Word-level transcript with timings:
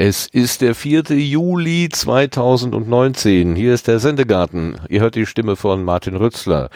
Es 0.00 0.26
ist 0.26 0.62
der 0.62 0.74
4. 0.74 1.02
Juli 1.18 1.90
2019. 1.92 3.56
Hier 3.56 3.74
ist 3.74 3.88
der 3.88 3.98
Sendegarten. 3.98 4.76
Ihr 4.88 5.00
hört 5.00 5.16
die 5.16 5.26
Stimme 5.26 5.54
von 5.54 5.84
Martin 5.84 6.16
Rützler. 6.16 6.70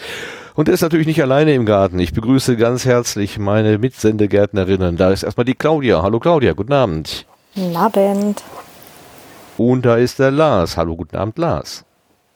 Und 0.55 0.69
er 0.69 0.75
ist 0.75 0.82
natürlich 0.82 1.07
nicht 1.07 1.23
alleine 1.23 1.55
im 1.55 1.64
Garten. 1.64 1.98
Ich 1.98 2.12
begrüße 2.12 2.57
ganz 2.57 2.85
herzlich 2.85 3.39
meine 3.39 3.79
Mitsendegärtnerinnen. 3.79 4.96
Da 4.96 5.11
ist 5.11 5.22
erstmal 5.22 5.46
die 5.46 5.54
Claudia. 5.54 6.03
Hallo 6.03 6.21
Claudia, 6.21 6.53
guten 6.53 6.75
Abend. 6.75 7.27
Guten 7.54 7.75
Abend. 7.75 8.43
Und 9.57 9.86
da 9.86 9.96
ist 9.96 10.18
der 10.18 10.30
Lars. 10.30 10.77
Hallo, 10.77 10.96
guten 10.96 11.17
Abend, 11.17 11.39
Lars. 11.39 11.85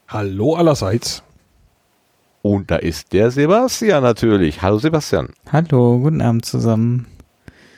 Hallo 0.08 0.54
allerseits. 0.54 1.22
Und 2.40 2.70
da 2.70 2.76
ist 2.76 3.12
der 3.12 3.30
Sebastian 3.30 4.02
natürlich. 4.02 4.62
Hallo 4.62 4.78
Sebastian. 4.78 5.28
Hallo, 5.52 5.98
guten 5.98 6.22
Abend 6.22 6.46
zusammen. 6.46 7.06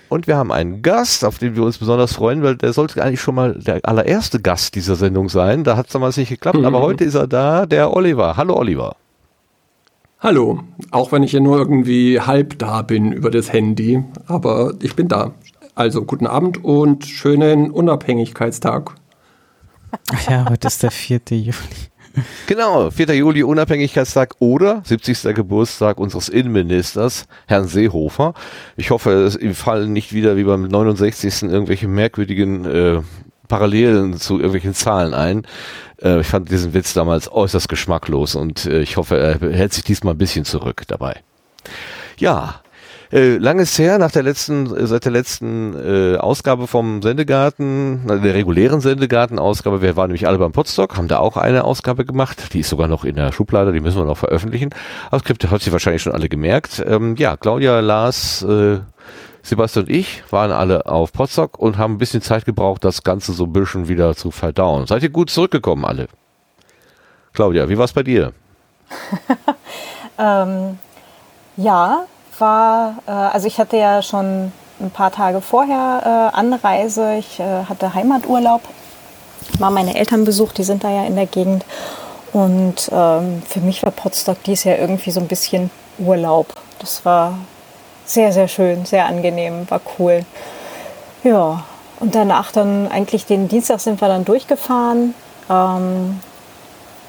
Und 0.08 0.26
wir 0.26 0.36
haben 0.36 0.52
einen 0.52 0.82
Gast, 0.82 1.24
auf 1.24 1.38
den 1.38 1.56
wir 1.56 1.64
uns 1.64 1.78
besonders 1.78 2.12
freuen, 2.12 2.42
weil 2.42 2.56
der 2.56 2.72
sollte 2.72 3.02
eigentlich 3.02 3.20
schon 3.20 3.34
mal 3.34 3.54
der 3.54 3.80
allererste 3.82 4.40
Gast 4.40 4.74
dieser 4.74 4.94
Sendung 4.94 5.28
sein. 5.28 5.64
Da 5.64 5.76
hat 5.76 5.86
es 5.86 5.92
damals 5.92 6.16
nicht 6.16 6.28
geklappt, 6.28 6.58
mhm. 6.58 6.64
aber 6.66 6.80
heute 6.80 7.04
ist 7.04 7.14
er 7.14 7.26
da, 7.26 7.66
der 7.66 7.94
Oliver. 7.94 8.36
Hallo 8.36 8.56
Oliver. 8.56 8.94
Hallo, 10.20 10.64
auch 10.90 11.12
wenn 11.12 11.22
ich 11.22 11.30
ja 11.30 11.38
nur 11.38 11.58
irgendwie 11.58 12.20
halb 12.20 12.58
da 12.58 12.82
bin 12.82 13.12
über 13.12 13.30
das 13.30 13.52
Handy, 13.52 14.02
aber 14.26 14.74
ich 14.82 14.96
bin 14.96 15.06
da. 15.06 15.32
Also 15.76 16.04
guten 16.04 16.26
Abend 16.26 16.64
und 16.64 17.06
schönen 17.06 17.70
Unabhängigkeitstag. 17.70 18.96
Ach 20.12 20.28
ja, 20.28 20.50
heute 20.50 20.66
ist 20.66 20.82
der 20.82 20.90
4. 20.90 21.20
Juli. 21.30 21.52
Genau, 22.48 22.90
4. 22.90 23.14
Juli 23.14 23.44
Unabhängigkeitstag 23.44 24.34
oder 24.40 24.82
70. 24.84 25.36
Geburtstag 25.36 25.98
unseres 25.98 26.28
Innenministers, 26.28 27.26
Herrn 27.46 27.68
Seehofer. 27.68 28.34
Ich 28.76 28.90
hoffe, 28.90 29.12
es 29.12 29.36
ihm 29.36 29.54
fallen 29.54 29.92
nicht 29.92 30.12
wieder 30.12 30.36
wie 30.36 30.42
beim 30.42 30.62
69. 30.62 31.44
irgendwelche 31.44 31.86
merkwürdigen 31.86 32.64
äh, 32.64 33.02
Parallelen 33.48 34.18
zu 34.18 34.34
irgendwelchen 34.34 34.74
Zahlen 34.74 35.14
ein. 35.14 35.46
Äh, 36.02 36.20
ich 36.20 36.26
fand 36.26 36.50
diesen 36.50 36.74
Witz 36.74 36.94
damals 36.94 37.30
äußerst 37.30 37.68
geschmacklos 37.68 38.34
und 38.34 38.66
äh, 38.66 38.80
ich 38.80 38.96
hoffe, 38.96 39.18
er 39.18 39.52
hält 39.52 39.72
sich 39.72 39.84
diesmal 39.84 40.14
ein 40.14 40.18
bisschen 40.18 40.44
zurück 40.44 40.82
dabei. 40.86 41.20
Ja, 42.18 42.62
äh, 43.10 43.38
lang 43.38 43.58
ist 43.58 43.78
her, 43.78 43.98
nach 43.98 44.10
der 44.10 44.22
letzten, 44.22 44.86
seit 44.86 45.06
der 45.06 45.12
letzten 45.12 45.74
äh, 45.74 46.18
Ausgabe 46.18 46.66
vom 46.66 47.00
Sendegarten, 47.00 48.02
der 48.06 48.34
regulären 48.34 48.80
Sendegarten-Ausgabe, 48.82 49.80
wir 49.80 49.96
waren 49.96 50.08
nämlich 50.08 50.26
alle 50.26 50.36
beim 50.36 50.52
Podstock, 50.52 50.96
haben 50.96 51.08
da 51.08 51.18
auch 51.18 51.38
eine 51.38 51.64
Ausgabe 51.64 52.04
gemacht, 52.04 52.52
die 52.52 52.60
ist 52.60 52.68
sogar 52.68 52.86
noch 52.86 53.04
in 53.04 53.16
der 53.16 53.32
Schublade, 53.32 53.72
die 53.72 53.80
müssen 53.80 53.96
wir 53.96 54.04
noch 54.04 54.18
veröffentlichen. 54.18 54.70
Aber 55.10 55.22
das 55.22 55.50
hat 55.50 55.62
sie 55.62 55.72
wahrscheinlich 55.72 56.02
schon 56.02 56.12
alle 56.12 56.28
gemerkt. 56.28 56.84
Ähm, 56.86 57.16
ja, 57.16 57.38
Claudia, 57.38 57.80
Lars, 57.80 58.42
äh, 58.42 58.80
Sebastian 59.42 59.86
und 59.86 59.90
ich 59.90 60.22
waren 60.30 60.50
alle 60.50 60.86
auf 60.86 61.12
Podstock 61.12 61.58
und 61.58 61.78
haben 61.78 61.94
ein 61.94 61.98
bisschen 61.98 62.22
Zeit 62.22 62.44
gebraucht, 62.44 62.84
das 62.84 63.02
Ganze 63.02 63.32
so 63.32 63.44
ein 63.44 63.52
bisschen 63.52 63.88
wieder 63.88 64.14
zu 64.14 64.30
verdauen. 64.30 64.86
Seid 64.86 65.02
ihr 65.02 65.10
gut 65.10 65.30
zurückgekommen 65.30 65.84
alle? 65.84 66.08
Claudia, 67.32 67.68
wie 67.68 67.78
war 67.78 67.84
es 67.84 67.92
bei 67.92 68.02
dir? 68.02 68.32
ähm, 70.18 70.78
ja, 71.56 72.04
war, 72.38 72.96
äh, 73.06 73.10
also 73.10 73.46
ich 73.46 73.58
hatte 73.58 73.76
ja 73.76 74.02
schon 74.02 74.52
ein 74.80 74.90
paar 74.90 75.10
Tage 75.10 75.40
vorher 75.40 76.30
äh, 76.32 76.36
Anreise. 76.36 77.16
Ich 77.16 77.40
äh, 77.40 77.64
hatte 77.64 77.94
Heimaturlaub, 77.94 78.62
war 79.58 79.70
meine 79.70 79.96
Eltern 79.96 80.24
besucht, 80.24 80.58
die 80.58 80.64
sind 80.64 80.84
da 80.84 80.90
ja 80.90 81.04
in 81.04 81.16
der 81.16 81.26
Gegend. 81.26 81.64
Und 82.32 82.90
ähm, 82.92 83.42
für 83.48 83.60
mich 83.60 83.82
war 83.82 83.90
Potsdok 83.90 84.42
dies 84.44 84.64
Jahr 84.64 84.78
irgendwie 84.78 85.10
so 85.10 85.20
ein 85.20 85.28
bisschen 85.28 85.70
Urlaub. 85.98 86.54
Das 86.78 87.04
war 87.04 87.38
sehr, 88.08 88.32
sehr 88.32 88.48
schön, 88.48 88.84
sehr 88.84 89.06
angenehm, 89.06 89.70
war 89.70 89.80
cool. 89.98 90.24
Ja, 91.24 91.64
und 92.00 92.14
danach 92.14 92.52
dann 92.52 92.88
eigentlich 92.88 93.26
den 93.26 93.48
Dienstag 93.48 93.80
sind 93.80 94.00
wir 94.00 94.08
dann 94.08 94.24
durchgefahren. 94.24 95.14
Ähm, 95.50 96.20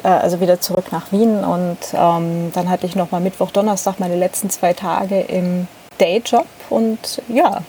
äh, 0.03 0.07
also 0.07 0.39
wieder 0.41 0.61
zurück 0.61 0.91
nach 0.91 1.11
Wien 1.11 1.43
und 1.43 1.77
ähm, 1.93 2.51
dann 2.53 2.69
hatte 2.69 2.85
ich 2.85 2.95
noch 2.95 3.11
mal 3.11 3.21
Mittwoch, 3.21 3.51
Donnerstag 3.51 3.99
meine 3.99 4.15
letzten 4.15 4.49
zwei 4.49 4.73
Tage 4.73 5.21
im 5.21 5.67
Dayjob 5.97 6.47
und 6.69 7.21
ja, 7.27 7.61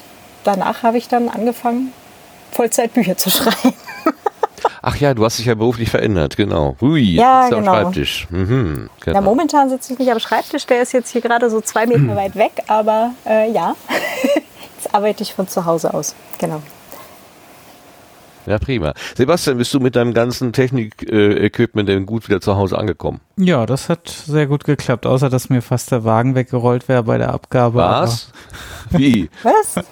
danach 0.44 0.82
habe 0.82 0.98
ich 0.98 1.08
dann 1.08 1.28
angefangen, 1.28 1.92
Vollzeit 2.52 2.94
Bücher 2.94 3.16
zu 3.16 3.30
schreiben. 3.30 3.74
Ach 4.82 4.96
ja, 4.96 5.14
du 5.14 5.24
hast 5.24 5.38
dich 5.38 5.46
ja 5.46 5.54
beruflich 5.54 5.90
verändert, 5.90 6.36
genau. 6.36 6.76
Hui, 6.80 7.14
ja, 7.14 7.48
genau. 7.48 7.58
am 7.58 7.64
Schreibtisch. 7.64 8.26
Mhm, 8.30 8.90
genau. 9.00 9.14
Ja, 9.14 9.20
momentan 9.20 9.68
sitze 9.68 9.92
ich 9.92 9.98
nicht 9.98 10.10
am 10.10 10.20
Schreibtisch, 10.20 10.66
der 10.66 10.82
ist 10.82 10.92
jetzt 10.92 11.10
hier 11.10 11.20
gerade 11.20 11.50
so 11.50 11.60
zwei 11.60 11.86
Meter 11.86 12.16
weit 12.16 12.36
weg, 12.36 12.52
aber 12.66 13.12
äh, 13.26 13.50
ja, 13.52 13.76
jetzt 14.76 14.94
arbeite 14.94 15.22
ich 15.22 15.34
von 15.34 15.48
zu 15.48 15.64
Hause 15.64 15.92
aus, 15.94 16.14
genau. 16.38 16.62
Ja, 18.50 18.58
prima. 18.58 18.94
Sebastian, 19.16 19.58
bist 19.58 19.72
du 19.72 19.78
mit 19.78 19.94
deinem 19.94 20.12
ganzen 20.12 20.52
Technik-Equipment 20.52 21.88
denn 21.88 22.04
gut 22.04 22.28
wieder 22.28 22.40
zu 22.40 22.56
Hause 22.56 22.76
angekommen? 22.76 23.20
Ja, 23.36 23.64
das 23.64 23.88
hat 23.88 24.08
sehr 24.08 24.48
gut 24.48 24.64
geklappt, 24.64 25.06
außer 25.06 25.30
dass 25.30 25.50
mir 25.50 25.62
fast 25.62 25.92
der 25.92 26.02
Wagen 26.02 26.34
weggerollt 26.34 26.88
wäre 26.88 27.04
bei 27.04 27.16
der 27.16 27.32
Abgabe. 27.32 27.78
Was? 27.78 28.32
Wie? 28.90 29.30
Was? 29.44 29.84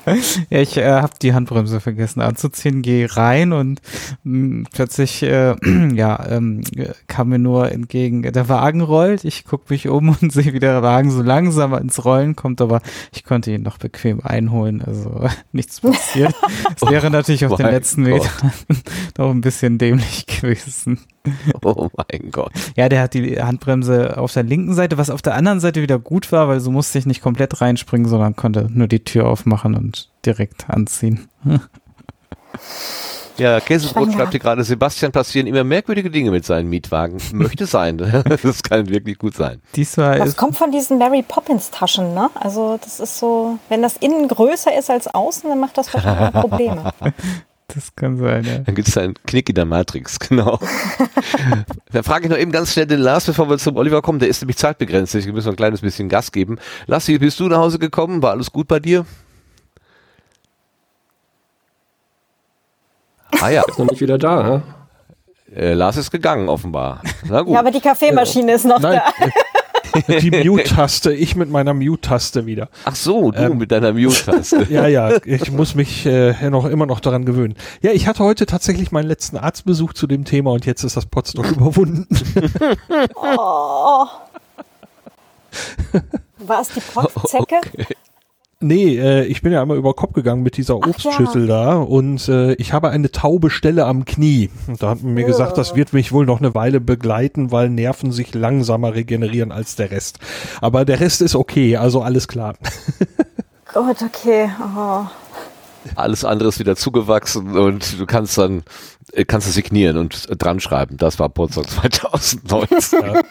ja, 0.50 0.58
ich 0.58 0.76
äh, 0.76 0.91
habe 0.91 1.12
die 1.22 1.34
Handbremse 1.34 1.80
vergessen 1.80 2.20
anzuziehen, 2.20 2.82
gehe 2.82 3.16
rein 3.16 3.52
und 3.52 3.80
mh, 4.24 4.38
mm, 4.38 4.66
plötzlich 4.72 5.22
äh, 5.22 5.54
ja, 5.94 6.26
ähm, 6.28 6.62
kam 7.06 7.28
mir 7.28 7.38
nur 7.38 7.70
entgegen, 7.70 8.22
der 8.22 8.48
Wagen 8.48 8.80
rollt, 8.80 9.24
ich 9.24 9.44
gucke 9.44 9.66
mich 9.68 9.88
um 9.88 10.08
und 10.20 10.32
sehe, 10.32 10.52
wie 10.52 10.58
der 10.58 10.82
Wagen 10.82 11.10
so 11.10 11.22
langsam 11.22 11.74
ins 11.74 12.04
Rollen 12.04 12.36
kommt, 12.36 12.60
aber 12.60 12.82
ich 13.14 13.24
konnte 13.24 13.52
ihn 13.52 13.62
noch 13.62 13.78
bequem 13.78 14.20
einholen, 14.22 14.82
also 14.84 15.26
nichts 15.52 15.80
passiert. 15.80 16.34
Es 16.74 16.88
wäre 16.88 17.10
natürlich 17.10 17.47
auf 17.47 17.52
oh 17.52 17.56
den 17.56 17.66
letzten 17.66 18.02
Metern 18.02 18.47
noch 19.19 19.31
ein 19.31 19.41
bisschen 19.41 19.78
dämlich 19.78 20.26
gewesen. 20.41 21.00
Oh 21.62 21.88
mein 21.97 22.31
Gott. 22.31 22.53
Ja, 22.76 22.88
der 22.88 23.03
hat 23.03 23.14
die 23.14 23.41
Handbremse 23.41 24.19
auf 24.19 24.32
der 24.32 24.42
linken 24.42 24.75
Seite, 24.75 24.98
was 24.98 25.10
auf 25.10 25.22
der 25.22 25.34
anderen 25.34 25.60
Seite 25.60 25.82
wieder 25.82 25.98
gut 25.98 26.32
war, 26.32 26.48
weil 26.48 26.60
so 26.60 26.70
musste 26.70 26.98
ich 26.98 27.06
nicht 27.06 27.22
komplett 27.22 27.60
reinspringen, 27.60 28.09
sondern 28.09 28.36
konnte 28.36 28.69
nur 28.70 28.88
die 28.88 29.04
Tür 29.04 29.26
aufmachen 29.26 29.75
und 29.75 30.09
direkt 30.25 30.70
anziehen. 30.70 31.28
Ja, 33.38 33.60
Käsebrot 33.60 34.12
schreibt 34.12 34.32
hier 34.32 34.41
gerade, 34.41 34.65
Sebastian 34.65 35.12
passieren 35.12 35.47
immer 35.47 35.62
merkwürdige 35.62 36.10
Dinge 36.10 36.32
mit 36.32 36.44
seinen 36.44 36.69
Mietwagen. 36.69 37.19
Möchte 37.32 37.66
sein. 37.66 37.97
das 37.98 38.62
kann 38.65 38.88
wirklich 38.88 39.16
gut 39.16 39.36
sein. 39.36 39.62
Diesmal 39.76 40.19
das 40.19 40.36
kommt 40.36 40.56
von 40.56 40.72
diesen 40.72 40.98
Mary 40.98 41.22
Poppins 41.26 41.70
Taschen, 41.70 42.15
ne? 42.15 42.30
Also 42.34 42.78
das 42.82 42.98
ist 42.98 43.19
so, 43.19 43.59
wenn 43.69 43.80
das 43.80 43.97
innen 43.97 44.26
größer 44.26 44.76
ist 44.76 44.91
als 44.91 45.06
außen, 45.15 45.48
dann 45.48 45.60
macht 45.60 45.78
das 45.78 45.94
wahrscheinlich 45.94 46.32
Probleme. 46.32 46.92
Das 47.74 47.94
kann 47.94 48.16
sein, 48.16 48.44
ja. 48.44 48.58
Dann 48.60 48.74
gibt 48.74 48.88
es 48.88 48.96
einen 48.96 49.14
Knick 49.26 49.50
in 49.50 49.54
der 49.54 49.66
Matrix, 49.66 50.18
genau. 50.28 50.58
Dann 51.92 52.02
frage 52.02 52.24
ich 52.24 52.30
noch 52.30 52.38
eben 52.38 52.50
ganz 52.50 52.72
schnell 52.72 52.86
den 52.86 53.00
Lars, 53.00 53.26
bevor 53.26 53.50
wir 53.50 53.58
zum 53.58 53.76
Oliver 53.76 54.00
kommen. 54.00 54.18
Der 54.18 54.28
ist 54.28 54.40
nämlich 54.40 54.56
zeitbegrenzt. 54.56 55.14
Ich 55.14 55.30
muss 55.30 55.44
noch 55.44 55.52
ein 55.52 55.56
kleines 55.56 55.82
bisschen 55.82 56.08
Gas 56.08 56.32
geben. 56.32 56.58
Lassi, 56.86 57.18
bist 57.18 57.38
du 57.40 57.46
nach 57.46 57.58
Hause 57.58 57.78
gekommen? 57.78 58.22
War 58.22 58.30
alles 58.30 58.50
gut 58.50 58.68
bei 58.68 58.80
dir? 58.80 59.04
Ah 63.40 63.50
ja. 63.50 63.62
Ist 63.68 63.78
noch 63.78 63.90
nicht 63.90 64.00
wieder 64.00 64.18
da, 64.18 64.42
ne? 64.42 64.62
Äh, 65.54 65.74
Lars 65.74 65.96
ist 65.96 66.10
gegangen, 66.10 66.48
offenbar. 66.48 67.02
Na 67.28 67.42
gut. 67.42 67.52
Ja, 67.52 67.60
aber 67.60 67.70
die 67.70 67.80
Kaffeemaschine 67.80 68.50
ja. 68.50 68.56
ist 68.56 68.64
noch 68.64 68.80
Nein. 68.80 69.00
da. 69.20 69.26
Die 70.20 70.31
Mute-Taste, 70.31 71.12
ich 71.12 71.36
mit 71.36 71.50
meiner 71.50 71.75
Mute-Taste 71.75 72.47
wieder. 72.47 72.69
Ach 72.84 72.94
so, 72.94 73.30
du 73.30 73.39
ähm, 73.39 73.59
mit 73.59 73.72
deiner 73.72 73.92
Mute-Taste. 73.92 74.66
ja, 74.71 74.86
ja, 74.86 75.18
ich 75.24 75.50
muss 75.50 75.74
mich 75.74 76.06
äh, 76.06 76.50
noch 76.50 76.66
immer 76.66 76.86
noch 76.86 77.00
daran 77.00 77.24
gewöhnen. 77.24 77.54
Ja, 77.83 77.92
ich 77.92 78.06
hatte 78.06 78.24
heute 78.24 78.47
tatsächlich 78.47 78.92
meinen 78.92 79.09
letzten 79.09 79.36
Arztbesuch 79.36 79.92
zu 79.92 80.06
dem 80.06 80.24
Thema 80.24 80.53
und 80.53 80.66
jetzt 80.66 80.84
ist 80.84 80.97
das 80.97 81.06
Potstock 81.06 81.50
überwunden. 81.50 82.06
oh. 83.15 84.06
War 86.39 86.60
es 86.60 86.68
die 86.68 86.80
Potzecke? 86.80 87.60
Okay. 87.72 87.86
Nee, 88.60 88.99
äh, 88.99 89.25
ich 89.27 89.43
bin 89.43 89.53
ja 89.53 89.63
einmal 89.63 89.77
über 89.77 89.95
Kopf 89.95 90.15
gegangen 90.15 90.43
mit 90.43 90.57
dieser 90.57 90.78
Obstschüssel 90.78 91.49
ja. 91.49 91.65
da 91.65 91.75
und 91.77 92.28
äh, 92.28 92.55
ich 92.55 92.72
habe 92.72 92.91
eine 92.91 93.13
taube 93.13 93.51
Stelle 93.51 93.87
am 93.87 94.05
Knie. 94.05 94.51
Und 94.66 94.83
da 94.83 94.91
hat 94.91 95.03
man 95.05 95.15
mir 95.15 95.21
ja. 95.21 95.27
gesagt, 95.28 95.59
das 95.59 95.77
wird 95.77 95.93
mich 95.93 96.10
wohl 96.10 96.27
noch 96.27 96.41
eine 96.41 96.57
Weile 96.57 96.81
begleiten, 96.81 97.53
weil 97.53 97.71
Nerven 97.71 98.10
sich 98.10 98.34
langsamer 98.34 98.95
regenerieren 98.95 99.53
als 99.53 99.77
der 99.77 99.93
Rest. 99.93 100.19
Aber 100.60 100.84
der 100.84 100.99
Rest 100.99 101.22
ist 101.22 101.37
okay, 101.37 101.77
also 101.77 102.03
alles 102.03 102.27
klar. 102.27 102.55
Gut, 103.72 104.03
okay. 104.03 104.51
Oh. 104.77 105.05
Alles 105.96 106.24
andere 106.24 106.48
ist 106.48 106.58
wieder 106.58 106.76
zugewachsen 106.76 107.56
und 107.56 107.98
du 107.98 108.06
kannst 108.06 108.38
dann 108.38 108.62
kannst 109.26 109.48
du 109.48 109.52
signieren 109.52 109.96
und 109.96 110.28
dran 110.42 110.60
schreiben. 110.60 110.96
Das 110.96 111.18
war 111.18 111.28
Potsdam 111.28 111.64
2019. 111.68 113.00
Ja. 113.00 113.22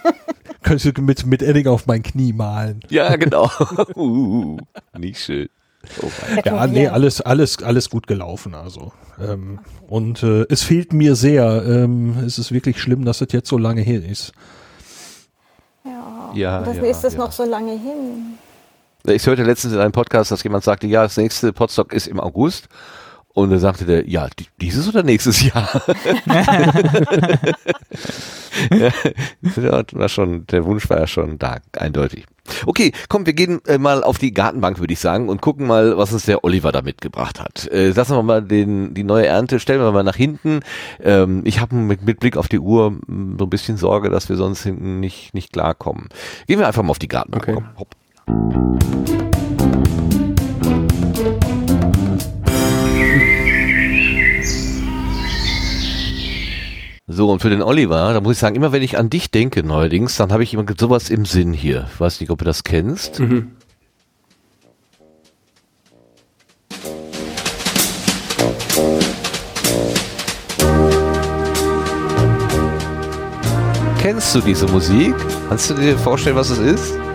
Könntest 0.63 0.97
du 0.97 1.01
mit, 1.01 1.25
mit 1.25 1.41
Edding 1.41 1.67
auf 1.67 1.87
mein 1.87 2.03
Knie 2.03 2.33
malen. 2.33 2.81
Ja, 2.89 3.15
genau. 3.15 3.49
uh, 3.95 4.57
nicht 4.97 5.19
schön. 5.19 5.49
Oh 6.01 6.09
ja, 6.43 6.67
nee, 6.67 6.87
alles, 6.87 7.21
alles, 7.21 7.63
alles 7.63 7.89
gut 7.89 8.07
gelaufen, 8.07 8.55
also. 8.55 8.91
Ähm, 9.19 9.59
und 9.87 10.21
äh, 10.23 10.45
es 10.49 10.63
fehlt 10.63 10.91
mir 10.91 11.15
sehr. 11.15 11.63
Ähm, 11.65 12.17
es 12.25 12.37
ist 12.39 12.51
wirklich 12.51 12.81
schlimm, 12.81 13.05
dass 13.05 13.21
es 13.21 13.31
jetzt 13.31 13.47
so 13.47 13.57
lange 13.57 13.81
her 13.81 14.03
ist. 14.03 14.33
Ja, 15.85 16.31
ja 16.33 16.61
das 16.61 16.77
ja, 16.77 16.83
ist 16.83 17.03
es 17.05 17.13
ja. 17.13 17.19
noch 17.19 17.31
so 17.31 17.45
lange 17.45 17.71
hin. 17.71 18.37
Ich 19.07 19.25
hörte 19.25 19.43
letztens 19.43 19.73
in 19.73 19.79
einem 19.79 19.93
Podcast, 19.93 20.31
dass 20.31 20.43
jemand 20.43 20.63
sagte, 20.65 20.85
ja, 20.87 21.03
das 21.03 21.15
nächste 21.17 21.53
Podstock 21.53 21.93
ist 21.93 22.07
im 22.07 22.19
August. 22.19 22.67
Und 23.37 23.51
dann 23.51 23.59
sagte 23.59 23.85
der, 23.85 24.09
ja, 24.09 24.27
dieses 24.59 24.89
oder 24.89 25.03
nächstes 25.03 25.43
Jahr? 25.43 25.69
ja, 28.71 28.91
war 29.93 30.09
schon, 30.09 30.47
der 30.47 30.65
Wunsch 30.65 30.89
war 30.89 30.99
ja 31.01 31.05
schon 31.05 31.37
da, 31.37 31.59
eindeutig. 31.77 32.25
Okay, 32.65 32.93
komm, 33.09 33.27
wir 33.27 33.33
gehen 33.33 33.61
äh, 33.67 33.77
mal 33.77 34.03
auf 34.03 34.17
die 34.17 34.33
Gartenbank, 34.33 34.79
würde 34.79 34.93
ich 34.93 34.99
sagen, 34.99 35.29
und 35.29 35.41
gucken 35.41 35.67
mal, 35.67 35.97
was 35.97 36.13
uns 36.13 36.25
der 36.25 36.43
Oliver 36.43 36.71
da 36.71 36.81
mitgebracht 36.81 37.39
hat. 37.39 37.67
Äh, 37.71 37.89
lassen 37.89 38.15
wir 38.15 38.23
mal 38.23 38.41
den, 38.41 38.95
die 38.95 39.03
neue 39.03 39.27
Ernte, 39.27 39.59
stellen 39.59 39.81
wir 39.81 39.91
mal 39.91 40.03
nach 40.03 40.15
hinten. 40.15 40.61
Ähm, 40.99 41.43
ich 41.45 41.59
habe 41.59 41.75
mit, 41.75 42.01
mit 42.01 42.19
Blick 42.19 42.37
auf 42.37 42.47
die 42.47 42.59
Uhr 42.59 42.97
hm, 43.05 43.35
so 43.37 43.45
ein 43.45 43.49
bisschen 43.51 43.77
Sorge, 43.77 44.09
dass 44.09 44.29
wir 44.29 44.35
sonst 44.35 44.63
hinten 44.63 44.99
nicht, 44.99 45.35
nicht 45.35 45.53
klarkommen. 45.53 46.09
Gehen 46.47 46.57
wir 46.57 46.65
einfach 46.65 46.81
mal 46.81 46.89
auf 46.89 46.99
die 46.99 47.07
Gartenbank. 47.07 47.43
Okay. 47.43 47.53
Komm, 47.53 47.69
hopp. 47.77 47.95
So, 57.09 57.31
und 57.31 57.41
für 57.41 57.49
den 57.49 57.63
Oliver, 57.63 58.13
da 58.13 58.21
muss 58.21 58.33
ich 58.33 58.39
sagen, 58.39 58.55
immer 58.55 58.71
wenn 58.71 58.83
ich 58.83 58.97
an 58.97 59.09
dich 59.09 59.31
denke 59.31 59.63
neuerdings, 59.63 60.17
dann 60.17 60.31
habe 60.31 60.43
ich 60.43 60.53
immer 60.53 60.65
sowas 60.77 61.09
im 61.09 61.25
Sinn 61.25 61.53
hier. 61.53 61.87
Ich 61.91 61.99
weiß 61.99 62.19
nicht, 62.19 62.29
ob 62.29 62.39
du 62.39 62.45
das 62.45 62.63
kennst. 62.63 63.19
Mhm. 63.19 63.53
Kennst 73.99 74.35
du 74.35 74.41
diese 74.41 74.67
Musik? 74.67 75.15
Kannst 75.49 75.69
du 75.69 75.73
dir 75.73 75.97
vorstellen, 75.97 76.35
was 76.35 76.49
es 76.49 76.59
ist? 76.59 77.06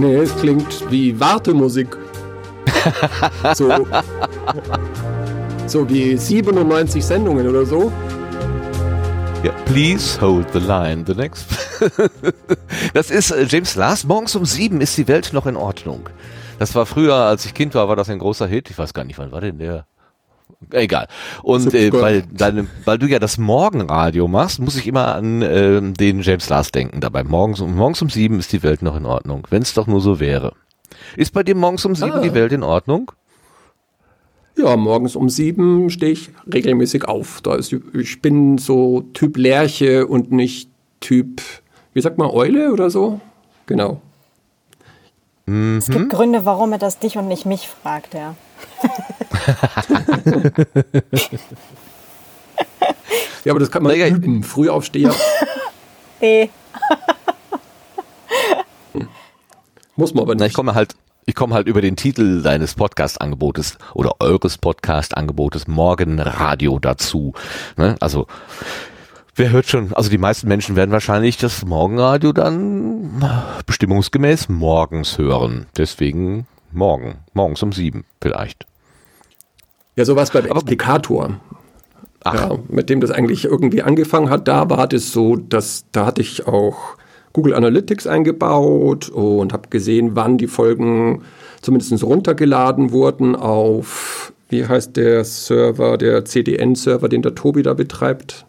Nee, 0.00 0.16
es 0.16 0.34
klingt 0.34 0.90
wie 0.90 1.20
Wartemusik. 1.20 1.94
so, 3.54 3.70
so 5.66 5.86
wie 5.90 6.16
97 6.16 7.04
Sendungen 7.04 7.46
oder 7.46 7.66
so. 7.66 7.92
Ja, 9.42 9.52
please 9.66 10.18
hold 10.18 10.46
the 10.54 10.58
line. 10.58 11.04
The 11.06 11.12
next. 11.12 11.44
das 12.94 13.10
ist 13.10 13.30
äh, 13.30 13.44
James 13.46 13.74
Last. 13.74 14.08
Morgens 14.08 14.34
um 14.36 14.46
sieben 14.46 14.80
ist 14.80 14.96
die 14.96 15.06
Welt 15.06 15.34
noch 15.34 15.44
in 15.44 15.56
Ordnung. 15.56 16.08
Das 16.58 16.74
war 16.74 16.86
früher, 16.86 17.16
als 17.16 17.44
ich 17.44 17.52
Kind 17.52 17.74
war, 17.74 17.86
war 17.86 17.96
das 17.96 18.08
ein 18.08 18.20
großer 18.20 18.46
Hit. 18.46 18.70
Ich 18.70 18.78
weiß 18.78 18.94
gar 18.94 19.04
nicht, 19.04 19.18
wann 19.18 19.32
war 19.32 19.42
denn 19.42 19.58
der? 19.58 19.84
Egal. 20.72 21.08
Und 21.42 21.72
äh, 21.74 21.92
weil, 21.92 22.22
deine, 22.30 22.66
weil 22.84 22.98
du 22.98 23.06
ja 23.06 23.18
das 23.18 23.38
Morgenradio 23.38 24.28
machst, 24.28 24.60
muss 24.60 24.76
ich 24.76 24.86
immer 24.86 25.14
an 25.14 25.40
äh, 25.42 25.80
den 25.80 26.20
James 26.20 26.48
Last 26.48 26.74
denken. 26.74 27.00
Dabei 27.00 27.24
morgens, 27.24 27.60
um, 27.60 27.74
morgens 27.74 28.02
um 28.02 28.10
sieben 28.10 28.38
ist 28.38 28.52
die 28.52 28.62
Welt 28.62 28.82
noch 28.82 28.96
in 28.96 29.06
Ordnung. 29.06 29.46
Wenn 29.50 29.62
es 29.62 29.72
doch 29.72 29.86
nur 29.86 30.00
so 30.00 30.20
wäre. 30.20 30.52
Ist 31.16 31.32
bei 31.32 31.42
dir 31.42 31.54
morgens 31.54 31.84
um 31.86 31.94
sieben 31.94 32.12
ah. 32.12 32.20
die 32.20 32.34
Welt 32.34 32.52
in 32.52 32.62
Ordnung? 32.62 33.10
Ja, 34.56 34.76
morgens 34.76 35.16
um 35.16 35.30
sieben 35.30 35.88
stehe 35.88 36.12
ich 36.12 36.30
regelmäßig 36.52 37.06
auf. 37.06 37.40
Da 37.40 37.54
ist, 37.54 37.74
ich 37.94 38.20
bin 38.20 38.58
so 38.58 39.02
Typ 39.14 39.38
Lerche 39.38 40.06
und 40.06 40.30
nicht 40.30 40.68
Typ, 41.00 41.40
wie 41.94 42.02
sagt 42.02 42.18
man, 42.18 42.28
Eule 42.28 42.72
oder 42.72 42.90
so? 42.90 43.20
Genau. 43.64 44.02
Mhm. 45.46 45.78
Es 45.78 45.88
gibt 45.88 46.10
Gründe, 46.10 46.44
warum 46.44 46.72
er 46.72 46.78
das 46.78 46.98
dich 46.98 47.16
und 47.16 47.28
nicht 47.28 47.46
mich 47.46 47.68
fragt, 47.68 48.12
ja. 48.12 48.34
ja, 53.44 53.52
aber 53.52 53.60
das 53.60 53.70
kann 53.70 53.82
man 53.82 53.98
ja 53.98 54.08
üben. 54.08 54.42
Frühaufsteher. 54.42 55.14
nee. 56.20 56.50
Muss 59.96 60.14
man 60.14 60.24
aber 60.24 60.34
nicht. 60.34 60.40
Na, 60.40 60.46
ich 60.46 60.54
komme 60.54 60.74
halt, 60.74 60.94
ich 61.26 61.34
komme 61.34 61.54
halt 61.54 61.66
über 61.66 61.80
den 61.80 61.96
Titel 61.96 62.42
deines 62.42 62.74
Podcast-Angebotes 62.74 63.78
oder 63.94 64.20
eures 64.20 64.58
Podcast-Angebotes 64.58 65.68
Morgenradio 65.68 66.78
dazu. 66.78 67.32
Ne? 67.76 67.96
Also 68.00 68.26
Wer 69.40 69.52
hört 69.52 69.68
schon, 69.68 69.94
also 69.94 70.10
die 70.10 70.18
meisten 70.18 70.48
Menschen 70.48 70.76
werden 70.76 70.90
wahrscheinlich 70.90 71.38
das 71.38 71.64
Morgenradio 71.64 72.32
dann 72.32 73.24
bestimmungsgemäß 73.64 74.50
morgens 74.50 75.16
hören. 75.16 75.64
Deswegen 75.78 76.46
morgen, 76.72 77.18
morgens 77.34 77.62
um 77.62 77.72
sieben 77.72 78.04
vielleicht. 78.20 78.66
Ja, 79.96 80.04
sowas 80.04 80.30
beim 80.30 80.46
Explikator. 80.46 81.40
Ja, 82.24 82.58
mit 82.68 82.90
dem 82.90 83.00
das 83.00 83.10
eigentlich 83.10 83.46
irgendwie 83.46 83.82
angefangen 83.82 84.28
hat, 84.28 84.46
da 84.46 84.68
war 84.68 84.86
das 84.86 85.10
so, 85.10 85.36
dass 85.36 85.86
da 85.92 86.04
hatte 86.04 86.20
ich 86.20 86.46
auch 86.46 86.96
Google 87.32 87.54
Analytics 87.54 88.06
eingebaut 88.06 89.08
und 89.08 89.52
habe 89.52 89.68
gesehen, 89.68 90.16
wann 90.16 90.36
die 90.36 90.46
Folgen 90.46 91.22
zumindest 91.62 92.02
runtergeladen 92.02 92.92
wurden 92.92 93.36
auf, 93.36 94.32
wie 94.48 94.66
heißt 94.66 94.96
der 94.96 95.24
Server, 95.24 95.96
der 95.96 96.24
CDN-Server, 96.24 97.08
den 97.08 97.22
der 97.22 97.34
Tobi 97.34 97.62
da 97.62 97.74
betreibt. 97.74 98.46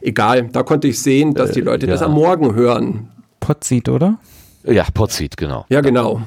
Egal, 0.00 0.48
da 0.52 0.62
konnte 0.62 0.88
ich 0.88 1.00
sehen, 1.00 1.34
dass 1.34 1.52
die 1.52 1.60
äh, 1.60 1.64
Leute 1.64 1.86
äh, 1.86 1.88
ja. 1.88 1.94
das 1.94 2.02
am 2.02 2.12
Morgen 2.12 2.54
hören. 2.54 3.08
Podseed, 3.40 3.88
oder? 3.88 4.18
Ja, 4.64 4.84
Podseed, 4.92 5.36
genau. 5.36 5.64
Ja, 5.68 5.80
genau. 5.80 6.22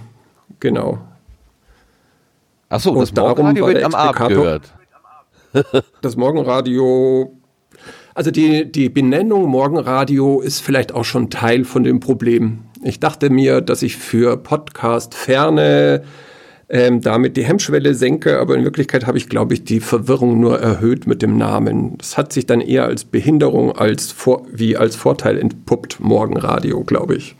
Genau. 0.59 0.99
Achso, 2.69 2.95
das 2.95 3.13
Morgenradio 3.13 3.67
wird 3.67 3.83
am 3.83 3.95
Abend 3.95 4.27
gehört. 4.29 4.73
das 6.01 6.15
Morgenradio 6.15 7.37
also 8.13 8.31
die, 8.31 8.71
die 8.71 8.87
Benennung 8.87 9.45
Morgenradio 9.49 10.39
ist 10.39 10.61
vielleicht 10.61 10.93
auch 10.93 11.03
schon 11.03 11.29
Teil 11.29 11.65
von 11.65 11.83
dem 11.83 11.99
Problem. 11.99 12.59
Ich 12.81 13.01
dachte 13.01 13.29
mir, 13.29 13.59
dass 13.59 13.81
ich 13.81 13.97
für 13.97 14.37
Podcast 14.37 15.13
ferne 15.13 16.03
ähm, 16.69 17.01
damit 17.01 17.37
die 17.37 17.45
Hemmschwelle 17.45 17.93
senke, 17.93 18.39
aber 18.39 18.55
in 18.55 18.63
Wirklichkeit 18.63 19.05
habe 19.05 19.17
ich, 19.17 19.29
glaube 19.29 19.53
ich, 19.53 19.65
die 19.65 19.79
Verwirrung 19.79 20.39
nur 20.39 20.59
erhöht 20.59 21.05
mit 21.05 21.21
dem 21.21 21.37
Namen. 21.37 21.97
Das 21.97 22.17
hat 22.17 22.33
sich 22.33 22.45
dann 22.45 22.61
eher 22.61 22.85
als 22.85 23.05
Behinderung 23.05 23.77
als 23.77 24.11
vor, 24.11 24.47
wie 24.51 24.75
als 24.75 24.95
Vorteil 24.95 25.37
entpuppt, 25.37 25.99
Morgenradio, 25.99 26.83
glaube 26.83 27.15
ich. 27.15 27.35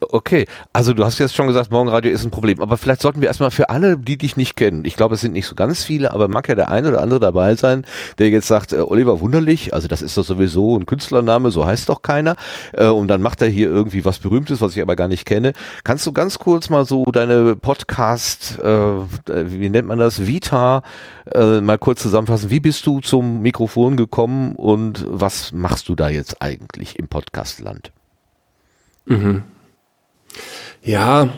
Okay, 0.00 0.46
also 0.72 0.92
du 0.92 1.04
hast 1.04 1.18
jetzt 1.18 1.34
schon 1.34 1.48
gesagt, 1.48 1.72
Morgenradio 1.72 2.12
ist 2.12 2.24
ein 2.24 2.30
Problem, 2.30 2.60
aber 2.60 2.76
vielleicht 2.76 3.02
sollten 3.02 3.20
wir 3.20 3.26
erstmal 3.26 3.50
für 3.50 3.68
alle, 3.68 3.98
die 3.98 4.16
dich 4.16 4.36
nicht 4.36 4.54
kennen, 4.54 4.84
ich 4.84 4.96
glaube, 4.96 5.16
es 5.16 5.20
sind 5.22 5.32
nicht 5.32 5.46
so 5.46 5.56
ganz 5.56 5.82
viele, 5.82 6.12
aber 6.12 6.28
mag 6.28 6.48
ja 6.48 6.54
der 6.54 6.70
eine 6.70 6.88
oder 6.88 7.02
andere 7.02 7.18
dabei 7.18 7.56
sein, 7.56 7.84
der 8.18 8.28
jetzt 8.28 8.46
sagt, 8.46 8.72
äh, 8.72 8.76
Oliver 8.76 9.20
Wunderlich, 9.20 9.74
also 9.74 9.88
das 9.88 10.00
ist 10.00 10.16
doch 10.16 10.24
sowieso 10.24 10.76
ein 10.78 10.86
Künstlername, 10.86 11.50
so 11.50 11.66
heißt 11.66 11.88
doch 11.88 12.02
keiner, 12.02 12.36
äh, 12.74 12.86
und 12.86 13.08
dann 13.08 13.22
macht 13.22 13.42
er 13.42 13.48
hier 13.48 13.68
irgendwie 13.68 14.04
was 14.04 14.20
Berühmtes, 14.20 14.60
was 14.60 14.76
ich 14.76 14.82
aber 14.82 14.94
gar 14.94 15.08
nicht 15.08 15.26
kenne. 15.26 15.52
Kannst 15.82 16.06
du 16.06 16.12
ganz 16.12 16.38
kurz 16.38 16.70
mal 16.70 16.84
so 16.84 17.04
deine 17.06 17.56
Podcast, 17.56 18.60
äh, 18.60 18.70
wie 19.26 19.68
nennt 19.68 19.88
man 19.88 19.98
das, 19.98 20.26
Vita, 20.26 20.82
äh, 21.34 21.60
mal 21.60 21.78
kurz 21.78 22.02
zusammenfassen, 22.02 22.50
wie 22.50 22.60
bist 22.60 22.86
du 22.86 23.00
zum 23.00 23.42
Mikrofon 23.42 23.96
gekommen 23.96 24.54
und 24.54 25.04
was 25.08 25.50
machst 25.52 25.88
du 25.88 25.96
da 25.96 26.08
jetzt 26.08 26.40
eigentlich 26.40 26.98
im 27.00 27.08
Podcastland? 27.08 27.90
Mhm. 29.06 29.42
Ja, 30.82 31.28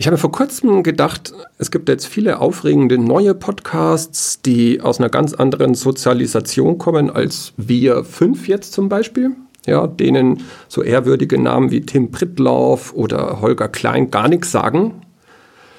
ich 0.00 0.06
habe 0.06 0.16
vor 0.16 0.32
kurzem 0.32 0.82
gedacht, 0.82 1.34
es 1.58 1.70
gibt 1.70 1.88
jetzt 1.90 2.06
viele 2.06 2.38
aufregende 2.38 2.96
neue 2.96 3.34
Podcasts, 3.34 4.40
die 4.40 4.80
aus 4.80 4.98
einer 4.98 5.10
ganz 5.10 5.34
anderen 5.34 5.74
Sozialisation 5.74 6.78
kommen 6.78 7.10
als 7.10 7.52
wir 7.58 8.04
fünf 8.04 8.48
jetzt 8.48 8.72
zum 8.72 8.88
Beispiel. 8.88 9.32
Ja, 9.66 9.86
denen 9.86 10.44
so 10.68 10.82
ehrwürdige 10.82 11.38
Namen 11.38 11.70
wie 11.70 11.82
Tim 11.82 12.10
Prittlauf 12.10 12.94
oder 12.94 13.42
Holger 13.42 13.68
Klein 13.68 14.10
gar 14.10 14.28
nichts 14.28 14.50
sagen, 14.50 15.02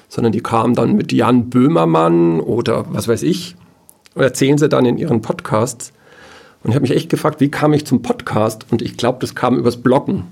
sondern 0.08 0.32
die 0.32 0.40
kamen 0.40 0.74
dann 0.74 0.94
mit 0.94 1.12
Jan 1.12 1.50
Böhmermann 1.50 2.38
oder 2.38 2.84
was 2.90 3.08
weiß 3.08 3.24
ich 3.24 3.56
und 4.14 4.22
erzählen 4.22 4.56
sie 4.56 4.68
dann 4.68 4.84
in 4.84 4.98
ihren 4.98 5.20
Podcasts. 5.20 5.92
Und 6.62 6.70
ich 6.70 6.76
habe 6.76 6.82
mich 6.82 6.94
echt 6.94 7.08
gefragt, 7.08 7.40
wie 7.40 7.50
kam 7.50 7.72
ich 7.72 7.86
zum 7.86 8.02
Podcast? 8.02 8.66
Und 8.70 8.82
ich 8.82 8.96
glaube, 8.96 9.18
das 9.20 9.34
kam 9.34 9.58
übers 9.58 9.78
Bloggen 9.78 10.26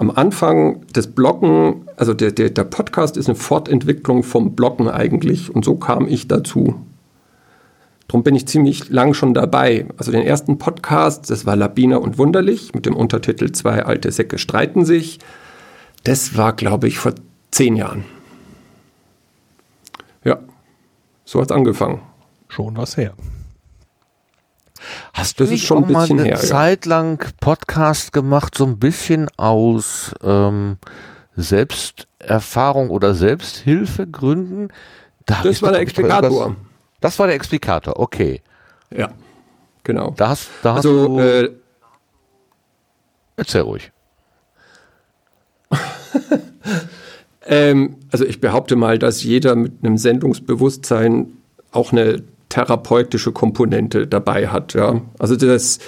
am 0.00 0.10
Anfang 0.10 0.86
des 0.86 1.08
Bloggen, 1.08 1.86
also 1.98 2.14
der, 2.14 2.32
der, 2.32 2.48
der 2.48 2.64
Podcast 2.64 3.18
ist 3.18 3.28
eine 3.28 3.36
Fortentwicklung 3.36 4.22
vom 4.22 4.56
Bloggen 4.56 4.88
eigentlich 4.88 5.54
und 5.54 5.62
so 5.62 5.74
kam 5.74 6.08
ich 6.08 6.26
dazu. 6.26 6.86
Darum 8.08 8.22
bin 8.22 8.34
ich 8.34 8.48
ziemlich 8.48 8.88
lang 8.88 9.12
schon 9.12 9.34
dabei. 9.34 9.86
Also 9.98 10.10
den 10.10 10.22
ersten 10.22 10.56
Podcast, 10.56 11.28
das 11.28 11.44
war 11.44 11.54
Labiner 11.54 12.00
und 12.00 12.16
Wunderlich 12.16 12.72
mit 12.74 12.86
dem 12.86 12.96
Untertitel 12.96 13.52
Zwei 13.52 13.84
alte 13.84 14.10
Säcke 14.10 14.38
streiten 14.38 14.86
sich. 14.86 15.18
Das 16.02 16.34
war, 16.34 16.54
glaube 16.54 16.88
ich, 16.88 16.98
vor 16.98 17.12
zehn 17.50 17.76
Jahren. 17.76 18.04
Ja, 20.24 20.38
so 21.26 21.42
hat 21.42 21.50
es 21.50 21.54
angefangen. 21.54 22.00
Schon 22.48 22.74
was 22.78 22.96
her. 22.96 23.12
Hast 25.12 25.40
du 25.40 25.44
das 25.44 25.60
schon 25.60 25.84
ein 25.84 25.86
bisschen 25.86 26.16
mal 26.16 26.22
eine 26.22 26.30
her, 26.30 26.36
Zeit 26.36 26.86
lang 26.86 27.24
Podcast 27.40 28.12
gemacht, 28.12 28.56
so 28.56 28.64
ein 28.64 28.78
bisschen 28.78 29.28
aus 29.36 30.14
ähm, 30.22 30.78
Selbsterfahrung 31.36 32.90
oder 32.90 33.14
Selbsthilfegründen? 33.14 34.72
Da 35.26 35.40
das 35.42 35.62
war 35.62 35.72
der 35.72 35.80
Explikator. 35.80 36.56
Das 37.00 37.18
war 37.18 37.26
der 37.26 37.36
Explikator, 37.36 37.98
okay. 37.98 38.42
Ja, 38.90 39.10
genau. 39.84 40.12
Da 40.16 40.30
hast, 40.30 40.48
da 40.62 40.74
hast 40.74 40.86
also, 40.86 41.06
du, 41.06 41.20
äh, 41.20 41.50
Erzähl 43.40 43.62
ruhig. 43.62 43.90
ähm, 47.46 47.96
also 48.12 48.26
ich 48.26 48.38
behaupte 48.38 48.76
mal, 48.76 48.98
dass 48.98 49.22
jeder 49.22 49.54
mit 49.54 49.82
einem 49.82 49.96
Sendungsbewusstsein 49.96 51.38
auch 51.72 51.92
eine 51.92 52.22
therapeutische 52.50 53.32
Komponente 53.32 54.06
dabei 54.06 54.48
hat. 54.48 54.74
Ja? 54.74 55.00
Also 55.18 55.36
das 55.36 55.78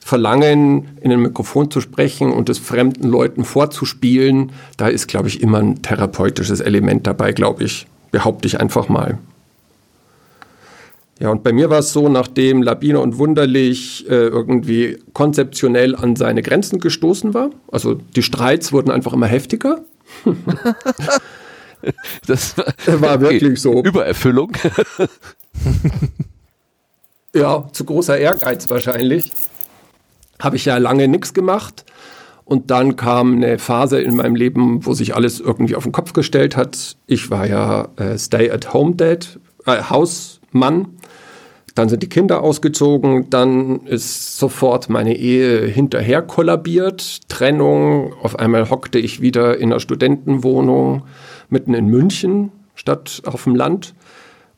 Verlangen, 0.00 0.96
in 1.00 1.12
ein 1.12 1.20
Mikrofon 1.20 1.70
zu 1.70 1.80
sprechen 1.80 2.32
und 2.32 2.48
es 2.48 2.58
fremden 2.58 3.08
Leuten 3.08 3.44
vorzuspielen, 3.44 4.50
da 4.76 4.88
ist, 4.88 5.06
glaube 5.06 5.28
ich, 5.28 5.42
immer 5.42 5.58
ein 5.58 5.82
therapeutisches 5.82 6.60
Element 6.60 7.06
dabei, 7.06 7.32
glaube 7.32 7.64
ich. 7.64 7.86
Behaupte 8.10 8.48
ich 8.48 8.58
einfach 8.60 8.88
mal. 8.88 9.18
Ja, 11.20 11.30
und 11.30 11.44
bei 11.44 11.52
mir 11.52 11.70
war 11.70 11.78
es 11.78 11.92
so, 11.92 12.08
nachdem 12.08 12.62
Labine 12.62 12.98
und 12.98 13.16
Wunderlich 13.16 14.04
äh, 14.08 14.26
irgendwie 14.26 14.98
konzeptionell 15.12 15.94
an 15.94 16.16
seine 16.16 16.42
Grenzen 16.42 16.80
gestoßen 16.80 17.32
war, 17.32 17.50
also 17.70 17.94
die 17.94 18.24
Streits 18.24 18.72
wurden 18.72 18.90
einfach 18.90 19.12
immer 19.12 19.28
heftiger. 19.28 19.84
das 22.26 22.56
war 22.56 22.64
okay. 23.14 23.20
wirklich 23.20 23.60
so. 23.60 23.84
Übererfüllung. 23.84 24.50
ja, 27.34 27.68
zu 27.72 27.84
großer 27.84 28.18
Ehrgeiz 28.18 28.68
wahrscheinlich. 28.70 29.32
Habe 30.40 30.56
ich 30.56 30.64
ja 30.64 30.78
lange 30.78 31.08
nichts 31.08 31.34
gemacht. 31.34 31.84
Und 32.44 32.70
dann 32.70 32.96
kam 32.96 33.36
eine 33.36 33.58
Phase 33.58 34.00
in 34.00 34.16
meinem 34.16 34.34
Leben, 34.34 34.84
wo 34.84 34.94
sich 34.94 35.14
alles 35.14 35.40
irgendwie 35.40 35.76
auf 35.76 35.84
den 35.84 35.92
Kopf 35.92 36.12
gestellt 36.12 36.56
hat. 36.56 36.96
Ich 37.06 37.30
war 37.30 37.46
ja 37.46 37.88
äh, 37.96 38.18
Stay-at-Home-Dad, 38.18 39.38
äh, 39.66 39.82
Hausmann. 39.88 40.88
Dann 41.74 41.88
sind 41.88 42.02
die 42.02 42.08
Kinder 42.08 42.42
ausgezogen, 42.42 43.30
dann 43.30 43.86
ist 43.86 44.36
sofort 44.36 44.90
meine 44.90 45.16
Ehe 45.16 45.66
hinterher 45.66 46.20
kollabiert, 46.20 47.26
Trennung, 47.30 48.12
auf 48.22 48.38
einmal 48.38 48.68
hockte 48.68 48.98
ich 48.98 49.22
wieder 49.22 49.56
in 49.56 49.72
einer 49.72 49.80
Studentenwohnung 49.80 51.04
mitten 51.48 51.72
in 51.72 51.86
München 51.86 52.52
statt 52.74 53.22
auf 53.24 53.44
dem 53.44 53.54
Land. 53.54 53.94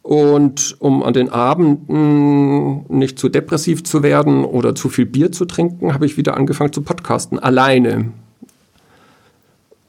Und 0.05 0.77
um 0.81 1.03
an 1.03 1.15
den 1.15 1.31
Abenden 1.31 2.85
nicht 2.95 3.19
zu 3.19 3.31
depressiv 3.31 3.85
zu 3.85 4.03
werden 4.03 4.45
oder 4.45 4.75
zu 4.75 4.91
viel 4.91 5.07
Bier 5.07 5.33
zu 5.33 5.47
trinken, 5.47 5.95
habe 5.95 6.05
ich 6.05 6.19
wieder 6.19 6.37
angefangen 6.37 6.75
zu 6.75 6.83
podcasten, 6.83 7.39
alleine. 7.39 8.13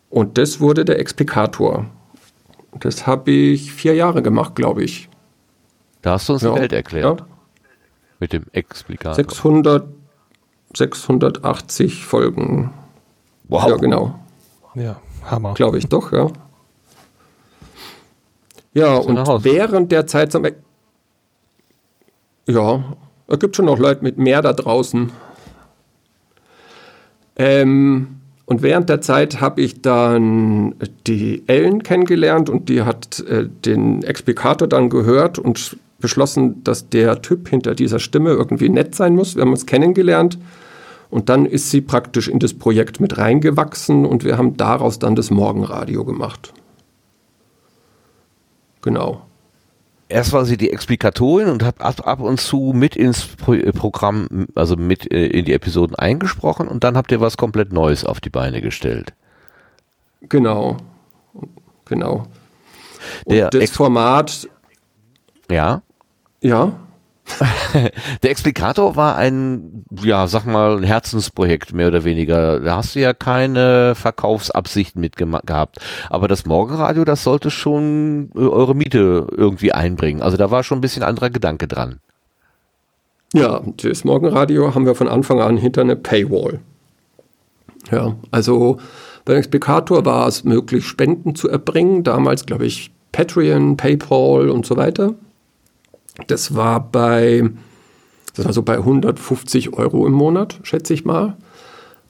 Und 0.10 0.38
das 0.38 0.62
wurde 0.62 0.86
der 0.86 1.00
Explikator. 1.00 1.88
Das 2.79 3.05
habe 3.05 3.29
ich 3.29 3.74
vier 3.74 3.93
Jahre 3.93 4.22
gemacht, 4.22 4.55
glaube 4.55 4.86
ich. 4.86 5.10
Da 6.01 6.13
hast 6.13 6.29
du 6.29 6.34
uns 6.34 6.43
ja. 6.43 6.53
die 6.53 6.62
Welt 6.62 6.72
erklärt. 6.72 7.19
Ja. 7.19 7.27
Mit 8.22 8.31
dem 8.31 8.45
Explikator. 8.53 9.15
600, 9.15 9.86
680 10.77 12.05
Folgen. 12.05 12.72
Wow. 13.50 13.67
Ja, 13.67 13.75
genau. 13.75 14.19
Ja, 14.75 14.95
Hammer. 15.25 15.55
Glaube 15.55 15.77
ich 15.77 15.88
doch, 15.88 16.13
ja. 16.13 16.31
Ja, 18.75 18.98
und 18.98 19.17
während 19.46 19.91
der 19.94 20.05
Zeit, 20.05 20.38
ja, 22.46 22.84
es 23.27 23.39
gibt 23.39 23.55
schon 23.55 23.65
noch 23.65 23.79
Leute 23.79 24.03
mit 24.03 24.17
mehr 24.17 24.41
da 24.41 24.51
draußen. 24.51 25.12
Ähm, 27.38 28.08
und 28.46 28.62
während 28.62 28.89
der 28.89 29.00
Zeit 29.00 29.39
habe 29.39 29.62
ich 29.62 29.82
dann 29.82 30.75
die 31.08 31.44
Ellen 31.48 31.84
kennengelernt 31.84 32.50
und 32.50 32.67
die 32.67 32.84
hat 32.84 33.22
äh, 33.22 33.48
den 33.48 34.03
Explikator 34.03 34.67
dann 34.67 34.89
gehört 34.89 35.39
und 35.39 35.77
beschlossen, 36.00 36.62
dass 36.65 36.89
der 36.89 37.22
Typ 37.22 37.48
hinter 37.48 37.75
dieser 37.75 38.00
Stimme 38.00 38.32
irgendwie 38.32 38.67
nett 38.67 38.94
sein 38.94 39.15
muss. 39.15 39.36
Wir 39.36 39.44
haben 39.44 39.51
uns 39.51 39.65
kennengelernt 39.65 40.38
und 41.10 41.29
dann 41.29 41.46
ist 41.46 41.72
sie 41.72 41.79
praktisch 41.79 42.27
in 42.27 42.39
das 42.39 42.53
Projekt 42.53 43.00
mit 43.00 43.17
reingewachsen 43.17 44.05
und 44.05 44.25
wir 44.25 44.38
haben 44.38 44.58
daraus 44.58 45.00
dann 45.00 45.15
das 45.15 45.32
Morgenradio 45.32 46.03
gemacht. 46.03 46.53
Genau. 48.86 49.25
Erst 50.08 50.32
war 50.32 50.46
sie 50.46 50.58
die 50.58 50.72
Explikatorin 50.72 51.50
und 51.50 51.63
hat 51.63 51.82
ab, 51.82 52.08
ab 52.08 52.20
und 52.20 52.39
zu 52.39 52.72
mit 52.75 52.96
ins 52.96 53.25
Pro 53.25 53.56
äh, 53.56 53.72
Programm, 53.74 54.48
also 54.54 54.75
mit 54.75 55.12
äh, 55.12 55.25
in 55.25 55.46
die 55.46 55.54
Episoden 55.54 55.96
eingesprochen 55.96 56.68
und 56.68 56.84
dann 56.84 56.96
habt 56.96 57.12
ihr 57.12 57.20
was 57.20 57.36
komplett 57.36 57.74
Neues 57.74 58.06
auf 58.06 58.22
die 58.22 58.30
Beine 58.30 58.62
gestellt. 58.62 59.13
Genau. 60.30 60.77
Genau. 61.86 62.27
Und 63.25 63.36
Der 63.36 63.50
das 63.50 63.62
Ex 63.62 63.72
Format. 63.72 64.48
Ja. 65.50 65.82
Ja. 66.42 66.74
Der 68.24 68.29
Explikator 68.32 68.96
war 68.96 69.15
ein, 69.15 69.86
ja, 70.01 70.27
sag 70.27 70.46
mal, 70.46 70.86
Herzensprojekt, 70.86 71.74
mehr 71.74 71.88
oder 71.88 72.03
weniger. 72.03 72.60
Da 72.60 72.77
hast 72.77 72.96
du 72.96 73.00
ja 73.00 73.13
keine 73.13 73.96
Verkaufsabsichten 73.96 75.01
mit 75.01 75.15
gehabt. 75.17 75.79
Aber 76.10 76.27
das 76.27 76.46
Morgenradio, 76.46 77.03
das 77.03 77.24
sollte 77.24 77.50
schon 77.50 78.29
äh, 78.36 78.39
eure 78.39 78.75
Miete 78.75 79.27
irgendwie 79.36 79.72
einbringen. 79.72 80.22
Also 80.22 80.38
da 80.38 80.51
war 80.51 80.63
schon 80.63 80.77
ein 80.77 80.82
bisschen 80.82 81.03
anderer 81.03 81.29
Gedanke 81.29 81.67
dran. 81.67 82.00
Ja, 83.34 83.62
das 83.77 84.03
Morgenradio 84.03 84.75
haben 84.75 84.86
wir 84.86 84.96
von 84.96 85.08
Anfang 85.08 85.41
an 85.41 85.58
hinter 85.58 85.82
eine 85.82 85.96
Paywall. 85.96 86.60
Ja, 87.91 88.15
also 88.32 88.77
beim 89.25 89.38
Explikator 89.38 90.05
war 90.05 90.27
es 90.27 90.44
möglich, 90.44 90.86
Spenden 90.86 91.36
zu 91.36 91.50
erbringen. 91.50 92.03
Damals, 92.03 92.46
glaube 92.46 92.65
ich, 92.65 92.91
Patreon, 93.12 93.77
PayPal 93.77 94.50
und 94.50 94.65
so 94.65 94.77
weiter. 94.77 95.15
Das 96.27 96.55
war 96.55 96.79
bei, 96.79 97.50
das 98.36 98.45
war 98.45 98.53
so 98.53 98.63
bei 98.63 98.77
150 98.77 99.74
Euro 99.74 100.07
im 100.07 100.13
Monat, 100.13 100.60
schätze 100.63 100.93
ich 100.93 101.05
mal. 101.05 101.38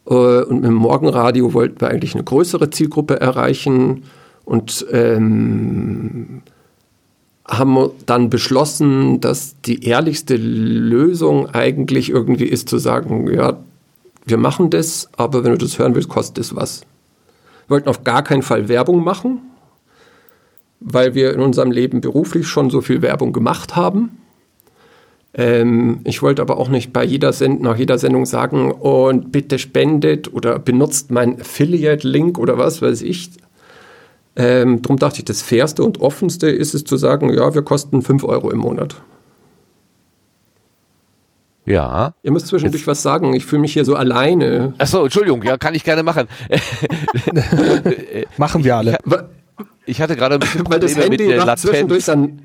Äh, 0.07 0.43
und 0.43 0.61
mit 0.61 0.65
dem 0.65 0.75
Morgenradio 0.75 1.53
wollten 1.53 1.81
wir 1.81 1.89
eigentlich 1.89 2.15
eine 2.15 2.23
größere 2.23 2.69
Zielgruppe 2.69 3.19
erreichen 3.19 4.03
und 4.45 4.85
ähm, 4.91 6.41
haben 7.47 7.91
dann 8.05 8.29
beschlossen, 8.29 9.21
dass 9.21 9.55
die 9.61 9.83
ehrlichste 9.83 10.35
Lösung 10.35 11.49
eigentlich 11.49 12.09
irgendwie 12.09 12.45
ist 12.45 12.69
zu 12.69 12.77
sagen, 12.77 13.31
ja, 13.31 13.57
wir 14.25 14.37
machen 14.37 14.71
das, 14.71 15.09
aber 15.17 15.43
wenn 15.43 15.51
du 15.51 15.57
das 15.59 15.77
hören 15.77 15.93
willst, 15.93 16.09
kostet 16.09 16.43
es 16.43 16.55
was. 16.55 16.81
Wir 17.67 17.75
wollten 17.75 17.89
auf 17.89 18.03
gar 18.03 18.23
keinen 18.23 18.41
Fall 18.41 18.67
Werbung 18.67 19.03
machen, 19.03 19.41
weil 20.79 21.15
wir 21.15 21.33
in 21.33 21.41
unserem 21.41 21.71
Leben 21.71 22.01
beruflich 22.01 22.47
schon 22.47 22.69
so 22.69 22.81
viel 22.81 23.01
Werbung 23.01 23.33
gemacht 23.33 23.75
haben. 23.75 24.17
Ähm, 25.33 25.99
ich 26.05 26.21
wollte 26.21 26.41
aber 26.41 26.57
auch 26.57 26.69
nicht 26.69 26.93
bei 26.93 27.03
jeder 27.03 27.33
Send 27.33 27.61
nach 27.61 27.77
jeder 27.77 27.97
Sendung 27.97 28.25
sagen, 28.25 28.71
und 28.71 29.31
bitte 29.31 29.59
spendet 29.59 30.33
oder 30.33 30.59
benutzt 30.59 31.11
meinen 31.11 31.41
Affiliate-Link 31.41 32.39
oder 32.39 32.57
was 32.57 32.81
weiß 32.81 33.01
ich. 33.01 33.31
Ähm, 34.37 34.81
darum 34.81 34.97
dachte 34.97 35.19
ich, 35.19 35.25
das 35.25 35.41
fairste 35.41 35.83
und 35.83 36.01
offenste 36.01 36.49
ist 36.49 36.73
es 36.73 36.83
zu 36.83 36.97
sagen, 36.97 37.33
ja, 37.33 37.53
wir 37.53 37.61
kosten 37.61 38.01
5 38.01 38.23
Euro 38.23 38.51
im 38.51 38.59
Monat. 38.59 38.95
Ja. 41.65 42.13
Ihr 42.21 42.31
müsst 42.31 42.47
zwischendurch 42.47 42.81
Jetzt. 42.81 42.87
was 42.87 43.01
sagen. 43.01 43.33
Ich 43.33 43.45
fühle 43.45 43.61
mich 43.61 43.73
hier 43.73 43.85
so 43.85 43.95
alleine. 43.95 44.73
Achso, 44.77 45.03
Entschuldigung, 45.03 45.41
ja, 45.43 45.57
kann 45.57 45.73
ich 45.73 45.83
gerne 45.83 46.03
machen. 46.03 46.27
machen 48.37 48.63
wir 48.63 48.77
alle. 48.77 48.97
Ich 49.85 50.01
hatte 50.01 50.15
gerade 50.15 50.35
ein 50.35 50.39
bisschen 50.39 50.69
Weil 50.69 50.79
das 50.79 50.95
Handy 50.95 51.27
mit 51.27 51.37
macht 51.37 51.59
zwischendurch 51.59 52.05
dann. 52.05 52.41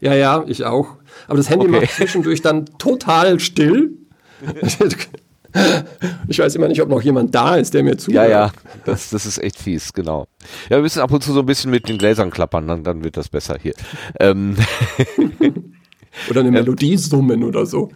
Ja, 0.00 0.14
ja, 0.14 0.44
ich 0.46 0.64
auch. 0.64 0.96
Aber 1.26 1.36
das 1.36 1.50
Handy 1.50 1.66
okay. 1.66 1.80
macht 1.80 1.90
zwischendurch 1.90 2.42
dann 2.42 2.66
total 2.78 3.40
still. 3.40 3.92
Ich 6.28 6.38
weiß 6.38 6.54
immer 6.56 6.68
nicht, 6.68 6.82
ob 6.82 6.90
noch 6.90 7.00
jemand 7.00 7.34
da 7.34 7.56
ist, 7.56 7.72
der 7.72 7.82
mir 7.82 7.96
zuhört. 7.96 8.28
Ja, 8.28 8.30
ja, 8.30 8.52
das, 8.84 9.10
das 9.10 9.24
ist 9.24 9.38
echt 9.38 9.58
fies, 9.58 9.92
genau. 9.94 10.26
Ja, 10.68 10.76
wir 10.76 10.82
müssen 10.82 11.00
ab 11.00 11.10
und 11.10 11.22
zu 11.22 11.32
so 11.32 11.40
ein 11.40 11.46
bisschen 11.46 11.70
mit 11.70 11.88
den 11.88 11.96
Gläsern 11.96 12.30
klappern, 12.30 12.68
dann, 12.68 12.84
dann 12.84 13.02
wird 13.02 13.16
das 13.16 13.28
besser 13.30 13.56
hier. 13.60 13.72
Ähm. 14.20 14.56
oder 16.30 16.40
eine 16.40 16.50
Melodie 16.50 16.98
summen 16.98 17.42
oder 17.44 17.64
so. 17.64 17.90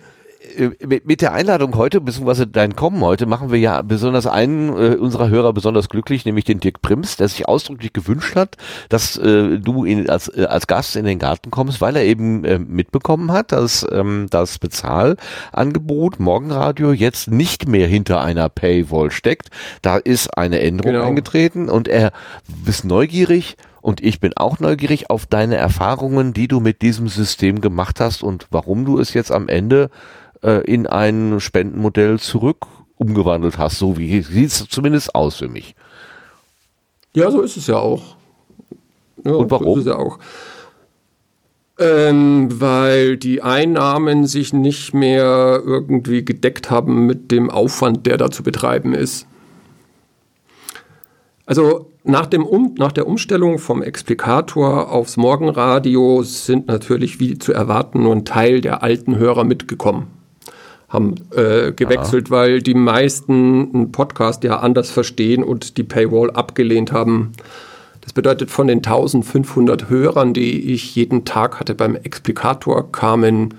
Äh, 0.57 0.71
mit, 1.05 1.21
der 1.21 1.33
Einladung 1.33 1.77
heute, 1.77 2.01
beziehungsweise 2.01 2.47
dein 2.47 2.77
Kommen 2.77 3.01
heute, 3.03 3.27
machen 3.27 3.51
wir 3.51 3.59
ja 3.59 3.83
besonders 3.83 4.27
einen 4.27 4.69
äh, 4.71 4.97
unserer 4.97 5.29
Hörer 5.29 5.53
besonders 5.53 5.89
glücklich, 5.89 6.25
nämlich 6.25 6.45
den 6.45 6.61
Dirk 6.61 6.83
Prims, 6.83 7.17
der 7.17 7.29
sich 7.29 7.49
ausdrücklich 7.49 7.93
gewünscht 7.93 8.37
hat, 8.37 8.57
dass 8.89 9.17
äh, 9.17 9.59
du 9.59 9.85
in, 9.85 10.09
als, 10.11 10.29
äh, 10.29 10.45
als 10.45 10.67
Gast 10.67 10.97
in 10.97 11.05
den 11.05 11.19
Garten 11.19 11.51
kommst, 11.51 11.81
weil 11.81 11.97
er 11.97 12.05
eben 12.05 12.45
äh, 12.45 12.59
mitbekommen 12.59 13.33
hat, 13.33 13.53
dass 13.53 13.87
ähm, 13.91 14.27
das 14.31 14.59
Bezahlangebot 14.59 16.19
Morgenradio 16.21 16.93
jetzt 16.93 17.31
nicht 17.31 17.69
mehr 17.69 17.87
hinter 17.87 18.21
einer 18.21 18.49
Paywall 18.49 19.11
steckt. 19.11 19.49
Da 19.83 19.97
ist 19.97 20.37
eine 20.37 20.61
Änderung 20.61 20.93
genau. 20.93 21.07
eingetreten 21.07 21.69
und 21.69 21.89
er 21.89 22.13
ist 22.67 22.85
neugierig, 22.85 23.57
und 23.83 24.01
ich 24.01 24.21
bin 24.21 24.33
auch 24.37 24.61
neugierig 24.61 25.11
auf 25.11 25.27
deine 25.27 25.57
Erfahrungen, 25.57 26.33
die 26.33 26.47
du 26.47 26.61
mit 26.61 26.83
diesem 26.83 27.09
System 27.09 27.61
gemacht 27.61 27.99
hast 27.99 28.23
und 28.23 28.47
warum 28.53 28.85
du 28.85 29.01
es 29.01 29.13
jetzt 29.13 29.33
am 29.33 29.49
Ende 29.49 29.91
äh, 30.43 30.65
in 30.65 30.87
ein 30.87 31.41
Spendenmodell 31.41 32.19
zurück 32.19 32.67
umgewandelt 32.97 33.59
hast. 33.59 33.79
So 33.79 33.99
wie 33.99 34.23
sieht 34.23 34.49
es 34.49 34.69
zumindest 34.69 35.15
aus 35.15 35.37
für 35.37 35.49
mich. 35.49 35.75
Ja, 37.15 37.31
so 37.31 37.43
ist 37.43 37.57
es 37.57 37.67
ja 37.67 37.77
auch. 37.77 38.17
Ja, 39.25 39.33
Und 39.33 39.51
warum? 39.51 39.67
So 39.67 39.81
ist 39.81 39.87
es 39.87 39.93
ja 39.93 39.99
auch. 39.99 40.19
Ähm, 41.79 42.49
weil 42.61 43.17
die 43.17 43.43
Einnahmen 43.43 44.27
sich 44.27 44.53
nicht 44.53 44.95
mehr 44.95 45.63
irgendwie 45.65 46.25
gedeckt 46.25 46.71
haben 46.71 47.07
mit 47.07 47.31
dem 47.31 47.51
Aufwand, 47.51 48.07
der 48.07 48.19
da 48.19 48.31
zu 48.31 48.43
betreiben 48.43 48.95
ist. 48.95 49.27
Also 51.45 51.91
nach, 52.05 52.27
dem 52.27 52.45
um, 52.47 52.75
nach 52.79 52.93
der 52.93 53.07
Umstellung 53.07 53.59
vom 53.59 53.83
Explikator 53.83 54.93
aufs 54.93 55.17
Morgenradio 55.17 56.23
sind 56.23 56.69
natürlich 56.69 57.21
wie 57.21 57.39
zu 57.39 57.53
erwarten 57.53 58.03
nur 58.03 58.15
ein 58.15 58.25
Teil 58.25 58.61
der 58.61 58.83
alten 58.83 59.17
Hörer 59.17 59.45
mitgekommen. 59.45 60.22
Haben 60.93 61.15
äh, 61.31 61.73
gewechselt, 61.73 62.31
weil 62.31 62.61
die 62.61 62.75
meisten 62.75 63.71
einen 63.73 63.93
Podcast 63.93 64.45
ja 64.45 64.59
anders 64.59 64.91
verstehen 64.91 65.43
und 65.43 65.79
die 65.79 65.85
Paywall 65.85 66.31
abgelehnt 66.31 66.93
haben. 66.93 67.33
Das 68.03 68.13
bedeutet, 68.13 68.51
von 68.51 68.67
den 68.67 68.79
1500 68.79 69.89
Hörern, 69.89 70.35
die 70.35 70.73
ich 70.73 70.95
jeden 70.95 71.25
Tag 71.25 71.61
hatte 71.61 71.75
beim 71.75 71.97
Explikator, 71.97 72.93
kamen 72.93 73.55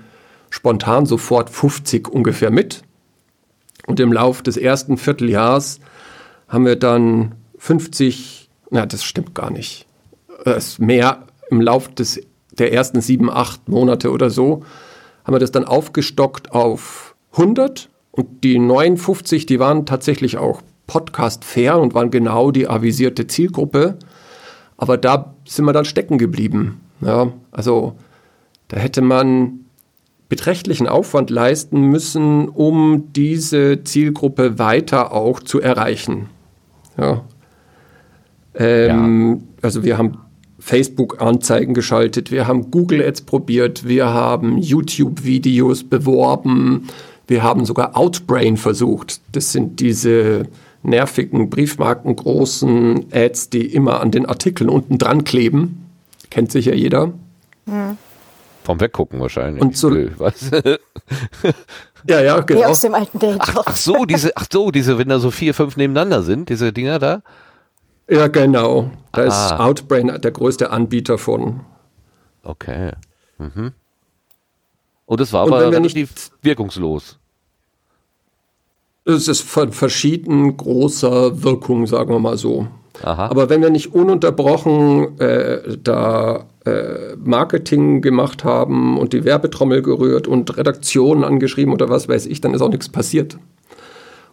spontan 0.50 1.06
sofort 1.06 1.50
50 1.50 2.08
ungefähr 2.08 2.52
mit. 2.52 2.82
Und 3.86 3.98
im 3.98 4.12
Lauf 4.12 4.42
des 4.42 4.56
ersten 4.56 4.96
Vierteljahrs 4.96 5.80
haben 6.46 6.64
wir 6.66 6.76
dann 6.76 7.32
50, 7.58 8.48
na, 8.70 8.86
das 8.86 9.02
stimmt 9.02 9.34
gar 9.34 9.50
nicht. 9.50 9.86
Es 10.44 10.68
ist 10.68 10.78
mehr 10.78 11.26
im 11.50 11.60
Lauf 11.60 11.88
des, 11.88 12.20
der 12.52 12.72
ersten 12.72 13.00
sieben, 13.00 13.30
acht 13.30 13.68
Monate 13.68 14.12
oder 14.12 14.30
so, 14.30 14.62
haben 15.24 15.34
wir 15.34 15.40
das 15.40 15.52
dann 15.52 15.64
aufgestockt 15.64 16.52
auf 16.52 17.13
100 17.34 17.90
und 18.10 18.44
die 18.44 18.58
59, 18.58 19.46
die 19.46 19.58
waren 19.58 19.86
tatsächlich 19.86 20.38
auch 20.38 20.62
Podcast-fair 20.86 21.78
und 21.78 21.94
waren 21.94 22.10
genau 22.10 22.50
die 22.50 22.68
avisierte 22.68 23.26
Zielgruppe. 23.26 23.98
Aber 24.76 24.96
da 24.96 25.34
sind 25.46 25.64
wir 25.64 25.72
dann 25.72 25.84
stecken 25.84 26.18
geblieben. 26.18 26.80
Ja, 27.00 27.32
also 27.50 27.94
da 28.68 28.78
hätte 28.78 29.02
man 29.02 29.60
beträchtlichen 30.28 30.88
Aufwand 30.88 31.30
leisten 31.30 31.82
müssen, 31.82 32.48
um 32.48 33.12
diese 33.12 33.84
Zielgruppe 33.84 34.58
weiter 34.58 35.12
auch 35.12 35.40
zu 35.40 35.60
erreichen. 35.60 36.28
Ja. 36.96 37.24
Ähm, 38.54 39.44
Also 39.62 39.82
wir 39.84 39.98
haben 39.98 40.18
Facebook-Anzeigen 40.58 41.74
geschaltet, 41.74 42.30
wir 42.30 42.46
haben 42.46 42.70
Google 42.70 43.02
Ads 43.02 43.22
probiert, 43.22 43.86
wir 43.86 44.06
haben 44.06 44.58
YouTube-Videos 44.58 45.84
beworben, 45.84 46.88
wir 47.26 47.42
haben 47.42 47.64
sogar 47.64 47.96
Outbrain 47.96 48.56
versucht. 48.56 49.20
Das 49.32 49.52
sind 49.52 49.80
diese 49.80 50.46
nervigen, 50.82 51.48
briefmarkengroßen 51.50 53.06
Ads, 53.12 53.50
die 53.50 53.66
immer 53.72 54.00
an 54.00 54.10
den 54.10 54.26
Artikeln 54.26 54.68
unten 54.68 54.98
dran 54.98 55.24
kleben. 55.24 55.86
Kennt 56.30 56.52
sicher 56.52 56.74
jeder. 56.74 57.12
Vom 58.64 58.80
Weggucken 58.80 59.20
wahrscheinlich. 59.20 59.62
Und 59.62 59.76
so- 59.76 59.90
Was? 60.18 60.50
Ja, 62.06 62.20
ja, 62.20 62.38
Wie 62.42 62.52
genau. 62.52 62.68
aus 62.68 62.82
dem 62.82 62.94
alten 62.94 63.18
Date. 63.18 63.40
Ach 63.40 63.76
so, 63.78 64.04
diese, 64.04 64.36
ach 64.36 64.44
so, 64.52 64.70
diese, 64.70 64.98
wenn 64.98 65.08
da 65.08 65.18
so 65.18 65.30
vier, 65.30 65.54
fünf 65.54 65.78
nebeneinander 65.78 66.22
sind, 66.22 66.50
diese 66.50 66.70
Dinger 66.70 66.98
da. 66.98 67.22
Ja, 68.10 68.26
genau. 68.26 68.90
Da 69.12 69.22
ist 69.22 69.32
Ah. 69.32 69.64
Outbrain 69.66 70.08
der 70.20 70.30
größte 70.30 70.68
Anbieter 70.70 71.16
von. 71.16 71.60
Okay. 72.42 72.92
Mhm. 73.38 73.72
Und 75.06 75.20
es 75.20 75.32
war 75.32 75.42
aber 75.42 75.70
wir 75.70 75.80
nicht- 75.80 75.94
relativ 75.96 76.30
wirkungslos. 76.42 77.18
Es 79.06 79.28
ist 79.28 79.42
von 79.42 79.70
verschieden 79.72 80.56
großer 80.56 81.42
Wirkung, 81.42 81.86
sagen 81.86 82.10
wir 82.10 82.18
mal 82.18 82.38
so. 82.38 82.68
Aha. 83.02 83.26
Aber 83.28 83.50
wenn 83.50 83.60
wir 83.60 83.68
nicht 83.70 83.92
ununterbrochen 83.92 85.18
äh, 85.20 85.76
da 85.82 86.46
äh, 86.64 87.16
Marketing 87.22 88.00
gemacht 88.00 88.44
haben 88.44 88.96
und 88.98 89.12
die 89.12 89.24
Werbetrommel 89.24 89.82
gerührt 89.82 90.26
und 90.26 90.56
Redaktionen 90.56 91.22
angeschrieben 91.24 91.74
oder 91.74 91.88
was 91.90 92.08
weiß 92.08 92.24
ich, 92.26 92.40
dann 92.40 92.54
ist 92.54 92.62
auch 92.62 92.70
nichts 92.70 92.88
passiert. 92.88 93.36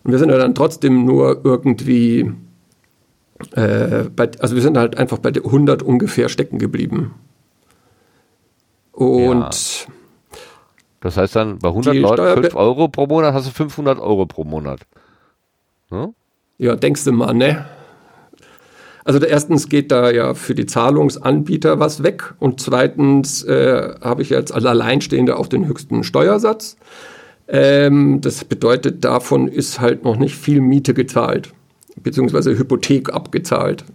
Und 0.04 0.12
wir 0.12 0.20
sind 0.20 0.30
ja 0.30 0.38
dann 0.38 0.56
trotzdem 0.56 1.06
nur 1.06 1.42
irgendwie, 1.44 2.32
äh, 3.56 4.06
bei, 4.16 4.30
also 4.40 4.56
wir 4.56 4.62
sind 4.62 4.78
halt 4.78 4.98
einfach 4.98 5.18
bei 5.18 5.32
der 5.32 5.44
100 5.44 5.84
ungefähr 5.84 6.30
stecken 6.30 6.60
geblieben. 6.60 7.14
Und 8.94 9.88
Das 11.02 11.18
heißt 11.18 11.36
dann, 11.36 11.60
bei 11.60 11.70
100 11.70 11.94
Die 11.94 12.00
Leuten 12.00 12.14
Steuerbe- 12.16 12.42
5 12.44 12.56
Euro 12.56 12.88
pro 12.88 13.08
Monat 13.08 13.34
hast 13.34 13.48
du 13.48 13.52
500 13.52 14.00
Euro 14.00 14.26
pro 14.26 14.44
Monat. 14.44 14.82
Hm? 15.90 16.14
Ja, 16.58 16.76
denkst 16.76 17.04
du 17.04 17.12
mal, 17.12 17.34
ne? 17.34 17.66
Also 19.04 19.20
erstens 19.20 19.68
geht 19.68 19.92
da 19.92 20.12
ja 20.12 20.36
für 20.36 20.54
die 20.54 20.68
Zahlungsanbieter 20.68 21.80
was 21.80 22.04
weg 22.04 22.36
und 22.40 22.62
zweitens 22.62 23.44
äh, 23.44 23.96
habe 24.00 24.22
ich 24.22 24.30
jetzt 24.30 24.54
als 24.54 24.64
Alleinstehender 24.64 25.40
auch 25.40 25.48
den 25.48 25.66
höchsten 25.68 26.04
Steuersatz. 26.04 26.78
Ähm, 27.48 28.22
das 28.22 28.46
bedeutet, 28.46 29.04
davon 29.04 29.48
ist 29.48 29.82
halt 29.82 30.04
noch 30.04 30.18
nicht 30.18 30.36
viel 30.36 30.62
Miete 30.62 30.94
gezahlt, 30.94 31.52
beziehungsweise 31.96 32.56
Hypothek 32.56 33.12
abgezahlt. 33.12 33.86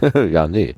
ja, 0.30 0.46
nee. 0.46 0.74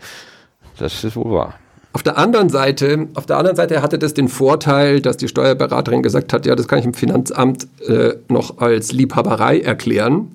Das 0.78 1.02
ist 1.02 1.16
wohl 1.16 1.32
wahr. 1.32 1.54
Auf 1.94 2.02
der 2.02 2.18
anderen 2.18 2.48
Seite, 2.48 3.06
auf 3.14 3.24
der 3.24 3.38
anderen 3.38 3.56
Seite 3.56 3.80
hatte 3.80 4.00
das 4.00 4.14
den 4.14 4.26
Vorteil, 4.26 5.00
dass 5.00 5.16
die 5.16 5.28
Steuerberaterin 5.28 6.02
gesagt 6.02 6.32
hat, 6.32 6.44
ja, 6.44 6.56
das 6.56 6.66
kann 6.66 6.80
ich 6.80 6.84
im 6.84 6.92
Finanzamt 6.92 7.68
äh, 7.86 8.14
noch 8.28 8.58
als 8.58 8.90
Liebhaberei 8.90 9.60
erklären. 9.60 10.32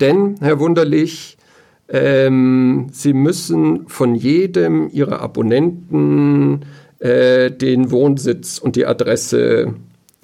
Denn, 0.00 0.36
Herr 0.40 0.58
Wunderlich, 0.60 1.36
ähm, 1.90 2.86
Sie 2.90 3.12
müssen 3.12 3.86
von 3.86 4.14
jedem 4.14 4.88
Ihrer 4.88 5.20
Abonnenten 5.20 6.62
äh, 7.00 7.50
den 7.50 7.90
Wohnsitz 7.90 8.56
und 8.56 8.74
die 8.74 8.86
Adresse 8.86 9.74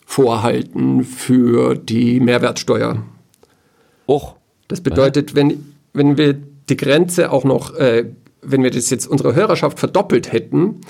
vorhalten 0.07 1.05
für 1.05 1.75
die 1.75 2.21
Mehrwertsteuer. 2.21 3.03
Och, 4.09 4.35
Das 4.69 4.81
bedeutet, 4.81 5.35
wenn, 5.35 5.75
wenn 5.93 6.17
wir 6.17 6.39
die 6.71 6.77
Grenze 6.79 7.31
auch 7.33 7.45
noch, 7.45 7.75
äh, 7.75 8.07
wenn 8.43 8.63
wir 8.63 8.71
das 8.71 8.91
jetzt 8.91 9.07
unsere 9.07 9.35
Hörerschaft 9.35 9.79
verdoppelt 9.79 10.33
hätten 10.33 10.81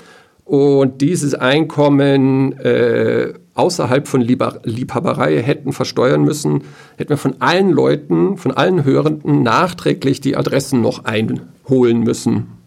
und 0.45 1.01
dieses 1.01 1.33
Einkommen 1.33 2.57
äh, 2.59 3.33
außerhalb 3.53 4.07
von 4.07 4.21
Liebhaberei 4.21 5.41
hätten 5.41 5.73
versteuern 5.73 6.23
müssen, 6.23 6.63
hätten 6.97 7.09
wir 7.09 7.17
von 7.17 7.35
allen 7.39 7.69
Leuten, 7.69 8.37
von 8.37 8.51
allen 8.51 8.83
Hörenden 8.83 9.43
nachträglich 9.43 10.21
die 10.21 10.37
Adressen 10.37 10.81
noch 10.81 11.05
einholen 11.05 12.01
müssen. 12.01 12.57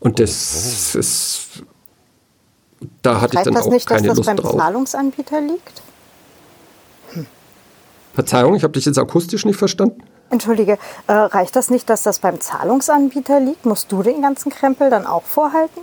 Und 0.00 0.18
das 0.18 0.94
ist, 0.94 1.62
da 3.02 3.20
hatte 3.20 3.34
ich 3.34 3.38
Reicht 3.38 3.46
dann 3.46 3.54
das 3.54 3.66
auch 3.66 3.70
nicht, 3.70 3.88
dass 3.88 3.96
keine 3.96 4.08
das 4.08 4.16
Lust 4.16 4.26
beim 4.26 4.36
drauf. 4.36 4.56
Zahlungsanbieter 4.56 5.40
liegt? 5.40 5.82
Verzeihung, 8.14 8.54
ich 8.56 8.62
habe 8.62 8.72
dich 8.72 8.84
jetzt 8.84 8.98
akustisch 8.98 9.44
nicht 9.44 9.56
verstanden. 9.56 10.02
Entschuldige, 10.32 10.78
äh, 11.08 11.12
reicht 11.12 11.54
das 11.56 11.68
nicht, 11.68 11.90
dass 11.90 12.02
das 12.02 12.18
beim 12.18 12.40
Zahlungsanbieter 12.40 13.38
liegt? 13.38 13.66
Musst 13.66 13.92
du 13.92 14.02
den 14.02 14.22
ganzen 14.22 14.50
Krempel 14.50 14.88
dann 14.88 15.04
auch 15.04 15.24
vorhalten? 15.24 15.80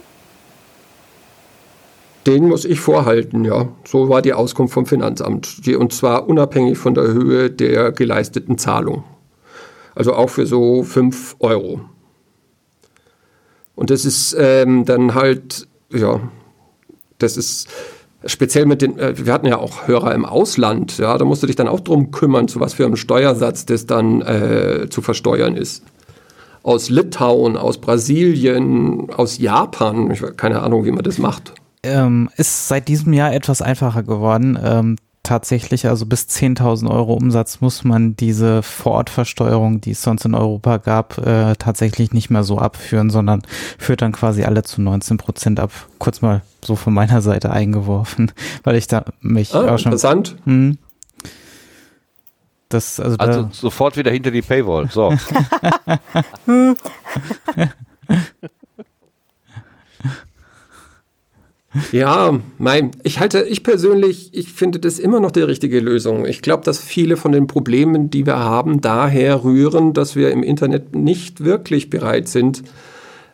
Den 2.25 2.47
muss 2.47 2.65
ich 2.65 2.79
vorhalten, 2.79 3.45
ja. 3.45 3.67
So 3.85 4.09
war 4.09 4.23
die 4.23 4.33
Auskunft 4.33 4.73
vom 4.73 4.87
Finanzamt. 4.87 5.67
Die, 5.67 5.75
und 5.75 5.93
zwar 5.93 6.27
unabhängig 6.27 6.79
von 6.79 6.95
der 6.95 7.05
Höhe 7.05 7.51
der 7.51 7.91
geleisteten 7.91 8.57
Zahlung. 8.57 9.03
Also 9.93 10.13
auch 10.15 10.31
für 10.31 10.47
so 10.47 10.81
5 10.81 11.35
Euro. 11.39 11.81
Und 13.75 13.91
das 13.91 14.03
ist 14.03 14.35
ähm, 14.37 14.83
dann 14.83 15.13
halt, 15.13 15.67
ja, 15.91 16.21
das 17.19 17.37
ist 17.37 17.67
speziell 18.25 18.65
mit 18.65 18.81
den, 18.81 18.97
äh, 18.97 19.13
wir 19.17 19.33
hatten 19.33 19.47
ja 19.47 19.57
auch 19.57 19.87
Hörer 19.87 20.13
im 20.13 20.25
Ausland, 20.25 20.97
ja, 20.97 21.17
da 21.17 21.25
musst 21.25 21.43
du 21.43 21.47
dich 21.47 21.55
dann 21.55 21.67
auch 21.67 21.79
drum 21.79 22.11
kümmern, 22.11 22.47
zu 22.47 22.59
was 22.59 22.73
für 22.73 22.85
einem 22.85 22.95
Steuersatz 22.95 23.65
das 23.65 23.85
dann 23.85 24.21
äh, 24.21 24.87
zu 24.89 25.01
versteuern 25.01 25.55
ist. 25.55 25.83
Aus 26.61 26.89
Litauen, 26.89 27.55
aus 27.55 27.79
Brasilien, 27.79 29.09
aus 29.11 29.37
Japan, 29.37 30.11
ich, 30.11 30.21
keine 30.35 30.61
Ahnung, 30.61 30.83
wie 30.85 30.91
man 30.91 31.03
das 31.03 31.17
macht. 31.17 31.53
ähm, 31.83 32.29
ist 32.35 32.67
seit 32.67 32.89
diesem 32.89 33.13
Jahr 33.13 33.33
etwas 33.33 33.61
einfacher 33.61 34.03
geworden. 34.03 34.59
Ähm, 34.61 34.97
tatsächlich, 35.29 35.87
also 35.87 36.07
bis 36.07 36.23
10.000 36.23 36.89
Euro 36.89 37.13
Umsatz 37.13 37.61
muss 37.61 37.83
man 37.83 38.15
diese 38.15 38.63
Vorortversteuerung, 38.63 39.79
die 39.79 39.91
es 39.91 40.01
sonst 40.01 40.25
in 40.25 40.33
Europa 40.33 40.77
gab, 40.77 41.19
äh, 41.19 41.53
tatsächlich 41.55 42.13
nicht 42.13 42.31
mehr 42.31 42.43
so 42.43 42.57
abführen, 42.57 43.11
sondern 43.11 43.43
führt 43.77 44.01
dann 44.01 44.11
quasi 44.11 44.43
alle 44.43 44.63
zu 44.63 44.81
19 44.81 45.17
Prozent 45.17 45.59
ab. 45.59 45.71
Kurz 45.99 46.21
mal 46.21 46.41
so 46.65 46.75
von 46.75 46.95
meiner 46.95 47.21
Seite 47.21 47.51
eingeworfen, 47.51 48.31
weil 48.63 48.75
ich 48.75 48.87
da 48.87 49.05
mich 49.21 49.53
Ah, 49.53 49.75
auch 49.75 49.77
schon. 49.77 49.91
interessant. 49.91 50.35
Hm, 50.45 50.79
das, 52.69 52.99
also, 52.99 53.17
also 53.17 53.43
da, 53.43 53.49
sofort 53.51 53.97
wieder 53.97 54.11
hinter 54.11 54.31
die 54.31 54.41
Paywall. 54.41 54.89
So. 54.91 55.13
Ja, 61.91 62.39
mein, 62.57 62.91
ich 63.03 63.19
halte, 63.19 63.43
ich 63.43 63.63
persönlich, 63.63 64.31
ich 64.33 64.51
finde 64.51 64.79
das 64.79 64.97
immer 64.97 65.19
noch 65.19 65.29
die 65.29 65.41
richtige 65.41 65.79
Lösung. 65.79 66.25
Ich 66.25 66.41
glaube, 66.41 66.63
dass 66.63 66.79
viele 66.79 67.15
von 67.15 67.31
den 67.31 67.45
Problemen, 67.45 68.09
die 68.09 68.25
wir 68.25 68.39
haben, 68.39 68.81
daher 68.81 69.43
rühren, 69.43 69.93
dass 69.93 70.15
wir 70.15 70.31
im 70.31 70.41
Internet 70.41 70.95
nicht 70.95 71.43
wirklich 71.43 71.91
bereit 71.91 72.27
sind, 72.27 72.63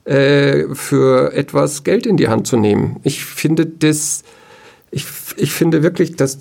äh, 0.03 0.65
für 0.73 1.33
etwas 1.33 1.85
Geld 1.85 2.05
in 2.05 2.17
die 2.17 2.27
Hand 2.27 2.45
zu 2.45 2.57
nehmen. 2.57 2.99
Ich 3.03 3.23
finde 3.23 3.65
das, 3.65 4.23
ich, 4.91 5.05
ich 5.37 5.51
finde 5.51 5.81
wirklich, 5.81 6.17
dass 6.17 6.39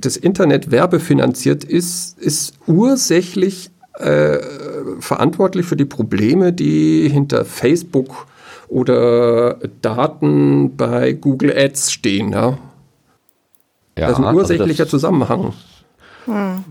das 0.00 0.16
Internet 0.16 0.70
werbefinanziert 0.70 1.62
ist, 1.62 2.18
ist 2.18 2.54
ursächlich 2.66 3.70
äh, 3.98 4.38
verantwortlich 4.98 5.66
für 5.66 5.76
die 5.76 5.84
Probleme, 5.84 6.54
die 6.54 7.08
hinter 7.08 7.44
Facebook 7.44 8.26
oder 8.74 9.58
Daten 9.82 10.76
bei 10.76 11.12
Google 11.12 11.56
Ads 11.56 11.92
stehen. 11.92 12.32
Ja? 12.32 12.58
Ja, 13.96 14.08
das 14.08 14.18
ist 14.18 14.24
ein 14.24 14.34
ursächlicher 14.34 14.84
also 14.84 14.96
Zusammenhang. 14.98 15.52
Hm 16.26 16.64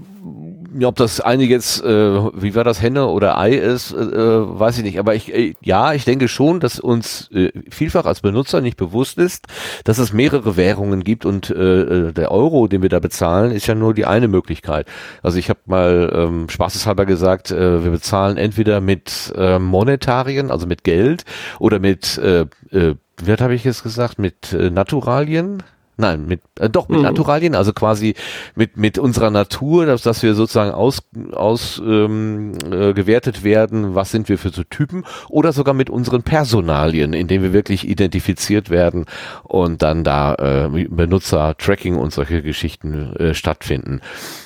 ob 0.83 0.95
das 0.95 1.19
eine 1.21 1.43
jetzt, 1.43 1.83
äh, 1.83 1.87
wie 2.33 2.55
war 2.55 2.63
das, 2.63 2.81
Henne 2.81 3.07
oder 3.07 3.37
Ei 3.37 3.53
ist, 3.53 3.91
äh, 3.91 3.97
äh, 3.97 4.59
weiß 4.59 4.77
ich 4.77 4.83
nicht. 4.83 4.99
Aber 4.99 5.15
ich, 5.15 5.33
äh, 5.33 5.53
ja, 5.61 5.93
ich 5.93 6.05
denke 6.05 6.27
schon, 6.27 6.59
dass 6.59 6.79
uns 6.79 7.29
äh, 7.31 7.51
vielfach 7.69 8.05
als 8.05 8.21
Benutzer 8.21 8.61
nicht 8.61 8.77
bewusst 8.77 9.17
ist, 9.17 9.47
dass 9.83 9.97
es 9.97 10.13
mehrere 10.13 10.57
Währungen 10.57 11.03
gibt 11.03 11.25
und 11.25 11.49
äh, 11.49 11.81
äh 11.81 12.11
der 12.13 12.31
Euro, 12.31 12.67
den 12.67 12.81
wir 12.81 12.89
da 12.89 12.99
bezahlen, 12.99 13.51
ist 13.51 13.67
ja 13.67 13.75
nur 13.75 13.93
die 13.93 14.05
eine 14.05 14.27
Möglichkeit. 14.27 14.87
Also 15.21 15.37
ich 15.37 15.49
habe 15.49 15.59
mal 15.65 16.11
ähm, 16.15 16.49
spaßeshalber 16.49 17.05
gesagt, 17.05 17.51
äh, 17.51 17.83
wir 17.83 17.91
bezahlen 17.91 18.37
entweder 18.37 18.81
mit 18.81 19.33
äh, 19.35 19.59
Monetarien, 19.59 20.51
also 20.51 20.67
mit 20.67 20.83
Geld, 20.83 21.25
oder 21.59 21.79
mit, 21.79 22.17
äh, 22.17 22.45
äh, 22.71 22.95
wie 23.21 23.31
habe 23.33 23.55
ich 23.55 23.63
jetzt 23.63 23.83
gesagt, 23.83 24.19
mit 24.19 24.53
äh, 24.53 24.69
Naturalien, 24.69 25.63
Nein, 25.95 26.25
mit 26.25 26.41
äh, 26.59 26.69
doch 26.69 26.89
mit 26.89 26.97
mhm. 26.97 27.03
Naturalien, 27.03 27.53
also 27.53 27.71
quasi 27.71 28.15
mit 28.55 28.77
mit 28.77 28.97
unserer 28.97 29.29
Natur, 29.29 29.85
dass, 29.85 30.01
dass 30.01 30.23
wir 30.23 30.33
sozusagen 30.33 30.71
aus 30.71 31.03
aus 31.33 31.79
ähm, 31.85 32.53
äh, 32.71 32.93
gewertet 32.93 33.43
werden, 33.43 33.93
was 33.93 34.09
sind 34.09 34.27
wir 34.27 34.39
für 34.39 34.49
so 34.49 34.63
Typen 34.63 35.05
oder 35.29 35.53
sogar 35.53 35.75
mit 35.75 35.91
unseren 35.91 36.23
Personalien, 36.23 37.13
indem 37.13 37.43
wir 37.43 37.53
wirklich 37.53 37.87
identifiziert 37.87 38.71
werden 38.71 39.05
und 39.43 39.83
dann 39.83 40.03
da 40.03 40.33
äh, 40.35 40.87
Benutzer 40.89 41.55
Tracking 41.57 41.95
und 41.95 42.11
solche 42.11 42.41
Geschichten 42.41 43.15
äh, 43.17 43.33
stattfinden. 43.35 44.01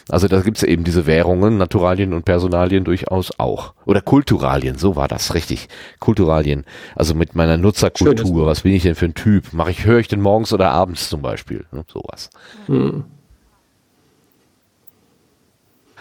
Also 0.09 0.27
da 0.27 0.41
gibt 0.41 0.57
es 0.57 0.63
eben 0.63 0.83
diese 0.83 1.05
Währungen, 1.05 1.57
Naturalien 1.57 2.13
und 2.13 2.25
Personalien 2.25 2.83
durchaus 2.83 3.31
auch. 3.39 3.73
Oder 3.85 4.01
Kulturalien, 4.01 4.77
so 4.77 4.95
war 4.95 5.07
das, 5.07 5.33
richtig. 5.33 5.69
Kulturalien. 5.99 6.65
Also 6.95 7.13
mit 7.13 7.35
meiner 7.35 7.57
Nutzerkultur, 7.57 8.45
was 8.45 8.61
bin 8.61 8.73
ich 8.73 8.83
denn 8.83 8.95
für 8.95 9.05
ein 9.05 9.13
Typ? 9.13 9.53
Mache 9.53 9.71
ich, 9.71 9.85
höre 9.85 9.99
ich 9.99 10.07
denn 10.07 10.21
morgens 10.21 10.51
oder 10.51 10.71
abends 10.71 11.09
zum 11.09 11.21
Beispiel? 11.21 11.36
Ne? 11.71 11.83
Sowas. 11.87 12.29
Hm. 12.67 13.05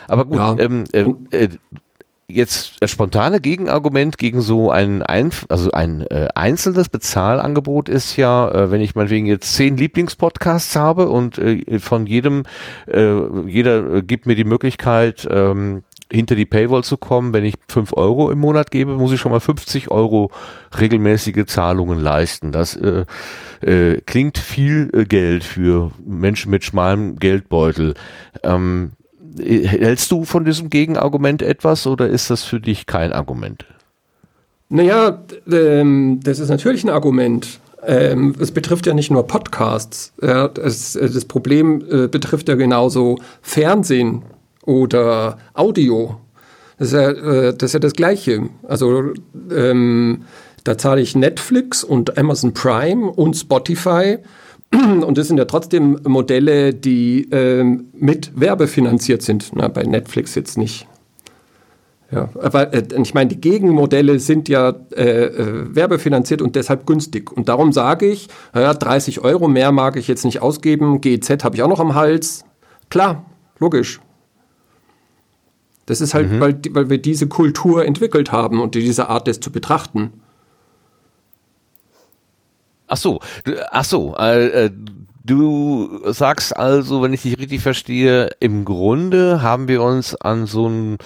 Aber 0.08 0.24
gut, 0.24 0.36
ja. 0.36 0.56
ähm, 0.58 0.84
äh, 0.92 1.02
äh, 1.30 1.48
jetzt 2.28 2.76
das 2.80 2.90
spontane 2.90 3.40
Gegenargument 3.40 4.18
gegen 4.18 4.40
so 4.40 4.70
ein, 4.70 5.02
ein 5.02 5.30
also 5.48 5.70
ein 5.70 6.02
äh, 6.02 6.28
einzelnes 6.34 6.88
Bezahlangebot 6.88 7.88
ist 7.88 8.16
ja, 8.16 8.48
äh, 8.50 8.70
wenn 8.70 8.80
ich 8.80 8.94
meinetwegen 8.94 9.26
jetzt 9.26 9.54
zehn 9.54 9.76
Lieblingspodcasts 9.76 10.74
habe 10.76 11.08
und 11.08 11.38
äh, 11.38 11.78
von 11.78 12.06
jedem, 12.06 12.44
äh, 12.86 13.14
jeder 13.46 13.94
äh, 13.94 14.02
gibt 14.02 14.26
mir 14.26 14.34
die 14.34 14.44
Möglichkeit, 14.44 15.26
ähm, 15.30 15.84
hinter 16.10 16.34
die 16.34 16.46
Paywall 16.46 16.84
zu 16.84 16.96
kommen, 16.96 17.32
wenn 17.32 17.44
ich 17.44 17.54
fünf 17.68 17.92
Euro 17.92 18.30
im 18.30 18.38
Monat 18.38 18.70
gebe, 18.70 18.94
muss 18.94 19.12
ich 19.12 19.20
schon 19.20 19.32
mal 19.32 19.40
50 19.40 19.90
Euro 19.90 20.30
regelmäßige 20.78 21.46
Zahlungen 21.46 21.98
leisten. 21.98 22.52
Das 22.52 22.76
äh, 22.76 23.04
äh, 23.60 24.00
klingt 24.06 24.38
viel 24.38 24.90
äh, 24.92 25.04
Geld 25.04 25.42
für 25.44 25.90
Menschen 26.04 26.50
mit 26.50 26.64
schmalem 26.64 27.16
Geldbeutel. 27.16 27.94
Ähm, 28.42 28.92
Hältst 29.38 30.10
du 30.12 30.24
von 30.24 30.46
diesem 30.46 30.70
Gegenargument 30.70 31.42
etwas 31.42 31.86
oder 31.86 32.08
ist 32.08 32.30
das 32.30 32.44
für 32.44 32.58
dich 32.58 32.86
kein 32.86 33.12
Argument? 33.12 33.66
Naja, 34.70 35.22
ähm, 35.52 36.20
das 36.22 36.38
ist 36.38 36.48
natürlich 36.48 36.84
ein 36.84 36.90
Argument. 36.90 37.60
Ähm, 37.84 38.34
es 38.40 38.50
betrifft 38.50 38.86
ja 38.86 38.94
nicht 38.94 39.10
nur 39.10 39.26
Podcasts. 39.26 40.14
Ja, 40.22 40.48
das, 40.48 40.94
das 40.94 41.24
Problem 41.26 41.84
äh, 41.88 42.08
betrifft 42.08 42.48
ja 42.48 42.54
genauso 42.54 43.18
Fernsehen 43.42 44.22
oder 44.66 45.38
Audio. 45.54 46.20
Das 46.78 46.88
ist 46.88 46.94
ja, 46.94 47.10
äh, 47.10 47.54
das, 47.56 47.70
ist 47.70 47.72
ja 47.72 47.80
das 47.80 47.94
Gleiche. 47.94 48.50
Also 48.68 49.12
ähm, 49.50 50.24
da 50.64 50.76
zahle 50.76 51.00
ich 51.00 51.16
Netflix 51.16 51.82
und 51.82 52.18
Amazon 52.18 52.52
Prime 52.52 53.10
und 53.10 53.34
Spotify 53.34 54.18
und 54.74 55.16
das 55.16 55.28
sind 55.28 55.38
ja 55.38 55.44
trotzdem 55.44 55.98
Modelle, 56.06 56.74
die 56.74 57.28
ähm, 57.30 57.86
mit 57.94 58.38
Werbe 58.38 58.66
finanziert 58.66 59.22
sind. 59.22 59.52
Na, 59.54 59.68
bei 59.68 59.84
Netflix 59.84 60.34
jetzt 60.34 60.58
nicht. 60.58 60.86
Ja, 62.10 62.28
aber 62.40 62.72
äh, 62.72 62.84
ich 63.02 63.14
meine, 63.14 63.28
die 63.28 63.40
Gegenmodelle 63.40 64.18
sind 64.18 64.48
ja 64.48 64.74
äh, 64.94 65.24
äh, 65.24 65.74
werbefinanziert 65.74 66.40
und 66.40 66.54
deshalb 66.56 66.86
günstig. 66.86 67.32
Und 67.32 67.48
darum 67.48 67.72
sage 67.72 68.06
ich, 68.06 68.28
ja, 68.54 68.74
30 68.74 69.20
Euro 69.20 69.48
mehr 69.48 69.72
mag 69.72 69.96
ich 69.96 70.06
jetzt 70.08 70.24
nicht 70.24 70.40
ausgeben, 70.40 71.00
GEZ 71.00 71.42
habe 71.42 71.56
ich 71.56 71.62
auch 71.62 71.68
noch 71.68 71.80
am 71.80 71.94
Hals. 71.94 72.44
Klar, 72.90 73.24
logisch. 73.58 74.00
Das 75.86 76.00
ist 76.00 76.14
halt, 76.14 76.30
mhm. 76.30 76.40
weil, 76.40 76.60
weil 76.70 76.90
wir 76.90 76.98
diese 76.98 77.28
Kultur 77.28 77.84
entwickelt 77.84 78.32
haben 78.32 78.60
und 78.60 78.74
diese 78.74 79.08
Art, 79.08 79.28
das 79.28 79.40
zu 79.40 79.50
betrachten. 79.52 80.12
Ach 82.88 82.96
so, 82.96 83.20
ach 83.70 83.84
so, 83.84 84.16
äh, 84.16 84.66
äh, 84.66 84.70
du 85.24 86.00
sagst 86.12 86.56
also, 86.56 87.02
wenn 87.02 87.12
ich 87.12 87.22
dich 87.22 87.38
richtig 87.38 87.62
verstehe, 87.62 88.30
im 88.38 88.64
Grunde 88.64 89.42
haben 89.42 89.68
wir 89.68 89.82
uns 89.82 90.14
an 90.14 90.46
so 90.46 90.68
ein 90.68 90.98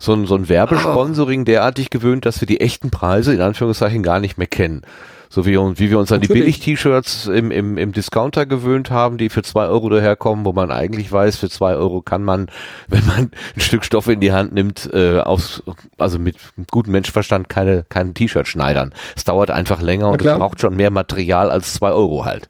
so 0.00 0.14
ein, 0.14 0.26
so 0.26 0.36
ein 0.36 0.48
Werbesponsoring 0.48 1.44
derartig 1.44 1.90
gewöhnt, 1.90 2.24
dass 2.24 2.40
wir 2.40 2.46
die 2.46 2.60
echten 2.60 2.90
Preise 2.90 3.34
in 3.34 3.40
Anführungszeichen 3.40 4.04
gar 4.04 4.20
nicht 4.20 4.38
mehr 4.38 4.46
kennen. 4.46 4.82
So 5.30 5.44
wie, 5.44 5.56
wie 5.56 5.90
wir 5.90 5.98
uns 5.98 6.10
an 6.10 6.22
die 6.22 6.28
Billig-T-Shirts 6.28 7.26
im, 7.26 7.50
im, 7.50 7.76
im 7.76 7.92
Discounter 7.92 8.46
gewöhnt 8.46 8.90
haben, 8.90 9.18
die 9.18 9.28
für 9.28 9.42
zwei 9.42 9.66
Euro 9.66 9.90
daherkommen, 9.90 10.46
wo 10.46 10.52
man 10.52 10.70
eigentlich 10.70 11.12
weiß, 11.12 11.36
für 11.36 11.50
zwei 11.50 11.74
Euro 11.74 12.00
kann 12.00 12.24
man, 12.24 12.48
wenn 12.88 13.06
man 13.06 13.30
ein 13.54 13.60
Stück 13.60 13.84
Stoff 13.84 14.08
in 14.08 14.20
die 14.20 14.32
Hand 14.32 14.52
nimmt, 14.52 14.88
äh, 14.92 15.18
aus, 15.18 15.62
also 15.98 16.18
mit 16.18 16.36
gutem 16.70 16.92
Menschenverstand 16.92 17.48
keine, 17.48 17.84
kein 17.88 18.14
T-Shirt 18.14 18.48
schneidern. 18.48 18.94
Es 19.16 19.24
dauert 19.24 19.50
einfach 19.50 19.82
länger 19.82 20.08
und 20.08 20.24
es 20.24 20.38
braucht 20.38 20.60
schon 20.60 20.76
mehr 20.76 20.90
Material 20.90 21.50
als 21.50 21.74
zwei 21.74 21.92
Euro 21.92 22.24
halt. 22.24 22.48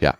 Ja. 0.00 0.14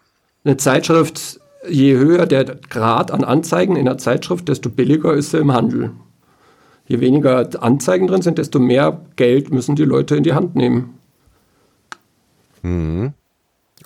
Eine 0.45 0.59
Zeitschrift, 0.59 1.41
je 1.69 1.97
höher 1.97 2.27
der 2.27 2.45
Grad 2.45 3.11
an 3.11 3.25
Anzeigen 3.25 3.77
in 3.77 3.87
der 3.87 3.97
Zeitschrift, 3.97 4.49
desto 4.49 4.69
billiger 4.69 5.15
ist 5.15 5.31
sie 5.31 5.39
im 5.39 5.53
Handel. 5.53 5.93
Je 6.89 7.01
weniger 7.01 7.49
Anzeigen 7.61 8.07
drin 8.07 8.23
sind, 8.23 8.39
desto 8.39 8.59
mehr 8.59 9.01
Geld 9.17 9.51
müssen 9.51 9.75
die 9.75 9.85
Leute 9.85 10.15
in 10.15 10.23
die 10.23 10.35
Hand 10.35 10.55
nehmen. 10.55 10.97
Mhm. 12.67 13.13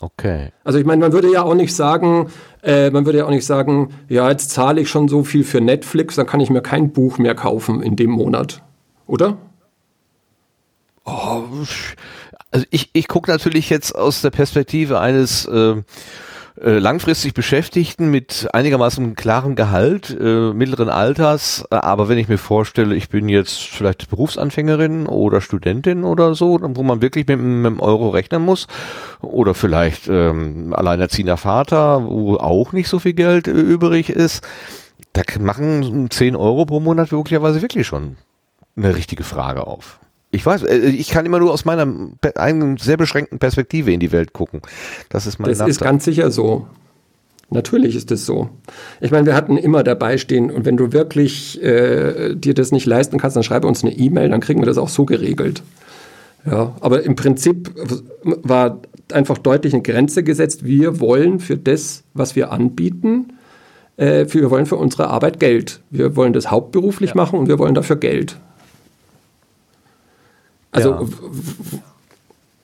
Okay. 0.00 0.52
Also 0.64 0.78
ich 0.78 0.86
meine, 0.86 1.00
man 1.00 1.12
würde 1.12 1.30
ja 1.30 1.42
auch 1.42 1.54
nicht 1.54 1.74
sagen, 1.74 2.30
äh, 2.62 2.90
man 2.90 3.04
würde 3.04 3.18
ja 3.18 3.26
auch 3.26 3.30
nicht 3.30 3.44
sagen, 3.44 3.92
ja, 4.08 4.30
jetzt 4.30 4.50
zahle 4.50 4.80
ich 4.80 4.88
schon 4.88 5.08
so 5.08 5.24
viel 5.24 5.44
für 5.44 5.60
Netflix, 5.60 6.14
dann 6.14 6.26
kann 6.26 6.40
ich 6.40 6.48
mir 6.48 6.62
kein 6.62 6.92
Buch 6.92 7.18
mehr 7.18 7.34
kaufen 7.34 7.82
in 7.82 7.96
dem 7.96 8.10
Monat, 8.10 8.62
oder? 9.06 9.36
Oh, 11.04 11.42
also 12.50 12.66
ich, 12.70 12.90
ich 12.94 13.08
gucke 13.08 13.30
natürlich 13.30 13.68
jetzt 13.68 13.94
aus 13.94 14.22
der 14.22 14.30
Perspektive 14.30 15.00
eines 15.00 15.44
äh, 15.46 15.82
langfristig 16.62 17.32
Beschäftigten 17.32 18.10
mit 18.10 18.48
einigermaßen 18.52 19.14
klarem 19.14 19.54
Gehalt, 19.54 20.16
äh, 20.20 20.52
mittleren 20.52 20.90
Alters, 20.90 21.64
äh, 21.70 21.76
aber 21.76 22.08
wenn 22.08 22.18
ich 22.18 22.28
mir 22.28 22.38
vorstelle, 22.38 22.94
ich 22.94 23.08
bin 23.08 23.28
jetzt 23.28 23.58
vielleicht 23.60 24.10
Berufsanfängerin 24.10 25.06
oder 25.06 25.40
Studentin 25.40 26.04
oder 26.04 26.34
so, 26.34 26.58
wo 26.60 26.82
man 26.82 27.00
wirklich 27.00 27.26
mit, 27.26 27.38
mit 27.38 27.66
einem 27.66 27.80
Euro 27.80 28.10
rechnen 28.10 28.42
muss, 28.42 28.66
oder 29.22 29.54
vielleicht 29.54 30.08
ähm, 30.08 30.74
alleinerziehender 30.74 31.36
Vater, 31.36 32.04
wo 32.04 32.36
auch 32.36 32.72
nicht 32.72 32.88
so 32.88 32.98
viel 32.98 33.14
Geld 33.14 33.48
äh, 33.48 33.52
übrig 33.52 34.10
ist, 34.10 34.46
da 35.12 35.22
machen 35.40 36.10
10 36.10 36.36
Euro 36.36 36.66
pro 36.66 36.80
Monat 36.80 37.10
möglicherweise 37.10 37.62
wirklich 37.62 37.86
schon 37.86 38.16
eine 38.76 38.94
richtige 38.94 39.24
Frage 39.24 39.66
auf. 39.66 39.98
Ich 40.30 40.44
weiß, 40.46 40.62
äh, 40.64 40.78
ich 40.78 41.10
kann 41.10 41.26
immer 41.26 41.38
nur 41.38 41.52
aus 41.52 41.64
meiner 41.64 41.86
eigenen 42.36 42.76
sehr 42.76 42.96
beschränkten 42.96 43.38
Perspektive 43.38 43.92
in 43.92 44.00
die 44.00 44.12
Welt 44.12 44.32
gucken. 44.32 44.60
Das 45.08 45.26
ist 45.26 45.38
mein 45.38 45.48
Das 45.48 45.58
Nachteil. 45.58 45.70
ist 45.70 45.80
ganz 45.80 46.04
sicher 46.04 46.30
so. 46.30 46.66
Natürlich 47.52 47.96
ist 47.96 48.12
es 48.12 48.26
so. 48.26 48.48
Ich 49.00 49.10
meine, 49.10 49.26
wir 49.26 49.34
hatten 49.34 49.56
immer 49.56 49.82
dabei 49.82 50.18
stehen 50.18 50.52
und 50.52 50.64
wenn 50.64 50.76
du 50.76 50.92
wirklich 50.92 51.60
äh, 51.60 52.36
dir 52.36 52.54
das 52.54 52.70
nicht 52.70 52.86
leisten 52.86 53.18
kannst, 53.18 53.36
dann 53.36 53.42
schreibe 53.42 53.66
uns 53.66 53.82
eine 53.82 53.92
E-Mail, 53.92 54.28
dann 54.28 54.40
kriegen 54.40 54.60
wir 54.60 54.66
das 54.66 54.78
auch 54.78 54.88
so 54.88 55.04
geregelt. 55.04 55.62
Ja, 56.46 56.76
aber 56.80 57.02
im 57.02 57.16
Prinzip 57.16 57.70
war 58.22 58.80
einfach 59.12 59.36
deutlich 59.36 59.74
eine 59.74 59.82
Grenze 59.82 60.22
gesetzt. 60.22 60.64
Wir 60.64 61.00
wollen 61.00 61.40
für 61.40 61.56
das, 61.56 62.04
was 62.14 62.36
wir 62.36 62.52
anbieten, 62.52 63.32
äh, 63.96 64.26
für, 64.26 64.40
wir 64.40 64.50
wollen 64.50 64.66
für 64.66 64.76
unsere 64.76 65.08
Arbeit 65.08 65.40
Geld. 65.40 65.80
Wir 65.90 66.14
wollen 66.14 66.32
das 66.32 66.52
hauptberuflich 66.52 67.10
ja. 67.10 67.16
machen 67.16 67.38
und 67.38 67.48
wir 67.48 67.58
wollen 67.58 67.74
dafür 67.74 67.96
Geld. 67.96 68.38
Also 70.72 71.08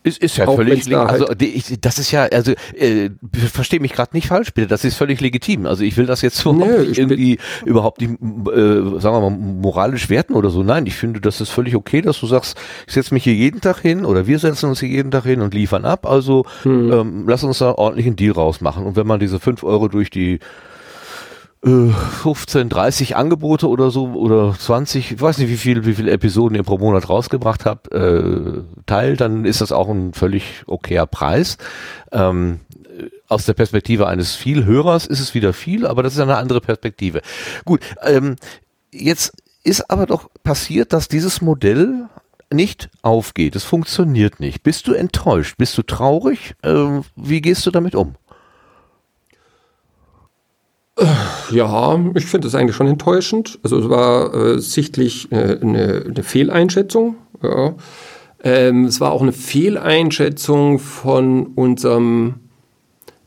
Ist, 0.03 0.19
ist 0.19 0.37
ja 0.37 0.47
Auch 0.47 0.55
völlig 0.55 0.85
da 0.85 0.91
legitim. 0.91 0.99
Also 1.09 1.27
halt- 1.27 1.41
die- 1.41 1.47
ich, 1.55 1.81
das 1.81 1.99
ist 1.99 2.13
ja, 2.13 2.27
also 2.27 2.53
äh, 2.77 3.11
verstehe 3.53 3.81
mich 3.81 3.93
gerade 3.93 4.15
nicht 4.15 4.29
falsch, 4.29 4.55
bitte. 4.55 4.69
Das 4.69 4.85
ist 4.85 4.95
völlig 4.95 5.21
legitim. 5.21 5.67
Also 5.67 5.83
ich 5.83 5.97
will 5.97 6.07
das 6.07 6.23
jetzt 6.23 6.39
ich 6.39 6.45
bin- 6.45 6.61
irgendwie 6.61 7.39
überhaupt 7.65 8.01
nicht, 8.01 8.13
äh, 8.13 9.01
sagen 9.01 9.17
wir 9.17 9.21
mal, 9.21 9.31
moralisch 9.31 10.09
werten 10.09 10.35
oder 10.35 10.51
so. 10.51 10.63
Nein, 10.63 10.87
ich 10.87 10.95
finde, 10.95 11.21
das 11.21 11.41
ist 11.41 11.51
völlig 11.51 11.75
okay, 11.75 12.03
dass 12.03 12.21
du 12.21 12.29
sagst, 12.29 12.57
ich 12.87 12.95
setze 12.95 13.13
mich 13.15 13.25
hier 13.25 13.35
jeden 13.35 13.61
Tag 13.61 13.79
hin 13.81 14.05
oder 14.05 14.29
wir 14.29 14.39
setzen 14.39 14.69
uns 14.69 14.79
hier 14.79 14.91
jeden 14.91 15.11
Tag 15.11 15.25
hin 15.25 15.41
und 15.41 15.55
liefern 15.55 15.85
ab. 15.85 16.07
Also 16.07 16.47
Hm. 16.63 16.93
ähm, 16.93 17.25
lass 17.27 17.43
uns 17.43 17.59
da 17.59 17.73
ordentlich 17.73 18.07
einen 18.07 18.15
Deal 18.15 18.33
rausmachen. 18.35 18.85
Und 18.87 18.95
wenn 18.95 19.09
man 19.09 19.19
diese 19.19 19.41
fünf 19.41 19.65
Euro 19.65 19.89
durch 19.89 20.11
die 20.11 20.39
äh, 21.67 21.91
15, 21.91 22.69
30 22.69 23.17
Angebote 23.17 23.69
oder 23.69 23.91
so 23.91 24.13
oder 24.13 24.55
20, 24.57 25.13
ich 25.13 25.21
weiß 25.21 25.39
nicht, 25.39 25.51
wie 25.51 25.57
viel, 25.57 25.85
wie 25.85 25.95
viele 25.95 26.13
Episoden 26.13 26.57
ihr 26.57 26.63
pro 26.63 26.79
Monat 26.79 27.09
rausgebracht 27.09 27.65
habt, 27.65 27.93
äh, 27.93 28.63
teilt, 28.87 29.21
dann 29.21 29.45
ist 29.45 29.61
das 29.61 29.73
auch 29.73 29.89
ein 29.89 30.15
völlig 30.15 30.63
okayer 30.67 31.07
Preis. 31.07 31.59
Ähm, 32.13 32.61
äh, 32.85 33.11
aus 33.29 33.47
der 33.47 33.55
Perspektive 33.55 34.07
eines 34.07 34.37
Vielhörers 34.37 35.07
ist 35.07 35.21
es 35.21 35.35
wieder 35.35 35.53
viel, 35.53 35.87
aber 35.87 36.03
das 36.05 36.15
ist 36.15 36.21
eine 36.21 36.37
andere 36.37 36.61
Perspektive. 36.61 37.21
Gut, 37.65 37.81
ähm, 38.03 38.37
jetzt 38.93 39.33
ist 39.65 39.91
aber 39.91 40.07
doch 40.07 40.31
passiert, 40.45 40.93
dass 40.93 41.09
dieses 41.09 41.41
Modell 41.41 42.07
nicht 42.53 42.91
aufgeht. 43.03 43.57
Es 43.57 43.65
funktioniert 43.65 44.39
nicht. 44.39 44.63
Bist 44.63 44.87
du 44.87 44.93
enttäuscht? 44.93 45.57
Bist 45.59 45.77
du 45.77 45.83
traurig? 45.83 46.55
Ähm, 46.63 47.03
wie 47.17 47.41
gehst 47.41 47.67
du 47.67 47.73
damit 47.73 47.97
um? 47.97 48.15
Ja, 51.51 52.01
ich 52.15 52.25
finde 52.25 52.47
das 52.47 52.55
eigentlich 52.55 52.77
schon 52.77 52.87
enttäuschend. 52.87 53.59
Also 53.63 53.79
es 53.79 53.89
war 53.89 54.35
äh, 54.35 54.59
sichtlich 54.59 55.31
äh, 55.31 55.59
eine, 55.61 56.23
Fehleinschätzung. 56.23 57.17
Ja. 57.43 57.75
Ähm, 58.43 58.87
es 58.87 59.01
war 59.01 59.13
auch 59.13 59.23
eine 59.23 59.33
Fehleinschätzung 59.33 60.79
von 60.79 61.49
unserem 61.55 62.37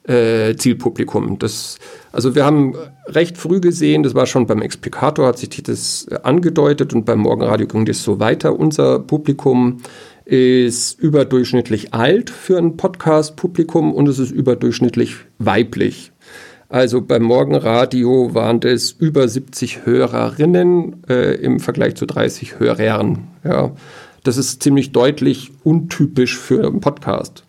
äh, 0.04 0.56
Zielpublikum. 0.56 1.38
Das, 1.38 1.78
also 2.12 2.34
wir 2.34 2.44
haben 2.44 2.76
recht 3.06 3.38
früh 3.38 3.60
gesehen, 3.60 4.02
das 4.02 4.16
war 4.16 4.26
schon 4.26 4.48
beim 4.48 4.62
Explikator, 4.62 5.28
hat 5.28 5.38
sich 5.38 5.50
das 5.62 6.08
äh, 6.10 6.20
angedeutet 6.24 6.94
und 6.94 7.06
beim 7.06 7.20
Morgenradio 7.20 7.68
ging 7.68 7.86
das 7.86 8.04
so 8.04 8.20
weiter. 8.20 8.58
Unser 8.58 9.00
Publikum 9.00 9.78
ist 10.26 11.00
überdurchschnittlich 11.00 11.94
alt 11.94 12.30
für 12.30 12.58
ein 12.58 12.78
Podcast-Publikum 12.78 13.94
und 13.94 14.08
es 14.08 14.20
ist 14.20 14.32
überdurchschnittlich 14.32 15.16
weiblich. 15.40 16.12
Also 16.70 17.02
beim 17.02 17.24
Morgenradio 17.24 18.36
waren 18.36 18.60
das 18.60 18.92
über 18.92 19.28
70 19.28 19.88
Hörerinnen 19.88 21.04
äh, 21.10 21.34
im 21.36 21.60
Vergleich 21.60 21.96
zu 21.96 22.06
30 22.06 22.60
Hörern. 22.60 23.28
Ja, 23.44 23.72
das 24.24 24.38
ist 24.38 24.62
ziemlich 24.62 24.92
deutlich 24.92 25.52
untypisch 25.64 26.38
für 26.38 26.68
einen 26.68 26.80
Podcast. 26.80 27.44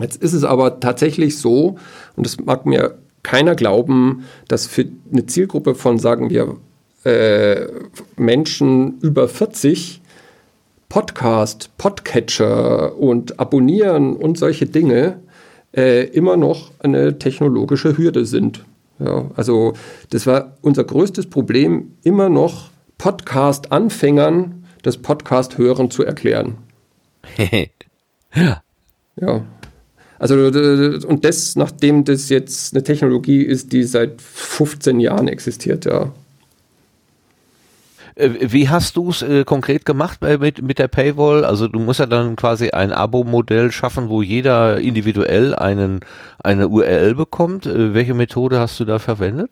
Jetzt 0.00 0.20
ist 0.20 0.32
es 0.32 0.42
aber 0.42 0.80
tatsächlich 0.80 1.38
so, 1.38 1.76
und 2.16 2.26
das 2.26 2.40
mag 2.40 2.66
mir 2.66 2.98
keiner 3.22 3.54
glauben, 3.54 4.24
dass 4.48 4.66
für 4.66 4.86
eine 5.12 5.26
Zielgruppe 5.26 5.76
von, 5.76 6.00
sagen 6.00 6.30
wir, 6.30 6.56
äh, 7.04 7.66
Menschen 8.16 8.98
über 9.00 9.28
40 9.28 10.00
Podcast, 10.88 11.70
Podcatcher 11.78 12.96
und 12.96 13.38
Abonnieren 13.38 14.16
und 14.16 14.38
solche 14.38 14.66
Dinge 14.66 15.20
äh, 15.76 16.04
immer 16.04 16.36
noch 16.36 16.70
eine 16.80 17.18
technologische 17.18 17.96
Hürde 17.96 18.24
sind. 18.24 18.64
Ja, 18.98 19.30
also 19.36 19.74
das 20.10 20.26
war 20.26 20.56
unser 20.60 20.84
größtes 20.84 21.30
Problem, 21.30 21.92
immer 22.02 22.28
noch 22.28 22.70
Podcast-Anfängern 22.98 24.58
das 24.82 24.96
Podcast-Hören 24.98 25.90
zu 25.90 26.04
erklären. 26.04 26.58
ja. 28.34 28.62
Ja. 29.20 29.44
Also 30.20 30.36
und 30.36 31.24
das, 31.24 31.56
nachdem 31.56 32.04
das 32.04 32.28
jetzt 32.28 32.72
eine 32.72 32.84
Technologie 32.84 33.42
ist, 33.42 33.72
die 33.72 33.82
seit 33.82 34.22
15 34.22 35.00
Jahren 35.00 35.26
existiert, 35.26 35.86
ja. 35.86 36.12
Äh, 38.18 38.52
Wie 38.52 38.68
hast 38.68 38.96
du 38.96 39.10
es 39.10 39.22
äh, 39.22 39.44
konkret 39.44 39.84
gemacht 39.84 40.20
bei, 40.20 40.38
mit, 40.38 40.60
mit 40.62 40.78
der 40.78 40.88
Paywall? 40.88 41.44
Also 41.44 41.68
du 41.68 41.78
musst 41.78 42.00
ja 42.00 42.06
dann 42.06 42.36
quasi 42.36 42.70
ein 42.70 42.92
Abo-Modell 42.92 43.70
schaffen, 43.70 44.08
wo 44.08 44.22
jeder 44.22 44.78
individuell 44.78 45.54
einen, 45.54 46.00
eine 46.42 46.68
URL 46.68 47.14
bekommt. 47.14 47.66
Äh, 47.66 47.94
welche 47.94 48.14
Methode 48.14 48.58
hast 48.58 48.78
du 48.80 48.84
da 48.84 48.98
verwendet? 48.98 49.50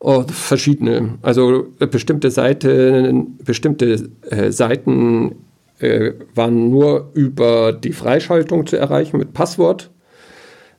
Oh, 0.00 0.22
verschiedene. 0.28 1.18
Also 1.22 1.66
äh, 1.80 1.86
bestimmte 1.86 2.30
Seiten, 2.30 3.36
bestimmte 3.38 4.10
äh, 4.30 4.52
Seiten 4.52 5.34
äh, 5.80 6.12
waren 6.34 6.70
nur 6.70 7.10
über 7.14 7.72
die 7.72 7.92
Freischaltung 7.92 8.66
zu 8.66 8.76
erreichen 8.76 9.18
mit 9.18 9.32
Passwort. 9.32 9.90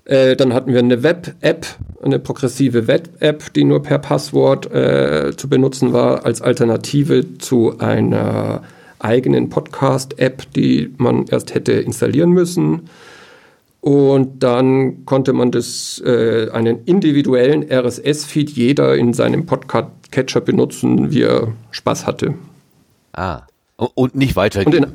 Äh, 0.05 0.37
dann 0.37 0.53
hatten 0.53 0.71
wir 0.71 0.79
eine 0.79 1.03
Web-App, 1.03 1.67
eine 2.01 2.19
progressive 2.19 2.87
Web-App, 2.87 3.53
die 3.53 3.63
nur 3.63 3.81
per 3.83 3.99
Passwort 3.99 4.71
äh, 4.71 5.31
zu 5.35 5.49
benutzen 5.49 5.91
war, 5.93 6.25
als 6.25 6.41
Alternative 6.41 7.37
zu 7.37 7.77
einer 7.79 8.63
eigenen 8.99 9.49
Podcast-App, 9.49 10.53
die 10.53 10.93
man 10.97 11.25
erst 11.27 11.53
hätte 11.53 11.73
installieren 11.73 12.31
müssen. 12.31 12.89
Und 13.81 14.43
dann 14.43 15.05
konnte 15.05 15.31
man 15.33 15.51
das, 15.51 16.01
äh, 16.05 16.49
einen 16.51 16.83
individuellen 16.85 17.63
RSS-Feed 17.71 18.49
jeder 18.49 18.95
in 18.95 19.13
seinem 19.13 19.45
Podcast-Catcher 19.45 20.41
benutzen, 20.41 21.11
wie 21.11 21.21
er 21.21 21.53
Spaß 21.71 22.05
hatte. 22.05 22.33
Ah. 23.13 23.43
Und- 23.77 23.91
Und 23.95 24.15
nicht 24.15 24.31
Und 24.31 24.35
weitergehen. 24.35 24.87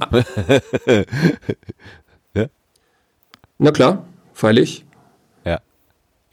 in, 0.87 1.05
Na 3.59 3.71
klar, 3.71 4.05
freilich. 4.35 4.85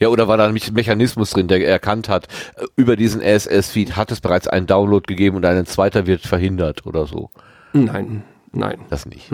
Ja. 0.02 0.08
Ja, 0.08 0.12
oder 0.12 0.26
war 0.28 0.36
da 0.36 0.46
ein 0.46 0.52
Me- 0.54 0.60
Mechanismus 0.72 1.30
drin, 1.30 1.48
der 1.48 1.66
erkannt 1.66 2.08
hat, 2.08 2.26
äh, 2.56 2.64
über 2.76 2.96
diesen 2.96 3.20
RSS-Feed 3.22 3.96
hat 3.96 4.10
es 4.10 4.20
bereits 4.20 4.48
einen 4.48 4.66
Download 4.66 5.04
gegeben 5.06 5.36
und 5.36 5.44
ein 5.44 5.64
zweiter 5.66 6.06
wird 6.06 6.22
verhindert 6.22 6.84
oder 6.86 7.06
so. 7.06 7.30
Nein, 7.72 8.24
nein. 8.52 8.78
Das 8.90 9.06
nicht. 9.06 9.30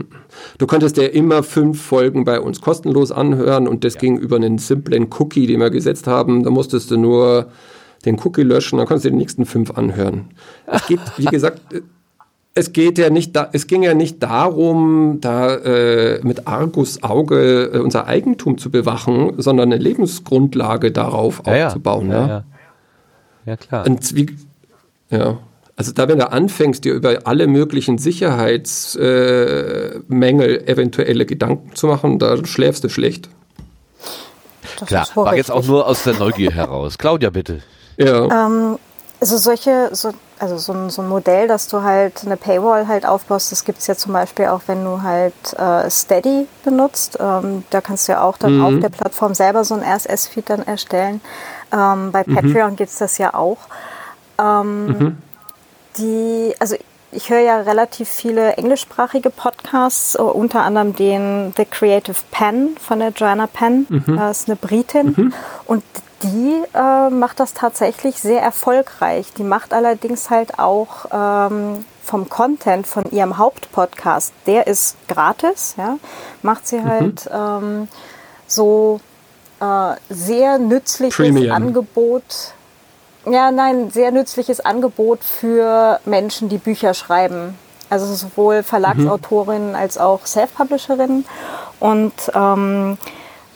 Du 0.58 0.66
konntest 0.66 0.96
ja 0.96 1.04
immer 1.04 1.42
fünf 1.42 1.82
Folgen 1.82 2.24
bei 2.24 2.38
uns 2.40 2.60
kostenlos 2.60 3.10
anhören 3.12 3.66
und 3.66 3.82
das 3.84 3.98
ging 3.98 4.18
über 4.18 4.36
einen 4.36 4.58
simplen 4.58 5.08
Cookie, 5.18 5.46
den 5.46 5.60
wir 5.60 5.70
gesetzt 5.70 6.06
haben. 6.06 6.42
Da 6.44 6.50
musstest 6.50 6.90
du 6.90 6.98
nur 6.98 7.50
den 8.04 8.18
Cookie 8.24 8.42
löschen, 8.42 8.78
dann 8.78 8.86
konntest 8.86 9.06
du 9.06 9.10
die 9.10 9.16
nächsten 9.16 9.44
fünf 9.46 9.70
anhören. 9.72 10.30
Es 10.66 10.86
geht, 10.86 11.00
wie 11.16 11.24
gesagt, 11.30 11.60
äh, 11.72 11.80
es 12.58 12.72
geht 12.72 12.98
ja 12.98 13.08
nicht, 13.08 13.36
da, 13.36 13.48
es 13.52 13.68
ging 13.68 13.84
ja 13.84 13.94
nicht 13.94 14.20
darum, 14.22 15.18
da 15.20 15.54
äh, 15.54 16.20
mit 16.24 16.48
Argus 16.48 17.02
Auge 17.04 17.70
äh, 17.72 17.78
unser 17.78 18.08
Eigentum 18.08 18.58
zu 18.58 18.70
bewachen, 18.70 19.34
sondern 19.38 19.72
eine 19.72 19.80
Lebensgrundlage 19.80 20.90
darauf 20.90 21.42
Ja, 21.46 21.66
aufzubauen. 21.66 22.10
Ja, 22.10 22.20
Ja, 22.20 22.28
ja. 22.28 22.44
ja 23.46 23.56
klar. 23.56 23.86
Und 23.86 24.14
wie, 24.16 24.36
ja. 25.10 25.38
Also 25.76 25.92
da, 25.92 26.08
wenn 26.08 26.18
du 26.18 26.32
anfängst, 26.32 26.84
dir 26.84 26.94
über 26.94 27.18
alle 27.24 27.46
möglichen 27.46 27.98
Sicherheitsmängel 27.98 30.00
äh, 30.10 30.66
eventuelle 30.66 31.26
Gedanken 31.26 31.76
zu 31.76 31.86
machen, 31.86 32.18
da 32.18 32.44
schläfst 32.44 32.82
du 32.82 32.88
schlecht. 32.88 33.28
Das 34.80 34.88
Klar, 34.88 35.06
war 35.14 35.36
jetzt 35.36 35.52
auch 35.52 35.64
nur 35.64 35.86
aus 35.86 36.02
der 36.02 36.14
Neugier 36.14 36.50
heraus. 36.50 36.98
Claudia, 36.98 37.30
bitte. 37.30 37.60
Ja. 37.96 38.46
Ähm, 38.46 38.78
also 39.20 39.36
solche, 39.36 39.90
so, 39.92 40.10
also 40.40 40.56
so 40.58 40.72
ein, 40.72 40.90
so 40.90 41.02
ein 41.02 41.08
Modell, 41.08 41.48
dass 41.48 41.68
du 41.68 41.82
halt 41.82 42.22
eine 42.24 42.36
Paywall 42.36 42.86
halt 42.88 43.06
aufbaust, 43.06 43.52
das 43.52 43.64
gibt 43.64 43.78
es 43.80 43.86
ja 43.86 43.96
zum 43.96 44.12
Beispiel 44.12 44.46
auch, 44.46 44.62
wenn 44.66 44.84
du 44.84 45.02
halt 45.02 45.34
äh, 45.58 45.88
Steady 45.90 46.46
benutzt. 46.64 47.18
Ähm, 47.20 47.64
da 47.70 47.80
kannst 47.80 48.08
du 48.08 48.12
ja 48.12 48.22
auch 48.22 48.36
dann 48.38 48.60
auf 48.62 48.80
der 48.80 48.88
Plattform 48.88 49.34
selber 49.34 49.64
so 49.64 49.74
ein 49.74 49.82
RSS-Feed 49.82 50.50
dann 50.50 50.66
erstellen. 50.66 51.20
Ähm, 51.72 52.12
bei 52.12 52.22
Patreon 52.24 52.76
gibt 52.76 52.90
es 52.90 52.98
das 52.98 53.18
ja 53.18 53.34
auch. 53.34 53.58
Ähm, 54.38 54.86
Die, 55.98 56.54
also 56.60 56.76
ich 57.10 57.30
höre 57.30 57.40
ja 57.40 57.60
relativ 57.62 58.08
viele 58.08 58.52
englischsprachige 58.52 59.30
Podcasts, 59.30 60.14
äh, 60.14 60.18
unter 60.20 60.62
anderem 60.62 60.94
den 60.94 61.54
The 61.56 61.64
Creative 61.64 62.16
Pen 62.30 62.76
von 62.80 62.98
der 63.00 63.10
Joanna 63.10 63.46
Penn. 63.46 63.86
Das 64.16 64.40
ist 64.40 64.48
eine 64.48 64.56
Britin. 64.56 65.32
Und 65.64 65.82
die 66.22 66.62
äh, 66.74 67.10
macht 67.10 67.40
das 67.40 67.54
tatsächlich 67.54 68.20
sehr 68.20 68.42
erfolgreich. 68.42 69.32
Die 69.36 69.44
macht 69.44 69.72
allerdings 69.72 70.30
halt 70.30 70.58
auch 70.58 71.06
ähm, 71.12 71.84
vom 72.02 72.28
Content 72.28 72.86
von 72.86 73.04
ihrem 73.10 73.38
Hauptpodcast, 73.38 74.32
der 74.46 74.66
ist 74.66 74.96
gratis, 75.08 75.74
ja, 75.76 75.98
macht 76.42 76.66
sie 76.66 76.82
halt 76.82 77.28
ähm, 77.32 77.86
so 78.46 79.00
äh, 79.60 79.94
sehr 80.08 80.58
nützliches 80.58 81.16
Premium. 81.16 81.54
Angebot. 81.54 82.54
Ja, 83.26 83.50
nein, 83.50 83.90
sehr 83.90 84.10
nützliches 84.10 84.60
Angebot 84.60 85.22
für 85.22 86.00
Menschen, 86.06 86.48
die 86.48 86.56
Bücher 86.56 86.94
schreiben. 86.94 87.58
Also 87.90 88.06
sowohl 88.14 88.62
Verlagsautorinnen 88.62 89.74
als 89.74 89.98
auch 89.98 90.24
Self-Publisherinnen. 90.26 91.26
Und, 91.80 92.12
ähm, 92.34 92.96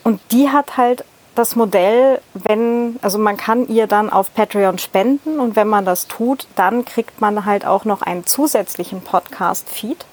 und 0.04 0.20
die 0.30 0.50
hat 0.50 0.76
halt 0.76 1.04
das 1.34 1.56
Modell, 1.56 2.20
wenn, 2.34 2.98
also 3.02 3.18
man 3.18 3.36
kann 3.36 3.68
ihr 3.68 3.86
dann 3.86 4.10
auf 4.10 4.34
Patreon 4.34 4.78
spenden 4.78 5.40
und 5.40 5.56
wenn 5.56 5.68
man 5.68 5.84
das 5.84 6.06
tut, 6.06 6.46
dann 6.56 6.84
kriegt 6.84 7.20
man 7.20 7.46
halt 7.46 7.64
auch 7.66 7.84
noch 7.84 8.02
einen 8.02 8.26
zusätzlichen 8.26 9.00
Podcast-Feed. 9.00 10.04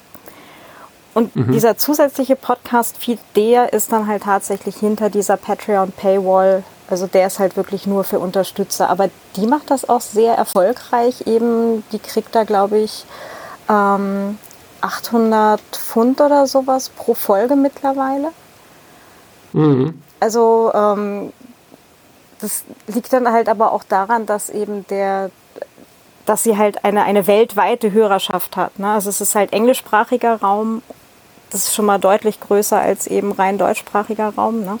und 1.12 1.34
mhm. 1.36 1.52
dieser 1.52 1.76
zusätzliche 1.76 2.36
Podcast-Feed, 2.36 3.18
der 3.36 3.72
ist 3.72 3.92
dann 3.92 4.06
halt 4.06 4.22
tatsächlich 4.22 4.76
hinter 4.76 5.10
dieser 5.10 5.36
Patreon-Paywall. 5.36 6.62
Also 6.88 7.06
der 7.06 7.26
ist 7.26 7.38
halt 7.38 7.56
wirklich 7.56 7.86
nur 7.86 8.04
für 8.04 8.18
Unterstützer. 8.18 8.88
Aber 8.88 9.10
die 9.36 9.46
macht 9.46 9.70
das 9.70 9.88
auch 9.88 10.00
sehr 10.00 10.34
erfolgreich. 10.34 11.26
Eben, 11.26 11.84
die 11.92 11.98
kriegt 11.98 12.34
da, 12.34 12.44
glaube 12.44 12.78
ich, 12.78 13.04
ähm, 13.68 14.38
800 14.80 15.60
Pfund 15.72 16.20
oder 16.20 16.46
sowas 16.46 16.88
pro 16.88 17.14
Folge 17.14 17.56
mittlerweile. 17.56 18.30
Mhm. 19.52 20.00
Also 20.20 20.70
ähm, 20.74 21.32
das 22.40 22.64
liegt 22.86 23.12
dann 23.12 23.30
halt 23.30 23.48
aber 23.48 23.72
auch 23.72 23.84
daran, 23.84 24.26
dass 24.26 24.50
eben 24.50 24.86
der, 24.88 25.30
dass 26.26 26.42
sie 26.42 26.56
halt 26.56 26.84
eine, 26.84 27.04
eine 27.04 27.26
weltweite 27.26 27.92
Hörerschaft 27.92 28.56
hat. 28.56 28.78
Ne? 28.78 28.90
Also 28.90 29.10
es 29.10 29.20
ist 29.20 29.34
halt 29.34 29.52
englischsprachiger 29.52 30.40
Raum, 30.40 30.82
das 31.50 31.68
ist 31.68 31.74
schon 31.74 31.86
mal 31.86 31.98
deutlich 31.98 32.40
größer 32.40 32.78
als 32.78 33.06
eben 33.06 33.32
rein 33.32 33.58
deutschsprachiger 33.58 34.34
Raum. 34.34 34.60
Ne? 34.60 34.78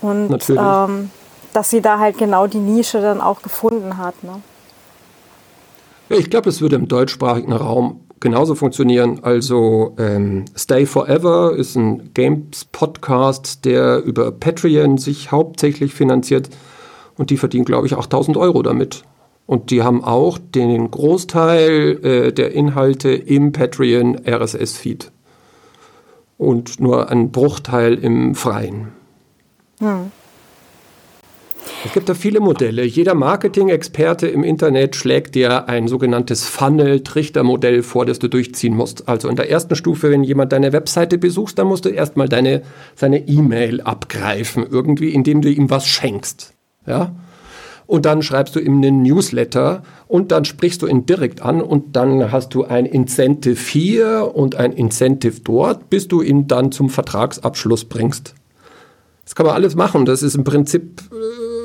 Und 0.00 0.50
ähm, 0.50 1.10
dass 1.52 1.70
sie 1.70 1.80
da 1.80 1.98
halt 1.98 2.18
genau 2.18 2.46
die 2.46 2.58
Nische 2.58 3.00
dann 3.00 3.20
auch 3.20 3.42
gefunden 3.42 3.96
hat. 3.96 4.22
Ne? 4.22 4.40
Ja, 6.08 6.16
ich 6.16 6.30
glaube, 6.30 6.48
es 6.50 6.60
würde 6.60 6.76
im 6.76 6.88
deutschsprachigen 6.88 7.52
Raum 7.52 8.00
genauso 8.20 8.54
funktionieren. 8.54 9.20
Also 9.22 9.94
ähm, 9.98 10.44
Stay 10.56 10.86
Forever 10.86 11.54
ist 11.56 11.76
ein 11.76 12.12
Games-Podcast, 12.14 13.64
der 13.64 14.02
über 14.02 14.30
Patreon 14.32 14.98
sich 14.98 15.30
hauptsächlich 15.32 15.94
finanziert 15.94 16.50
und 17.16 17.30
die 17.30 17.36
verdienen, 17.36 17.64
glaube 17.64 17.86
ich, 17.86 17.96
8000 17.96 18.36
Euro 18.36 18.62
damit. 18.62 19.02
Und 19.46 19.70
die 19.70 19.82
haben 19.82 20.04
auch 20.04 20.38
den 20.38 20.90
Großteil 20.90 22.04
äh, 22.04 22.32
der 22.32 22.52
Inhalte 22.52 23.10
im 23.10 23.52
Patreon 23.52 24.20
RSS-Feed 24.26 25.10
und 26.36 26.80
nur 26.80 27.08
einen 27.10 27.32
Bruchteil 27.32 27.94
im 27.94 28.34
Freien. 28.34 28.88
Hm. 29.80 30.12
Es 31.84 31.92
gibt 31.92 32.08
da 32.08 32.14
viele 32.14 32.40
Modelle. 32.40 32.84
Jeder 32.84 33.14
Marketing-Experte 33.14 34.26
im 34.26 34.42
Internet 34.42 34.96
schlägt 34.96 35.34
dir 35.34 35.68
ein 35.68 35.88
sogenanntes 35.88 36.44
Funnel-Trichter-Modell 36.44 37.82
vor, 37.82 38.04
das 38.04 38.18
du 38.18 38.28
durchziehen 38.28 38.74
musst. 38.74 39.08
Also 39.08 39.28
in 39.28 39.36
der 39.36 39.50
ersten 39.50 39.76
Stufe, 39.76 40.10
wenn 40.10 40.24
jemand 40.24 40.52
deine 40.52 40.72
Webseite 40.72 41.18
besucht, 41.18 41.58
dann 41.58 41.68
musst 41.68 41.84
du 41.84 41.88
erstmal 41.88 42.28
deine, 42.28 42.62
seine 42.96 43.28
E-Mail 43.28 43.80
abgreifen, 43.80 44.66
irgendwie, 44.68 45.10
indem 45.10 45.40
du 45.40 45.50
ihm 45.50 45.70
was 45.70 45.86
schenkst. 45.86 46.54
Ja? 46.86 47.14
Und 47.86 48.04
dann 48.04 48.22
schreibst 48.22 48.54
du 48.54 48.60
ihm 48.60 48.76
einen 48.76 49.02
Newsletter 49.02 49.82
und 50.08 50.30
dann 50.30 50.44
sprichst 50.44 50.82
du 50.82 50.86
ihn 50.86 51.06
direkt 51.06 51.40
an 51.40 51.62
und 51.62 51.96
dann 51.96 52.30
hast 52.30 52.54
du 52.54 52.64
ein 52.64 52.84
Incentive 52.84 53.58
hier 53.58 54.32
und 54.34 54.56
ein 54.56 54.72
Incentive 54.72 55.40
dort, 55.42 55.88
bis 55.88 56.06
du 56.06 56.20
ihn 56.20 56.48
dann 56.48 56.70
zum 56.70 56.90
Vertragsabschluss 56.90 57.86
bringst. 57.86 58.34
Das 59.24 59.34
kann 59.34 59.46
man 59.46 59.54
alles 59.54 59.74
machen. 59.74 60.04
Das 60.04 60.22
ist 60.22 60.34
im 60.34 60.44
Prinzip 60.44 61.02
äh, 61.12 61.57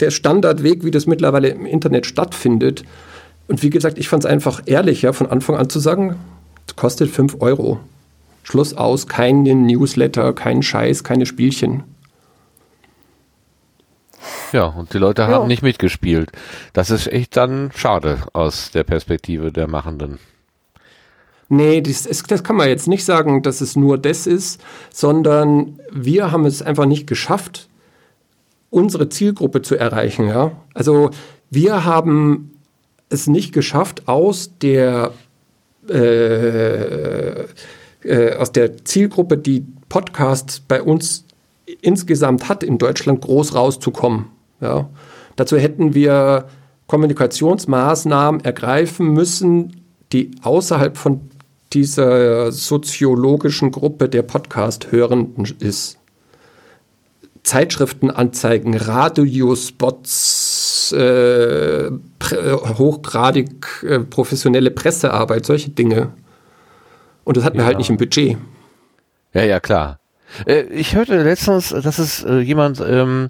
der 0.00 0.10
Standardweg, 0.10 0.84
wie 0.84 0.90
das 0.90 1.06
mittlerweile 1.06 1.48
im 1.48 1.66
Internet 1.66 2.06
stattfindet. 2.06 2.84
Und 3.48 3.62
wie 3.62 3.70
gesagt, 3.70 3.98
ich 3.98 4.08
fand 4.08 4.24
es 4.24 4.30
einfach 4.30 4.62
ehrlicher, 4.66 5.12
von 5.12 5.26
Anfang 5.26 5.56
an 5.56 5.68
zu 5.68 5.78
sagen, 5.78 6.16
es 6.66 6.76
kostet 6.76 7.10
5 7.10 7.36
Euro. 7.40 7.80
Schluss 8.42 8.74
aus, 8.74 9.06
keinen 9.06 9.66
Newsletter, 9.66 10.32
kein 10.32 10.62
Scheiß, 10.62 11.04
keine 11.04 11.26
Spielchen. 11.26 11.84
Ja, 14.52 14.66
und 14.66 14.94
die 14.94 14.98
Leute 14.98 15.26
haben 15.26 15.48
nicht 15.48 15.62
mitgespielt. 15.62 16.30
Das 16.72 16.90
ist 16.90 17.08
echt 17.08 17.36
dann 17.36 17.70
schade 17.74 18.18
aus 18.32 18.70
der 18.70 18.84
Perspektive 18.84 19.50
der 19.50 19.66
Machenden. 19.66 20.18
Nee, 21.48 21.80
das, 21.80 22.06
ist, 22.06 22.30
das 22.30 22.42
kann 22.42 22.56
man 22.56 22.68
jetzt 22.68 22.88
nicht 22.88 23.04
sagen, 23.04 23.42
dass 23.42 23.60
es 23.60 23.76
nur 23.76 23.98
das 23.98 24.26
ist, 24.26 24.62
sondern 24.90 25.78
wir 25.90 26.32
haben 26.32 26.46
es 26.46 26.62
einfach 26.62 26.86
nicht 26.86 27.06
geschafft, 27.06 27.68
unsere 28.74 29.08
Zielgruppe 29.08 29.62
zu 29.62 29.76
erreichen. 29.76 30.26
Ja? 30.26 30.50
Also 30.74 31.10
wir 31.48 31.84
haben 31.84 32.50
es 33.08 33.28
nicht 33.28 33.52
geschafft, 33.52 34.08
aus 34.08 34.50
der, 34.60 35.12
äh, 35.88 37.44
äh, 38.02 38.36
aus 38.36 38.50
der 38.50 38.84
Zielgruppe, 38.84 39.38
die 39.38 39.64
Podcasts 39.88 40.58
bei 40.58 40.82
uns 40.82 41.24
insgesamt 41.80 42.48
hat, 42.48 42.64
in 42.64 42.78
Deutschland 42.78 43.20
groß 43.20 43.54
rauszukommen. 43.54 44.26
Ja? 44.60 44.88
Dazu 45.36 45.56
hätten 45.56 45.94
wir 45.94 46.48
Kommunikationsmaßnahmen 46.88 48.44
ergreifen 48.44 49.12
müssen, 49.12 49.82
die 50.12 50.32
außerhalb 50.42 50.96
von 50.96 51.20
dieser 51.72 52.50
soziologischen 52.50 53.70
Gruppe 53.70 54.08
der 54.08 54.22
Podcast-Hörenden 54.22 55.46
ist. 55.60 55.98
Zeitschriftenanzeigen, 57.44 58.76
Radiospots, 58.76 60.92
äh, 60.92 61.90
hochgradig 62.78 63.84
äh, 63.86 64.00
professionelle 64.00 64.70
Pressearbeit, 64.70 65.46
solche 65.46 65.70
Dinge. 65.70 66.12
Und 67.24 67.36
das 67.36 67.44
hatten 67.44 67.58
ja. 67.58 67.62
wir 67.62 67.66
halt 67.66 67.78
nicht 67.78 67.90
im 67.90 67.96
Budget. 67.96 68.36
Ja, 69.32 69.42
ja, 69.42 69.60
klar. 69.60 69.98
Äh, 70.46 70.62
ich 70.64 70.94
hörte 70.94 71.22
letztens, 71.22 71.70
dass 71.70 71.98
es 71.98 72.24
äh, 72.24 72.38
jemand 72.38 72.82
ähm, 72.86 73.28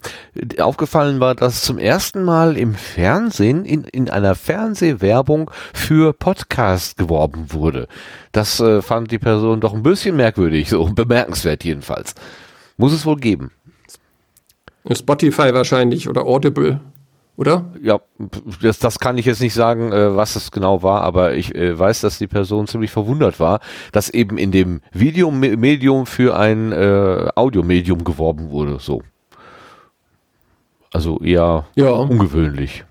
aufgefallen 0.59 1.21
war, 1.21 1.35
dass 1.35 1.63
zum 1.63 1.79
ersten 1.79 2.25
Mal 2.25 2.57
im 2.57 2.75
Fernsehen, 2.75 3.65
in, 3.65 3.85
in 3.85 4.11
einer 4.11 4.35
Fernsehwerbung 4.35 5.51
für 5.73 6.13
Podcast 6.13 6.97
geworben 6.97 7.53
wurde. 7.53 7.89
Das 8.33 8.61
äh, 8.61 8.83
fand 8.83 9.11
die 9.11 9.19
Person 9.19 9.61
doch 9.61 9.75
ein 9.75 9.83
bisschen 9.83 10.17
merkwürdig, 10.17 10.71
so 10.71 10.85
bemerkenswert 10.87 11.65
jedenfalls. 11.65 12.15
Muss 12.77 12.93
es 12.93 13.07
wohl 13.07 13.17
geben. 13.17 13.51
Spotify 14.93 15.55
wahrscheinlich 15.55 16.09
oder 16.09 16.25
Audible 16.27 16.81
oder? 17.37 17.65
Ja, 17.83 18.01
das, 18.63 18.79
das 18.79 18.99
kann 18.99 19.19
ich 19.19 19.27
jetzt 19.27 19.41
nicht 19.41 19.55
sagen, 19.55 19.93
äh, 19.93 20.15
was 20.15 20.37
es 20.37 20.51
genau 20.51 20.83
war, 20.83 21.03
aber 21.03 21.35
ich 21.35 21.55
äh, 21.55 21.77
weiß, 21.77 22.01
dass 22.03 22.19
die 22.19 22.27
Person 22.27 22.67
ziemlich 22.67 22.91
verwundert 22.91 23.41
war, 23.41 23.61
dass 23.93 24.09
eben 24.11 24.39
in 24.39 24.53
dem 24.53 24.83
Videomedium 24.93 26.07
für 26.07 26.37
ein 26.37 26.71
äh, 26.73 27.31
Audiomedium 27.35 28.05
geworben 28.05 28.51
wurde, 28.51 28.79
so. 28.79 29.03
Also 30.93 31.19
eher 31.19 31.67
ja. 31.75 31.91
ungewöhnlich. 31.91 32.85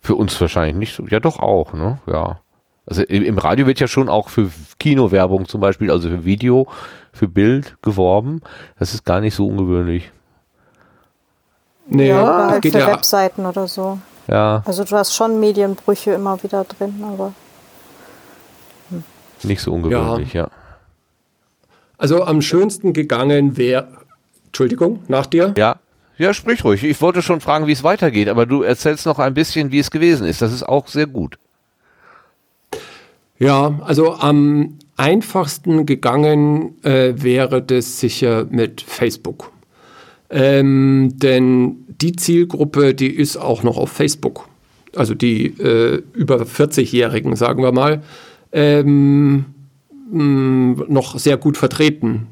Für 0.00 0.14
uns 0.14 0.40
wahrscheinlich 0.40 0.76
nicht 0.76 0.94
so. 0.94 1.04
Ja, 1.08 1.20
doch 1.20 1.40
auch, 1.40 1.74
ne? 1.74 1.98
Ja. 2.06 2.40
Also 2.86 3.02
im, 3.02 3.22
im 3.22 3.36
Radio 3.36 3.66
wird 3.66 3.80
ja 3.80 3.88
schon 3.88 4.08
auch 4.08 4.30
für 4.30 4.48
Kinowerbung 4.78 5.46
zum 5.46 5.60
Beispiel, 5.60 5.90
also 5.90 6.08
für 6.08 6.24
Video, 6.24 6.68
für 7.12 7.28
Bild 7.28 7.76
geworben. 7.82 8.40
Das 8.78 8.94
ist 8.94 9.04
gar 9.04 9.20
nicht 9.20 9.34
so 9.34 9.46
ungewöhnlich. 9.46 10.10
Nee, 11.88 12.08
ja, 12.08 12.48
halt 12.50 12.62
geht 12.62 12.72
für 12.72 12.80
ja. 12.80 12.88
Webseiten 12.88 13.46
oder 13.46 13.68
so. 13.68 13.98
Ja. 14.28 14.62
Also 14.64 14.84
du 14.84 14.96
hast 14.96 15.14
schon 15.14 15.38
Medienbrüche 15.38 16.12
immer 16.12 16.42
wieder 16.42 16.64
drin, 16.64 17.02
aber. 17.04 17.32
Hm. 18.90 19.04
Nicht 19.44 19.60
so 19.60 19.72
ungewöhnlich, 19.72 20.32
ja. 20.32 20.44
ja. 20.44 20.50
Also 21.98 22.24
am 22.24 22.42
schönsten 22.42 22.92
gegangen 22.92 23.56
wäre. 23.56 23.88
Entschuldigung, 24.46 25.00
nach 25.08 25.26
dir? 25.26 25.54
Ja. 25.56 25.76
Ja, 26.18 26.32
sprich 26.32 26.64
ruhig. 26.64 26.82
Ich 26.82 27.00
wollte 27.02 27.20
schon 27.20 27.42
fragen, 27.42 27.66
wie 27.66 27.72
es 27.72 27.84
weitergeht, 27.84 28.28
aber 28.28 28.46
du 28.46 28.62
erzählst 28.62 29.04
noch 29.04 29.18
ein 29.18 29.34
bisschen, 29.34 29.70
wie 29.70 29.80
es 29.80 29.90
gewesen 29.90 30.26
ist. 30.26 30.40
Das 30.40 30.52
ist 30.52 30.62
auch 30.62 30.88
sehr 30.88 31.06
gut. 31.06 31.38
Ja, 33.38 33.78
also 33.84 34.14
am 34.14 34.78
einfachsten 34.96 35.84
gegangen 35.84 36.82
äh, 36.84 37.12
wäre 37.16 37.60
das 37.60 38.00
sicher 38.00 38.46
mit 38.48 38.80
Facebook. 38.80 39.52
Ähm, 40.30 41.10
denn 41.14 41.84
die 42.00 42.16
Zielgruppe, 42.16 42.94
die 42.94 43.10
ist 43.10 43.36
auch 43.36 43.62
noch 43.62 43.76
auf 43.76 43.90
Facebook. 43.90 44.48
Also 44.94 45.14
die 45.14 45.46
äh, 45.46 46.02
über 46.14 46.42
40-Jährigen, 46.42 47.36
sagen 47.36 47.62
wir 47.62 47.72
mal, 47.72 48.02
ähm, 48.52 49.44
mh, 50.10 50.84
noch 50.88 51.18
sehr 51.18 51.36
gut 51.36 51.56
vertreten. 51.56 52.26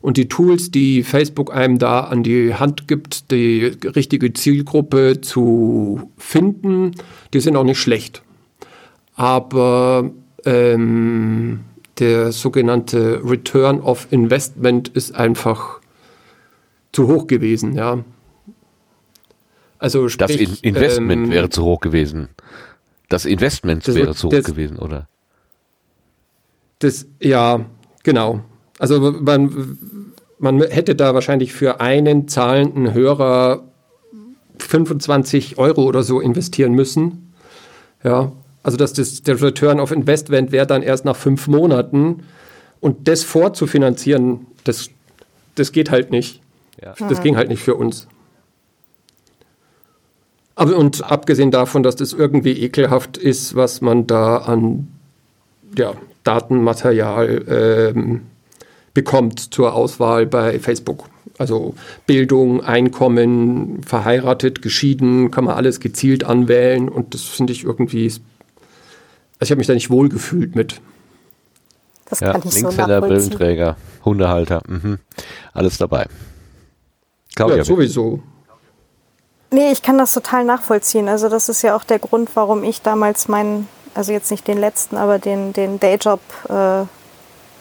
Und 0.00 0.16
die 0.16 0.28
Tools, 0.28 0.70
die 0.70 1.02
Facebook 1.02 1.52
einem 1.52 1.78
da 1.78 2.00
an 2.00 2.22
die 2.22 2.54
Hand 2.54 2.86
gibt, 2.86 3.30
die 3.32 3.72
richtige 3.84 4.32
Zielgruppe 4.32 5.20
zu 5.20 6.10
finden, 6.16 6.92
die 7.34 7.40
sind 7.40 7.56
auch 7.56 7.64
nicht 7.64 7.80
schlecht. 7.80 8.22
Aber 9.16 10.10
ähm, 10.44 11.60
der 11.98 12.30
sogenannte 12.30 13.20
Return 13.24 13.80
of 13.80 14.06
Investment 14.10 14.88
ist 14.88 15.14
einfach 15.14 15.80
zu 16.96 17.08
hoch 17.08 17.26
gewesen, 17.26 17.74
ja. 17.74 18.02
Also 19.78 20.08
sprich, 20.08 20.48
das 20.48 20.60
In 20.62 20.74
Investment 20.74 21.26
ähm, 21.26 21.30
wäre 21.30 21.50
zu 21.50 21.62
hoch 21.62 21.80
gewesen. 21.80 22.30
Das 23.10 23.26
Investment 23.26 23.86
das, 23.86 23.94
wäre 23.94 24.14
zu 24.14 24.28
hoch 24.28 24.42
gewesen, 24.42 24.78
oder? 24.78 25.06
Das, 26.78 27.06
ja, 27.20 27.66
genau. 28.02 28.40
Also 28.78 29.12
man, 29.12 29.76
man 30.38 30.62
hätte 30.62 30.94
da 30.94 31.12
wahrscheinlich 31.12 31.52
für 31.52 31.82
einen 31.82 32.28
zahlenden 32.28 32.94
Hörer 32.94 33.64
25 34.58 35.58
Euro 35.58 35.82
oder 35.82 36.02
so 36.02 36.18
investieren 36.20 36.72
müssen. 36.72 37.34
Ja, 38.02 38.32
also 38.62 38.78
dass 38.78 38.94
das, 38.94 39.22
der 39.22 39.42
Return 39.42 39.80
of 39.80 39.92
Investment 39.92 40.50
wäre 40.50 40.66
dann 40.66 40.82
erst 40.82 41.04
nach 41.04 41.16
fünf 41.16 41.46
Monaten. 41.46 42.22
Und 42.80 43.06
das 43.06 43.22
vorzufinanzieren, 43.22 44.46
das, 44.64 44.88
das 45.56 45.72
geht 45.72 45.90
halt 45.90 46.10
nicht. 46.10 46.40
Ja. 46.82 46.94
Das 47.08 47.22
ging 47.22 47.36
halt 47.36 47.48
nicht 47.48 47.62
für 47.62 47.74
uns. 47.74 48.06
Aber 50.54 50.76
und 50.76 51.04
abgesehen 51.10 51.50
davon, 51.50 51.82
dass 51.82 51.96
das 51.96 52.12
irgendwie 52.12 52.52
ekelhaft 52.62 53.18
ist, 53.18 53.54
was 53.54 53.82
man 53.82 54.06
da 54.06 54.38
an 54.38 54.88
ja, 55.76 55.92
Datenmaterial 56.24 57.92
ähm, 57.94 58.22
bekommt 58.94 59.52
zur 59.52 59.74
Auswahl 59.74 60.26
bei 60.26 60.58
Facebook. 60.58 61.10
Also 61.38 61.74
Bildung, 62.06 62.64
Einkommen, 62.64 63.82
verheiratet, 63.82 64.62
geschieden, 64.62 65.30
kann 65.30 65.44
man 65.44 65.54
alles 65.54 65.80
gezielt 65.80 66.24
anwählen 66.24 66.88
und 66.88 67.12
das 67.12 67.22
finde 67.22 67.52
ich 67.52 67.64
irgendwie. 67.64 68.06
Also 68.06 68.22
ich 69.42 69.50
habe 69.50 69.58
mich 69.58 69.66
da 69.66 69.74
nicht 69.74 69.90
wohl 69.90 70.08
gefühlt 70.08 70.56
mit. 70.56 70.80
Das 72.08 72.20
Ja, 72.20 72.32
kann 72.32 72.42
ich 72.46 72.54
so 72.54 72.60
Linkshänder, 72.60 73.00
nachvollziehen. 73.00 73.30
Brillenträger, 73.36 73.76
Hundehalter, 74.06 74.62
mhm. 74.66 74.98
alles 75.52 75.76
dabei. 75.76 76.06
Claudia, 77.36 77.58
Ja, 77.58 77.64
sowieso. 77.64 78.20
Nee, 79.52 79.70
ich 79.70 79.82
kann 79.82 79.96
das 79.96 80.12
total 80.12 80.44
nachvollziehen. 80.44 81.08
Also 81.08 81.28
das 81.28 81.48
ist 81.48 81.62
ja 81.62 81.76
auch 81.76 81.84
der 81.84 82.00
Grund, 82.00 82.30
warum 82.34 82.64
ich 82.64 82.82
damals 82.82 83.28
meinen, 83.28 83.68
also 83.94 84.10
jetzt 84.10 84.32
nicht 84.32 84.48
den 84.48 84.58
letzten, 84.58 84.96
aber 84.96 85.20
den, 85.20 85.52
den 85.52 85.78
Dayjob 85.78 86.20
äh, 86.48 86.86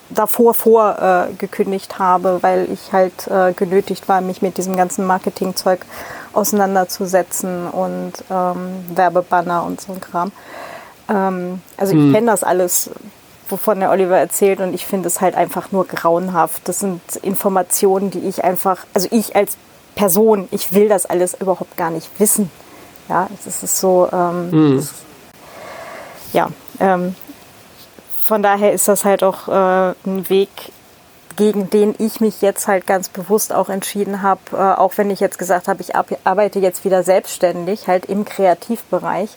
davor 0.09 0.53
vor 0.53 0.97
äh, 0.99 1.33
gekündigt 1.33 1.99
habe, 1.99 2.39
weil 2.41 2.67
ich 2.71 2.91
halt 2.91 3.27
äh, 3.27 3.53
genötigt 3.53 4.07
war, 4.07 4.21
mich 4.21 4.41
mit 4.41 4.57
diesem 4.57 4.75
ganzen 4.75 5.05
Marketingzeug 5.05 5.85
auseinanderzusetzen 6.33 7.67
und 7.67 8.13
ähm, 8.31 8.85
Werbebanner 8.95 9.63
und 9.63 9.81
so 9.81 9.93
ein 9.93 10.01
Kram. 10.01 10.31
Ähm, 11.09 11.61
also 11.77 11.95
ich 11.95 12.13
kenne 12.13 12.27
das 12.27 12.43
alles, 12.43 12.89
wovon 13.49 13.79
der 13.79 13.91
Oliver 13.91 14.17
erzählt 14.17 14.59
und 14.59 14.73
ich 14.73 14.85
finde 14.85 15.07
es 15.07 15.21
halt 15.21 15.35
einfach 15.35 15.71
nur 15.71 15.85
grauenhaft. 15.85 16.67
Das 16.67 16.79
sind 16.79 17.01
Informationen, 17.21 18.11
die 18.11 18.19
ich 18.27 18.43
einfach, 18.43 18.85
also 18.93 19.07
ich 19.11 19.35
als 19.35 19.57
Person, 19.95 20.47
ich 20.51 20.73
will 20.73 20.89
das 20.89 21.05
alles 21.05 21.33
überhaupt 21.35 21.77
gar 21.77 21.89
nicht 21.91 22.09
wissen. 22.19 22.51
Ja, 23.07 23.29
es 23.45 23.61
ist 23.63 23.79
so, 23.79 24.09
ähm, 24.11 24.77
es- 24.79 24.93
ja, 26.33 26.49
ähm, 26.79 27.15
von 28.23 28.41
daher 28.43 28.73
ist 28.73 28.87
das 28.87 29.05
halt 29.05 29.23
auch 29.23 29.47
äh, 29.47 29.93
ein 30.05 30.29
Weg, 30.29 30.49
gegen 31.35 31.69
den 31.69 31.93
ich 31.99 32.21
mich 32.21 32.41
jetzt 32.41 32.67
halt 32.67 32.87
ganz 32.87 33.09
bewusst 33.09 33.53
auch 33.53 33.69
entschieden 33.69 34.21
habe, 34.21 34.39
äh, 34.53 34.55
auch 34.55 34.93
wenn 34.97 35.09
ich 35.11 35.19
jetzt 35.19 35.37
gesagt 35.37 35.67
habe, 35.67 35.81
ich 35.81 35.93
arbeite 35.95 36.59
jetzt 36.59 36.83
wieder 36.85 37.03
selbstständig, 37.03 37.87
halt 37.87 38.05
im 38.05 38.25
Kreativbereich. 38.25 39.29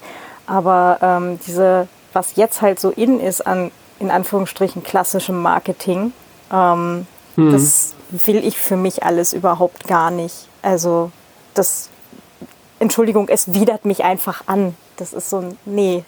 Aber 0.47 0.99
ähm, 1.03 1.39
diese, 1.47 1.89
was 2.13 2.37
jetzt 2.37 2.63
halt 2.63 2.81
so 2.81 2.91
in 2.91 3.21
ist 3.21 3.47
an, 3.47 3.71
in 4.01 4.11
Anführungsstrichen, 4.11 4.83
klassischem 4.83 5.41
Marketing, 5.41 6.13
ähm, 6.53 7.07
das 7.37 7.95
will 8.11 8.45
ich 8.45 8.59
für 8.59 8.77
mich 8.77 9.05
alles 9.05 9.33
überhaupt 9.33 9.87
gar 9.87 10.11
nicht. 10.11 10.49
Also 10.63 11.13
das, 11.55 11.89
Entschuldigung, 12.81 13.29
es 13.29 13.55
widert 13.55 13.85
mich 13.85 14.03
einfach 14.03 14.43
an. 14.47 14.75
Das 14.97 15.13
ist 15.13 15.31
so 15.31 15.39
ein, 15.39 15.59
nee, 15.65 16.05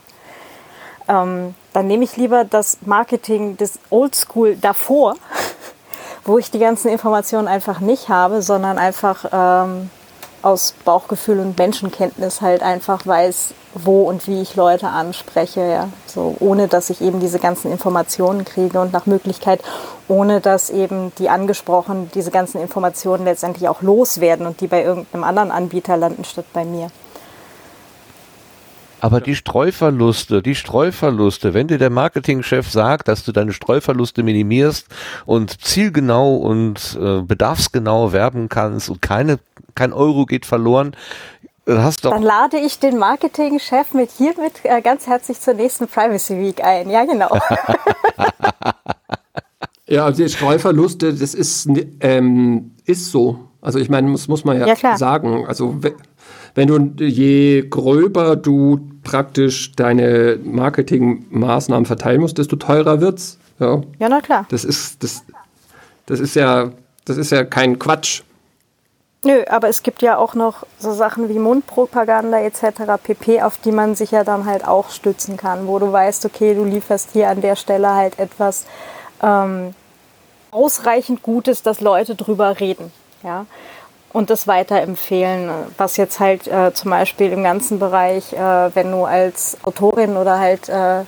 ähm, 1.09 1.55
dann 1.73 1.87
nehme 1.87 2.05
ich 2.05 2.17
lieber 2.17 2.45
das 2.45 2.79
Marketing 2.85 3.57
des 3.57 3.79
Oldschool 3.91 4.57
davor, 4.57 5.15
wo 6.25 6.39
ich 6.39 6.51
die 6.51 6.59
ganzen 6.59 6.89
Informationen 6.89 7.47
einfach 7.47 7.81
nicht 7.81 8.09
habe, 8.09 8.43
sondern 8.43 8.79
einfach 8.79 9.25
ähm, 9.33 9.91
aus 10.43 10.75
Bauchgefühl 10.85 11.41
und 11.41 11.59
Menschenkenntnis 11.59 12.41
halt 12.41 12.63
einfach 12.63 13.07
weiß, 13.07 13.55
wo 13.75 14.03
und 14.03 14.27
wie 14.27 14.41
ich 14.41 14.57
Leute 14.57 14.89
anspreche, 14.89 15.61
ja. 15.61 15.89
So, 16.07 16.37
ohne 16.41 16.69
dass 16.69 16.91
ich 16.91 17.01
eben 17.01 17.21
diese 17.21 17.39
ganzen 17.39 17.71
Informationen 17.71 18.45
kriege 18.45 18.81
und 18.81 18.93
nach 18.93 19.07
Möglichkeit, 19.07 19.63
ohne 20.09 20.41
dass 20.41 20.71
eben 20.71 21.13
die 21.19 21.29
angesprochen 21.29 22.11
diese 22.15 22.31
ganzen 22.31 22.61
Informationen 22.61 23.25
letztendlich 23.25 23.69
auch 23.69 23.83
loswerden 23.83 24.47
und 24.47 24.61
die 24.61 24.67
bei 24.67 24.83
irgendeinem 24.83 25.25
anderen 25.25 25.51
Anbieter 25.51 25.97
landen 25.97 26.25
statt 26.25 26.47
bei 26.53 26.65
mir. 26.65 26.91
Aber 29.01 29.21
die 29.21 29.35
Streuverluste, 29.35 30.43
die 30.43 30.55
Streuverluste, 30.55 31.55
wenn 31.55 31.69
dir 31.69 31.79
der 31.79 31.91
Marketingchef 31.91 32.71
sagt, 32.71 33.09
dass 33.09 33.25
du 33.25 33.33
deine 33.33 33.53
Streuverluste 33.53 34.23
minimierst 34.23 34.89
und 35.25 35.63
zielgenau 35.63 36.37
und 36.37 36.99
äh, 37.01 37.23
bedarfsgenau 37.23 38.13
werben 38.13 38.51
kannst 38.51 38.91
und 38.91 39.01
keine, 39.01 39.39
kein 39.75 39.93
Euro 39.93 40.27
geht 40.27 40.47
verloren, 40.47 40.95
dann 41.67 41.93
Dann 42.03 42.23
lade 42.23 42.57
ich 42.59 42.79
den 42.81 42.99
Marketingchef 42.99 43.93
mit 43.95 44.11
hiermit 44.11 44.55
äh, 44.65 44.81
ganz 44.83 45.07
herzlich 45.07 45.41
zur 45.41 45.55
nächsten 45.55 45.87
Privacy 45.87 46.37
Week 46.41 46.65
ein. 46.65 46.91
Ja, 46.91 47.05
genau. 47.05 47.29
Ja, 49.87 50.05
also 50.05 50.23
die 50.23 50.29
Streuverluste, 50.29 51.13
das 51.13 51.35
ist, 51.35 51.69
ähm, 51.99 52.71
ist 52.85 53.11
so. 53.11 53.41
Also 53.61 53.81
ich 53.81 53.89
meine, 53.89 54.13
das 54.13 54.29
muss 54.29 54.45
man 54.45 54.57
ja, 54.61 54.73
Ja, 54.81 54.97
sagen. 54.97 55.47
Also 55.49 55.83
we- 55.83 55.95
wenn 56.55 56.69
du, 56.69 57.05
je 57.05 57.67
gröber 57.69 58.37
du 58.37 58.89
praktisch 59.03 59.73
deine 59.73 60.39
Marketingmaßnahmen 60.45 61.87
verteilen 61.87 62.21
musst, 62.21 62.39
desto 62.39 62.55
teurer 62.57 63.01
wird's. 63.01 63.39
Ja, 63.59 63.81
ja, 63.99 64.09
na 64.09 64.21
klar. 64.21 64.47
das 64.51 64.65
ist, 64.65 65.03
das, 65.03 65.25
das 66.07 66.21
ist 66.21 66.37
ja, 66.37 66.71
das 67.05 67.17
ist 67.17 67.31
ja 67.33 67.43
kein 67.45 67.79
Quatsch. 67.81 68.23
Nö, 69.23 69.45
aber 69.49 69.69
es 69.69 69.83
gibt 69.83 70.01
ja 70.01 70.17
auch 70.17 70.35
noch 70.35 70.65
so 70.79 70.93
Sachen 70.93 71.29
wie 71.29 71.39
Mundpropaganda 71.39 72.41
etc. 72.41 73.03
pp, 73.03 73.43
auf 73.43 73.59
die 73.59 73.73
man 73.73 73.95
sich 73.95 74.13
ja 74.13 74.25
dann 74.25 74.47
halt 74.47 74.67
auch 74.67 74.89
stützen 74.89 75.37
kann, 75.37 75.67
wo 75.67 75.79
du 75.79 75.93
weißt, 75.93 76.25
okay, 76.25 76.55
du 76.55 76.65
lieferst 76.65 77.11
hier 77.13 77.29
an 77.29 77.43
der 77.43 77.55
Stelle 77.57 77.95
halt 77.95 78.19
etwas 78.19 78.65
ähm, 79.23 79.75
ausreichend 80.51 81.23
Gutes, 81.23 81.63
dass 81.63 81.83
Leute 81.83 82.15
drüber 82.15 82.61
reden. 82.61 82.93
Ja? 83.23 83.45
Und 84.11 84.31
das 84.31 84.47
weiterempfehlen, 84.47 85.51
was 85.77 85.99
jetzt 85.99 86.19
halt 86.19 86.49
äh, 86.49 86.73
zum 86.73 86.91
Beispiel 86.91 87.31
im 87.31 87.45
ganzen 87.45 87.79
Bereich, 87.79 88.33
äh, 88.33 88.75
wenn 88.75 88.91
du 88.91 89.05
als 89.05 89.59
Autorin 89.65 90.17
oder 90.17 90.39
halt 90.39 90.71
äh, 90.71 91.03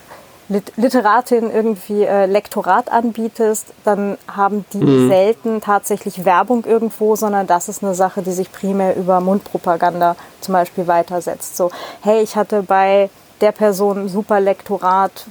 Literatin 0.77 1.51
irgendwie 1.51 2.05
äh, 2.05 2.27
Lektorat 2.27 2.91
anbietest, 2.91 3.73
dann 3.85 4.19
haben 4.27 4.65
die 4.73 5.09
selten 5.09 5.61
tatsächlich 5.61 6.25
Werbung 6.25 6.65
irgendwo, 6.65 7.17
sondern 7.17 7.47
das 7.47 7.69
ist 7.69 7.83
eine 7.83 7.95
Sache, 7.95 8.23
die 8.23 8.33
sich 8.33 8.51
primär 8.53 8.97
über 8.97 9.21
Mundpropaganda 9.21 10.17
zum 10.41 10.53
Beispiel 10.53 10.87
weitersetzt. 10.87 11.57
So, 11.57 11.71
hey, 12.01 12.23
ich 12.23 12.37
hatte 12.37 12.63
bei 12.63 13.11
der 13.41 13.53
Person 13.53 14.05
ein 14.05 14.09
super 14.09 14.41
Lektorat, 14.41 15.27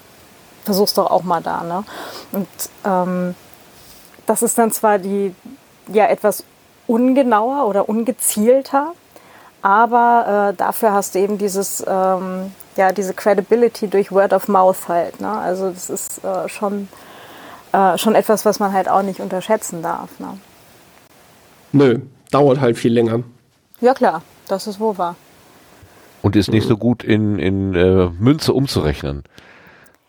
versuch's 0.63 0.93
doch 0.93 1.09
auch 1.09 1.23
mal 1.23 1.41
da. 1.41 1.63
Ne? 1.63 1.83
Und 2.31 2.47
ähm, 2.85 3.35
das 4.25 4.41
ist 4.41 4.57
dann 4.57 4.71
zwar 4.71 4.99
die 4.99 5.35
ja 5.91 6.05
etwas 6.05 6.43
ungenauer 6.87 7.67
oder 7.67 7.89
ungezielter, 7.89 8.93
aber 9.61 10.51
äh, 10.51 10.57
dafür 10.57 10.93
hast 10.93 11.15
du 11.15 11.19
eben 11.19 11.37
dieses 11.37 11.83
ähm, 11.87 12.53
ja 12.75 12.91
diese 12.91 13.13
Credibility 13.13 13.87
durch 13.87 14.11
Word 14.11 14.33
of 14.33 14.47
Mouth 14.47 14.87
halt. 14.87 15.19
Ne? 15.21 15.29
Also 15.29 15.69
das 15.69 15.89
ist 15.89 16.23
äh, 16.23 16.47
schon 16.47 16.87
äh, 17.71 17.97
schon 17.97 18.15
etwas, 18.15 18.45
was 18.45 18.59
man 18.59 18.73
halt 18.73 18.89
auch 18.89 19.01
nicht 19.01 19.19
unterschätzen 19.19 19.81
darf. 19.81 20.19
Ne? 20.19 20.37
Nö, 21.71 21.99
dauert 22.31 22.59
halt 22.59 22.77
viel 22.77 22.93
länger. 22.93 23.23
Ja 23.79 23.93
klar, 23.93 24.21
das 24.47 24.67
ist 24.67 24.79
wohl 24.79 24.97
wahr. 24.97 25.15
und 26.21 26.35
ist 26.35 26.51
nicht 26.51 26.67
so 26.67 26.77
gut 26.77 27.03
in, 27.03 27.39
in 27.39 27.73
äh, 27.73 28.09
Münze 28.19 28.53
umzurechnen. 28.53 29.23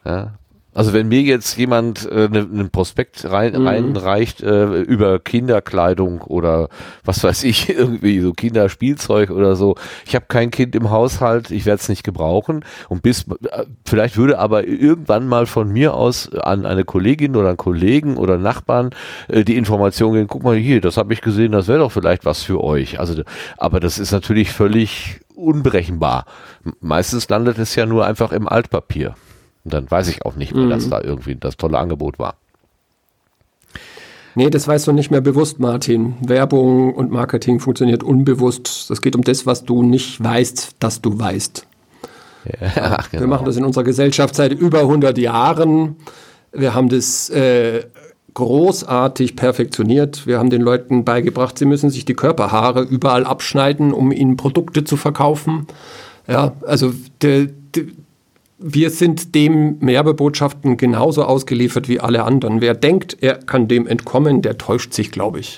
Ja? 0.04 0.34
Also 0.74 0.92
wenn 0.94 1.08
mir 1.08 1.20
jetzt 1.20 1.58
jemand 1.58 2.10
äh, 2.10 2.28
ne- 2.30 2.48
einen 2.50 2.70
Prospekt 2.70 3.30
rein, 3.30 3.54
reinreicht 3.54 4.42
äh, 4.42 4.80
über 4.80 5.18
Kinderkleidung 5.18 6.22
oder 6.22 6.68
was 7.04 7.22
weiß 7.22 7.44
ich, 7.44 7.68
irgendwie 7.76 8.20
so 8.20 8.32
Kinderspielzeug 8.32 9.30
oder 9.30 9.54
so, 9.54 9.74
ich 10.06 10.14
habe 10.14 10.24
kein 10.28 10.50
Kind 10.50 10.74
im 10.74 10.90
Haushalt, 10.90 11.50
ich 11.50 11.66
werde 11.66 11.80
es 11.82 11.88
nicht 11.90 12.04
gebrauchen 12.04 12.64
und 12.88 13.02
bis 13.02 13.26
äh, 13.50 13.64
vielleicht 13.86 14.16
würde 14.16 14.38
aber 14.38 14.66
irgendwann 14.66 15.28
mal 15.28 15.44
von 15.46 15.68
mir 15.70 15.92
aus 15.94 16.32
an 16.34 16.64
eine 16.64 16.84
Kollegin 16.84 17.36
oder 17.36 17.48
einen 17.48 17.56
Kollegen 17.58 18.16
oder 18.16 18.38
Nachbarn 18.38 18.90
äh, 19.28 19.44
die 19.44 19.56
Information 19.56 20.14
gehen, 20.14 20.26
guck 20.26 20.42
mal 20.42 20.56
hier, 20.56 20.80
das 20.80 20.96
habe 20.96 21.12
ich 21.12 21.20
gesehen, 21.20 21.52
das 21.52 21.68
wäre 21.68 21.80
doch 21.80 21.92
vielleicht 21.92 22.24
was 22.24 22.42
für 22.42 22.64
euch. 22.64 22.98
Also 22.98 23.22
aber 23.58 23.78
das 23.78 23.98
ist 23.98 24.12
natürlich 24.12 24.50
völlig 24.52 25.20
unberechenbar. 25.34 26.24
Meistens 26.80 27.28
landet 27.28 27.58
es 27.58 27.74
ja 27.74 27.84
nur 27.84 28.06
einfach 28.06 28.32
im 28.32 28.48
Altpapier. 28.48 29.14
Und 29.64 29.74
dann 29.74 29.90
weiß 29.90 30.08
ich 30.08 30.24
auch 30.24 30.36
nicht 30.36 30.54
mehr, 30.54 30.68
dass 30.68 30.88
da 30.88 31.00
irgendwie 31.00 31.36
das 31.36 31.56
tolle 31.56 31.78
Angebot 31.78 32.18
war. 32.18 32.34
Nee, 34.34 34.48
das 34.50 34.66
weißt 34.66 34.86
du 34.86 34.92
nicht 34.92 35.10
mehr 35.10 35.20
bewusst, 35.20 35.60
Martin. 35.60 36.14
Werbung 36.20 36.94
und 36.94 37.10
Marketing 37.10 37.60
funktioniert 37.60 38.02
unbewusst. 38.02 38.90
Es 38.90 39.02
geht 39.02 39.14
um 39.14 39.22
das, 39.22 39.44
was 39.44 39.64
du 39.64 39.82
nicht 39.82 40.22
weißt, 40.22 40.76
dass 40.78 41.02
du 41.02 41.18
weißt. 41.18 41.66
Ach, 42.76 43.12
Wir 43.12 43.26
machen 43.26 43.44
das 43.44 43.56
in 43.56 43.64
unserer 43.64 43.84
Gesellschaft 43.84 44.34
seit 44.34 44.52
über 44.52 44.80
100 44.80 45.18
Jahren. 45.18 45.96
Wir 46.50 46.74
haben 46.74 46.88
das 46.88 47.28
äh, 47.30 47.84
großartig 48.34 49.36
perfektioniert. 49.36 50.26
Wir 50.26 50.38
haben 50.38 50.50
den 50.50 50.62
Leuten 50.62 51.04
beigebracht, 51.04 51.58
sie 51.58 51.66
müssen 51.66 51.90
sich 51.90 52.04
die 52.04 52.14
Körperhaare 52.14 52.82
überall 52.82 53.24
abschneiden, 53.24 53.92
um 53.92 54.12
ihnen 54.12 54.36
Produkte 54.36 54.84
zu 54.84 54.96
verkaufen. 54.96 55.66
Ja, 56.26 56.52
also 56.66 56.92
de, 57.20 57.50
de, 57.74 57.88
wir 58.62 58.90
sind 58.90 59.34
dem 59.34 59.76
Werbebotschaften 59.80 60.76
genauso 60.76 61.24
ausgeliefert 61.24 61.88
wie 61.88 62.00
alle 62.00 62.24
anderen. 62.24 62.60
Wer 62.60 62.74
denkt, 62.74 63.16
er 63.20 63.34
kann 63.34 63.68
dem 63.68 63.86
entkommen, 63.86 64.42
der 64.42 64.58
täuscht 64.58 64.92
sich, 64.92 65.10
glaube 65.10 65.40
ich. 65.40 65.56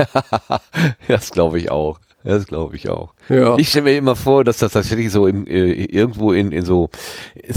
das 1.09 1.31
glaube 1.31 1.59
ich 1.59 1.71
auch. 1.71 2.01
Das 2.25 2.47
glaube 2.47 2.75
ich 2.75 2.89
auch. 2.89 3.13
Ja. 3.29 3.57
Ich 3.59 3.69
stelle 3.69 3.85
mir 3.85 3.99
immer 3.99 4.17
vor, 4.17 4.45
dass 4.45 4.57
das 4.57 4.73
tatsächlich 4.73 5.13
so 5.13 5.27
im, 5.27 5.47
äh, 5.47 5.85
irgendwo 5.85 6.33
in, 6.33 6.53
in 6.53 6.65
so 6.65 6.89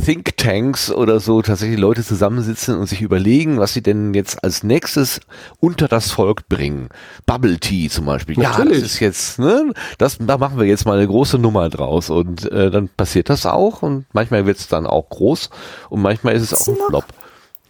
Thinktanks 0.04 0.92
oder 0.92 1.22
so 1.22 1.42
tatsächlich 1.42 1.80
Leute 1.80 2.04
zusammensitzen 2.04 2.78
und 2.78 2.88
sich 2.88 3.02
überlegen, 3.02 3.60
was 3.60 3.74
sie 3.74 3.82
denn 3.82 4.14
jetzt 4.14 4.44
als 4.44 4.64
nächstes 4.64 5.22
unter 5.62 5.88
das 5.88 6.12
Volk 6.12 6.50
bringen. 6.50 6.90
Bubble 7.26 7.60
Tea 7.60 7.90
zum 7.90 8.06
Beispiel. 8.06 8.38
Ja, 8.38 8.50
Natürlich. 8.50 8.82
das 8.82 8.92
ist 8.92 9.00
jetzt, 9.00 9.40
ne, 9.40 9.72
das, 9.98 10.18
da 10.20 10.38
machen 10.38 10.60
wir 10.60 10.66
jetzt 10.66 10.86
mal 10.86 10.98
eine 10.98 11.08
große 11.08 11.40
Nummer 11.40 11.70
draus 11.70 12.10
und 12.10 12.52
äh, 12.52 12.70
dann 12.70 12.90
passiert 12.90 13.30
das 13.30 13.46
auch 13.46 13.84
und 13.84 14.06
manchmal 14.12 14.46
wird 14.46 14.58
es 14.58 14.68
dann 14.68 14.86
auch 14.86 15.08
groß 15.08 15.50
und 15.90 16.02
manchmal 16.02 16.36
ist 16.36 16.52
es 16.52 16.54
auch 16.54 16.68
ein 16.68 16.78
Flop. 16.90 17.06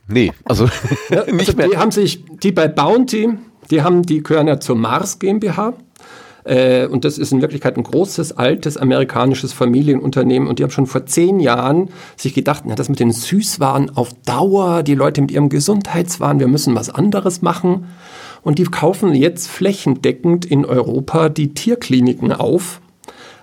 Nee, 0.07 0.31
also 0.45 0.65
Ja, 1.09 1.21
also 1.21 1.35
nicht 1.35 1.55
mehr. 1.55 1.67
Die 1.67 1.77
haben 1.77 1.91
sich, 1.91 2.25
die 2.41 2.51
bei 2.51 2.67
Bounty, 2.67 3.37
die 3.69 3.81
haben, 3.81 4.03
die 4.03 4.23
gehören 4.23 4.47
ja 4.47 4.59
zur 4.59 4.75
Mars 4.75 5.19
GmbH. 5.19 5.73
Äh, 6.47 6.87
und 6.87 7.03
das 7.03 7.17
ist 7.17 7.33
in 7.33 7.41
Wirklichkeit 7.41 7.77
ein 7.77 7.83
großes, 7.83 8.37
altes 8.37 8.77
amerikanisches 8.77 9.51
Familienunternehmen. 9.51 10.47
Und 10.47 10.59
die 10.59 10.63
haben 10.63 10.71
schon 10.71 10.87
vor 10.87 11.05
zehn 11.05 11.39
Jahren 11.39 11.89
sich 12.15 12.33
gedacht, 12.33 12.63
na, 12.65 12.75
das 12.75 12.89
mit 12.89 12.99
den 12.99 13.11
Süßwaren 13.11 13.95
auf 13.95 14.13
Dauer, 14.25 14.81
die 14.83 14.95
Leute 14.95 15.21
mit 15.21 15.31
ihrem 15.31 15.49
Gesundheitswahn, 15.49 16.39
wir 16.39 16.47
müssen 16.47 16.73
was 16.73 16.89
anderes 16.89 17.41
machen. 17.41 17.87
Und 18.43 18.59
die 18.59 18.63
kaufen 18.63 19.13
jetzt 19.13 19.49
flächendeckend 19.49 20.45
in 20.45 20.63
Europa 20.63 21.27
die 21.27 21.53
Tierkliniken 21.53 22.31
auf, 22.31 22.79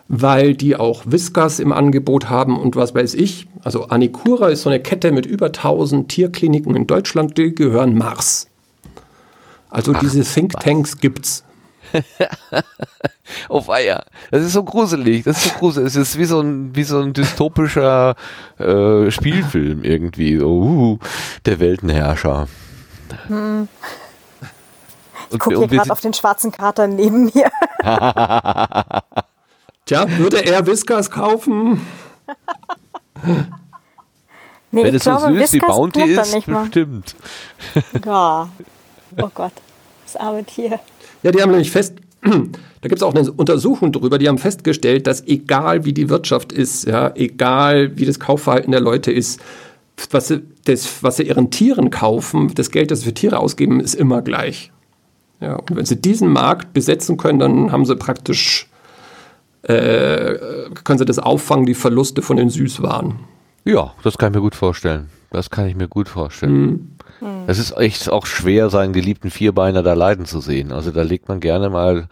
weil 0.09 0.55
die 0.55 0.77
auch 0.77 1.03
Whiskas 1.05 1.61
im 1.61 1.73
Angebot 1.73 2.31
haben 2.31 2.59
und 2.59 2.75
was 2.75 2.95
weiß 2.95 3.13
ich. 3.15 3.47
Also 3.63 3.85
Anicura 3.89 4.49
ist 4.49 4.63
so 4.63 4.71
eine 4.71 4.81
Kette 4.81 5.13
mit 5.13 5.27
über 5.27 5.47
1000 5.47 6.09
Tierkliniken 6.09 6.75
in 6.75 6.87
Deutschland, 6.87 7.37
die 7.37 7.55
gehören 7.55 7.99
Mars. 7.99 8.49
Also 9.69 9.93
diese 9.93 10.23
Thinktanks 10.23 10.99
gibt's. 10.99 11.45
auf 13.49 13.71
Eier. 13.71 14.05
Das 14.31 14.43
ist 14.43 14.53
so 14.53 14.63
gruselig. 14.65 15.25
Das 15.25 15.39
ist 15.39 15.53
so 15.53 15.59
gruselig. 15.59 15.87
Es 15.89 15.97
ist 15.97 16.19
wie 16.19 16.25
so 16.25 16.41
ein, 16.41 16.75
wie 16.75 16.85
so 16.85 17.01
ein 17.01 17.13
dystopischer 17.13 18.17
äh, 18.59 19.11
Spielfilm 19.11 19.85
irgendwie. 19.85 20.39
So, 20.39 20.49
uh, 20.49 20.99
der 21.47 21.61
Weltenherrscher. 21.61 22.49
Hm. 23.29 23.69
Ich 25.31 25.39
gucke 25.39 25.59
hier 25.59 25.69
gerade 25.69 25.91
auf 25.91 26.01
den 26.01 26.15
schwarzen 26.15 26.53
Kater 26.53 26.87
neben 26.87 27.25
mir. 27.25 27.51
Tja, 29.87 30.07
würde 30.19 30.45
er 30.45 30.67
Whiskas 30.67 31.11
kaufen? 31.11 31.81
Nee, 34.75 34.83
Wenn 34.83 34.89
ich 34.89 34.97
es 34.97 35.05
so 35.05 35.11
glaube, 35.17 35.39
süß 35.39 35.53
wie 35.53 35.61
Bounty 35.61 36.03
ist, 36.03 36.47
bestimmt. 36.47 37.15
Ja. 38.05 38.49
Oh 39.17 39.31
Gott, 39.33 39.53
das 40.05 40.17
arme 40.17 40.43
Tier. 40.43 40.81
Ja, 41.25 41.33
die 41.33 41.43
haben 41.43 41.51
nämlich 41.51 41.70
fest, 41.70 41.95
da 42.22 42.31
gibt 42.89 42.97
es 42.97 43.03
auch 43.03 43.14
eine 43.14 43.33
Untersuchung 43.33 43.91
darüber, 43.91 44.18
die 44.18 44.29
haben 44.29 44.39
festgestellt, 44.39 45.07
dass 45.07 45.27
egal 45.27 45.85
wie 45.85 45.93
die 45.93 46.11
Wirtschaft 46.11 46.53
ist, 46.53 46.87
ja, 46.87 47.12
egal 47.16 47.97
wie 47.97 48.05
das 48.05 48.20
Kaufverhalten 48.20 48.70
der 48.70 48.81
Leute 48.81 49.11
ist, 49.11 49.41
was 50.11 50.29
sie, 50.29 50.43
das, 50.64 51.03
was 51.03 51.16
sie 51.16 51.25
ihren 51.25 51.51
Tieren 51.51 51.91
kaufen, 51.91 52.53
das 52.55 52.70
Geld, 52.70 52.91
das 52.91 53.01
sie 53.01 53.07
für 53.07 53.14
Tiere 53.14 53.39
ausgeben, 53.39 53.81
ist 53.81 53.95
immer 53.95 54.22
gleich. 54.22 54.70
Ja, 55.41 55.57
und 55.57 55.77
wenn 55.77 55.87
sie 55.87 55.97
diesen 55.97 56.29
Markt 56.29 56.72
besetzen 56.72 57.16
können, 57.16 57.39
dann 57.39 57.72
haben 57.72 57.85
sie 57.85 57.97
praktisch, 57.97 58.68
äh, 59.62 60.35
können 60.85 60.99
sie 60.99 61.05
das 61.05 61.18
auffangen, 61.18 61.66
die 61.66 61.75
Verluste 61.75 62.22
von 62.22 62.37
den 62.37 62.51
Süßwaren. 62.51 63.14
Ja, 63.64 63.95
das 64.03 64.18
kann 64.18 64.33
ich 64.33 64.37
mir 64.37 64.43
gut 64.43 64.55
vorstellen. 64.55 65.09
Das 65.31 65.51
kann 65.51 65.66
ich 65.66 65.75
mir 65.75 65.89
gut 65.89 66.09
vorstellen. 66.09 66.94
Es 67.47 67.59
ist 67.59 67.77
echt 67.77 68.11
auch 68.11 68.27
schwer, 68.27 68.71
seinen 68.71 68.93
geliebten 68.93 69.31
Vierbeiner 69.31 69.83
da 69.83 69.95
leiden 69.95 70.27
zu 70.27 70.41
sehen. 70.41 70.73
Also 70.73 70.91
da 70.91 71.03
legt 71.03 71.29
man 71.29 71.41
gerne 71.41 71.71
mal. 71.71 72.09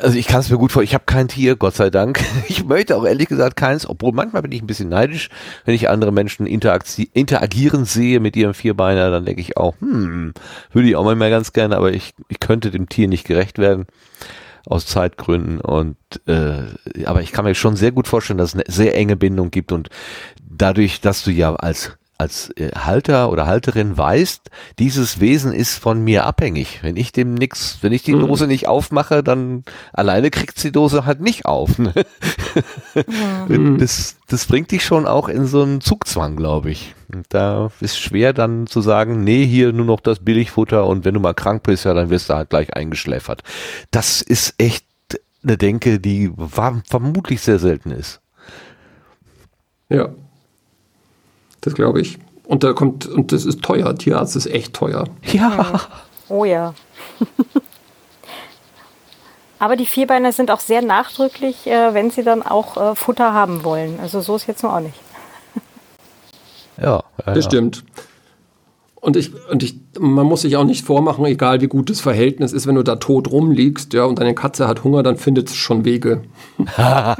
Also 0.00 0.18
ich 0.18 0.26
kann 0.26 0.40
es 0.40 0.50
mir 0.50 0.58
gut 0.58 0.72
vorstellen. 0.72 0.88
Ich 0.88 0.94
habe 0.94 1.04
kein 1.06 1.28
Tier, 1.28 1.56
Gott 1.56 1.74
sei 1.74 1.90
Dank. 1.90 2.20
Ich 2.48 2.64
möchte 2.64 2.96
auch 2.96 3.04
ehrlich 3.04 3.28
gesagt 3.28 3.56
keins, 3.56 3.88
obwohl 3.88 4.12
manchmal 4.12 4.42
bin 4.42 4.52
ich 4.52 4.62
ein 4.62 4.66
bisschen 4.66 4.88
neidisch, 4.88 5.28
wenn 5.64 5.74
ich 5.74 5.88
andere 5.88 6.12
Menschen 6.12 6.46
interagieren 6.46 7.84
sehe 7.84 8.20
mit 8.20 8.36
ihrem 8.36 8.54
Vierbeiner, 8.54 9.10
dann 9.10 9.24
denke 9.24 9.40
ich 9.40 9.56
auch, 9.56 9.74
hm, 9.80 10.32
würde 10.72 10.88
ich 10.88 10.96
auch 10.96 11.04
manchmal 11.04 11.30
ganz 11.30 11.52
gerne, 11.52 11.76
aber 11.76 11.92
ich, 11.92 12.14
ich 12.28 12.40
könnte 12.40 12.70
dem 12.70 12.88
Tier 12.88 13.08
nicht 13.08 13.26
gerecht 13.26 13.58
werden 13.58 13.86
aus 14.66 14.86
Zeitgründen 14.86 15.60
und 15.60 15.96
äh, 16.26 16.64
aber 17.04 17.22
ich 17.22 17.32
kann 17.32 17.44
mir 17.44 17.54
schon 17.54 17.76
sehr 17.76 17.92
gut 17.92 18.08
vorstellen, 18.08 18.38
dass 18.38 18.50
es 18.50 18.54
eine 18.54 18.64
sehr 18.66 18.96
enge 18.96 19.16
Bindung 19.16 19.50
gibt 19.50 19.70
und 19.70 19.90
dadurch, 20.42 21.00
dass 21.00 21.22
du 21.22 21.30
ja 21.30 21.54
als 21.54 21.96
als 22.18 22.50
äh, 22.56 22.70
Halter 22.74 23.30
oder 23.30 23.46
Halterin 23.46 23.96
weißt, 23.96 24.50
dieses 24.78 25.20
Wesen 25.20 25.52
ist 25.52 25.78
von 25.78 26.02
mir 26.02 26.24
abhängig. 26.24 26.80
Wenn 26.82 26.96
ich 26.96 27.12
dem 27.12 27.34
nix, 27.34 27.78
wenn 27.82 27.92
ich 27.92 28.02
die 28.02 28.12
Dose 28.12 28.46
nicht 28.46 28.68
aufmache, 28.68 29.22
dann 29.22 29.64
alleine 29.92 30.30
kriegt 30.30 30.62
die 30.62 30.72
Dose 30.72 31.04
halt 31.04 31.20
nicht 31.20 31.44
auf. 31.44 31.78
Ne? 31.78 31.92
das, 33.78 34.16
das 34.28 34.46
bringt 34.46 34.70
dich 34.70 34.84
schon 34.84 35.06
auch 35.06 35.28
in 35.28 35.46
so 35.46 35.62
einen 35.62 35.80
Zugzwang, 35.80 36.36
glaube 36.36 36.70
ich. 36.70 36.94
Und 37.12 37.26
da 37.28 37.70
ist 37.80 37.98
schwer 37.98 38.32
dann 38.32 38.66
zu 38.66 38.80
sagen, 38.80 39.22
nee, 39.22 39.44
hier 39.46 39.72
nur 39.72 39.86
noch 39.86 40.00
das 40.00 40.20
Billigfutter 40.20 40.86
und 40.86 41.04
wenn 41.04 41.14
du 41.14 41.20
mal 41.20 41.34
krank 41.34 41.62
bist, 41.62 41.84
ja, 41.84 41.94
dann 41.94 42.10
wirst 42.10 42.30
du 42.30 42.34
halt 42.34 42.50
gleich 42.50 42.74
eingeschläfert. 42.74 43.42
Das 43.90 44.22
ist 44.22 44.54
echt 44.58 44.84
eine 45.42 45.56
Denke, 45.56 46.00
die 46.00 46.32
wa- 46.34 46.80
vermutlich 46.88 47.40
sehr 47.40 47.58
selten 47.58 47.90
ist. 47.90 48.20
Ja. 49.88 50.08
Das 51.66 51.74
glaube 51.74 52.00
ich. 52.00 52.18
Und 52.44 52.62
da 52.62 52.72
kommt, 52.74 53.06
und 53.06 53.32
das 53.32 53.44
ist 53.44 53.60
teuer. 53.60 53.92
Tierarzt 53.96 54.36
ist 54.36 54.46
echt 54.46 54.72
teuer. 54.72 55.08
Ja. 55.32 55.80
Oh 56.28 56.44
ja. 56.44 56.74
Aber 59.58 59.74
die 59.74 59.86
Vierbeiner 59.86 60.30
sind 60.30 60.52
auch 60.52 60.60
sehr 60.60 60.80
nachdrücklich, 60.80 61.66
äh, 61.66 61.92
wenn 61.92 62.12
sie 62.12 62.22
dann 62.22 62.42
auch 62.44 62.76
äh, 62.76 62.94
Futter 62.94 63.32
haben 63.32 63.64
wollen. 63.64 63.98
Also 64.00 64.20
so 64.20 64.36
ist 64.36 64.46
jetzt 64.46 64.62
nur 64.62 64.74
auch 64.74 64.80
nicht. 64.80 64.94
Ja, 66.80 67.02
ja, 67.26 67.34
Das 67.34 67.46
ja. 67.46 67.50
Und 69.06 69.16
ich, 69.16 69.30
und 69.50 69.62
ich, 69.62 69.76
man 70.00 70.26
muss 70.26 70.40
sich 70.40 70.56
auch 70.56 70.64
nicht 70.64 70.84
vormachen, 70.84 71.24
egal 71.26 71.60
wie 71.60 71.68
gut 71.68 71.90
das 71.90 72.00
Verhältnis 72.00 72.52
ist, 72.52 72.66
wenn 72.66 72.74
du 72.74 72.82
da 72.82 72.96
tot 72.96 73.30
rumliegst, 73.30 73.92
ja, 73.94 74.02
und 74.02 74.18
deine 74.18 74.34
Katze 74.34 74.66
hat 74.66 74.82
Hunger, 74.82 75.04
dann 75.04 75.16
findet 75.16 75.48
es 75.48 75.54
schon 75.54 75.84
Wege. 75.84 76.24
ja, 76.76 77.14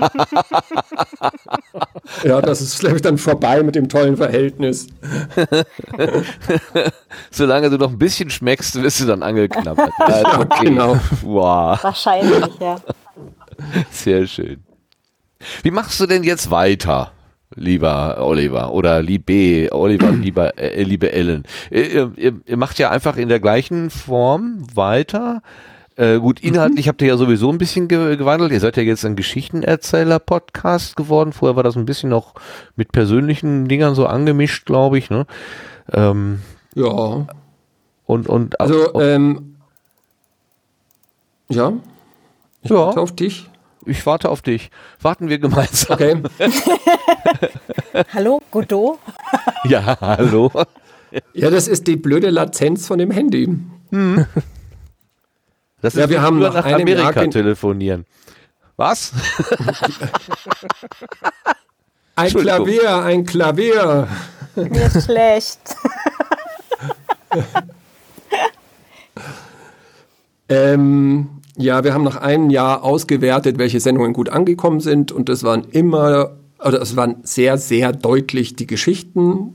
das 2.43 2.61
ist, 2.61 2.81
glaube 2.81 2.97
ich, 2.97 3.03
dann 3.03 3.19
vorbei 3.19 3.63
mit 3.63 3.77
dem 3.77 3.89
tollen 3.89 4.17
Verhältnis. 4.17 4.89
Solange 7.31 7.71
du 7.71 7.79
noch 7.79 7.91
ein 7.91 7.99
bisschen 7.99 8.31
schmeckst, 8.31 8.83
wirst 8.83 9.03
du 9.03 9.05
dann 9.05 9.23
angeknabbert. 9.23 9.93
Ja, 10.09 10.41
okay. 10.41 10.65
genau. 10.65 10.99
Wow, 11.23 11.85
Wahrscheinlich, 11.85 12.59
ja. 12.59 12.81
sehr 13.93 14.27
schön. 14.27 14.59
Wie 15.63 15.71
machst 15.71 16.01
du 16.01 16.07
denn 16.07 16.25
jetzt 16.25 16.51
weiter, 16.51 17.13
lieber 17.55 18.17
Oliver 18.21 18.73
oder 18.73 19.03
liebe 19.03 19.69
Oliver, 19.73 20.11
lieber, 20.13 20.59
äh, 20.59 20.83
liebe 20.83 21.13
Ellen? 21.13 21.45
Ihr, 21.71 22.13
ihr, 22.17 22.41
ihr 22.45 22.57
macht 22.57 22.79
ja 22.79 22.91
einfach 22.91 23.17
in 23.17 23.29
der 23.29 23.41
gleichen 23.41 23.91
Form 23.91 24.67
weiter. 24.75 25.43
Äh, 25.99 26.19
gut, 26.19 26.41
inhaltlich 26.41 26.89
habt 26.89 27.01
ihr 27.01 27.09
ja 27.09 27.17
sowieso 27.17 27.51
ein 27.51 27.57
bisschen 27.57 27.89
ge 27.89 28.17
gewandelt. 28.17 28.53
Ihr 28.53 28.61
seid 28.61 28.77
ja 28.77 28.83
jetzt 28.83 29.05
ein 29.07 29.17
Geschichtenerzähler-Podcast 29.17 30.95
geworden. 30.97 31.33
Vorher 31.33 31.57
war 31.57 31.63
das 31.63 31.75
ein 31.77 31.87
bisschen 31.87 32.11
noch 32.11 32.35
mit 32.75 32.93
persönlichen 32.93 33.67
Dingern 33.69 33.95
so 33.95 34.07
angemischt, 34.07 34.67
glaube 34.67 34.99
ich. 34.99 35.09
Ne? 35.09 35.25
Ähm, 35.93 36.41
Ja. 36.75 37.27
und, 38.05 38.29
und 38.29 38.61
Also, 38.61 39.01
ähm, 39.01 39.57
ja, 41.49 41.73
ich 42.63 42.71
Ja. 42.71 42.77
auf 42.91 43.17
dich. 43.17 43.49
Ich 43.85 44.05
warte 44.07 44.29
auf 44.31 44.43
dich. 44.43 44.71
Warten 45.01 45.29
wir 45.29 45.39
gemeinsam. 45.39 45.95
Okay. 45.95 46.23
Hallo, 48.15 48.41
Godot? 48.51 48.99
Ja, 49.65 49.97
hallo. 50.01 50.51
Ja, 51.33 51.51
das 51.51 51.67
ist 51.67 51.87
die 51.89 51.97
blöde 51.97 52.31
Latenz 52.31 52.87
von 52.87 52.99
dem 52.99 53.11
Handy. 53.11 53.59
Das 55.81 55.95
Ja, 55.95 56.09
wir 56.09 56.11
wie 56.11 56.19
haben 56.21 56.39
früher 56.39 56.53
nach 56.53 56.67
Jahr 56.67 56.81
Amerika 56.81 57.11
gen- 57.23 57.31
telefonieren. 57.33 58.07
Was? 58.77 59.13
Ein. 62.17 62.31
Klavier, 62.33 63.03
ein 63.03 63.25
Klavier. 63.27 64.07
Mir 64.55 64.87
ist 64.87 65.05
schlecht. 65.05 65.61
Ähm, 70.49 71.36
ja, 71.57 71.85
wir 71.85 71.95
haben 71.95 72.05
nach 72.05 72.17
einem 72.17 72.51
Jahr 72.51 72.85
ausgewertet, 72.85 73.59
welche 73.59 73.81
Sendungen 73.81 74.13
gut 74.13 74.29
angekommen 74.29 74.81
sind 74.81 75.13
und 75.13 75.29
es 75.29 75.43
waren 75.43 75.65
immer, 75.71 76.37
oder 76.65 76.81
es 76.81 76.97
waren 76.97 77.17
sehr, 77.23 77.59
sehr 77.59 77.93
deutlich 77.93 78.57
die 78.57 78.67
Geschichten 78.67 79.55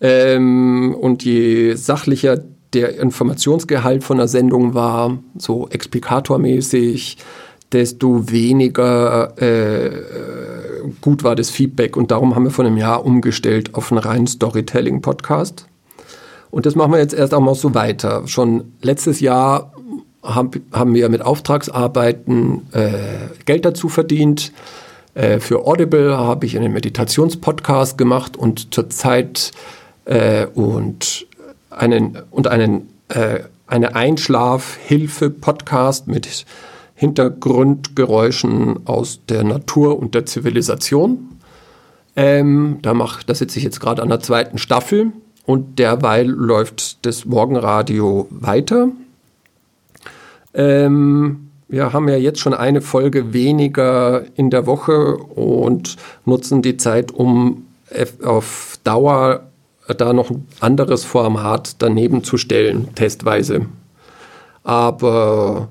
ähm, 0.00 0.94
und 0.98 1.24
je 1.24 1.74
sachlicher 1.74 2.40
der 2.72 2.98
Informationsgehalt 2.98 4.04
von 4.04 4.18
der 4.18 4.28
Sendung 4.28 4.74
war, 4.74 5.18
so 5.38 5.68
explikatormäßig, 5.68 7.18
desto 7.72 8.30
weniger 8.30 9.40
äh, 9.40 9.90
gut 11.00 11.24
war 11.24 11.34
das 11.34 11.50
Feedback. 11.50 11.96
Und 11.96 12.10
darum 12.10 12.34
haben 12.34 12.44
wir 12.44 12.50
vor 12.50 12.64
einem 12.64 12.76
Jahr 12.76 13.04
umgestellt 13.04 13.74
auf 13.74 13.90
einen 13.90 13.98
reinen 13.98 14.26
Storytelling-Podcast. 14.26 15.66
Und 16.50 16.66
das 16.66 16.76
machen 16.76 16.92
wir 16.92 16.98
jetzt 16.98 17.14
erst 17.14 17.34
einmal 17.34 17.54
so 17.54 17.74
weiter. 17.74 18.26
Schon 18.26 18.72
letztes 18.80 19.20
Jahr 19.20 19.72
haben, 20.24 20.94
wir 20.94 21.08
mit 21.08 21.22
Auftragsarbeiten 21.22 22.66
äh, 22.72 22.92
Geld 23.44 23.64
dazu 23.64 23.88
verdient. 23.88 24.52
Äh, 25.14 25.40
für 25.40 25.66
Audible 25.66 26.16
habe 26.16 26.46
ich 26.46 26.56
einen 26.56 26.72
Meditationspodcast 26.72 27.98
gemacht 27.98 28.36
und 28.36 28.72
zurzeit 28.74 29.50
äh, 30.06 30.46
und 30.46 31.26
einen 31.70 32.18
und 32.30 32.46
einen 32.48 32.88
äh, 33.08 33.40
eine 33.66 33.94
Einschlafhilfe-Podcast 33.94 36.06
mit 36.06 36.44
Hintergrundgeräuschen 36.94 38.86
aus 38.86 39.20
der 39.28 39.42
Natur 39.42 39.98
und 39.98 40.14
der 40.14 40.26
Zivilisation. 40.26 41.30
Ähm, 42.16 42.78
da, 42.82 42.94
mach, 42.94 43.24
da 43.24 43.34
sitze 43.34 43.58
ich 43.58 43.64
jetzt 43.64 43.80
gerade 43.80 44.00
an 44.02 44.08
der 44.08 44.20
zweiten 44.20 44.58
Staffel 44.58 45.12
und 45.44 45.78
derweil 45.78 46.28
läuft 46.28 47.04
das 47.04 47.24
Morgenradio 47.24 48.28
weiter. 48.30 48.88
Ähm, 50.54 51.50
wir 51.68 51.92
haben 51.92 52.08
ja 52.08 52.16
jetzt 52.16 52.40
schon 52.40 52.54
eine 52.54 52.80
Folge 52.80 53.32
weniger 53.32 54.24
in 54.36 54.50
der 54.50 54.66
Woche 54.66 55.16
und 55.16 55.96
nutzen 56.24 56.62
die 56.62 56.76
Zeit, 56.76 57.10
um 57.10 57.66
auf 58.22 58.78
Dauer 58.84 59.48
da 59.96 60.12
noch 60.12 60.30
ein 60.30 60.46
anderes 60.60 61.04
Format 61.04 61.76
daneben 61.82 62.24
zu 62.24 62.38
stellen, 62.38 62.94
testweise. 62.94 63.66
Aber 64.62 65.68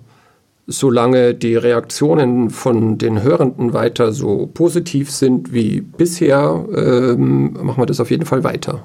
solange 0.68 1.34
die 1.34 1.56
Reaktionen 1.56 2.50
von 2.50 2.98
den 2.98 3.24
Hörenden 3.24 3.74
weiter 3.74 4.12
so 4.12 4.50
positiv 4.54 5.12
sind 5.12 5.52
wie 5.52 5.82
bisher, 5.82 6.66
ähm, 6.76 7.54
machen 7.54 7.82
wir 7.82 7.86
das 7.86 8.00
auf 8.00 8.12
jeden 8.12 8.26
Fall 8.26 8.44
weiter. 8.44 8.84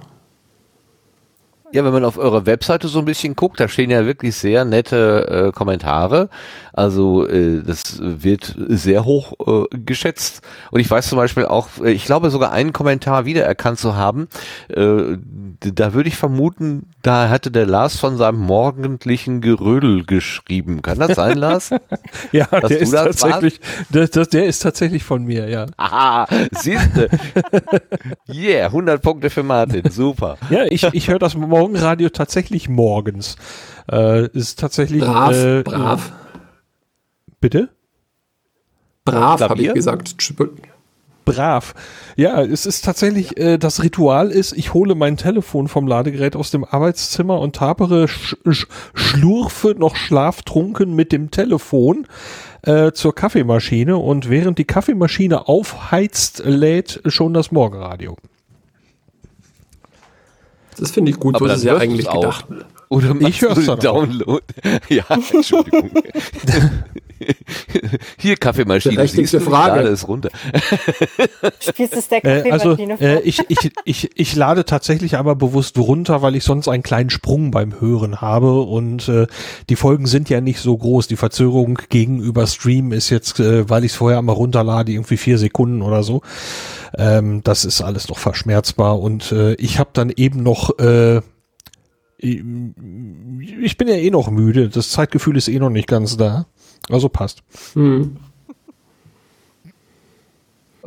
Ja, 1.70 1.84
wenn 1.84 1.92
man 1.92 2.04
auf 2.04 2.16
eurer 2.16 2.46
Webseite 2.46 2.88
so 2.88 2.98
ein 2.98 3.04
bisschen 3.04 3.36
guckt, 3.36 3.60
da 3.60 3.68
stehen 3.68 3.90
ja 3.90 4.06
wirklich 4.06 4.34
sehr 4.36 4.64
nette 4.64 5.48
äh, 5.48 5.52
Kommentare. 5.52 6.30
Also 6.72 7.26
äh, 7.26 7.62
das 7.62 7.98
wird 8.00 8.54
sehr 8.68 9.04
hoch 9.04 9.34
äh, 9.46 9.76
geschätzt. 9.76 10.42
Und 10.70 10.80
ich 10.80 10.90
weiß 10.90 11.08
zum 11.08 11.18
Beispiel 11.18 11.44
auch, 11.44 11.68
äh, 11.82 11.90
ich 11.90 12.04
glaube 12.04 12.30
sogar 12.30 12.52
einen 12.52 12.72
Kommentar 12.72 13.26
wiedererkannt 13.26 13.78
zu 13.78 13.96
haben. 13.96 14.28
Äh, 14.68 15.18
da 15.60 15.92
würde 15.92 16.08
ich 16.08 16.16
vermuten, 16.16 16.86
da 17.02 17.28
hatte 17.28 17.50
der 17.50 17.66
Lars 17.66 17.98
von 17.98 18.16
seinem 18.16 18.38
morgendlichen 18.38 19.40
Gerödel 19.40 20.04
geschrieben. 20.04 20.80
Kann 20.82 20.98
das 21.00 21.16
sein, 21.16 21.36
Lars? 21.36 21.70
ja, 22.32 22.46
der 22.46 22.78
ist 22.78 22.92
tatsächlich, 22.92 23.60
das, 23.90 24.10
das, 24.10 24.28
der 24.28 24.46
ist 24.46 24.60
tatsächlich 24.60 25.02
von 25.02 25.24
mir, 25.24 25.48
ja. 25.48 25.66
Aha, 25.76 26.26
siehste. 26.52 27.08
yeah, 28.32 28.66
100 28.66 29.02
Punkte 29.02 29.30
für 29.30 29.42
Martin, 29.42 29.90
super. 29.90 30.38
Ja, 30.48 30.64
ich, 30.70 30.84
ich 30.92 31.08
höre 31.08 31.18
das 31.18 31.34
Morgenradio 31.58 32.08
tatsächlich 32.08 32.68
morgens. 32.68 33.36
Äh, 33.90 34.28
ist 34.28 34.58
tatsächlich 34.58 35.02
brav, 35.02 35.32
äh, 35.32 35.62
brav. 35.62 36.12
Bitte? 37.40 37.70
Brav, 39.04 39.40
habe 39.40 39.62
ich 39.62 39.72
gesagt. 39.72 40.14
Brav. 41.24 41.74
Ja, 42.16 42.42
es 42.42 42.64
ist 42.64 42.84
tatsächlich, 42.84 43.36
äh, 43.36 43.58
das 43.58 43.82
Ritual 43.82 44.30
ist, 44.30 44.56
ich 44.56 44.72
hole 44.72 44.94
mein 44.94 45.18
Telefon 45.18 45.68
vom 45.68 45.86
Ladegerät 45.86 46.34
aus 46.34 46.50
dem 46.50 46.64
Arbeitszimmer 46.64 47.38
und 47.38 47.56
tapere, 47.56 48.08
sch 48.08 48.36
sch 48.50 48.66
schlurfe 48.94 49.74
noch 49.78 49.94
schlaftrunken 49.94 50.94
mit 50.94 51.12
dem 51.12 51.30
Telefon 51.30 52.06
äh, 52.62 52.92
zur 52.92 53.14
Kaffeemaschine 53.14 53.98
und 53.98 54.30
während 54.30 54.58
die 54.58 54.64
Kaffeemaschine 54.64 55.48
aufheizt, 55.48 56.42
lädt 56.44 57.02
schon 57.06 57.34
das 57.34 57.52
Morgenradio. 57.52 58.16
Das 60.78 60.90
finde 60.92 61.10
ich 61.10 61.18
gut, 61.18 61.34
Aber 61.34 61.46
so 61.48 61.52
ist 61.52 61.58
es 61.58 61.64
ja 61.64 61.76
eigentlich 61.76 62.08
gedacht. 62.08 62.46
Oder 62.88 63.14
ich 63.20 63.42
höre 63.42 63.56
es 63.56 63.66
Download. 63.66 64.42
ja, 64.88 65.04
Entschuldigung. 65.08 65.90
Hier 68.18 68.36
Kaffeemaschine. 68.36 68.98
Richtigste 68.98 69.40
Frage. 69.40 69.76
Lade 69.76 69.88
es 69.88 70.08
runter. 70.08 70.30
Spielst 71.60 71.96
es 71.96 72.08
der 72.08 72.20
Kaffeemaschine 72.20 72.94
äh, 73.00 73.06
also, 73.06 73.20
äh, 73.20 73.20
ich, 73.20 73.40
ich, 73.48 73.72
ich, 73.84 74.10
ich 74.14 74.36
lade 74.36 74.64
tatsächlich 74.64 75.16
aber 75.16 75.36
bewusst 75.36 75.78
runter, 75.78 76.22
weil 76.22 76.36
ich 76.36 76.44
sonst 76.44 76.68
einen 76.68 76.82
kleinen 76.82 77.10
Sprung 77.10 77.50
beim 77.50 77.80
Hören 77.80 78.20
habe 78.20 78.62
und 78.62 79.08
äh, 79.08 79.26
die 79.68 79.76
Folgen 79.76 80.06
sind 80.06 80.28
ja 80.28 80.40
nicht 80.40 80.60
so 80.60 80.76
groß. 80.76 81.08
Die 81.08 81.16
Verzögerung 81.16 81.78
gegenüber 81.88 82.46
Stream 82.46 82.92
ist 82.92 83.10
jetzt, 83.10 83.40
äh, 83.40 83.68
weil 83.68 83.84
ich 83.84 83.92
es 83.92 83.98
vorher 83.98 84.18
einmal 84.18 84.36
runterlade, 84.36 84.92
irgendwie 84.92 85.16
vier 85.16 85.38
Sekunden 85.38 85.82
oder 85.82 86.02
so. 86.02 86.22
Ähm, 86.96 87.42
das 87.44 87.64
ist 87.64 87.82
alles 87.82 88.08
noch 88.08 88.18
verschmerzbar 88.18 88.98
und 89.00 89.32
äh, 89.32 89.54
ich 89.54 89.78
habe 89.78 89.90
dann 89.92 90.10
eben 90.10 90.42
noch 90.42 90.78
äh, 90.78 91.20
ich 92.20 92.42
bin 93.78 93.88
ja 93.88 93.94
eh 93.94 94.10
noch 94.10 94.28
müde. 94.30 94.68
Das 94.68 94.90
Zeitgefühl 94.90 95.36
ist 95.36 95.48
eh 95.48 95.58
noch 95.58 95.70
nicht 95.70 95.86
ganz 95.86 96.16
da. 96.16 96.46
Also 96.90 97.08
passt. 97.08 97.42
Hm. 97.74 98.16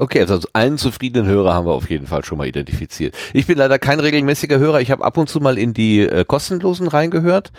Okay, 0.01 0.21
also 0.21 0.39
einen 0.53 0.79
zufriedenen 0.79 1.27
Hörer 1.29 1.53
haben 1.53 1.67
wir 1.67 1.73
auf 1.73 1.89
jeden 1.89 2.07
Fall 2.07 2.25
schon 2.25 2.39
mal 2.39 2.47
identifiziert. 2.47 3.15
Ich 3.33 3.45
bin 3.45 3.57
leider 3.57 3.77
kein 3.77 3.99
regelmäßiger 3.99 4.57
Hörer. 4.57 4.81
Ich 4.81 4.89
habe 4.89 5.03
ab 5.03 5.15
und 5.17 5.29
zu 5.29 5.39
mal 5.41 5.59
in 5.59 5.75
die 5.75 5.99
äh, 5.99 6.25
kostenlosen 6.25 6.87
reingehört 6.87 7.51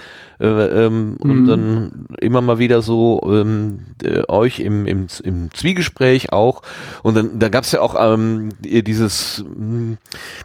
äh, 0.43 0.86
ähm, 0.86 1.16
mhm. 1.22 1.30
und 1.30 1.47
dann 1.47 2.07
immer 2.20 2.40
mal 2.40 2.59
wieder 2.59 2.82
so 2.82 3.20
ähm, 3.24 3.80
äh, 4.03 4.22
euch 4.28 4.59
im, 4.61 4.86
im, 4.86 5.09
im 5.22 5.53
Zwiegespräch 5.53 6.32
auch. 6.32 6.62
Und 7.03 7.16
dann, 7.16 7.38
dann 7.38 7.51
gab 7.51 7.64
es 7.64 7.72
ja 7.72 7.80
auch 7.80 7.95
ähm, 7.99 8.51
dieses, 8.61 9.45
mh, 9.45 9.55
hm, 9.55 9.99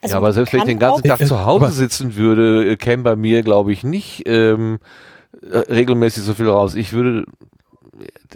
Also 0.00 0.14
ja, 0.14 0.16
aber 0.16 0.32
selbst 0.32 0.52
wenn 0.52 0.60
ich 0.60 0.66
den 0.66 0.78
ganzen 0.78 1.06
Tag 1.06 1.24
zu 1.24 1.44
Hause 1.44 1.70
sitzen 1.70 2.16
würde, 2.16 2.72
äh, 2.72 2.76
käme 2.76 3.02
bei 3.02 3.14
mir, 3.14 3.42
glaube 3.42 3.72
ich, 3.72 3.84
nicht 3.84 4.22
ähm, 4.26 4.76
äh, 4.76 5.11
regelmäßig 5.40 6.22
so 6.22 6.34
viel 6.34 6.48
raus. 6.48 6.74
Ich 6.74 6.92
würde 6.92 7.24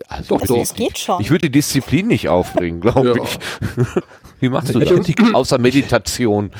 also 0.09 0.37
doch, 0.37 0.47
doch. 0.47 0.59
Es 0.59 0.75
geht 0.75 0.99
schon. 0.99 1.21
Ich 1.21 1.31
würde 1.31 1.49
die 1.49 1.53
Disziplin 1.53 2.07
nicht 2.09 2.29
aufbringen, 2.29 2.81
glaube 2.81 3.15
ja. 3.17 3.23
ich. 3.23 3.39
Wie 4.41 4.49
machst 4.49 4.75
du 4.75 4.79
das? 4.79 5.07
Die, 5.07 5.17
Außer 5.33 5.59
Meditation. 5.59 6.51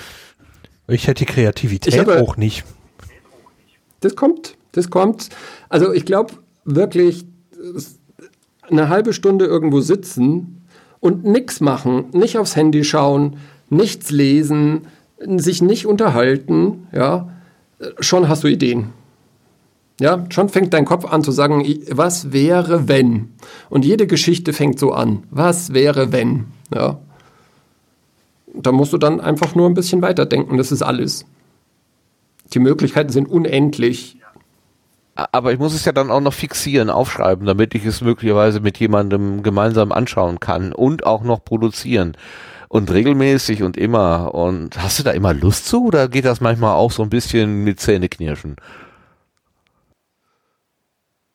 Ich 0.89 1.07
hätte 1.07 1.25
die 1.25 1.33
Kreativität 1.33 2.09
auch 2.09 2.37
nicht. 2.37 2.65
das 4.01 4.15
kommt, 4.15 4.57
das 4.73 4.89
kommt. 4.89 5.29
Also 5.69 5.93
ich 5.93 6.05
glaube 6.05 6.35
wirklich, 6.65 7.27
eine 8.71 8.89
halbe 8.89 9.13
Stunde 9.13 9.47
irgendwo 9.47 9.81
sitzen 9.81 10.67
und 11.01 11.25
nichts 11.25 11.61
machen, 11.61 12.07
nicht 12.13 12.39
aufs 12.39 12.57
Handy 12.57 12.85
schauen, 12.85 13.37
nichts 13.69 14.11
lesen, 14.11 14.87
sich 15.19 15.63
nicht 15.63 15.87
unterhalten, 15.87 16.87
ja, 16.93 17.29
schon 18.01 18.29
hast 18.29 18.45
du 18.45 18.49
Ideen. 18.49 18.93
Ja, 19.99 20.27
schon 20.29 20.51
fängt 20.51 20.75
dein 20.75 20.85
Kopf 20.85 21.07
an 21.07 21.25
zu 21.25 21.33
sagen, 21.33 21.65
was 21.91 22.33
wäre 22.33 22.87
wenn? 22.87 23.33
Und 23.71 23.85
jede 23.85 24.07
Geschichte 24.07 24.53
fängt 24.53 24.79
so 24.79 24.93
an. 24.93 25.23
Was 25.31 25.73
wäre 25.73 26.13
wenn? 26.13 26.47
Ja. 26.75 26.99
Da 28.53 28.73
musst 28.73 28.93
du 28.93 28.99
dann 28.99 29.21
einfach 29.21 29.55
nur 29.55 29.69
ein 29.69 29.75
bisschen 29.75 30.03
weiterdenken, 30.03 30.59
das 30.59 30.73
ist 30.73 30.83
alles. 30.83 31.25
Die 32.53 32.59
Möglichkeiten 32.59 33.11
sind 33.11 33.29
unendlich. 33.29 34.19
Aber 35.15 35.53
ich 35.53 35.59
muss 35.59 35.75
es 35.75 35.87
ja 35.87 35.93
dann 35.93 36.11
auch 36.11 36.21
noch 36.21 36.35
fixieren, 36.35 36.91
aufschreiben, 36.91 37.47
damit 37.47 37.75
ich 37.75 37.87
es 37.87 38.03
möglicherweise 38.03 38.61
mit 38.61 38.79
jemandem 38.79 39.43
gemeinsam 39.43 39.93
anschauen 39.93 40.41
kann 40.41 40.75
und 40.75 41.07
auch 41.07 41.23
noch 41.23 41.43
produzieren. 41.43 42.17
Und 42.69 42.93
regelmäßig 42.93 43.63
und 43.63 43.79
immer. 43.79 44.35
Und 44.35 44.83
hast 44.83 44.99
du 44.99 45.03
da 45.03 45.13
immer 45.13 45.33
Lust 45.33 45.67
zu 45.67 45.87
oder 45.87 46.09
geht 46.09 46.27
das 46.27 46.43
manchmal 46.43 46.75
auch 46.75 46.91
so 46.91 47.03
ein 47.03 47.09
bisschen 47.09 47.65
mit 47.65 47.81
Zähneknirschen? 47.81 48.57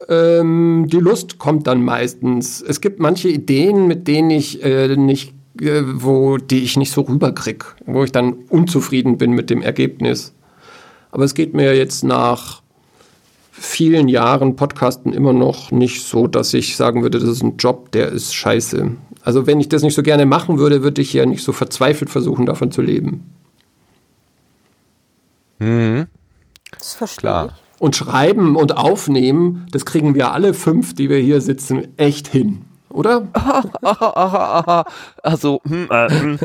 Ähm, 0.08 0.88
die 0.88 1.00
Lust 1.00 1.38
kommt 1.38 1.68
dann 1.68 1.84
meistens. 1.84 2.62
Es 2.62 2.82
gibt 2.82 3.00
manche 3.00 3.30
Ideen, 3.30 3.88
mit 3.88 4.08
denen 4.08 4.32
ich 4.32 4.64
äh, 4.64 4.96
nicht, 4.96 5.34
äh, 5.60 5.82
wo 5.86 6.38
die 6.38 6.64
ich 6.64 6.78
nicht 6.78 6.92
so 6.92 7.02
rüberkrieg, 7.02 7.66
wo 7.86 8.04
ich 8.04 8.12
dann 8.12 8.34
unzufrieden 8.50 9.18
bin 9.18 9.32
mit 9.32 9.50
dem 9.50 9.62
Ergebnis. 9.62 10.34
Aber 11.12 11.24
es 11.24 11.34
geht 11.34 11.54
mir 11.54 11.76
jetzt 11.76 12.04
nach 12.04 12.62
vielen 13.52 14.08
Jahren 14.08 14.56
Podcasten 14.56 15.14
immer 15.14 15.34
noch 15.34 15.72
nicht 15.72 16.04
so, 16.04 16.26
dass 16.26 16.54
ich 16.54 16.76
sagen 16.76 17.04
würde, 17.04 17.20
das 17.20 17.30
ist 17.30 17.44
ein 17.44 17.58
Job, 17.58 17.92
der 17.92 18.10
ist 18.10 18.34
scheiße. 18.34 18.92
Also 19.24 19.46
wenn 19.46 19.60
ich 19.60 19.70
das 19.70 19.84
nicht 19.84 19.94
so 19.94 20.02
gerne 20.02 20.26
machen 20.26 20.58
würde, 20.58 20.82
würde 20.82 21.02
ich 21.02 21.14
ja 21.14 21.26
nicht 21.26 21.44
so 21.44 21.52
verzweifelt 21.52 22.10
versuchen, 22.10 22.46
davon 22.46 22.72
zu 22.72 22.82
leben. 22.82 23.24
Mhm. 25.60 26.08
Das 26.72 26.96
verstehe 26.96 27.20
Klar. 27.20 27.46
ich. 27.48 27.71
Und 27.82 27.96
schreiben 27.96 28.58
und 28.58 28.78
aufnehmen, 28.78 29.66
das 29.72 29.88
kriegen 29.88 30.14
wir 30.14 30.34
alle 30.34 30.54
fünf, 30.54 30.94
die 30.94 31.10
wir 31.10 31.18
hier 31.18 31.42
sitzen, 31.42 31.98
echt 31.98 32.28
hin. 32.28 32.62
Oder? 32.90 33.28
Aha, 33.34 33.64
aha, 33.82 34.64
aha. 34.66 34.86
Also, 35.24 35.62
hm, 35.68 35.88
äh, 35.90 36.10
hm. 36.12 36.40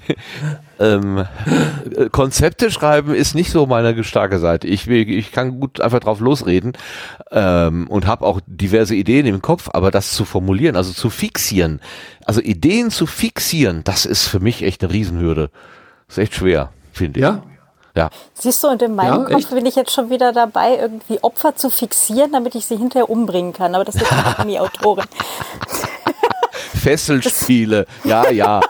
ähm, 0.80 1.18
äh, 1.18 2.08
Konzepte 2.08 2.70
schreiben 2.70 3.14
ist 3.14 3.34
nicht 3.34 3.50
so 3.50 3.66
meine 3.66 4.04
starke 4.04 4.38
Seite. 4.38 4.66
Ich, 4.66 4.86
will, 4.86 5.06
ich 5.10 5.32
kann 5.32 5.60
gut 5.60 5.82
einfach 5.82 6.00
drauf 6.00 6.20
losreden 6.20 6.72
ähm, 7.30 7.86
und 7.88 8.06
habe 8.06 8.24
auch 8.24 8.40
diverse 8.46 8.94
Ideen 8.94 9.26
im 9.26 9.42
Kopf, 9.42 9.68
aber 9.70 9.90
das 9.90 10.12
zu 10.12 10.24
formulieren, 10.24 10.76
also 10.76 10.94
zu 10.94 11.10
fixieren, 11.10 11.82
also 12.24 12.40
Ideen 12.40 12.90
zu 12.90 13.04
fixieren, 13.04 13.82
das 13.84 14.06
ist 14.06 14.26
für 14.28 14.40
mich 14.40 14.62
echt 14.62 14.82
eine 14.82 14.94
Riesenhürde. 14.94 15.50
ist 16.08 16.16
echt 16.16 16.34
schwer, 16.34 16.70
finde 16.90 17.20
ich. 17.20 17.22
Ja. 17.22 17.42
Ja. 17.96 18.10
Siehst 18.34 18.62
du, 18.64 18.68
und 18.68 18.82
in 18.82 18.94
meinem 18.94 19.28
Ja, 19.28 19.36
Kopf 19.36 19.50
bin 19.50 19.66
ich 19.66 19.76
jetzt 19.76 19.92
schon 19.92 20.10
wieder 20.10 20.32
dabei, 20.32 20.76
irgendwie 20.78 21.22
Opfer 21.22 21.54
zu 21.54 21.70
fixieren, 21.70 22.32
damit 22.32 22.54
ich 22.56 22.66
sie 22.66 22.76
hinterher 22.76 23.08
umbringen 23.08 23.52
kann. 23.52 23.74
Aber 23.74 23.84
das 23.84 23.94
ist 23.94 24.10
nicht 24.10 24.48
die 24.48 24.58
Autorin. 24.58 25.04
Fesselspiele, 26.82 27.86
ja, 28.02 28.30
ja. 28.30 28.60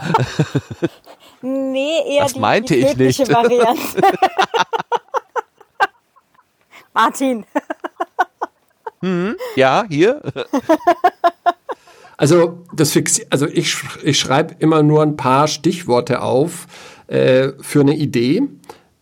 Nee, 1.41 2.17
eher 2.17 2.23
Das 2.25 2.35
die, 2.35 2.39
meinte 2.39 2.75
die 2.75 2.81
ich 2.81 2.97
nicht. 2.97 3.29
Variante. 3.33 4.03
Martin. 6.95 7.45
Ja, 9.57 9.85
hier. 9.89 10.21
Also, 12.17 12.65
das 12.73 12.93
Fixi 12.93 13.27
also 13.29 13.47
ich, 13.47 13.77
ich 14.05 14.21
schreibe 14.21 14.55
immer 14.61 14.85
nur 14.85 15.03
ein 15.03 15.17
paar 15.17 15.49
Stichworte 15.49 16.23
auf 16.23 16.69
äh, 17.09 17.49
für 17.61 17.81
eine 17.81 17.97
Idee. 17.97 18.43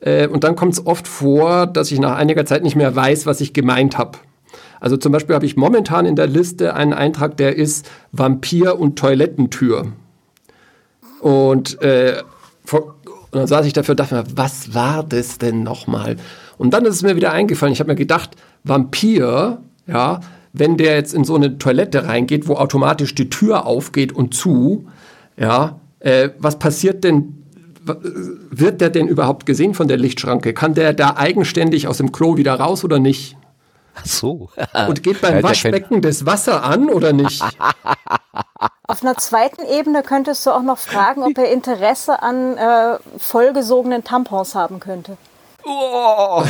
Äh, 0.02 0.26
und 0.26 0.44
dann 0.44 0.56
kommt 0.56 0.74
es 0.74 0.86
oft 0.86 1.08
vor, 1.08 1.66
dass 1.66 1.90
ich 1.90 1.98
nach 1.98 2.16
einiger 2.16 2.44
Zeit 2.44 2.62
nicht 2.62 2.76
mehr 2.76 2.94
weiß, 2.94 3.24
was 3.26 3.40
ich 3.40 3.54
gemeint 3.54 3.96
habe. 3.96 4.18
Also 4.80 4.96
zum 4.96 5.12
Beispiel 5.12 5.34
habe 5.34 5.46
ich 5.46 5.56
momentan 5.56 6.06
in 6.06 6.16
der 6.16 6.26
Liste 6.26 6.74
einen 6.74 6.92
Eintrag, 6.92 7.36
der 7.36 7.56
ist 7.56 7.88
Vampir 8.10 8.78
und 8.78 8.98
Toilettentür. 8.98 9.92
Und, 11.20 11.80
äh, 11.82 12.22
vor, 12.64 12.96
und 13.30 13.38
dann 13.38 13.46
saß 13.46 13.64
ich 13.64 13.72
dafür 13.72 13.92
und 13.92 14.00
dachte 14.00 14.16
mir, 14.16 14.24
was 14.34 14.74
war 14.74 15.04
das 15.04 15.38
denn 15.38 15.62
nochmal? 15.62 16.16
Und 16.58 16.74
dann 16.74 16.84
ist 16.84 16.96
es 16.96 17.02
mir 17.02 17.14
wieder 17.14 17.32
eingefallen. 17.32 17.72
Ich 17.72 17.78
habe 17.78 17.92
mir 17.92 17.96
gedacht, 17.96 18.30
Vampir, 18.64 19.62
ja, 19.86 20.20
wenn 20.52 20.76
der 20.76 20.96
jetzt 20.96 21.14
in 21.14 21.24
so 21.24 21.36
eine 21.36 21.58
Toilette 21.58 22.06
reingeht, 22.06 22.48
wo 22.48 22.54
automatisch 22.54 23.14
die 23.14 23.30
Tür 23.30 23.66
aufgeht 23.66 24.12
und 24.12 24.34
zu, 24.34 24.86
ja, 25.36 25.80
äh, 26.00 26.30
was 26.38 26.58
passiert 26.58 27.04
denn? 27.04 27.41
Wird 27.84 28.80
der 28.80 28.90
denn 28.90 29.08
überhaupt 29.08 29.46
gesehen 29.46 29.74
von 29.74 29.88
der 29.88 29.96
Lichtschranke? 29.96 30.54
Kann 30.54 30.74
der 30.74 30.92
da 30.92 31.16
eigenständig 31.16 31.88
aus 31.88 31.98
dem 31.98 32.12
Klo 32.12 32.36
wieder 32.36 32.54
raus 32.54 32.84
oder 32.84 32.98
nicht? 32.98 33.36
Ach 33.94 34.06
so. 34.06 34.48
Und 34.88 35.02
geht 35.02 35.20
Ja, 35.20 35.28
beim 35.28 35.34
der 35.34 35.42
Waschbecken 35.42 36.00
das 36.00 36.24
Wasser 36.24 36.62
an 36.64 36.88
oder 36.88 37.12
nicht? 37.12 37.42
Auf 38.86 39.02
einer 39.02 39.16
zweiten 39.16 39.62
Ebene 39.64 40.02
könntest 40.02 40.44
du 40.44 40.50
auch 40.50 40.62
noch 40.62 40.78
fragen, 40.78 41.22
ob 41.22 41.38
er 41.38 41.50
Interesse 41.50 42.22
an 42.22 42.56
äh, 42.56 42.98
vollgesogenen 43.18 44.04
Tampons 44.04 44.54
haben 44.54 44.80
könnte. 44.80 45.16
Oh, 45.64 46.42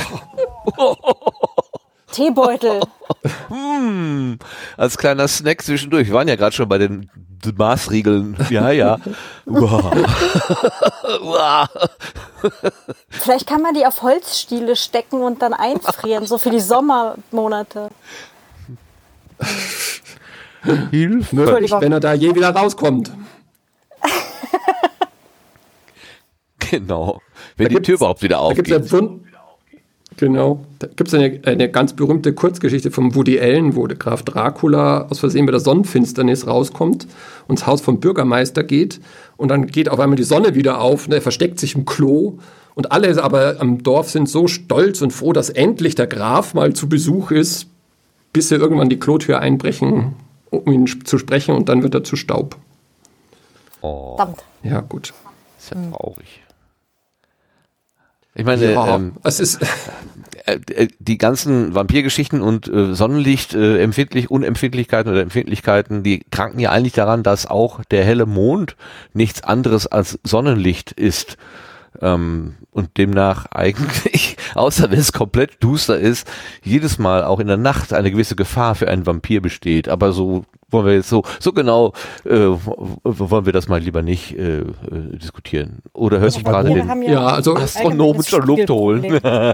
Teebeutel. 2.13 2.81
hm, 3.49 4.39
als 4.77 4.97
kleiner 4.97 5.27
Snack 5.27 5.63
zwischendurch. 5.63 6.07
Wir 6.07 6.15
waren 6.15 6.29
ja 6.29 6.37
gerade 6.37 6.55
schon 6.55 6.69
bei 6.69 6.79
den 6.79 7.11
Maßriegeln. 7.57 8.37
Ja, 8.51 8.71
ja. 8.71 8.99
Vielleicht 13.11 13.49
kann 13.49 13.63
man 13.63 13.75
die 13.75 13.85
auf 13.85 14.03
Holzstiele 14.03 14.77
stecken 14.77 15.23
und 15.23 15.43
dann 15.43 15.53
einfrieren, 15.53 16.27
so 16.27 16.39
für 16.39 16.51
die 16.51 16.61
Sommermonate. 16.61 17.89
Hilfe. 20.91 21.35
Möglich, 21.35 21.73
wenn 21.73 21.93
er 21.93 22.01
da 22.01 22.13
je 22.13 22.35
wieder 22.35 22.51
rauskommt. 22.51 23.13
Genau. 26.71 27.21
Wenn 27.57 27.69
Da 27.69 27.79
die 27.79 27.83
Tür 27.83 27.97
überhaupt 27.97 28.23
wieder 28.23 28.37
Da 28.37 28.55
gibt 28.55 28.73
aufgeht. 28.73 28.87
es 28.87 28.93
ja 28.93 28.99
Genau. 30.17 30.65
Da 30.79 30.89
gibt 30.89 31.09
es 31.09 31.15
eine, 31.15 31.41
eine 31.45 31.71
ganz 31.71 31.95
berühmte 31.95 32.33
Kurzgeschichte 32.33 32.91
von 32.91 33.15
Woody 33.15 33.41
Allen, 33.41 33.77
wo 33.77 33.87
der 33.87 33.97
Graf 33.97 34.23
Dracula 34.23 35.07
aus 35.09 35.21
Versehen 35.21 35.47
bei 35.47 35.53
der 35.53 35.61
Sonnenfinsternis 35.61 36.47
rauskommt 36.47 37.07
und 37.49 37.59
ins 37.59 37.67
Haus 37.67 37.81
vom 37.81 38.01
Bürgermeister 38.01 38.63
geht. 38.63 39.01
Und 39.37 39.49
dann 39.49 39.67
geht 39.67 39.89
auf 39.89 40.01
einmal 40.01 40.17
die 40.17 40.23
Sonne 40.23 40.55
wieder 40.55 40.81
auf 40.81 41.07
und 41.07 41.13
er 41.13 41.23
versteckt 41.23 41.59
sich 41.59 41.75
im 41.75 41.85
Klo. 41.85 42.39
Und 42.75 42.93
alle 42.93 43.23
aber 43.23 43.57
am 43.61 43.83
Dorf 43.83 44.11
sind 44.11 44.29
so 44.29 44.49
stolz 44.49 45.03
und 45.03 45.13
froh, 45.13 45.33
dass 45.33 45.51
endlich 45.51 45.95
der 45.95 46.07
Graf 46.07 46.55
mal 46.55 46.73
zu 46.73 46.89
Besuch 46.89 47.31
ist, 47.31 47.67
bis 48.33 48.49
sie 48.49 48.57
irgendwann 48.57 48.89
die 48.89 48.99
Klotür 48.99 49.41
einbrechen, 49.41 50.15
um 50.51 50.73
ihn 50.73 50.87
zu 51.05 51.19
sprechen. 51.19 51.55
Und 51.55 51.69
dann 51.69 51.83
wird 51.83 51.95
er 51.95 52.05
zu 52.05 52.17
Staub. 52.17 52.57
Oh, 53.83 54.17
Verdammt. 54.17 54.43
Ja, 54.63 54.81
gut. 54.81 55.13
ist 55.59 55.71
ja 55.71 55.77
traurig. 55.91 56.42
Ich 58.35 58.45
meine, 58.45 58.73
Ja, 58.73 58.97
ähm, 58.97 59.13
es 59.25 59.41
ist. 59.41 59.61
äh, 60.47 60.59
äh, 60.75 60.89
die 60.99 61.19
ganzen 61.19 61.75
Vampirgeschichten 61.75 62.41
und 62.41 62.67
äh, 62.69 62.95
Sonnenlicht, 62.95 63.55
äh, 63.55 63.83
empfindlich, 63.83 64.31
Unempfindlichkeiten 64.31 65.13
oder 65.13 65.21
Empfindlichkeiten, 65.21 66.03
die 66.03 66.25
kranken 66.31 66.59
ja 66.59 66.71
eigentlich 66.71 66.95
daran, 66.95 67.23
dass 67.23 67.47
auch 67.47 67.85
der 67.85 68.05
helle 68.05 68.27
Mond 68.27 68.77
nichts 69.13 69.43
anderes 69.43 69.87
als 69.87 70.19
Sonnenlicht 70.25 70.93
ist. 70.93 71.37
Ähm, 72.01 72.55
und 72.71 72.97
demnach 72.97 73.47
eigentlich, 73.51 74.37
außer 74.55 74.91
wenn 74.91 74.99
es 74.99 75.13
komplett 75.13 75.63
duster 75.63 75.99
ist, 75.99 76.27
jedes 76.63 76.99
Mal 76.99 77.25
auch 77.25 77.39
in 77.39 77.47
der 77.47 77.59
Nacht 77.59 77.93
eine 77.93 78.11
gewisse 78.11 78.35
Gefahr 78.37 78.75
für 78.75 78.89
einen 78.89 79.07
Vampir 79.07 79.43
besteht. 79.43 79.89
Aber 79.89 80.13
so 80.13 80.45
wollen 80.71 80.87
wir 80.87 80.95
jetzt 80.95 81.11
so, 81.11 81.23
so 81.39 81.53
genau 81.53 81.93
äh, 82.25 82.31
wollen 82.33 83.47
wir 83.47 83.53
das 83.53 83.69
mal 83.69 83.81
lieber 83.81 84.03
nicht 84.03 84.37
äh, 84.37 84.61
äh, 84.61 84.65
diskutieren. 85.13 85.83
Oder 85.93 86.19
hört 86.21 86.33
sich 86.33 86.45
gerade 86.45 86.71
den 86.71 87.03
Ja, 87.03 87.27
also 87.27 87.55
astronomischer 87.57 88.41
Luft 88.41 88.71
holen. 88.71 89.21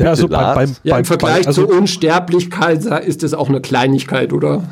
Ja, 0.00 0.10
also 0.10 0.28
beim, 0.28 0.54
beim, 0.54 0.76
Ja, 0.82 0.98
im 0.98 1.04
Vergleich 1.04 1.40
beim, 1.40 1.46
also, 1.48 1.66
zur 1.66 1.76
Unsterblichkeit 1.76 2.84
ist 2.84 3.22
es 3.22 3.34
auch 3.34 3.48
eine 3.48 3.60
Kleinigkeit, 3.60 4.32
oder? 4.32 4.62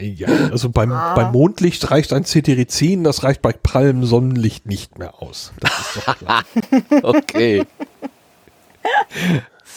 Ja, 0.00 0.28
also 0.50 0.70
beim, 0.70 0.90
beim 0.90 1.32
Mondlicht 1.32 1.90
reicht 1.90 2.12
ein 2.12 2.24
Cetirizin, 2.24 3.04
das 3.04 3.22
reicht 3.22 3.42
bei 3.42 3.52
prallem 3.52 4.04
Sonnenlicht 4.04 4.66
nicht 4.66 4.98
mehr 4.98 5.22
aus. 5.22 5.52
Das 5.60 5.96
ist 5.96 6.08
doch 6.08 6.18
klar. 6.18 6.44
Okay. 7.02 7.66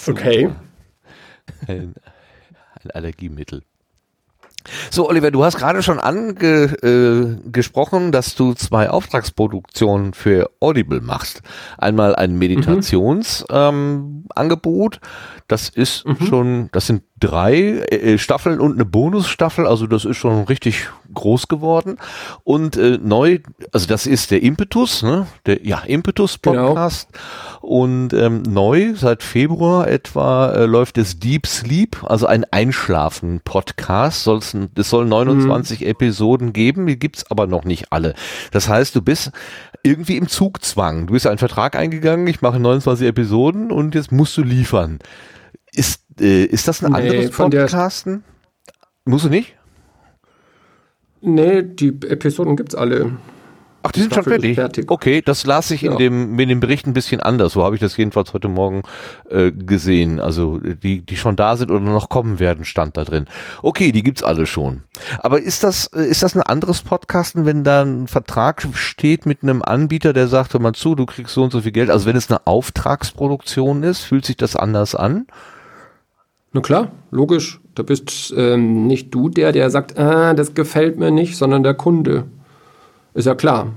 Okay. 0.08 0.50
Ein, 1.68 1.94
ein 2.84 2.92
Allergiemittel. 2.92 3.64
So, 4.90 5.10
Oliver, 5.10 5.32
du 5.32 5.44
hast 5.44 5.58
gerade 5.58 5.82
schon 5.82 6.00
angesprochen, 6.00 8.08
äh, 8.08 8.12
dass 8.12 8.36
du 8.36 8.54
zwei 8.54 8.90
Auftragsproduktionen 8.90 10.14
für 10.14 10.52
Audible 10.60 11.02
machst. 11.02 11.42
Einmal 11.78 12.16
ein 12.16 12.38
Meditationsangebot, 12.38 14.96
mhm. 14.96 15.02
ähm, 15.02 15.02
das 15.48 15.70
ist 15.70 16.06
mhm. 16.06 16.26
schon, 16.26 16.70
das 16.72 16.88
sind 16.88 17.04
drei 17.22 17.54
äh, 17.54 18.18
Staffeln 18.18 18.60
und 18.60 18.74
eine 18.74 18.84
Bonusstaffel, 18.84 19.66
also 19.66 19.88
das 19.88 20.04
ist 20.04 20.18
schon 20.18 20.44
richtig 20.44 20.90
groß 21.14 21.48
geworden. 21.48 21.98
Und 22.44 22.76
äh, 22.76 22.98
neu, 23.02 23.40
also 23.72 23.88
das 23.88 24.08
ist 24.08 24.32
der 24.32 24.42
Impetus, 24.44 25.04
ne? 25.04 25.28
Der 25.46 25.66
ja 25.66 25.80
Impetus 25.80 26.42
genau. 26.42 26.68
Podcast. 26.68 27.10
Genau. 27.12 27.24
Und 27.62 28.14
ähm, 28.14 28.42
neu 28.42 28.94
seit 28.96 29.22
Februar 29.24 29.88
etwa 29.88 30.52
äh, 30.52 30.66
läuft 30.66 30.98
es 30.98 31.20
Deep 31.20 31.46
Sleep, 31.46 32.04
also 32.04 32.26
ein 32.26 32.44
Einschlafen 32.52 33.40
Podcast. 33.44 34.24
Soll's, 34.24 34.58
es 34.76 34.90
soll 34.90 35.06
29 35.06 35.82
mhm. 35.82 35.88
Episoden 35.88 36.54
geben, 36.54 36.88
die 36.88 36.98
gibt's 36.98 37.30
aber 37.30 37.46
noch 37.46 37.64
nicht 37.64 37.92
alle. 37.92 38.16
Das 38.52 38.68
heißt, 38.68 38.96
du 38.96 39.02
bist 39.02 39.32
irgendwie 39.84 40.18
im 40.18 40.28
Zugzwang. 40.28 41.08
Du 41.08 41.14
bist 41.14 41.28
einen 41.28 41.38
Vertrag 41.38 41.76
eingegangen, 41.76 42.28
ich 42.28 42.42
mache 42.42 42.60
29 42.60 43.08
Episoden 43.08 43.72
und 43.72 43.96
jetzt 43.96 44.12
musst 44.12 44.36
du 44.38 44.44
liefern. 44.44 45.00
Ist, 45.74 46.04
äh, 46.20 46.46
ist 46.46 46.68
das 46.68 46.84
ein 46.84 46.92
nee, 46.92 46.98
anderes 46.98 47.32
Podcasten? 47.32 48.24
Musst 49.06 49.26
du 49.26 49.30
nicht? 49.30 49.56
Nee, 51.22 51.64
die 51.64 51.90
Episoden 52.08 52.56
gibt's 52.56 52.76
alle. 52.76 53.12
Ach, 53.84 53.92
die 53.92 54.02
sind 54.02 54.14
schon 54.14 54.24
fertig. 54.24 54.56
fertig. 54.56 54.92
Okay, 54.92 55.24
das 55.24 55.46
las 55.46 55.72
ich 55.72 55.82
ja. 55.82 55.94
in 55.94 55.98
dem 55.98 56.40
in 56.40 56.50
dem 56.50 56.60
Bericht 56.60 56.86
ein 56.86 56.94
bisschen 56.94 57.20
anders. 57.20 57.54
So 57.54 57.64
habe 57.64 57.76
ich 57.76 57.82
das 57.82 57.98
jedenfalls 57.98 58.34
heute 58.34 58.48
Morgen 58.48 58.84
äh, 59.30 59.52
gesehen. 59.52 60.20
Also 60.20 60.60
die 60.60 61.04
die 61.04 61.18
schon 61.18 61.36
da 61.36 61.58
sind 61.58 61.72
oder 61.72 61.80
noch 61.80 62.10
kommen 62.10 62.40
werden, 62.40 62.64
stand 62.64 62.96
da 62.96 63.04
drin. 63.04 63.26
Okay, 63.64 63.92
die 63.92 64.04
gibt's 64.04 64.22
alle 64.22 64.46
schon. 64.46 64.84
Aber 65.20 65.42
ist 65.42 65.64
das 65.64 65.88
äh, 65.88 66.04
ist 66.04 66.22
das 66.22 66.36
ein 66.36 66.44
anderes 66.44 66.84
Podcasten, 66.84 67.46
wenn 67.46 67.64
da 67.64 67.82
ein 67.82 68.08
Vertrag 68.08 68.68
steht 68.74 69.26
mit 69.26 69.42
einem 69.42 69.64
Anbieter, 69.64 70.14
der 70.14 70.28
sagt, 70.28 70.54
hör 70.54 70.62
mal 70.62 70.74
zu, 70.74 70.94
du 70.94 71.08
kriegst 71.08 71.34
so 71.34 71.44
und 71.44 71.52
so 71.52 71.62
viel 71.62 71.72
Geld. 71.72 71.90
Also 71.90 72.06
wenn 72.06 72.16
es 72.16 72.30
eine 72.30 72.46
Auftragsproduktion 72.46 73.82
ist, 73.82 74.02
fühlt 74.02 74.26
sich 74.26 74.38
das 74.38 74.56
anders 74.56 74.94
an? 74.94 75.26
Na 76.54 76.62
klar, 76.62 76.92
logisch. 77.12 77.60
Da 77.76 77.84
bist 77.84 78.34
ähm, 78.36 78.88
nicht 78.88 79.14
du 79.14 79.30
der, 79.30 79.52
der 79.54 79.70
sagt, 79.70 79.98
ah, 79.98 80.34
das 80.34 80.54
gefällt 80.54 80.98
mir 80.98 81.12
nicht, 81.12 81.38
sondern 81.38 81.64
der 81.64 81.74
Kunde. 81.74 82.26
Ist 83.14 83.26
ja 83.26 83.36
klar. 83.36 83.68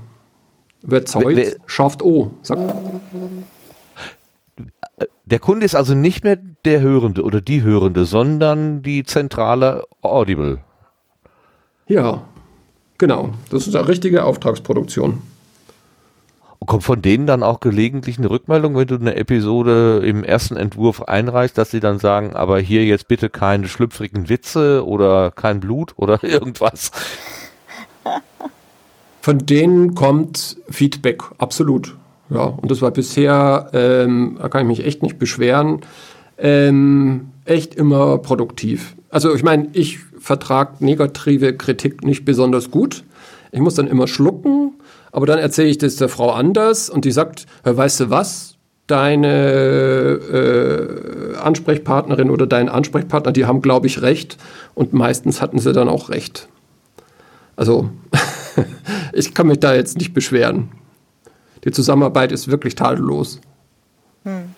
Wer 0.81 1.05
zahlt, 1.05 1.57
schafft 1.65 2.03
O. 2.03 2.31
Sagt. 2.41 2.61
Der 5.25 5.39
Kunde 5.39 5.65
ist 5.65 5.75
also 5.75 5.95
nicht 5.95 6.23
mehr 6.23 6.37
der 6.65 6.81
Hörende 6.81 7.23
oder 7.23 7.41
die 7.41 7.63
Hörende, 7.63 8.05
sondern 8.05 8.83
die 8.83 9.03
zentrale 9.03 9.83
Audible. 10.01 10.59
Ja, 11.87 12.23
genau. 12.97 13.29
Das 13.49 13.67
ist 13.67 13.75
eine 13.75 13.87
richtige 13.87 14.23
Auftragsproduktion. 14.23 15.21
Kommt 16.65 16.83
von 16.83 17.01
denen 17.01 17.27
dann 17.27 17.43
auch 17.43 17.59
gelegentlich 17.59 18.17
eine 18.17 18.29
Rückmeldung, 18.29 18.75
wenn 18.75 18.87
du 18.87 18.95
eine 18.95 19.15
Episode 19.15 20.01
im 20.05 20.23
ersten 20.23 20.55
Entwurf 20.55 21.01
einreichst, 21.01 21.57
dass 21.57 21.71
sie 21.71 21.79
dann 21.79 21.99
sagen, 21.99 22.35
aber 22.35 22.59
hier 22.59 22.85
jetzt 22.85 23.07
bitte 23.07 23.29
keine 23.29 23.67
schlüpfrigen 23.67 24.29
Witze 24.29 24.85
oder 24.85 25.31
kein 25.31 25.59
Blut 25.59 25.93
oder 25.97 26.23
irgendwas? 26.23 26.91
Von 29.21 29.39
denen 29.39 29.95
kommt 29.95 30.57
Feedback, 30.69 31.23
absolut. 31.37 31.95
Ja, 32.29 32.43
und 32.43 32.71
das 32.71 32.81
war 32.81 32.91
bisher, 32.91 33.69
ähm, 33.73 34.37
da 34.41 34.49
kann 34.49 34.61
ich 34.61 34.77
mich 34.77 34.85
echt 34.85 35.03
nicht 35.03 35.19
beschweren, 35.19 35.81
ähm, 36.37 37.31
echt 37.45 37.75
immer 37.75 38.17
produktiv. 38.17 38.95
Also 39.09 39.33
ich 39.35 39.43
meine, 39.43 39.69
ich 39.73 39.99
vertrage 40.19 40.83
negative 40.83 41.55
Kritik 41.55 42.03
nicht 42.03 42.25
besonders 42.25 42.71
gut. 42.71 43.03
Ich 43.51 43.59
muss 43.59 43.75
dann 43.75 43.87
immer 43.87 44.07
schlucken 44.07 44.73
aber 45.15 45.27
dann 45.27 45.39
erzähle 45.39 45.69
ich 45.69 45.77
das 45.77 45.95
der 45.95 46.09
Frau 46.09 46.31
anders 46.31 46.89
und 46.89 47.05
die 47.05 47.11
sagt, 47.13 47.45
weißt 47.63 48.01
du 48.01 48.09
was, 48.09 48.57
deine 48.85 49.29
äh, 50.27 51.37
Ansprechpartnerin 51.37 52.29
oder 52.29 52.45
dein 52.45 52.67
Ansprechpartner, 52.67 53.31
die 53.31 53.45
haben, 53.45 53.61
glaube 53.61 53.87
ich, 53.87 54.01
recht. 54.01 54.35
Und 54.73 54.91
meistens 54.91 55.41
hatten 55.41 55.57
sie 55.59 55.71
dann 55.71 55.87
auch 55.87 56.09
recht. 56.09 56.49
Also, 57.55 57.91
ich 59.13 59.33
kann 59.33 59.47
mich 59.47 59.61
da 59.61 59.73
jetzt 59.73 59.97
nicht 59.97 60.13
beschweren. 60.13 60.71
Die 61.63 61.71
Zusammenarbeit 61.71 62.33
ist 62.33 62.49
wirklich 62.49 62.75
tadellos. 62.75 63.39
Hm. 64.23 64.53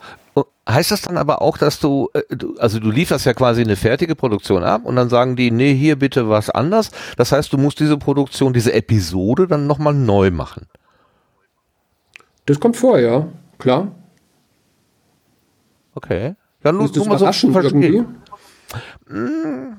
Heißt 0.68 0.92
das 0.92 1.02
dann 1.02 1.18
aber 1.18 1.42
auch, 1.42 1.58
dass 1.58 1.80
du, 1.80 2.10
äh, 2.14 2.22
also 2.58 2.80
du 2.80 2.92
lieferst 2.92 3.26
ja 3.26 3.34
quasi 3.34 3.62
eine 3.62 3.78
fertige 3.78 4.16
Produktion 4.16 4.64
ab 4.64 4.84
und 4.84 4.98
dann 4.98 5.10
sagen 5.10 5.36
die, 5.38 5.50
nee, 5.50 5.74
hier 5.74 5.98
bitte 5.98 6.30
was 6.30 6.50
anders. 6.50 6.92
Das 7.16 7.32
heißt, 7.32 7.54
du 7.54 7.58
musst 7.58 7.80
diese 7.80 7.98
Produktion, 7.98 8.52
diese 8.52 8.74
Episode 8.74 9.48
dann 9.48 9.66
nochmal 9.66 9.94
neu 9.94 10.30
machen. 10.30 10.68
Das 12.46 12.60
kommt 12.60 12.76
vor, 12.76 13.00
ja, 13.00 13.28
klar. 13.58 13.92
Okay. 15.96 16.36
Dann 16.62 16.78
nur, 16.78 16.90
nur 16.94 17.08
mal 17.08 17.18
so 17.18 17.52
verstehen. 17.52 18.18
Hm, 19.08 19.78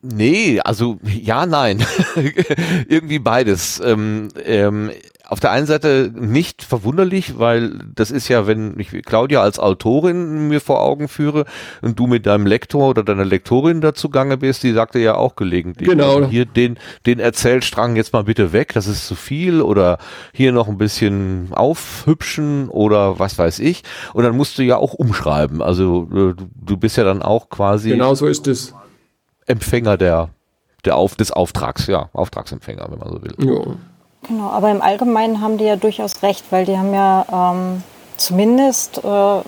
nee, 0.00 0.60
also 0.60 0.98
ja, 1.04 1.44
nein. 1.44 1.84
Irgendwie 2.88 3.18
beides. 3.18 3.80
Ähm, 3.84 4.28
ähm, 4.44 4.90
auf 5.32 5.40
der 5.40 5.50
einen 5.50 5.64
Seite 5.64 6.12
nicht 6.14 6.62
verwunderlich, 6.62 7.38
weil 7.38 7.78
das 7.94 8.10
ist 8.10 8.28
ja, 8.28 8.46
wenn 8.46 8.78
ich 8.78 8.90
Claudia 9.02 9.40
als 9.40 9.58
Autorin 9.58 10.48
mir 10.48 10.60
vor 10.60 10.82
Augen 10.82 11.08
führe 11.08 11.46
und 11.80 11.98
du 11.98 12.06
mit 12.06 12.26
deinem 12.26 12.44
Lektor 12.44 12.90
oder 12.90 13.02
deiner 13.02 13.24
Lektorin 13.24 13.80
dazu 13.80 14.10
gange 14.10 14.36
bist, 14.36 14.62
die 14.62 14.72
sagte 14.72 14.98
ja 14.98 15.14
auch 15.14 15.34
gelegentlich, 15.34 15.88
genau. 15.88 16.16
Also 16.16 16.28
hier 16.28 16.44
den, 16.44 16.78
den 17.06 17.18
Erzählstrang 17.18 17.96
jetzt 17.96 18.12
mal 18.12 18.24
bitte 18.24 18.52
weg, 18.52 18.74
das 18.74 18.86
ist 18.86 19.06
zu 19.06 19.14
viel 19.14 19.62
oder 19.62 19.96
hier 20.34 20.52
noch 20.52 20.68
ein 20.68 20.76
bisschen 20.76 21.48
aufhübschen 21.52 22.68
oder 22.68 23.18
was 23.18 23.38
weiß 23.38 23.60
ich. 23.60 23.84
Und 24.12 24.24
dann 24.24 24.36
musst 24.36 24.58
du 24.58 24.62
ja 24.62 24.76
auch 24.76 24.92
umschreiben. 24.92 25.62
Also 25.62 26.10
äh, 26.12 26.34
du 26.54 26.76
bist 26.76 26.98
ja 26.98 27.04
dann 27.04 27.22
auch 27.22 27.48
quasi. 27.48 27.88
Genau 27.88 28.14
so 28.14 28.26
ist 28.26 28.46
es. 28.48 28.74
Empfänger 29.46 29.96
der, 29.96 30.28
der 30.84 30.96
Auf, 30.96 31.16
des 31.16 31.32
Auftrags, 31.32 31.86
ja, 31.86 32.10
Auftragsempfänger, 32.12 32.86
wenn 32.90 32.98
man 32.98 33.08
so 33.08 33.22
will. 33.22 33.34
Ja. 33.38 33.76
Genau, 34.28 34.50
aber 34.50 34.70
im 34.70 34.82
Allgemeinen 34.82 35.40
haben 35.40 35.58
die 35.58 35.64
ja 35.64 35.76
durchaus 35.76 36.22
recht, 36.22 36.44
weil 36.50 36.64
die 36.64 36.78
haben 36.78 36.94
ja 36.94 37.26
ähm, 37.32 37.82
zumindest 38.16 38.98
äh, 38.98 39.40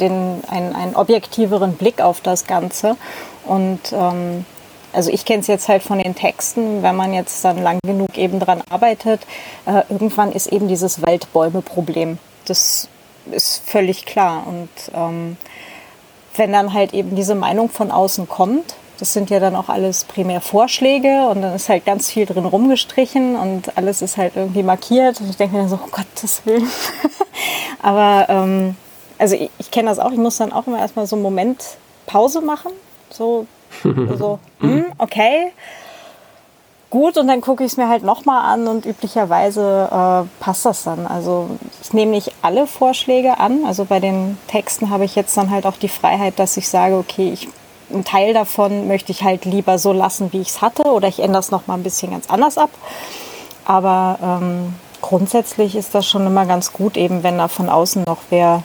den, 0.00 0.42
einen, 0.48 0.74
einen 0.74 0.96
objektiveren 0.96 1.74
Blick 1.74 2.02
auf 2.02 2.20
das 2.20 2.46
Ganze. 2.46 2.96
Und 3.46 3.80
ähm, 3.92 4.44
also 4.92 5.10
ich 5.10 5.24
kenne 5.24 5.40
es 5.40 5.46
jetzt 5.46 5.68
halt 5.68 5.82
von 5.82 5.98
den 5.98 6.14
Texten, 6.14 6.82
wenn 6.82 6.94
man 6.94 7.14
jetzt 7.14 7.42
dann 7.42 7.62
lang 7.62 7.78
genug 7.84 8.18
eben 8.18 8.38
dran 8.38 8.62
arbeitet, 8.68 9.22
äh, 9.64 9.82
irgendwann 9.88 10.32
ist 10.32 10.48
eben 10.48 10.68
dieses 10.68 11.00
Waldbäume-Problem. 11.00 12.18
Das 12.44 12.88
ist 13.30 13.62
völlig 13.66 14.04
klar. 14.04 14.44
Und 14.46 14.68
ähm, 14.94 15.38
wenn 16.36 16.52
dann 16.52 16.74
halt 16.74 16.92
eben 16.92 17.16
diese 17.16 17.34
Meinung 17.34 17.70
von 17.70 17.90
außen 17.90 18.28
kommt, 18.28 18.74
das 18.98 19.12
sind 19.12 19.30
ja 19.30 19.40
dann 19.40 19.56
auch 19.56 19.68
alles 19.68 20.04
primär 20.04 20.40
Vorschläge 20.40 21.26
und 21.28 21.42
dann 21.42 21.54
ist 21.54 21.68
halt 21.68 21.84
ganz 21.84 22.10
viel 22.10 22.26
drin 22.26 22.44
rumgestrichen 22.44 23.36
und 23.36 23.76
alles 23.76 24.02
ist 24.02 24.16
halt 24.16 24.36
irgendwie 24.36 24.62
markiert. 24.62 25.20
Und 25.20 25.30
ich 25.30 25.36
denke 25.36 25.56
mir 25.56 25.62
dann 25.62 25.70
so, 25.70 25.78
oh 25.82 25.88
Gottes 25.90 26.42
Willen. 26.44 26.68
Aber 27.82 28.26
ähm, 28.28 28.76
also 29.18 29.34
ich, 29.34 29.50
ich 29.58 29.70
kenne 29.70 29.88
das 29.88 29.98
auch, 29.98 30.12
ich 30.12 30.18
muss 30.18 30.36
dann 30.36 30.52
auch 30.52 30.66
immer 30.66 30.78
erstmal 30.78 31.06
so 31.06 31.16
einen 31.16 31.22
Moment 31.22 31.62
Pause 32.06 32.40
machen. 32.40 32.72
So, 33.10 33.46
so 33.82 34.38
hm, 34.60 34.86
okay. 34.98 35.52
Gut, 36.90 37.16
und 37.16 37.26
dann 37.26 37.40
gucke 37.40 37.64
ich 37.64 37.72
es 37.72 37.78
mir 37.78 37.88
halt 37.88 38.02
nochmal 38.02 38.52
an 38.52 38.68
und 38.68 38.84
üblicherweise 38.84 39.88
äh, 39.90 40.44
passt 40.44 40.66
das 40.66 40.84
dann. 40.84 41.06
Also 41.06 41.48
ich 41.80 41.94
nehme 41.94 42.10
nicht 42.10 42.32
alle 42.42 42.66
Vorschläge 42.66 43.40
an. 43.40 43.64
Also 43.64 43.86
bei 43.86 43.98
den 43.98 44.36
Texten 44.46 44.90
habe 44.90 45.06
ich 45.06 45.14
jetzt 45.14 45.34
dann 45.38 45.50
halt 45.50 45.64
auch 45.64 45.78
die 45.78 45.88
Freiheit, 45.88 46.38
dass 46.38 46.58
ich 46.58 46.68
sage, 46.68 46.96
okay, 46.96 47.32
ich 47.32 47.48
einen 47.92 48.04
Teil 48.04 48.34
davon 48.34 48.88
möchte 48.88 49.12
ich 49.12 49.22
halt 49.22 49.44
lieber 49.44 49.78
so 49.78 49.92
lassen, 49.92 50.32
wie 50.32 50.40
ich 50.40 50.48
es 50.48 50.62
hatte, 50.62 50.84
oder 50.84 51.08
ich 51.08 51.20
ändere 51.20 51.40
es 51.40 51.50
noch 51.50 51.66
mal 51.66 51.74
ein 51.74 51.82
bisschen 51.82 52.12
ganz 52.12 52.28
anders 52.28 52.58
ab. 52.58 52.70
Aber 53.64 54.18
ähm, 54.22 54.74
grundsätzlich 55.00 55.76
ist 55.76 55.94
das 55.94 56.06
schon 56.06 56.26
immer 56.26 56.46
ganz 56.46 56.72
gut, 56.72 56.96
eben 56.96 57.22
wenn 57.22 57.38
da 57.38 57.48
von 57.48 57.68
außen 57.68 58.04
noch 58.06 58.18
wer 58.30 58.62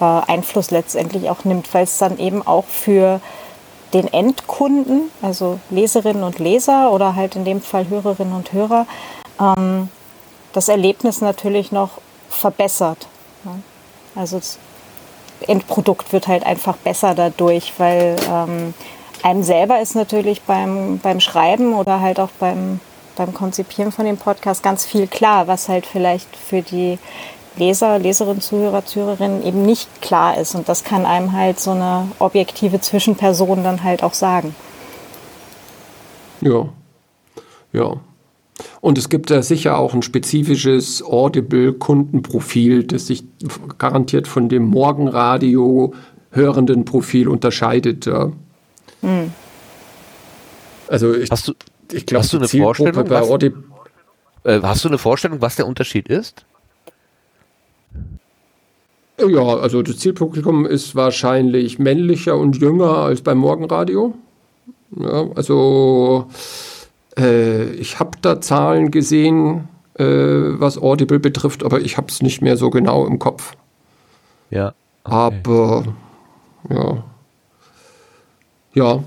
äh, 0.00 0.04
Einfluss 0.04 0.70
letztendlich 0.70 1.30
auch 1.30 1.44
nimmt, 1.44 1.72
weil 1.72 1.84
es 1.84 1.98
dann 1.98 2.18
eben 2.18 2.46
auch 2.46 2.64
für 2.64 3.20
den 3.92 4.12
Endkunden, 4.12 5.10
also 5.22 5.60
Leserinnen 5.70 6.24
und 6.24 6.38
Leser 6.38 6.90
oder 6.90 7.14
halt 7.14 7.36
in 7.36 7.44
dem 7.44 7.62
Fall 7.62 7.88
Hörerinnen 7.88 8.34
und 8.34 8.52
Hörer, 8.52 8.86
ähm, 9.40 9.88
das 10.52 10.68
Erlebnis 10.68 11.20
natürlich 11.20 11.72
noch 11.72 11.90
verbessert. 12.28 13.06
Ne? 13.44 13.62
Also 14.16 14.40
Endprodukt 15.48 16.12
wird 16.12 16.28
halt 16.28 16.44
einfach 16.44 16.76
besser 16.76 17.14
dadurch, 17.14 17.72
weil 17.78 18.16
ähm, 18.30 18.74
einem 19.22 19.42
selber 19.42 19.80
ist 19.80 19.94
natürlich 19.94 20.42
beim, 20.42 20.98
beim 20.98 21.20
Schreiben 21.20 21.74
oder 21.74 22.00
halt 22.00 22.20
auch 22.20 22.30
beim, 22.38 22.80
beim 23.16 23.32
Konzipieren 23.32 23.92
von 23.92 24.04
dem 24.04 24.16
Podcast 24.16 24.62
ganz 24.62 24.84
viel 24.84 25.06
klar, 25.06 25.46
was 25.46 25.68
halt 25.68 25.86
vielleicht 25.86 26.36
für 26.36 26.62
die 26.62 26.98
Leser, 27.56 27.98
Leserinnen, 27.98 28.40
Zuhörer, 28.40 28.84
Zuhörerinnen 28.84 29.44
eben 29.44 29.64
nicht 29.64 30.02
klar 30.02 30.36
ist. 30.36 30.54
Und 30.54 30.68
das 30.68 30.84
kann 30.84 31.06
einem 31.06 31.32
halt 31.32 31.60
so 31.60 31.70
eine 31.70 32.08
objektive 32.18 32.80
Zwischenperson 32.80 33.62
dann 33.62 33.84
halt 33.84 34.02
auch 34.02 34.14
sagen. 34.14 34.54
Ja. 36.40 36.66
Ja. 37.72 37.94
Und 38.80 38.98
es 38.98 39.08
gibt 39.08 39.30
da 39.30 39.42
sicher 39.42 39.78
auch 39.78 39.94
ein 39.94 40.02
spezifisches 40.02 41.02
Audible-Kundenprofil, 41.02 42.84
das 42.84 43.08
sich 43.08 43.24
garantiert 43.78 44.28
von 44.28 44.48
dem 44.48 44.64
Morgenradio 44.64 45.92
hörenden 46.30 46.84
Profil 46.84 47.28
unterscheidet. 47.28 48.06
Ja. 48.06 48.32
Hm. 49.00 49.32
Also 50.88 51.14
ich, 51.14 51.30
hast 51.30 51.48
du, 51.48 51.52
ich 51.92 52.06
glaube, 52.06 52.22
hast 52.22 52.32
du 52.32 52.38
eine 52.38 52.48
Vorstellung, 52.48 53.10
was, 53.10 53.42
äh, 54.44 54.60
hast 54.62 54.84
du 54.84 54.88
eine 54.88 54.98
Vorstellung, 54.98 55.40
was 55.40 55.56
der 55.56 55.66
Unterschied 55.66 56.08
ist? 56.08 56.44
Ja, 59.18 59.42
also 59.42 59.82
das 59.82 59.98
Zielpublikum 59.98 60.66
ist 60.66 60.96
wahrscheinlich 60.96 61.78
männlicher 61.78 62.36
und 62.36 62.56
jünger 62.60 62.98
als 62.98 63.22
beim 63.22 63.38
Morgenradio. 63.38 64.14
Ja, 64.96 65.28
also 65.34 66.26
äh, 67.18 67.64
ich 67.72 67.98
habe 67.98 68.18
da 68.20 68.40
Zahlen 68.40 68.90
gesehen, 68.90 69.68
äh, 69.94 70.04
was 70.04 70.78
Audible 70.78 71.20
betrifft, 71.20 71.64
aber 71.64 71.80
ich 71.80 71.96
habe 71.96 72.08
es 72.08 72.22
nicht 72.22 72.42
mehr 72.42 72.56
so 72.56 72.70
genau 72.70 73.06
im 73.06 73.18
Kopf. 73.18 73.56
Ja. 74.50 74.74
Okay. 75.04 75.14
Aber 75.14 75.84
ja. 76.70 77.04
Ja, 78.74 79.04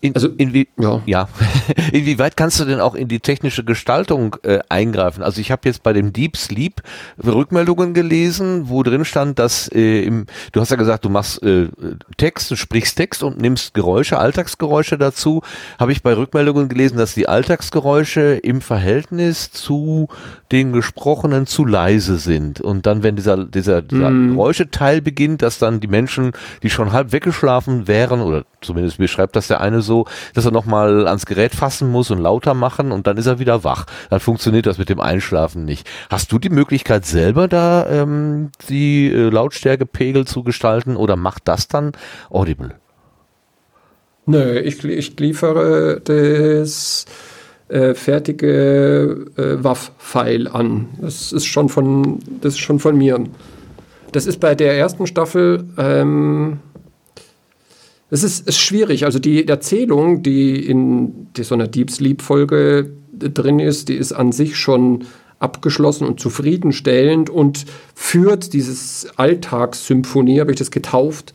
in, 0.00 0.14
also, 0.14 0.28
inwie 0.28 0.68
ja. 0.78 1.02
ja. 1.06 1.28
Inwieweit 1.92 2.36
kannst 2.36 2.60
du 2.60 2.64
denn 2.64 2.80
auch 2.80 2.94
in 2.94 3.08
die 3.08 3.20
technische 3.20 3.64
Gestaltung 3.64 4.36
äh, 4.42 4.60
eingreifen? 4.68 5.22
Also 5.22 5.40
ich 5.40 5.50
habe 5.50 5.62
jetzt 5.64 5.82
bei 5.82 5.92
dem 5.92 6.12
Deep 6.12 6.36
Sleep 6.36 6.82
Rückmeldungen 7.24 7.94
gelesen, 7.94 8.68
wo 8.68 8.82
drin 8.82 9.04
stand, 9.04 9.38
dass 9.38 9.68
äh, 9.68 10.02
im, 10.02 10.26
du 10.52 10.60
hast 10.60 10.70
ja 10.70 10.76
gesagt, 10.76 11.04
du 11.04 11.08
machst 11.08 11.42
äh, 11.42 11.68
Text, 12.16 12.50
du 12.50 12.56
sprichst 12.56 12.96
Text 12.96 13.22
und 13.22 13.40
nimmst 13.40 13.74
Geräusche, 13.74 14.18
Alltagsgeräusche 14.18 14.98
dazu. 14.98 15.42
Habe 15.78 15.92
ich 15.92 16.02
bei 16.02 16.14
Rückmeldungen 16.14 16.68
gelesen, 16.68 16.98
dass 16.98 17.14
die 17.14 17.28
Alltagsgeräusche 17.28 18.36
im 18.42 18.60
Verhältnis 18.60 19.50
zu 19.50 20.08
den 20.52 20.72
gesprochenen 20.72 21.46
zu 21.46 21.64
leise 21.64 22.18
sind. 22.18 22.60
Und 22.60 22.86
dann, 22.86 23.02
wenn 23.02 23.16
dieser, 23.16 23.44
dieser, 23.44 23.82
dieser 23.82 24.10
mm. 24.10 24.30
Geräuscheteil 24.32 25.00
beginnt, 25.00 25.42
dass 25.42 25.58
dann 25.58 25.80
die 25.80 25.88
Menschen, 25.88 26.32
die 26.62 26.70
schon 26.70 26.92
halb 26.92 27.12
weggeschlafen 27.12 27.88
wären, 27.88 28.20
oder 28.20 28.44
zumindest 28.60 28.98
beschreibt 28.98 29.34
das 29.34 29.48
der 29.48 29.60
eine 29.60 29.82
so, 29.86 30.06
dass 30.34 30.44
er 30.44 30.50
nochmal 30.50 31.06
ans 31.06 31.24
Gerät 31.24 31.54
fassen 31.54 31.90
muss 31.90 32.10
und 32.10 32.18
lauter 32.18 32.54
machen 32.54 32.92
und 32.92 33.06
dann 33.06 33.16
ist 33.16 33.26
er 33.26 33.38
wieder 33.38 33.64
wach. 33.64 33.86
Dann 34.10 34.20
funktioniert 34.20 34.66
das 34.66 34.78
mit 34.78 34.88
dem 34.88 35.00
Einschlafen 35.00 35.64
nicht. 35.64 35.88
Hast 36.10 36.30
du 36.32 36.38
die 36.38 36.50
Möglichkeit 36.50 37.06
selber 37.06 37.48
da 37.48 37.86
ähm, 37.88 38.50
die 38.68 39.10
äh, 39.10 39.30
Lautstärkepegel 39.30 40.26
zu 40.26 40.42
gestalten 40.42 40.96
oder 40.96 41.16
macht 41.16 41.48
das 41.48 41.68
dann 41.68 41.92
Audible? 42.30 42.74
Nö, 44.26 44.58
ich, 44.58 44.84
ich 44.84 45.18
liefere 45.20 46.00
das 46.02 47.06
äh, 47.68 47.94
fertige 47.94 49.26
äh, 49.36 49.62
WAV-File 49.62 50.48
an. 50.48 50.88
Das 51.00 51.32
ist 51.32 51.46
schon 51.46 51.68
von, 51.68 52.18
das 52.40 52.54
ist 52.54 52.60
schon 52.60 52.80
von 52.80 52.96
mir. 52.98 53.24
Das 54.12 54.26
ist 54.26 54.40
bei 54.40 54.54
der 54.54 54.76
ersten 54.76 55.06
Staffel 55.06 55.64
ähm, 55.78 56.58
es 58.10 58.22
ist, 58.22 58.48
ist 58.48 58.58
schwierig. 58.58 59.04
Also 59.04 59.18
die 59.18 59.48
Erzählung, 59.48 60.22
die 60.22 60.64
in 60.64 61.28
so 61.38 61.54
einer 61.54 61.66
Deep 61.66 61.90
Sleep-Folge 61.90 62.90
drin 63.12 63.58
ist, 63.58 63.88
die 63.88 63.94
ist 63.94 64.12
an 64.12 64.32
sich 64.32 64.56
schon 64.56 65.04
abgeschlossen 65.38 66.06
und 66.06 66.20
zufriedenstellend 66.20 67.28
und 67.30 67.66
führt 67.94 68.52
dieses 68.52 69.08
Alltagssymphonie, 69.16 70.40
habe 70.40 70.52
ich 70.52 70.58
das 70.58 70.70
getauft, 70.70 71.32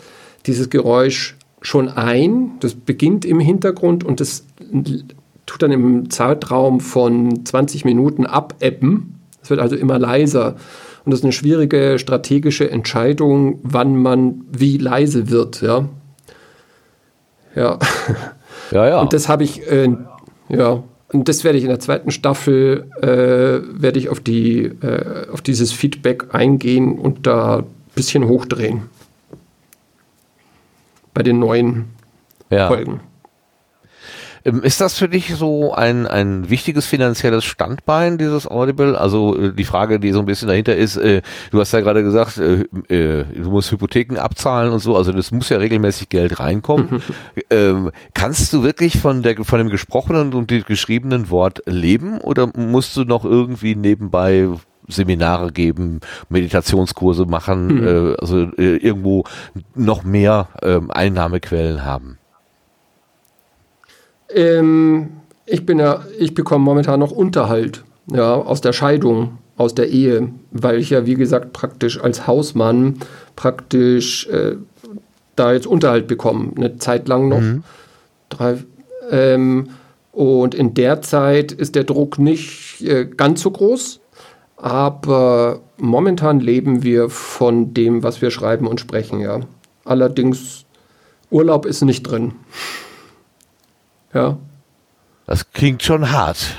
dieses 0.48 0.70
Geräusch 0.70 1.38
schon 1.62 1.90
ein. 1.90 2.54
Das 2.62 2.74
beginnt 2.74 3.26
im 3.26 3.40
Hintergrund 3.40 4.04
und 4.04 4.20
das 4.20 4.46
tut 5.46 5.62
dann 5.62 5.72
im 5.72 6.10
Zeitraum 6.10 6.80
von 6.80 7.46
20 7.46 7.86
Minuten 7.86 8.26
abebben. 8.26 9.20
Es 9.44 9.50
wird 9.50 9.60
also 9.60 9.76
immer 9.76 10.00
leiser. 10.00 10.56
Und 11.04 11.12
das 11.12 11.20
ist 11.20 11.26
eine 11.26 11.34
schwierige 11.34 12.00
strategische 12.00 12.70
Entscheidung, 12.70 13.60
wann 13.64 14.02
man 14.02 14.46
wie 14.52 14.78
leise 14.78 15.30
wird. 15.30 15.62
Ja? 15.62 15.90
Ja. 17.56 17.80
Ja, 18.72 18.88
ja. 18.88 19.02
Und 19.02 19.14
das 19.14 19.28
habe 19.28 19.44
ich, 19.44 19.70
äh, 19.70 19.90
ja, 20.50 20.84
und 21.12 21.28
das 21.28 21.44
werde 21.44 21.58
ich 21.58 21.64
in 21.64 21.70
der 21.70 21.80
zweiten 21.80 22.12
Staffel, 22.12 22.90
äh, 23.02 23.82
werde 23.82 24.00
ich 24.00 24.10
auf, 24.10 24.22
die, 24.22 24.64
äh, 24.64 25.30
auf 25.32 25.42
dieses 25.42 25.74
Feedback 25.74 26.34
eingehen 26.34 26.98
und 26.98 27.28
da 27.28 27.58
ein 27.60 27.66
bisschen 27.96 28.28
hochdrehen. 28.28 28.84
Bei 31.14 31.22
den 31.22 31.40
neuen 31.40 31.90
ja. 32.50 32.68
Folgen. 32.68 33.02
Ähm, 34.44 34.64
ist 34.64 34.82
das 34.82 34.98
für 34.98 35.10
dich 35.10 35.36
so 35.36 35.74
ein, 35.74 36.08
ein 36.08 36.50
wichtiges 36.50 36.86
finanzielles 36.86 37.46
Standbein, 37.46 38.18
dieses 38.18 38.48
Audible? 38.48 39.00
Also 39.00 39.38
äh, 39.38 39.54
die 39.54 39.64
Frage, 39.64 40.00
die 40.00 40.12
so 40.12 40.20
ein 40.20 40.26
bisschen 40.26 40.48
dahinter 40.48 40.76
ist, 40.76 40.98
äh, 40.98 41.22
du 41.52 41.60
hast 41.60 41.72
ja 41.72 41.82
gerade 41.82 42.04
gesagt, 42.04 42.38
äh, 42.38 42.66
äh, 42.94 43.26
du 43.26 43.50
musst 43.50 43.72
Hypotheken 43.72 44.18
abzahlen 44.18 44.72
und 44.72 44.80
so, 44.80 44.96
also 44.96 45.12
das 45.12 45.32
muss 45.32 45.50
ja 45.50 45.58
regelmäßig 45.58 46.10
Geld 46.10 46.40
reinkommen. 46.40 47.02
ähm, 47.50 47.92
kannst 48.14 48.52
du 48.54 48.64
wirklich 48.64 49.00
von, 49.00 49.22
der, 49.22 49.44
von 49.44 49.60
dem 49.60 49.70
gesprochenen 49.70 50.34
und 50.34 50.50
dem 50.50 50.64
geschriebenen 50.64 51.30
Wort 51.30 51.62
leben 51.66 52.20
oder 52.20 52.50
musst 52.56 52.98
du 52.98 53.04
noch 53.04 53.26
irgendwie 53.26 53.76
nebenbei 53.76 54.48
Seminare 54.88 55.52
geben, 55.52 56.02
Meditationskurse 56.30 57.26
machen, 57.26 57.68
mhm. 57.68 58.16
also 58.20 58.50
irgendwo 58.58 59.24
noch 59.76 60.04
mehr 60.04 60.50
äh, 60.62 60.80
Einnahmequellen 60.90 61.86
haben? 61.86 62.18
Ähm, 64.34 65.10
ich 65.46 65.66
bin 65.66 65.80
ja, 65.80 66.06
ich 66.18 66.34
bekomme 66.34 66.64
momentan 66.64 67.00
noch 67.00 67.12
Unterhalt, 67.12 67.84
ja, 68.12 68.34
aus 68.36 68.62
der 68.62 68.74
Scheidung, 68.74 69.38
aus 69.58 69.76
der 69.76 69.90
Ehe, 69.90 70.30
weil 70.52 70.80
ich 70.80 70.90
ja, 70.90 71.06
wie 71.06 71.16
gesagt, 71.16 71.54
praktisch 71.54 72.02
als 72.02 72.28
Hausmann 72.28 72.98
praktisch 73.36 74.28
äh, 74.28 74.56
da 75.36 75.54
jetzt 75.54 75.68
Unterhalt 75.68 76.08
bekomme, 76.08 76.52
eine 76.56 76.78
Zeit 76.78 77.08
lang 77.08 77.30
noch. 77.30 77.40
Mhm. 77.40 77.64
Drei, 78.30 78.58
ähm, 79.10 79.70
und 80.12 80.56
in 80.56 80.74
der 80.74 81.02
Zeit 81.02 81.52
ist 81.52 81.76
der 81.76 81.84
Druck 81.84 82.20
nicht 82.20 82.82
äh, 82.82 83.06
ganz 83.06 83.42
so 83.42 83.52
groß, 83.52 84.00
aber 84.58 85.62
momentan 85.78 86.40
leben 86.40 86.84
wir 86.84 87.10
von 87.10 87.74
dem, 87.74 88.04
was 88.04 88.22
wir 88.22 88.32
schreiben 88.32 88.68
und 88.68 88.80
sprechen, 88.80 89.20
ja. 89.20 89.42
Allerdings 89.84 90.66
Urlaub 91.32 91.66
ist 91.66 91.82
nicht 91.82 92.04
drin. 92.04 92.34
Ja. 94.14 94.38
Das 95.26 95.52
klingt 95.52 95.84
schon 95.84 96.12
hart. 96.12 96.56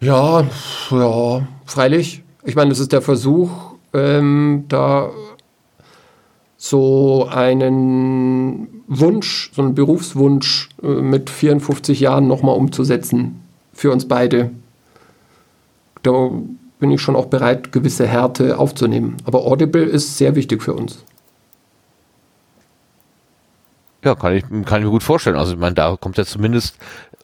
Ja, 0.00 0.44
ja, 0.90 1.46
freilich. 1.64 2.24
Ich 2.42 2.56
meine, 2.56 2.72
es 2.72 2.80
ist 2.80 2.92
der 2.92 3.02
Versuch, 3.02 3.74
ähm, 3.92 4.64
da 4.68 5.10
so 6.56 7.28
einen 7.30 8.82
Wunsch, 8.88 9.52
so 9.54 9.62
einen 9.62 9.74
Berufswunsch 9.74 10.70
äh, 10.82 10.86
mit 10.86 11.30
54 11.30 12.00
Jahren 12.00 12.26
nochmal 12.26 12.56
umzusetzen 12.56 13.40
für 13.72 13.90
uns 13.90 14.06
beide. 14.08 14.50
Da 16.02 16.30
bin 16.78 16.90
ich 16.90 17.00
schon 17.00 17.16
auch 17.16 17.26
bereit, 17.26 17.70
gewisse 17.70 18.06
Härte 18.06 18.58
aufzunehmen. 18.58 19.16
Aber 19.24 19.46
Audible 19.46 19.84
ist 19.84 20.18
sehr 20.18 20.34
wichtig 20.34 20.62
für 20.62 20.74
uns. 20.74 21.04
Ja, 24.04 24.14
kann 24.14 24.34
ich, 24.34 24.42
kann 24.64 24.80
ich 24.80 24.84
mir 24.84 24.90
gut 24.90 25.02
vorstellen. 25.02 25.36
Also 25.36 25.52
ich 25.52 25.58
meine, 25.58 25.74
da 25.74 25.96
kommt 25.96 26.18
ja 26.18 26.24
zumindest 26.24 26.76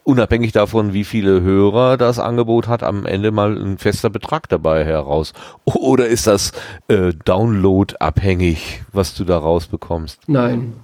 unabhängig 0.05 0.53
davon, 0.53 0.93
wie 0.93 1.05
viele 1.05 1.43
Hörer 1.43 1.97
das 1.97 2.19
Angebot 2.19 2.69
hat, 2.69 2.83
am 2.83 3.05
Ende 3.05 3.31
mal 3.31 3.57
ein 3.57 3.79
fester 3.79 4.11
Betrag 4.11 4.49
dabei 4.49 4.85
heraus. 4.85 5.33
Oder 5.65 6.07
ist 6.07 6.27
das 6.27 6.53
äh, 6.89 7.13
Download-abhängig, 7.25 8.83
was 8.93 9.15
du 9.15 9.25
da 9.25 9.39
rausbekommst? 9.39 10.21
Nein. 10.27 10.75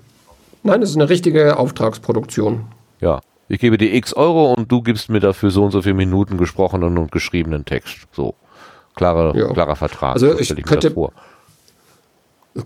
Nein, 0.62 0.82
es 0.82 0.90
ist 0.90 0.96
eine 0.96 1.08
richtige 1.08 1.58
Auftragsproduktion. 1.58 2.66
Ja. 3.00 3.20
Ich 3.48 3.60
gebe 3.60 3.76
dir 3.76 3.92
x 3.94 4.14
Euro 4.14 4.54
und 4.54 4.72
du 4.72 4.80
gibst 4.80 5.10
mir 5.10 5.20
dafür 5.20 5.50
so 5.50 5.64
und 5.64 5.70
so 5.70 5.82
viele 5.82 5.94
Minuten 5.94 6.38
gesprochenen 6.38 6.96
und 6.96 7.12
geschriebenen 7.12 7.66
Text. 7.66 8.08
So. 8.12 8.34
Klarer, 8.94 9.36
ja. 9.36 9.52
klarer 9.52 9.76
Vertrag. 9.76 10.14
Also 10.14 10.38
ich, 10.38 10.50
ich 10.50 10.64
könnte, 10.64 10.94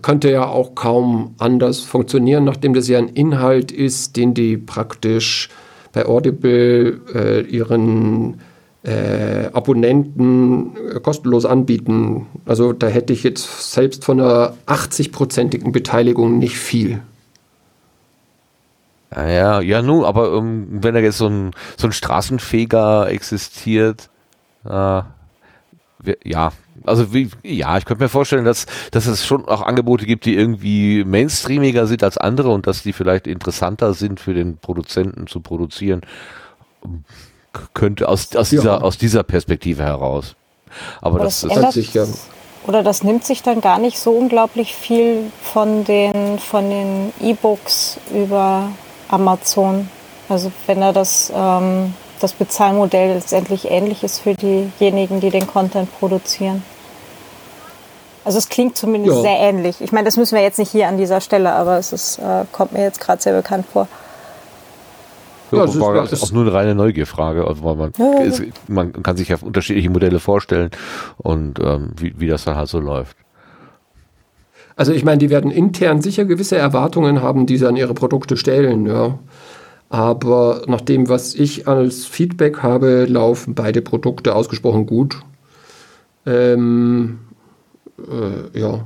könnte 0.01 0.29
ja 0.29 0.47
auch 0.47 0.75
kaum 0.75 1.33
anders 1.39 1.79
funktionieren, 1.81 2.43
nachdem 2.43 2.73
das 2.73 2.87
ja 2.87 2.99
ein 2.99 3.09
Inhalt 3.09 3.71
ist, 3.71 4.17
den 4.17 4.33
die 4.33 4.57
praktisch 4.57 5.49
bei 5.93 6.05
Audible 6.05 7.01
äh, 7.13 7.41
ihren 7.41 8.39
äh, 8.83 9.49
Abonnenten 9.51 10.75
äh, 10.95 10.99
kostenlos 10.99 11.45
anbieten. 11.45 12.27
Also 12.45 12.73
da 12.73 12.87
hätte 12.87 13.13
ich 13.13 13.23
jetzt 13.23 13.73
selbst 13.73 14.05
von 14.05 14.19
einer 14.19 14.53
80-prozentigen 14.67 15.71
Beteiligung 15.71 16.37
nicht 16.37 16.57
viel. 16.57 17.01
Ja, 19.15 19.59
ja, 19.59 19.81
nun, 19.81 20.05
aber 20.05 20.33
um, 20.33 20.45
ähm, 20.45 20.67
wenn 20.83 20.93
da 20.93 20.99
jetzt 20.99 21.17
so 21.17 21.27
ein, 21.27 21.51
so 21.77 21.87
ein 21.87 21.91
Straßenfeger 21.91 23.09
existiert, 23.09 24.09
äh, 24.65 25.01
ja, 26.23 26.51
also 26.89 27.13
wie, 27.13 27.29
ja, 27.43 27.77
ich 27.77 27.85
könnte 27.85 28.03
mir 28.03 28.09
vorstellen, 28.09 28.45
dass, 28.45 28.65
dass 28.91 29.05
es 29.05 29.25
schon 29.25 29.47
auch 29.47 29.61
Angebote 29.61 30.05
gibt, 30.05 30.25
die 30.25 30.35
irgendwie 30.35 31.03
mainstreamiger 31.03 31.87
sind 31.87 32.03
als 32.03 32.17
andere 32.17 32.49
und 32.49 32.67
dass 32.67 32.83
die 32.83 32.93
vielleicht 32.93 33.27
interessanter 33.27 33.93
sind 33.93 34.19
für 34.19 34.33
den 34.33 34.57
Produzenten 34.57 35.27
zu 35.27 35.39
produzieren. 35.39 36.01
Könnte 37.73 38.09
aus, 38.09 38.35
aus, 38.35 38.51
ja. 38.51 38.59
dieser, 38.59 38.83
aus 38.83 38.97
dieser 38.97 39.23
Perspektive 39.23 39.83
heraus. 39.83 40.35
Aber 41.01 41.19
das, 41.19 41.41
das, 41.41 41.53
das 41.53 41.63
hat 41.63 41.73
sich 41.73 41.93
ja. 41.93 42.05
Oder 42.67 42.83
das 42.83 43.03
nimmt 43.03 43.23
sich 43.25 43.41
dann 43.41 43.61
gar 43.61 43.79
nicht 43.79 43.97
so 43.97 44.11
unglaublich 44.11 44.75
viel 44.75 45.31
von 45.41 45.85
den 45.85 46.37
von 46.37 46.69
den 46.69 47.13
E-Books 47.21 47.97
über 48.13 48.69
Amazon. 49.07 49.89
Also 50.27 50.51
wenn 50.67 50.81
er 50.81 50.93
das 50.93 51.31
ähm, 51.35 51.93
das 52.19 52.33
Bezahlmodell 52.33 53.15
letztendlich 53.15 53.71
ähnlich 53.71 54.03
ist 54.03 54.19
für 54.19 54.35
diejenigen, 54.35 55.19
die 55.19 55.29
den 55.29 55.47
Content 55.47 55.89
produzieren. 55.99 56.63
Also 58.29 58.37
es 58.37 58.47
klingt 58.47 58.77
zumindest 58.77 59.15
ja. 59.15 59.21
sehr 59.23 59.39
ähnlich. 59.39 59.81
Ich 59.81 59.91
meine, 59.91 60.05
das 60.05 60.15
müssen 60.15 60.35
wir 60.35 60.43
jetzt 60.43 60.59
nicht 60.59 60.69
hier 60.69 60.87
an 60.87 60.97
dieser 60.99 61.19
Stelle, 61.19 61.51
aber 61.51 61.79
es 61.79 61.91
ist, 61.91 62.19
äh, 62.19 62.45
kommt 62.51 62.73
mir 62.73 62.83
jetzt 62.83 63.01
gerade 63.01 63.19
sehr 63.19 63.35
bekannt 63.35 63.65
vor. 63.65 63.87
Ja, 65.51 65.65
das, 65.65 65.79
war, 65.79 66.03
ist, 66.03 66.23
auch 66.23 66.31
nur 66.31 66.43
eine 66.43 66.53
reine 66.53 66.75
Neugierfrage. 66.75 67.47
Also 67.47 67.63
man, 67.73 67.91
ja, 67.97 68.19
ist, 68.19 68.43
man, 68.67 68.93
kann 69.01 69.17
sich 69.17 69.29
ja 69.29 69.37
unterschiedliche 69.41 69.89
Modelle 69.89 70.19
vorstellen 70.19 70.69
und 71.17 71.57
ähm, 71.57 71.93
wie, 71.97 72.19
wie 72.19 72.27
das 72.27 72.43
dann 72.43 72.55
halt 72.55 72.69
so 72.69 72.79
läuft. 72.79 73.17
Also 74.75 74.91
ich 74.91 75.03
meine, 75.03 75.17
die 75.17 75.31
werden 75.31 75.49
intern 75.49 76.03
sicher 76.03 76.25
gewisse 76.25 76.55
Erwartungen 76.55 77.23
haben, 77.23 77.47
die 77.47 77.57
sie 77.57 77.65
an 77.65 77.77
ihre 77.77 77.95
Produkte 77.95 78.37
stellen, 78.37 78.85
ja. 78.85 79.17
Aber 79.89 80.61
nach 80.67 80.81
dem, 80.81 81.09
was 81.09 81.33
ich 81.33 81.67
als 81.67 82.05
Feedback 82.05 82.61
habe, 82.61 83.05
laufen 83.05 83.55
beide 83.55 83.81
Produkte 83.81 84.35
ausgesprochen 84.35 84.85
gut. 84.85 85.19
Ähm, 86.27 87.21
äh, 88.53 88.59
ja. 88.59 88.85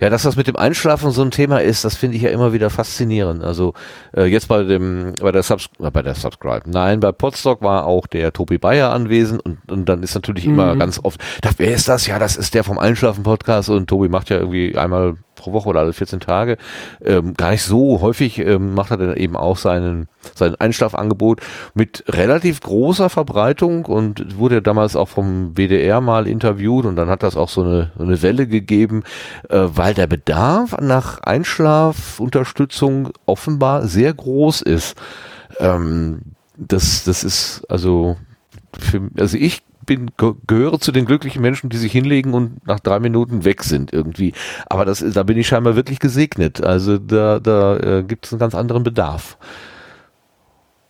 Ja, 0.00 0.08
dass 0.08 0.22
das 0.22 0.36
mit 0.36 0.46
dem 0.46 0.56
Einschlafen 0.56 1.10
so 1.10 1.22
ein 1.22 1.30
Thema 1.30 1.60
ist, 1.60 1.84
das 1.84 1.96
finde 1.96 2.16
ich 2.16 2.22
ja 2.22 2.30
immer 2.30 2.52
wieder 2.52 2.70
faszinierend. 2.70 3.42
Also 3.42 3.74
äh, 4.16 4.24
jetzt 4.24 4.48
bei 4.48 4.62
dem, 4.62 5.14
bei 5.20 5.32
der 5.32 5.42
Subs 5.42 5.68
äh, 5.80 5.90
bei 5.90 6.02
der 6.02 6.14
Subscribe. 6.14 6.70
Nein, 6.70 7.00
bei 7.00 7.12
Podstock 7.12 7.62
war 7.62 7.86
auch 7.86 8.06
der 8.06 8.32
Tobi 8.32 8.58
Bayer 8.58 8.92
anwesend 8.92 9.44
und, 9.44 9.58
und 9.70 9.88
dann 9.88 10.02
ist 10.02 10.14
natürlich 10.14 10.46
mhm. 10.46 10.54
immer 10.54 10.76
ganz 10.76 11.00
oft, 11.02 11.20
da, 11.42 11.50
wer 11.56 11.74
ist 11.74 11.88
das? 11.88 12.06
Ja, 12.06 12.18
das 12.18 12.36
ist 12.36 12.54
der 12.54 12.64
vom 12.64 12.78
Einschlafen-Podcast 12.78 13.68
und 13.70 13.88
Tobi 13.88 14.08
macht 14.08 14.30
ja 14.30 14.38
irgendwie 14.38 14.76
einmal 14.76 15.16
pro 15.44 15.52
Woche 15.52 15.68
oder 15.68 15.80
alle 15.80 15.92
14 15.92 16.20
Tage. 16.20 16.56
Ähm, 17.04 17.34
gar 17.34 17.50
nicht 17.50 17.62
so 17.62 18.00
häufig 18.00 18.38
ähm, 18.38 18.74
macht 18.74 18.90
er 18.90 18.96
dann 18.96 19.16
eben 19.16 19.36
auch 19.36 19.56
seinen, 19.56 20.08
sein 20.34 20.54
Einschlafangebot 20.56 21.40
mit 21.74 22.04
relativ 22.08 22.60
großer 22.60 23.10
Verbreitung 23.10 23.84
und 23.84 24.38
wurde 24.38 24.62
damals 24.62 24.96
auch 24.96 25.08
vom 25.08 25.56
WDR 25.56 26.00
mal 26.00 26.26
interviewt 26.26 26.86
und 26.86 26.96
dann 26.96 27.08
hat 27.08 27.22
das 27.22 27.36
auch 27.36 27.48
so 27.48 27.62
eine, 27.62 27.92
so 27.96 28.04
eine 28.04 28.22
Welle 28.22 28.46
gegeben, 28.46 29.04
äh, 29.50 29.60
weil 29.66 29.94
der 29.94 30.06
Bedarf 30.06 30.76
nach 30.80 31.20
Einschlafunterstützung 31.20 33.10
offenbar 33.26 33.86
sehr 33.86 34.12
groß 34.14 34.62
ist. 34.62 34.96
Ähm, 35.60 36.22
das, 36.56 37.04
das 37.04 37.24
ist 37.24 37.64
also 37.68 38.16
für, 38.78 39.08
also 39.18 39.36
ich 39.36 39.62
bin, 39.86 40.10
gehöre 40.46 40.78
zu 40.80 40.92
den 40.92 41.04
glücklichen 41.04 41.42
Menschen, 41.42 41.70
die 41.70 41.76
sich 41.76 41.92
hinlegen 41.92 42.34
und 42.34 42.66
nach 42.66 42.80
drei 42.80 43.00
Minuten 43.00 43.44
weg 43.44 43.62
sind 43.62 43.92
irgendwie. 43.92 44.32
Aber 44.66 44.84
das, 44.84 45.04
da 45.12 45.22
bin 45.22 45.38
ich 45.38 45.46
scheinbar 45.46 45.76
wirklich 45.76 45.98
gesegnet. 45.98 46.62
Also 46.62 46.98
da, 46.98 47.40
da 47.40 47.76
äh, 47.76 48.02
gibt 48.02 48.26
es 48.26 48.32
einen 48.32 48.40
ganz 48.40 48.54
anderen 48.54 48.82
Bedarf. 48.82 49.38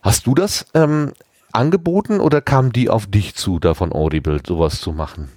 Hast 0.01 0.27
du 0.27 0.35
das 0.35 0.65
ähm, 0.73 1.13
angeboten 1.51 2.19
oder 2.19 2.41
kam 2.41 2.71
die 2.71 2.89
auf 2.89 3.07
dich 3.07 3.35
zu, 3.35 3.59
da 3.59 3.73
von 3.73 3.91
Audible 3.91 4.39
sowas 4.45 4.79
zu 4.79 4.91
machen? 4.91 5.29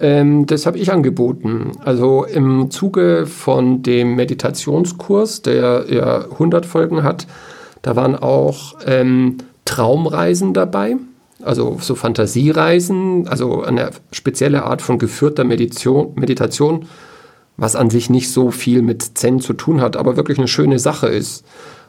Ähm, 0.00 0.46
das 0.46 0.66
habe 0.66 0.78
ich 0.78 0.92
angeboten. 0.92 1.72
Also 1.84 2.24
im 2.24 2.70
Zuge 2.70 3.26
von 3.26 3.82
dem 3.82 4.14
Meditationskurs, 4.14 5.42
der 5.42 5.86
ja 5.88 6.30
100 6.30 6.66
Folgen 6.66 7.02
hat, 7.02 7.26
da 7.82 7.96
waren 7.96 8.14
auch 8.16 8.76
ähm, 8.86 9.38
Traumreisen 9.64 10.54
dabei 10.54 10.96
also 11.42 11.78
so 11.80 11.94
Fantasiereisen, 11.94 13.28
also 13.28 13.62
eine 13.62 13.90
spezielle 14.12 14.64
Art 14.64 14.82
von 14.82 14.98
geführter 14.98 15.44
Meditation, 15.44 16.12
Meditation, 16.16 16.86
was 17.56 17.76
an 17.76 17.90
sich 17.90 18.10
nicht 18.10 18.30
so 18.30 18.50
viel 18.50 18.82
mit 18.82 19.18
Zen 19.18 19.40
zu 19.40 19.52
tun 19.52 19.80
hat, 19.80 19.96
aber 19.96 20.16
wirklich 20.16 20.38
eine 20.38 20.48
schöne 20.48 20.78
Sache 20.78 21.08
ist. 21.08 21.44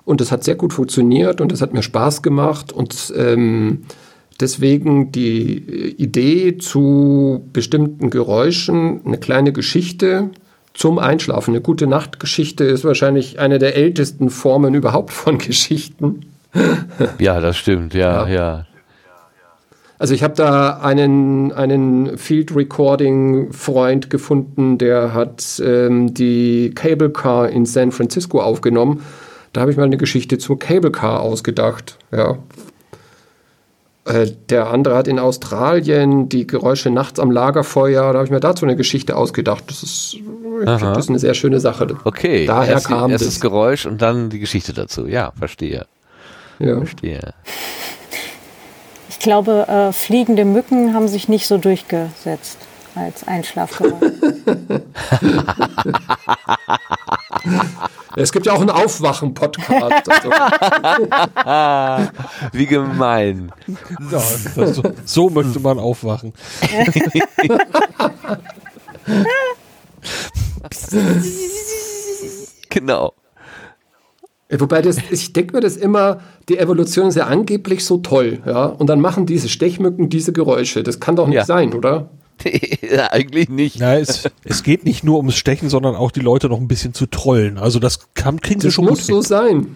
Und 0.06 0.22
das 0.22 0.32
hat 0.32 0.43
sehr 0.43 0.56
gut 0.56 0.74
funktioniert 0.74 1.41
und 1.41 1.52
das 1.52 1.62
hat 1.62 1.74
mir 1.74 1.84
Spaß 1.84 2.22
gemacht 2.24 2.72
und 2.72 3.14
ähm, 3.16 3.84
deswegen 4.39 5.12
die 5.12 5.58
Idee 5.97 6.58
zu 6.58 7.45
bestimmten 7.54 8.10
Geräuschen, 8.10 9.02
eine 9.06 9.18
kleine 9.18 9.52
Geschichte 9.54 10.32
zum 10.74 10.97
Einschlafen. 10.97 11.52
Eine 11.52 11.62
gute 11.62 11.86
Nachtgeschichte 11.86 12.64
ist 12.64 12.84
wahrscheinlich 12.84 13.39
eine 13.39 13.60
der 13.60 13.76
ältesten 13.76 14.30
Formen 14.30 14.74
überhaupt 14.74 15.12
von 15.12 15.38
Geschichten. 15.38 16.22
Ja, 17.20 17.39
das 17.39 17.58
stimmt, 17.58 17.93
ja, 17.93 18.28
ja. 18.28 18.34
ja. 18.34 18.66
Also 20.00 20.14
ich 20.14 20.24
habe 20.24 20.34
da 20.34 20.80
einen, 20.80 21.52
einen 21.52 22.18
Field 22.18 22.56
Recording 22.56 23.52
Freund 23.52 24.10
gefunden, 24.10 24.78
der 24.78 25.14
hat 25.14 25.62
ähm, 25.64 26.14
die 26.14 26.72
Cable 26.74 27.10
Car 27.10 27.50
in 27.50 27.66
San 27.66 27.91
Francisco 27.91 28.41
aufgenommen. 28.41 29.04
Da 29.52 29.62
habe 29.62 29.72
ich 29.72 29.78
mal 29.78 29.84
eine 29.84 29.97
Geschichte 29.97 30.38
zur 30.38 30.58
Cable 30.58 30.91
Car 30.91 31.20
ausgedacht. 31.20 31.97
Ja. 32.14 32.38
Äh, 34.06 34.32
der 34.50 34.70
andere 34.70 34.95
hat 34.95 35.10
in 35.10 35.20
Australien 35.20 36.30
die 36.30 36.47
Geräusche 36.47 36.89
nachts 36.91 37.20
am 37.20 37.30
Lagerfeuer. 37.30 38.14
Da 38.14 38.20
habe 38.20 38.26
ich 38.26 38.32
mir 38.32 38.39
dazu 38.39 38.66
eine 38.66 38.78
Geschichte 38.78 39.18
ausgedacht. 39.18 39.66
Das 39.68 39.84
ist, 39.84 40.18
das 40.64 40.97
ist 40.97 41.10
eine 41.10 41.20
sehr 41.20 41.34
schöne 41.34 41.60
Sache. 41.60 41.88
Okay, 42.06 42.45
daher 42.45 42.76
erst, 42.76 42.88
kam 42.88 43.12
erst 43.12 43.26
das. 43.26 43.34
das 43.34 43.41
Geräusch 43.41 43.86
und 43.86 44.02
dann 44.02 44.30
die 44.30 44.39
Geschichte 44.39 44.72
dazu. 44.72 45.08
Ja, 45.08 45.34
verstehe. 45.38 45.88
Ja. 46.60 46.78
Verstehe. 46.78 47.34
Ich 49.20 49.24
glaube, 49.24 49.67
äh, 49.67 49.91
fliegende 49.91 50.45
Mücken 50.45 50.93
haben 50.93 51.09
sich 51.09 51.28
nicht 51.28 51.45
so 51.45 51.57
durchgesetzt 51.57 52.57
als 52.95 53.28
Einschlafgeräusch. 53.28 54.01
es 58.15 58.32
gibt 58.32 58.45
ja 58.45 58.53
auch 58.53 58.61
einen 58.61 58.70
Aufwachen-Podcast. 58.70 60.09
Also. 60.09 60.30
Wie 62.53 62.65
gemein. 62.65 63.51
Ja, 64.09 64.22
so, 64.22 64.84
so 65.03 65.30
möchte 65.30 65.59
man 65.59 65.80
aufwachen. 65.80 66.32
genau. 72.70 73.13
Wobei 74.52 74.82
das, 74.82 74.97
ich 75.12 75.32
denke 75.34 75.56
mir 75.56 75.62
das 75.62 75.78
immer, 75.78 76.22
die 76.50 76.58
Evolution 76.58 77.08
ist 77.08 77.16
ja 77.16 77.28
angeblich 77.28 77.86
so 77.86 77.97
toll, 77.97 78.39
ja. 78.45 78.66
Und 78.66 78.88
dann 78.88 79.00
machen 79.00 79.28
diese 79.28 79.47
Stechmücken 79.47 80.10
diese 80.10 80.34
Geräusche. 80.34 80.82
Das 80.82 81.00
kann 81.00 81.16
doch 81.16 81.28
nicht 81.28 81.36
ja. 81.36 81.45
sein, 81.45 81.74
oder? 81.74 82.10
ja, 82.82 83.12
eigentlich 83.12 83.50
nicht. 83.50 83.76
Ja, 83.76 83.95
es, 83.95 84.28
es 84.43 84.64
geht 84.64 84.86
nicht 84.86 85.04
nur 85.04 85.18
ums 85.18 85.36
Stechen, 85.36 85.70
sondern 85.70 85.95
auch 85.95 86.10
die 86.12 86.22
Leute 86.22 86.50
noch 86.50 86.60
ein 86.60 86.68
bisschen 86.68 86.95
zu 86.95 87.06
trollen. 87.06 87.60
Also 87.60 87.80
das 87.80 88.14
kann, 88.16 88.41
kriegen 88.41 88.60
sie 88.60 88.68
das 88.68 88.74
schon 88.74 88.86
muss 88.86 89.08
gut. 89.08 89.16
muss 89.16 89.28
so 89.28 89.36
sein. 89.36 89.76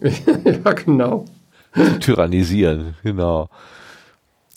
ja, 0.00 0.72
genau. 0.72 1.24
Tyrannisieren, 2.00 2.94
genau. 3.02 3.48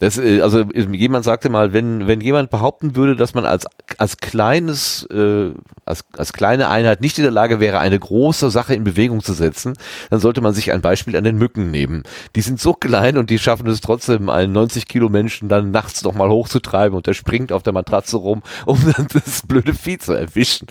Das, 0.03 0.17
äh, 0.17 0.41
also 0.41 0.65
jemand 0.91 1.23
sagte 1.23 1.47
mal, 1.47 1.71
wenn, 1.71 2.07
wenn 2.07 2.19
jemand 2.19 2.49
behaupten 2.49 2.97
würde, 2.97 3.15
dass 3.15 3.33
man 3.35 3.45
als, 3.45 3.65
als 3.97 4.17
kleines, 4.17 5.07
äh, 5.09 5.51
als, 5.85 6.03
als 6.17 6.33
kleine 6.33 6.67
Einheit 6.67 6.99
nicht 6.99 7.17
in 7.17 7.23
der 7.23 7.31
Lage 7.31 7.61
wäre, 7.61 7.79
eine 7.79 7.97
große 7.97 8.49
Sache 8.51 8.75
in 8.75 8.83
Bewegung 8.83 9.23
zu 9.23 9.31
setzen, 9.31 9.75
dann 10.09 10.19
sollte 10.19 10.41
man 10.41 10.53
sich 10.53 10.73
ein 10.73 10.81
Beispiel 10.81 11.15
an 11.15 11.23
den 11.23 11.37
Mücken 11.37 11.71
nehmen. 11.71 12.03
Die 12.35 12.41
sind 12.41 12.59
so 12.59 12.73
klein 12.73 13.17
und 13.17 13.29
die 13.29 13.39
schaffen 13.39 13.65
es 13.67 13.79
trotzdem, 13.79 14.29
einen 14.29 14.51
90 14.51 14.89
Kilo 14.89 15.07
Menschen 15.07 15.47
dann 15.47 15.71
nachts 15.71 16.03
nochmal 16.03 16.27
hochzutreiben 16.27 16.97
und 16.97 17.07
der 17.07 17.13
springt 17.13 17.53
auf 17.53 17.63
der 17.63 17.71
Matratze 17.71 18.17
rum, 18.17 18.43
um 18.65 18.77
dann 18.97 19.07
das 19.13 19.43
blöde 19.47 19.73
Vieh 19.73 19.99
zu 19.99 20.11
erwischen. 20.11 20.67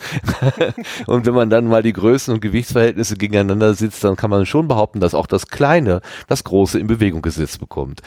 und 1.07 1.25
wenn 1.25 1.35
man 1.35 1.49
dann 1.49 1.69
mal 1.69 1.83
die 1.83 1.95
Größen 1.95 2.35
und 2.35 2.41
Gewichtsverhältnisse 2.41 3.17
gegeneinander 3.17 3.73
sitzt, 3.73 4.05
dann 4.05 4.17
kann 4.17 4.29
man 4.29 4.45
schon 4.45 4.69
behaupten, 4.69 5.01
dass 5.01 5.15
auch 5.15 5.27
das 5.27 5.47
Kleine 5.47 6.03
das 6.29 6.45
Große 6.45 6.79
in 6.79 6.87
Bewegung 6.87 7.23
gesetzt 7.23 7.61
bekommt. 7.61 8.03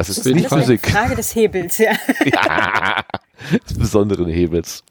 Das 0.00 0.08
ist, 0.08 0.20
das 0.20 0.26
ist 0.28 0.34
nicht 0.34 0.48
Physik. 0.48 0.82
Eine 0.86 0.96
Frage 0.96 1.16
des 1.16 1.34
Hebels, 1.34 1.76
ja. 1.76 1.90
ja, 2.24 3.02
des 3.68 3.76
besonderen 3.76 4.28
Hebels. 4.28 4.82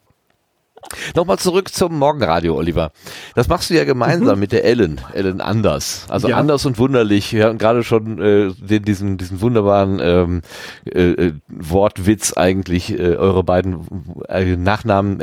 Nochmal 1.15 1.40
zurück 1.40 1.73
zum 1.73 1.98
Morgenradio, 1.98 2.56
Oliver. 2.56 2.91
Das 3.34 3.48
machst 3.48 3.72
du 3.72 3.73
ja 3.73 3.86
gemeinsam 3.86 4.36
mhm. 4.36 4.40
mit 4.40 4.52
der 4.52 4.65
Ellen, 4.65 5.02
Ellen 5.11 5.41
Anders. 5.41 6.06
Also 6.10 6.30
ja. 6.30 6.38
anders 6.38 6.64
und 6.68 6.77
wunderlich. 6.77 7.34
Wir 7.34 7.45
hatten 7.45 7.57
gerade 7.57 7.84
schon 7.84 8.22
äh, 8.22 8.52
den, 8.53 8.84
diesen, 8.84 9.18
diesen 9.18 9.41
wunderbaren 9.41 9.99
ähm, 9.99 10.41
äh, 10.86 11.10
äh 11.10 11.34
Wortwitz 11.48 12.34
eigentlich, 12.34 12.91
äh, 12.91 13.15
eure 13.15 13.44
beiden 13.44 13.88
äh, 14.27 14.57
Nachnamen, 14.57 15.22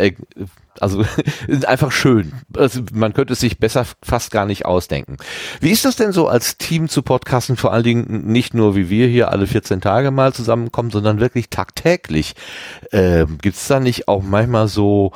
Also 0.83 1.05
einfach 1.67 1.93
schön. 1.93 2.33
Also, 2.57 2.81
man 2.93 3.13
könnte 3.13 3.33
es 3.33 3.41
sich 3.41 3.59
besser 3.59 3.87
fast 4.03 4.31
gar 4.31 4.47
nicht 4.47 4.67
ausdenken. 4.67 5.17
Wie 5.61 5.71
ist 5.71 5.85
das 5.85 5.97
denn 5.97 6.13
so 6.13 6.29
als 6.29 6.59
Team 6.59 6.89
zu 6.89 7.03
podcasten, 7.03 7.57
vor 7.57 7.73
allen 7.73 7.85
Dingen 7.85 8.27
nicht 8.27 8.55
nur 8.55 8.77
wie 8.77 8.91
wir 8.91 9.07
hier 9.07 9.31
alle 9.31 9.47
14 9.47 9.81
Tage 9.81 10.11
mal 10.11 10.33
zusammenkommen, 10.33 10.91
sondern 10.91 11.21
wirklich 11.21 11.51
tagtäglich? 11.51 12.35
Ähm, 12.93 13.39
Gibt 13.41 13.57
es 13.57 13.67
da 13.67 13.81
nicht 13.81 14.09
auch 14.09 14.23
manchmal 14.23 14.69
so 14.69 15.13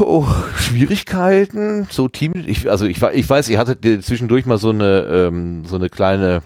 oh, 0.00 0.26
Schwierigkeiten? 0.56 1.86
So 1.90 2.08
Team, 2.08 2.32
ich, 2.46 2.70
also 2.70 2.86
ich, 2.86 3.02
ich 3.02 3.28
weiß, 3.28 3.48
ihr 3.48 3.58
hattet 3.58 4.04
zwischendurch 4.04 4.46
mal 4.46 4.58
so 4.58 4.70
eine, 4.70 5.00
ähm, 5.02 5.64
so 5.64 5.76
eine 5.76 5.88
kleine 5.88 6.42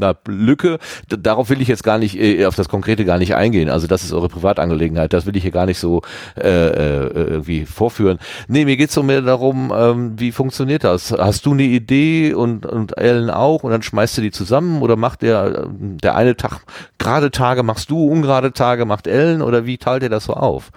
einer 0.00 0.16
Lücke. 0.26 0.78
Darauf 1.08 1.50
will 1.50 1.60
ich 1.60 1.68
jetzt 1.68 1.84
gar 1.84 1.98
nicht, 1.98 2.18
äh, 2.18 2.46
auf 2.46 2.54
das 2.54 2.68
Konkrete 2.68 3.04
gar 3.04 3.18
nicht 3.18 3.34
eingehen. 3.34 3.68
Also 3.68 3.86
das 3.86 4.04
ist 4.04 4.12
eure 4.12 4.28
Privatangelegenheit. 4.28 5.12
Das 5.12 5.26
will 5.26 5.36
ich 5.36 5.42
hier 5.42 5.52
gar 5.52 5.66
nicht 5.66 5.78
so 5.78 6.02
äh, 6.36 6.48
äh, 6.48 7.06
irgendwie 7.12 7.66
vorführen. 7.66 8.18
Nee, 8.48 8.64
mir 8.64 8.76
geht's 8.76 8.94
so 8.94 9.02
mehr 9.02 9.22
darum, 9.22 9.72
ähm, 9.74 10.18
wie 10.18 10.32
funktioniert 10.32 10.84
das? 10.84 11.12
Hast 11.12 11.46
du 11.46 11.52
eine 11.52 11.62
Idee 11.64 12.34
und, 12.34 12.66
und 12.66 12.96
Ellen 12.98 13.30
auch 13.30 13.62
und 13.62 13.70
dann 13.70 13.82
schmeißt 13.82 14.18
du 14.18 14.22
die 14.22 14.30
zusammen 14.30 14.82
oder 14.82 14.96
macht 14.96 15.22
der, 15.22 15.68
der 15.70 16.14
eine 16.14 16.36
Tag 16.36 16.60
gerade 16.98 17.30
Tage 17.30 17.62
machst 17.62 17.90
du, 17.90 18.06
ungerade 18.06 18.52
Tage 18.52 18.84
macht 18.84 19.06
Ellen 19.06 19.42
oder 19.42 19.66
wie 19.66 19.78
teilt 19.78 20.02
ihr 20.02 20.08
das 20.08 20.24
so 20.24 20.34
auf? 20.34 20.70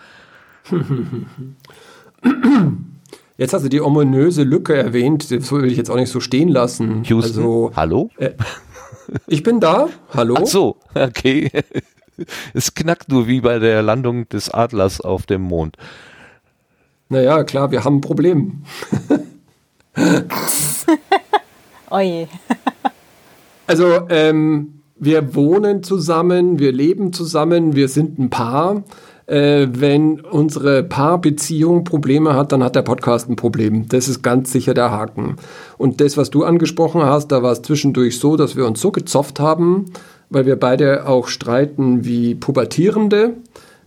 Jetzt 3.37 3.53
hast 3.53 3.65
du 3.65 3.69
die 3.69 3.81
ominöse 3.81 4.43
Lücke 4.43 4.75
erwähnt, 4.75 5.29
das 5.29 5.51
will 5.51 5.65
ich 5.65 5.75
jetzt 5.75 5.89
auch 5.89 5.97
nicht 5.97 6.09
so 6.09 6.21
stehen 6.21 6.47
lassen. 6.47 7.03
Houston, 7.03 7.37
also, 7.37 7.71
hallo? 7.75 8.09
Äh, 8.17 8.31
ich 9.27 9.43
bin 9.43 9.59
da. 9.59 9.89
Hallo. 10.13 10.35
Ach 10.39 10.45
so, 10.45 10.77
okay. 10.93 11.51
Es 12.53 12.73
knackt 12.73 13.09
nur 13.09 13.27
wie 13.27 13.41
bei 13.41 13.59
der 13.59 13.81
Landung 13.81 14.29
des 14.29 14.49
Adlers 14.49 15.01
auf 15.01 15.25
dem 15.25 15.41
Mond. 15.41 15.75
Naja, 17.09 17.43
klar, 17.43 17.71
wir 17.71 17.83
haben 17.83 17.97
ein 17.97 18.01
Problem. 18.01 18.63
Oje. 21.89 22.27
also, 23.67 24.07
ähm, 24.09 24.81
wir 24.97 25.35
wohnen 25.35 25.83
zusammen, 25.83 26.57
wir 26.59 26.71
leben 26.71 27.13
zusammen, 27.13 27.75
wir 27.75 27.89
sind 27.89 28.17
ein 28.17 28.29
Paar 28.29 28.83
äh, 29.27 29.67
wenn 29.71 30.21
unsere 30.21 30.83
Paarbeziehung 30.83 31.83
Probleme 31.83 32.35
hat, 32.35 32.51
dann 32.51 32.63
hat 32.63 32.75
der 32.75 32.83
Podcast 32.83 33.29
ein 33.29 33.35
Problem. 33.35 33.87
Das 33.89 34.07
ist 34.07 34.21
ganz 34.21 34.51
sicher 34.51 34.73
der 34.73 34.91
Haken. 34.91 35.37
Und 35.77 35.99
das, 36.01 36.17
was 36.17 36.29
du 36.29 36.43
angesprochen 36.43 37.03
hast, 37.03 37.29
da 37.29 37.41
war 37.41 37.51
es 37.51 37.61
zwischendurch 37.61 38.19
so, 38.19 38.37
dass 38.37 38.55
wir 38.55 38.65
uns 38.65 38.81
so 38.81 38.91
gezofft 38.91 39.39
haben, 39.39 39.85
weil 40.29 40.45
wir 40.45 40.59
beide 40.59 41.07
auch 41.07 41.27
streiten 41.27 42.05
wie 42.05 42.35
Pubertierende, 42.35 43.33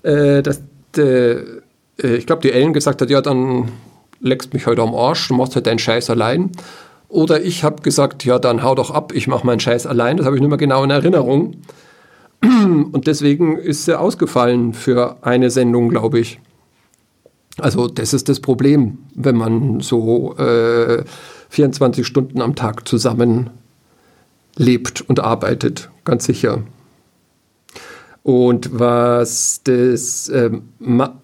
äh, 0.02 0.42
dass 0.42 0.60
äh, 0.96 1.36
ich 2.00 2.26
glaube, 2.26 2.42
die 2.42 2.52
Ellen 2.52 2.72
gesagt 2.72 3.02
hat, 3.02 3.10
ja, 3.10 3.20
dann 3.20 3.68
leckst 4.20 4.54
mich 4.54 4.66
heute 4.66 4.82
am 4.82 4.94
Arsch, 4.94 5.28
du 5.28 5.34
machst 5.34 5.54
halt 5.54 5.66
deinen 5.66 5.78
Scheiß 5.78 6.10
allein. 6.10 6.50
Oder 7.08 7.42
ich 7.42 7.64
habe 7.64 7.82
gesagt, 7.82 8.24
ja, 8.24 8.38
dann 8.38 8.62
hau 8.62 8.74
doch 8.74 8.90
ab, 8.90 9.12
ich 9.14 9.28
mache 9.28 9.46
meinen 9.46 9.60
Scheiß 9.60 9.86
allein. 9.86 10.16
Das 10.16 10.26
habe 10.26 10.36
ich 10.36 10.42
nicht 10.42 10.50
mehr 10.50 10.58
genau 10.58 10.84
in 10.84 10.90
Erinnerung. 10.90 11.54
Und 12.42 13.06
deswegen 13.06 13.56
ist 13.58 13.84
sie 13.84 13.98
ausgefallen 13.98 14.72
für 14.72 15.16
eine 15.22 15.50
Sendung, 15.50 15.88
glaube 15.88 16.20
ich. 16.20 16.40
Also 17.58 17.88
das 17.88 18.14
ist 18.14 18.28
das 18.28 18.40
Problem, 18.40 18.98
wenn 19.14 19.36
man 19.36 19.80
so 19.80 20.36
äh, 20.36 21.04
24 21.50 22.06
Stunden 22.06 22.40
am 22.40 22.54
Tag 22.54 22.86
zusammen 22.86 23.50
lebt 24.56 25.00
und 25.00 25.20
arbeitet, 25.20 25.90
ganz 26.04 26.24
sicher. 26.24 26.62
Und 28.22 28.78
was 28.78 29.62
das 29.64 30.28
äh, 30.28 30.50
Ma 30.78 31.20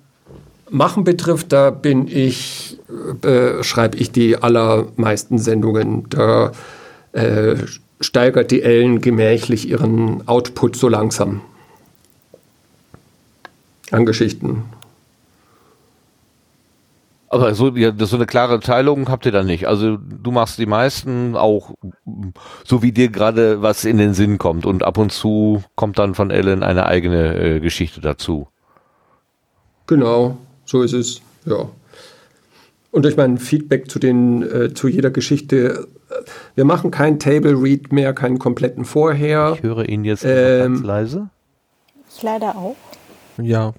Machen 0.70 1.05
betrifft, 1.05 1.53
da 1.53 1.70
bin 1.70 2.09
ich, 2.09 2.78
äh, 3.23 3.62
schreibe 3.62 3.99
ich 3.99 4.11
die 4.11 4.39
allermeisten 4.39 5.39
Sendungen. 5.39 6.07
Da 6.09 6.51
äh, 7.12 7.57
steigert 8.05 8.51
die 8.51 8.63
Ellen 8.63 9.01
gemächlich 9.01 9.69
ihren 9.69 10.27
Output 10.29 10.77
so 10.77 10.89
langsam 10.89 11.41
an 13.91 14.07
Geschichten. 14.07 14.65
Aber 17.29 17.55
so, 17.55 17.75
ja, 17.75 17.93
so 17.99 18.15
eine 18.15 18.27
klare 18.27 18.61
Teilung 18.61 19.09
habt 19.09 19.27
ihr 19.27 19.33
da 19.33 19.43
nicht. 19.43 19.67
Also 19.67 19.97
du 19.97 20.31
machst 20.31 20.59
die 20.59 20.67
meisten 20.67 21.35
auch 21.35 21.75
so 22.65 22.83
wie 22.83 22.93
dir 22.93 23.09
gerade 23.09 23.61
was 23.61 23.85
in 23.85 23.99
den 23.99 24.15
Sinn 24.15 24.39
kommt 24.39 24.67
und 24.67 24.85
ab 24.85 24.99
und 24.99 25.11
zu 25.11 25.65
kommt 25.75 25.99
dann 25.99 26.15
von 26.15 26.31
Ellen 26.31 26.63
eine 26.63 26.87
eigene 26.87 27.57
äh, 27.57 27.61
Geschichte 27.61 28.01
dazu. 28.01 28.47
Genau, 29.89 30.39
so 30.65 30.83
ist 30.83 30.93
es, 30.93 31.23
ja. 31.45 31.69
Und 32.93 33.05
durch 33.05 33.17
mein 33.17 33.39
Feedback 33.39 33.91
zu 33.91 33.99
den 33.99 34.43
äh, 34.43 34.73
zu 34.73 34.87
jeder 34.87 35.11
Geschichte 35.11 35.89
wir 36.55 36.65
machen 36.65 36.91
kein 36.91 37.19
Table 37.19 37.61
Read 37.61 37.93
mehr, 37.93 38.12
keinen 38.12 38.39
kompletten 38.39 38.85
Vorher. 38.85 39.55
Ich 39.57 39.62
höre 39.62 39.89
ihn 39.89 40.05
jetzt 40.05 40.24
ähm, 40.27 40.74
ganz 40.74 40.82
leise. 40.82 41.28
Ich 42.15 42.23
leider 42.23 42.57
auch. 42.57 42.77
Ja. 43.39 43.74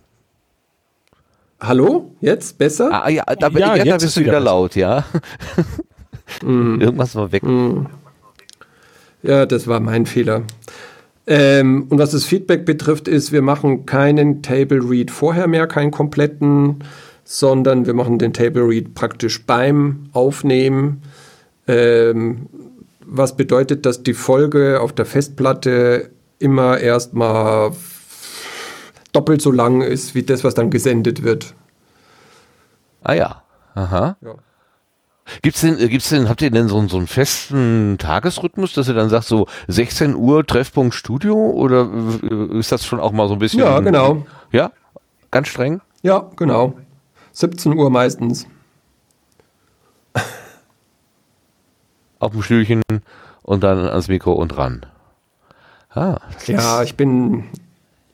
Hallo? 1.59 2.11
Jetzt 2.19 2.57
besser? 2.57 2.89
Ah, 2.91 3.09
ja, 3.09 3.23
da, 3.23 3.47
ja, 3.49 3.75
ja, 3.77 3.85
jetzt 3.85 4.03
bist 4.03 4.17
du 4.17 4.21
wieder, 4.21 4.33
wieder 4.33 4.39
laut, 4.41 4.75
ja. 4.75 5.05
mm. 6.43 6.81
Irgendwas 6.81 7.15
war 7.15 7.31
weg. 7.31 7.43
Mm. 7.43 7.85
Ja, 9.23 9.45
das 9.45 9.67
war 9.67 9.79
mein 9.79 10.05
Fehler. 10.05 10.43
Ähm, 11.27 11.87
und 11.89 11.97
was 11.97 12.11
das 12.11 12.25
Feedback 12.25 12.65
betrifft, 12.65 13.07
ist, 13.07 13.31
wir 13.31 13.41
machen 13.41 13.85
keinen 13.85 14.43
Table 14.43 14.87
Read 14.87 15.09
vorher 15.09 15.47
mehr, 15.47 15.65
keinen 15.65 15.91
kompletten, 15.91 16.83
sondern 17.23 17.87
wir 17.87 17.95
machen 17.95 18.19
den 18.19 18.33
Table 18.33 18.67
Read 18.67 18.93
praktisch 18.93 19.45
beim 19.45 20.09
Aufnehmen. 20.13 21.01
Ähm, 21.67 22.47
was 23.05 23.35
bedeutet, 23.35 23.85
dass 23.85 24.03
die 24.03 24.13
Folge 24.13 24.81
auf 24.81 24.93
der 24.93 25.05
Festplatte 25.05 26.11
immer 26.39 26.79
erstmal 26.79 27.71
doppelt 29.11 29.41
so 29.41 29.51
lang 29.51 29.81
ist 29.81 30.15
wie 30.15 30.23
das, 30.23 30.43
was 30.43 30.53
dann 30.53 30.69
gesendet 30.69 31.23
wird. 31.23 31.53
Ah 33.03 33.13
ja. 33.13 33.41
Aha. 33.75 34.17
Ja. 34.21 34.35
Gibt's 35.41 35.61
denn, 35.61 35.77
gibt's 35.77 36.09
denn, 36.09 36.29
habt 36.29 36.41
ihr 36.41 36.51
denn 36.51 36.67
so, 36.67 36.87
so 36.87 36.97
einen 36.97 37.07
festen 37.07 37.97
Tagesrhythmus, 37.97 38.73
dass 38.73 38.87
ihr 38.87 38.93
dann 38.93 39.09
sagt, 39.09 39.25
so 39.25 39.47
16 39.67 40.15
Uhr 40.15 40.45
Treffpunkt 40.45 40.93
Studio 40.93 41.35
oder 41.35 41.89
ist 42.51 42.71
das 42.71 42.85
schon 42.85 42.99
auch 42.99 43.11
mal 43.11 43.27
so 43.27 43.33
ein 43.33 43.39
bisschen? 43.39 43.61
Ja, 43.61 43.79
genau. 43.79 44.25
Ja? 44.51 44.71
Ganz 45.31 45.47
streng? 45.47 45.81
Ja, 46.03 46.29
genau. 46.35 46.75
17 47.31 47.73
Uhr 47.73 47.89
meistens. 47.89 48.47
Auf 52.25 52.33
dem 52.33 52.41
Stühlchen 52.41 52.81
und 53.43 53.63
dann 53.63 53.87
ans 53.87 54.07
Mikro 54.07 54.33
und 54.33 54.57
ran. 54.57 54.85
Ah, 55.89 56.19
ja, 56.47 56.83
ich 56.83 56.95
bin, 56.95 57.45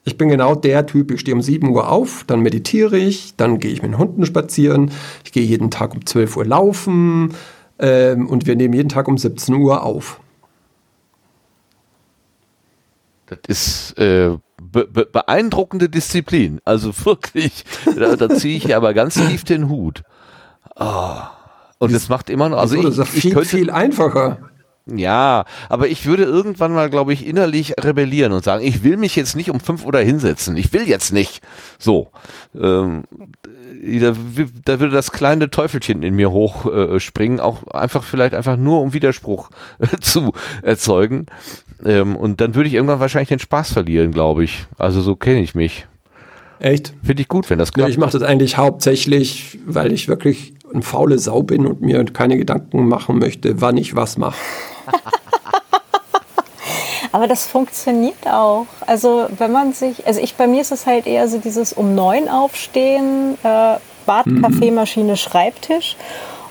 ich 0.04 0.16
bin 0.16 0.28
genau 0.28 0.54
der 0.54 0.86
Typ, 0.86 1.10
ich 1.10 1.20
stehe 1.20 1.34
um 1.34 1.42
7 1.42 1.68
Uhr 1.68 1.90
auf, 1.90 2.24
dann 2.26 2.40
meditiere 2.40 2.96
ich, 2.96 3.34
dann 3.36 3.58
gehe 3.58 3.72
ich 3.72 3.82
mit 3.82 3.90
den 3.90 3.98
Hunden 3.98 4.24
spazieren, 4.24 4.92
ich 5.24 5.32
gehe 5.32 5.42
jeden 5.42 5.70
Tag 5.70 5.94
um 5.94 6.06
12 6.06 6.36
Uhr 6.36 6.44
laufen 6.44 7.34
ähm, 7.78 8.28
und 8.28 8.46
wir 8.46 8.54
nehmen 8.54 8.74
jeden 8.74 8.88
Tag 8.88 9.08
um 9.08 9.18
17 9.18 9.56
Uhr 9.56 9.82
auf. 9.82 10.20
Das 13.26 13.38
ist 13.48 13.98
äh, 13.98 14.36
be 14.60 14.86
be 14.86 15.06
beeindruckende 15.06 15.88
Disziplin. 15.88 16.60
Also 16.64 16.92
wirklich, 17.04 17.64
da, 17.96 18.16
da 18.16 18.28
ziehe 18.28 18.56
ich 18.56 18.76
aber 18.76 18.94
ganz 18.94 19.14
tief 19.14 19.44
den 19.44 19.68
Hut. 19.68 20.02
Oh. 20.76 21.16
Und 21.82 21.92
es 21.92 22.08
macht 22.08 22.30
immer 22.30 22.48
noch, 22.48 22.58
also 22.58 22.76
ich, 22.76 22.84
das 22.84 22.96
ist 22.96 23.08
viel, 23.08 23.32
könnte, 23.32 23.48
viel 23.48 23.68
einfacher. 23.68 24.38
Ja, 24.86 25.44
aber 25.68 25.88
ich 25.88 26.06
würde 26.06 26.22
irgendwann 26.22 26.72
mal, 26.72 26.88
glaube 26.88 27.12
ich, 27.12 27.26
innerlich 27.26 27.74
rebellieren 27.76 28.30
und 28.30 28.44
sagen, 28.44 28.64
ich 28.64 28.84
will 28.84 28.96
mich 28.96 29.16
jetzt 29.16 29.34
nicht 29.34 29.50
um 29.50 29.58
fünf 29.58 29.84
Uhr 29.84 29.98
hinsetzen. 29.98 30.56
Ich 30.56 30.72
will 30.72 30.88
jetzt 30.88 31.12
nicht. 31.12 31.42
So. 31.80 32.12
Ähm, 32.54 33.02
da, 34.00 34.14
da, 34.64 34.78
würde 34.78 34.90
das 34.90 35.10
kleine 35.10 35.50
Teufelchen 35.50 36.04
in 36.04 36.14
mir 36.14 36.30
hochspringen, 36.30 37.40
äh, 37.40 37.42
auch 37.42 37.66
einfach 37.66 38.04
vielleicht 38.04 38.34
einfach 38.34 38.56
nur 38.56 38.80
um 38.80 38.92
Widerspruch 38.92 39.50
äh, 39.80 39.98
zu 40.00 40.34
erzeugen. 40.62 41.26
Ähm, 41.84 42.14
und 42.14 42.40
dann 42.40 42.54
würde 42.54 42.68
ich 42.68 42.74
irgendwann 42.74 43.00
wahrscheinlich 43.00 43.30
den 43.30 43.40
Spaß 43.40 43.72
verlieren, 43.72 44.12
glaube 44.12 44.44
ich. 44.44 44.66
Also 44.78 45.00
so 45.00 45.16
kenne 45.16 45.40
ich 45.40 45.56
mich. 45.56 45.88
Echt? 46.60 46.94
Finde 47.02 47.22
ich 47.22 47.28
gut, 47.28 47.50
wenn 47.50 47.58
das 47.58 47.72
klappt. 47.72 47.88
Ja, 47.88 47.92
ich 47.92 47.98
mache 47.98 48.12
das 48.12 48.22
eigentlich 48.22 48.56
hauptsächlich, 48.56 49.58
weil 49.66 49.90
ich 49.90 50.06
wirklich 50.06 50.54
eine 50.72 50.82
faule 50.82 51.18
Sau 51.18 51.42
bin 51.42 51.66
und 51.66 51.80
mir 51.80 52.04
keine 52.04 52.36
Gedanken 52.36 52.88
machen 52.88 53.18
möchte, 53.18 53.60
wann 53.60 53.76
ich 53.76 53.96
was 53.96 54.18
mache. 54.18 54.38
Aber 57.12 57.28
das 57.28 57.46
funktioniert 57.46 58.26
auch. 58.26 58.66
Also 58.86 59.26
wenn 59.36 59.52
man 59.52 59.74
sich, 59.74 60.06
also 60.06 60.20
ich 60.20 60.34
bei 60.36 60.46
mir 60.46 60.62
ist 60.62 60.72
es 60.72 60.86
halt 60.86 61.06
eher 61.06 61.28
so 61.28 61.38
dieses 61.38 61.74
um 61.74 61.94
neun 61.94 62.28
aufstehen, 62.28 63.36
äh, 63.42 63.76
Bad, 64.06 64.26
mhm. 64.26 64.42
Kaffeemaschine, 64.42 65.16
Schreibtisch. 65.16 65.96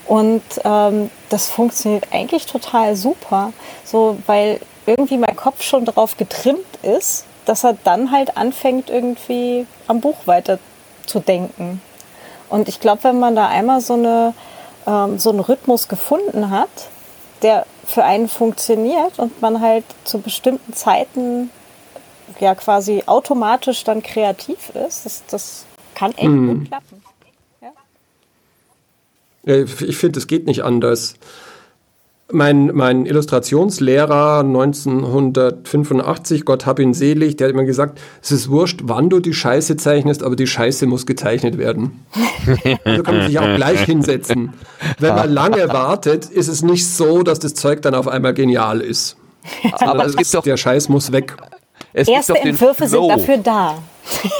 Und 0.06 0.42
ähm, 0.64 1.10
das 1.28 1.48
funktioniert 1.48 2.08
eigentlich 2.12 2.46
total 2.46 2.96
super. 2.96 3.52
So, 3.84 4.18
weil 4.26 4.60
irgendwie 4.86 5.18
mein 5.18 5.36
Kopf 5.36 5.62
schon 5.62 5.84
darauf 5.84 6.16
getrimmt 6.16 6.60
ist, 6.82 7.24
dass 7.44 7.64
er 7.64 7.76
dann 7.84 8.10
halt 8.10 8.36
anfängt, 8.36 8.90
irgendwie 8.90 9.66
am 9.86 10.00
Buch 10.00 10.26
weiter 10.26 10.58
zu 11.06 11.20
denken. 11.20 11.80
Und 12.52 12.68
ich 12.68 12.80
glaube, 12.80 13.04
wenn 13.04 13.18
man 13.18 13.34
da 13.34 13.48
einmal 13.48 13.80
so, 13.80 13.94
eine, 13.94 14.34
ähm, 14.86 15.18
so 15.18 15.30
einen 15.30 15.40
Rhythmus 15.40 15.88
gefunden 15.88 16.50
hat, 16.50 16.68
der 17.40 17.64
für 17.86 18.04
einen 18.04 18.28
funktioniert 18.28 19.18
und 19.18 19.40
man 19.40 19.62
halt 19.62 19.84
zu 20.04 20.18
bestimmten 20.18 20.74
Zeiten 20.74 21.48
ja 22.40 22.54
quasi 22.54 23.04
automatisch 23.06 23.84
dann 23.84 24.02
kreativ 24.02 24.70
ist, 24.86 25.06
das, 25.06 25.22
das 25.30 25.64
kann 25.94 26.12
echt 26.12 26.28
mhm. 26.28 26.58
gut 26.58 26.68
klappen. 26.68 27.02
Ja. 29.44 29.54
Ich 29.56 29.96
finde, 29.96 30.18
es 30.18 30.26
geht 30.26 30.44
nicht 30.44 30.62
anders. 30.62 31.14
Mein, 32.34 32.70
mein 32.72 33.04
Illustrationslehrer 33.04 34.40
1985, 34.40 36.44
Gott 36.44 36.64
hab 36.64 36.78
ihn 36.78 36.94
selig, 36.94 37.36
der 37.36 37.48
hat 37.48 37.54
immer 37.54 37.64
gesagt, 37.64 38.00
es 38.22 38.32
ist 38.32 38.48
wurscht, 38.48 38.80
wann 38.84 39.10
du 39.10 39.20
die 39.20 39.34
Scheiße 39.34 39.76
zeichnest, 39.76 40.22
aber 40.22 40.34
die 40.34 40.46
Scheiße 40.46 40.86
muss 40.86 41.04
gezeichnet 41.04 41.58
werden. 41.58 42.06
also 42.84 43.02
kann 43.02 43.18
man 43.18 43.26
sich 43.26 43.38
auch 43.38 43.54
gleich 43.54 43.82
hinsetzen. 43.82 44.54
Wenn 44.98 45.14
man 45.14 45.30
lange 45.30 45.68
wartet, 45.68 46.26
ist 46.26 46.48
es 46.48 46.62
nicht 46.62 46.88
so, 46.88 47.22
dass 47.22 47.38
das 47.38 47.54
Zeug 47.54 47.82
dann 47.82 47.94
auf 47.94 48.08
einmal 48.08 48.32
genial 48.32 48.80
ist. 48.80 49.16
Aber 49.80 50.06
es 50.06 50.16
gibt 50.16 50.32
doch, 50.34 50.42
der 50.42 50.56
Scheiß 50.56 50.88
muss 50.88 51.12
weg. 51.12 51.36
Erste 51.92 52.34
Entwürfe 52.36 52.88
sind 52.88 53.08
dafür 53.08 53.38
da. 53.38 53.78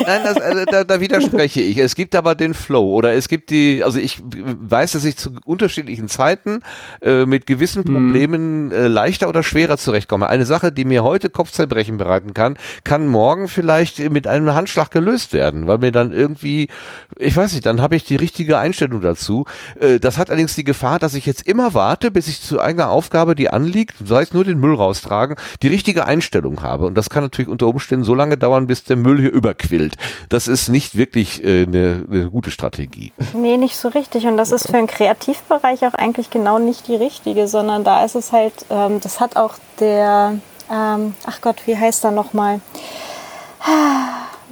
Nein, 0.07 0.21
das, 0.25 0.37
also, 0.37 0.65
da, 0.65 0.85
da 0.85 1.01
widerspreche 1.01 1.61
ich. 1.61 1.79
Es 1.79 1.95
gibt 1.95 2.15
aber 2.15 2.35
den 2.35 2.55
Flow 2.55 2.95
oder 2.95 3.15
es 3.15 3.29
gibt 3.29 3.51
die, 3.51 3.83
also 3.85 3.99
ich 3.99 4.21
weiß, 4.23 4.93
dass 4.93 5.05
ich 5.05 5.17
zu 5.17 5.31
unterschiedlichen 5.45 6.09
Zeiten 6.09 6.61
äh, 7.01 7.27
mit 7.27 7.47
gewissen 7.47 7.85
hm. 7.85 7.93
Problemen 7.95 8.73
äh, 8.73 8.89
leichter 8.89 9.29
oder 9.29 9.43
schwerer 9.43 9.79
zurechtkomme. 9.79 10.29
Eine 10.29 10.47
Sache, 10.47 10.73
die 10.73 10.85
mir 10.85 11.05
heute 11.05 11.31
Kopfzerbrechen 11.31 11.97
bereiten 11.97 12.35
kann, 12.35 12.57
kann 12.85 13.07
morgen 13.07 13.49
vielleicht 13.49 13.99
mit 14.11 14.27
einem 14.27 14.53
Handschlag 14.55 14.91
gelöst 14.91 15.33
werden, 15.33 15.67
weil 15.67 15.79
mir 15.79 15.93
dann 15.93 16.13
irgendwie, 16.13 16.69
ich 17.17 17.37
weiß 17.37 17.53
nicht, 17.53 17.67
dann 17.67 17.81
habe 17.81 17.97
ich 17.97 18.05
die 18.05 18.17
richtige 18.17 18.59
Einstellung 18.59 19.01
dazu. 19.01 19.45
Äh, 19.81 20.01
das 20.01 20.19
hat 20.19 20.31
allerdings 20.31 20.55
die 20.55 20.65
Gefahr, 20.65 20.99
dass 20.99 21.15
ich 21.15 21.27
jetzt 21.27 21.47
immer 21.47 21.75
warte, 21.75 22.11
bis 22.11 22.29
ich 22.29 22.41
zu 22.43 22.61
einer 22.61 22.91
Aufgabe, 22.91 23.35
die 23.35 23.51
anliegt, 23.51 23.95
sei 24.05 24.23
es 24.23 24.33
nur 24.33 24.45
den 24.45 24.59
Müll 24.59 24.75
raustragen, 24.75 25.37
die 25.63 25.69
richtige 25.69 26.05
Einstellung 26.05 26.63
habe. 26.63 26.87
Und 26.87 26.97
das 26.97 27.11
kann 27.11 27.23
natürlich 27.23 27.49
unter 27.49 27.67
Umständen 27.69 28.05
so 28.05 28.15
lange 28.15 28.37
dauern, 28.37 28.67
bis 28.67 28.85
der 28.85 28.97
Müll 28.97 29.21
hier 29.21 29.33
über 29.33 29.52
überquillt. 29.53 29.97
Das 30.29 30.49
ist 30.49 30.69
nicht 30.69 30.97
wirklich 30.97 31.45
äh, 31.45 31.63
eine, 31.63 32.05
eine 32.11 32.31
gute 32.31 32.51
Strategie. 32.51 33.13
Nee, 33.35 33.57
nicht 33.57 33.77
so 33.77 33.89
richtig. 33.89 34.27
Und 34.27 34.37
das 34.37 34.53
ist 34.53 34.67
für 34.67 34.73
den 34.73 34.87
Kreativbereich 34.87 35.87
auch 35.87 35.95
eigentlich 35.95 36.31
genau 36.31 36.59
nicht 36.59 36.89
die 36.89 36.97
richtige, 36.97 37.49
sondern 37.49 37.85
da 37.85 38.05
ist 38.05 38.15
es 38.15 38.33
halt, 38.33 38.53
ähm, 38.71 39.01
das 39.01 39.21
hat 39.21 39.37
auch 39.37 39.55
der, 39.81 40.35
ähm, 40.71 41.15
ach 41.27 41.41
Gott, 41.41 41.57
wie 41.67 41.77
heißt 41.77 42.05
er 42.05 42.11
nochmal? 42.11 42.61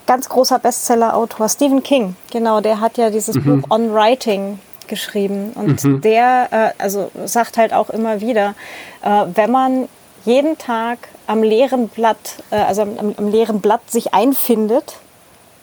Ganz 0.06 0.28
großer 0.28 0.58
Bestseller-Autor, 0.58 1.48
Stephen 1.48 1.82
King. 1.82 2.16
Genau, 2.30 2.60
der 2.60 2.80
hat 2.80 2.98
ja 2.98 3.10
dieses 3.10 3.36
mhm. 3.36 3.62
Buch 3.62 3.70
On 3.70 3.92
Writing 3.92 4.58
geschrieben. 4.86 5.52
Und 5.54 5.82
mhm. 5.84 6.00
der, 6.00 6.48
äh, 6.50 6.82
also 6.82 7.10
sagt 7.24 7.56
halt 7.56 7.72
auch 7.72 7.90
immer 7.90 8.20
wieder, 8.20 8.54
äh, 9.02 9.26
wenn 9.34 9.50
man 9.50 9.88
jeden 10.24 10.58
Tag 10.58 10.98
am 11.26 11.42
leeren 11.42 11.88
Blatt, 11.88 12.42
äh, 12.50 12.56
also 12.56 12.82
am, 12.82 13.14
am, 13.16 13.30
leeren 13.30 13.60
Blatt 13.60 13.90
sich 13.90 14.14
einfindet, 14.14 14.96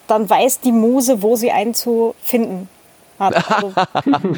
dann 0.07 0.29
weiß 0.29 0.61
die 0.61 0.71
Muse, 0.71 1.21
wo 1.21 1.35
sie 1.35 1.51
einen 1.51 1.73
zu 1.73 2.15
finden 2.21 2.69
hat. 3.19 3.43
Also, 3.53 3.73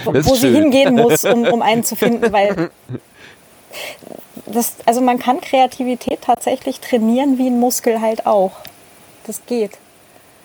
wo, 0.05 0.13
wo 0.13 0.35
sie 0.35 0.49
hingehen 0.49 0.95
muss, 0.95 1.25
um, 1.25 1.45
um 1.45 1.61
einen 1.61 1.83
zu 1.83 1.95
finden, 1.95 2.31
weil 2.31 2.71
das, 4.45 4.77
also 4.85 5.01
man 5.01 5.19
kann 5.19 5.41
Kreativität 5.41 6.21
tatsächlich 6.21 6.79
trainieren 6.79 7.37
wie 7.37 7.47
ein 7.47 7.59
Muskel 7.59 8.01
halt 8.01 8.25
auch. 8.25 8.53
Das 9.25 9.45
geht. 9.45 9.71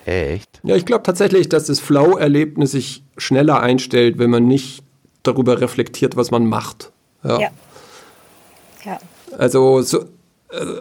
Echt? 0.05 0.61
Ja, 0.63 0.77
ich 0.77 0.85
glaube 0.85 1.03
tatsächlich, 1.03 1.49
dass 1.49 1.67
das 1.67 1.81
Flow-Erlebnis 1.81 2.73
sich 2.73 3.03
schneller 3.17 3.61
einstellt, 3.61 4.19
wenn 4.19 4.31
man 4.31 4.47
nicht 4.47 4.83
darüber 5.23 5.61
reflektiert, 5.61 6.17
was 6.17 6.31
man 6.31 6.47
macht. 6.47 6.93
Ja. 7.23 7.41
ja. 7.41 7.51
ja. 8.85 8.99
Also 9.39 9.81
so, 9.83 10.05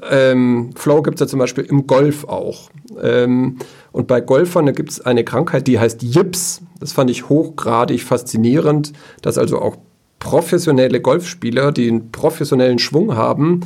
ähm, 0.10 0.72
Flow 0.76 1.02
gibt 1.02 1.15
es 1.15 1.22
ja 1.22 1.27
zum 1.27 1.40
Beispiel 1.40 1.64
im 1.64 1.88
Golf 1.88 2.26
auch. 2.26 2.69
Ähm, 3.02 3.57
und 3.91 4.07
bei 4.07 4.22
Golfern 4.22 4.73
gibt 4.73 4.91
es 4.91 5.02
eine 5.02 5.23
Krankheit, 5.23 5.68
die 5.68 5.80
heißt 5.80 6.03
Jips. 6.03 6.61
Das 6.80 6.94
fand 6.94 7.10
ich 7.10 7.30
hochgradig 7.30 8.03
faszinierend, 8.03 8.94
dass 9.22 9.38
also 9.38 9.61
auch 9.61 9.77
professionelle 10.19 11.02
Golfspieler, 11.02 11.72
die 11.72 11.90
einen 11.90 12.11
professionellen 12.11 12.80
Schwung 12.80 13.15
haben, 13.15 13.61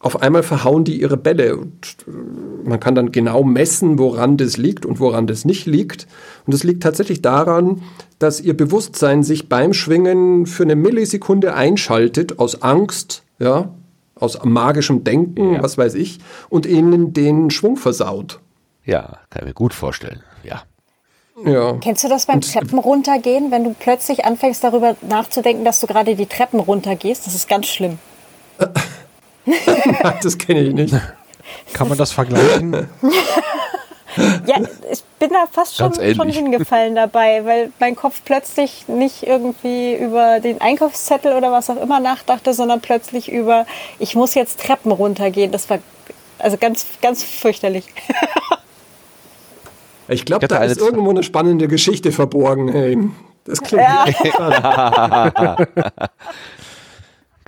auf 0.00 0.22
einmal 0.22 0.44
verhauen 0.44 0.84
die 0.84 1.00
ihre 1.00 1.16
Bälle. 1.16 1.56
Und 1.56 1.96
äh, 2.06 2.68
man 2.68 2.78
kann 2.78 2.94
dann 2.94 3.10
genau 3.10 3.42
messen, 3.42 3.98
woran 3.98 4.36
das 4.36 4.56
liegt 4.56 4.86
und 4.86 5.00
woran 5.00 5.26
das 5.26 5.44
nicht 5.44 5.66
liegt. 5.66 6.06
Und 6.46 6.54
es 6.54 6.62
liegt 6.62 6.82
tatsächlich 6.82 7.22
daran, 7.22 7.82
dass 8.18 8.40
ihr 8.40 8.56
Bewusstsein 8.56 9.22
sich 9.22 9.48
beim 9.48 9.72
Schwingen 9.72 10.46
für 10.46 10.62
eine 10.62 10.76
Millisekunde 10.76 11.54
einschaltet 11.54 12.38
aus 12.38 12.62
Angst, 12.62 13.24
ja, 13.38 13.72
aus 14.20 14.42
magischem 14.44 15.04
Denken, 15.04 15.54
ja. 15.54 15.62
was 15.62 15.78
weiß 15.78 15.94
ich, 15.94 16.18
und 16.48 16.66
ihnen 16.66 17.12
den 17.12 17.50
Schwung 17.50 17.76
versaut. 17.76 18.40
Ja, 18.84 19.18
kann 19.30 19.42
ich 19.42 19.44
mir 19.44 19.54
gut 19.54 19.74
vorstellen, 19.74 20.22
ja. 20.42 20.62
Ja. 21.44 21.74
Kennst 21.80 22.02
du 22.02 22.08
das 22.08 22.26
beim 22.26 22.40
Treppen 22.40 22.78
runtergehen, 22.78 23.50
wenn 23.50 23.64
du 23.64 23.74
plötzlich 23.78 24.24
anfängst 24.24 24.64
darüber 24.64 24.96
nachzudenken, 25.02 25.64
dass 25.64 25.80
du 25.80 25.86
gerade 25.86 26.16
die 26.16 26.26
Treppen 26.26 26.58
runtergehst? 26.58 27.26
Das 27.26 27.34
ist 27.34 27.48
ganz 27.48 27.66
schlimm. 27.66 27.98
das 30.22 30.38
kenne 30.38 30.60
ich 30.60 30.74
nicht. 30.74 30.94
Kann 31.72 31.88
man 31.88 31.96
das 31.96 32.12
vergleichen? 32.12 32.88
Ja, 34.46 34.56
ich 34.90 35.02
bin 35.18 35.30
da 35.30 35.46
fast 35.50 35.76
schon, 35.76 35.92
schon 35.94 36.28
hingefallen 36.28 36.94
dabei, 36.94 37.44
weil 37.44 37.72
mein 37.78 37.96
Kopf 37.96 38.22
plötzlich 38.24 38.88
nicht 38.88 39.22
irgendwie 39.22 39.94
über 39.94 40.40
den 40.40 40.60
Einkaufszettel 40.60 41.34
oder 41.34 41.52
was 41.52 41.70
auch 41.70 41.80
immer 41.80 42.00
nachdachte, 42.00 42.54
sondern 42.54 42.80
plötzlich 42.80 43.30
über, 43.30 43.66
ich 43.98 44.14
muss 44.14 44.34
jetzt 44.34 44.60
Treppen 44.60 44.92
runtergehen. 44.92 45.52
Das 45.52 45.68
war 45.70 45.78
also 46.38 46.56
ganz, 46.56 46.86
ganz 47.02 47.22
fürchterlich. 47.22 47.84
Ich 50.10 50.24
glaube, 50.24 50.48
da 50.48 50.64
ist 50.64 50.80
irgendwo 50.80 51.10
eine 51.10 51.22
spannende 51.22 51.68
Geschichte 51.68 52.12
verborgen. 52.12 52.70
Ey. 52.70 52.98
Das 53.44 53.60
klingt 53.60 53.82
ja. 53.82 54.06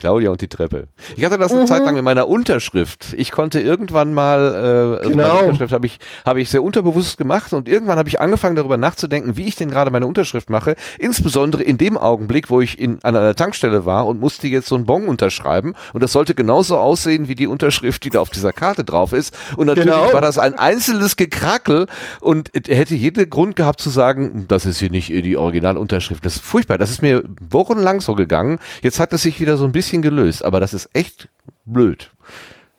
Claudia 0.01 0.31
und 0.31 0.41
die 0.41 0.49
Treppe. 0.49 0.89
Ich 1.15 1.25
hatte 1.27 1.37
das 1.37 1.53
eine 1.53 1.61
mhm. 1.61 1.67
Zeit 1.67 1.85
lang 1.85 1.95
mit 1.95 2.03
meiner 2.03 2.27
Unterschrift. 2.27 3.15
Ich 3.19 3.31
konnte 3.31 3.61
irgendwann 3.61 4.15
mal, 4.15 4.41
äh, 4.41 5.05
also 5.05 5.11
genau. 5.11 5.29
meine 5.29 5.41
Unterschrift 5.41 5.75
habe 5.75 5.87
ich, 5.87 5.99
habe 6.25 6.41
ich 6.41 6.49
sehr 6.49 6.63
unterbewusst 6.63 7.19
gemacht 7.19 7.53
und 7.53 7.69
irgendwann 7.69 7.99
habe 7.99 8.09
ich 8.09 8.19
angefangen 8.19 8.57
darüber 8.57 8.79
nachzudenken, 8.79 9.37
wie 9.37 9.47
ich 9.47 9.57
denn 9.57 9.71
gerade 9.71 9.91
meine 9.91 10.07
Unterschrift 10.07 10.49
mache. 10.49 10.75
Insbesondere 10.99 11.63
in 11.63 11.77
dem 11.77 11.99
Augenblick, 11.99 12.49
wo 12.49 12.63
ich 12.63 12.79
in, 12.79 12.99
an 13.03 13.15
einer 13.15 13.35
Tankstelle 13.35 13.85
war 13.85 14.07
und 14.07 14.21
musste 14.21 14.49
jetzt 14.49 14.69
so 14.69 14.75
einen 14.75 14.87
Bon 14.87 15.07
unterschreiben 15.07 15.75
und 15.93 16.03
das 16.03 16.13
sollte 16.13 16.35
genauso 16.35 16.79
aussehen 16.79 17.29
wie 17.29 17.35
die 17.35 17.47
Unterschrift, 17.47 18.03
die 18.05 18.11
da 18.11 18.21
auf 18.21 18.31
dieser 18.31 18.55
Karte 18.55 18.85
drauf 18.85 19.13
ist. 19.13 19.37
Und 19.57 19.67
natürlich 19.67 19.93
genau. 19.93 20.15
war 20.15 20.23
das 20.23 20.39
ein 20.39 20.55
einzelnes 20.55 21.17
Gekrackel 21.17 21.89
und 22.21 22.51
hätte 22.55 22.95
jeder 22.95 23.27
Grund 23.27 23.55
gehabt 23.55 23.83
zu 23.83 23.91
sagen, 23.91 24.47
das 24.49 24.65
ist 24.65 24.79
hier 24.79 24.91
nicht 24.91 25.11
die 25.11 25.37
Originalunterschrift. 25.37 26.25
Das 26.25 26.37
ist 26.37 26.43
furchtbar. 26.43 26.79
Das 26.79 26.91
ist 26.91 27.03
mir 27.03 27.23
wochenlang 27.51 28.01
so 28.01 28.15
gegangen. 28.15 28.59
Jetzt 28.81 28.99
hat 28.99 29.13
es 29.13 29.23
sich 29.23 29.41
wieder 29.41 29.59
so 29.59 29.65
ein 29.67 29.73
bisschen 29.73 29.90
bisschen 29.91 30.03
gelöst, 30.03 30.45
aber 30.45 30.61
das 30.61 30.73
ist 30.73 30.89
echt 30.93 31.29
blöd. 31.65 32.11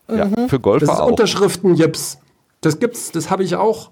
Ja, 0.09 0.25
mhm. 0.25 0.49
für 0.49 0.59
Golfer 0.59 0.85
das 0.85 0.95
ist 0.95 1.01
auch. 1.01 1.07
Unterschriften 1.07 1.75
Jips. 1.75 2.19
Das 2.61 2.79
gibt's, 2.79 3.11
das 3.11 3.29
habe 3.29 3.43
ich 3.43 3.55
auch. 3.55 3.91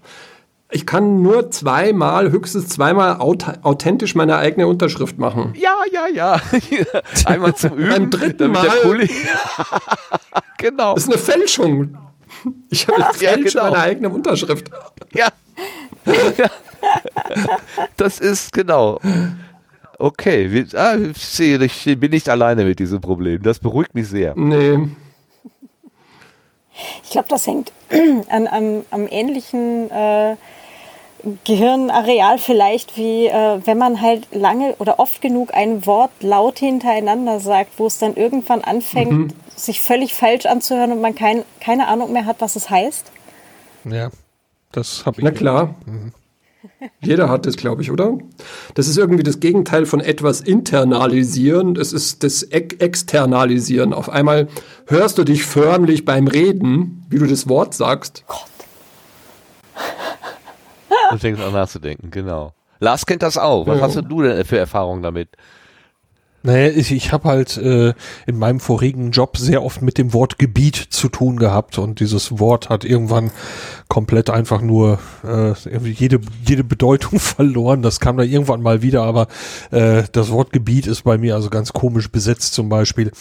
Ich 0.71 0.85
kann 0.85 1.23
nur 1.23 1.49
zweimal, 1.49 2.31
höchstens 2.31 2.69
zweimal 2.69 3.17
authentisch 3.19 4.13
meine 4.13 4.37
eigene 4.37 4.67
Unterschrift 4.67 5.17
machen. 5.17 5.55
Ja, 5.57 5.75
ja, 5.91 6.07
ja. 6.07 6.41
Einmal 7.25 7.55
zum 7.55 7.73
Üben. 7.77 7.89
Beim 7.89 8.09
dritten 8.11 8.51
Mal. 8.51 8.69
genau. 10.59 10.93
Das 10.93 11.03
ist 11.03 11.09
eine 11.09 11.19
Fälschung. 11.19 11.97
Ich 12.69 12.87
habe 12.87 13.01
ja, 13.19 13.35
genau. 13.35 13.63
meine 13.63 13.79
eigene 13.79 14.09
Unterschrift. 14.09 14.69
Ja. 15.13 15.29
ja. 16.05 16.49
Das 17.97 18.19
ist 18.19 18.53
genau. 18.53 18.99
Okay, 19.99 20.49
wir, 20.49 20.65
ah, 20.79 20.95
ich 20.95 21.17
sehe, 21.17 21.61
ich 21.61 21.83
bin 21.99 22.11
nicht 22.11 22.29
alleine 22.29 22.63
mit 22.63 22.79
diesem 22.79 23.01
Problem. 23.01 23.43
Das 23.43 23.59
beruhigt 23.59 23.93
mich 23.93 24.07
sehr. 24.07 24.33
Nee. 24.35 24.87
Ich 27.03 27.09
glaube, 27.09 27.27
das 27.27 27.45
hängt 27.45 27.73
an, 28.29 28.47
am, 28.47 28.85
am 28.91 29.07
ähnlichen 29.09 29.91
äh, 29.91 30.37
Gehirnareal 31.43 32.37
vielleicht, 32.37 32.95
wie 32.95 33.27
äh, 33.27 33.59
wenn 33.65 33.77
man 33.77 33.99
halt 33.99 34.33
lange 34.33 34.73
oder 34.79 34.99
oft 34.99 35.21
genug 35.21 35.53
ein 35.53 35.85
Wort 35.85 36.11
laut 36.21 36.59
hintereinander 36.59 37.41
sagt, 37.41 37.77
wo 37.77 37.87
es 37.87 37.97
dann 37.97 38.15
irgendwann 38.15 38.61
anfängt, 38.61 39.11
mhm. 39.11 39.33
sich 39.53 39.81
völlig 39.81 40.13
falsch 40.13 40.45
anzuhören 40.45 40.93
und 40.93 41.01
man 41.01 41.13
kein, 41.13 41.43
keine 41.59 41.89
Ahnung 41.89 42.13
mehr 42.13 42.25
hat, 42.25 42.37
was 42.39 42.55
es 42.55 42.69
heißt. 42.69 43.11
Ja, 43.83 44.11
das 44.71 45.05
habe 45.05 45.17
ich. 45.17 45.25
Na 45.25 45.31
klar. 45.31 45.75
Mhm. 45.85 46.13
Jeder 47.01 47.29
hat 47.29 47.45
das, 47.45 47.55
glaube 47.55 47.81
ich, 47.81 47.91
oder? 47.91 48.17
Das 48.73 48.87
ist 48.87 48.97
irgendwie 48.97 49.23
das 49.23 49.39
Gegenteil 49.39 49.85
von 49.85 50.01
etwas 50.01 50.41
internalisieren. 50.41 51.75
Es 51.77 51.93
ist 51.93 52.23
das 52.23 52.43
Externalisieren. 52.43 53.93
Auf 53.93 54.09
einmal 54.09 54.47
hörst 54.87 55.17
du 55.17 55.23
dich 55.23 55.43
förmlich 55.43 56.03
beim 56.05 56.27
Reden, 56.27 57.05
wie 57.09 57.19
du 57.19 57.27
das 57.27 57.47
Wort 57.47 57.73
sagst. 57.73 58.23
Gott. 58.27 58.45
Und 61.11 61.19
fängst 61.19 61.41
an 61.41 61.53
nachzudenken, 61.53 62.11
genau. 62.11 62.53
Lars 62.79 63.05
kennt 63.05 63.23
das 63.23 63.37
auch. 63.37 63.65
Was 63.67 63.77
Ja. 63.79 63.83
hast 63.83 63.95
du 64.09 64.21
denn 64.21 64.45
für 64.45 64.57
Erfahrungen 64.57 65.01
damit? 65.01 65.29
Naja, 66.41 66.69
ich, 66.69 66.91
ich 66.93 67.11
habe 67.11 67.27
halt 67.27 67.57
äh, 67.57 67.93
in 68.25 68.37
meinem 68.39 68.61
vorigen 68.61 69.11
Job 69.11 69.35
sehr 69.37 69.61
oft 69.61 69.81
mit 69.81 69.97
dem 69.97 70.13
Wort 70.13 70.39
Gebiet 70.39 70.75
zu 70.77 71.09
tun 71.09 71.37
gehabt 71.37 71.77
und 71.77 71.99
dieses 71.99 72.39
Wort 72.39 72.69
hat 72.69 72.85
irgendwann 72.85 73.31
komplett 73.89 74.29
einfach 74.29 74.61
nur 74.61 74.99
äh, 75.23 75.49
irgendwie 75.65 75.91
jede, 75.91 76.19
jede 76.47 76.63
Bedeutung 76.63 77.19
verloren. 77.19 77.81
Das 77.81 77.99
kam 77.99 78.15
da 78.17 78.23
irgendwann 78.23 78.61
mal 78.61 78.81
wieder, 78.83 79.03
aber 79.03 79.27
äh, 79.71 80.03
das 80.11 80.29
Wort 80.31 80.53
Gebiet 80.53 80.87
ist 80.87 81.03
bei 81.03 81.17
mir 81.17 81.35
also 81.35 81.49
ganz 81.49 81.73
komisch 81.73 82.09
besetzt 82.09 82.53
zum 82.53 82.69
Beispiel. 82.69 83.11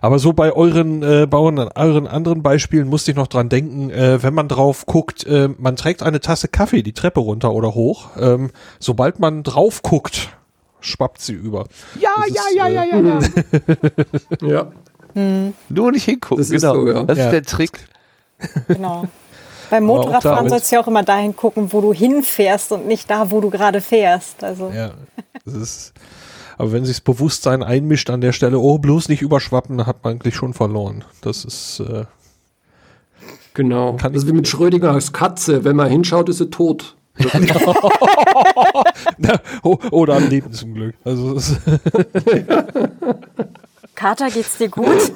Aber 0.00 0.18
so 0.18 0.32
bei 0.32 0.50
euren, 0.52 1.02
äh, 1.02 1.26
bei 1.28 1.36
euren, 1.38 1.58
euren 1.58 2.06
anderen 2.06 2.42
Beispielen 2.42 2.88
musste 2.88 3.10
ich 3.10 3.16
noch 3.18 3.26
dran 3.26 3.50
denken, 3.50 3.90
äh, 3.90 4.22
wenn 4.22 4.32
man 4.34 4.48
drauf 4.48 4.86
guckt, 4.86 5.24
äh, 5.26 5.50
man 5.58 5.76
trägt 5.76 6.02
eine 6.02 6.20
Tasse 6.20 6.48
Kaffee 6.48 6.82
die 6.82 6.94
Treppe 6.94 7.20
runter 7.20 7.52
oder 7.52 7.74
hoch. 7.74 8.08
Ähm, 8.18 8.50
sobald 8.80 9.20
man 9.20 9.42
drauf 9.42 9.82
guckt, 9.82 10.30
schwappt 10.80 11.20
sie 11.20 11.34
über. 11.34 11.66
Ja, 12.00 12.08
Das 12.16 12.28
ist, 12.30 12.52
äh, 12.52 12.56
ja, 12.56 12.68
ja. 12.68 13.20
Ja. 14.40 14.72
Nur 15.68 15.92
nicht 15.92 16.04
hingucken. 16.04 16.38
Das 16.38 16.50
ist 16.50 16.62
genau. 16.62 16.74
so, 16.74 16.88
ja. 16.88 17.02
Das 17.04 17.18
Ja. 17.18 17.24
ist 17.26 17.32
der 17.32 17.42
Trick. 17.42 17.72
Genau. 18.68 19.04
Beim 19.70 19.84
Motorradfahren 19.84 20.48
sollst 20.48 20.70
du 20.70 20.76
ja 20.76 20.82
auch 20.82 20.88
immer 20.88 21.02
dahin 21.02 21.36
gucken, 21.36 21.72
wo 21.72 21.80
du 21.80 21.92
hinfährst 21.92 22.72
und 22.72 22.86
nicht 22.86 23.10
da, 23.10 23.30
wo 23.30 23.40
du 23.40 23.50
gerade 23.50 23.80
fährst. 23.80 24.44
Also 24.44 24.70
Ja, 24.74 24.92
das 25.44 25.54
ist. 25.54 25.92
Aber 26.56 26.70
wenn 26.72 26.84
sich 26.84 26.96
das 26.96 27.00
Bewusstsein 27.00 27.62
einmischt 27.64 28.10
an 28.10 28.20
der 28.20 28.32
Stelle, 28.32 28.58
oh, 28.60 28.78
bloß 28.78 29.08
nicht 29.08 29.22
überschwappen, 29.22 29.76
dann 29.76 29.86
hat 29.86 30.04
man 30.04 30.14
eigentlich 30.14 30.36
schon 30.36 30.54
verloren. 30.54 31.04
Das 31.20 31.44
ist, 31.44 31.80
äh, 31.80 32.04
Genau. 33.54 33.94
Kann 33.94 34.12
das 34.12 34.24
ist 34.24 34.28
wie 34.28 34.32
mit 34.32 34.48
Schrödingers 34.48 35.12
Katze. 35.12 35.64
Wenn 35.64 35.76
man 35.76 35.88
hinschaut, 35.88 36.28
ist 36.28 36.38
sie 36.38 36.50
tot. 36.50 36.96
na, 39.18 39.40
oh, 39.62 39.78
oder 39.92 40.16
ein 40.16 40.28
Lebensunglück. 40.28 40.96
Also, 41.04 41.36
es 41.36 41.50
ist, 41.50 41.60
Kater, 44.04 44.28
geht's 44.28 44.58
dir 44.58 44.68
gut? 44.68 44.84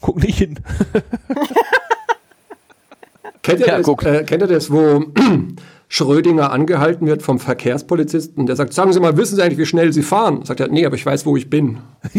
guck 0.00 0.20
nicht 0.20 0.38
hin. 0.38 0.58
Kennt 3.42 3.60
ihr, 3.60 3.68
Ja, 3.68 3.78
das, 3.78 3.88
äh, 4.04 4.24
kennt 4.24 4.42
ihr 4.42 4.48
das, 4.48 4.72
wo 4.72 5.04
Schrödinger 5.88 6.50
angehalten 6.50 7.06
wird 7.06 7.22
vom 7.22 7.38
Verkehrspolizisten? 7.38 8.46
Der 8.46 8.56
sagt, 8.56 8.72
sagen 8.72 8.92
Sie 8.92 8.98
mal, 8.98 9.16
wissen 9.16 9.36
Sie 9.36 9.42
eigentlich, 9.42 9.58
wie 9.58 9.66
schnell 9.66 9.92
Sie 9.92 10.02
fahren? 10.02 10.44
Sagt 10.44 10.58
er, 10.58 10.66
nee, 10.66 10.84
aber 10.84 10.96
ich 10.96 11.06
weiß, 11.06 11.24
wo 11.24 11.36
ich 11.36 11.48
bin. 11.48 11.78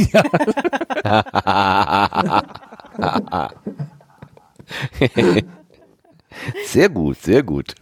Sehr 6.68 6.88
gut, 6.88 7.18
sehr 7.22 7.44
gut. 7.44 7.76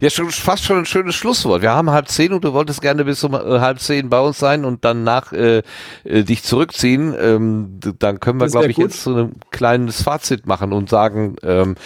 Ja, 0.00 0.10
schon 0.10 0.30
fast 0.30 0.64
schon 0.64 0.78
ein 0.78 0.84
schönes 0.84 1.14
Schlusswort. 1.14 1.62
Wir 1.62 1.70
haben 1.70 1.90
halb 1.90 2.08
zehn 2.08 2.32
und 2.32 2.44
du 2.44 2.52
wolltest 2.52 2.82
gerne 2.82 3.04
bis 3.04 3.22
um 3.22 3.34
äh, 3.34 3.60
halb 3.60 3.78
zehn 3.78 4.10
bei 4.10 4.18
uns 4.18 4.38
sein 4.38 4.64
und 4.64 4.84
danach 4.84 5.32
äh, 5.32 5.62
äh, 6.04 6.24
dich 6.24 6.42
zurückziehen. 6.42 7.14
Ähm, 7.20 7.78
dann 7.98 8.18
können 8.18 8.40
wir, 8.40 8.48
glaube 8.48 8.68
ich, 8.68 8.76
gut. 8.76 8.86
jetzt 8.86 9.04
so 9.04 9.16
ein 9.16 9.32
kleines 9.50 10.02
Fazit 10.02 10.46
machen 10.46 10.72
und 10.72 10.90
sagen, 10.90 11.36
ähm, 11.44 11.76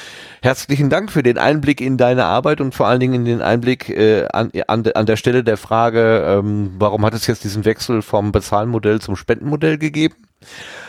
herzlichen 0.43 0.89
Dank 0.89 1.12
für 1.12 1.23
den 1.23 1.36
Einblick 1.36 1.81
in 1.81 1.98
deine 1.98 2.24
Arbeit 2.24 2.61
und 2.62 2.74
vor 2.74 2.86
allen 2.86 3.01
Dingen 3.01 3.15
in 3.15 3.24
den 3.27 3.43
Einblick 3.43 3.90
äh, 3.90 4.27
an, 4.32 4.51
an, 4.66 4.85
an 4.94 5.06
der 5.06 5.16
Stelle 5.16 5.44
der 5.44 5.59
Frage, 5.59 6.24
ähm, 6.27 6.73
warum 6.78 7.05
hat 7.05 7.12
es 7.12 7.27
jetzt 7.27 7.44
diesen 7.44 7.66
Wechsel 7.66 8.01
vom 8.01 8.32
Bezahlmodell 8.32 9.01
zum 9.01 9.15
Spendenmodell 9.15 9.77
gegeben? 9.77 10.15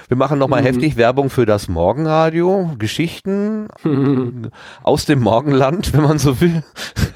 Wir 0.07 0.18
machen 0.18 0.38
nochmal 0.38 0.61
Mhm. 0.61 0.65
heftig 0.68 0.98
Werbung 0.98 1.30
für 1.30 1.45
das 1.45 1.68
Morgenradio, 1.68 2.72
Geschichten 2.77 3.68
aus 4.84 5.06
dem 5.06 5.19
Morgenland, 5.22 5.94
wenn 5.94 6.03
man 6.03 6.19
so 6.19 6.40
will. 6.41 6.64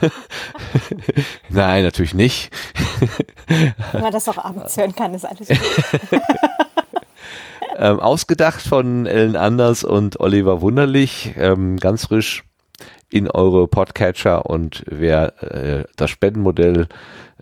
Nein, 1.50 1.84
natürlich 1.84 2.14
nicht. 2.14 2.52
Wenn 3.92 4.02
man 4.02 4.12
das 4.12 4.28
auch 4.28 4.38
abends 4.38 4.76
hören 4.78 4.96
kann, 4.96 5.14
ist 5.14 5.26
alles 5.26 5.48
gut. 5.48 5.60
Ähm, 7.82 8.02
ausgedacht 8.02 8.62
von 8.62 9.06
Ellen 9.06 9.38
Anders 9.38 9.86
und 9.86 10.20
Oliver 10.20 10.60
Wunderlich, 10.60 11.34
ähm, 11.38 11.78
ganz 11.78 12.08
frisch 12.08 12.44
in 13.10 13.32
eure 13.32 13.70
Podcatcher 13.70 14.48
und 14.48 14.84
wer 14.86 15.42
äh, 15.42 15.86
das 15.96 16.10
Spendenmodell 16.10 16.88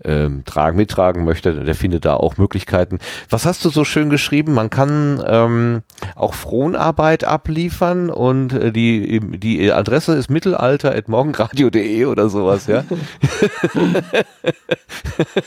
ähm, 0.08 0.44
tragen, 0.46 0.78
mittragen 0.78 1.24
möchte, 1.26 1.54
der 1.54 1.76
findet 1.76 2.06
da 2.06 2.16
auch 2.16 2.38
Möglichkeiten. 2.38 3.00
Was 3.30 3.46
hast 3.46 3.64
du 3.66 3.70
so 3.70 3.84
schön 3.84 4.10
geschrieben? 4.10 4.54
Man 4.54 4.70
kann 4.70 5.24
ähm, 5.28 5.82
auch 6.16 6.34
Fronarbeit 6.34 7.24
abliefern 7.24 8.10
und 8.10 8.54
äh, 8.54 8.72
die, 8.72 9.20
die 9.20 9.72
Adresse 9.72 10.16
ist 10.16 10.30
mittelalter.morgenradio.de 10.30 12.06
oder 12.06 12.30
sowas, 12.30 12.68
ja? 12.68 12.84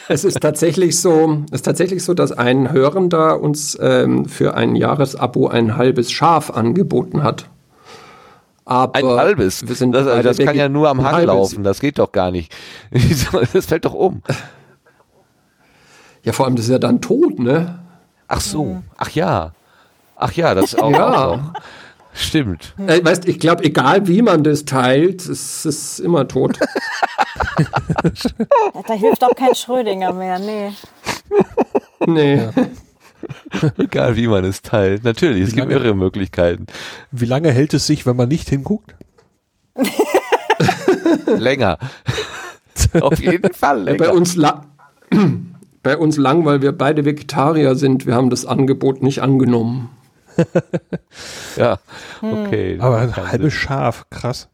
Es 0.08 0.24
ist 0.24 0.40
tatsächlich 0.40 1.00
so, 1.00 1.44
es 1.46 1.60
ist 1.60 1.62
tatsächlich 1.62 2.04
so, 2.04 2.14
dass 2.14 2.32
ein 2.32 2.72
Hörender 2.72 3.40
uns 3.40 3.78
ähm, 3.80 4.26
für 4.26 4.54
ein 4.54 4.74
Jahresabo 4.74 5.48
ein 5.48 5.76
halbes 5.76 6.10
Schaf 6.10 6.50
angeboten 6.50 7.22
hat. 7.22 7.48
Aber 8.70 8.94
Ein 8.94 9.04
halbes. 9.04 9.66
Wir 9.66 9.74
sind 9.74 9.90
das 9.90 10.06
beide 10.06 10.22
das 10.22 10.38
kann 10.38 10.54
ja 10.54 10.68
nur 10.68 10.88
am 10.88 11.02
Hang 11.02 11.12
halbes. 11.12 11.26
laufen, 11.26 11.64
das 11.64 11.80
geht 11.80 11.98
doch 11.98 12.12
gar 12.12 12.30
nicht. 12.30 12.54
Das 13.52 13.66
fällt 13.66 13.84
doch 13.84 13.94
um. 13.94 14.22
Ja, 16.22 16.32
vor 16.32 16.46
allem 16.46 16.54
das 16.54 16.66
ist 16.66 16.70
ja 16.70 16.78
dann 16.78 17.00
tot, 17.00 17.40
ne? 17.40 17.80
Ach 18.28 18.40
so, 18.40 18.80
ach 18.96 19.10
ja. 19.10 19.52
Ach 20.14 20.30
ja, 20.34 20.54
das 20.54 20.76
auch, 20.76 20.92
Ja. 20.92 21.08
auch 21.08 21.36
noch. 21.38 21.52
Stimmt. 22.12 22.74
Äh, 22.86 23.04
weißt, 23.04 23.26
ich 23.26 23.40
glaube, 23.40 23.64
egal 23.64 24.06
wie 24.06 24.22
man 24.22 24.44
das 24.44 24.64
teilt, 24.64 25.26
es 25.26 25.64
ist 25.66 25.98
immer 25.98 26.28
tot. 26.28 26.58
Ja, 27.58 28.82
da 28.86 28.94
hilft 28.94 29.24
auch 29.24 29.34
kein 29.34 29.54
Schrödinger 29.56 30.12
mehr, 30.12 30.38
nee. 30.38 30.72
nee. 32.06 32.48
Egal 33.78 34.16
wie 34.16 34.26
man 34.26 34.44
es 34.44 34.62
teilt. 34.62 35.04
Natürlich, 35.04 35.42
es 35.42 35.50
Wie 35.50 35.56
gibt 35.56 35.68
lange? 35.68 35.80
mehrere 35.80 35.94
Möglichkeiten. 35.94 36.66
Wie 37.10 37.26
lange 37.26 37.50
hält 37.50 37.74
es 37.74 37.86
sich, 37.86 38.06
wenn 38.06 38.16
man 38.16 38.28
nicht 38.28 38.48
hinguckt? 38.48 38.94
Länger. 41.38 41.78
Auf 43.00 43.20
jeden 43.20 43.52
Fall 43.52 43.82
länger. 43.82 43.98
Bei 43.98 44.10
uns, 44.10 44.36
bei 45.82 45.96
uns 45.96 46.16
lang, 46.16 46.44
weil 46.44 46.62
wir 46.62 46.72
beide 46.72 47.04
Vegetarier 47.04 47.74
sind. 47.74 48.06
Wir 48.06 48.14
haben 48.14 48.30
das 48.30 48.46
Angebot 48.46 49.02
nicht 49.02 49.22
angenommen. 49.22 49.90
ja, 51.56 51.78
okay. 52.22 52.78
Aber 52.80 52.98
ein 52.98 53.14
halbes. 53.14 53.52
Schaf, 53.52 54.06
krass. 54.10 54.48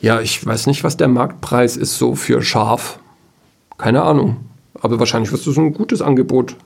Ja, 0.00 0.20
ich 0.20 0.44
weiß 0.44 0.66
nicht, 0.66 0.84
was 0.84 0.96
der 0.96 1.08
Marktpreis 1.08 1.76
ist 1.76 1.98
so 1.98 2.14
für 2.14 2.42
Schaf. 2.42 2.98
Keine 3.78 4.02
Ahnung. 4.02 4.48
Aber 4.84 4.98
wahrscheinlich 4.98 5.32
wirst 5.32 5.46
du 5.46 5.50
so 5.52 5.62
ein 5.62 5.72
gutes 5.72 6.02
Angebot. 6.02 6.56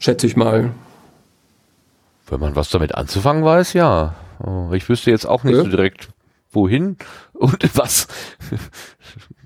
Schätze 0.00 0.26
ich 0.26 0.34
mal. 0.34 0.72
Wenn 2.26 2.40
man 2.40 2.56
was 2.56 2.70
damit 2.70 2.92
anzufangen 2.96 3.44
weiß, 3.44 3.72
ja. 3.74 4.16
Oh, 4.44 4.72
Ich 4.72 4.88
wüsste 4.88 5.12
jetzt 5.12 5.26
auch 5.26 5.44
nicht 5.44 5.54
Ja. 5.56 5.62
so 5.62 5.68
direkt, 5.70 6.08
wohin 6.50 6.96
und 7.34 7.56
was. 7.78 8.08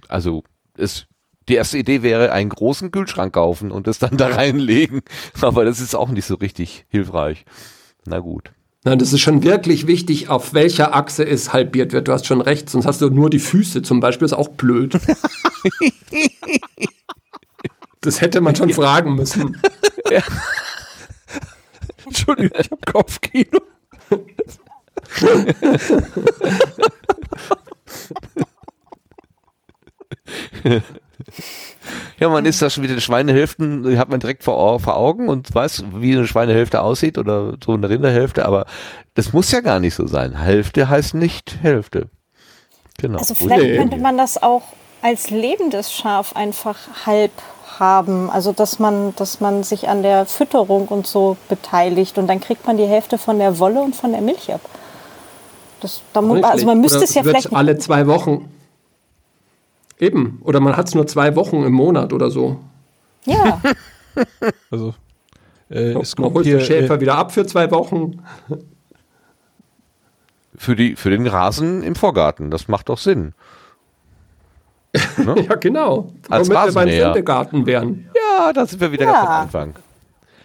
Also, 0.08 0.44
es, 0.78 1.06
die 1.50 1.56
erste 1.56 1.76
Idee 1.76 2.02
wäre, 2.02 2.32
einen 2.32 2.48
großen 2.48 2.90
Kühlschrank 2.90 3.34
kaufen 3.34 3.70
und 3.70 3.86
es 3.86 3.98
dann 3.98 4.16
da 4.16 4.28
reinlegen. 4.34 5.02
Aber 5.42 5.66
das 5.66 5.78
ist 5.80 5.94
auch 5.94 6.08
nicht 6.08 6.24
so 6.24 6.36
richtig 6.36 6.86
hilfreich. 6.88 7.44
Na 8.06 8.20
gut. 8.20 8.50
Nein, 8.82 8.98
das 8.98 9.12
ist 9.12 9.20
schon 9.20 9.42
wirklich 9.42 9.86
wichtig, 9.86 10.30
auf 10.30 10.54
welcher 10.54 10.94
Achse 10.94 11.26
es 11.26 11.52
halbiert 11.52 11.92
wird. 11.92 12.08
Du 12.08 12.12
hast 12.12 12.26
schon 12.26 12.40
recht, 12.40 12.70
sonst 12.70 12.86
hast 12.86 13.02
du 13.02 13.10
nur 13.10 13.28
die 13.28 13.38
Füße 13.38 13.82
zum 13.82 14.00
Beispiel, 14.00 14.24
ist 14.24 14.32
auch 14.32 14.48
blöd. 14.48 14.98
Das 18.02 18.22
hätte 18.22 18.40
man 18.40 18.56
schon 18.56 18.70
fragen 18.70 19.14
müssen. 19.14 19.60
Entschuldigung, 22.06 22.58
ich 22.58 22.70
habe 22.70 22.80
Kopfkino. 22.90 23.60
Ja, 32.18 32.28
man 32.28 32.44
ist 32.44 32.60
das 32.60 32.74
schon 32.74 32.82
mit 32.82 32.90
den 32.90 33.00
Schweinehälften, 33.00 33.82
die 33.84 33.98
hat 33.98 34.08
man 34.08 34.20
direkt 34.20 34.44
vor, 34.44 34.80
vor 34.80 34.96
Augen 34.96 35.28
und 35.28 35.54
weiß, 35.54 35.84
wie 35.94 36.16
eine 36.16 36.26
Schweinehälfte 36.26 36.82
aussieht 36.82 37.18
oder 37.18 37.54
so 37.64 37.72
eine 37.72 37.88
Rinderhälfte, 37.88 38.44
aber 38.44 38.66
das 39.14 39.32
muss 39.32 39.50
ja 39.50 39.60
gar 39.60 39.80
nicht 39.80 39.94
so 39.94 40.06
sein. 40.06 40.38
Hälfte 40.38 40.88
heißt 40.88 41.14
nicht 41.14 41.58
Hälfte. 41.62 42.08
Genau. 42.98 43.18
Also 43.18 43.34
vielleicht 43.34 43.62
Nee. 43.62 43.76
könnte 43.76 43.96
man 43.96 44.18
das 44.18 44.42
auch 44.42 44.62
als 45.02 45.30
lebendes 45.30 45.92
Schaf 45.92 46.36
einfach 46.36 46.76
halb 47.06 47.32
haben. 47.78 48.30
Also 48.30 48.52
dass 48.52 48.78
man, 48.78 49.14
dass 49.16 49.40
man 49.40 49.62
sich 49.62 49.88
an 49.88 50.02
der 50.02 50.26
Fütterung 50.26 50.88
und 50.88 51.06
so 51.06 51.36
beteiligt 51.48 52.18
und 52.18 52.26
dann 52.26 52.40
kriegt 52.40 52.66
man 52.66 52.76
die 52.76 52.86
Hälfte 52.86 53.18
von 53.18 53.38
der 53.38 53.58
Wolle 53.58 53.80
und 53.80 53.96
von 53.96 54.12
der 54.12 54.20
Milch 54.20 54.52
ab. 54.52 54.60
Das, 55.80 56.02
da 56.12 56.20
also 56.20 56.66
man 56.66 56.80
müsste 56.80 56.98
Oder 56.98 57.04
es 57.04 57.14
ja 57.14 57.22
vielleicht 57.22 57.54
alle 57.54 57.78
zwei 57.78 58.06
Wochen. 58.06 58.50
Eben. 60.00 60.40
Oder 60.42 60.60
man 60.60 60.76
hat 60.76 60.88
es 60.88 60.94
nur 60.94 61.06
zwei 61.06 61.36
Wochen 61.36 61.62
im 61.62 61.72
Monat 61.72 62.12
oder 62.12 62.30
so. 62.30 62.58
ja, 63.24 63.60
Also, 64.70 64.94
äh, 65.68 65.92
es 65.92 66.16
Man 66.16 66.24
kommt 66.24 66.36
holt 66.36 66.46
hier, 66.46 66.58
den 66.58 66.66
Schäfer 66.66 66.94
äh, 66.94 67.00
wieder 67.00 67.16
ab 67.16 67.32
für 67.32 67.46
zwei 67.46 67.70
Wochen. 67.70 68.22
für, 70.56 70.74
die, 70.74 70.96
für 70.96 71.10
den 71.10 71.26
Rasen 71.26 71.82
im 71.82 71.94
Vorgarten. 71.94 72.50
Das 72.50 72.66
macht 72.66 72.88
doch 72.88 72.98
Sinn. 72.98 73.34
Ne? 75.18 75.46
ja, 75.48 75.54
genau. 75.54 76.12
Als 76.28 76.48
Womit 76.48 76.66
wir 76.66 76.72
beim 76.72 76.88
Sendegarten 76.88 77.64
wären. 77.64 78.10
Ja, 78.16 78.52
da 78.52 78.66
sind 78.66 78.80
wir 78.80 78.90
wieder 78.90 79.04
ja. 79.04 79.12
ganz 79.12 79.24
am 79.24 79.32
Anfang. 79.42 79.74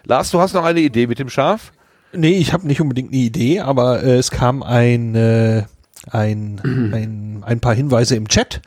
Lars, 0.03 0.29
du 0.29 0.39
hast 0.39 0.53
noch 0.53 0.63
eine 0.63 0.81
Idee 0.81 1.07
mit 1.07 1.17
dem 1.17 1.29
Schaf? 1.29 1.71
Nee, 2.13 2.37
ich 2.37 2.53
habe 2.53 2.67
nicht 2.67 2.79
unbedingt 2.79 3.11
eine 3.11 3.21
Idee, 3.21 3.61
aber 3.61 4.03
äh, 4.03 4.17
es 4.17 4.29
kam 4.29 4.61
ein, 4.61 5.15
äh, 5.15 5.63
ein, 6.11 6.61
ein, 6.93 7.43
ein 7.45 7.59
paar 7.59 7.73
Hinweise 7.73 8.15
im 8.15 8.27
Chat. 8.27 8.61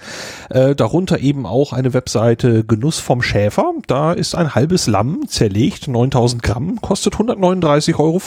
Äh, 0.50 0.74
darunter 0.74 1.18
eben 1.20 1.46
auch 1.46 1.72
eine 1.72 1.94
Webseite 1.94 2.64
Genuss 2.64 2.98
vom 2.98 3.22
Schäfer. 3.22 3.72
Da 3.86 4.12
ist 4.12 4.34
ein 4.34 4.54
halbes 4.54 4.86
Lamm 4.86 5.28
zerlegt, 5.28 5.88
9000 5.88 6.42
Gramm, 6.42 6.80
kostet 6.80 7.14
139,50 7.14 7.98
Euro. 7.98 8.20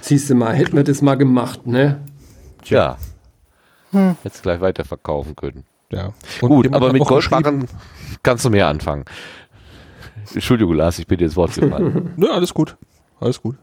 Siehst 0.00 0.30
du 0.30 0.34
mal, 0.34 0.54
hätten 0.54 0.76
wir 0.76 0.84
das 0.84 1.02
mal 1.02 1.16
gemacht, 1.16 1.66
ne? 1.66 2.00
Tja. 2.62 2.96
Hm. 3.90 4.16
Jetzt 4.24 4.42
gleich 4.42 4.60
weiterverkaufen 4.60 5.36
können. 5.36 5.64
Ja. 5.90 6.12
Und 6.40 6.48
Gut, 6.48 6.72
aber 6.74 6.92
mit 6.92 7.04
Goldbarren 7.04 7.66
kannst 8.22 8.44
du 8.44 8.50
mehr 8.50 8.68
anfangen. 8.68 9.04
Entschuldigung, 10.34 10.74
Lars, 10.74 10.98
ich 10.98 11.06
bin 11.06 11.18
dir 11.18 11.24
ins 11.24 11.36
Wort 11.36 11.54
gefallen. 11.54 12.12
Nö, 12.16 12.28
alles 12.28 12.52
gut. 12.52 12.76
Alles 13.20 13.40
gut. 13.40 13.56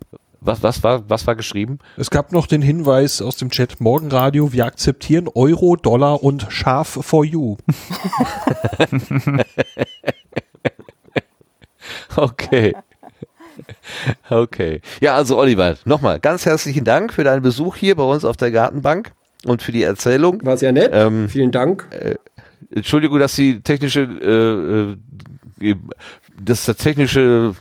Was, 0.46 0.62
was, 0.62 0.84
war, 0.84 1.10
was 1.10 1.26
war 1.26 1.36
geschrieben? 1.36 1.80
Es 1.98 2.12
gab 2.12 2.32
noch 2.32 2.46
den 2.46 2.62
Hinweis 2.62 3.20
aus 3.20 3.36
dem 3.36 3.50
Chat 3.50 3.82
Morgenradio, 3.82 4.54
wir 4.54 4.66
akzeptieren 4.66 5.28
Euro, 5.34 5.76
Dollar 5.76 6.22
und 6.24 6.46
Schaf 6.50 7.00
for 7.02 7.26
you. 7.26 7.58
okay. 12.16 12.76
Okay. 14.30 14.82
Ja, 15.02 15.16
also 15.16 15.40
Oliver, 15.40 15.78
nochmal 15.84 16.20
ganz 16.20 16.46
herzlichen 16.46 16.84
Dank 16.84 17.12
für 17.12 17.24
deinen 17.24 17.42
Besuch 17.42 17.76
hier 17.76 17.96
bei 17.96 18.04
uns 18.04 18.24
auf 18.24 18.38
der 18.38 18.52
Gartenbank 18.52 19.14
und 19.46 19.64
für 19.64 19.72
die 19.72 19.82
Erzählung. 19.82 20.46
War 20.46 20.58
sehr 20.58 20.74
nett. 20.74 20.92
Ähm, 20.94 21.28
Vielen 21.28 21.52
Dank. 21.52 21.88
Äh, 21.90 22.18
Entschuldigung, 22.70 23.18
dass 23.18 23.34
die 23.34 23.62
technische, 23.62 24.98
äh, 25.62 25.70
äh 25.70 25.76
dass 26.40 26.66
der 26.66 26.76
technische 26.76 27.56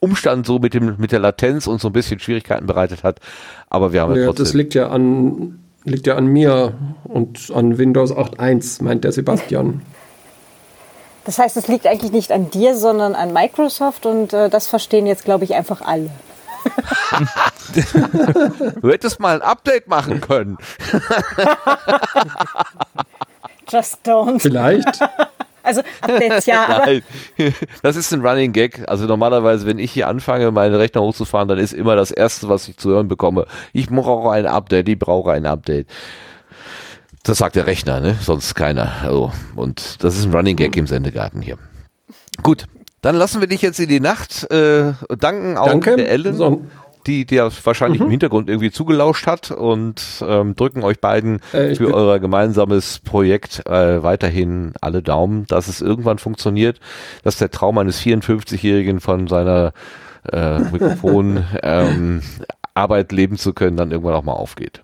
Umstand 0.00 0.46
so 0.46 0.58
mit 0.58 0.74
dem 0.74 0.96
mit 0.98 1.12
der 1.12 1.18
Latenz 1.18 1.66
und 1.66 1.80
so 1.80 1.88
ein 1.88 1.92
bisschen 1.92 2.20
Schwierigkeiten 2.20 2.66
bereitet 2.66 3.04
hat. 3.04 3.20
Aber 3.68 3.92
wir 3.92 4.00
haben 4.00 4.16
ja, 4.16 4.26
trotzdem. 4.26 4.44
Das 4.44 4.54
liegt 4.54 4.74
ja 4.74 4.88
an 4.88 5.60
liegt 5.84 6.06
ja 6.06 6.16
an 6.16 6.26
mir 6.26 6.74
und 7.04 7.50
an 7.54 7.78
Windows 7.78 8.12
8.1, 8.12 8.82
meint 8.82 9.04
der 9.04 9.12
Sebastian. 9.12 9.82
Das 11.24 11.38
heißt, 11.38 11.56
es 11.56 11.68
liegt 11.68 11.86
eigentlich 11.86 12.12
nicht 12.12 12.32
an 12.32 12.50
dir, 12.50 12.76
sondern 12.76 13.14
an 13.14 13.32
Microsoft 13.32 14.06
und 14.06 14.32
äh, 14.32 14.48
das 14.48 14.66
verstehen 14.66 15.06
jetzt, 15.06 15.24
glaube 15.24 15.44
ich, 15.44 15.54
einfach 15.54 15.82
alle. 15.82 16.10
du 18.82 18.90
hättest 18.90 19.20
mal 19.20 19.36
ein 19.36 19.42
Update 19.42 19.88
machen 19.88 20.20
können. 20.20 20.58
Just 23.70 24.06
don't. 24.06 24.40
Vielleicht. 24.40 25.00
Also 25.62 25.82
Updates 26.00 26.46
ja. 26.46 26.66
Aber 26.68 27.00
das 27.82 27.96
ist 27.96 28.12
ein 28.12 28.24
Running 28.26 28.52
Gag. 28.52 28.82
Also 28.88 29.06
normalerweise, 29.06 29.66
wenn 29.66 29.78
ich 29.78 29.92
hier 29.92 30.08
anfange, 30.08 30.50
meinen 30.50 30.74
Rechner 30.74 31.02
hochzufahren, 31.02 31.48
dann 31.48 31.58
ist 31.58 31.72
immer 31.72 31.96
das 31.96 32.10
Erste, 32.10 32.48
was 32.48 32.68
ich 32.68 32.76
zu 32.76 32.90
hören 32.90 33.08
bekomme, 33.08 33.46
ich 33.72 33.88
brauche 33.88 34.30
ein 34.30 34.46
Update, 34.46 34.88
ich 34.88 34.98
brauche 34.98 35.32
ein 35.32 35.46
Update. 35.46 35.86
Das 37.22 37.38
sagt 37.38 37.56
der 37.56 37.66
Rechner, 37.66 38.00
ne? 38.00 38.16
Sonst 38.20 38.54
keiner. 38.54 38.92
Also, 39.02 39.32
und 39.54 40.02
das 40.02 40.16
ist 40.16 40.24
ein 40.24 40.34
Running 40.34 40.56
Gag 40.56 40.76
im 40.76 40.86
Sendegarten 40.86 41.42
hier. 41.42 41.58
Gut, 42.42 42.66
dann 43.02 43.16
lassen 43.16 43.40
wir 43.40 43.48
dich 43.48 43.62
jetzt 43.62 43.78
in 43.78 43.88
die 43.88 44.00
Nacht. 44.00 44.50
Äh, 44.50 44.92
danken 45.18 45.58
auch 45.58 45.66
Danke. 45.66 45.96
der 45.96 46.10
Ellen. 46.10 46.34
So 46.34 46.62
die, 47.06 47.24
die 47.24 47.36
ja 47.36 47.48
wahrscheinlich 47.64 48.00
mhm. 48.00 48.06
im 48.06 48.10
Hintergrund 48.10 48.48
irgendwie 48.48 48.70
zugelauscht 48.70 49.26
hat 49.26 49.50
und 49.50 50.02
ähm, 50.26 50.54
drücken 50.54 50.82
euch 50.82 51.00
beiden 51.00 51.40
äh, 51.52 51.74
für 51.74 51.92
euer 51.94 52.18
gemeinsames 52.18 52.98
Projekt 53.00 53.66
äh, 53.66 54.02
weiterhin 54.02 54.72
alle 54.80 55.02
Daumen, 55.02 55.46
dass 55.46 55.68
es 55.68 55.80
irgendwann 55.80 56.18
funktioniert, 56.18 56.80
dass 57.22 57.38
der 57.38 57.50
Traum 57.50 57.78
eines 57.78 58.00
54-Jährigen 58.00 59.00
von 59.00 59.26
seiner 59.26 59.72
äh, 60.30 60.58
Mikrofon 60.58 61.44
ähm, 61.62 62.22
Arbeit 62.74 63.12
leben 63.12 63.36
zu 63.36 63.52
können, 63.52 63.76
dann 63.76 63.90
irgendwann 63.90 64.14
auch 64.14 64.24
mal 64.24 64.32
aufgeht. 64.32 64.82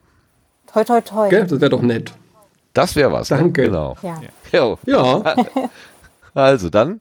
Toi, 0.73 0.85
toi, 0.85 1.01
toi. 1.01 1.27
Okay, 1.27 1.47
das 1.49 1.61
wäre 1.61 1.71
doch 1.71 1.83
nett. 1.83 2.13
Das 2.75 2.95
wäre 2.97 3.11
was. 3.11 3.31
Ne? 3.31 3.39
Danke. 3.39 3.63
Ne? 3.63 3.69
Genau. 3.69 3.97
Ja. 4.53 4.77
ja. 4.85 5.35
Also 6.35 6.69
dann, 6.69 7.01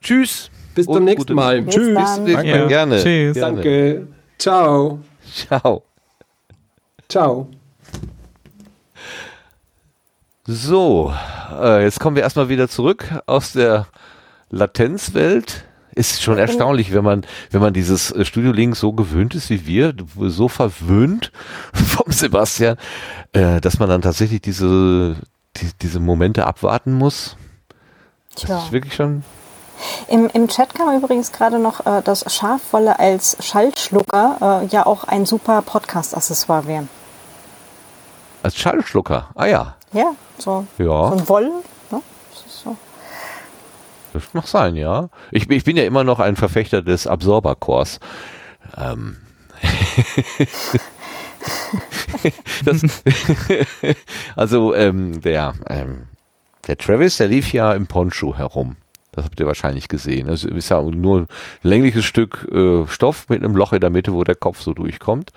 tschüss. 0.00 0.50
Bis 0.74 0.86
zum 0.86 1.04
nächsten 1.04 1.34
Mal. 1.34 1.62
Bis 1.62 1.74
Tschüss. 1.76 1.94
Dann. 1.94 2.26
Ja. 2.26 2.66
Gerne. 2.66 3.00
Tschüss. 3.00 3.34
Gerne. 3.34 3.54
Danke. 3.54 4.08
Ciao. 4.38 5.00
Ciao. 5.32 5.82
Ciao. 7.08 7.48
So, 10.46 11.12
äh, 11.60 11.82
jetzt 11.82 11.98
kommen 11.98 12.16
wir 12.16 12.22
erstmal 12.22 12.48
wieder 12.48 12.68
zurück 12.68 13.20
aus 13.26 13.52
der 13.52 13.86
Latenzwelt. 14.50 15.64
Ist 15.94 16.22
schon 16.22 16.36
erstaunlich, 16.36 16.92
wenn 16.92 17.04
man, 17.04 17.24
wenn 17.50 17.60
man 17.62 17.72
dieses 17.72 18.10
äh, 18.10 18.24
Studio 18.24 18.52
Link 18.52 18.76
so 18.76 18.92
gewöhnt 18.92 19.34
ist 19.34 19.48
wie 19.48 19.66
wir, 19.66 19.94
so 20.16 20.48
verwöhnt 20.48 21.32
vom 21.72 22.12
Sebastian, 22.12 22.76
äh, 23.32 23.60
dass 23.60 23.78
man 23.78 23.88
dann 23.88 24.02
tatsächlich 24.02 24.42
diese, 24.42 25.16
die, 25.56 25.70
diese 25.80 25.98
Momente 25.98 26.46
abwarten 26.46 26.92
muss. 26.92 27.36
Das 28.34 28.44
Tja. 28.44 28.58
ist 28.58 28.72
wirklich 28.72 28.94
schon 28.94 29.24
im, 30.08 30.28
Im 30.32 30.48
Chat 30.48 30.74
kam 30.74 30.96
übrigens 30.96 31.32
gerade 31.32 31.58
noch, 31.58 31.84
äh, 31.86 32.02
dass 32.02 32.32
Schafwolle 32.32 32.98
als 32.98 33.36
Schallschlucker 33.40 34.62
äh, 34.62 34.66
ja 34.66 34.86
auch 34.86 35.04
ein 35.04 35.26
super 35.26 35.62
Podcast-Accessoire 35.62 36.66
wäre. 36.66 36.88
Als 38.42 38.56
Schallschlucker? 38.56 39.30
Ah 39.34 39.46
ja. 39.46 39.76
Ja, 39.92 40.12
so, 40.38 40.66
ja. 40.78 41.08
so 41.08 41.14
ein 41.16 41.28
Woll. 41.28 41.50
Ne? 41.90 42.02
Das, 42.30 42.62
so. 42.62 42.76
das 44.12 44.22
mag 44.32 44.46
sein, 44.46 44.76
ja. 44.76 45.08
Ich, 45.30 45.48
ich 45.50 45.64
bin 45.64 45.76
ja 45.76 45.84
immer 45.84 46.04
noch 46.04 46.20
ein 46.20 46.36
Verfechter 46.36 46.82
des 46.82 47.06
Absorberkors. 47.06 47.98
Ähm. 48.76 49.16
das, 52.64 52.82
also 54.36 54.74
ähm, 54.74 55.20
der, 55.22 55.54
ähm, 55.68 56.08
der 56.66 56.76
Travis, 56.76 57.16
der 57.16 57.28
lief 57.28 57.52
ja 57.52 57.72
im 57.72 57.86
Poncho 57.86 58.36
herum. 58.36 58.76
Das 59.16 59.24
habt 59.24 59.40
ihr 59.40 59.46
wahrscheinlich 59.46 59.88
gesehen. 59.88 60.28
Es 60.28 60.44
ist 60.44 60.68
ja 60.68 60.80
nur 60.82 61.20
ein 61.20 61.26
längliches 61.62 62.04
Stück 62.04 62.46
äh, 62.52 62.86
Stoff 62.86 63.28
mit 63.28 63.42
einem 63.42 63.56
Loch 63.56 63.72
in 63.72 63.80
der 63.80 63.90
Mitte, 63.90 64.12
wo 64.12 64.22
der 64.22 64.34
Kopf 64.34 64.60
so 64.60 64.74
durchkommt. 64.74 65.32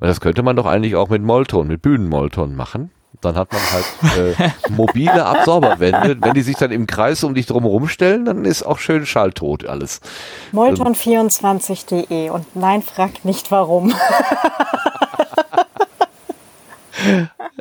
Und 0.00 0.06
das 0.06 0.20
könnte 0.20 0.42
man 0.42 0.56
doch 0.56 0.66
eigentlich 0.66 0.94
auch 0.94 1.08
mit 1.08 1.22
Molton, 1.22 1.66
mit 1.66 1.82
Bühnenmolton 1.82 2.54
machen. 2.54 2.90
Dann 3.20 3.36
hat 3.36 3.52
man 3.52 3.62
halt 3.72 4.38
äh, 4.38 4.50
mobile 4.70 5.24
Absorberwände. 5.24 6.16
Wenn 6.20 6.34
die 6.34 6.42
sich 6.42 6.56
dann 6.56 6.70
im 6.70 6.86
Kreis 6.86 7.24
um 7.24 7.34
dich 7.34 7.46
drum 7.46 7.88
stellen, 7.88 8.24
dann 8.24 8.44
ist 8.44 8.62
auch 8.62 8.78
schön 8.78 9.06
schalltot 9.06 9.66
alles. 9.66 10.00
Molton24.de 10.52 12.30
und 12.30 12.54
nein, 12.54 12.82
frag 12.82 13.24
nicht 13.24 13.50
warum. 13.50 13.94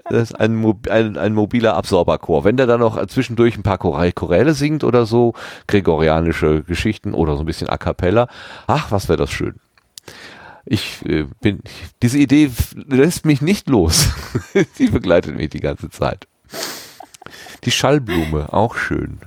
Das 0.10 0.32
ist 0.32 0.40
ein, 0.40 0.64
ein, 0.90 1.18
ein 1.18 1.34
mobiler 1.34 1.76
Absorberchor. 1.76 2.44
Wenn 2.44 2.58
der 2.58 2.68
dann 2.68 2.80
noch 2.80 3.04
zwischendurch 3.08 3.58
ein 3.58 3.64
paar 3.64 3.78
Choräle 3.78 4.54
singt 4.54 4.84
oder 4.84 5.06
so, 5.06 5.34
gregorianische 5.68 6.64
Geschichten 6.64 7.14
oder 7.14 7.36
so 7.36 7.44
ein 7.44 7.46
bisschen 7.46 7.70
A 7.70 7.78
Cappella, 7.78 8.28
ach, 8.68 8.92
was 8.92 9.10
wäre 9.10 9.18
das 9.18 9.32
schön. 9.32 9.56
Ich 10.66 11.06
äh, 11.06 11.26
bin, 11.42 11.62
diese 12.02 12.18
Idee 12.18 12.50
lässt 12.88 13.26
mich 13.26 13.42
nicht 13.42 13.70
los. 13.70 14.10
Die 14.78 14.88
begleitet 14.88 15.36
mich 15.36 15.50
die 15.50 15.60
ganze 15.60 15.90
Zeit. 15.90 16.28
Die 17.66 17.72
Schallblume, 17.72 18.54
auch 18.54 18.76
schön. 18.76 19.20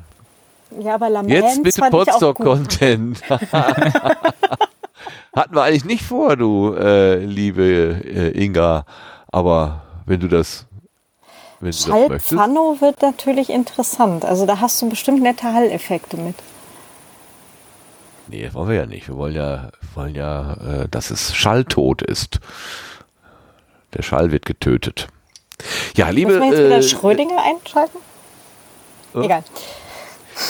Ja, 0.81 0.95
aber 0.95 1.11
Laments 1.11 1.35
Jetzt 1.35 1.63
bitte 1.63 1.83
Podstock-Content. 1.91 3.23
Hatten 3.31 3.51
wir 5.55 5.63
eigentlich 5.63 5.85
nicht 5.85 6.03
vor, 6.03 6.37
du 6.37 6.75
äh, 6.75 7.25
liebe 7.25 8.01
äh, 8.05 8.43
Inga, 8.43 8.85
aber 9.31 9.86
wenn 10.07 10.21
du 10.21 10.29
das 10.29 10.67
wenn 11.61 11.73
Schallpfanno 11.73 12.81
wird 12.81 13.03
natürlich 13.03 13.51
interessant. 13.51 14.25
Also 14.25 14.47
da 14.47 14.61
hast 14.61 14.81
du 14.83 14.89
bestimmt 14.89 15.23
nette 15.23 15.53
Halleffekte 15.53 16.17
mit. 16.17 16.37
Nee, 18.29 18.45
das 18.45 18.55
wollen 18.55 18.69
wir 18.69 18.77
ja 18.77 18.87
nicht. 18.87 19.09
Wir 19.09 19.17
wollen 19.17 19.35
ja, 19.35 19.71
wollen 19.95 20.15
ja, 20.15 20.55
äh, 20.55 20.89
dass 20.89 21.11
es 21.11 21.35
schalltot 21.35 22.03
ist. 22.03 22.41
Der 23.95 24.03
Schall 24.03 24.33
wird 24.33 24.45
getötet. 24.45 25.09
Ja, 25.95 26.11
liebe. 26.11 26.33
Müssen 26.33 26.43
wir 26.43 26.51
jetzt 26.51 26.67
wieder 26.67 26.79
äh, 26.79 26.83
Schrödinger 26.83 27.43
einschalten? 27.43 27.99
Äh? 29.15 29.25
Egal. 29.25 29.45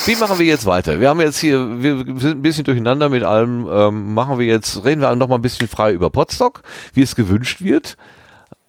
Wie 0.06 0.16
machen 0.16 0.38
wir 0.40 0.46
jetzt 0.46 0.66
weiter? 0.66 0.98
Wir 0.98 1.08
haben 1.08 1.20
jetzt 1.20 1.38
hier, 1.38 1.80
wir 1.80 1.98
sind 2.18 2.38
ein 2.38 2.42
bisschen 2.42 2.64
durcheinander 2.64 3.08
mit 3.08 3.22
allem. 3.22 3.68
Ähm, 3.70 4.14
machen 4.14 4.38
wir 4.40 4.46
jetzt, 4.46 4.84
reden 4.84 5.00
wir 5.00 5.14
noch 5.14 5.28
mal 5.28 5.36
ein 5.36 5.42
bisschen 5.42 5.68
frei 5.68 5.92
über 5.92 6.10
Podstock, 6.10 6.62
wie 6.92 7.02
es 7.02 7.14
gewünscht 7.14 7.60
wird. 7.60 7.96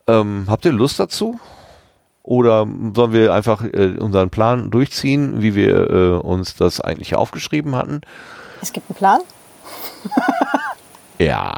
Ähm, 0.07 0.45
habt 0.47 0.65
ihr 0.65 0.71
Lust 0.71 0.99
dazu? 0.99 1.39
Oder 2.23 2.67
sollen 2.93 3.13
wir 3.13 3.33
einfach 3.33 3.63
äh, 3.63 3.95
unseren 3.99 4.29
Plan 4.29 4.69
durchziehen, 4.69 5.41
wie 5.41 5.55
wir 5.55 5.89
äh, 5.89 6.09
uns 6.19 6.55
das 6.55 6.81
eigentlich 6.81 7.15
aufgeschrieben 7.15 7.75
hatten? 7.75 8.01
Es 8.61 8.73
gibt 8.73 8.89
einen 8.89 8.97
Plan? 8.97 9.21
ja, 11.19 11.53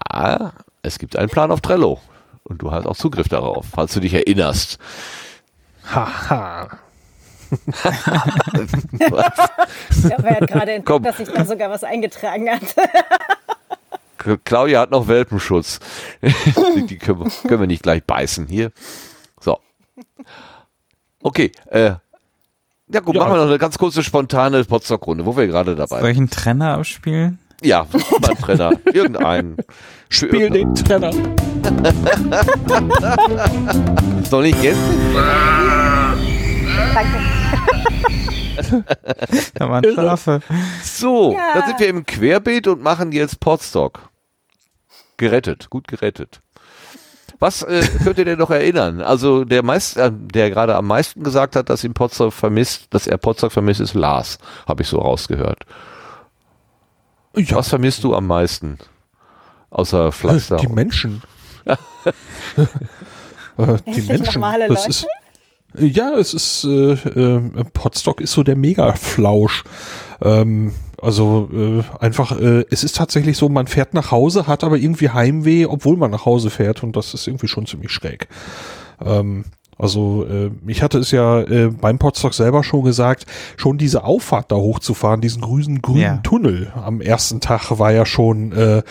es 0.83 0.99
gibt 0.99 1.15
einen 1.15 1.29
Plan 1.29 1.51
auf 1.51 1.61
Trello. 1.61 1.99
Und 2.43 2.61
du 2.61 2.71
hast 2.71 2.87
auch 2.87 2.95
Zugriff 2.95 3.27
darauf, 3.29 3.65
falls 3.71 3.93
du 3.93 3.99
dich 3.99 4.13
erinnerst. 4.13 4.77
Haha. 5.93 6.69
Ja, 10.07 10.17
wer 10.19 10.35
hat 10.35 10.47
gerade 10.47 10.81
Komm. 10.83 11.03
entdeckt, 11.03 11.05
dass 11.05 11.17
sich 11.17 11.29
da 11.29 11.45
sogar 11.45 11.71
was 11.71 11.83
eingetragen 11.83 12.47
hat. 12.49 12.61
Claudia 14.43 14.81
hat 14.81 14.91
noch 14.91 15.07
Welpenschutz. 15.07 15.79
die 16.75 16.85
die 16.85 16.97
können, 16.97 17.21
wir, 17.25 17.31
können 17.47 17.61
wir 17.61 17.67
nicht 17.67 17.83
gleich 17.83 18.03
beißen 18.03 18.47
hier. 18.47 18.71
So. 19.39 19.57
Okay, 21.21 21.51
äh, 21.67 21.93
ja 22.91 22.99
gut, 23.01 23.15
Ja. 23.15 23.21
machen 23.21 23.33
wir 23.33 23.37
noch 23.37 23.47
eine 23.47 23.57
ganz 23.59 23.77
kurze 23.77 24.03
spontane 24.03 24.63
Potsdok-Runde, 24.63 25.25
wo 25.25 25.37
wir 25.37 25.47
gerade 25.47 25.75
dabei 25.75 25.99
Soll 26.01 26.09
ich 26.09 26.17
einen 26.17 26.29
Trenner 26.29 26.75
abspielen? 26.77 27.39
Ja, 27.61 27.85
beim 28.21 28.37
Trainer. 28.37 28.71
Irgendeinen. 28.93 29.57
Spiel 30.07 30.49
den 30.49 30.73
Trenner. 30.75 31.09
Ist 34.21 34.31
noch 34.31 34.41
nicht 34.41 34.63
jetzt? 34.63 34.79
Danke. 36.93 37.38
Da 39.53 39.69
waren 39.69 39.83
Schafe. 39.95 40.41
So, 40.83 41.33
Ja. 41.33 41.53
dann 41.55 41.67
sind 41.69 41.79
wir 41.79 41.87
im 41.87 42.05
Querbeet 42.05 42.67
und 42.67 42.81
machen 42.81 43.11
jetzt 43.11 43.39
Podstock. 43.39 44.09
Gerettet, 45.17 45.69
gut 45.69 45.87
gerettet. 45.87 46.41
Was 47.39 47.61
äh, 47.63 47.87
könnt 48.03 48.17
ihr 48.17 48.25
denn 48.25 48.37
noch 48.39 48.49
erinnern? 48.51 49.01
Also 49.01 49.45
der 49.45 49.63
meist, 49.63 49.95
äh, 49.97 50.11
der 50.13 50.49
gerade 50.49 50.75
am 50.75 50.87
meisten 50.87 51.23
gesagt 51.23 51.55
hat, 51.55 51.69
dass 51.69 51.83
ihn 51.85 51.93
Potsdok 51.93 52.33
vermisst, 52.33 52.87
dass 52.93 53.07
er 53.07 53.17
Potsdok 53.17 53.51
vermisst, 53.53 53.79
ist 53.79 53.93
Lars, 53.93 54.39
habe 54.67 54.81
ich 54.83 54.89
so 54.89 54.99
rausgehört. 54.99 55.63
Ja, 57.37 57.55
Was 57.57 57.69
vermisst 57.69 58.03
du 58.03 58.13
am 58.13 58.27
meisten? 58.27 58.77
Außer 59.69 60.11
Pflaster. 60.11 60.57
die 60.57 60.67
Menschen. 60.67 61.21
äh, 61.65 61.75
die 63.85 64.01
Menschen. 64.01 64.33
normale 64.41 64.67
Das 64.67 64.87
ist, 64.87 65.07
ja, 65.77 66.17
es 66.17 66.33
ist, 66.33 66.63
äh, 66.65 66.93
äh, 66.93 67.41
Potstock 67.73 68.21
ist 68.21 68.31
so 68.31 68.43
der 68.43 68.55
Mega-Flausch. 68.55 69.63
Ähm, 70.21 70.73
also 71.01 71.49
äh, 71.53 71.83
einfach, 72.03 72.37
äh, 72.39 72.65
es 72.69 72.83
ist 72.83 72.97
tatsächlich 72.97 73.37
so, 73.37 73.49
man 73.49 73.67
fährt 73.67 73.93
nach 73.93 74.11
Hause, 74.11 74.47
hat 74.47 74.63
aber 74.63 74.77
irgendwie 74.77 75.09
Heimweh, 75.09 75.65
obwohl 75.65 75.97
man 75.97 76.11
nach 76.11 76.25
Hause 76.25 76.49
fährt 76.49 76.83
und 76.83 76.95
das 76.95 77.13
ist 77.13 77.27
irgendwie 77.27 77.47
schon 77.47 77.65
ziemlich 77.65 77.91
schräg. 77.91 78.27
Ähm, 79.03 79.45
also 79.77 80.25
äh, 80.25 80.51
ich 80.67 80.81
hatte 80.81 80.97
es 80.99 81.11
ja 81.11 81.39
äh, 81.39 81.69
beim 81.69 81.99
Potstock 81.99 82.33
selber 82.33 82.63
schon 82.65 82.83
gesagt, 82.83 83.25
schon 83.55 83.77
diese 83.77 84.03
Auffahrt 84.03 84.51
da 84.51 84.57
hochzufahren, 84.57 85.21
diesen 85.21 85.41
grünen 85.41 85.81
grünen 85.81 86.01
Ja. 86.01 86.17
Tunnel 86.17 86.73
am 86.75 86.99
ersten 86.99 87.39
Tag 87.39 87.79
war 87.79 87.93
ja 87.93 88.05
schon 88.05 88.51
äh, 88.51 88.83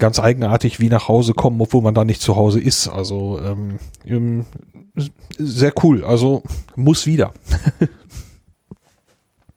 ganz 0.00 0.18
eigenartig 0.18 0.80
wie 0.80 0.88
nach 0.88 1.06
Hause 1.06 1.34
kommen, 1.34 1.60
obwohl 1.60 1.82
man 1.82 1.94
da 1.94 2.04
nicht 2.04 2.20
zu 2.20 2.34
Hause 2.34 2.60
ist. 2.60 2.88
Also 2.88 3.38
ähm, 3.40 3.78
ähm, 4.04 4.46
sehr 5.38 5.72
cool. 5.84 6.04
Also 6.04 6.42
muss 6.74 7.06
wieder. 7.06 7.32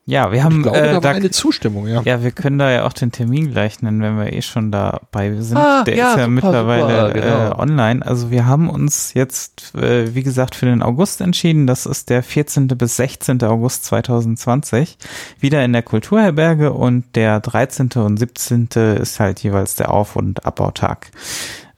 Ja, 0.05 0.31
wir 0.31 0.39
Ich 0.39 0.43
haben 0.43 0.63
glaube, 0.63 0.77
äh, 0.79 0.91
da 0.93 0.99
da, 0.99 1.09
eine 1.11 1.31
Zustimmung, 1.31 1.87
ja. 1.87 2.01
ja, 2.01 2.21
wir 2.21 2.31
können 2.31 2.59
da 2.59 2.69
ja 2.69 2.85
auch 2.85 2.91
den 2.91 3.13
Termin 3.13 3.51
gleich 3.51 3.81
nennen, 3.81 4.01
wenn 4.01 4.17
wir 4.17 4.33
eh 4.33 4.41
schon 4.41 4.69
dabei 4.69 5.33
sind. 5.39 5.55
Ah, 5.55 5.83
Der 5.85 5.95
ja, 5.95 6.09
ist 6.09 6.17
ja 6.17 6.23
super, 6.25 6.27
mittlerweile 6.29 7.07
super, 7.07 7.13
genau. 7.13 7.51
äh, 7.51 7.55
online. 7.61 8.05
Also 8.05 8.29
wir 8.29 8.45
haben 8.45 8.69
uns 8.69 9.13
jetzt, 9.13 9.73
äh, 9.75 10.13
wie 10.13 10.23
gesagt, 10.23 10.55
für 10.55 10.65
den 10.65 10.81
August 10.81 11.21
entschieden. 11.21 11.67
Das 11.67 11.85
ist 11.85 12.09
der 12.09 12.21
14. 12.21 12.67
bis 12.67 12.97
16. 12.97 13.41
August 13.43 13.85
2020. 13.85 14.97
Wieder 15.39 15.63
in 15.63 15.71
der 15.71 15.83
Kulturherberge 15.83 16.73
und 16.73 17.05
der 17.15 17.39
13. 17.39 17.89
und 17.95 18.17
17. 18.17 18.67
ist 18.99 19.21
halt 19.21 19.39
jeweils 19.41 19.75
der 19.75 19.89
Auf- 19.89 20.17
und 20.17 20.45
Abbautag. 20.45 21.11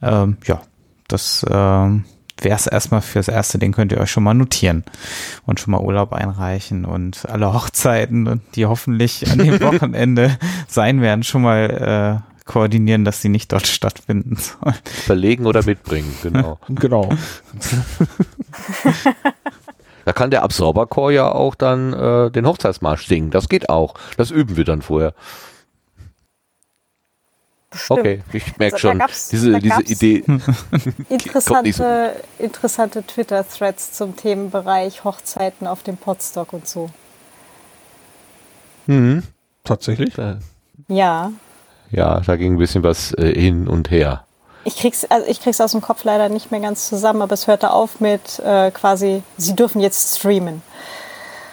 Ähm, 0.02 0.36
ja, 0.46 0.62
das 1.06 1.46
ähm, 1.48 2.04
wäre 2.40 2.56
es 2.56 2.66
erstmal 2.66 3.00
fürs 3.00 3.28
Erste, 3.28 3.58
den 3.58 3.72
könnt 3.72 3.92
ihr 3.92 3.98
euch 3.98 4.10
schon 4.10 4.22
mal 4.22 4.34
notieren 4.34 4.84
und 5.46 5.60
schon 5.60 5.72
mal 5.72 5.80
Urlaub 5.80 6.12
einreichen 6.12 6.84
und 6.84 7.26
alle 7.28 7.52
Hochzeiten, 7.52 8.42
die 8.54 8.66
hoffentlich 8.66 9.30
an 9.30 9.38
dem 9.38 9.60
Wochenende 9.62 10.38
sein 10.68 11.00
werden, 11.00 11.22
schon 11.22 11.42
mal 11.42 12.22
äh, 12.22 12.46
koordinieren, 12.46 13.04
dass 13.04 13.20
sie 13.22 13.28
nicht 13.28 13.52
dort 13.52 13.66
stattfinden 13.66 14.36
sollen. 14.36 14.76
Verlegen 14.84 15.46
oder 15.46 15.64
mitbringen, 15.64 16.14
genau. 16.22 16.58
Genau. 16.68 17.10
Da 20.04 20.12
kann 20.12 20.30
der 20.30 20.44
Absorberchor 20.44 21.10
ja 21.10 21.32
auch 21.32 21.56
dann 21.56 21.92
äh, 21.92 22.30
den 22.30 22.46
Hochzeitsmarsch 22.46 23.08
singen. 23.08 23.32
Das 23.32 23.48
geht 23.48 23.68
auch. 23.68 23.94
Das 24.16 24.30
üben 24.30 24.56
wir 24.56 24.62
dann 24.62 24.80
vorher. 24.80 25.14
Bestimmt. 27.76 28.00
Okay, 28.00 28.22
ich 28.32 28.56
merke 28.58 28.74
Also, 28.76 28.88
schon, 28.88 29.02
diese, 29.30 29.52
da 29.52 29.58
diese 29.58 29.82
Idee. 29.82 30.24
Interessante, 31.08 32.16
interessante 32.38 33.02
Twitter-Threads 33.06 33.92
zum 33.92 34.16
Themenbereich 34.16 35.04
Hochzeiten 35.04 35.66
auf 35.66 35.82
dem 35.82 35.96
Podstock 35.96 36.52
und 36.52 36.66
so. 36.68 36.90
Mhm. 38.86 39.22
Tatsächlich. 39.64 40.14
Da- 40.14 40.38
Ja. 40.88 41.32
Ja, 41.90 42.20
da 42.20 42.36
ging 42.36 42.54
ein 42.54 42.58
bisschen 42.58 42.82
was 42.82 43.12
äh, 43.14 43.32
hin 43.32 43.68
und 43.68 43.90
her. 43.90 44.24
Ich 44.64 44.76
krieg's, 44.76 45.04
also 45.04 45.26
ich 45.28 45.40
krieg's 45.40 45.60
aus 45.60 45.70
dem 45.72 45.80
Kopf 45.80 46.02
leider 46.02 46.28
nicht 46.28 46.50
mehr 46.50 46.60
ganz 46.60 46.88
zusammen, 46.88 47.22
aber 47.22 47.34
es 47.34 47.46
hörte 47.46 47.70
auf 47.70 48.00
mit 48.00 48.40
äh, 48.40 48.72
quasi, 48.72 49.22
sie 49.36 49.54
dürfen 49.54 49.80
jetzt 49.80 50.18
streamen. 50.18 50.62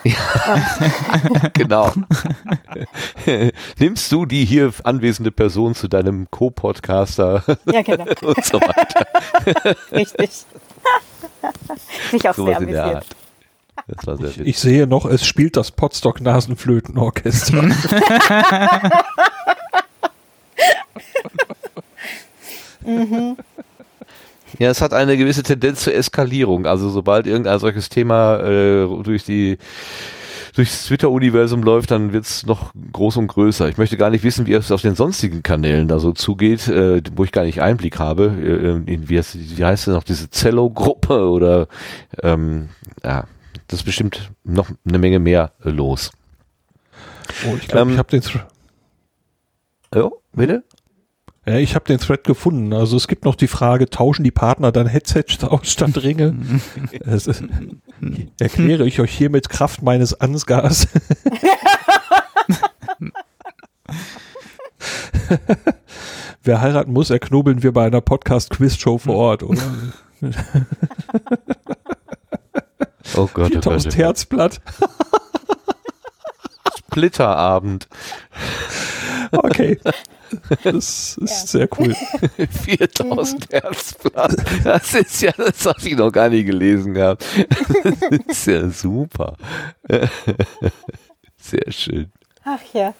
genau. 1.53 1.91
Nimmst 3.80 4.11
du 4.11 4.25
die 4.25 4.45
hier 4.45 4.73
anwesende 4.84 5.31
Person 5.31 5.75
zu 5.75 5.88
deinem 5.88 6.30
Co-Podcaster 6.30 7.43
Ja, 7.71 7.81
genau. 7.81 8.05
und 8.21 8.43
so 8.43 8.59
weiter? 8.59 9.05
Richtig. 9.91 10.30
Mich 12.11 12.30
auch 12.30 12.35
sehr 12.35 12.59
in 12.59 12.67
der 12.67 12.84
amüsiert. 12.84 12.95
Art. 12.95 13.05
Das 13.88 14.07
war 14.07 14.17
sehr 14.17 14.27
witzig. 14.27 14.47
Ich 14.47 14.59
sehe 14.59 14.88
noch, 14.88 15.05
es 15.05 15.25
spielt 15.25 15.57
das 15.57 15.71
Potstock 15.71 16.21
Nasenflötenorchester. 16.21 17.63
Ja, 24.64 24.69
es 24.69 24.80
hat 24.80 24.94
eine 24.94 25.18
gewisse 25.18 25.44
Tendenz 25.44 25.84
zur 25.84 25.94
Eskalierung. 25.94 26.65
Also 26.65 26.90
sobald 26.90 27.27
irgendein 27.27 27.60
solches 27.60 27.90
Thema 27.90 28.40
äh, 28.40 28.88
durch 29.03 29.26
die 29.26 29.57
durchs 30.56 30.85
Twitter-Universum 30.85 31.64
läuft, 31.64 31.91
dann 31.91 32.14
wird's 32.14 32.45
noch 32.45 32.72
groß 32.94 33.18
und 33.18 33.27
größer. 33.27 33.68
Ich 33.68 33.77
möchte 33.77 33.98
gar 33.98 34.10
nicht 34.10 34.23
wissen, 34.23 34.45
wie 34.45 34.53
es 34.53 34.72
auf 34.72 34.81
den 34.81 34.95
sonstigen 34.95 35.44
Kanälen 35.44 35.90
da 35.90 35.99
so 35.99 36.14
zugeht, 36.14 36.69
äh, 36.69 37.02
wo 37.14 37.26
ich 37.26 37.34
gar 37.34 37.44
nicht 37.44 37.61
Einblick 37.61 37.99
habe. 37.99 38.84
Äh, 38.88 38.94
in, 38.94 39.10
wie, 39.10 39.18
heißt, 39.18 39.35
wie 39.57 39.65
heißt 39.65 39.88
denn 39.88 39.95
noch 39.95 40.03
diese 40.06 40.30
Zello-Gruppe 40.30 41.27
oder 41.27 41.68
ähm, 42.22 42.69
ja, 43.03 43.26
das 43.68 43.81
ist 43.81 43.85
bestimmt 43.85 44.31
noch 44.45 44.69
eine 44.88 44.98
Menge 44.98 45.19
mehr 45.19 45.52
äh, 45.65 45.72
los. 45.72 46.11
Oh, 47.45 47.57
ich 47.60 47.68
glaube, 47.68 47.81
Ähm, 47.81 47.94
ich 47.95 47.98
habe 47.98 48.11
den, 48.11 48.23
Jo, 49.94 50.22
bitte? 50.31 50.64
Ja, 51.45 51.55
ich 51.57 51.75
hab 51.75 51.85
den 51.85 51.99
Thread 51.99 52.23
gefunden. 52.23 52.73
Also 52.73 52.95
es 52.97 53.07
gibt 53.07 53.25
noch 53.25 53.35
die 53.35 53.47
Frage, 53.47 53.89
tauschen 53.89 54.23
die 54.23 54.31
Partner 54.31 54.71
dann 54.71 54.87
Headset 54.87 55.25
aus 55.47 55.69
statt 55.71 56.01
Ringe? 56.03 56.35
Es 57.05 57.27
ist- 57.27 57.43
erkläre 58.39 58.85
ich 58.87 58.99
euch 58.99 59.13
hiermit 59.15 59.49
Kraft 59.49 59.81
meines 59.81 60.19
Ansgars. 60.19 60.87
Wer 66.43 66.61
heiraten 66.61 66.91
muss, 66.91 67.09
erknobeln 67.09 67.63
wir 67.63 67.71
bei 67.71 67.85
einer 67.85 68.01
Podcast-Quiz-Show 68.01 68.97
vor 68.97 69.15
Ort, 69.15 69.43
oder? 69.43 69.61
Oh 70.21 70.29
Gott, 73.15 73.15
oh 73.15 73.27
Gott, 73.33 73.45
oh 73.45 73.49
4000 73.61 73.83
Gott. 73.85 73.97
Herzblatt. 73.97 74.61
Splitterabend. 76.89 77.87
Okay. 79.31 79.79
Das 80.64 81.18
ist 81.18 81.47
sehr 81.47 81.68
cool. 81.77 81.95
4000 82.65 83.51
Herzblatt. 83.51 84.35
Das 84.64 84.93
ist 84.93 85.22
ja, 85.22 85.31
das 85.31 85.65
habe 85.65 85.80
ich 85.88 85.95
noch 85.95 86.11
gar 86.11 86.30
nicht 86.30 86.45
gelesen 86.45 86.93
gehabt. 86.93 87.26
Das 87.84 88.38
ist 88.38 88.47
ja 88.47 88.69
super. 88.69 89.35
Sehr 91.38 91.72
schön. 91.72 92.11
Ach 92.45 92.61
ja. 92.73 92.93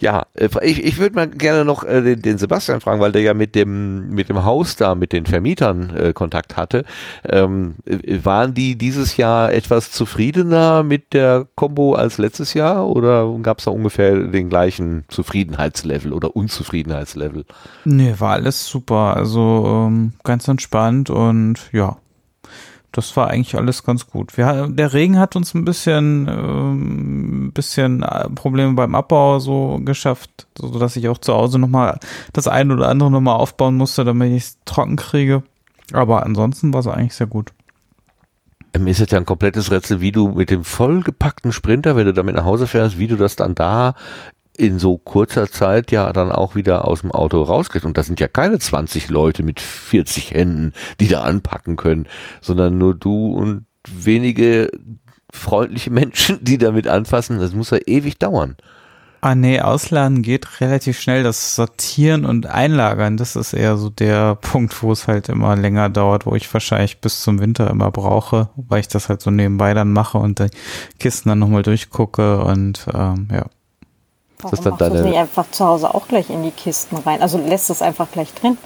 Ja, 0.00 0.26
äh, 0.34 0.48
ich, 0.62 0.84
ich 0.84 0.98
würde 0.98 1.14
mal 1.14 1.28
gerne 1.28 1.64
noch 1.64 1.84
äh, 1.84 2.02
den, 2.02 2.22
den 2.22 2.38
Sebastian 2.38 2.80
fragen, 2.80 3.00
weil 3.00 3.12
der 3.12 3.22
ja 3.22 3.34
mit 3.34 3.54
dem 3.54 4.10
mit 4.10 4.28
dem 4.28 4.44
Haus 4.44 4.76
da, 4.76 4.94
mit 4.94 5.12
den 5.12 5.26
Vermietern 5.26 5.94
äh, 5.96 6.12
Kontakt 6.12 6.56
hatte. 6.56 6.84
Ähm, 7.28 7.76
äh, 7.86 8.18
waren 8.22 8.54
die 8.54 8.76
dieses 8.76 9.16
Jahr 9.16 9.52
etwas 9.52 9.92
zufriedener 9.92 10.82
mit 10.82 11.12
der 11.12 11.46
Combo 11.54 11.94
als 11.94 12.18
letztes 12.18 12.54
Jahr 12.54 12.86
oder 12.88 13.28
gab 13.42 13.58
es 13.58 13.64
da 13.64 13.70
ungefähr 13.70 14.14
den 14.14 14.48
gleichen 14.48 15.04
Zufriedenheitslevel 15.08 16.12
oder 16.12 16.36
Unzufriedenheitslevel? 16.36 17.44
Nee, 17.84 18.14
war 18.18 18.32
alles 18.32 18.66
super. 18.66 19.16
Also 19.16 19.86
ähm, 19.88 20.12
ganz 20.24 20.48
entspannt 20.48 21.10
und 21.10 21.58
ja, 21.72 21.96
das 22.92 23.16
war 23.16 23.28
eigentlich 23.28 23.56
alles 23.56 23.84
ganz 23.84 24.06
gut. 24.06 24.36
Wir, 24.36 24.66
der 24.68 24.92
Regen 24.92 25.18
hat 25.18 25.36
uns 25.36 25.54
ein 25.54 25.64
bisschen, 25.64 26.26
ähm, 26.28 27.52
bisschen 27.52 28.02
äh, 28.02 28.30
Probleme 28.30 28.72
beim 28.72 28.94
Abbau 28.94 29.38
so 29.38 29.80
geschafft, 29.84 30.46
so 30.56 30.78
dass 30.78 30.96
ich 30.96 31.08
auch 31.08 31.18
zu 31.18 31.34
Hause 31.34 31.58
nochmal 31.58 31.98
das 32.32 32.48
eine 32.48 32.74
oder 32.74 32.88
andere 32.88 33.10
nochmal 33.10 33.36
aufbauen 33.36 33.76
musste, 33.76 34.04
damit 34.04 34.32
ich 34.32 34.44
es 34.44 34.58
trocken 34.64 34.96
kriege. 34.96 35.42
Aber 35.92 36.24
ansonsten 36.24 36.72
war 36.72 36.80
es 36.80 36.86
eigentlich 36.86 37.14
sehr 37.14 37.26
gut. 37.26 37.52
Mir 38.78 38.90
ist 38.90 39.00
jetzt 39.00 39.12
ja 39.12 39.18
ein 39.18 39.24
komplettes 39.24 39.70
Rätsel, 39.70 40.00
wie 40.00 40.12
du 40.12 40.28
mit 40.28 40.50
dem 40.50 40.62
vollgepackten 40.62 41.52
Sprinter, 41.52 41.96
wenn 41.96 42.04
du 42.04 42.12
damit 42.12 42.36
nach 42.36 42.44
Hause 42.44 42.66
fährst, 42.66 42.98
wie 42.98 43.06
du 43.06 43.16
das 43.16 43.34
dann 43.34 43.54
da 43.54 43.94
in 44.58 44.80
so 44.80 44.98
kurzer 44.98 45.50
Zeit 45.50 45.92
ja 45.92 46.12
dann 46.12 46.32
auch 46.32 46.56
wieder 46.56 46.86
aus 46.86 47.02
dem 47.02 47.12
Auto 47.12 47.40
rauskriegst. 47.42 47.86
Und 47.86 47.96
das 47.96 48.06
sind 48.06 48.18
ja 48.18 48.26
keine 48.26 48.58
20 48.58 49.08
Leute 49.08 49.44
mit 49.44 49.60
40 49.60 50.32
Händen, 50.32 50.72
die 50.98 51.08
da 51.08 51.22
anpacken 51.22 51.76
können, 51.76 52.08
sondern 52.40 52.76
nur 52.76 52.94
du 52.94 53.32
und 53.32 53.66
wenige 53.88 54.70
freundliche 55.30 55.90
Menschen, 55.92 56.38
die 56.42 56.58
damit 56.58 56.88
anfassen. 56.88 57.38
Das 57.38 57.54
muss 57.54 57.70
ja 57.70 57.78
ewig 57.86 58.18
dauern. 58.18 58.56
Ah 59.20 59.34
nee, 59.34 59.60
ausladen 59.60 60.22
geht 60.22 60.60
relativ 60.60 61.00
schnell. 61.00 61.22
Das 61.22 61.54
Sortieren 61.54 62.24
und 62.24 62.46
Einlagern, 62.46 63.16
das 63.16 63.36
ist 63.36 63.52
eher 63.52 63.76
so 63.76 63.90
der 63.90 64.36
Punkt, 64.36 64.80
wo 64.82 64.92
es 64.92 65.08
halt 65.08 65.28
immer 65.28 65.56
länger 65.56 65.88
dauert, 65.88 66.26
wo 66.26 66.34
ich 66.34 66.52
wahrscheinlich 66.52 67.00
bis 67.00 67.22
zum 67.22 67.40
Winter 67.40 67.68
immer 67.70 67.90
brauche, 67.90 68.48
weil 68.56 68.80
ich 68.80 68.88
das 68.88 69.08
halt 69.08 69.20
so 69.20 69.30
nebenbei 69.30 69.74
dann 69.74 69.92
mache 69.92 70.18
und 70.18 70.38
die 70.38 70.48
Kisten 70.98 71.28
dann 71.28 71.40
nochmal 71.40 71.62
durchgucke 71.62 72.44
und 72.44 72.86
ähm, 72.94 73.28
ja. 73.32 73.46
Warum 74.40 74.50
das 74.50 74.60
dann 74.64 74.72
machst 74.72 75.04
du 75.04 75.08
nicht 75.08 75.18
einfach 75.18 75.50
zu 75.50 75.66
Hause 75.66 75.94
auch 75.94 76.06
gleich 76.08 76.30
in 76.30 76.42
die 76.42 76.50
Kisten 76.50 76.96
rein? 76.96 77.22
Also 77.22 77.38
lässt 77.38 77.70
es 77.70 77.82
einfach 77.82 78.10
gleich 78.10 78.32
drin? 78.34 78.56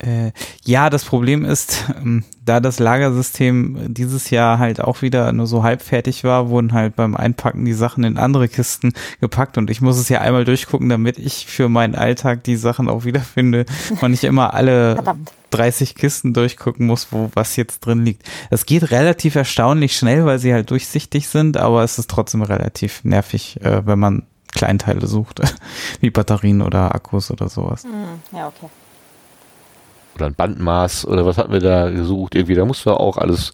Äh, 0.00 0.32
ja, 0.64 0.90
das 0.90 1.04
Problem 1.04 1.44
ist, 1.44 1.84
ähm, 1.96 2.24
da 2.44 2.58
das 2.58 2.80
Lagersystem 2.80 3.94
dieses 3.94 4.30
Jahr 4.30 4.58
halt 4.58 4.80
auch 4.80 5.00
wieder 5.00 5.32
nur 5.32 5.46
so 5.46 5.62
halb 5.62 5.80
fertig 5.82 6.24
war, 6.24 6.48
wurden 6.48 6.72
halt 6.72 6.96
beim 6.96 7.14
Einpacken 7.14 7.64
die 7.64 7.72
Sachen 7.72 8.02
in 8.02 8.18
andere 8.18 8.48
Kisten 8.48 8.94
gepackt 9.20 9.58
und 9.58 9.70
ich 9.70 9.80
muss 9.80 9.98
es 9.98 10.08
ja 10.08 10.20
einmal 10.20 10.44
durchgucken, 10.44 10.88
damit 10.88 11.18
ich 11.18 11.46
für 11.46 11.68
meinen 11.68 11.94
Alltag 11.94 12.42
die 12.42 12.56
Sachen 12.56 12.88
auch 12.88 13.04
wiederfinde 13.04 13.64
und 14.00 14.10
nicht 14.10 14.24
immer 14.24 14.54
alle 14.54 14.96
Verdammt. 14.96 15.32
30 15.52 15.94
Kisten 15.94 16.34
durchgucken 16.34 16.86
muss, 16.86 17.08
wo 17.10 17.30
was 17.34 17.56
jetzt 17.56 17.80
drin 17.80 18.04
liegt. 18.04 18.28
Das 18.50 18.66
geht 18.66 18.90
relativ 18.90 19.34
erstaunlich 19.36 19.96
schnell, 19.96 20.24
weil 20.24 20.38
sie 20.38 20.52
halt 20.52 20.70
durchsichtig 20.70 21.28
sind, 21.28 21.56
aber 21.56 21.82
es 21.84 21.98
ist 21.98 22.10
trotzdem 22.10 22.42
relativ 22.42 23.04
nervig, 23.04 23.60
äh, 23.62 23.86
wenn 23.86 23.98
man 23.98 24.26
Kleinteile 24.52 25.06
sucht, 25.06 25.40
wie 26.00 26.10
Batterien 26.10 26.62
oder 26.62 26.94
Akkus 26.94 27.30
oder 27.30 27.48
sowas. 27.48 27.84
Hm, 27.84 28.20
ja, 28.36 28.48
okay 28.48 28.68
oder 30.14 30.26
ein 30.26 30.34
Bandmaß 30.34 31.06
oder 31.06 31.26
was 31.26 31.38
hatten 31.38 31.52
wir 31.52 31.60
da 31.60 31.90
gesucht? 31.90 32.34
Irgendwie, 32.34 32.54
da 32.54 32.64
musst 32.64 32.86
du 32.86 32.90
auch 32.90 33.16
alles 33.16 33.52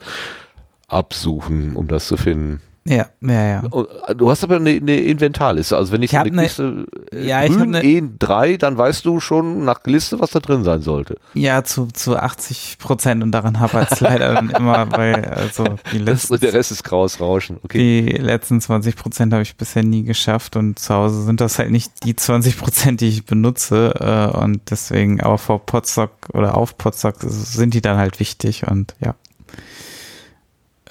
absuchen, 0.88 1.76
um 1.76 1.88
das 1.88 2.08
zu 2.08 2.16
finden. 2.16 2.60
Ja, 2.89 3.06
ja, 3.20 3.47
ja. 3.47 3.62
Äh, 4.09 4.15
du 4.15 4.31
hast 4.31 4.43
aber 4.44 4.56
eine, 4.56 4.70
eine 4.70 4.97
Inventarliste. 4.97 5.77
Also 5.77 5.93
wenn 5.93 6.02
ich, 6.02 6.12
ich 6.12 6.19
eine 6.19 6.31
ne, 6.31 6.43
Kiste 6.43 6.86
äh, 7.12 7.27
ja, 7.27 7.44
ich 7.44 7.52
grün 7.52 7.77
E3, 7.77 8.56
dann 8.56 8.78
weißt 8.78 9.05
du 9.05 9.20
schon 9.20 9.65
nach 9.65 9.81
Liste, 9.85 10.19
was 10.20 10.31
da 10.31 10.40
drin 10.40 10.65
sein 10.65 10.81
sollte. 10.81 11.19
Ja, 11.35 11.65
zu, 11.65 11.86
zu 11.86 12.16
80 12.16 12.78
Prozent 12.78 13.23
und 13.23 13.32
daran 13.32 13.60
hapert 13.60 13.93
es 13.93 14.01
leider 14.01 14.35
dann 14.35 14.51
immer, 14.51 14.90
weil 14.93 15.24
also 15.27 15.65
die 15.93 15.98
letzten, 15.98 16.40
der 16.40 16.55
Rest 16.55 16.73
ist 16.73 16.82
graues 16.82 17.20
Rauschen. 17.20 17.59
Okay. 17.62 18.06
Die 18.06 18.16
letzten 18.16 18.60
20 18.60 18.97
Prozent 18.97 19.32
habe 19.32 19.43
ich 19.43 19.56
bisher 19.56 19.82
nie 19.82 20.05
geschafft 20.05 20.56
und 20.56 20.78
zu 20.78 20.94
Hause 20.94 21.24
sind 21.24 21.40
das 21.43 21.59
halt 21.59 21.70
nicht 21.70 22.05
die 22.05 22.16
20 22.16 22.59
Prozent, 22.59 23.01
die 23.02 23.09
ich 23.09 23.27
benutze 23.27 23.94
äh, 24.01 24.36
und 24.36 24.62
deswegen 24.70 25.20
auch 25.20 25.40
vor 25.40 25.65
Potstock 25.65 26.10
oder 26.32 26.56
auf 26.56 26.78
Potstock 26.78 27.16
sind 27.20 27.74
die 27.74 27.82
dann 27.82 27.98
halt 27.98 28.19
wichtig 28.19 28.66
und 28.66 28.94
ja. 29.01 29.15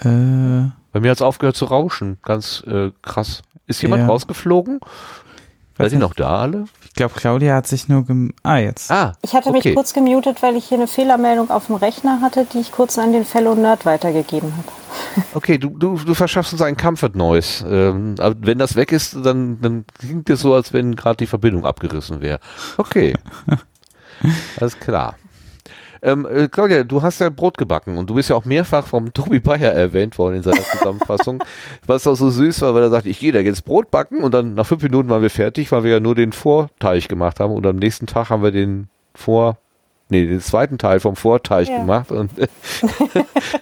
Äh, 0.04 0.70
bei 0.92 1.00
mir 1.00 1.12
hat 1.12 1.18
es 1.18 1.22
aufgehört 1.22 1.56
zu 1.56 1.66
rauschen. 1.66 2.18
Ganz 2.24 2.64
äh, 2.68 2.92
krass. 3.02 3.42
Ist 3.68 3.82
jemand 3.82 4.04
ja. 4.04 4.08
rausgeflogen? 4.08 4.80
Seid 5.78 5.92
ihr 5.92 6.00
noch 6.00 6.14
da 6.14 6.40
alle? 6.40 6.66
Ich 6.86 6.94
glaube, 6.94 7.14
Claudia 7.16 7.56
hat 7.56 7.68
sich 7.68 7.88
nur 7.88 8.04
gem 8.04 8.34
Ah, 8.42 8.58
jetzt. 8.58 8.90
Ah, 8.90 9.14
ich 9.22 9.36
hatte 9.36 9.50
okay. 9.50 9.70
mich 9.70 9.76
kurz 9.76 9.94
gemutet, 9.94 10.42
weil 10.42 10.56
ich 10.56 10.66
hier 10.66 10.78
eine 10.78 10.88
Fehlermeldung 10.88 11.52
auf 11.52 11.68
dem 11.68 11.76
Rechner 11.76 12.20
hatte, 12.22 12.48
die 12.52 12.60
ich 12.60 12.72
kurz 12.72 12.98
an 12.98 13.12
den 13.12 13.26
Fellow 13.26 13.54
Nerd 13.54 13.86
weitergegeben 13.86 14.54
habe. 14.58 14.68
Okay, 15.34 15.58
du, 15.58 15.70
du, 15.70 15.98
du 15.98 16.14
verschaffst 16.16 16.54
uns 16.54 16.62
ein 16.62 16.78
Comfort 16.78 17.12
Noise. 17.14 17.68
Ähm, 17.68 18.16
aber 18.20 18.36
wenn 18.40 18.58
das 18.58 18.76
weg 18.76 18.92
ist, 18.92 19.16
dann, 19.24 19.62
dann 19.62 19.86
klingt 20.00 20.30
es 20.30 20.42
so, 20.42 20.54
als 20.54 20.74
wenn 20.74 20.96
gerade 20.96 21.18
die 21.18 21.28
Verbindung 21.28 21.66
abgerissen 21.66 22.22
wäre. 22.22 22.40
Okay. 22.78 23.14
Alles 24.60 24.80
klar. 24.80 25.16
Ähm, 26.02 26.26
äh, 26.26 26.48
Claudia, 26.48 26.84
du 26.84 27.02
hast 27.02 27.20
ja 27.20 27.30
Brot 27.30 27.58
gebacken 27.58 27.98
und 27.98 28.10
du 28.10 28.16
bist 28.16 28.30
ja 28.30 28.36
auch 28.36 28.46
mehrfach 28.46 28.86
vom 28.86 29.14
Tobi 29.14 29.40
Bayer 29.40 29.74
erwähnt 29.74 30.18
worden 30.18 30.38
in 30.38 30.44
seiner 30.44 30.64
Zusammenfassung, 30.64 31.44
was 31.86 32.08
auch 32.08 32.16
so 32.16 32.30
süß 32.30 32.62
war, 32.62 32.74
weil 32.74 32.84
er 32.84 32.90
sagte, 32.90 33.10
ich 33.10 33.20
gehe 33.20 33.32
da 33.32 33.40
jetzt 33.40 33.66
Brot 33.66 33.92
backen 33.92 34.24
und 34.24 34.34
dann 34.34 34.54
nach 34.54 34.66
fünf 34.66 34.84
Minuten 34.84 35.10
waren 35.10 35.22
wir 35.22 35.30
fertig, 35.30 35.72
weil 35.72 35.84
wir 35.84 35.92
ja 35.92 36.00
nur 36.00 36.16
den 36.16 36.32
Vorteig 36.32 37.08
gemacht 37.08 37.40
haben 37.40 37.54
und 37.54 37.66
am 37.66 37.78
nächsten 37.78 38.08
Tag 38.08 38.30
haben 38.30 38.44
wir 38.44 38.52
den 38.52 38.90
Vor 39.14 39.58
nee, 40.10 40.26
den 40.26 40.42
zweiten 40.42 40.78
Teil 40.78 41.00
vom 41.00 41.16
Vorteich 41.16 41.70
ja. 41.70 41.80
gemacht. 41.80 42.12
Und 42.12 42.32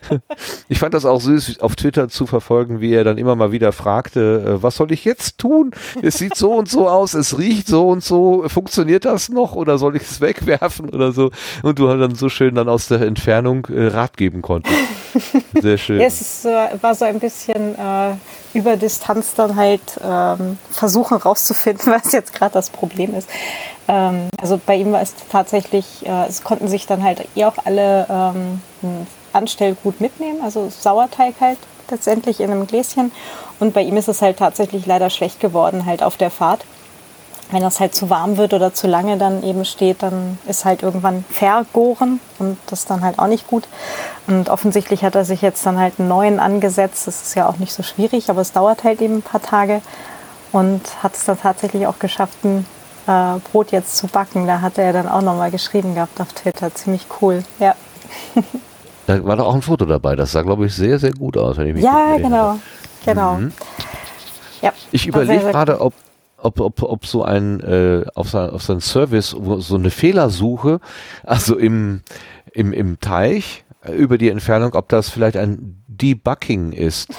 ich 0.69 0.79
fand 0.79 0.93
das 0.93 1.05
auch 1.05 1.21
süß, 1.21 1.59
auf 1.59 1.75
Twitter 1.75 2.09
zu 2.09 2.25
verfolgen, 2.25 2.81
wie 2.81 2.93
er 2.93 3.03
dann 3.03 3.17
immer 3.17 3.35
mal 3.35 3.51
wieder 3.51 3.71
fragte, 3.71 4.57
äh, 4.59 4.63
was 4.63 4.75
soll 4.75 4.91
ich 4.91 5.05
jetzt 5.05 5.37
tun? 5.37 5.71
Es 6.01 6.17
sieht 6.17 6.35
so 6.35 6.53
und 6.53 6.69
so 6.69 6.89
aus, 6.89 7.13
es 7.13 7.37
riecht 7.37 7.67
so 7.67 7.89
und 7.89 8.03
so, 8.03 8.47
funktioniert 8.47 9.05
das 9.05 9.29
noch 9.29 9.55
oder 9.55 9.77
soll 9.77 9.95
ich 9.95 10.03
es 10.03 10.21
wegwerfen 10.21 10.89
oder 10.89 11.11
so? 11.11 11.31
Und 11.63 11.79
du 11.79 11.89
halt 11.89 12.01
dann 12.01 12.15
so 12.15 12.29
schön 12.29 12.55
dann 12.55 12.69
aus 12.69 12.87
der 12.87 13.01
Entfernung 13.01 13.65
äh, 13.65 13.87
Rat 13.87 14.17
geben 14.17 14.41
konntest. 14.41 14.75
Sehr 15.61 15.77
schön. 15.77 15.99
Ja, 15.99 16.07
es 16.07 16.21
ist, 16.21 16.45
war 16.45 16.95
so 16.95 17.05
ein 17.05 17.19
bisschen 17.19 17.75
äh, 17.75 18.15
über 18.55 18.77
Distanz 18.77 19.35
dann 19.35 19.55
halt 19.55 19.99
ähm, 20.03 20.57
versuchen 20.71 21.17
rauszufinden, 21.17 21.91
was 21.93 22.11
jetzt 22.11 22.33
gerade 22.33 22.53
das 22.53 22.69
Problem 22.69 23.13
ist. 23.13 23.29
Ähm, 23.87 24.29
also 24.41 24.59
bei 24.65 24.75
ihm 24.75 24.91
war 24.91 25.01
es 25.01 25.13
tatsächlich, 25.31 26.05
äh, 26.05 26.25
es 26.27 26.43
konnten 26.43 26.67
sich 26.67 26.87
dann 26.87 27.03
halt 27.03 27.27
eh 27.35 27.45
auch 27.45 27.57
alle 27.65 28.07
ähm, 28.09 28.61
Anstellgut 29.33 30.01
mitnehmen, 30.01 30.39
also 30.41 30.69
Sauerteig 30.69 31.35
halt 31.39 31.59
letztendlich 31.89 32.39
in 32.39 32.49
einem 32.49 32.65
Gläschen. 32.65 33.11
Und 33.59 33.73
bei 33.73 33.81
ihm 33.81 33.97
ist 33.97 34.07
es 34.07 34.21
halt 34.21 34.37
tatsächlich 34.37 34.85
leider 34.85 35.09
schlecht 35.09 35.39
geworden, 35.39 35.85
halt 35.85 36.01
auf 36.01 36.17
der 36.17 36.31
Fahrt. 36.31 36.65
Wenn 37.51 37.61
das 37.61 37.79
halt 37.79 37.93
zu 37.93 38.09
warm 38.09 38.37
wird 38.37 38.53
oder 38.53 38.73
zu 38.73 38.87
lange 38.87 39.17
dann 39.17 39.43
eben 39.43 39.65
steht, 39.65 40.01
dann 40.01 40.39
ist 40.47 40.65
halt 40.65 40.81
irgendwann 40.81 41.23
vergoren 41.29 42.19
und 42.39 42.57
das 42.67 42.79
ist 42.79 42.89
dann 42.89 43.01
halt 43.01 43.19
auch 43.19 43.27
nicht 43.27 43.47
gut. 43.47 43.67
Und 44.27 44.49
offensichtlich 44.49 45.03
hat 45.03 45.15
er 45.15 45.25
sich 45.25 45.41
jetzt 45.41 45.65
dann 45.65 45.79
halt 45.79 45.99
einen 45.99 46.07
neuen 46.07 46.39
angesetzt. 46.39 47.05
Das 47.05 47.21
ist 47.21 47.35
ja 47.35 47.47
auch 47.47 47.57
nicht 47.57 47.71
so 47.71 47.83
schwierig, 47.83 48.29
aber 48.29 48.41
es 48.41 48.51
dauert 48.51 48.83
halt 48.83 48.99
eben 49.01 49.17
ein 49.17 49.21
paar 49.21 49.41
Tage 49.41 49.81
und 50.51 50.81
hat 51.03 51.13
es 51.15 51.25
dann 51.25 51.39
tatsächlich 51.39 51.85
auch 51.85 51.99
geschafft, 51.99 52.43
ein 52.43 52.65
äh, 53.07 53.39
Brot 53.51 53.71
jetzt 53.71 53.97
zu 53.97 54.07
backen. 54.07 54.47
Da 54.47 54.61
hat 54.61 54.77
er 54.77 54.93
dann 54.93 55.07
auch 55.07 55.21
nochmal 55.21 55.51
geschrieben 55.51 55.95
gehabt 55.95 56.19
auf 56.19 56.33
Twitter. 56.33 56.73
Ziemlich 56.73 57.05
cool, 57.21 57.43
ja. 57.59 57.75
da 59.07 59.23
war 59.23 59.35
doch 59.35 59.47
auch 59.47 59.55
ein 59.55 59.61
Foto 59.61 59.85
dabei. 59.85 60.15
Das 60.15 60.31
sah, 60.31 60.41
glaube 60.41 60.65
ich, 60.65 60.75
sehr, 60.75 60.97
sehr 60.97 61.13
gut 61.13 61.37
aus. 61.37 61.57
Wenn 61.57 61.67
ich 61.67 61.73
mich 61.75 61.83
ja, 61.83 62.17
genau. 62.17 62.57
Genau. 63.05 63.35
Mhm. 63.35 63.53
Ja, 64.61 64.73
ich 64.91 65.05
überlege 65.05 65.43
gerade, 65.51 65.79
ob, 65.79 65.93
ob, 66.45 66.59
ob, 66.59 66.83
ob 66.83 67.05
so 67.05 67.23
ein 67.23 67.59
äh, 67.61 68.05
auf, 68.13 68.29
sein, 68.29 68.49
auf 68.51 68.63
seinen 68.63 68.81
Service 68.81 69.29
so 69.29 69.75
eine 69.75 69.89
Fehlersuche, 69.89 70.79
also 71.23 71.57
im, 71.57 72.01
im, 72.53 72.71
im 72.71 72.99
Teich 72.99 73.65
äh, 73.83 73.93
über 73.93 74.17
die 74.17 74.29
Entfernung, 74.29 74.73
ob 74.73 74.87
das 74.89 75.09
vielleicht 75.09 75.37
ein 75.37 75.83
Debugging 75.87 76.71
ist. 76.71 77.09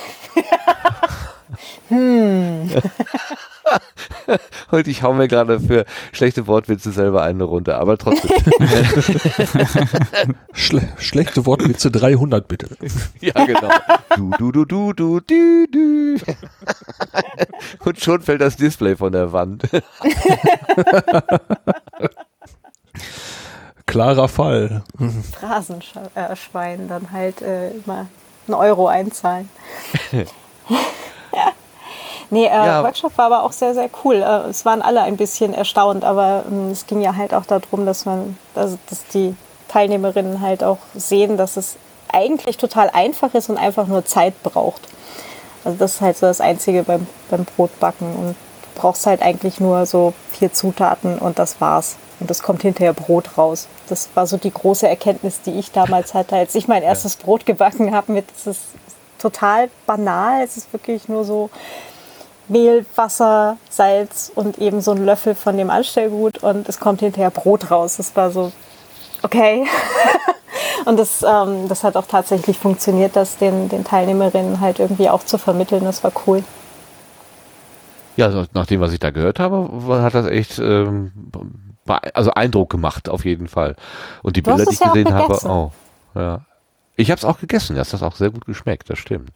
hm. 1.89 2.71
Und 4.71 4.89
ich 4.89 5.03
hau 5.03 5.13
mir 5.13 5.29
gerade 5.29 5.61
für 5.61 5.85
schlechte 6.13 6.47
Wortwitze 6.47 6.93
selber 6.93 7.23
eine 7.23 7.45
runter, 7.45 7.79
aber 7.79 7.99
trotzdem. 7.99 8.31
Schle 10.53 10.89
schlechte 10.99 11.47
Wortwitze 11.47 11.91
300 11.91 12.49
bitte. 12.49 12.69
Ja, 13.21 13.45
genau. 13.45 13.69
Du, 14.17 14.31
du, 14.39 14.53
du, 14.53 14.65
du, 14.65 14.93
du, 14.93 15.21
du, 15.21 15.67
du. 15.71 16.17
Und 17.85 18.01
schon 18.01 18.23
fällt 18.23 18.41
das 18.41 18.57
Display 18.57 18.97
von 18.97 19.13
der 19.13 19.33
Wand. 19.33 19.65
Klarer 23.87 24.29
Fall. 24.29 24.83
Phrasenschwein, 25.33 26.89
dann 26.89 27.13
halt 27.13 27.43
äh, 27.43 27.71
immer 27.71 28.07
einen 28.47 28.55
Euro 28.55 28.89
einzahlen. 28.89 29.49
ja. 30.13 30.25
Nee, 32.31 32.47
äh, 32.47 32.49
ja. 32.49 32.83
Workshop 32.83 33.17
war 33.19 33.27
aber 33.27 33.43
auch 33.43 33.53
sehr, 33.53 33.75
sehr 33.75 33.89
cool. 34.05 34.17
Äh, 34.17 34.49
es 34.49 34.65
waren 34.65 34.83
alle 34.83 35.03
ein 35.03 35.17
bisschen 35.17 35.55
erstaunt, 35.55 36.05
aber 36.05 36.45
äh, 36.51 36.71
es 36.71 36.87
ging 36.87 37.01
ja 37.01 37.17
halt 37.17 37.35
auch 37.35 37.47
darum, 37.47 37.87
dass 37.87 38.05
man, 38.05 38.39
also, 38.55 38.79
dass 38.91 39.07
die 39.09 39.37
Teilnehmerinnen 39.69 40.41
halt 40.41 40.65
auch 40.65 40.79
sehen, 40.95 41.37
dass 41.37 41.57
es 41.57 41.77
eigentlich 42.13 42.57
total 42.57 42.91
einfach 42.91 43.35
ist 43.35 43.51
und 43.51 43.59
einfach 43.59 43.87
nur 43.87 44.05
Zeit 44.05 44.43
braucht. 44.43 44.83
Also 45.65 45.79
das 45.79 45.95
ist 45.95 46.01
halt 46.01 46.17
so 46.17 46.27
das 46.27 46.41
Einzige 46.41 46.85
beim, 46.85 47.07
beim 47.29 47.45
Brotbacken. 47.45 48.15
Und 48.15 48.37
brauchst 48.77 49.07
halt 49.07 49.23
eigentlich 49.23 49.59
nur 49.59 49.87
so 49.87 50.13
vier 50.31 50.53
Zutaten 50.53 51.19
und 51.19 51.39
das 51.41 51.61
war's. 51.61 51.97
Und 52.21 52.31
es 52.31 52.43
kommt 52.43 52.63
hinterher 52.63 52.93
Brot 52.93 53.37
raus. 53.37 53.67
Das 53.89 54.09
war 54.15 54.27
so 54.27 54.37
die 54.37 54.53
große 54.53 54.89
Erkenntnis, 54.89 55.41
die 55.43 55.59
ich 55.59 55.73
damals 55.73 56.15
hatte, 56.15 56.37
als 56.37 56.55
ich 56.55 56.69
mein 56.69 56.83
erstes 56.83 57.17
Brot 57.17 57.45
gebacken 57.45 57.95
habe. 57.95 58.13
Mit, 58.13 58.27
es 58.37 58.47
ist 58.47 58.63
total 59.19 59.69
banal. 59.87 60.43
Es 60.43 60.57
ist 60.57 60.73
wirklich 60.73 61.09
nur 61.09 61.25
so 61.25 61.51
Mehl, 62.49 62.87
Wasser, 62.95 63.57
Salz 63.69 64.31
und 64.35 64.59
eben 64.59 64.81
so 64.81 64.93
ein 64.93 65.05
Löffel 65.05 65.35
von 65.35 65.57
dem 65.57 65.71
Anstellgut 65.71 66.39
und 66.39 66.69
es 66.69 66.79
kommt 66.79 67.01
hinterher 67.01 67.31
Brot 67.31 67.71
raus. 67.71 67.97
Das 67.97 68.15
war 68.17 68.31
so, 68.31 68.53
okay. 69.23 69.67
und 70.85 70.99
das, 70.99 71.23
ähm, 71.23 71.69
das 71.69 71.85
hat 71.85 71.97
auch 71.97 72.07
tatsächlich 72.07 72.59
funktioniert, 72.59 73.17
das 73.17 73.37
den, 73.37 73.69
den 73.69 73.85
Teilnehmerinnen 73.85 74.61
halt 74.61 74.79
irgendwie 74.79 75.09
auch 75.09 75.25
zu 75.25 75.39
vermitteln. 75.39 75.85
Das 75.85 76.05
war 76.05 76.13
cool. 76.27 76.45
Ja, 78.17 78.27
also 78.27 78.45
nach 78.55 78.67
dem, 78.67 78.81
was 78.81 78.93
ich 78.93 78.99
da 78.99 79.11
gehört 79.11 79.39
habe, 79.39 79.69
hat 80.03 80.15
das 80.15 80.27
echt 80.27 80.59
ähm, 80.59 81.13
also 81.87 82.33
Eindruck 82.33 82.71
gemacht, 82.71 83.09
auf 83.09 83.25
jeden 83.25 83.49
Fall. 83.49 83.77
Und 84.23 84.37
die 84.37 84.43
Du 84.43 84.51
Bilder, 84.51 84.65
die 84.69 84.75
ich 84.75 84.81
ja 84.81 84.89
gesehen 84.89 85.15
habe, 85.15 85.35
auch. 85.35 85.73
Ja. 86.15 86.41
Ich 86.99 87.11
habe 87.11 87.19
es 87.19 87.25
auch 87.25 87.39
gegessen, 87.39 87.77
das 87.77 87.93
hat 87.93 88.03
auch 88.03 88.17
sehr 88.17 88.31
gut 88.31 88.47
geschmeckt, 88.47 88.89
das 88.89 88.99
stimmt. 88.99 89.31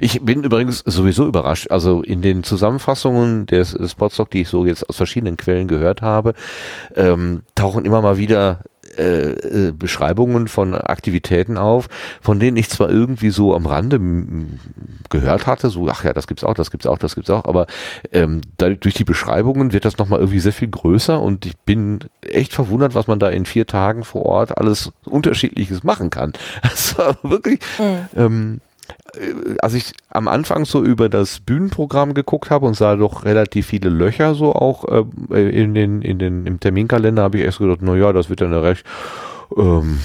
Ich 0.00 0.20
bin 0.22 0.44
übrigens 0.44 0.78
sowieso 0.78 1.26
überrascht, 1.26 1.70
also 1.70 2.02
in 2.02 2.22
den 2.22 2.44
Zusammenfassungen 2.44 3.46
des, 3.46 3.72
des 3.72 3.96
Podstock, 3.96 4.30
die 4.30 4.42
ich 4.42 4.48
so 4.48 4.64
jetzt 4.64 4.88
aus 4.88 4.96
verschiedenen 4.96 5.36
Quellen 5.36 5.66
gehört 5.66 6.02
habe, 6.02 6.34
ähm, 6.94 7.42
tauchen 7.56 7.84
immer 7.84 8.00
mal 8.00 8.16
wieder 8.16 8.60
äh, 8.96 9.30
äh, 9.30 9.72
Beschreibungen 9.72 10.48
von 10.48 10.74
Aktivitäten 10.74 11.56
auf, 11.56 11.88
von 12.20 12.40
denen 12.40 12.56
ich 12.56 12.68
zwar 12.68 12.90
irgendwie 12.90 13.30
so 13.30 13.54
am 13.54 13.66
Rande 13.66 14.00
gehört 15.08 15.46
hatte, 15.46 15.70
so 15.70 15.88
ach 15.88 16.04
ja, 16.04 16.12
das 16.12 16.26
gibt's 16.26 16.44
auch, 16.44 16.54
das 16.54 16.70
gibt's 16.70 16.86
auch, 16.86 16.98
das 16.98 17.14
gibt's 17.14 17.30
auch, 17.30 17.44
aber 17.44 17.66
ähm, 18.12 18.40
da, 18.56 18.70
durch 18.70 18.94
die 18.94 19.04
Beschreibungen 19.04 19.72
wird 19.72 19.84
das 19.84 19.98
nochmal 19.98 20.20
irgendwie 20.20 20.40
sehr 20.40 20.52
viel 20.52 20.68
größer 20.68 21.20
und 21.20 21.46
ich 21.46 21.56
bin 21.58 22.00
echt 22.22 22.52
verwundert, 22.52 22.94
was 22.94 23.06
man 23.06 23.18
da 23.18 23.28
in 23.28 23.46
vier 23.46 23.66
Tagen 23.66 24.04
vor 24.04 24.26
Ort 24.26 24.58
alles 24.58 24.92
Unterschiedliches 25.04 25.84
machen 25.84 26.10
kann. 26.10 26.32
Das 26.62 26.96
war 26.98 27.16
wirklich 27.22 27.60
ähm, 28.16 28.60
äh, 28.60 28.69
als 29.60 29.74
ich 29.74 29.92
am 30.08 30.28
Anfang 30.28 30.64
so 30.64 30.82
über 30.82 31.08
das 31.08 31.40
Bühnenprogramm 31.40 32.14
geguckt 32.14 32.50
habe 32.50 32.66
und 32.66 32.74
sah 32.74 32.96
doch 32.96 33.24
relativ 33.24 33.66
viele 33.66 33.88
Löcher 33.88 34.34
so 34.34 34.54
auch 34.54 34.84
äh, 35.30 35.50
in 35.50 35.74
den, 35.74 36.02
in 36.02 36.18
den, 36.18 36.46
im 36.46 36.60
Terminkalender, 36.60 37.22
habe 37.22 37.38
ich 37.38 37.44
erst 37.44 37.58
gedacht, 37.58 37.80
na 37.82 37.96
ja, 37.96 38.12
das 38.12 38.28
wird 38.28 38.40
dann 38.40 38.54
recht, 38.54 38.84
ähm, 39.56 39.98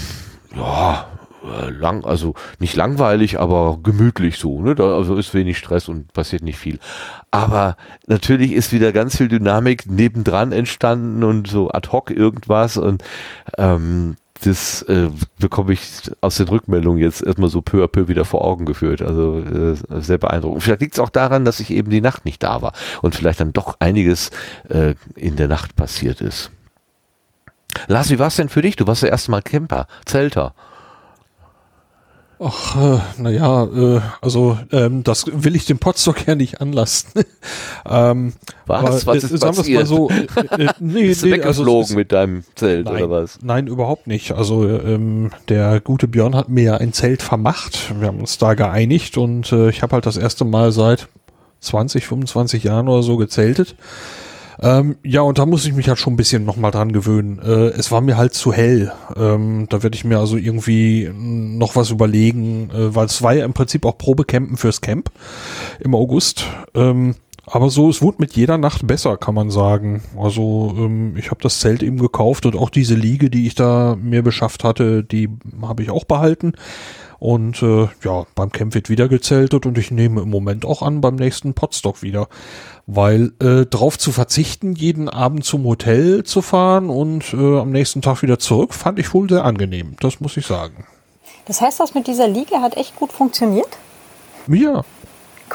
ja, 0.56 1.06
äh, 1.46 1.70
lang, 1.70 2.04
also 2.04 2.34
nicht 2.58 2.76
langweilig, 2.76 3.38
aber 3.38 3.78
gemütlich 3.82 4.38
so, 4.38 4.60
ne? 4.60 4.74
Da, 4.74 4.96
also 4.96 5.16
ist 5.16 5.34
wenig 5.34 5.58
Stress 5.58 5.88
und 5.88 6.12
passiert 6.12 6.42
nicht 6.42 6.58
viel. 6.58 6.78
Aber 7.30 7.76
natürlich 8.06 8.52
ist 8.52 8.72
wieder 8.72 8.92
ganz 8.92 9.16
viel 9.16 9.28
Dynamik 9.28 9.88
nebendran 9.88 10.52
entstanden 10.52 11.22
und 11.22 11.46
so 11.46 11.70
ad 11.70 11.90
hoc 11.92 12.10
irgendwas 12.10 12.76
und 12.76 13.02
ähm, 13.58 14.16
das 14.44 14.82
äh, 14.82 15.10
bekomme 15.38 15.72
ich 15.72 15.82
aus 16.20 16.36
den 16.36 16.48
Rückmeldungen 16.48 17.00
jetzt 17.00 17.22
erstmal 17.22 17.48
so 17.48 17.62
peu 17.62 17.84
à 17.84 17.88
peu 17.88 18.08
wieder 18.08 18.24
vor 18.24 18.44
Augen 18.44 18.64
geführt. 18.64 19.02
Also 19.02 19.38
äh, 19.38 20.00
sehr 20.00 20.18
beeindruckend. 20.18 20.62
Vielleicht 20.62 20.80
liegt 20.80 20.94
es 20.94 21.00
auch 21.00 21.10
daran, 21.10 21.44
dass 21.44 21.60
ich 21.60 21.70
eben 21.70 21.90
die 21.90 22.00
Nacht 22.00 22.24
nicht 22.24 22.42
da 22.42 22.62
war 22.62 22.72
und 23.02 23.14
vielleicht 23.14 23.40
dann 23.40 23.52
doch 23.52 23.76
einiges 23.80 24.30
äh, 24.68 24.94
in 25.14 25.36
der 25.36 25.48
Nacht 25.48 25.76
passiert 25.76 26.20
ist. 26.20 26.50
Lars, 27.88 28.10
wie 28.10 28.18
war 28.18 28.28
es 28.28 28.36
denn 28.36 28.48
für 28.48 28.62
dich? 28.62 28.76
Du 28.76 28.86
warst 28.86 29.02
ja 29.02 29.08
erst 29.08 29.28
mal 29.28 29.42
Camper, 29.42 29.86
Zelter. 30.04 30.54
Ach, 32.38 32.76
äh, 32.76 32.98
naja, 33.22 33.64
äh, 33.64 34.00
also 34.20 34.58
ähm, 34.70 35.02
das 35.04 35.24
will 35.32 35.56
ich 35.56 35.64
dem 35.64 35.78
Potstock 35.78 36.26
ja 36.26 36.34
nicht 36.34 36.60
anlassen. 36.60 37.08
ähm, 37.88 38.34
Was? 38.66 39.06
Was 39.06 39.24
ist 39.24 39.32
äh, 39.32 39.38
sagen 39.38 39.52
es 39.52 39.56
mal 39.56 39.62
passiert? 39.62 39.86
so. 39.86 40.10
Äh, 40.10 40.64
äh, 40.64 40.68
nee, 40.80 41.06
Bist 41.08 41.22
du 41.22 41.28
nee, 41.28 41.32
also 41.40 41.62
weggeflogen 41.62 41.82
ist- 41.84 41.94
mit 41.96 42.12
deinem 42.12 42.44
Zelt 42.54 42.84
Nein, 42.84 42.94
oder 43.04 43.10
was? 43.10 43.38
nein, 43.42 43.66
überhaupt 43.68 44.06
nicht. 44.06 44.32
Also 44.32 44.68
ähm, 44.68 45.30
der 45.48 45.80
gute 45.80 46.08
Björn 46.08 46.34
hat 46.34 46.50
mir 46.50 46.64
ja 46.64 46.74
ein 46.76 46.92
Zelt 46.92 47.22
vermacht. 47.22 47.94
Wir 47.98 48.08
haben 48.08 48.20
uns 48.20 48.36
da 48.36 48.52
geeinigt 48.52 49.16
und 49.16 49.50
äh, 49.52 49.70
ich 49.70 49.82
habe 49.82 49.94
halt 49.94 50.04
das 50.04 50.18
erste 50.18 50.44
Mal 50.44 50.72
seit 50.72 51.08
20, 51.60 52.06
25 52.06 52.64
Jahren 52.64 52.88
oder 52.88 53.02
so 53.02 53.16
gezeltet. 53.16 53.76
Ähm, 54.60 54.96
ja, 55.02 55.20
und 55.20 55.38
da 55.38 55.46
muss 55.46 55.66
ich 55.66 55.74
mich 55.74 55.88
halt 55.88 55.98
schon 55.98 56.14
ein 56.14 56.16
bisschen 56.16 56.44
nochmal 56.44 56.70
dran 56.70 56.92
gewöhnen. 56.92 57.38
Äh, 57.38 57.68
es 57.68 57.90
war 57.92 58.00
mir 58.00 58.16
halt 58.16 58.34
zu 58.34 58.52
hell. 58.52 58.92
Ähm, 59.16 59.66
da 59.68 59.82
werde 59.82 59.96
ich 59.96 60.04
mir 60.04 60.18
also 60.18 60.36
irgendwie 60.36 61.10
noch 61.14 61.76
was 61.76 61.90
überlegen, 61.90 62.70
äh, 62.70 62.94
weil 62.94 63.06
es 63.06 63.22
war 63.22 63.34
ja 63.34 63.44
im 63.44 63.52
Prinzip 63.52 63.84
auch 63.84 63.98
Probecampen 63.98 64.56
fürs 64.56 64.80
Camp 64.80 65.10
im 65.80 65.94
August. 65.94 66.46
Ähm, 66.74 67.16
aber 67.48 67.70
so, 67.70 67.88
es 67.88 68.02
wurde 68.02 68.16
mit 68.18 68.32
jeder 68.34 68.58
Nacht 68.58 68.86
besser, 68.86 69.16
kann 69.16 69.34
man 69.34 69.50
sagen. 69.50 70.02
Also 70.18 70.74
ähm, 70.76 71.16
ich 71.16 71.30
habe 71.30 71.40
das 71.42 71.60
Zelt 71.60 71.82
eben 71.82 71.98
gekauft 71.98 72.44
und 72.44 72.56
auch 72.56 72.70
diese 72.70 72.96
Liege, 72.96 73.30
die 73.30 73.46
ich 73.46 73.54
da 73.54 73.96
mir 74.00 74.22
beschafft 74.22 74.64
hatte, 74.64 75.04
die 75.04 75.28
habe 75.62 75.82
ich 75.82 75.90
auch 75.90 76.04
behalten. 76.04 76.54
Und 77.18 77.62
äh, 77.62 77.88
ja, 78.02 78.24
beim 78.34 78.52
Camp 78.52 78.74
wird 78.74 78.88
wieder 78.90 79.08
gezeltet 79.08 79.66
und 79.66 79.78
ich 79.78 79.90
nehme 79.90 80.20
im 80.22 80.30
Moment 80.30 80.64
auch 80.64 80.82
an, 80.82 81.00
beim 81.00 81.16
nächsten 81.16 81.54
Potstock 81.54 82.02
wieder. 82.02 82.28
Weil 82.86 83.32
äh, 83.40 83.66
drauf 83.66 83.98
zu 83.98 84.12
verzichten, 84.12 84.74
jeden 84.74 85.08
Abend 85.08 85.44
zum 85.44 85.64
Hotel 85.64 86.24
zu 86.24 86.42
fahren 86.42 86.90
und 86.90 87.32
äh, 87.32 87.58
am 87.58 87.70
nächsten 87.70 88.02
Tag 88.02 88.22
wieder 88.22 88.38
zurück, 88.38 88.74
fand 88.74 88.98
ich 88.98 89.12
wohl 89.14 89.28
sehr 89.28 89.44
angenehm. 89.44 89.96
Das 90.00 90.20
muss 90.20 90.36
ich 90.36 90.46
sagen. 90.46 90.86
Das 91.46 91.60
heißt, 91.60 91.80
das 91.80 91.94
mit 91.94 92.06
dieser 92.06 92.28
Liege 92.28 92.60
hat 92.60 92.76
echt 92.76 92.96
gut 92.96 93.12
funktioniert? 93.12 93.68
Ja, 94.48 94.84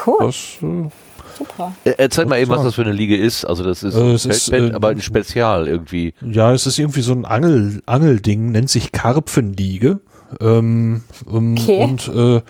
Cool, 0.06 0.16
das 0.20 0.56
äh, 0.62 0.88
super. 1.36 1.74
Äh, 1.84 1.94
Erzähl 1.98 2.26
mal 2.26 2.38
eben, 2.38 2.50
was 2.50 2.62
das 2.62 2.74
für 2.74 2.82
eine 2.82 2.92
Liege 2.92 3.16
ist. 3.16 3.44
Also 3.44 3.62
das 3.64 3.82
ist, 3.82 3.94
Äh, 3.94 4.14
ist, 4.14 4.50
Feldbett, 4.50 4.72
äh, 4.72 4.74
aber 4.74 4.88
ein 4.88 5.00
Spezial 5.00 5.68
irgendwie. 5.68 6.14
Ja, 6.20 6.52
es 6.52 6.66
ist 6.66 6.78
irgendwie 6.78 7.02
so 7.02 7.12
ein 7.12 7.24
Angel, 7.24 7.82
Angelding, 7.86 8.52
nennt 8.52 8.70
sich 8.70 8.92
Karpfenliege. 8.92 10.00
Ähm, 10.40 11.02
ähm, 11.30 11.56
Okay. 11.58 11.82
Und 11.82 12.08
äh, 12.08 12.42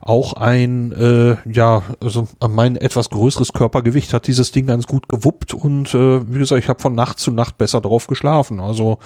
auch 0.00 0.32
ein, 0.32 0.92
äh, 0.92 1.36
ja, 1.50 1.82
also 2.00 2.28
mein 2.48 2.76
etwas 2.76 3.10
größeres 3.10 3.52
Körpergewicht 3.52 4.14
hat 4.14 4.26
dieses 4.26 4.52
Ding 4.52 4.66
ganz 4.66 4.86
gut 4.86 5.08
gewuppt 5.08 5.52
und 5.52 5.92
äh, 5.94 6.26
wie 6.32 6.38
gesagt, 6.38 6.62
ich 6.62 6.68
habe 6.70 6.80
von 6.80 6.94
Nacht 6.94 7.18
zu 7.18 7.30
Nacht 7.30 7.58
besser 7.58 7.82
drauf 7.82 8.06
geschlafen. 8.06 8.58
Also 8.58 8.98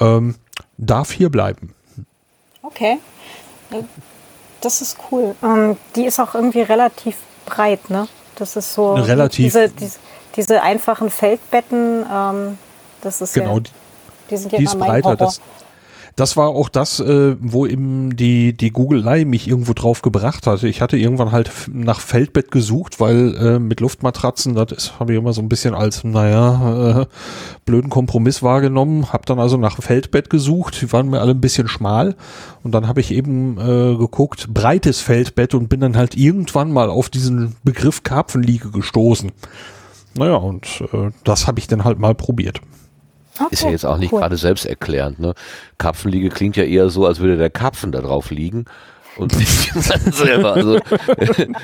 ähm, 0.00 0.34
darf 0.78 1.12
hier 1.12 1.30
bleiben. 1.30 1.74
Okay. 2.62 2.98
Das 4.60 4.82
ist 4.82 4.96
cool. 5.10 5.34
Ähm, 5.42 5.76
die 5.94 6.06
ist 6.06 6.18
auch 6.18 6.34
irgendwie 6.34 6.62
relativ 6.62 7.16
breit, 7.46 7.88
ne? 7.90 8.08
Das 8.36 8.56
ist 8.56 8.74
so 8.74 8.94
Relativ. 8.94 9.44
Diese, 9.44 9.68
diese, 9.68 9.98
diese 10.34 10.62
einfachen 10.62 11.10
Feldbetten, 11.10 12.04
ähm, 12.10 12.58
das 13.02 13.20
ist 13.20 13.34
Genau, 13.34 13.58
ja, 13.58 13.62
die, 14.30 14.36
sind 14.36 14.52
ja 14.52 14.58
die 14.58 14.64
ist 14.64 14.76
mein 14.76 14.88
breiter. 14.88 15.16
Das, 15.16 15.40
das 16.16 16.36
war 16.36 16.48
auch 16.48 16.68
das, 16.68 17.00
äh, 17.00 17.36
wo 17.40 17.66
eben 17.66 18.16
die, 18.16 18.56
die 18.56 18.70
Googelei 18.70 19.24
mich 19.24 19.48
irgendwo 19.48 19.72
drauf 19.72 20.02
gebracht 20.02 20.46
hatte. 20.46 20.68
Ich 20.68 20.80
hatte 20.82 20.96
irgendwann 20.96 21.32
halt 21.32 21.50
nach 21.72 22.00
Feldbett 22.00 22.50
gesucht, 22.50 23.00
weil 23.00 23.34
äh, 23.36 23.58
mit 23.58 23.80
Luftmatratzen, 23.80 24.54
das 24.54 24.98
habe 24.98 25.12
ich 25.12 25.18
immer 25.18 25.32
so 25.32 25.40
ein 25.40 25.48
bisschen 25.48 25.74
als, 25.74 26.04
naja, 26.04 27.02
äh, 27.02 27.06
blöden 27.64 27.90
Kompromiss 27.90 28.42
wahrgenommen. 28.42 29.12
Hab 29.12 29.26
dann 29.26 29.38
also 29.38 29.56
nach 29.56 29.80
Feldbett 29.82 30.28
gesucht, 30.28 30.80
die 30.82 30.92
waren 30.92 31.08
mir 31.08 31.20
alle 31.20 31.32
ein 31.32 31.40
bisschen 31.40 31.68
schmal. 31.68 32.14
Und 32.62 32.72
dann 32.72 32.88
habe 32.88 33.00
ich 33.00 33.10
eben 33.12 33.58
äh, 33.58 33.96
geguckt, 33.96 34.52
breites 34.52 35.00
Feldbett 35.00 35.54
und 35.54 35.68
bin 35.68 35.80
dann 35.80 35.96
halt 35.96 36.16
irgendwann 36.16 36.72
mal 36.72 36.90
auf 36.90 37.08
diesen 37.08 37.56
Begriff 37.64 38.02
Karpfenliege 38.02 38.70
gestoßen. 38.70 39.32
Naja, 40.14 40.36
und 40.36 40.82
äh, 40.92 41.10
das 41.24 41.46
habe 41.46 41.58
ich 41.58 41.68
dann 41.68 41.84
halt 41.84 41.98
mal 41.98 42.14
probiert. 42.14 42.60
Ist 43.50 43.62
ja 43.62 43.70
jetzt 43.70 43.86
auch 43.86 43.98
nicht 43.98 44.12
cool. 44.12 44.20
gerade 44.20 44.36
selbsterklärend. 44.36 45.18
Ne? 45.18 45.34
Karpfenliege 45.78 46.28
klingt 46.28 46.56
ja 46.56 46.64
eher 46.64 46.90
so, 46.90 47.06
als 47.06 47.20
würde 47.20 47.36
der 47.36 47.50
Karpfen 47.50 47.92
da 47.92 48.00
drauf 48.00 48.30
liegen. 48.30 48.66
Und 49.16 49.36
nicht 49.36 49.72
selber. 50.14 50.54
Also, 50.54 50.76
äh, 50.76 51.54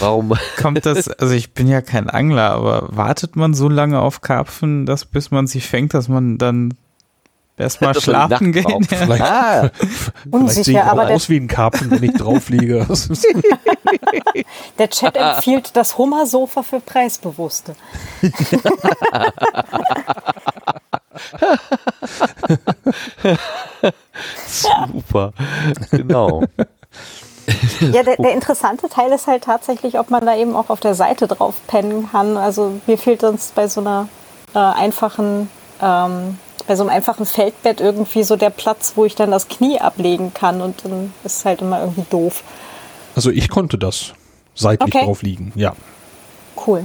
warum? 0.00 0.32
Kommt 0.56 0.86
das, 0.86 1.08
also 1.08 1.34
ich 1.34 1.52
bin 1.52 1.68
ja 1.68 1.82
kein 1.82 2.08
Angler, 2.08 2.52
aber 2.52 2.88
wartet 2.90 3.36
man 3.36 3.52
so 3.52 3.68
lange 3.68 4.00
auf 4.00 4.22
Karpfen, 4.22 4.86
dass 4.86 5.04
bis 5.04 5.30
man 5.30 5.46
sie 5.46 5.60
fängt, 5.60 5.92
dass 5.92 6.08
man 6.08 6.38
dann 6.38 6.72
erstmal 7.58 8.00
schlafen 8.00 8.52
braucht. 8.52 8.90
Ja. 8.90 8.98
Vielleicht, 8.98 9.22
Ah, 9.22 9.70
vielleicht 9.70 9.72
sehe 9.72 10.12
ich 10.26 10.32
Unsicher, 10.32 10.84
auch 10.84 10.92
aber 10.92 11.08
aus 11.10 11.28
wie 11.28 11.36
ein 11.38 11.48
Karpfen, 11.48 11.90
wenn 11.90 12.02
ich 12.02 12.14
drauf 12.14 12.48
liege. 12.48 12.86
Der 14.78 14.90
Chat 14.90 15.16
empfiehlt 15.16 15.76
das 15.76 15.98
Hummersofa 15.98 16.62
für 16.62 16.80
Preisbewusste. 16.80 17.74
super. 24.46 25.32
Genau. 25.90 26.42
Ja, 27.80 28.02
der, 28.02 28.16
der 28.16 28.32
interessante 28.34 28.88
Teil 28.88 29.10
ist 29.12 29.26
halt 29.26 29.44
tatsächlich, 29.44 29.98
ob 29.98 30.10
man 30.10 30.24
da 30.24 30.36
eben 30.36 30.54
auch 30.54 30.68
auf 30.68 30.80
der 30.80 30.94
Seite 30.94 31.26
drauf 31.26 31.54
pennen 31.66 32.08
kann. 32.10 32.36
Also 32.36 32.80
mir 32.86 32.98
fehlt 32.98 33.22
sonst 33.22 33.54
bei 33.54 33.68
so 33.68 33.80
einer 33.80 34.08
äh, 34.54 34.58
einfachen, 34.58 35.48
ähm, 35.80 36.38
bei 36.68 36.76
so 36.76 36.82
einem 36.82 36.90
einfachen 36.90 37.26
Feldbett 37.26 37.80
irgendwie 37.80 38.22
so 38.22 38.36
der 38.36 38.50
Platz, 38.50 38.92
wo 38.94 39.04
ich 39.06 39.14
dann 39.14 39.30
das 39.30 39.48
Knie 39.48 39.80
ablegen 39.80 40.34
kann 40.34 40.60
und 40.60 40.84
dann 40.84 41.12
ist 41.24 41.38
es 41.38 41.44
halt 41.44 41.62
immer 41.62 41.80
irgendwie 41.80 42.04
doof. 42.10 42.44
Also 43.16 43.30
ich 43.30 43.48
konnte 43.48 43.78
das 43.78 44.12
seitlich 44.54 44.94
Okay. 44.94 45.06
drauf 45.06 45.22
liegen, 45.22 45.52
ja. 45.56 45.72
Cool. 46.66 46.84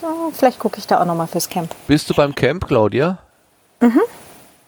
So, 0.00 0.32
vielleicht 0.34 0.58
gucke 0.58 0.78
ich 0.78 0.86
da 0.86 1.00
auch 1.00 1.06
nochmal 1.06 1.28
fürs 1.28 1.48
Camp. 1.48 1.70
Bist 1.86 2.10
du 2.10 2.14
beim 2.14 2.34
Camp, 2.34 2.66
Claudia? 2.66 3.18
Mhm. 3.80 4.00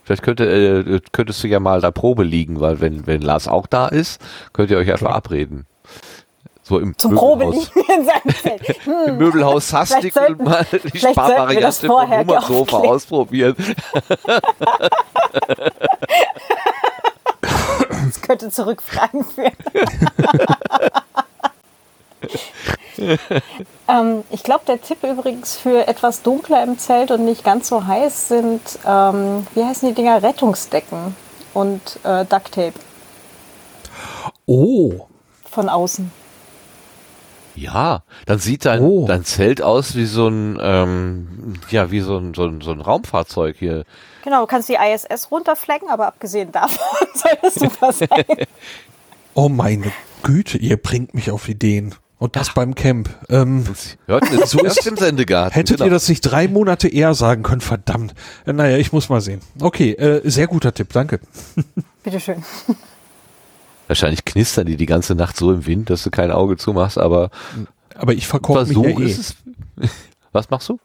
Vielleicht 0.04 0.22
könnte, 0.22 0.44
äh, 0.44 1.00
könntest 1.10 1.42
du 1.42 1.48
ja 1.48 1.58
mal 1.58 1.80
da 1.80 1.90
Probe 1.90 2.22
liegen, 2.22 2.60
weil 2.60 2.80
wenn, 2.80 3.08
wenn 3.08 3.22
Lars 3.22 3.48
auch 3.48 3.66
da 3.66 3.88
ist, 3.88 4.20
könnt 4.52 4.70
ihr 4.70 4.78
euch 4.78 4.86
ja 4.86 4.96
verabreden. 4.96 5.66
So 6.68 6.80
im 6.80 6.98
Zum 6.98 7.14
Möbelhaus. 7.14 7.70
In 7.76 8.04
seinem 8.04 8.34
Zelt. 8.42 8.66
Hm. 8.86 9.08
Im 9.08 9.18
Möbelhaus 9.18 9.68
Sastik 9.68 10.14
mal 10.38 10.66
die 10.72 10.98
Sparvariante 10.98 11.86
vom 11.86 12.10
Hummersofa 12.10 12.78
ausprobieren. 12.78 13.54
Das 17.40 18.20
könnte 18.20 18.50
zu 18.50 18.66
Rückfragen 18.66 19.24
führen. 19.24 19.52
ähm, 23.88 24.24
ich 24.30 24.42
glaube, 24.42 24.64
der 24.66 24.80
Tipp 24.80 25.04
übrigens 25.04 25.56
für 25.56 25.86
etwas 25.86 26.22
dunkler 26.22 26.64
im 26.64 26.78
Zelt 26.78 27.12
und 27.12 27.24
nicht 27.24 27.44
ganz 27.44 27.68
so 27.68 27.86
heiß 27.86 28.28
sind, 28.28 28.60
ähm, 28.84 29.46
wie 29.54 29.64
heißen 29.64 29.88
die 29.88 29.94
Dinger, 29.94 30.22
Rettungsdecken 30.22 31.14
und 31.54 32.00
äh, 32.02 32.24
Ducktape 32.24 32.74
Oh, 34.46 35.06
von 35.48 35.68
außen. 35.68 36.10
Ja, 37.56 38.02
dann 38.26 38.38
sieht 38.38 38.64
dein, 38.64 38.80
Oh. 38.80 39.06
dein 39.06 39.24
Zelt 39.24 39.62
aus 39.62 39.96
wie 39.96 40.04
so 40.06 40.28
ein, 40.28 40.58
ähm, 40.60 41.54
ja, 41.70 41.90
wie 41.90 42.00
so 42.00 42.18
ein, 42.18 42.34
so 42.34 42.44
ein, 42.44 42.60
so 42.60 42.70
ein 42.70 42.80
Raumfahrzeug 42.80 43.56
hier. 43.58 43.84
Genau, 44.24 44.40
du 44.42 44.46
kannst 44.46 44.68
die 44.68 44.74
ISS 44.76 45.30
runterflecken, 45.30 45.88
aber 45.88 46.06
abgesehen 46.06 46.52
davon 46.52 46.78
soll 47.14 47.32
das 47.42 47.54
super 47.54 47.92
sein. 47.92 48.08
oh 49.34 49.48
meine 49.48 49.90
Güte, 50.22 50.58
ihr 50.58 50.76
bringt 50.76 51.14
mich 51.14 51.30
auf 51.30 51.48
Ideen. 51.48 51.94
Und 52.18 52.34
das 52.34 52.54
beim 52.54 52.74
Camp. 52.74 53.10
Ähm, 53.28 53.64
Hört 54.06 54.30
ihr, 54.32 54.46
So 54.46 54.64
ist 54.64 54.86
im 54.86 54.96
Sendegarten. 54.96 55.52
hättet 55.52 55.76
genau. 55.76 55.84
ihr 55.88 55.90
das 55.90 56.08
nicht 56.08 56.22
drei 56.22 56.48
Monate 56.48 56.88
eher 56.88 57.12
sagen 57.12 57.42
können? 57.42 57.60
Verdammt. 57.60 58.14
Äh, 58.46 58.54
Naja, 58.54 58.78
ich 58.78 58.90
muss 58.90 59.10
mal 59.10 59.20
sehen. 59.20 59.40
Okay, 59.60 59.92
äh, 59.92 60.22
sehr 60.28 60.46
guter 60.46 60.72
Tipp, 60.72 60.94
danke. 60.94 61.20
Bitteschön. 62.02 62.42
Wahrscheinlich 63.88 64.24
knistern 64.24 64.66
die 64.66 64.76
die 64.76 64.86
ganze 64.86 65.14
Nacht 65.14 65.36
so 65.36 65.52
im 65.52 65.66
Wind, 65.66 65.90
dass 65.90 66.02
du 66.02 66.10
kein 66.10 66.30
Auge 66.30 66.56
zumachst, 66.56 66.98
aber 66.98 67.30
Aber 67.94 68.14
ich 68.14 68.26
verkorke 68.26 68.66
mich 68.66 68.76
ja 68.76 68.98
eh. 69.00 69.04
es. 69.10 69.36
Was 70.32 70.50
machst 70.50 70.68
du? 70.68 70.78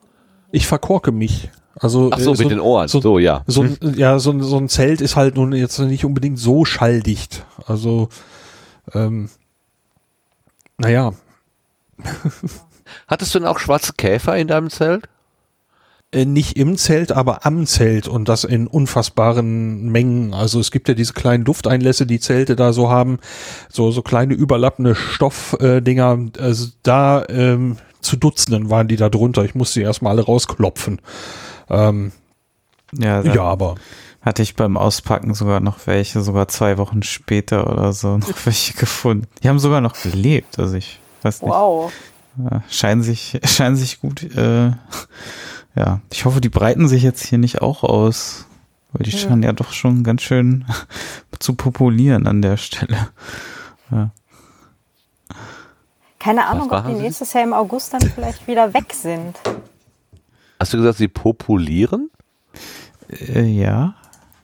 Ich 0.50 0.66
verkorke 0.66 1.12
mich. 1.12 1.50
Also, 1.74 2.10
Ach 2.12 2.18
so, 2.18 2.34
äh, 2.34 2.38
mit 2.38 2.50
den 2.50 2.60
Ohren. 2.60 2.86
So, 2.88 3.18
ja. 3.18 3.42
So, 3.46 3.62
ein, 3.62 3.78
ja, 3.96 4.18
so, 4.18 4.30
ein- 4.30 4.42
so 4.42 4.56
ein 4.58 4.68
Zelt 4.68 5.00
ist 5.00 5.16
halt 5.16 5.36
nun 5.36 5.52
jetzt 5.52 5.78
nicht 5.78 6.04
unbedingt 6.04 6.38
so 6.38 6.64
schalldicht. 6.64 7.44
Also, 7.66 8.08
ähm, 8.94 9.30
naja, 10.78 11.12
Hattest 13.08 13.34
du 13.34 13.38
denn 13.38 13.48
auch 13.48 13.58
schwarze 13.58 13.92
Käfer 13.94 14.36
in 14.36 14.48
deinem 14.48 14.68
Zelt? 14.70 15.08
Äh, 16.12 16.24
nicht 16.24 16.56
im 16.56 16.76
Zelt, 16.76 17.12
aber 17.12 17.46
am 17.46 17.66
Zelt 17.66 18.06
und 18.08 18.28
das 18.28 18.44
in 18.44 18.66
unfassbaren 18.66 19.90
Mengen. 19.90 20.34
Also 20.34 20.60
es 20.60 20.70
gibt 20.70 20.88
ja 20.88 20.94
diese 20.94 21.14
kleinen 21.14 21.44
Lufteinlässe, 21.44 22.06
die 22.06 22.20
Zelte 22.20 22.54
da 22.54 22.72
so 22.72 22.90
haben, 22.90 23.18
so, 23.68 23.90
so 23.90 24.02
kleine 24.02 24.34
überlappende 24.34 24.94
Stoffdinger. 24.94 26.18
Äh, 26.38 26.40
also 26.40 26.68
da 26.82 27.24
ähm, 27.28 27.76
zu 28.00 28.16
Dutzenden 28.16 28.70
waren 28.70 28.88
die 28.88 28.96
da 28.96 29.08
drunter. 29.08 29.44
Ich 29.44 29.54
musste 29.54 29.80
die 29.80 29.84
erstmal 29.84 30.12
alle 30.12 30.22
rausklopfen. 30.22 31.00
Ähm, 31.70 32.12
Ja, 32.98 33.22
ja, 33.22 33.42
aber 33.42 33.76
hatte 34.20 34.42
ich 34.42 34.54
beim 34.54 34.76
Auspacken 34.76 35.34
sogar 35.34 35.60
noch 35.60 35.86
welche, 35.86 36.20
sogar 36.22 36.46
zwei 36.48 36.78
Wochen 36.78 37.02
später 37.02 37.70
oder 37.70 37.92
so, 37.92 38.18
noch 38.18 38.28
welche 38.44 38.74
gefunden. 38.74 39.26
Die 39.42 39.48
haben 39.48 39.58
sogar 39.58 39.80
noch 39.80 40.00
gelebt, 40.00 40.58
also 40.58 40.76
ich 40.76 41.00
weiß 41.22 41.42
nicht. 41.42 41.50
Wow. 41.50 41.92
Ja, 42.38 42.62
scheinen 42.70 43.02
sich, 43.02 43.38
scheinen 43.44 43.76
sich 43.76 44.00
gut, 44.00 44.22
äh, 44.36 44.70
ja. 45.74 46.00
Ich 46.12 46.24
hoffe, 46.24 46.40
die 46.40 46.48
breiten 46.48 46.88
sich 46.88 47.02
jetzt 47.02 47.24
hier 47.24 47.38
nicht 47.38 47.62
auch 47.62 47.82
aus, 47.84 48.46
weil 48.92 49.04
die 49.04 49.10
Ja. 49.10 49.18
scheinen 49.18 49.42
ja 49.42 49.52
doch 49.52 49.72
schon 49.72 50.04
ganz 50.04 50.22
schön 50.22 50.64
zu 51.38 51.54
populieren 51.54 52.26
an 52.26 52.42
der 52.42 52.56
Stelle. 52.56 53.08
Keine 56.18 56.46
Ahnung, 56.46 56.70
ob 56.70 56.86
die 56.86 56.92
nächstes 56.94 57.32
Jahr 57.32 57.42
im 57.44 57.52
August 57.52 57.92
dann 57.92 58.02
vielleicht 58.02 58.46
wieder 58.46 58.72
weg 58.74 58.92
sind. 58.92 59.36
Hast 60.60 60.72
du 60.72 60.76
gesagt, 60.78 60.98
sie 60.98 61.08
populieren? 61.08 62.10
Äh, 63.10 63.42
ja. 63.42 63.94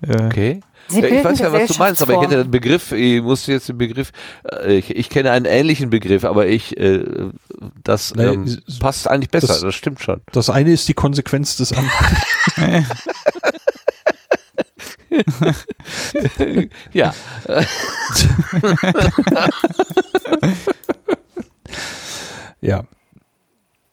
Äh, 0.03 0.27
Okay. 0.27 0.61
Sie 0.89 1.01
Ja, 1.01 1.07
ich 1.09 1.23
weiß 1.25 1.39
ja, 1.41 1.53
was 1.53 1.69
du 1.71 1.79
meinst, 1.79 2.01
aber 2.03 2.15
ich 2.15 2.21
kenne 2.21 2.45
den 2.45 2.51
Begriff, 2.51 2.93
ich 2.93 3.21
musste 3.23 3.53
jetzt 3.53 3.69
den 3.69 3.77
Begriff, 3.79 4.11
äh, 4.51 4.79
ich, 4.79 4.91
ich 4.97 5.11
kenne 5.11 5.31
einen 5.33 5.45
ähnlichen 5.45 5.91
Begriff, 5.91 6.25
aber 6.25 6.47
ich, 6.47 6.77
äh, 6.79 7.05
das 7.85 8.15
Naja, 8.15 8.33
ähm, 8.33 8.59
passt 8.81 9.07
eigentlich 9.09 9.31
besser, 9.31 9.49
das- 9.49 9.61
das, 9.61 9.75
stimmt 9.75 10.01
schon. 10.01 10.21
das 10.33 10.49
eine 10.51 10.73
ist 10.73 10.89
die 10.89 10.95
Konsequenz 10.95 11.57
des 11.57 11.73
anderen. 11.73 12.87
Ja, 16.93 17.15
Ja. 22.61 22.85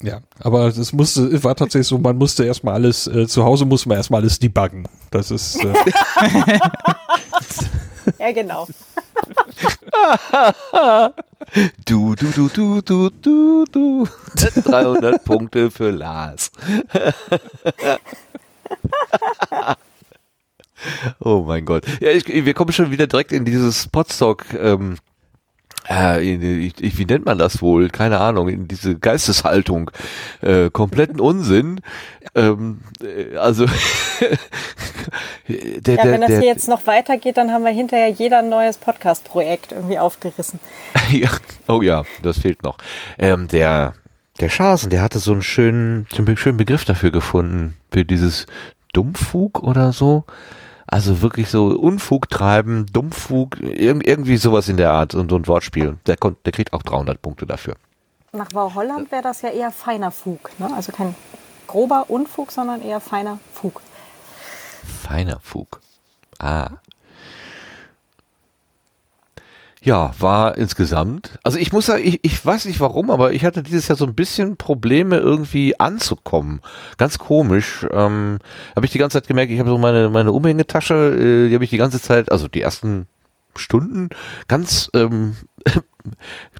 Ja, 0.01 0.19
aber 0.39 0.71
das 0.71 0.93
musste, 0.93 1.43
war 1.43 1.55
tatsächlich 1.55 1.87
so, 1.87 1.97
man 1.97 2.17
musste 2.17 2.43
erstmal 2.43 2.73
alles, 2.73 3.07
äh, 3.07 3.27
zu 3.27 3.43
Hause 3.43 3.65
muss 3.65 3.85
man 3.85 3.97
erstmal 3.97 4.21
alles 4.21 4.39
debuggen. 4.39 4.87
Das 5.09 5.31
ist, 5.31 5.63
äh, 5.63 5.73
Ja, 8.19 8.31
genau. 8.31 8.65
du, 11.85 12.15
du, 12.15 12.31
du, 12.31 12.49
du, 12.49 12.81
du, 12.81 13.09
du, 13.09 13.65
du. 13.71 14.07
300 14.35 15.23
Punkte 15.23 15.71
für 15.71 15.91
Lars. 15.91 16.51
oh 21.19 21.43
mein 21.47 21.63
Gott. 21.65 21.85
Ja, 21.99 22.11
ich, 22.11 22.27
wir 22.27 22.53
kommen 22.53 22.73
schon 22.73 22.91
wieder 22.91 23.07
direkt 23.07 23.31
in 23.31 23.45
dieses 23.45 23.87
Potstock, 23.87 24.45
ähm, 24.53 24.97
äh, 25.89 26.21
ich, 26.21 26.97
wie 26.97 27.05
nennt 27.05 27.25
man 27.25 27.37
das 27.37 27.61
wohl? 27.61 27.89
Keine 27.89 28.19
Ahnung, 28.19 28.49
in 28.49 28.67
diese 28.67 28.97
Geisteshaltung. 28.97 29.91
Äh, 30.41 30.69
kompletten 30.69 31.19
Unsinn. 31.19 31.81
Ähm, 32.33 32.81
äh, 33.01 33.37
also 33.37 33.65
der, 35.47 35.95
Ja, 35.95 36.03
der, 36.03 36.11
wenn 36.11 36.21
das 36.21 36.29
der, 36.29 36.39
hier 36.39 36.49
jetzt 36.49 36.67
noch 36.67 36.87
weitergeht, 36.87 37.37
dann 37.37 37.51
haben 37.51 37.63
wir 37.63 37.71
hinterher 37.71 38.09
jeder 38.09 38.39
ein 38.39 38.49
neues 38.49 38.77
Podcast-Projekt 38.77 39.71
irgendwie 39.71 39.99
aufgerissen. 39.99 40.59
ja, 41.11 41.29
oh 41.67 41.81
ja, 41.81 42.03
das 42.23 42.39
fehlt 42.39 42.63
noch. 42.63 42.77
Ähm, 43.17 43.47
der, 43.47 43.93
der 44.39 44.49
Schasen, 44.49 44.89
der 44.89 45.01
hatte 45.01 45.19
so 45.19 45.31
einen 45.31 45.43
schönen, 45.43 46.07
so 46.11 46.23
einen 46.23 46.37
schönen 46.37 46.57
Begriff 46.57 46.85
dafür 46.85 47.11
gefunden, 47.11 47.75
für 47.91 48.05
dieses 48.05 48.47
Dummfug 48.93 49.61
oder 49.61 49.91
so. 49.93 50.25
Also 50.87 51.21
wirklich 51.21 51.49
so 51.49 51.67
Unfug 51.67 52.29
treiben, 52.29 52.85
Dummfug, 52.87 53.59
irg 53.59 54.05
irgendwie 54.05 54.37
sowas 54.37 54.69
in 54.69 54.77
der 54.77 54.91
Art 54.91 55.15
und 55.15 55.29
so 55.29 55.35
ein 55.35 55.47
Wortspiel. 55.47 55.97
Der, 56.05 56.15
der 56.15 56.51
kriegt 56.51 56.73
auch 56.73 56.83
300 56.83 57.21
Punkte 57.21 57.45
dafür. 57.45 57.75
Nach 58.31 58.49
Holland 58.53 59.11
wäre 59.11 59.23
das 59.23 59.41
ja 59.41 59.49
eher 59.49 59.71
feiner 59.71 60.11
Fug. 60.11 60.51
Ne? 60.59 60.69
Also 60.75 60.91
kein 60.91 61.15
grober 61.67 62.05
Unfug, 62.09 62.51
sondern 62.51 62.81
eher 62.81 62.99
feiner 62.99 63.39
Fug. 63.53 63.81
Feiner 65.03 65.39
Fug. 65.41 65.79
Ah. 66.39 66.69
Ja, 69.85 70.15
war 70.17 70.57
insgesamt. 70.57 71.37
Also 71.43 71.59
ich 71.59 71.71
muss 71.71 71.85
sagen, 71.85 72.01
ich, 72.03 72.19
ich 72.23 72.43
weiß 72.43 72.65
nicht 72.65 72.79
warum, 72.79 73.11
aber 73.11 73.33
ich 73.33 73.45
hatte 73.45 73.61
dieses 73.61 73.87
Jahr 73.87 73.95
so 73.95 74.07
ein 74.07 74.15
bisschen 74.15 74.57
Probleme 74.57 75.17
irgendwie 75.17 75.79
anzukommen. 75.79 76.61
Ganz 76.97 77.19
komisch. 77.19 77.85
Ähm, 77.91 78.39
habe 78.75 78.87
ich 78.87 78.91
die 78.91 78.97
ganze 78.97 79.21
Zeit 79.21 79.27
gemerkt, 79.27 79.51
ich 79.51 79.59
habe 79.59 79.69
so 79.69 79.77
meine, 79.77 80.09
meine 80.09 80.31
Umhängetasche, 80.31 80.95
äh, 80.95 81.49
die 81.49 81.53
habe 81.53 81.63
ich 81.63 81.69
die 81.69 81.77
ganze 81.77 82.01
Zeit, 82.01 82.31
also 82.31 82.47
die 82.47 82.61
ersten 82.61 83.05
Stunden 83.55 84.09
ganz 84.47 84.89
ähm, 84.95 85.35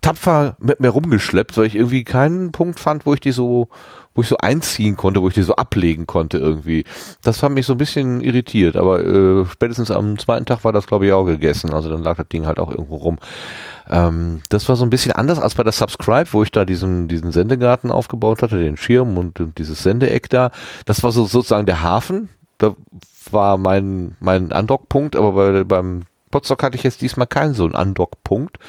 tapfer 0.01 0.55
mit 0.59 0.79
mir 0.79 0.89
rumgeschleppt, 0.89 1.57
weil 1.57 1.65
ich 1.65 1.75
irgendwie 1.75 2.03
keinen 2.03 2.51
Punkt 2.51 2.79
fand, 2.79 3.07
wo 3.07 3.15
ich 3.15 3.21
die 3.21 3.31
so, 3.31 3.69
wo 4.15 4.21
ich 4.21 4.29
so 4.29 4.37
einziehen 4.37 4.95
konnte, 4.95 5.21
wo 5.21 5.27
ich 5.27 5.33
die 5.33 5.43
so 5.43 5.55
ablegen 5.55 6.07
konnte 6.07 6.37
irgendwie. 6.37 6.85
Das 7.21 7.43
hat 7.43 7.51
mich 7.51 7.65
so 7.65 7.73
ein 7.73 7.77
bisschen 7.77 8.21
irritiert, 8.21 8.77
aber 8.77 9.05
äh, 9.05 9.45
spätestens 9.45 9.91
am 9.91 10.17
zweiten 10.17 10.45
Tag 10.45 10.63
war 10.63 10.71
das, 10.71 10.87
glaube 10.87 11.05
ich, 11.05 11.11
auch 11.11 11.25
gegessen. 11.25 11.73
Also 11.73 11.89
dann 11.89 12.01
lag 12.01 12.15
das 12.15 12.29
Ding 12.29 12.45
halt 12.45 12.59
auch 12.59 12.71
irgendwo 12.71 12.95
rum. 12.95 13.19
Ähm, 13.89 14.41
das 14.49 14.67
war 14.69 14.77
so 14.77 14.85
ein 14.85 14.89
bisschen 14.89 15.11
anders 15.11 15.37
als 15.37 15.55
bei 15.55 15.63
der 15.63 15.73
Subscribe, 15.73 16.31
wo 16.31 16.43
ich 16.43 16.51
da 16.51 16.63
diesen, 16.63 17.09
diesen 17.09 17.33
Sendegarten 17.33 17.91
aufgebaut 17.91 18.41
hatte, 18.41 18.57
den 18.57 18.77
Schirm 18.77 19.17
und, 19.17 19.39
und 19.41 19.57
dieses 19.57 19.83
Sendeeck 19.83 20.29
da. 20.29 20.51
Das 20.85 21.03
war 21.03 21.11
so 21.11 21.25
sozusagen 21.25 21.65
der 21.65 21.83
Hafen. 21.83 22.29
Da 22.57 22.73
war 23.31 23.57
mein, 23.57 24.15
mein 24.21 24.53
Andockpunkt, 24.53 25.17
aber 25.17 25.33
bei, 25.33 25.63
beim 25.65 26.03
Potsdok 26.31 26.63
hatte 26.63 26.77
ich 26.77 26.83
jetzt 26.83 27.01
diesmal 27.01 27.27
keinen 27.27 27.53
so 27.53 27.65
einen 27.65 27.75
Andockpunkt. 27.75 28.59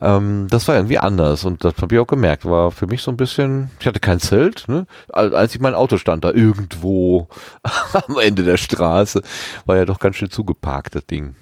Ähm, 0.00 0.48
das 0.50 0.66
war 0.66 0.74
irgendwie 0.74 0.98
anders 0.98 1.44
und 1.44 1.64
das 1.64 1.74
habe 1.80 1.94
ich 1.94 2.00
auch 2.00 2.06
gemerkt. 2.06 2.44
War 2.44 2.70
für 2.72 2.86
mich 2.86 3.02
so 3.02 3.10
ein 3.10 3.16
bisschen, 3.16 3.70
ich 3.78 3.86
hatte 3.86 4.00
kein 4.00 4.18
Zelt, 4.20 4.64
ne? 4.68 4.86
Als 5.12 5.54
ich 5.54 5.60
mein 5.60 5.74
Auto 5.74 5.98
stand 5.98 6.24
da 6.24 6.30
irgendwo 6.32 7.28
am 8.08 8.18
Ende 8.18 8.42
der 8.42 8.56
Straße, 8.56 9.22
war 9.66 9.76
ja 9.76 9.84
doch 9.84 9.98
ganz 10.00 10.16
schön 10.16 10.30
zugeparkt, 10.30 10.94
das 10.96 11.06
Ding. 11.06 11.36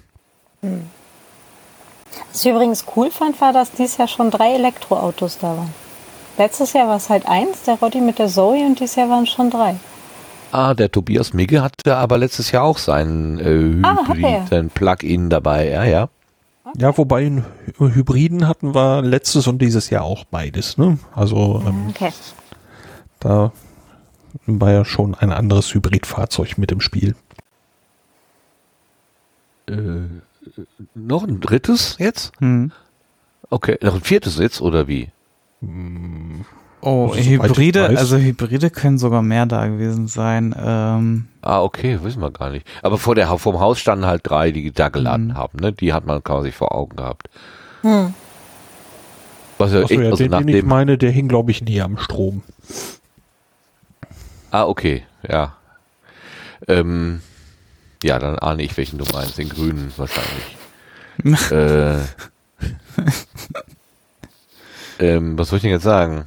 Was 2.31 2.45
ich 2.45 2.51
übrigens 2.51 2.85
cool 2.95 3.09
fand, 3.11 3.39
war, 3.41 3.53
dass 3.53 3.71
dies 3.71 3.97
Jahr 3.97 4.07
schon 4.07 4.29
drei 4.31 4.53
Elektroautos 4.53 5.39
da 5.39 5.57
waren. 5.57 5.73
Letztes 6.37 6.73
Jahr 6.73 6.87
war 6.87 6.97
es 6.97 7.09
halt 7.09 7.27
eins, 7.27 7.63
der 7.63 7.75
Rotti 7.75 8.01
mit 8.01 8.17
der 8.19 8.27
Zoe 8.27 8.65
und 8.65 8.79
dieses 8.79 8.95
Jahr 8.95 9.09
waren 9.09 9.23
es 9.23 9.29
schon 9.29 9.49
drei. 9.49 9.75
Ah, 10.51 10.73
der 10.75 10.91
Tobias 10.91 11.33
Migge 11.33 11.61
hatte 11.63 11.95
aber 11.97 12.17
letztes 12.19 12.51
Jahr 12.51 12.63
auch 12.63 12.77
seinen 12.77 13.39
äh, 13.39 13.85
Ah, 13.87 13.97
Hybrid, 14.07 14.23
er. 14.23 14.47
seinen 14.47 14.69
Plug-in 14.69 15.29
dabei, 15.31 15.69
ja, 15.69 15.83
ja. 15.83 16.09
Ja, 16.77 16.97
wobei 16.97 17.43
Hybriden 17.77 18.47
hatten 18.47 18.73
wir 18.73 19.01
letztes 19.01 19.47
und 19.47 19.59
dieses 19.61 19.89
Jahr 19.89 20.03
auch 20.03 20.23
beides. 20.25 20.77
Ne? 20.77 20.97
Also 21.13 21.61
ähm, 21.67 21.87
Okay. 21.89 22.11
da 23.19 23.51
war 24.45 24.71
ja 24.71 24.85
schon 24.85 25.13
ein 25.13 25.31
anderes 25.31 25.73
Hybridfahrzeug 25.73 26.57
mit 26.57 26.71
im 26.71 26.79
Spiel. 26.79 27.15
Äh, 29.67 30.07
noch 30.95 31.23
ein 31.23 31.39
drittes 31.41 31.97
jetzt? 31.99 32.31
Hm. 32.39 32.71
Okay, 33.49 33.77
noch 33.81 33.95
ein 33.95 34.01
viertes 34.01 34.37
jetzt 34.39 34.61
oder 34.61 34.87
wie? 34.87 35.09
Oh, 36.85 37.11
Also, 37.13 37.21
Hybride, 37.23 37.85
also 37.97 38.17
Hybride 38.17 38.69
können 38.69 38.97
sogar 38.97 39.21
mehr 39.21 39.45
da 39.45 39.67
gewesen 39.67 40.07
sein. 40.07 40.53
Ähm, 40.57 41.27
Ah, 41.41 41.61
okay, 41.61 41.99
wissen 42.03 42.21
wir 42.21 42.29
gar 42.31 42.49
nicht. 42.49 42.67
Aber 42.81 42.97
vor 42.97 43.15
der, 43.15 43.27
vom 43.37 43.59
Haus 43.61 43.79
standen 43.79 44.05
halt 44.05 44.21
drei, 44.25 44.51
die 44.51 44.69
da 44.71 44.89
geladen 44.89 45.27
Mhm. 45.27 45.33
haben, 45.35 45.59
ne? 45.59 45.71
Die 45.71 45.93
hat 45.93 46.05
man 46.05 46.21
quasi 46.23 46.51
vor 46.51 46.75
Augen 46.75 46.97
gehabt. 46.97 47.29
Hm. 47.83 48.13
Was 49.57 49.71
ja, 49.71 49.81
Achso, 49.81 49.93
echt, 49.93 50.03
ja, 50.03 50.09
also 50.09 50.27
den, 50.27 50.47
den 50.47 50.57
ich 50.57 50.63
meine, 50.65 50.97
der 50.97 51.11
hing, 51.11 51.29
glaube 51.29 51.51
ich, 51.51 51.61
näher 51.61 51.85
am 51.85 51.97
Strom. 51.97 52.43
ah, 54.51 54.65
okay, 54.65 55.03
ja. 55.27 55.55
Ähm, 56.67 57.21
ja, 58.03 58.19
dann 58.19 58.37
ahne 58.39 58.61
ich, 58.63 58.75
welchen 58.75 58.97
du 58.97 59.05
meinst, 59.13 59.37
den 59.37 59.47
grünen 59.47 59.91
wahrscheinlich. 59.95 60.57
äh, 61.51 61.99
ähm, 64.99 65.37
was 65.37 65.47
soll 65.49 65.57
ich 65.57 65.61
denn 65.63 65.71
jetzt 65.71 65.83
sagen? 65.83 66.25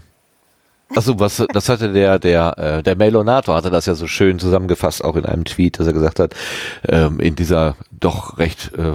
Achso, 0.94 1.18
was, 1.18 1.44
das 1.52 1.68
hatte 1.68 1.92
der, 1.92 2.18
der, 2.18 2.58
äh, 2.58 2.82
der 2.82 2.96
Mailonator 2.96 3.56
hatte 3.56 3.70
das 3.70 3.86
ja 3.86 3.94
so 3.94 4.06
schön 4.06 4.38
zusammengefasst, 4.38 5.04
auch 5.04 5.16
in 5.16 5.26
einem 5.26 5.44
Tweet, 5.44 5.80
dass 5.80 5.86
er 5.86 5.92
gesagt 5.92 6.20
hat, 6.20 6.34
ähm, 6.88 7.18
in 7.18 7.34
dieser 7.34 7.76
doch 7.90 8.38
recht 8.38 8.72
äh, 8.78 8.92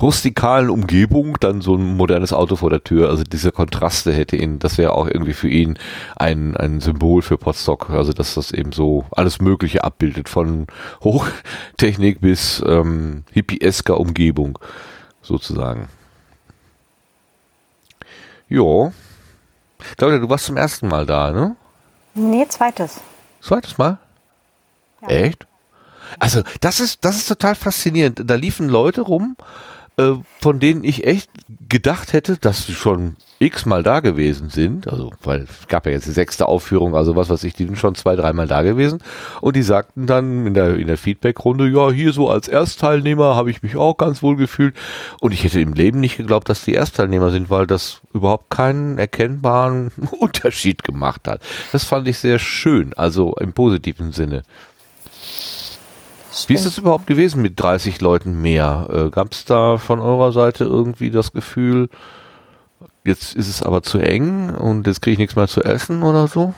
rustikalen 0.00 0.70
Umgebung 0.70 1.36
dann 1.40 1.60
so 1.60 1.76
ein 1.76 1.96
modernes 1.96 2.32
Auto 2.32 2.56
vor 2.56 2.70
der 2.70 2.82
Tür, 2.82 3.08
also 3.08 3.22
diese 3.22 3.52
Kontraste 3.52 4.12
hätte 4.12 4.36
ihn, 4.36 4.58
das 4.58 4.76
wäre 4.78 4.92
auch 4.92 5.06
irgendwie 5.06 5.32
für 5.32 5.48
ihn 5.48 5.78
ein, 6.16 6.56
ein 6.56 6.80
Symbol 6.80 7.22
für 7.22 7.38
Potsdok, 7.38 7.90
also 7.90 8.12
dass 8.12 8.34
das 8.34 8.50
eben 8.52 8.72
so 8.72 9.04
alles 9.12 9.40
Mögliche 9.40 9.84
abbildet, 9.84 10.28
von 10.28 10.66
Hochtechnik 11.02 12.20
bis 12.20 12.62
ähm, 12.66 13.24
hippiesker 13.32 13.98
Umgebung, 13.98 14.58
sozusagen. 15.22 15.88
Jo. 18.48 18.92
Claudia, 19.96 20.18
du 20.18 20.28
warst 20.28 20.46
zum 20.46 20.56
ersten 20.56 20.88
Mal 20.88 21.06
da, 21.06 21.30
ne? 21.30 21.56
Nee, 22.14 22.46
zweites. 22.48 23.00
Zweites 23.40 23.78
Mal? 23.78 23.98
Ja. 25.02 25.08
Echt? 25.08 25.46
Also, 26.18 26.42
das 26.60 26.80
ist, 26.80 27.04
das 27.04 27.16
ist 27.16 27.26
total 27.28 27.54
faszinierend. 27.54 28.22
Da 28.24 28.34
liefen 28.34 28.68
Leute 28.68 29.02
rum, 29.02 29.36
äh, 30.00 30.14
von 30.40 30.58
denen 30.58 30.84
ich 30.84 31.06
echt 31.06 31.30
gedacht 31.68 32.12
hätte, 32.12 32.38
dass 32.38 32.66
sie 32.66 32.72
schon 32.72 33.16
x-mal 33.38 33.82
da 33.82 34.00
gewesen 34.00 34.48
sind. 34.50 34.88
Also, 34.88 35.12
weil 35.22 35.42
es 35.42 35.68
gab 35.68 35.86
ja 35.86 35.92
jetzt 35.92 36.06
die 36.06 36.12
sechste 36.12 36.46
Aufführung, 36.46 36.94
also 36.94 37.16
was 37.16 37.28
weiß 37.28 37.44
ich, 37.44 37.54
die 37.54 37.64
sind 37.64 37.78
schon 37.78 37.94
zwei, 37.94 38.16
dreimal 38.16 38.46
da 38.46 38.62
gewesen. 38.62 39.02
Und 39.40 39.56
die 39.56 39.62
sagten 39.62 40.06
dann 40.06 40.46
in 40.46 40.54
der, 40.54 40.76
in 40.76 40.86
der 40.86 40.98
Feedback-Runde, 40.98 41.68
ja, 41.68 41.90
hier 41.90 42.12
so 42.12 42.28
als 42.28 42.48
Erstteilnehmer 42.48 43.36
habe 43.36 43.50
ich 43.50 43.62
mich 43.62 43.76
auch 43.76 43.96
ganz 43.96 44.22
wohl 44.22 44.36
gefühlt. 44.36 44.74
Und 45.20 45.32
ich 45.32 45.44
hätte 45.44 45.60
im 45.60 45.74
Leben 45.74 46.00
nicht 46.00 46.16
geglaubt, 46.16 46.48
dass 46.48 46.64
die 46.64 46.74
Erstteilnehmer 46.74 47.30
sind, 47.30 47.50
weil 47.50 47.66
das 47.66 48.00
überhaupt 48.12 48.50
keinen 48.50 48.98
erkennbaren 48.98 49.92
Unterschied 50.18 50.82
gemacht 50.82 51.28
hat. 51.28 51.42
Das 51.72 51.84
fand 51.84 52.08
ich 52.08 52.18
sehr 52.18 52.38
schön, 52.38 52.94
also 52.94 53.34
im 53.34 53.52
positiven 53.52 54.12
Sinne. 54.12 54.42
Wie 56.46 56.54
ist 56.54 56.64
es 56.64 56.78
überhaupt 56.78 57.06
gewesen 57.06 57.42
mit 57.42 57.60
30 57.60 58.00
Leuten 58.00 58.40
mehr? 58.40 58.88
Äh, 58.92 59.10
Gab 59.10 59.32
es 59.32 59.44
da 59.44 59.78
von 59.78 60.00
eurer 60.00 60.32
Seite 60.32 60.64
irgendwie 60.64 61.10
das 61.10 61.32
Gefühl, 61.32 61.88
jetzt 63.04 63.34
ist 63.34 63.48
es 63.48 63.62
aber 63.62 63.82
zu 63.82 63.98
eng 63.98 64.54
und 64.54 64.86
jetzt 64.86 65.02
kriege 65.02 65.14
ich 65.14 65.18
nichts 65.18 65.36
mehr 65.36 65.48
zu 65.48 65.62
essen 65.62 66.02
oder 66.02 66.28
so? 66.28 66.54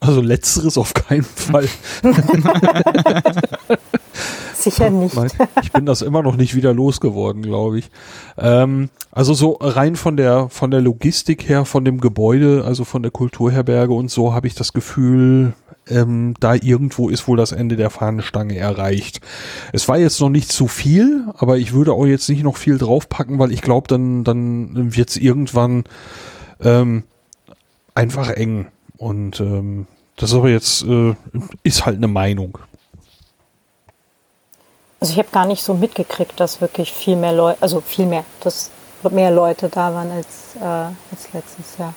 Also 0.00 0.20
letzteres 0.20 0.78
auf 0.78 0.94
keinen 0.94 1.24
Fall. 1.24 1.68
Sicher 4.54 4.90
nicht. 4.90 5.16
Nein, 5.16 5.30
ich 5.62 5.72
bin 5.72 5.86
das 5.86 6.02
immer 6.02 6.22
noch 6.22 6.36
nicht 6.36 6.54
wieder 6.54 6.72
losgeworden, 6.72 7.42
glaube 7.42 7.80
ich. 7.80 7.90
Ähm, 8.36 8.90
also 9.10 9.34
so 9.34 9.58
rein 9.60 9.96
von 9.96 10.16
der 10.16 10.48
von 10.50 10.70
der 10.70 10.80
Logistik 10.80 11.48
her, 11.48 11.64
von 11.64 11.84
dem 11.84 12.00
Gebäude, 12.00 12.62
also 12.64 12.84
von 12.84 13.02
der 13.02 13.10
Kulturherberge 13.10 13.92
und 13.92 14.08
so, 14.10 14.34
habe 14.34 14.46
ich 14.46 14.54
das 14.54 14.72
Gefühl, 14.72 15.54
ähm, 15.90 16.34
da 16.40 16.54
irgendwo 16.54 17.08
ist 17.08 17.26
wohl 17.28 17.36
das 17.36 17.52
Ende 17.52 17.76
der 17.76 17.90
Fahnenstange 17.90 18.56
erreicht. 18.56 19.20
Es 19.72 19.88
war 19.88 19.98
jetzt 19.98 20.20
noch 20.20 20.30
nicht 20.30 20.50
zu 20.50 20.68
viel, 20.68 21.24
aber 21.36 21.58
ich 21.58 21.72
würde 21.72 21.92
auch 21.92 22.06
jetzt 22.06 22.28
nicht 22.28 22.42
noch 22.42 22.56
viel 22.56 22.78
draufpacken, 22.78 23.38
weil 23.38 23.52
ich 23.52 23.62
glaube, 23.62 23.88
dann 23.88 24.24
dann 24.24 24.94
wird 24.96 25.10
es 25.10 25.16
irgendwann 25.16 25.84
ähm, 26.62 27.04
einfach 27.94 28.30
eng. 28.30 28.66
Und 28.96 29.40
ähm, 29.40 29.86
das 30.16 30.30
ist 30.30 30.36
aber 30.36 30.50
jetzt 30.50 30.84
äh, 30.84 31.14
ist 31.62 31.86
halt 31.86 31.96
eine 31.96 32.08
Meinung. 32.08 32.58
Also 35.00 35.12
ich 35.12 35.18
habe 35.18 35.28
gar 35.30 35.46
nicht 35.46 35.62
so 35.62 35.74
mitgekriegt, 35.74 36.40
dass 36.40 36.60
wirklich 36.60 36.92
viel 36.92 37.16
mehr 37.16 37.32
Leute, 37.32 37.62
also 37.62 37.80
viel 37.80 38.06
mehr, 38.06 38.24
dass 38.40 38.70
mehr 39.10 39.30
Leute 39.30 39.68
da 39.68 39.94
waren 39.94 40.10
als, 40.10 40.56
äh, 40.60 40.64
als 40.64 41.32
letztes 41.32 41.78
Jahr. 41.78 41.94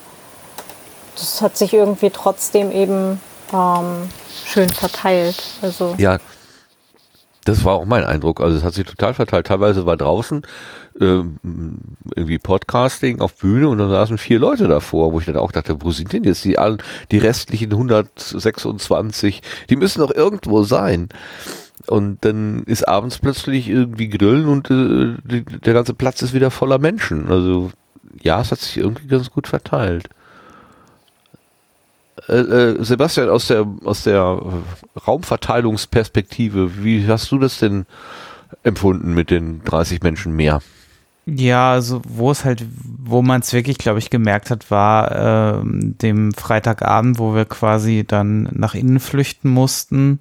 Das 1.16 1.42
hat 1.42 1.56
sich 1.56 1.74
irgendwie 1.74 2.10
trotzdem 2.10 2.70
eben 2.70 3.20
ähm, 3.52 4.08
schön 4.46 4.68
verteilt. 4.68 5.42
Also 5.62 5.94
Ja, 5.98 6.18
das 7.44 7.64
war 7.64 7.74
auch 7.74 7.86
mein 7.86 8.04
Eindruck. 8.04 8.40
Also 8.40 8.56
es 8.56 8.62
hat 8.62 8.74
sich 8.74 8.86
total 8.86 9.14
verteilt. 9.14 9.46
Teilweise 9.46 9.84
war 9.84 9.96
draußen 9.96 10.42
ähm, 11.00 11.38
irgendwie 12.14 12.38
Podcasting 12.38 13.20
auf 13.20 13.34
Bühne 13.36 13.68
und 13.68 13.78
dann 13.78 13.90
saßen 13.90 14.18
vier 14.18 14.38
Leute 14.38 14.68
davor, 14.68 15.12
wo 15.12 15.18
ich 15.18 15.26
dann 15.26 15.36
auch 15.36 15.52
dachte, 15.52 15.82
wo 15.82 15.90
sind 15.90 16.12
denn 16.12 16.24
jetzt 16.24 16.44
die, 16.44 16.56
die 17.10 17.18
restlichen 17.18 17.72
126? 17.72 19.42
Die 19.70 19.76
müssen 19.76 20.00
doch 20.00 20.14
irgendwo 20.14 20.62
sein. 20.62 21.08
Und 21.88 22.24
dann 22.24 22.62
ist 22.64 22.86
abends 22.86 23.18
plötzlich 23.18 23.68
irgendwie 23.68 24.08
Grillen 24.08 24.46
und 24.46 24.70
äh, 24.70 25.16
die, 25.24 25.44
der 25.44 25.74
ganze 25.74 25.94
Platz 25.94 26.22
ist 26.22 26.32
wieder 26.32 26.52
voller 26.52 26.78
Menschen. 26.78 27.28
Also 27.28 27.72
ja, 28.22 28.40
es 28.40 28.52
hat 28.52 28.60
sich 28.60 28.76
irgendwie 28.76 29.08
ganz 29.08 29.30
gut 29.30 29.48
verteilt. 29.48 30.08
Äh, 32.28 32.34
äh, 32.34 32.84
Sebastian, 32.84 33.28
aus 33.28 33.48
der, 33.48 33.66
aus 33.84 34.04
der 34.04 34.14
äh, 34.16 34.98
Raumverteilungsperspektive, 35.00 36.82
wie 36.84 37.06
hast 37.06 37.30
du 37.30 37.38
das 37.38 37.58
denn 37.58 37.86
empfunden 38.62 39.14
mit 39.14 39.30
den 39.30 39.62
30 39.64 40.02
Menschen 40.02 40.34
mehr? 40.34 40.60
Ja, 41.24 41.72
also 41.72 42.02
wo 42.06 42.32
es 42.32 42.44
halt, 42.44 42.64
wo 42.98 43.22
man 43.22 43.40
es 43.42 43.52
wirklich, 43.52 43.78
glaube 43.78 44.00
ich, 44.00 44.10
gemerkt 44.10 44.50
hat, 44.50 44.70
war 44.72 45.60
ähm, 45.60 45.96
dem 45.98 46.32
Freitagabend, 46.32 47.18
wo 47.18 47.34
wir 47.34 47.44
quasi 47.44 48.04
dann 48.06 48.48
nach 48.52 48.74
innen 48.74 48.98
flüchten 48.98 49.48
mussten. 49.48 50.18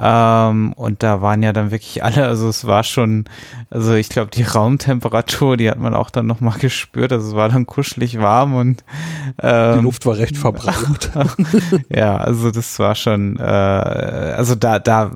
Ähm, 0.00 0.72
und 0.74 1.02
da 1.02 1.20
waren 1.22 1.42
ja 1.42 1.52
dann 1.52 1.72
wirklich 1.72 2.04
alle, 2.04 2.26
also 2.26 2.48
es 2.48 2.66
war 2.66 2.84
schon, 2.84 3.24
also 3.68 3.94
ich 3.94 4.08
glaube, 4.08 4.30
die 4.30 4.44
Raumtemperatur, 4.44 5.56
die 5.56 5.68
hat 5.68 5.78
man 5.78 5.94
auch 5.94 6.10
dann 6.10 6.26
nochmal 6.26 6.56
gespürt. 6.58 7.12
Also 7.12 7.28
es 7.28 7.34
war 7.34 7.48
dann 7.48 7.66
kuschelig 7.66 8.20
warm 8.20 8.54
und 8.54 8.84
ähm, 9.42 9.78
Die 9.78 9.82
Luft 9.82 10.06
war 10.06 10.16
recht 10.16 10.36
verbraucht. 10.36 11.10
ja, 11.88 12.16
also 12.16 12.50
das 12.50 12.78
war 12.78 12.94
schon, 12.94 13.38
äh, 13.38 13.42
also 13.42 14.54
da, 14.54 14.78
da 14.78 15.10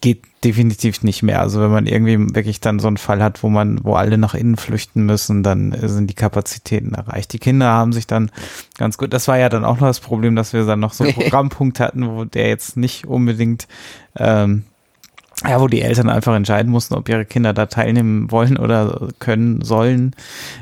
geht 0.00 0.22
definitiv 0.44 1.02
nicht 1.02 1.22
mehr. 1.22 1.40
Also 1.40 1.60
wenn 1.60 1.70
man 1.70 1.86
irgendwie 1.86 2.34
wirklich 2.34 2.60
dann 2.60 2.78
so 2.78 2.86
einen 2.86 2.98
Fall 2.98 3.22
hat, 3.22 3.42
wo 3.42 3.48
man, 3.48 3.82
wo 3.82 3.94
alle 3.94 4.18
nach 4.18 4.34
innen 4.34 4.56
flüchten 4.56 5.06
müssen, 5.06 5.42
dann 5.42 5.74
sind 5.82 6.10
die 6.10 6.14
Kapazitäten 6.14 6.94
erreicht. 6.94 7.32
Die 7.32 7.38
Kinder 7.38 7.66
haben 7.66 7.92
sich 7.92 8.06
dann 8.06 8.30
ganz 8.76 8.98
gut, 8.98 9.12
das 9.12 9.26
war 9.26 9.38
ja 9.38 9.48
dann 9.48 9.64
auch 9.64 9.80
noch 9.80 9.86
das 9.86 10.00
Problem, 10.00 10.36
dass 10.36 10.52
wir 10.52 10.66
dann 10.66 10.80
noch 10.80 10.92
so 10.92 11.04
einen 11.04 11.14
Programmpunkt 11.14 11.80
hatten, 11.80 12.06
wo 12.06 12.24
der 12.24 12.48
jetzt 12.48 12.76
nicht 12.76 13.06
unbedingt 13.06 13.66
ähm, 14.16 14.64
ja, 15.46 15.60
wo 15.60 15.68
die 15.68 15.82
Eltern 15.82 16.08
einfach 16.08 16.34
entscheiden 16.34 16.70
mussten, 16.70 16.94
ob 16.94 17.08
ihre 17.08 17.24
Kinder 17.24 17.52
da 17.52 17.66
teilnehmen 17.66 18.30
wollen 18.30 18.56
oder 18.56 19.08
können, 19.18 19.62
sollen. 19.62 20.14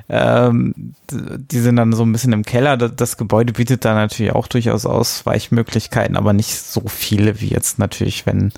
Ähm, 0.09 0.75
die 1.11 1.61
sind 1.61 1.77
dann 1.77 1.93
so 1.93 2.03
ein 2.05 2.13
bisschen 2.13 2.33
im 2.33 2.45
Keller. 2.45 2.77
Das, 2.77 3.17
Gebäude 3.17 3.53
bietet 3.53 3.85
da 3.85 3.95
natürlich 3.95 4.33
auch 4.33 4.49
durchaus 4.49 4.87
Ausweichmöglichkeiten, 4.87 6.17
aber 6.17 6.33
nicht 6.33 6.59
so 6.59 6.83
viele 6.87 7.41
wie 7.41 7.49
jetzt 7.49 7.79
natürlich, 7.79 8.27
wenn, 8.27 8.53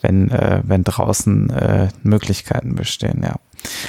wenn, 0.00 0.30
äh, 0.30 0.60
wenn 0.64 0.84
draußen 0.84 1.50
äh, 1.50 1.88
Möglichkeiten 2.02 2.74
bestehen, 2.74 3.22
ja. 3.22 3.36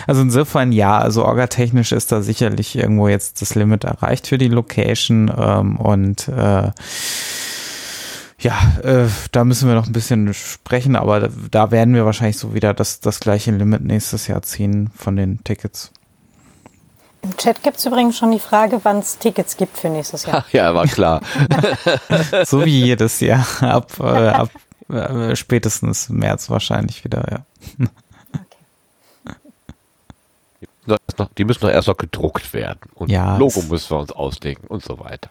Also 0.05 0.21
insofern 0.21 0.71
ja, 0.71 0.99
also 0.99 1.25
orgatechnisch 1.25 1.93
ist 1.93 2.11
da 2.11 2.21
sicherlich 2.21 2.75
irgendwo 2.75 3.07
jetzt 3.07 3.41
das 3.41 3.55
Limit 3.55 3.85
erreicht 3.85 4.27
für 4.27 4.37
die 4.37 4.47
Location 4.47 5.33
ähm, 5.35 5.77
und 5.77 6.27
äh, 6.27 6.69
ja, 8.43 8.59
äh, 8.83 9.07
da 9.31 9.45
müssen 9.45 9.67
wir 9.67 9.75
noch 9.75 9.87
ein 9.87 9.93
bisschen 9.93 10.33
sprechen, 10.33 10.95
aber 10.95 11.21
da, 11.21 11.29
da 11.49 11.71
werden 11.71 11.95
wir 11.95 12.05
wahrscheinlich 12.05 12.37
so 12.37 12.53
wieder 12.53 12.73
das, 12.73 12.99
das 12.99 13.19
gleiche 13.19 13.51
Limit 13.51 13.81
nächstes 13.83 14.27
Jahr 14.27 14.41
ziehen 14.41 14.89
von 14.95 15.15
den 15.15 15.43
Tickets. 15.43 15.91
Im 17.21 17.37
Chat 17.37 17.63
gibt 17.63 17.77
es 17.77 17.85
übrigens 17.85 18.17
schon 18.17 18.31
die 18.31 18.39
Frage, 18.39 18.81
wann 18.83 18.99
es 18.99 19.17
Tickets 19.17 19.55
gibt 19.55 19.77
für 19.77 19.87
nächstes 19.87 20.25
Jahr. 20.25 20.45
ja, 20.51 20.75
war 20.75 20.87
klar. 20.87 21.21
so 22.45 22.65
wie 22.65 22.83
jedes 22.83 23.21
Jahr. 23.21 23.45
Ab, 23.61 23.93
äh, 24.01 24.03
ab 24.03 24.49
äh, 24.89 25.35
spätestens 25.35 26.09
März 26.09 26.49
wahrscheinlich 26.49 27.05
wieder, 27.05 27.25
ja. 27.31 27.87
Die 31.37 31.45
müssen 31.45 31.61
doch 31.61 31.69
erst 31.69 31.87
noch 31.87 31.97
gedruckt 31.97 32.53
werden. 32.53 32.79
Und 32.95 33.09
Ja, 33.09 33.37
Logo 33.37 33.61
müssen 33.69 33.89
wir 33.91 33.99
uns 33.99 34.11
auslegen 34.11 34.65
und 34.67 34.83
so 34.83 34.99
weiter. 34.99 35.29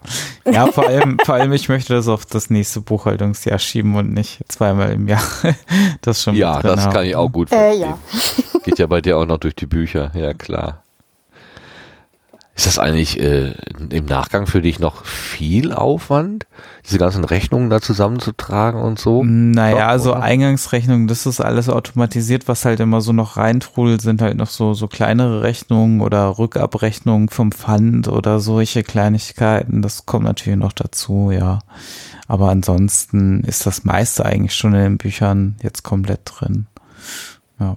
Ja, 0.50 0.66
vor 0.68 0.86
allem, 0.86 1.18
vor 1.24 1.34
allem, 1.34 1.52
ich 1.52 1.68
möchte 1.68 1.94
das 1.94 2.08
auf 2.08 2.24
das 2.24 2.48
nächste 2.50 2.80
Buchhaltungsjahr 2.80 3.58
schieben 3.58 3.94
und 3.96 4.12
nicht 4.14 4.40
zweimal 4.50 4.92
im 4.92 5.08
Jahr. 5.08 5.22
Das 6.00 6.22
schon 6.22 6.34
Ja, 6.36 6.54
mit 6.56 6.64
drin 6.64 6.76
das 6.76 6.84
haben. 6.86 6.92
kann 6.94 7.04
ich 7.04 7.16
auch 7.16 7.28
gut 7.30 7.52
Äh, 7.52 7.74
verstehen. 7.76 7.94
Geht 8.64 8.78
ja 8.78 8.86
bei 8.86 9.00
dir 9.00 9.18
auch 9.18 9.26
noch 9.26 9.38
durch 9.38 9.54
die 9.54 9.66
Bücher, 9.66 10.10
ja 10.14 10.32
klar. 10.34 10.82
Ist 12.54 12.66
das 12.66 12.78
eigentlich 12.78 13.18
äh, 13.18 13.54
im 13.90 14.04
Nachgang 14.06 14.46
für 14.46 14.60
dich 14.62 14.78
noch 14.78 15.04
viel 15.06 15.72
Aufwand, 15.72 16.46
diese 16.84 16.98
ganzen 16.98 17.24
Rechnungen 17.24 17.70
da 17.70 17.80
zusammenzutragen 17.80 18.80
und 18.80 18.98
so? 18.98 19.22
Naja, 19.24 19.76
Doch, 19.76 19.86
also 19.86 20.12
oder? 20.12 20.22
Eingangsrechnungen, 20.22 21.06
das 21.06 21.26
ist 21.26 21.40
alles 21.40 21.68
automatisiert, 21.68 22.48
was 22.48 22.64
halt 22.64 22.80
immer 22.80 23.00
so 23.00 23.12
noch 23.12 23.36
reintrudelt, 23.36 24.00
sind 24.02 24.20
halt 24.20 24.36
noch 24.36 24.48
so, 24.48 24.74
so 24.74 24.88
kleinere 24.88 25.42
Rechnungen 25.42 26.00
oder 26.00 26.38
Rückabrechnungen 26.38 27.28
vom 27.28 27.52
Pfand 27.52 28.08
oder 28.08 28.40
solche 28.40 28.82
Kleinigkeiten. 28.82 29.82
Das 29.82 30.06
kommt 30.06 30.24
natürlich 30.24 30.58
noch 30.58 30.72
dazu, 30.72 31.30
ja. 31.30 31.60
Aber 32.26 32.50
ansonsten 32.50 33.44
ist 33.44 33.66
das 33.66 33.84
meiste 33.84 34.24
eigentlich 34.24 34.54
schon 34.54 34.74
in 34.74 34.82
den 34.82 34.98
Büchern 34.98 35.56
jetzt 35.62 35.84
komplett 35.84 36.20
drin. 36.24 36.66
Ja. 37.60 37.76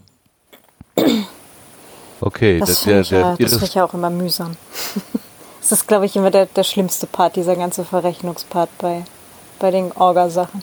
Okay, 2.21 2.59
Das 2.59 2.69
das, 2.69 2.85
ja, 3.09 3.35
das 3.37 3.51
finde 3.51 3.65
ich 3.65 3.75
ja 3.75 3.85
auch 3.85 3.93
immer 3.93 4.09
mühsam. 4.09 4.55
Das 4.93 5.21
ist, 5.71 5.87
glaube 5.87 6.05
ich, 6.05 6.15
immer 6.15 6.31
der, 6.31 6.45
der 6.45 6.63
schlimmste 6.63 7.07
Part, 7.07 7.35
dieser 7.35 7.55
ganze 7.55 7.83
Verrechnungspart 7.85 8.69
bei, 8.79 9.03
bei 9.59 9.71
den 9.71 9.91
Orga-Sachen. 9.91 10.61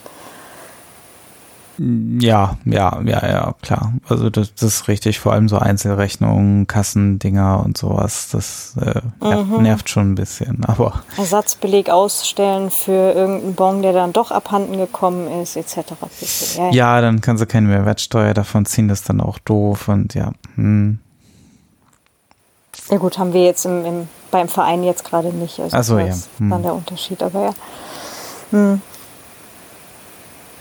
Ja, 1.79 2.59
ja, 2.67 3.01
ja, 3.03 3.27
ja, 3.27 3.55
klar. 3.63 3.95
Also 4.07 4.29
das, 4.29 4.55
das 4.55 4.75
ist 4.75 4.89
richtig, 4.89 5.19
vor 5.19 5.33
allem 5.33 5.49
so 5.49 5.57
Einzelrechnungen, 5.59 6.67
Kassendinger 6.67 7.63
und 7.65 7.79
sowas, 7.79 8.29
das 8.31 8.77
äh, 8.77 9.01
nervt, 9.27 9.49
Mhm. 9.49 9.63
nervt 9.63 9.89
schon 9.89 10.13
ein 10.13 10.15
bisschen, 10.15 10.65
aber 10.67 11.03
Ersatzbeleg 11.17 11.89
ausstellen 11.89 12.71
für 12.71 13.13
irgendeinen 13.15 13.55
Bon, 13.55 13.81
der 13.83 13.95
dann 13.95 14.13
doch 14.13 14.31
abhanden 14.31 14.77
gekommen 14.77 15.43
ist, 15.43 15.57
etc. 15.57 15.95
Ja, 16.57 16.65
ja. 16.65 16.71
ja, 16.73 17.01
dann 17.01 17.23
kann 17.23 17.39
sie 17.39 17.47
keine 17.47 17.69
Mehrwertsteuer 17.69 18.35
davon 18.35 18.67
ziehen, 18.67 18.89
das 18.89 19.01
ist 19.01 19.09
dann 19.09 19.23
auch 19.23 19.39
doof 19.39 19.89
und 19.89 20.15
ja, 20.15 20.33
hm. 20.57 20.99
Ja 22.91 22.99
gut, 22.99 23.19
haben 23.19 23.33
wir 23.33 23.45
jetzt 23.45 23.65
im, 23.65 23.85
im, 23.85 24.09
beim 24.31 24.49
Verein 24.49 24.83
jetzt 24.83 25.05
gerade 25.05 25.29
nicht. 25.29 25.61
Also 25.61 25.77
Ach 25.77 25.83
so, 25.85 25.99
das 25.99 26.07
ja. 26.09 26.13
ist 26.15 26.29
Hm. 26.39 26.51
dann 26.51 26.63
der 26.63 26.75
Unterschied, 26.75 27.23
aber 27.23 27.43
ja. 27.43 27.51
Hm. 28.51 28.81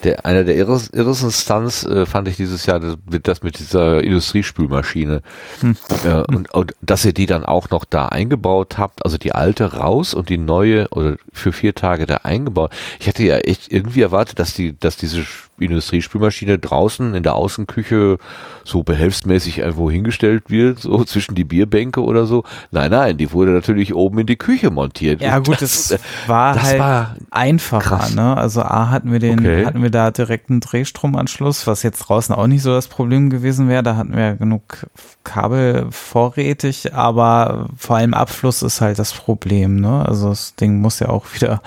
Der, 0.04 0.26
einer 0.26 0.44
der 0.44 0.56
irres, 0.56 0.90
irresten 0.90 1.32
Stunts 1.32 1.86
äh, 1.86 2.06
fand 2.06 2.28
ich 2.28 2.36
dieses 2.38 2.66
Jahr 2.66 2.80
das, 2.80 2.98
mit- 3.10 3.28
das 3.28 3.44
mit 3.44 3.60
dieser 3.60 4.04
Industriespülmaschine. 4.04 5.22
Hm. 5.62 5.76
Äh, 6.06 6.34
und, 6.34 6.54
und 6.54 6.74
dass 6.82 7.06
ihr 7.06 7.14
die 7.14 7.26
dann 7.26 7.46
auch 7.46 7.70
noch 7.70 7.86
da 7.86 8.08
eingebaut 8.08 8.78
habt, 8.78 9.04
also 9.06 9.18
die 9.18 9.34
alte 9.34 9.74
raus 9.76 10.14
und 10.14 10.30
die 10.30 10.38
neue 10.38 10.88
oder 10.90 11.16
für 11.34 11.52
vier 11.54 11.76
Tage 11.76 12.06
da 12.06 12.18
eingebaut. 12.24 12.72
Ich 13.00 13.08
hätte 13.08 13.24
ja 13.24 13.38
echt 13.38 13.72
irgendwie 13.72 14.02
erwartet, 14.02 14.40
dass 14.40 14.54
die, 14.54 14.78
dass 14.80 14.98
diese 14.98 15.22
Sch- 15.22 15.48
Industriespülmaschine 15.60 16.58
draußen 16.58 17.14
in 17.14 17.22
der 17.22 17.36
Außenküche 17.36 18.18
so 18.64 18.82
behelfsmäßig 18.84 19.60
irgendwo 19.60 19.92
hingestellt 19.92 20.46
wird, 20.48 20.80
so 20.80 21.04
zwischen 21.06 21.36
die 21.36 21.44
Bierbänke 21.44 22.02
oder 22.02 22.26
so. 22.26 22.44
Nein, 22.72 22.90
nein, 22.90 23.18
die 23.18 23.32
wurde 23.32 23.52
natürlich 23.52 23.94
oben 23.94 24.20
in 24.20 24.26
die 24.26 24.38
Küche 24.38 24.72
montiert. 24.72 25.22
ja 25.22 25.38
gut, 25.40 25.62
das, 25.62 25.90
das 25.90 26.00
war 26.26 26.56
das 26.56 26.64
halt 26.64 26.80
war 26.80 27.16
einfacher, 27.30 27.98
krass. 27.98 28.16
ne? 28.16 28.36
Also 28.38 28.62
A 28.64 28.90
hatten 28.90 29.12
wir 29.12 29.20
den, 29.20 29.40
Okay. 29.40 29.66
hatten 29.66 29.82
wir 29.84 29.91
da 29.92 30.12
direkt 30.12 30.50
einen 30.50 30.60
Drehstromanschluss, 30.60 31.68
was 31.68 31.84
jetzt 31.84 32.00
draußen 32.00 32.34
auch 32.34 32.48
nicht 32.48 32.64
so 32.64 32.74
das 32.74 32.88
Problem 32.88 33.30
gewesen 33.30 33.68
wäre. 33.70 33.84
Da 33.84 33.96
hatten 33.96 34.16
wir 34.16 34.36
genug 34.36 34.88
Kabel 35.24 35.88
vorrätig, 35.92 36.94
aber 36.94 37.70
vor 37.78 37.98
allem 37.98 38.14
Abfluss 38.14 38.62
ist 38.62 38.82
halt 38.82 39.00
das 39.00 39.14
Problem, 39.14 39.76
ne? 39.76 40.06
Also 40.08 40.30
das 40.30 40.56
Ding 40.56 40.82
muss 40.82 41.00
ja 41.00 41.10
auch 41.10 41.26
wieder 41.34 41.62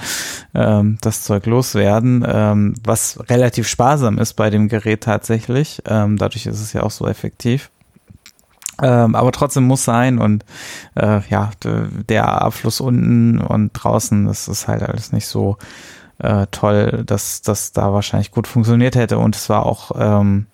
ähm, 0.55 0.99
das 1.01 1.23
Zeug 1.23 1.47
loswerden, 1.47 2.25
ähm, 2.27 2.75
was 2.83 3.19
relativ 3.29 3.69
sparsam 3.69 4.19
ist 4.19 4.35
bei 4.35 4.51
dem 4.51 4.69
Gerät 4.69 5.03
tatsächlich. 5.03 5.83
Ähm, 5.87 6.17
dadurch 6.17 6.47
ist 6.47 6.61
es 6.61 6.73
ja 6.73 6.83
auch 6.83 6.91
so 6.91 7.07
effektiv. 7.07 7.71
Ähm, 8.83 9.15
aber 9.15 9.31
trotzdem 9.31 9.65
muss 9.65 9.85
sein 9.85 10.19
und 10.19 10.45
äh, 10.97 11.21
ja, 11.29 11.51
der 11.63 12.43
Abfluss 12.43 12.81
unten 12.81 13.39
und 13.39 13.73
draußen, 13.73 14.27
das 14.27 14.49
ist 14.49 14.67
halt 14.67 14.83
alles 14.83 15.13
nicht 15.13 15.29
so 15.29 15.59
äh, 16.25 16.47
toll, 16.51 17.05
dass 17.07 17.43
das 17.43 17.73
da 17.73 17.93
wahrscheinlich 17.93 18.31
gut 18.31 18.47
funktioniert 18.47 18.97
hätte 18.97 19.19
und 19.19 19.37
es 19.37 19.49
war 19.49 19.67
auch 19.67 19.93
ähm, 19.97 20.47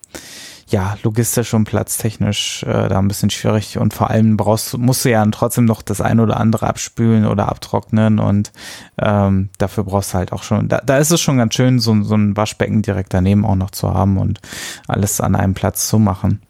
ja 0.69 0.97
logistisch 1.03 1.55
und 1.55 1.65
platztechnisch 1.65 2.63
äh, 2.63 2.89
da 2.89 2.99
ein 2.99 3.09
bisschen 3.09 3.31
schwierig 3.31 3.79
und 3.79 3.95
vor 3.95 4.11
allem 4.11 4.37
brauchst 4.37 4.77
musst 4.79 5.05
du 5.05 5.11
ja 5.11 5.25
trotzdem 5.27 5.65
noch 5.65 5.83
das 5.83 6.01
ein 6.01 6.21
oder 6.21 6.39
andere 6.39 6.67
abspülen 6.67 7.27
oder 7.27 7.49
abtrocknen 7.49 8.19
und 8.19 8.53
ähm, 8.99 9.51
dafür 9.59 9.85
brauchst 9.85 10.13
du 10.13 10.19
halt 10.19 10.33
auch 10.33 10.43
schon 10.43 10.69
da, 10.69 10.81
da 10.85 10.99
ist 10.99 11.11
es 11.11 11.21
schon 11.21 11.39
ganz 11.39 11.55
schön 11.55 11.79
so, 11.81 12.03
so 12.03 12.15
ein 12.15 12.37
Waschbecken 12.37 12.83
direkt 12.83 13.15
daneben 13.15 13.45
auch 13.45 13.57
noch 13.57 13.71
zu 13.71 13.93
haben 13.93 14.19
und 14.19 14.41
alles 14.87 15.21
an 15.21 15.35
einem 15.35 15.55
Platz 15.55 15.89
zu 15.89 15.99
machen. 15.99 16.43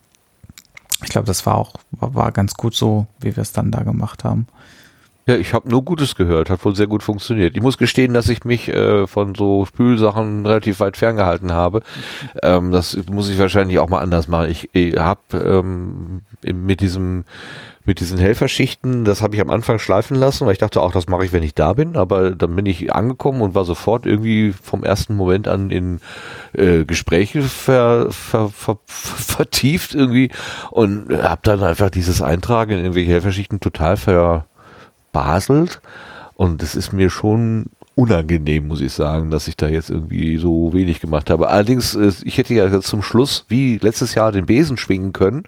Ich 1.03 1.09
glaube, 1.09 1.27
das 1.27 1.47
war 1.47 1.57
auch 1.57 1.75
war, 1.93 2.15
war 2.15 2.33
ganz 2.33 2.55
gut 2.55 2.75
so, 2.75 3.07
wie 3.21 3.35
wir 3.37 3.43
es 3.43 3.53
dann 3.53 3.71
da 3.71 3.83
gemacht 3.83 4.25
haben. 4.25 4.47
Ja, 5.31 5.37
ich 5.37 5.55
habe 5.55 5.69
nur 5.69 5.85
Gutes 5.85 6.17
gehört, 6.17 6.51
hat 6.51 6.65
wohl 6.65 6.75
sehr 6.75 6.89
gut 6.89 7.05
funktioniert. 7.05 7.57
Ich 7.57 7.63
muss 7.63 7.79
gestehen, 7.79 8.15
dass 8.15 8.29
ich 8.29 8.45
mich 8.45 8.69
äh, 8.69 9.07
von 9.07 9.37
so 9.37 9.65
Spülsachen 9.65 10.45
relativ 10.45 10.81
weit 10.81 10.97
ferngehalten 10.97 11.53
habe. 11.53 11.83
Ähm, 12.43 12.73
das 12.73 12.99
muss 13.09 13.31
ich 13.31 13.39
wahrscheinlich 13.39 13.79
auch 13.79 13.89
mal 13.89 14.01
anders 14.01 14.27
machen. 14.27 14.51
Ich, 14.51 14.71
ich 14.73 14.97
habe 14.97 15.21
ähm, 15.33 16.23
mit 16.43 16.81
diesem 16.81 17.23
mit 17.85 18.01
diesen 18.01 18.19
Helferschichten, 18.19 19.05
das 19.05 19.23
habe 19.23 19.35
ich 19.35 19.41
am 19.41 19.51
Anfang 19.51 19.79
schleifen 19.79 20.17
lassen, 20.17 20.47
weil 20.47 20.53
ich 20.53 20.59
dachte 20.59 20.83
auch, 20.83 20.93
das 20.93 21.09
mache 21.09 21.25
ich, 21.25 21.33
wenn 21.33 21.43
ich 21.43 21.55
da 21.55 21.73
bin. 21.73 21.97
Aber 21.97 22.33
dann 22.33 22.55
bin 22.55 22.67
ich 22.67 22.93
angekommen 22.93 23.41
und 23.41 23.55
war 23.55 23.65
sofort 23.65 24.07
irgendwie 24.07 24.53
vom 24.53 24.83
ersten 24.83 25.15
Moment 25.15 25.47
an 25.47 25.71
in 25.71 26.01
äh, 26.53 26.85
Gespräche 26.85 27.43
ver, 27.43 28.09
ver, 28.11 28.51
ver, 28.51 28.79
vertieft 28.85 29.95
irgendwie 29.95 30.31
und 30.73 31.11
habe 31.23 31.41
dann 31.45 31.63
einfach 31.63 31.91
dieses 31.91 32.21
Eintragen 32.21 32.73
in 32.73 32.79
irgendwelche 32.81 33.13
Helferschichten 33.13 33.61
total 33.61 33.97
ver 33.97 34.47
baselt 35.13 35.81
und 36.35 36.63
es 36.63 36.75
ist 36.75 36.93
mir 36.93 37.11
schon 37.11 37.67
unangenehm, 37.97 38.67
muss 38.69 38.81
ich 38.81 38.95
sagen, 38.95 39.31
dass 39.31 39.47
ich 39.47 39.57
da 39.59 39.69
jetzt 39.69 39.91
irgendwie 39.91 40.39
so 40.39 40.73
wenig 40.73 41.01
gemacht 41.01 41.29
habe. 41.29 41.49
Allerdings, 41.51 41.95
äh, 41.95 42.11
ich 42.25 42.39
hätte 42.39 42.55
ja 42.55 42.81
zum 42.81 43.03
Schluss 43.03 43.45
wie 43.49 43.77
letztes 43.77 44.15
Jahr 44.15 44.33
den 44.33 44.47
Besen 44.47 44.79
schwingen 44.79 45.13
können, 45.13 45.43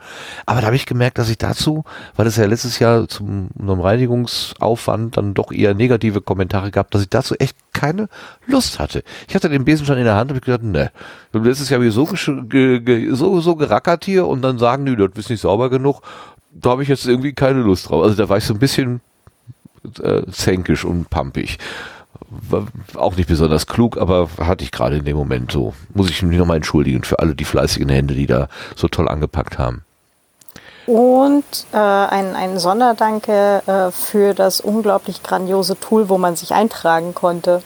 aber 0.45 0.61
da 0.61 0.67
habe 0.67 0.77
ich 0.77 0.85
gemerkt, 0.85 1.17
dass 1.17 1.31
ich 1.31 1.39
dazu, 1.39 1.85
weil 2.15 2.27
es 2.27 2.37
ja 2.37 2.45
letztes 2.45 2.79
Jahr 2.79 3.09
zum 3.09 3.49
einem 3.59 3.81
Reinigungsaufwand 3.81 5.17
dann 5.17 5.33
doch 5.33 5.51
eher 5.51 5.73
negative 5.73 6.21
Kommentare 6.21 6.71
gab, 6.71 6.91
dass 6.91 7.03
ich 7.03 7.09
dazu 7.09 7.37
echt 7.37 7.57
keine 7.73 8.09
Lust 8.47 8.79
hatte. 8.79 9.03
Ich 9.29 9.35
hatte 9.35 9.49
den 9.49 9.65
Besen 9.65 9.87
schon 9.87 9.97
in 9.97 10.05
der 10.05 10.17
Hand 10.17 10.31
und 10.31 10.37
hab 10.37 10.45
gedacht, 10.45 10.63
ne, 10.63 10.91
letztes 11.33 11.71
Jahr 11.71 11.81
so, 11.91 12.05
gesch- 12.05 12.49
ge, 12.49 12.81
ge, 12.81 13.15
so, 13.15 13.41
so 13.41 13.57
gerackert 13.57 14.05
hier 14.05 14.27
und 14.27 14.43
dann 14.43 14.59
sagen 14.59 14.85
die, 14.85 14.97
das 14.97 15.09
ist 15.17 15.31
nicht 15.31 15.41
sauber 15.41 15.71
genug. 15.71 16.03
Da 16.53 16.71
habe 16.71 16.83
ich 16.83 16.89
jetzt 16.91 17.07
irgendwie 17.07 17.33
keine 17.33 17.61
Lust 17.61 17.89
drauf. 17.89 18.03
Also 18.03 18.15
da 18.15 18.29
war 18.29 18.37
ich 18.37 18.45
so 18.45 18.53
ein 18.53 18.59
bisschen 18.61 19.01
äh, 20.03 20.23
zänkisch 20.31 20.85
und 20.85 21.11
pampig. 21.11 21.59
War 22.29 22.67
auch 22.95 23.17
nicht 23.17 23.29
besonders 23.29 23.67
klug, 23.67 23.99
aber 23.99 24.29
hatte 24.39 24.65
ich 24.65 24.73
gerade 24.73 24.97
in 24.97 25.05
dem 25.05 25.17
Moment 25.17 25.53
so. 25.53 25.75
Muss 25.95 26.11
ich 26.11 26.23
mich 26.23 26.39
nochmal 26.39 26.57
entschuldigen 26.57 27.05
für 27.05 27.19
alle 27.19 27.35
die 27.35 27.45
fleißigen 27.45 27.89
Hände, 27.89 28.15
die 28.15 28.27
da 28.27 28.49
so 28.75 28.89
toll 28.89 29.09
angepackt 29.09 29.59
haben. 29.59 29.85
Und 30.87 31.45
äh, 31.73 31.77
ein, 31.77 32.35
ein 32.35 32.59
Sonderdanke 32.59 33.63
äh, 33.67 33.91
für 33.93 34.35
das 34.35 34.61
unglaublich 34.61 35.23
grandiose 35.23 35.79
Tool, 35.79 36.09
wo 36.09 36.19
man 36.19 36.35
sich 36.35 36.53
eintragen 36.53 37.15
konnte. 37.15 37.63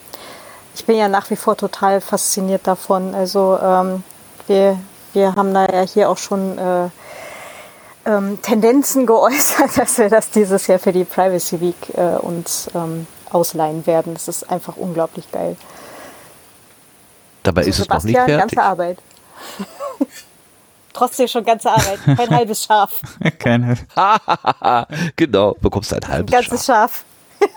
Ich 0.75 0.85
bin 0.85 0.97
ja 0.97 1.09
nach 1.09 1.31
wie 1.31 1.37
vor 1.37 1.57
total 1.57 2.03
fasziniert 2.03 2.67
davon. 2.67 3.15
Also 3.15 3.59
ähm, 3.63 4.03
wir, 4.47 4.79
wir 5.15 5.35
haben 5.35 5.55
da 5.55 5.67
ja 5.67 5.81
hier 5.83 6.11
auch 6.11 6.19
schon 6.19 6.59
äh, 6.59 6.91
ähm, 8.07 8.41
Tendenzen 8.41 9.07
geäußert, 9.07 9.77
dass 9.77 9.99
wir 9.99 10.09
das 10.09 10.31
dieses 10.31 10.67
Jahr 10.67 10.79
für 10.79 10.93
die 10.93 11.05
Privacy 11.05 11.61
Week 11.61 11.77
äh, 11.95 12.17
uns 12.17 12.71
ähm, 12.75 13.07
ausleihen 13.31 13.87
werden. 13.87 14.15
Das 14.15 14.29
ist 14.29 14.51
einfach 14.51 14.77
unglaublich 14.77 15.31
geil. 15.31 15.57
Dabei 17.43 17.65
ist 17.65 17.79
es 17.79 17.89
noch 17.89 18.03
nicht 18.03 18.17
fertig. 18.17 18.39
ganze 18.39 18.63
Arbeit. 18.63 18.99
Trotzdem 20.93 21.29
schon 21.29 21.45
ganze 21.45 21.71
Arbeit. 21.71 21.99
Kein 22.05 22.31
halbes 22.31 22.65
Schaf. 22.65 23.03
Keine. 23.39 23.77
genau, 25.15 25.55
bekommst 25.61 25.93
ein 25.93 26.03
Ein 26.03 26.09
halbes 26.09 26.33
ganzes 26.33 26.65
Schaf. 26.65 27.05
Schaf. 27.41 27.49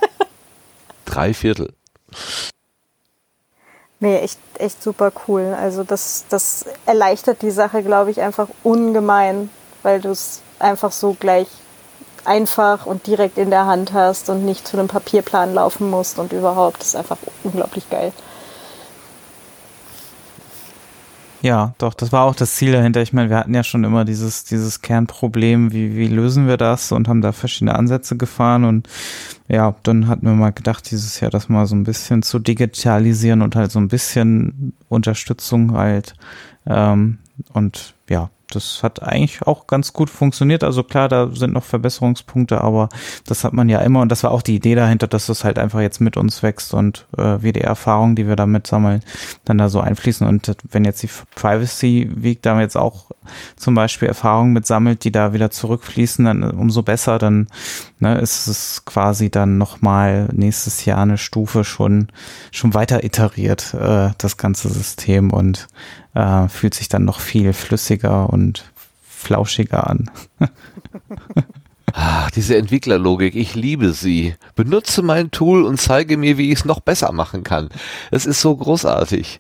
Drei 1.06 1.34
Viertel. 1.34 1.74
Nee, 4.02 4.18
echt, 4.18 4.40
echt 4.58 4.84
super 4.84 5.12
cool. 5.28 5.56
Also 5.60 5.84
das, 5.84 6.26
das 6.30 6.66
erleichtert 6.86 7.42
die 7.42 7.52
Sache, 7.52 7.84
glaube 7.84 8.12
ich, 8.12 8.22
einfach 8.22 8.48
ungemein, 8.64 9.50
weil 9.84 10.02
du 10.02 10.10
es 10.10 10.42
einfach 10.60 10.92
so 10.92 11.16
gleich 11.20 11.48
einfach 12.26 12.86
und 12.86 13.08
direkt 13.08 13.38
in 13.38 13.50
der 13.50 13.66
Hand 13.66 13.94
hast 13.94 14.30
und 14.30 14.46
nicht 14.46 14.68
zu 14.68 14.78
einem 14.78 14.88
Papierplan 14.88 15.54
laufen 15.54 15.90
musst 15.90 16.20
und 16.20 16.34
überhaupt. 16.34 16.80
Das 16.80 16.90
ist 16.90 16.96
einfach 16.96 17.18
unglaublich 17.44 17.90
geil. 17.90 18.12
Ja, 21.42 21.74
doch, 21.78 21.94
das 21.94 22.12
war 22.12 22.26
auch 22.26 22.36
das 22.36 22.56
Ziel 22.56 22.74
dahinter. 22.74 23.02
Ich 23.02 23.14
meine, 23.14 23.30
wir 23.30 23.38
hatten 23.38 23.54
ja 23.54 23.64
schon 23.64 23.86
immer 23.86 24.04
dieses, 24.04 24.44
dieses 24.44 24.82
Kernproblem, 24.82 25.72
wie, 25.72 25.96
wie 25.96 26.08
lösen 26.08 26.48
wir 26.48 26.58
das 26.58 26.92
und 26.92 27.08
haben 27.08 27.22
da 27.22 27.32
verschiedene 27.32 27.76
Ansätze 27.76 28.18
gefahren 28.18 28.66
und 28.66 28.90
ja, 29.48 29.74
dann 29.84 30.08
hatten 30.08 30.26
wir 30.26 30.34
mal 30.34 30.52
gedacht, 30.52 30.92
dieses 30.92 31.20
Jahr 31.22 31.32
das 31.32 31.48
mal 31.48 31.66
so 31.66 31.76
ein 31.76 31.86
bisschen 31.86 32.24
zu 32.24 32.40
digitalisieren 32.40 33.42
und 33.42 33.56
halt 33.56 33.72
so 33.72 33.80
ein 33.80 33.88
bisschen 33.88 34.74
Unterstützung 34.90 35.78
halt 35.78 36.14
ähm, 36.68 37.20
und 37.54 37.94
ja, 38.10 38.30
das 38.52 38.84
hat 38.84 39.02
eigentlich 39.04 39.44
auch 39.44 39.68
ganz 39.68 39.94
gut 39.94 40.10
funktioniert. 40.10 40.64
Also 40.64 40.84
klar, 40.84 41.08
da 41.08 41.30
sind 41.34 41.54
noch 41.54 41.64
Verbesserungspunkte, 41.64 42.62
aber 42.62 42.90
das 43.26 43.44
hat 43.44 43.54
man 43.54 43.70
ja 43.70 43.80
immer 43.80 44.02
und 44.02 44.10
das 44.10 44.24
war 44.24 44.32
auch 44.32 44.42
die 44.42 44.56
Idee 44.56 44.76
dahinter, 44.76 45.08
dass 45.08 45.28
das 45.28 45.44
halt 45.44 45.60
einfach 45.60 45.82
jetzt 45.82 46.02
mit 46.02 46.18
uns 46.18 46.42
wächst 46.44 46.74
und 46.74 47.08
äh, 47.18 47.42
wir 47.42 47.54
die 47.54 47.62
Erfahrungen, 47.62 48.16
die 48.16 48.28
wir 48.28 48.36
damit 48.36 48.68
sammeln, 48.68 49.02
dann 49.46 49.58
da 49.58 49.70
so 49.70 49.80
einfließen. 49.80 50.28
Und 50.28 50.56
wenn 50.70 50.86
jetzt 50.86 51.04
die 51.04 51.10
Privacy 51.36 52.10
Week 52.16 52.42
da 52.42 52.60
jetzt 52.60 52.78
auch 52.78 53.12
zum 53.56 53.76
Beispiel 53.76 54.08
Erfahrungen 54.08 54.54
mit 54.54 54.66
sammelt, 54.66 55.04
die 55.04 55.12
da 55.12 55.34
wieder 55.34 55.52
zurückfließen, 55.52 56.26
dann 56.26 56.44
umso 56.44 56.82
besser, 56.82 57.20
dann 57.20 57.48
ne, 58.00 58.20
ist 58.20 58.48
es 58.48 58.84
quasi 58.86 59.30
dann 59.30 59.58
nochmal 59.58 60.30
nächstes 60.32 60.86
Jahr 60.86 61.00
eine 61.00 61.18
Stufe 61.18 61.64
schon, 61.64 62.08
schon 62.52 62.74
weiter 62.74 63.04
iteriert, 63.04 63.74
äh, 63.74 64.10
das 64.18 64.38
ganze 64.38 64.70
System 64.70 65.32
und 65.32 65.68
äh, 66.14 66.48
fühlt 66.48 66.74
sich 66.74 66.90
dann 66.90 67.06
noch 67.06 67.20
viel 67.20 67.54
flüssiger 67.54 68.30
und 68.30 68.66
flauschiger 69.04 69.88
an. 69.88 70.10
Ach, 71.94 72.30
diese 72.32 72.56
Entwicklerlogik, 72.56 73.36
ich 73.36 73.56
liebe 73.56 73.94
sie. 73.94 74.36
Benutze 74.56 75.02
mein 75.02 75.32
Tool 75.32 75.64
und 75.64 75.82
zeige 75.82 76.18
mir, 76.18 76.38
wie 76.38 76.52
ich 76.52 76.60
es 76.60 76.66
noch 76.66 76.80
besser 76.80 77.12
machen 77.12 77.44
kann. 77.44 77.70
Es 78.12 78.26
ist 78.26 78.42
so 78.42 78.56
großartig. 78.56 79.40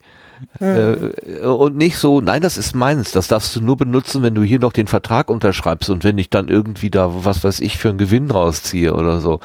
Hm. 0.60 1.14
Äh, 1.42 1.46
und 1.46 1.76
nicht 1.76 1.98
so, 1.98 2.22
nein, 2.22 2.42
das 2.42 2.58
ist 2.58 2.76
meins, 2.76 3.12
das 3.12 3.28
darfst 3.28 3.56
du 3.56 3.62
nur 3.62 3.78
benutzen, 3.78 4.24
wenn 4.24 4.36
du 4.36 4.44
hier 4.44 4.60
noch 4.60 4.74
den 4.74 4.88
Vertrag 4.88 5.30
unterschreibst 5.30 5.90
und 5.90 6.04
wenn 6.04 6.18
ich 6.18 6.30
dann 6.30 6.48
irgendwie 6.48 6.90
da, 6.90 7.26
was 7.26 7.44
weiß 7.44 7.60
ich, 7.60 7.78
für 7.78 7.90
einen 7.90 7.98
Gewinn 7.98 8.32
rausziehe 8.32 8.94
oder 8.94 9.20
so. 9.20 9.42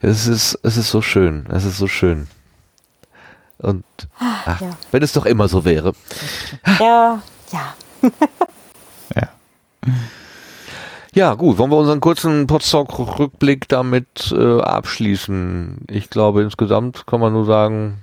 Es 0.00 0.26
ist, 0.26 0.58
es 0.62 0.76
ist 0.76 0.90
so 0.90 1.00
schön, 1.00 1.46
es 1.48 1.64
ist 1.64 1.78
so 1.78 1.86
schön. 1.86 2.26
Und 3.62 3.84
ach, 4.18 4.60
ja. 4.60 4.70
wenn 4.90 5.02
es 5.02 5.12
doch 5.12 5.26
immer 5.26 5.48
so 5.48 5.64
wäre. 5.64 5.92
Ja, 6.80 7.22
ja. 7.52 7.74
ja. 9.16 9.28
Ja, 11.14 11.34
gut, 11.34 11.58
wollen 11.58 11.70
wir 11.70 11.76
unseren 11.76 12.00
kurzen 12.00 12.46
Potsdok-Rückblick 12.46 13.68
damit 13.68 14.34
äh, 14.36 14.60
abschließen? 14.60 15.84
Ich 15.88 16.08
glaube, 16.08 16.42
insgesamt 16.42 17.06
kann 17.06 17.20
man 17.20 17.34
nur 17.34 17.44
sagen, 17.44 17.98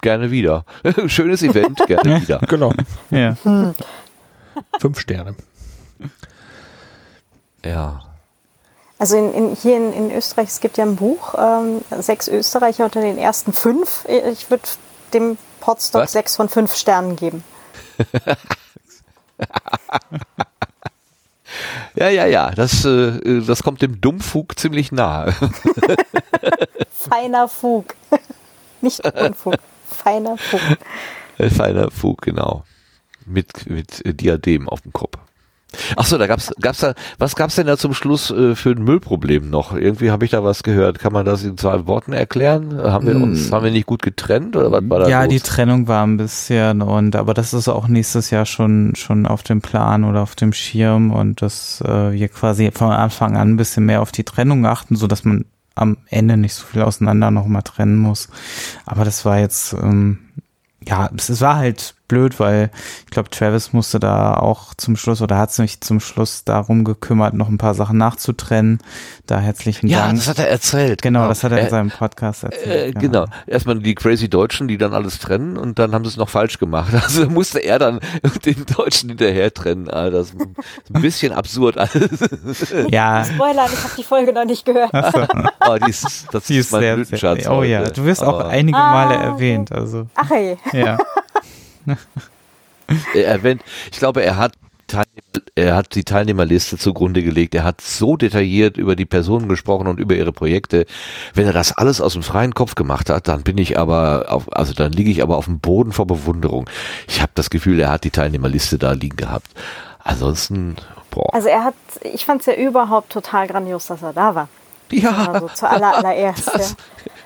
gerne 0.00 0.30
wieder. 0.30 0.64
Schönes 1.06 1.42
Event, 1.42 1.78
gerne 1.86 2.20
wieder. 2.20 2.38
Genau. 2.46 2.72
Ja. 3.10 3.36
Fünf 4.78 5.00
Sterne. 5.00 5.34
Ja. 7.64 8.02
Also 8.98 9.16
in, 9.16 9.34
in, 9.34 9.56
hier 9.56 9.76
in, 9.76 9.92
in, 9.92 10.10
Österreich, 10.12 10.48
es 10.48 10.60
gibt 10.60 10.76
ja 10.76 10.84
ein 10.84 10.94
Buch, 10.94 11.34
ähm, 11.36 11.80
sechs 12.00 12.28
Österreicher 12.28 12.84
unter 12.84 13.00
den 13.00 13.18
ersten 13.18 13.52
fünf. 13.52 14.06
Ich 14.30 14.48
würde 14.50 14.62
dem 15.14 15.38
Potstock 15.60 16.08
sechs 16.08 16.36
von 16.36 16.48
fünf 16.48 16.74
Sternen 16.74 17.16
geben. 17.16 17.44
ja, 21.94 22.08
ja, 22.08 22.26
ja, 22.26 22.50
das, 22.50 22.84
äh, 22.84 23.40
das 23.46 23.62
kommt 23.62 23.80
dem 23.82 24.00
Dummfug 24.00 24.58
ziemlich 24.58 24.92
nahe. 24.92 25.34
Feiner 26.90 27.48
Fug. 27.48 27.94
Nicht 28.80 29.00
Unfug, 29.06 29.54
feiner 29.86 30.36
Fug. 30.36 30.60
Feiner 31.38 31.90
Fug, 31.90 32.20
genau. 32.20 32.64
Mit, 33.24 33.68
mit 33.70 34.02
Diadem 34.20 34.68
auf 34.68 34.82
dem 34.82 34.92
Kopf. 34.92 35.16
Achso, 35.96 36.18
da 36.18 36.26
gab's, 36.26 36.52
gab's 36.60 36.78
da, 36.78 36.94
was 37.18 37.36
gab's 37.36 37.56
denn 37.56 37.66
da 37.66 37.76
zum 37.76 37.94
Schluss 37.94 38.30
äh, 38.30 38.54
für 38.54 38.70
ein 38.70 38.82
Müllproblem 38.82 39.50
noch? 39.50 39.74
Irgendwie 39.74 40.10
habe 40.10 40.24
ich 40.24 40.30
da 40.30 40.44
was 40.44 40.62
gehört. 40.62 40.98
Kann 40.98 41.12
man 41.12 41.24
das 41.24 41.44
in 41.44 41.56
zwei 41.58 41.86
Worten 41.86 42.12
erklären? 42.12 42.76
Haben 42.82 43.06
wir 43.06 43.16
uns, 43.16 43.46
hm. 43.46 43.52
haben 43.52 43.64
wir 43.64 43.70
nicht 43.70 43.86
gut 43.86 44.02
getrennt 44.02 44.56
oder 44.56 44.70
was 44.72 44.82
war 44.88 45.00
da 45.00 45.08
Ja, 45.08 45.24
los? 45.24 45.32
die 45.32 45.40
Trennung 45.40 45.88
war 45.88 46.06
ein 46.06 46.16
bisschen 46.16 46.82
und, 46.82 47.16
aber 47.16 47.34
das 47.34 47.54
ist 47.54 47.68
auch 47.68 47.88
nächstes 47.88 48.30
Jahr 48.30 48.46
schon, 48.46 48.94
schon 48.96 49.26
auf 49.26 49.42
dem 49.42 49.60
Plan 49.60 50.04
oder 50.04 50.22
auf 50.22 50.34
dem 50.34 50.52
Schirm 50.52 51.10
und 51.10 51.42
dass 51.42 51.80
äh, 51.80 52.12
wir 52.12 52.28
quasi 52.28 52.70
von 52.72 52.90
Anfang 52.90 53.36
an 53.36 53.50
ein 53.50 53.56
bisschen 53.56 53.86
mehr 53.86 54.02
auf 54.02 54.12
die 54.12 54.24
Trennung 54.24 54.66
achten, 54.66 54.96
so 54.96 55.06
dass 55.06 55.24
man 55.24 55.44
am 55.74 55.96
Ende 56.08 56.36
nicht 56.36 56.54
so 56.54 56.64
viel 56.64 56.82
auseinander 56.82 57.30
noch 57.30 57.46
mal 57.46 57.62
trennen 57.62 57.96
muss. 57.98 58.28
Aber 58.86 59.04
das 59.04 59.24
war 59.24 59.38
jetzt, 59.38 59.72
ähm, 59.72 60.18
ja, 60.86 61.10
es 61.16 61.40
war 61.40 61.56
halt 61.56 61.94
blöd, 62.14 62.38
weil 62.38 62.70
ich 63.04 63.10
glaube, 63.10 63.28
Travis 63.28 63.72
musste 63.72 63.98
da 63.98 64.34
auch 64.34 64.74
zum 64.74 64.96
Schluss 64.96 65.20
oder 65.20 65.36
hat 65.36 65.52
sich 65.52 65.80
zum 65.80 65.98
Schluss 65.98 66.44
darum 66.44 66.84
gekümmert, 66.84 67.34
noch 67.34 67.48
ein 67.48 67.58
paar 67.58 67.74
Sachen 67.74 67.98
nachzutrennen. 67.98 68.78
Da 69.26 69.40
herzlichen 69.40 69.88
ja, 69.88 69.98
Dank. 69.98 70.12
Ja, 70.12 70.16
das 70.18 70.28
hat 70.28 70.38
er 70.38 70.48
erzählt. 70.48 71.02
Genau, 71.02 71.20
genau. 71.20 71.28
das 71.28 71.42
hat 71.42 71.50
er 71.50 71.58
in 71.58 71.66
äh, 71.66 71.70
seinem 71.70 71.90
Podcast 71.90 72.44
erzählt. 72.44 72.96
Äh, 72.96 73.00
genau. 73.00 73.24
genau. 73.24 73.26
Erstmal 73.48 73.80
die 73.80 73.96
crazy 73.96 74.28
Deutschen, 74.28 74.68
die 74.68 74.78
dann 74.78 74.94
alles 74.94 75.18
trennen 75.18 75.56
und 75.56 75.80
dann 75.80 75.92
haben 75.92 76.04
sie 76.04 76.10
es 76.10 76.16
noch 76.16 76.28
falsch 76.28 76.58
gemacht. 76.58 76.92
Also 77.04 77.28
musste 77.28 77.58
er 77.58 77.78
dann 77.78 78.00
den 78.46 78.64
Deutschen 78.64 79.10
hinterher 79.10 79.52
trennen. 79.52 79.90
Alter. 79.90 80.18
Das 80.18 80.28
ist 80.28 80.40
ein 80.40 80.54
bisschen 81.02 81.32
absurd 81.32 81.76
alles. 81.76 82.20
Ja. 82.88 83.24
Spoiler, 83.24 83.66
ich 83.66 83.82
habe 83.82 83.94
die 83.98 84.04
Folge 84.04 84.32
noch 84.32 84.44
nicht 84.44 84.64
gehört. 84.64 84.90
So. 84.92 85.26
oh, 85.68 85.76
die 85.84 85.90
ist, 85.90 86.26
das 86.32 86.44
die 86.44 86.58
ist, 86.58 86.66
ist 86.66 86.72
mein 86.72 86.80
sehr, 86.80 86.94
Blütenschatz. 86.94 87.46
Oh 87.48 87.62
ja, 87.62 87.82
du 87.84 88.04
wirst 88.04 88.22
auch 88.22 88.44
oh. 88.44 88.48
einige 88.48 88.78
Male 88.78 89.18
ah, 89.18 89.24
erwähnt. 89.24 89.72
Also. 89.72 90.06
Ach 90.14 90.30
hey. 90.30 90.56
Ja. 90.72 90.98
er 93.14 93.26
erwähnt, 93.26 93.62
ich 93.90 93.98
glaube, 93.98 94.22
er 94.22 94.36
hat 94.36 94.52
er 95.54 95.74
hat 95.76 95.94
die 95.94 96.04
Teilnehmerliste 96.04 96.78
zugrunde 96.78 97.22
gelegt. 97.22 97.54
Er 97.54 97.64
hat 97.64 97.80
so 97.80 98.16
detailliert 98.16 98.76
über 98.76 98.96
die 98.96 99.04
Personen 99.04 99.48
gesprochen 99.48 99.86
und 99.86 99.98
über 99.98 100.14
ihre 100.14 100.32
Projekte. 100.32 100.86
Wenn 101.32 101.46
er 101.46 101.52
das 101.52 101.76
alles 101.76 102.00
aus 102.00 102.12
dem 102.12 102.22
freien 102.22 102.54
Kopf 102.54 102.74
gemacht 102.74 103.10
hat, 103.10 103.28
dann 103.28 103.42
bin 103.42 103.58
ich 103.58 103.78
aber 103.78 104.26
auf, 104.28 104.52
also 104.52 104.72
dann 104.72 104.92
liege 104.92 105.10
ich 105.10 105.22
aber 105.22 105.36
auf 105.36 105.46
dem 105.46 105.60
Boden 105.60 105.92
vor 105.92 106.06
Bewunderung. 106.06 106.68
Ich 107.08 107.20
habe 107.20 107.32
das 107.34 107.50
Gefühl, 107.50 107.80
er 107.80 107.90
hat 107.90 108.04
die 108.04 108.10
Teilnehmerliste 108.10 108.78
da 108.78 108.92
liegen 108.92 109.16
gehabt. 109.16 109.48
Ansonsten, 110.02 110.76
boah. 111.10 111.32
Also 111.32 111.48
er 111.48 111.64
hat, 111.64 111.74
ich 112.02 112.24
fand 112.24 112.40
es 112.40 112.46
ja 112.46 112.54
überhaupt 112.54 113.10
total 113.10 113.46
grandios, 113.46 113.86
dass 113.86 114.02
er 114.02 114.12
da 114.12 114.34
war. 114.34 114.48
Ja. 114.90 115.32
Also 115.32 115.48
zu 115.48 115.68
aller, 115.68 115.96
allererst. 115.96 116.48
Das, 116.52 116.76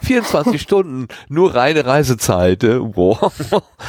24 0.03 0.61
Stunden, 0.61 1.09
nur 1.29 1.55
reine 1.55 1.85
Reisezeit. 1.85 2.61
Boah. 2.61 3.33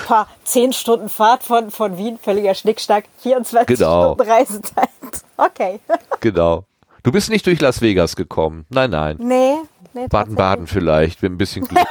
Paar, 0.07 0.27
10 0.44 0.73
Stunden 0.73 1.10
Fahrt 1.10 1.44
von, 1.44 1.72
von 1.72 1.98
Wien, 1.98 2.18
völliger 2.22 2.53
Schnickschnack, 2.53 3.06
24 3.19 3.77
genau. 3.77 4.14
Stunden 4.14 4.31
Reisezeit. 4.31 4.90
Okay. 5.41 5.80
Genau. 6.19 6.65
Du 7.02 7.14
bist 7.14 7.30
nicht 7.30 7.45
durch 7.45 7.61
Las 7.61 7.81
Vegas 7.81 8.18
gekommen. 8.18 8.65
Nein, 8.68 8.90
nein. 8.90 9.15
Nee. 9.22 9.56
nee 9.94 10.07
Baden-Baden 10.10 10.68
vielleicht, 10.68 11.23
mit 11.23 11.31
ein 11.31 11.38
bisschen 11.38 11.65
Glück. 11.65 11.88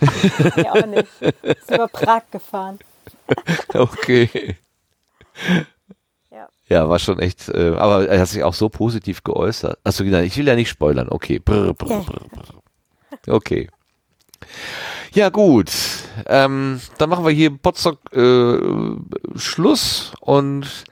nee, 0.56 0.66
auch 0.70 0.86
nicht. 0.86 1.06
Ist 1.42 1.70
über 1.70 1.88
Prag 1.88 2.22
gefahren. 2.30 2.78
okay. 3.74 4.56
Ja, 6.68 6.88
war 6.88 6.98
schon 6.98 7.20
echt, 7.20 7.48
äh, 7.48 7.74
aber 7.76 8.08
er 8.08 8.20
hat 8.20 8.28
sich 8.28 8.42
auch 8.42 8.54
so 8.54 8.68
positiv 8.68 9.22
geäußert. 9.22 9.78
Achso, 9.84 10.02
genau, 10.02 10.18
ich 10.18 10.36
will 10.36 10.48
ja 10.48 10.56
nicht 10.56 10.68
spoilern. 10.68 11.08
Okay. 11.08 11.38
Brr, 11.38 11.74
brr, 11.74 12.00
brr, 12.00 12.62
okay. 13.28 13.68
Ja, 15.12 15.30
gut. 15.30 15.70
Ähm, 16.26 16.80
dann 16.98 17.10
machen 17.10 17.24
wir 17.24 17.32
hier 17.32 17.50
Potsdok 17.56 17.98
äh, 18.12 18.58
Schluss 19.38 20.12
und 20.20 20.84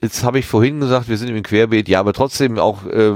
Jetzt 0.00 0.22
habe 0.22 0.38
ich 0.38 0.44
vorhin 0.44 0.80
gesagt, 0.80 1.08
wir 1.08 1.16
sind 1.16 1.30
im 1.30 1.42
Querbeet, 1.42 1.88
ja, 1.88 1.98
aber 1.98 2.12
trotzdem 2.12 2.58
auch 2.58 2.84
äh, 2.84 3.14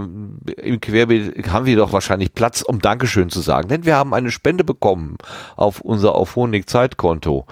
im 0.57 0.81
Querbeet 0.81 1.47
haben 1.53 1.67
wir 1.67 1.77
doch 1.77 1.93
wahrscheinlich 1.93 2.33
Platz, 2.33 2.63
um 2.63 2.79
Dankeschön 2.81 3.29
zu 3.29 3.41
sagen. 3.41 3.69
Denn 3.69 3.85
wir 3.85 3.95
haben 3.95 4.15
eine 4.15 4.31
Spende 4.31 4.65
bekommen 4.65 5.19
auf 5.57 5.83
unser 5.83 6.15
Auphonic-Zeitkonto 6.15 7.45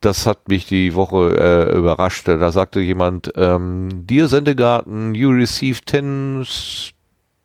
das 0.00 0.26
hat 0.26 0.48
mich 0.48 0.66
die 0.66 0.94
Woche 0.94 1.36
äh, 1.38 1.76
überrascht. 1.76 2.28
Da 2.28 2.52
sagte 2.52 2.80
jemand, 2.80 3.32
ähm, 3.36 3.88
Dear 4.06 4.28
Sendegarten, 4.28 5.14
you 5.14 5.30
received 5.30 5.88
10, 5.90 6.46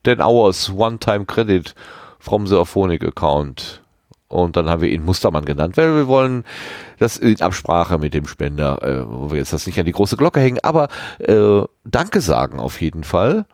10 0.05 0.21
hours 0.21 0.71
one-time 0.75 1.25
credit 1.25 1.75
from 2.19 2.47
the 2.47 2.57
Aphonic 2.57 3.03
account. 3.03 3.81
Und 4.27 4.57
dann 4.57 4.67
haben 4.67 4.81
wir 4.81 4.89
ihn 4.89 5.05
Mustermann 5.05 5.45
genannt, 5.45 5.77
weil 5.77 5.95
wir 5.95 6.07
wollen 6.07 6.43
das 6.97 7.17
in 7.17 7.39
Absprache 7.41 7.99
mit 7.99 8.13
dem 8.15 8.25
Spender, 8.25 8.81
äh, 8.81 9.05
wo 9.07 9.31
wir 9.31 9.37
jetzt 9.37 9.53
das 9.53 9.67
nicht 9.67 9.79
an 9.79 9.85
die 9.85 9.91
große 9.91 10.17
Glocke 10.17 10.39
hängen, 10.39 10.59
aber 10.63 10.87
äh, 11.19 11.61
Danke 11.83 12.21
sagen 12.21 12.59
auf 12.59 12.81
jeden 12.81 13.03
Fall 13.03 13.45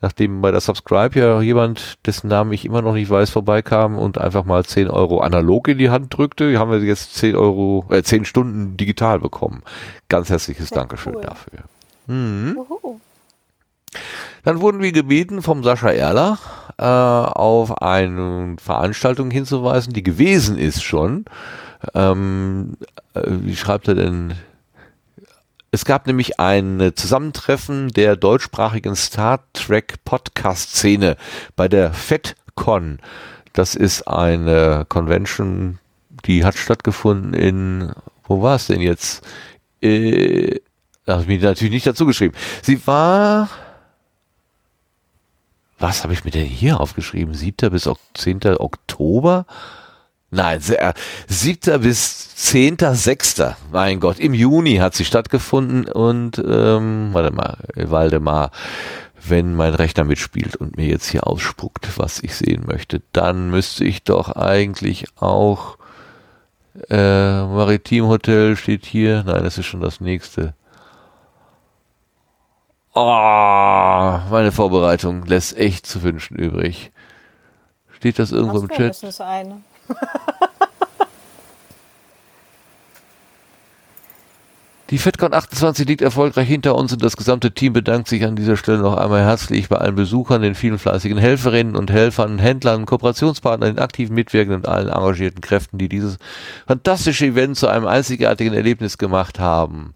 nachdem 0.00 0.40
bei 0.40 0.50
der 0.50 0.60
Subscribe 0.60 1.18
ja 1.18 1.40
jemand, 1.40 1.98
dessen 2.06 2.28
Namen 2.28 2.52
ich 2.52 2.64
immer 2.64 2.82
noch 2.82 2.94
nicht 2.94 3.10
weiß, 3.10 3.30
vorbeikam 3.30 3.98
und 3.98 4.18
einfach 4.18 4.44
mal 4.44 4.64
10 4.64 4.88
Euro 4.88 5.20
analog 5.20 5.68
in 5.68 5.78
die 5.78 5.90
Hand 5.90 6.16
drückte, 6.16 6.58
haben 6.58 6.70
wir 6.70 6.80
jetzt 6.80 7.14
10 7.16 7.36
Euro, 7.36 7.84
äh, 7.90 8.02
10 8.02 8.24
Stunden 8.24 8.76
digital 8.76 9.18
bekommen. 9.18 9.62
Ganz 10.08 10.30
herzliches 10.30 10.70
Sehr 10.70 10.78
Dankeschön 10.78 11.16
cool. 11.16 11.22
dafür. 11.22 11.60
Mhm. 12.06 12.56
Dann 14.44 14.60
wurden 14.60 14.80
wir 14.80 14.92
gebeten 14.92 15.42
vom 15.42 15.62
Sascha 15.62 15.90
Erler 15.90 16.38
äh, 16.78 16.84
auf 16.84 17.82
eine 17.82 18.56
Veranstaltung 18.62 19.30
hinzuweisen, 19.30 19.92
die 19.92 20.02
gewesen 20.02 20.58
ist 20.58 20.82
schon. 20.82 21.24
Ähm, 21.94 22.76
äh, 23.14 23.22
wie 23.26 23.56
schreibt 23.56 23.88
er 23.88 23.94
denn? 23.94 24.34
Es 25.72 25.84
gab 25.84 26.06
nämlich 26.06 26.40
ein 26.40 26.92
Zusammentreffen 26.96 27.88
der 27.88 28.16
deutschsprachigen 28.16 28.96
Star 28.96 29.40
Trek 29.52 30.04
Podcast 30.04 30.70
Szene 30.70 31.16
bei 31.54 31.68
der 31.68 31.92
FedCon. 31.92 32.98
Das 33.52 33.74
ist 33.74 34.08
eine 34.08 34.84
Convention, 34.88 35.78
die 36.24 36.44
hat 36.44 36.56
stattgefunden 36.56 37.34
in, 37.34 37.92
wo 38.24 38.42
war 38.42 38.56
es 38.56 38.66
denn 38.66 38.80
jetzt? 38.80 39.24
Äh, 39.80 40.60
da 41.06 41.14
habe 41.14 41.22
ich 41.22 41.28
mir 41.28 41.40
natürlich 41.40 41.72
nicht 41.72 41.86
dazu 41.86 42.06
geschrieben. 42.06 42.34
Sie 42.62 42.86
war, 42.86 43.48
was 45.80 46.04
habe 46.04 46.12
ich 46.12 46.24
mir 46.24 46.30
denn 46.30 46.46
hier 46.46 46.80
aufgeschrieben? 46.80 47.34
7. 47.34 47.70
bis 47.70 47.88
10. 48.14 48.40
Oktober? 48.58 49.46
Nein, 50.30 50.60
7. 50.60 51.80
bis 51.80 52.36
10. 52.36 52.76
6. 52.78 53.42
Mein 53.72 53.98
Gott, 53.98 54.18
im 54.20 54.34
Juni 54.34 54.76
hat 54.76 54.94
sie 54.94 55.04
stattgefunden 55.04 55.86
und 55.86 56.38
ähm, 56.38 57.08
warte 57.12 57.34
mal, 57.34 57.56
Waldemar, 57.74 58.50
wenn 59.26 59.56
mein 59.56 59.74
Rechner 59.74 60.04
mitspielt 60.04 60.56
und 60.56 60.76
mir 60.76 60.86
jetzt 60.86 61.08
hier 61.08 61.26
ausspuckt, 61.26 61.98
was 61.98 62.22
ich 62.22 62.34
sehen 62.34 62.64
möchte, 62.66 63.02
dann 63.12 63.50
müsste 63.50 63.84
ich 63.84 64.04
doch 64.04 64.30
eigentlich 64.36 65.06
auch 65.16 65.78
äh, 66.88 67.44
Maritim 67.44 68.06
Hotel 68.06 68.56
steht 68.56 68.86
hier. 68.86 69.24
Nein, 69.24 69.42
das 69.42 69.58
ist 69.58 69.66
schon 69.66 69.80
das 69.80 70.00
nächste. 70.00 70.54
Oh, 72.92 74.18
meine 74.30 74.50
Vorbereitung 74.52 75.24
lässt 75.26 75.56
echt 75.56 75.86
zu 75.86 76.02
wünschen 76.02 76.36
übrig. 76.36 76.90
Steht 77.92 78.18
das 78.18 78.32
irgendwo 78.32 78.58
im 78.58 78.68
Chat? 78.68 79.02
Das 79.02 79.20
eine. 79.20 79.60
Die 84.90 84.98
FedCon 84.98 85.32
28 85.32 85.86
liegt 85.86 86.02
erfolgreich 86.02 86.48
hinter 86.48 86.74
uns 86.74 86.92
und 86.92 87.04
das 87.04 87.16
gesamte 87.16 87.52
Team 87.52 87.72
bedankt 87.72 88.08
sich 88.08 88.24
an 88.24 88.34
dieser 88.34 88.56
Stelle 88.56 88.78
noch 88.78 88.96
einmal 88.96 89.22
herzlich 89.22 89.68
bei 89.68 89.76
allen 89.76 89.94
Besuchern, 89.94 90.42
den 90.42 90.56
vielen 90.56 90.80
fleißigen 90.80 91.16
Helferinnen 91.16 91.76
und 91.76 91.92
Helfern, 91.92 92.40
Händlern, 92.40 92.86
Kooperationspartnern, 92.86 93.76
den 93.76 93.82
aktiven 93.82 94.16
Mitwirkenden 94.16 94.62
und 94.62 94.68
allen 94.68 94.88
engagierten 94.88 95.42
Kräften, 95.42 95.78
die 95.78 95.88
dieses 95.88 96.18
fantastische 96.66 97.26
Event 97.26 97.56
zu 97.56 97.68
einem 97.68 97.86
einzigartigen 97.86 98.52
Erlebnis 98.52 98.98
gemacht 98.98 99.38
haben. 99.38 99.94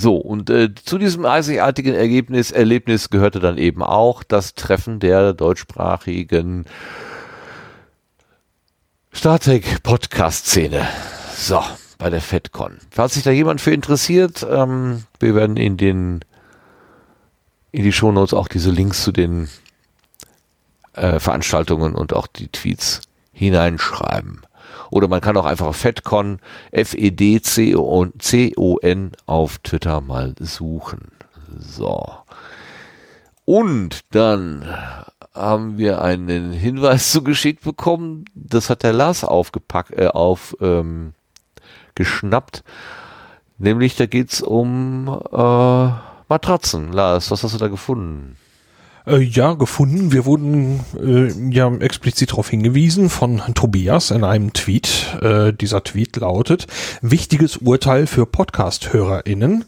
So, 0.00 0.14
und 0.14 0.48
äh, 0.48 0.72
zu 0.76 0.96
diesem 0.96 1.26
einzigartigen 1.26 1.92
Ergebnis, 1.92 2.52
Erlebnis 2.52 3.10
gehörte 3.10 3.40
dann 3.40 3.58
eben 3.58 3.82
auch 3.82 4.22
das 4.22 4.54
Treffen 4.54 5.00
der 5.00 5.32
deutschsprachigen 5.32 6.66
Star 9.12 9.40
Trek 9.40 9.82
Podcast-Szene. 9.82 10.86
So 11.34 11.60
bei 11.98 12.10
der 12.10 12.20
FedCon. 12.20 12.78
Falls 12.92 13.14
sich 13.14 13.24
da 13.24 13.32
jemand 13.32 13.60
für 13.60 13.72
interessiert, 13.72 14.46
ähm, 14.48 15.02
wir 15.18 15.34
werden 15.34 15.56
in 15.56 15.76
den 15.76 16.20
in 17.72 17.82
die 17.82 17.92
Shownotes 17.92 18.34
auch 18.34 18.46
diese 18.46 18.70
Links 18.70 19.02
zu 19.02 19.10
den 19.10 19.48
äh, 20.92 21.18
Veranstaltungen 21.18 21.96
und 21.96 22.12
auch 22.12 22.28
die 22.28 22.46
Tweets 22.46 23.00
hineinschreiben. 23.32 24.42
Oder 24.90 25.08
man 25.08 25.20
kann 25.20 25.36
auch 25.36 25.44
einfach 25.44 25.74
FedCon, 25.74 26.38
F-E-D-C-O-N 26.70 27.12
auf 29.26 29.58
Twitter 29.58 30.00
mal 30.00 30.34
suchen. 30.38 31.12
So. 31.58 32.06
Und 33.44 34.00
dann 34.10 34.64
haben 35.34 35.78
wir 35.78 36.02
einen 36.02 36.52
Hinweis 36.52 37.12
zugeschickt 37.12 37.62
bekommen. 37.64 38.24
Das 38.34 38.70
hat 38.70 38.82
der 38.82 38.92
Lars 38.92 39.24
aufgepackt, 39.24 39.92
äh, 39.92 40.08
auf 40.08 40.56
ähm, 40.60 41.14
geschnappt. 41.94 42.64
Nämlich, 43.58 43.96
da 43.96 44.06
geht's 44.06 44.40
um 44.40 45.08
äh, 45.32 45.90
Matratzen. 46.28 46.92
Lars, 46.92 47.30
was 47.30 47.42
hast 47.42 47.54
du 47.54 47.58
da 47.58 47.68
gefunden? 47.68 48.36
Äh, 49.08 49.22
ja, 49.22 49.54
gefunden. 49.54 50.12
Wir 50.12 50.26
wurden 50.26 50.80
äh, 51.02 51.32
ja 51.50 51.72
explizit 51.76 52.32
darauf 52.32 52.50
hingewiesen 52.50 53.08
von 53.08 53.40
Tobias 53.54 54.10
in 54.10 54.22
einem 54.22 54.52
Tweet. 54.52 55.16
Äh, 55.22 55.52
dieser 55.52 55.82
Tweet 55.82 56.16
lautet, 56.16 56.66
wichtiges 57.00 57.56
Urteil 57.58 58.06
für 58.06 58.26
Podcast-HörerInnen. 58.26 59.64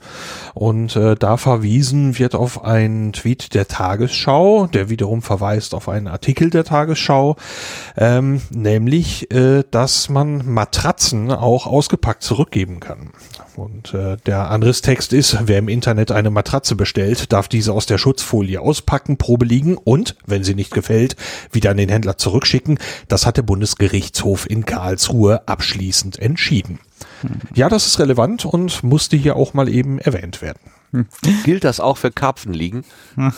Und 0.54 0.96
äh, 0.96 1.14
da 1.14 1.36
verwiesen 1.36 2.18
wird 2.18 2.34
auf 2.34 2.64
einen 2.64 3.12
Tweet 3.12 3.54
der 3.54 3.68
Tagesschau, 3.68 4.66
der 4.66 4.88
wiederum 4.88 5.22
verweist 5.22 5.74
auf 5.74 5.88
einen 5.88 6.08
Artikel 6.08 6.50
der 6.50 6.64
Tagesschau, 6.64 7.36
ähm, 7.96 8.40
nämlich, 8.50 9.30
äh, 9.32 9.64
dass 9.70 10.08
man 10.08 10.46
Matratzen 10.46 11.30
auch 11.30 11.66
ausgepackt 11.66 12.22
zurückgeben 12.22 12.80
kann. 12.80 13.10
Und 13.56 13.92
äh, 13.94 14.16
der 14.26 14.50
andere 14.50 14.72
Text 14.72 15.12
ist, 15.12 15.36
wer 15.44 15.58
im 15.58 15.68
Internet 15.68 16.12
eine 16.12 16.30
Matratze 16.30 16.76
bestellt, 16.76 17.32
darf 17.32 17.48
diese 17.48 17.72
aus 17.72 17.86
der 17.86 17.98
Schutzfolie 17.98 18.60
auspacken, 18.60 19.18
Probe 19.18 19.44
liegen 19.44 19.76
und, 19.76 20.16
wenn 20.26 20.44
sie 20.44 20.54
nicht 20.54 20.72
gefällt, 20.72 21.16
wieder 21.52 21.70
an 21.70 21.76
den 21.76 21.88
Händler 21.88 22.16
zurückschicken. 22.16 22.78
Das 23.08 23.26
hat 23.26 23.36
der 23.36 23.42
Bundesgerichtshof 23.42 24.48
in 24.48 24.64
Karlsruhe 24.64 25.46
abschließend 25.46 26.18
entschieden. 26.18 26.78
Ja, 27.54 27.68
das 27.68 27.86
ist 27.86 27.98
relevant 27.98 28.44
und 28.44 28.82
musste 28.82 29.16
hier 29.16 29.36
auch 29.36 29.54
mal 29.54 29.68
eben 29.68 29.98
erwähnt 29.98 30.42
werden. 30.42 31.06
Gilt 31.44 31.64
das 31.64 31.80
auch 31.80 31.96
für 31.98 32.10
Karpfenliegen? 32.10 32.84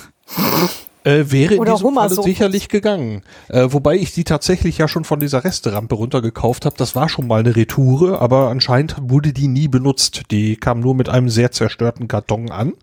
Äh, 1.04 1.30
wäre 1.30 1.56
Oder 1.56 1.72
in 1.72 1.76
diesem 1.78 1.94
Falle 1.94 2.22
sicherlich 2.22 2.68
gegangen. 2.68 3.22
Äh, 3.48 3.68
wobei 3.70 3.96
ich 3.96 4.12
die 4.12 4.24
tatsächlich 4.24 4.78
ja 4.78 4.86
schon 4.86 5.04
von 5.04 5.18
dieser 5.18 5.44
Resterampe 5.44 5.94
runtergekauft 5.94 6.64
habe. 6.64 6.76
Das 6.78 6.94
war 6.94 7.08
schon 7.08 7.26
mal 7.26 7.40
eine 7.40 7.56
Retoure, 7.56 8.20
aber 8.20 8.48
anscheinend 8.50 8.96
wurde 9.00 9.32
die 9.32 9.48
nie 9.48 9.68
benutzt. 9.68 10.22
Die 10.30 10.56
kam 10.56 10.80
nur 10.80 10.94
mit 10.94 11.08
einem 11.08 11.28
sehr 11.28 11.50
zerstörten 11.50 12.06
Karton 12.06 12.50
an 12.50 12.74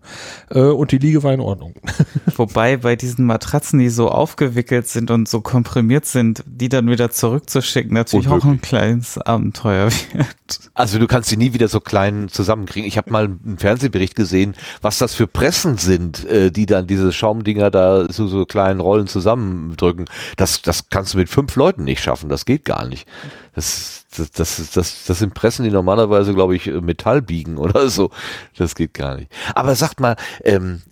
äh, 0.50 0.60
und 0.60 0.92
die 0.92 0.98
Liege 0.98 1.22
war 1.22 1.32
in 1.32 1.40
Ordnung. 1.40 1.74
Wobei 2.36 2.76
bei 2.76 2.96
diesen 2.96 3.24
Matratzen, 3.24 3.78
die 3.78 3.88
so 3.88 4.10
aufgewickelt 4.10 4.88
sind 4.88 5.10
und 5.10 5.28
so 5.28 5.40
komprimiert 5.40 6.04
sind, 6.04 6.44
die 6.46 6.68
dann 6.68 6.88
wieder 6.88 7.10
zurückzuschicken, 7.10 7.94
natürlich 7.94 8.26
Unmöglich. 8.26 8.44
auch 8.44 8.54
ein 8.54 8.60
kleines 8.60 9.18
Abenteuer 9.18 9.90
wird. 10.12 10.70
Also 10.74 10.98
du 10.98 11.06
kannst 11.06 11.30
sie 11.30 11.36
nie 11.36 11.54
wieder 11.54 11.68
so 11.68 11.80
klein 11.80 12.28
zusammenkriegen. 12.28 12.86
Ich 12.86 12.98
habe 12.98 13.10
mal 13.10 13.24
einen 13.24 13.56
Fernsehbericht 13.58 14.14
gesehen, 14.14 14.54
was 14.82 14.98
das 14.98 15.14
für 15.14 15.26
Pressen 15.26 15.78
sind, 15.78 16.26
äh, 16.26 16.50
die 16.50 16.66
dann 16.66 16.86
diese 16.86 17.12
Schaumdinger 17.12 17.70
da 17.70 18.09
zu 18.12 18.26
so 18.26 18.44
kleinen 18.46 18.80
Rollen 18.80 19.06
zusammendrücken. 19.06 20.06
Das, 20.36 20.62
das 20.62 20.88
kannst 20.88 21.14
du 21.14 21.18
mit 21.18 21.28
fünf 21.28 21.56
Leuten 21.56 21.84
nicht 21.84 22.02
schaffen. 22.02 22.28
Das 22.28 22.44
geht 22.44 22.64
gar 22.64 22.86
nicht. 22.86 23.06
Das, 23.54 24.04
das, 24.16 24.30
das, 24.30 24.70
das, 24.72 25.04
das 25.04 25.18
sind 25.18 25.34
Pressen, 25.34 25.64
die 25.64 25.70
normalerweise, 25.70 26.34
glaube 26.34 26.56
ich, 26.56 26.66
Metall 26.66 27.22
biegen 27.22 27.58
oder 27.58 27.88
so. 27.88 28.10
Das 28.56 28.74
geht 28.74 28.94
gar 28.94 29.16
nicht. 29.16 29.30
Aber 29.54 29.74
sagt 29.74 30.00
mal, 30.00 30.16
ähm, 30.44 30.82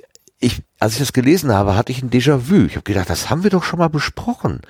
ich, 0.40 0.62
als 0.78 0.94
ich 0.94 1.00
das 1.00 1.12
gelesen 1.12 1.52
habe, 1.52 1.76
hatte 1.76 1.92
ich 1.92 2.02
ein 2.02 2.10
Déjà-vu. 2.10 2.66
Ich 2.66 2.76
habe 2.76 2.84
gedacht, 2.84 3.10
das 3.10 3.30
haben 3.30 3.42
wir 3.42 3.50
doch 3.50 3.64
schon 3.64 3.78
mal 3.78 3.88
besprochen. 3.88 4.60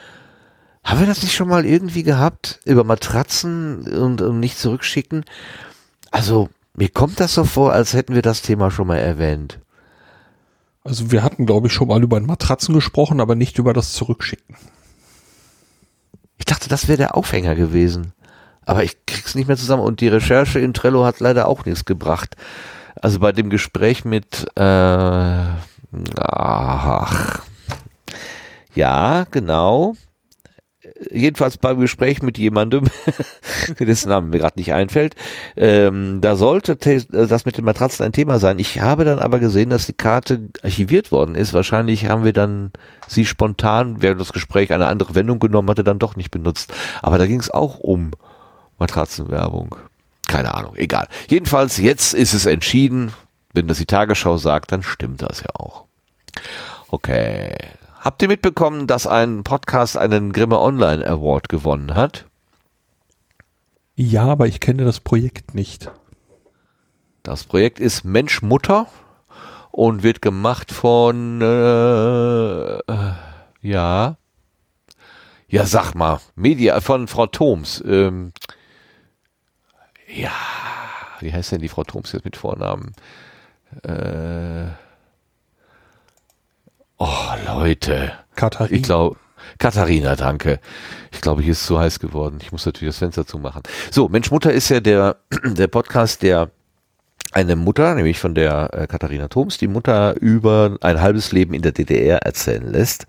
Haben 0.85 1.01
wir 1.01 1.07
das 1.07 1.23
nicht 1.23 1.35
schon 1.35 1.49
mal 1.49 1.67
irgendwie 1.67 2.03
gehabt? 2.03 2.61
Über 2.65 2.85
Matratzen 2.85 3.87
und, 3.87 4.23
und 4.23 4.41
nicht 4.41 4.59
zurückschicken? 4.59 5.25
Also, 6.11 6.49
mir 6.75 6.89
kommt 6.89 7.21
das 7.21 7.35
so 7.35 7.45
vor, 7.45 7.73
als 7.73 7.93
hätten 7.93 8.15
wir 8.15 8.23
das 8.23 8.41
Thema 8.41 8.71
schon 8.71 8.87
mal 8.87 8.97
erwähnt. 8.97 9.59
Also 10.85 11.11
wir 11.11 11.23
hatten, 11.23 11.47
glaube 11.47 11.67
ich, 11.67 11.73
schon 11.73 11.89
mal 11.89 12.03
über 12.03 12.21
Matratzen 12.21 12.75
gesprochen, 12.75 13.21
aber 13.21 13.35
nicht 13.35 13.59
über 13.59 13.73
das 13.73 13.93
Zurückschicken. 13.93 14.57
Ich 16.39 16.45
dachte, 16.45 16.69
das 16.69 16.89
wäre 16.89 16.99
der 16.99 17.17
Aufhänger 17.17 17.55
gewesen. 17.55 18.13
Aber 18.65 18.85
ich 18.85 19.05
krieg's 19.07 19.35
nicht 19.35 19.49
mehr 19.49 19.57
zusammen 19.57 19.83
und 19.83 20.01
die 20.01 20.09
Recherche 20.09 20.61
in 20.61 20.75
Trello 20.75 21.05
hat 21.05 21.21
leider 21.21 21.49
auch 21.49 21.65
nichts 21.65 21.85
gebracht. 21.85 22.37
Also 22.97 23.19
bei 23.19 23.33
dem 23.33 23.51
Gespräch 23.51 24.05
mit 24.05 24.47
äh, 24.57 25.45
ach, 26.21 27.43
ja, 28.75 29.27
genau 29.31 29.95
jedenfalls 31.11 31.59
beim 31.59 31.79
Gespräch 31.81 32.23
mit 32.23 32.39
jemandem, 32.39 32.85
dessen 33.79 34.09
Namen 34.09 34.31
mir 34.31 34.39
gerade 34.39 34.59
nicht 34.59 34.73
einfällt, 34.73 35.15
ähm, 35.57 36.21
da 36.21 36.37
sollte 36.37 36.77
das 36.77 37.45
mit 37.45 37.57
den 37.57 37.65
Matratzen 37.65 38.05
ein 38.05 38.13
Thema 38.13 38.39
sein. 38.39 38.59
Ich 38.59 38.81
habe 38.81 39.05
dann 39.05 39.19
aber 39.19 39.39
gesehen, 39.39 39.71
dass 39.71 39.87
die 39.87 39.93
Karte 39.93 40.49
archiviert 40.63 41.13
worden 41.13 41.35
ist. 41.35 41.55
Wahrscheinlich 41.55 42.07
haben 42.07 42.25
wir 42.25 42.33
dann 42.33 42.73
sie 43.07 43.25
spontan, 43.25 44.03
während 44.03 44.21
das 44.21 44.33
Gespräch 44.33 44.73
eine 44.73 44.87
andere 44.87 45.15
Wendung 45.15 45.39
genommen 45.39 45.71
hatte, 45.71 45.85
dann 45.85 45.99
doch 45.99 46.17
nicht 46.17 46.31
benutzt. 46.31 46.73
Aber 47.03 47.19
da 47.19 47.27
ging 47.27 47.41
es 47.41 47.51
auch 47.51 47.79
um 47.79 48.13
Matratzenwerbung. 48.79 49.77
Keine 50.27 50.55
Ahnung, 50.55 50.77
egal. 50.77 51.09
Jedenfalls, 51.29 51.79
jetzt 51.79 52.13
ist 52.13 52.35
es 52.35 52.47
entschieden. 52.47 53.13
Wenn 53.55 53.67
das 53.67 53.79
die 53.79 53.87
Tagesschau 53.87 54.37
sagt, 54.37 54.73
dann 54.73 54.83
stimmt 54.83 55.23
das 55.23 55.41
ja 55.41 55.49
auch. 55.55 55.87
Okay. 56.91 57.57
Habt 58.01 58.23
ihr 58.23 58.29
mitbekommen, 58.29 58.87
dass 58.87 59.09
ein 59.09 59.43
Podcast 59.43 59.97
einen 59.97 60.33
Grimme 60.33 60.61
Online 60.61 61.05
Award 61.05 61.49
gewonnen 61.49 61.97
hat? 61.97 62.27
Ja, 63.97 64.27
aber 64.27 64.47
ich 64.47 64.61
kenne 64.61 64.85
das 64.85 65.01
Projekt 65.01 65.55
nicht. 65.55 65.91
Das 67.25 67.43
Projekt 67.43 67.81
ist 67.81 68.05
Mensch 68.05 68.41
Mutter 68.41 68.87
und 69.73 70.05
wird 70.05 70.23
gemacht 70.23 70.71
von, 70.71 71.43
äh, 71.43 72.79
ja, 73.63 74.17
ja, 75.49 75.65
sag 75.65 75.95
mal, 75.95 76.21
Media 76.37 76.81
von 76.81 77.09
Frau 77.09 77.27
Thoms. 77.27 77.83
Ähm, 77.85 78.33
ja, 80.07 80.31
wie 81.19 81.33
heißt 81.33 81.51
denn 81.51 81.61
die 81.61 81.69
Frau 81.69 81.83
Thoms 81.83 82.13
jetzt 82.13 82.25
mit 82.25 82.37
Vornamen? 82.37 82.93
Äh, 83.83 84.69
oh, 86.99 87.35
Leute. 87.47 88.13
Katharina. 88.35 88.77
Ich 88.77 88.83
glaube, 88.83 89.17
Katharina, 89.59 90.15
danke. 90.17 90.61
Ich 91.13 91.21
glaube, 91.21 91.43
hier 91.43 91.53
ist 91.53 91.67
zu 91.67 91.79
heiß 91.79 91.99
geworden. 92.01 92.39
Ich 92.41 92.53
muss 92.53 92.67
natürlich 92.67 92.95
das 92.95 92.99
Fenster 92.99 93.27
zumachen. 93.27 93.63
So, 93.91 94.09
Mensch 94.09 94.31
Mutter 94.31 94.53
ist 94.53 94.69
ja 94.69 94.81
der, 94.81 95.17
der 95.45 95.67
Podcast, 95.69 96.23
der 96.23 96.51
eine 97.33 97.57
Mutter, 97.57 97.95
nämlich 97.95 98.19
von 98.19 98.35
der 98.35 98.71
äh, 98.73 98.87
Katharina 98.87 99.29
Thoms, 99.29 99.59
die 99.59 99.69
Mutter 99.69 100.17
über 100.21 100.79
ein 100.81 101.01
halbes 101.01 101.33
Leben 101.33 101.53
in 101.53 101.63
der 101.63 101.73
DDR 101.73 102.19
erzählen 102.19 102.71
lässt. 102.73 103.07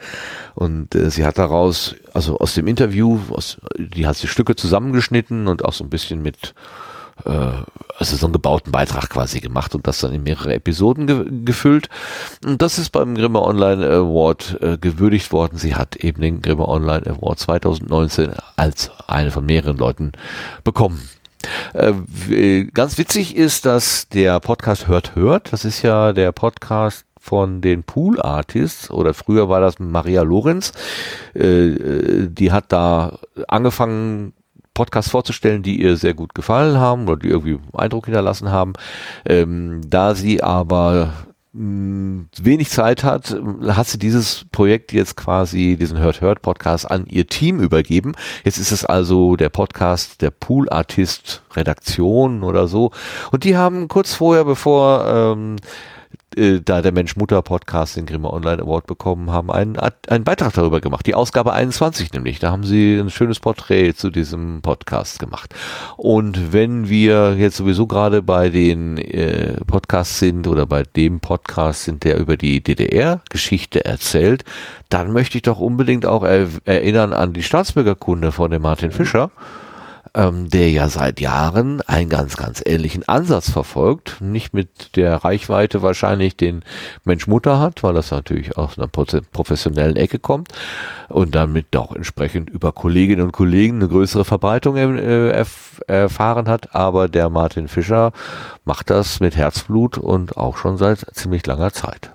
Und 0.55 0.93
äh, 0.93 1.09
sie 1.09 1.25
hat 1.25 1.37
daraus, 1.37 1.95
also 2.13 2.37
aus 2.37 2.53
dem 2.53 2.67
Interview, 2.67 3.19
aus, 3.29 3.57
die 3.77 4.07
hat 4.07 4.17
sie 4.17 4.27
Stücke 4.27 4.55
zusammengeschnitten 4.55 5.47
und 5.47 5.63
auch 5.63 5.73
so 5.73 5.83
ein 5.83 5.89
bisschen 5.89 6.21
mit 6.21 6.53
also 7.25 8.15
so 8.15 8.25
einen 8.25 8.33
gebauten 8.33 8.71
Beitrag 8.71 9.09
quasi 9.09 9.41
gemacht 9.41 9.75
und 9.75 9.85
das 9.85 9.99
dann 9.99 10.13
in 10.13 10.23
mehrere 10.23 10.53
Episoden 10.53 11.05
ge 11.05 11.25
gefüllt. 11.43 11.89
Und 12.45 12.61
das 12.61 12.79
ist 12.79 12.91
beim 12.91 13.15
Grimme 13.15 13.41
Online 13.41 13.85
Award 13.85 14.57
äh, 14.61 14.77
gewürdigt 14.77 15.31
worden. 15.31 15.57
Sie 15.57 15.75
hat 15.75 15.97
eben 15.97 16.21
den 16.21 16.41
Grimme 16.41 16.67
Online 16.67 17.05
Award 17.05 17.39
2019 17.39 18.31
als 18.55 18.91
eine 19.07 19.31
von 19.31 19.45
mehreren 19.45 19.77
Leuten 19.77 20.13
bekommen. 20.63 21.09
Äh, 21.73 22.65
ganz 22.73 22.97
witzig 22.97 23.35
ist, 23.35 23.65
dass 23.65 24.07
der 24.09 24.39
Podcast 24.39 24.87
Hört 24.87 25.15
Hört, 25.15 25.53
das 25.53 25.65
ist 25.65 25.81
ja 25.81 26.13
der 26.13 26.31
Podcast 26.31 27.05
von 27.19 27.61
den 27.61 27.83
Pool 27.83 28.21
Artists 28.21 28.89
oder 28.89 29.13
früher 29.13 29.49
war 29.49 29.59
das 29.61 29.79
Maria 29.79 30.21
Lorenz, 30.21 30.73
äh, 31.35 31.67
äh 31.67 32.27
die 32.29 32.51
hat 32.51 32.71
da 32.71 33.19
angefangen 33.47 34.33
Podcasts 34.73 35.11
vorzustellen, 35.11 35.63
die 35.63 35.81
ihr 35.81 35.97
sehr 35.97 36.13
gut 36.13 36.33
gefallen 36.33 36.77
haben 36.77 37.07
oder 37.07 37.17
die 37.17 37.29
irgendwie 37.29 37.59
Eindruck 37.73 38.05
hinterlassen 38.05 38.51
haben. 38.51 38.73
Ähm, 39.25 39.81
da 39.87 40.15
sie 40.15 40.41
aber 40.41 41.13
mh, 41.53 42.25
wenig 42.41 42.69
Zeit 42.69 43.03
hat, 43.03 43.35
hat 43.67 43.87
sie 43.87 43.99
dieses 43.99 44.45
Projekt 44.51 44.93
jetzt 44.93 45.15
quasi, 45.15 45.77
diesen 45.79 45.97
Hört 45.97 46.21
Hört 46.21 46.41
Podcast 46.41 46.89
an 46.89 47.05
ihr 47.07 47.27
Team 47.27 47.59
übergeben. 47.59 48.13
Jetzt 48.43 48.57
ist 48.57 48.71
es 48.71 48.85
also 48.85 49.35
der 49.35 49.49
Podcast 49.49 50.21
der 50.21 50.31
Pool 50.31 50.69
Artist 50.69 51.43
Redaktion 51.55 52.43
oder 52.43 52.67
so. 52.67 52.91
Und 53.31 53.43
die 53.43 53.57
haben 53.57 53.87
kurz 53.87 54.13
vorher, 54.13 54.45
bevor 54.45 55.05
ähm, 55.07 55.57
äh, 56.35 56.61
da 56.63 56.81
der 56.81 56.91
Mensch-Mutter-Podcast 56.91 57.95
den 57.95 58.05
Grimme 58.05 58.31
Online 58.31 58.61
Award 58.61 58.87
bekommen 58.87 59.31
haben, 59.31 59.51
einen, 59.51 59.77
einen 59.77 60.23
Beitrag 60.23 60.53
darüber 60.53 60.81
gemacht. 60.81 61.05
Die 61.05 61.15
Ausgabe 61.15 61.53
21 61.53 62.13
nämlich. 62.13 62.39
Da 62.39 62.51
haben 62.51 62.63
sie 62.63 62.97
ein 62.97 63.09
schönes 63.09 63.39
Porträt 63.39 63.93
zu 63.93 64.09
diesem 64.09 64.61
Podcast 64.61 65.19
gemacht. 65.19 65.53
Und 65.97 66.53
wenn 66.53 66.89
wir 66.89 67.35
jetzt 67.37 67.57
sowieso 67.57 67.87
gerade 67.87 68.21
bei 68.21 68.49
den 68.49 68.97
äh, 68.97 69.53
Podcasts 69.65 70.19
sind 70.19 70.47
oder 70.47 70.65
bei 70.65 70.83
dem 70.83 71.19
Podcast 71.19 71.83
sind, 71.85 72.03
der 72.03 72.17
über 72.19 72.37
die 72.37 72.61
DDR-Geschichte 72.63 73.85
erzählt, 73.85 74.43
dann 74.89 75.11
möchte 75.11 75.37
ich 75.37 75.43
doch 75.43 75.59
unbedingt 75.59 76.05
auch 76.05 76.23
er 76.23 76.47
erinnern 76.65 77.13
an 77.13 77.33
die 77.33 77.43
Staatsbürgerkunde 77.43 78.31
von 78.31 78.51
dem 78.51 78.61
Martin 78.61 78.91
Fischer 78.91 79.31
ähm, 80.15 80.49
der 80.49 80.69
ja 80.71 80.89
seit 80.89 81.19
Jahren 81.19 81.81
einen 81.81 82.09
ganz, 82.09 82.37
ganz 82.37 82.61
ähnlichen 82.65 83.07
Ansatz 83.07 83.49
verfolgt. 83.49 84.17
Nicht 84.21 84.53
mit 84.53 84.95
der 84.95 85.17
Reichweite 85.17 85.81
wahrscheinlich, 85.81 86.35
den 86.35 86.63
Mensch 87.03 87.27
Mutter 87.27 87.59
hat, 87.59 87.83
weil 87.83 87.93
das 87.93 88.11
natürlich 88.11 88.57
aus 88.57 88.77
einer 88.77 88.87
professionellen 88.87 89.95
Ecke 89.95 90.19
kommt 90.19 90.49
und 91.07 91.35
damit 91.35 91.75
auch 91.75 91.95
entsprechend 91.95 92.49
über 92.49 92.71
Kolleginnen 92.71 93.21
und 93.21 93.31
Kollegen 93.31 93.77
eine 93.77 93.87
größere 93.87 94.25
Verbreitung 94.25 94.75
äh, 94.77 95.29
erf 95.29 95.81
erfahren 95.87 96.47
hat. 96.47 96.75
Aber 96.75 97.07
der 97.07 97.29
Martin 97.29 97.67
Fischer 97.67 98.11
macht 98.65 98.89
das 98.89 99.19
mit 99.19 99.35
Herzblut 99.35 99.97
und 99.97 100.37
auch 100.37 100.57
schon 100.57 100.77
seit 100.77 101.05
ziemlich 101.13 101.45
langer 101.45 101.71
Zeit. 101.71 102.11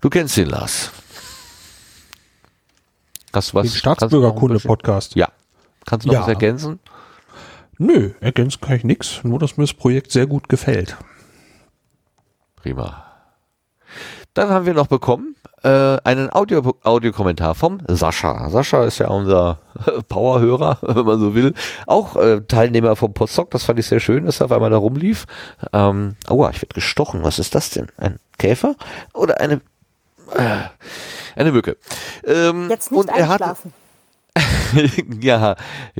Du 0.00 0.08
kennst 0.08 0.38
ihn, 0.38 0.48
Lars. 0.48 0.92
Hast 3.32 3.52
du 3.52 3.54
was? 3.58 3.66
Den 3.66 3.76
Staatsbürgerkunde-Podcast. 3.76 5.14
Ja. 5.14 5.28
Kannst 5.86 6.04
du 6.04 6.08
noch 6.08 6.14
ja. 6.14 6.20
was 6.22 6.28
ergänzen? 6.28 6.78
Nö, 7.78 8.10
ergänzen 8.20 8.60
kann 8.60 8.76
ich 8.76 8.84
nichts, 8.84 9.24
nur 9.24 9.38
dass 9.38 9.56
mir 9.56 9.64
das 9.64 9.74
Projekt 9.74 10.12
sehr 10.12 10.26
gut 10.26 10.48
gefällt. 10.48 10.96
Prima. 12.56 13.04
Dann 14.34 14.50
haben 14.50 14.66
wir 14.66 14.74
noch 14.74 14.86
bekommen 14.86 15.34
äh, 15.62 15.98
einen 16.04 16.32
Audio 16.32 16.74
Audiokommentar 16.82 17.54
vom 17.54 17.80
Sascha. 17.88 18.48
Sascha 18.50 18.84
ist 18.84 18.98
ja 18.98 19.08
unser 19.08 19.58
Powerhörer, 20.08 20.78
wenn 20.82 21.06
man 21.06 21.20
so 21.20 21.34
will. 21.34 21.54
Auch 21.86 22.16
äh, 22.16 22.40
Teilnehmer 22.42 22.96
vom 22.96 23.12
Postdoc, 23.12 23.50
das 23.50 23.64
fand 23.64 23.78
ich 23.78 23.86
sehr 23.86 24.00
schön, 24.00 24.26
dass 24.26 24.40
er 24.40 24.46
auf 24.46 24.52
einmal 24.52 24.70
da 24.70 24.76
rumlief. 24.76 25.26
Ähm, 25.72 26.16
aua, 26.28 26.50
ich 26.50 26.62
werde 26.62 26.74
gestochen. 26.74 27.22
Was 27.22 27.38
ist 27.38 27.54
das 27.54 27.70
denn? 27.70 27.88
Ein 27.96 28.18
Käfer? 28.38 28.74
Oder 29.12 29.40
eine 29.40 29.60
äh, 30.34 30.60
eine 31.36 31.52
Mücke? 31.52 31.76
Ähm, 32.24 32.68
Jetzt 32.70 32.90
nicht 32.90 33.00
und 33.00 33.08
er 33.08 33.30
einschlafen. 33.30 33.72
Ja, 35.20 35.56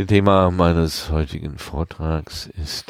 Thema 0.06 0.50
meines 0.50 1.10
heutigen 1.10 1.58
Vortrags 1.58 2.48
ist 2.62 2.86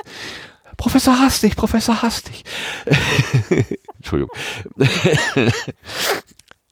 Professor 0.76 1.18
Hastig, 1.18 1.56
Professor 1.56 2.02
Hastig. 2.02 2.44
Entschuldigung. 3.96 4.34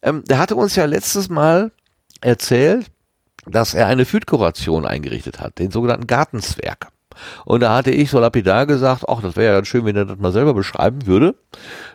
ähm, 0.03 0.25
der 0.25 0.39
hatte 0.39 0.57
uns 0.57 0.77
ja 0.77 0.87
letztes 0.87 1.29
Mal 1.29 1.73
erzählt, 2.21 2.87
dass 3.47 3.75
er 3.75 3.87
eine 3.87 4.05
Food-Kuration 4.05 4.87
eingerichtet 4.87 5.41
hat, 5.41 5.59
den 5.59 5.71
sogenannten 5.71 6.07
Gartenzwerg. 6.07 6.89
Und 7.45 7.61
da 7.61 7.75
hatte 7.75 7.91
ich 7.91 8.11
so 8.11 8.19
lapidar 8.19 8.67
gesagt, 8.67 9.05
ach, 9.09 9.21
das 9.21 9.37
wäre 9.37 9.47
ja 9.47 9.53
ganz 9.55 9.69
schön, 9.69 9.85
wenn 9.85 9.97
er 9.97 10.05
das 10.05 10.19
mal 10.19 10.33
selber 10.33 10.55
beschreiben 10.55 11.07
würde, 11.07 11.35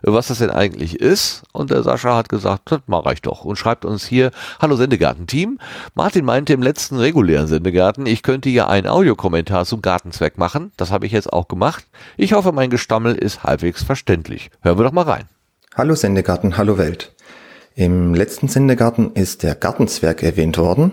was 0.02 0.28
das 0.28 0.40
denn 0.40 0.50
eigentlich 0.50 1.00
ist. 1.00 1.44
Und 1.52 1.72
der 1.72 1.84
Sascha 1.84 2.16
hat 2.16 2.30
gesagt, 2.30 2.72
das 2.72 2.82
mache 2.88 3.14
ich 3.14 3.22
doch. 3.22 3.46
Und 3.46 3.58
schreibt 3.58 3.86
uns 3.86 4.06
hier, 4.06 4.32
hallo 4.60 4.76
Sendegarten-Team. 4.76 5.60
Martin 5.96 6.26
meinte 6.26 6.54
im 6.54 6.62
letzten 6.62 6.98
regulären 6.98 7.48
Sendegarten, 7.48 8.06
ich 8.06 8.24
könnte 8.24 8.50
ja 8.50 8.68
einen 8.68 8.88
Audiokommentar 8.88 9.66
zum 9.66 9.82
Gartenzweck 9.82 10.38
machen. 10.38 10.72
Das 10.78 10.92
habe 10.92 11.06
ich 11.06 11.12
jetzt 11.12 11.32
auch 11.32 11.48
gemacht. 11.48 11.86
Ich 12.18 12.34
hoffe, 12.34 12.52
mein 12.52 12.70
Gestammel 12.70 13.16
ist 13.16 13.44
halbwegs 13.44 13.84
verständlich. 13.84 14.50
Hören 14.62 14.78
wir 14.78 14.84
doch 14.84 14.92
mal 14.92 15.04
rein. 15.04 15.26
Hallo 15.76 15.96
Sendegarten, 15.96 16.58
hallo 16.58 16.78
Welt. 16.78 17.14
Im 17.76 18.14
letzten 18.14 18.48
Sendegarten 18.48 19.14
ist 19.14 19.42
der 19.42 19.56
Gartenzwerg 19.56 20.22
erwähnt 20.22 20.60
worden. 20.60 20.92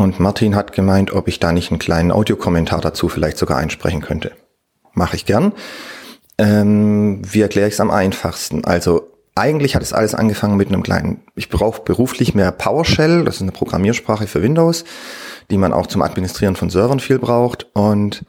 Und 0.00 0.18
Martin 0.18 0.56
hat 0.56 0.72
gemeint, 0.72 1.12
ob 1.12 1.28
ich 1.28 1.40
da 1.40 1.52
nicht 1.52 1.70
einen 1.70 1.78
kleinen 1.78 2.10
Audiokommentar 2.10 2.80
dazu 2.80 3.10
vielleicht 3.10 3.36
sogar 3.36 3.58
einsprechen 3.58 4.00
könnte. 4.00 4.32
Mache 4.94 5.14
ich 5.14 5.26
gern. 5.26 5.52
Ähm, 6.38 7.20
wie 7.22 7.42
erkläre 7.42 7.68
ich 7.68 7.74
es 7.74 7.80
am 7.80 7.90
einfachsten? 7.90 8.64
Also 8.64 9.10
eigentlich 9.34 9.74
hat 9.74 9.82
es 9.82 9.92
alles 9.92 10.14
angefangen 10.14 10.56
mit 10.56 10.68
einem 10.68 10.82
kleinen, 10.82 11.20
ich 11.34 11.50
brauche 11.50 11.82
beruflich 11.82 12.34
mehr 12.34 12.50
PowerShell, 12.50 13.24
das 13.24 13.36
ist 13.36 13.42
eine 13.42 13.52
Programmiersprache 13.52 14.26
für 14.26 14.40
Windows, 14.40 14.84
die 15.50 15.58
man 15.58 15.74
auch 15.74 15.86
zum 15.86 16.00
Administrieren 16.00 16.56
von 16.56 16.70
Servern 16.70 17.00
viel 17.00 17.18
braucht. 17.18 17.66
Und 17.74 18.24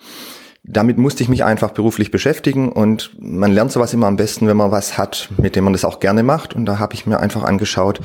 damit 0.63 0.97
musste 0.97 1.23
ich 1.23 1.29
mich 1.29 1.45
einfach 1.45 1.71
beruflich 1.71 2.11
beschäftigen 2.11 2.69
und 2.69 3.11
man 3.17 3.53
lernt 3.53 3.71
sowas 3.71 3.93
immer 3.93 4.07
am 4.07 4.17
besten, 4.17 4.45
wenn 4.45 4.57
man 4.57 4.71
was 4.71 4.97
hat, 4.97 5.29
mit 5.37 5.55
dem 5.55 5.63
man 5.63 5.71
das 5.71 5.85
auch 5.85 6.01
gerne 6.01 6.21
macht. 6.21 6.53
Und 6.53 6.65
da 6.65 6.79
habe 6.79 6.95
ich 6.95 7.05
mir 7.05 7.21
einfach 7.21 7.43
angeschaut, 7.43 8.01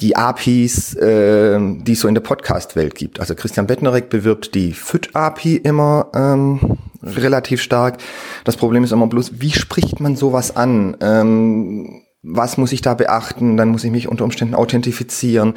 die 0.00 0.16
APIs, 0.16 0.94
äh, 0.94 1.58
die 1.60 1.92
es 1.92 2.00
so 2.00 2.08
in 2.08 2.14
der 2.14 2.22
Podcast-Welt 2.22 2.94
gibt. 2.94 3.20
Also 3.20 3.34
Christian 3.34 3.66
Bettnerek 3.66 4.08
bewirbt 4.10 4.54
die 4.54 4.72
FIT-API 4.72 5.56
immer 5.56 6.08
ähm, 6.14 6.78
relativ 7.02 7.62
stark. 7.62 7.98
Das 8.44 8.56
Problem 8.56 8.82
ist 8.82 8.92
immer 8.92 9.06
bloß, 9.06 9.40
wie 9.40 9.52
spricht 9.52 10.00
man 10.00 10.16
sowas 10.16 10.56
an? 10.56 10.96
Ähm, 11.00 12.03
was 12.24 12.56
muss 12.56 12.72
ich 12.72 12.80
da 12.80 12.94
beachten? 12.94 13.56
Dann 13.56 13.68
muss 13.68 13.84
ich 13.84 13.90
mich 13.90 14.08
unter 14.08 14.24
Umständen 14.24 14.54
authentifizieren. 14.54 15.54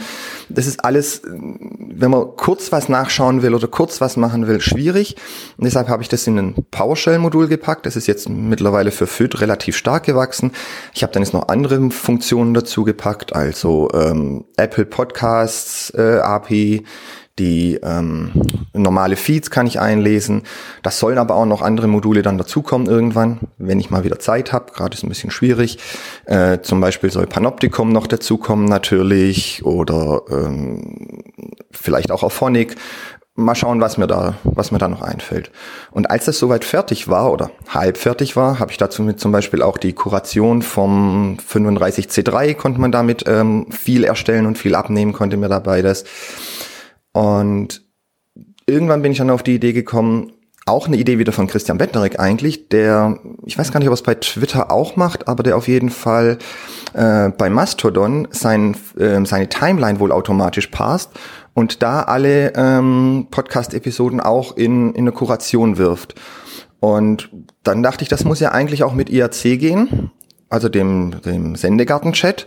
Das 0.50 0.68
ist 0.68 0.84
alles, 0.84 1.22
wenn 1.24 2.12
man 2.12 2.36
kurz 2.36 2.72
was 2.72 2.90
nachschauen 2.90 3.42
will 3.42 3.56
oder 3.56 3.68
kurz 3.68 4.02
was 4.02 4.18
machen 4.18 4.48
will, 4.48 4.60
schwierig. 4.60 5.16
Und 5.58 5.64
deshalb 5.64 5.88
habe 5.88 6.04
ich 6.04 6.10
das 6.10 6.28
in 6.28 6.38
ein 6.38 6.56
PowerShell-Modul 6.72 7.48
gepackt. 7.48 7.86
Das 7.86 7.96
ist 7.96 8.08
jetzt 8.08 8.28
mittlerweile 8.28 8.92
für 8.92 9.08
FIT 9.08 9.40
relativ 9.40 9.78
stark 9.78 10.04
gewachsen. 10.04 10.52
Ich 10.94 11.04
habe 11.04 11.14
dann 11.14 11.24
jetzt 11.24 11.34
noch 11.34 11.48
andere 11.48 11.90
Funktionen 11.90 12.54
dazu 12.54 12.84
gepackt, 12.84 13.34
also 13.34 13.90
ähm, 13.94 14.44
Apple 14.58 14.86
Podcasts 14.86 15.90
äh, 15.92 16.20
API, 16.20 16.84
die 17.40 17.80
ähm, 17.84 18.32
normale 18.74 19.16
Feeds 19.16 19.52
kann 19.52 19.68
ich 19.68 19.80
einlesen. 19.80 20.44
Das 20.84 21.00
sollen 21.00 21.18
aber 21.18 21.36
auch 21.36 21.46
noch 21.46 21.62
andere 21.62 21.88
Module 21.88 22.22
dann 22.22 22.38
dazukommen 22.38 22.88
irgendwann, 22.88 23.40
wenn 23.58 23.80
ich 23.80 23.90
mal 23.90 24.04
wieder 24.04 24.20
Zeit 24.20 24.54
habe. 24.54 24.72
Gerade 24.74 24.96
ist 24.96 25.04
ein 25.04 25.10
bisschen 25.10 25.32
schwierig. 25.32 25.78
Äh, 26.26 26.60
zum 26.62 26.82
Beispiel 26.82 27.12
soll 27.12 27.28
Panopticon 27.28 27.92
noch 27.92 28.08
dazukommen 28.08 28.66
natürlich 28.66 29.66
oder 29.66 30.22
ähm, 30.30 31.24
vielleicht 31.72 32.12
auch 32.12 32.24
Auphonic. 32.24 32.76
mal 33.36 33.54
schauen, 33.54 33.80
was 33.82 33.98
mir 33.98 34.08
da, 34.08 34.34
was 34.44 34.72
mir 34.72 34.80
da 34.80 34.88
noch 34.88 35.04
einfällt. 35.04 35.52
Und 35.92 36.10
als 36.10 36.26
das 36.26 36.40
soweit 36.40 36.66
fertig 36.66 37.08
war 37.08 37.32
oder 37.32 37.52
halb 37.70 37.98
fertig 37.98 38.36
war, 38.36 38.60
habe 38.60 38.72
ich 38.72 38.78
dazu 38.78 39.04
mit 39.04 39.20
zum 39.20 39.32
Beispiel 39.32 39.62
auch 39.62 39.78
die 39.78 39.94
Kuration 39.94 40.64
vom 40.64 41.38
35C3 41.38 42.56
konnte 42.56 42.82
man 42.82 42.92
damit 42.92 43.26
ähm, 43.28 43.68
viel 43.72 44.06
erstellen 44.06 44.48
und 44.48 44.58
viel 44.58 44.74
abnehmen, 44.74 45.14
konnte 45.14 45.38
mir 45.38 45.50
dabei 45.50 45.84
das. 45.84 46.04
Und 47.18 47.82
irgendwann 48.68 49.02
bin 49.02 49.12
ich 49.12 49.18
dann 49.18 49.32
auf 49.32 49.42
die 49.42 49.56
Idee 49.56 49.74
gekommen, 49.74 50.34
auch 50.68 50.86
eine 50.86 50.98
Idee 50.98 51.18
wieder 51.18 51.32
von 51.32 51.48
Christian 51.48 51.80
Bettnerek 51.80 52.20
eigentlich, 52.20 52.70
der, 52.70 53.18
ich 53.44 53.58
weiß 53.58 53.72
gar 53.72 53.80
nicht, 53.80 53.88
ob 53.88 53.94
er 53.94 53.96
es 53.96 54.04
bei 54.04 54.14
Twitter 54.14 54.70
auch 54.70 54.98
macht, 54.98 55.28
aber 55.28 55.42
der 55.42 55.58
auf 55.58 55.68
jeden 55.68 55.90
Fall 55.90 56.38
äh, 56.94 57.30
bei 57.30 57.50
Mastodon 57.50 58.28
sein, 58.30 58.76
äh, 59.00 59.26
seine 59.26 59.50
Timeline 59.50 60.00
wohl 60.00 60.12
automatisch 60.12 60.68
passt 60.68 61.10
und 61.56 61.82
da 61.82 62.04
alle 62.04 62.54
ähm, 62.56 63.30
Podcast-Episoden 63.32 64.20
auch 64.20 64.56
in, 64.56 64.94
in 64.94 65.06
eine 65.06 65.12
Kuration 65.12 65.80
wirft. 65.80 66.14
Und 66.80 67.32
dann 67.64 67.82
dachte 67.82 68.04
ich, 68.04 68.10
das 68.10 68.26
muss 68.26 68.40
ja 68.40 68.52
eigentlich 68.52 68.84
auch 68.84 68.94
mit 68.94 69.10
IRC 69.10 69.58
gehen, 69.58 70.12
also 70.50 70.70
dem, 70.70 71.20
dem 71.26 71.56
Sendegarten-Chat, 71.56 72.46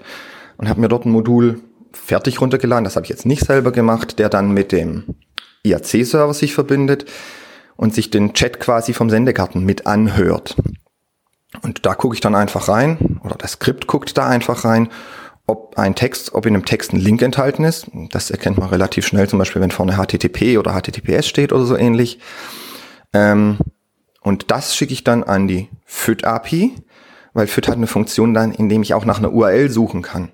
und 0.59 0.68
habe 0.68 0.80
mir 0.80 0.88
dort 0.88 1.06
ein 1.06 1.10
Modul 1.10 1.60
fertig 1.93 2.41
runtergeladen, 2.41 2.85
das 2.85 2.97
habe 2.97 3.05
ich 3.05 3.11
jetzt 3.11 3.27
nicht 3.27 3.45
selber 3.45 3.73
gemacht, 3.73 4.19
der 4.19 4.29
dann 4.29 4.53
mit 4.53 4.73
dem 4.73 5.05
IRC-Server 5.62 6.35
sich 6.35 6.55
verbindet 6.55 7.05
und 7.77 7.95
sich 7.95 8.11
den 8.11 8.35
Chat 8.35 8.61
quasi 8.61 8.93
vom 8.93 9.11
Sendegarten 9.11 9.65
mit 9.65 9.87
anhört. 9.87 10.57
Und 11.62 11.85
da 11.85 11.95
gucke 11.95 12.15
ich 12.15 12.21
dann 12.21 12.35
einfach 12.35 12.69
rein, 12.69 13.21
oder 13.25 13.35
das 13.35 13.53
Skript 13.53 13.87
guckt 13.87 14.17
da 14.17 14.29
einfach 14.29 14.65
rein 14.65 14.89
ob 15.51 15.77
ein 15.79 15.97
Text, 15.97 16.33
ob 16.35 16.47
in 16.47 16.55
einem 16.55 16.65
Text 16.65 16.93
ein 16.93 17.01
Link 17.01 17.23
enthalten 17.23 17.65
ist. 17.65 17.89
Das 18.11 18.31
erkennt 18.31 18.59
man 18.59 18.69
relativ 18.69 19.07
schnell, 19.07 19.29
zum 19.29 19.41
Beispiel, 19.41 19.61
wenn 19.61 19.73
vorne 19.73 19.97
HTTP 19.97 20.59
oder 20.59 20.81
HTTPS 20.81 21.27
steht 21.27 21.53
oder 21.53 21.65
so 21.65 21.77
ähnlich. 21.77 22.21
Ähm, 23.12 23.59
und 24.21 24.51
das 24.53 24.77
schicke 24.77 24.93
ich 24.93 25.03
dann 25.03 25.25
an 25.25 25.49
die 25.49 25.69
FIT-API, 25.87 26.77
weil 27.33 27.49
FIT 27.49 27.69
hat 27.69 27.77
eine 27.77 27.89
Funktion 27.89 28.33
dann, 28.33 28.53
in 28.53 28.69
dem 28.69 28.83
ich 28.83 28.95
auch 28.95 29.05
nach 29.05 29.19
einer 29.19 29.33
URL 29.33 29.71
suchen 29.71 30.03
kann. 30.03 30.31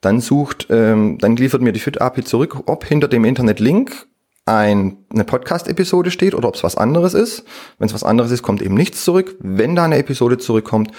Dann 0.00 0.20
sucht, 0.20 0.68
ähm, 0.70 1.18
dann 1.18 1.36
liefert 1.36 1.62
mir 1.62 1.72
die 1.72 1.80
FIT-API 1.80 2.24
zurück, 2.24 2.62
ob 2.66 2.84
hinter 2.84 3.08
dem 3.08 3.24
Internet-Link 3.24 4.06
ein, 4.46 4.98
eine 5.12 5.24
Podcast-Episode 5.24 6.10
steht 6.10 6.34
oder 6.34 6.48
ob 6.48 6.54
es 6.54 6.62
was 6.62 6.76
anderes 6.76 7.14
ist. 7.14 7.44
Wenn 7.78 7.86
es 7.86 7.94
was 7.94 8.04
anderes 8.04 8.30
ist, 8.30 8.42
kommt 8.42 8.62
eben 8.62 8.74
nichts 8.74 9.04
zurück. 9.04 9.36
Wenn 9.38 9.76
da 9.76 9.84
eine 9.84 9.98
Episode 9.98 10.38
zurückkommt, 10.38 10.90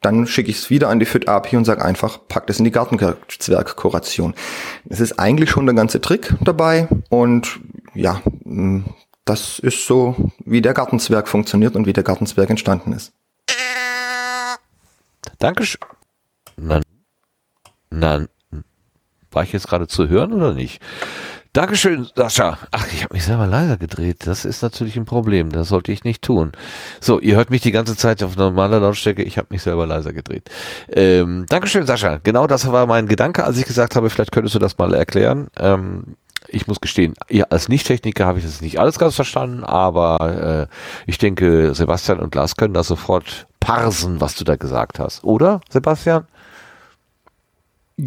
dann 0.00 0.26
schicke 0.26 0.50
ich 0.50 0.58
es 0.58 0.70
wieder 0.70 0.88
an 0.88 0.98
die 0.98 1.06
FIT 1.06 1.28
API 1.28 1.56
und 1.56 1.64
sage 1.64 1.84
einfach, 1.84 2.20
pack 2.28 2.46
das 2.46 2.58
in 2.58 2.64
die 2.64 2.70
Gartenzwerg-Kuration. 2.70 4.34
Es 4.88 5.00
ist 5.00 5.18
eigentlich 5.18 5.50
schon 5.50 5.66
der 5.66 5.74
ganze 5.74 6.00
Trick 6.00 6.34
dabei 6.40 6.88
und 7.08 7.60
ja, 7.94 8.22
mm, 8.44 8.84
das 9.24 9.58
ist 9.58 9.86
so, 9.86 10.32
wie 10.44 10.62
der 10.62 10.74
Gartenzwerg 10.74 11.28
funktioniert 11.28 11.76
und 11.76 11.86
wie 11.86 11.92
der 11.92 12.02
Gartenzwerg 12.02 12.50
entstanden 12.50 12.92
ist. 12.92 13.12
Dankeschön. 15.38 15.80
Nein. 16.56 16.82
Nein. 17.90 18.28
War 19.32 19.42
ich 19.42 19.52
jetzt 19.52 19.68
gerade 19.68 19.86
zu 19.86 20.08
hören 20.08 20.32
oder 20.32 20.52
nicht? 20.52 20.80
Dankeschön, 21.52 22.06
Sascha. 22.14 22.58
Ach, 22.70 22.86
ich 22.92 23.02
habe 23.02 23.14
mich 23.14 23.24
selber 23.24 23.46
leiser 23.46 23.76
gedreht. 23.76 24.18
Das 24.26 24.44
ist 24.44 24.62
natürlich 24.62 24.96
ein 24.96 25.04
Problem. 25.04 25.50
Das 25.50 25.68
sollte 25.68 25.90
ich 25.90 26.04
nicht 26.04 26.22
tun. 26.22 26.52
So, 27.00 27.18
ihr 27.18 27.34
hört 27.34 27.50
mich 27.50 27.60
die 27.60 27.72
ganze 27.72 27.96
Zeit 27.96 28.22
auf 28.22 28.36
normaler 28.36 28.78
Lautstärke. 28.78 29.24
Ich 29.24 29.36
habe 29.36 29.48
mich 29.50 29.62
selber 29.62 29.84
leiser 29.84 30.12
gedreht. 30.12 30.48
Ähm, 30.88 31.46
Dankeschön, 31.48 31.86
Sascha. 31.86 32.20
Genau 32.22 32.46
das 32.46 32.70
war 32.70 32.86
mein 32.86 33.08
Gedanke, 33.08 33.42
als 33.42 33.58
ich 33.58 33.64
gesagt 33.64 33.96
habe, 33.96 34.10
vielleicht 34.10 34.30
könntest 34.30 34.54
du 34.54 34.60
das 34.60 34.78
mal 34.78 34.94
erklären. 34.94 35.48
Ähm, 35.58 36.14
ich 36.46 36.68
muss 36.68 36.80
gestehen, 36.80 37.14
ja, 37.28 37.46
als 37.50 37.68
Nicht-Techniker 37.68 38.26
habe 38.26 38.38
ich 38.38 38.44
das 38.44 38.60
nicht 38.60 38.78
alles 38.78 38.98
ganz 38.98 39.14
verstanden, 39.16 39.64
aber 39.64 40.68
äh, 40.70 40.74
ich 41.06 41.18
denke, 41.18 41.74
Sebastian 41.74 42.20
und 42.20 42.34
Lars 42.34 42.56
können 42.56 42.74
das 42.74 42.86
sofort 42.86 43.46
parsen, 43.58 44.20
was 44.20 44.36
du 44.36 44.44
da 44.44 44.54
gesagt 44.56 45.00
hast. 45.00 45.24
Oder, 45.24 45.60
Sebastian? 45.68 46.26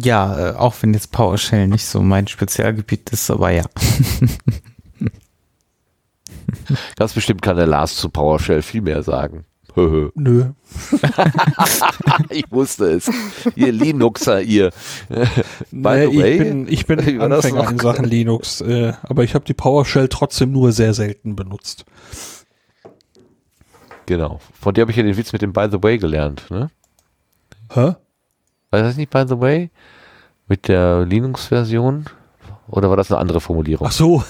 Ja, 0.02 0.50
äh, 0.50 0.54
auch 0.56 0.74
wenn 0.80 0.92
jetzt 0.92 1.12
PowerShell 1.12 1.68
nicht 1.68 1.84
so 1.84 2.00
mein 2.00 2.26
Spezialgebiet 2.26 3.10
ist, 3.10 3.30
aber 3.30 3.50
ja. 3.50 3.64
Ganz 6.96 7.12
bestimmt 7.12 7.42
kann 7.42 7.56
der 7.56 7.66
Lars 7.68 7.94
zu 7.96 8.08
PowerShell 8.08 8.62
viel 8.62 8.80
mehr 8.80 9.04
sagen. 9.04 9.44
Nö. 10.14 10.50
ich 12.30 12.44
wusste 12.50 12.86
es. 12.86 13.10
Ihr 13.54 13.72
Linuxer, 13.72 14.40
ihr. 14.40 14.70
By 15.70 16.08
nee, 16.08 16.16
way, 16.16 16.32
ich 16.32 16.38
bin, 16.38 16.68
ich 16.68 16.86
bin 16.86 17.20
Anfänger 17.20 17.70
in 17.70 17.78
Sachen 17.78 18.04
Linux, 18.04 18.60
äh, 18.62 18.94
aber 19.02 19.22
ich 19.24 19.34
habe 19.34 19.44
die 19.44 19.54
PowerShell 19.54 20.08
trotzdem 20.08 20.50
nur 20.52 20.72
sehr 20.72 20.94
selten 20.94 21.36
benutzt. 21.36 21.84
Genau. 24.06 24.40
Von 24.60 24.74
dir 24.74 24.82
habe 24.82 24.90
ich 24.90 24.96
ja 24.96 25.02
den 25.04 25.16
Witz 25.16 25.32
mit 25.32 25.42
dem 25.42 25.52
By 25.52 25.68
the 25.70 25.82
way 25.82 25.98
gelernt. 25.98 26.50
Ne? 26.50 26.70
Hä? 27.72 27.94
War 28.74 28.82
das 28.82 28.96
nicht 28.96 29.10
By 29.10 29.22
the 29.28 29.38
way? 29.38 29.70
Mit 30.48 30.66
der 30.66 31.04
Linux-Version? 31.04 32.06
Oder 32.66 32.90
war 32.90 32.96
das 32.96 33.08
eine 33.12 33.20
andere 33.20 33.40
Formulierung? 33.40 33.86
Ach 33.86 33.92
so. 33.92 34.24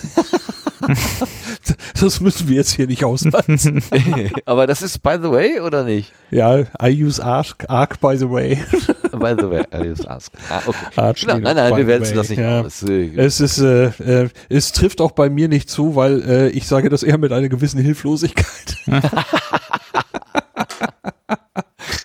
das 1.99 2.21
müssen 2.21 2.47
wir 2.47 2.57
jetzt 2.57 2.73
hier 2.73 2.87
nicht 2.87 3.05
ausweisen. 3.07 3.83
Aber 4.45 4.67
das 4.67 4.83
ist 4.83 5.03
by 5.03 5.17
the 5.23 5.31
way 5.31 5.61
oder 5.61 5.83
nicht? 5.83 6.13
Ja, 6.31 6.59
I 6.83 7.05
use 7.05 7.25
Arc, 7.25 7.65
Arc 7.69 7.99
by 8.03 8.19
the 8.19 8.29
way. 8.29 8.59
by 9.13 9.35
the 9.35 9.49
way, 9.49 9.65
I 9.73 9.89
use 9.89 10.07
Ask. 10.07 10.31
Ah, 10.51 10.61
okay. 10.67 10.77
Arch 10.97 11.27
nein, 11.27 11.41
nein, 11.41 11.57
nein 11.57 11.75
wir 11.79 11.87
werden 11.87 12.07
das 12.15 12.29
nicht 12.29 12.39
ja. 12.39 12.61
aus. 12.61 12.83
Es 12.83 13.41
ist, 13.41 13.61
äh, 13.61 14.25
äh, 14.25 14.29
es 14.51 14.73
trifft 14.73 15.01
auch 15.01 15.13
bei 15.13 15.31
mir 15.31 15.49
nicht 15.49 15.71
zu, 15.71 15.97
weil 15.97 16.21
äh, 16.21 16.49
ich 16.49 16.67
sage 16.67 16.91
das 16.91 17.03
eher 17.03 17.17
mit 17.17 17.33
einer 17.33 17.49
gewissen 17.49 17.81
Hilflosigkeit. 17.81 18.77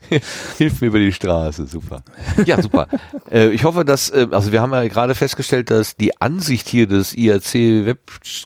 Hilf 0.58 0.82
mir 0.82 0.88
über 0.88 1.00
die 1.00 1.12
Straße, 1.12 1.68
super. 1.68 2.04
Ja, 2.46 2.62
super. 2.62 2.88
äh, 3.32 3.50
ich 3.50 3.64
hoffe, 3.64 3.86
dass, 3.86 4.10
äh, 4.10 4.28
also 4.32 4.52
wir 4.52 4.62
haben 4.62 4.72
ja 4.72 4.88
gerade 4.88 5.16
festgestellt, 5.16 5.70
dass 5.70 5.96
die 5.96 6.20
Ansicht 6.20 6.68
hier 6.68 6.88
des 6.88 7.14
IRC 7.14 7.86
Web 7.86 8.00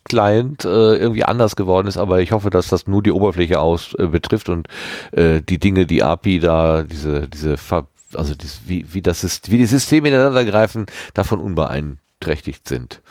Client 0.04 0.66
äh, 0.66 0.96
irgendwie 0.96 1.24
anders 1.24 1.56
geworden 1.56 1.88
ist, 1.88 1.98
aber 1.98 2.22
ich 2.22 2.32
hoffe, 2.32 2.50
dass 2.50 2.68
das 2.68 2.88
nur 2.88 3.04
die 3.04 3.12
Oberfläche 3.12 3.60
aus 3.60 3.94
äh, 3.96 4.08
betrifft 4.08 4.50
und 4.50 4.68
äh, 5.12 5.42
die 5.42 5.60
Dinge, 5.60 5.86
die 5.86 6.04
API 6.04 6.40
da, 6.40 6.84
diese, 6.84 7.28
diese, 7.28 7.56
also 8.14 8.36
dies, 8.36 8.62
wie, 8.66 8.86
wie 8.94 9.02
das 9.02 9.24
ist, 9.24 9.52
wie 9.52 9.58
die 9.58 9.66
Systeme 9.66 10.10
ineinander 10.10 10.46
greifen, 10.46 10.86
davon 11.14 11.40
unbeeinträchtigt 11.40 12.68
sind 12.68 13.02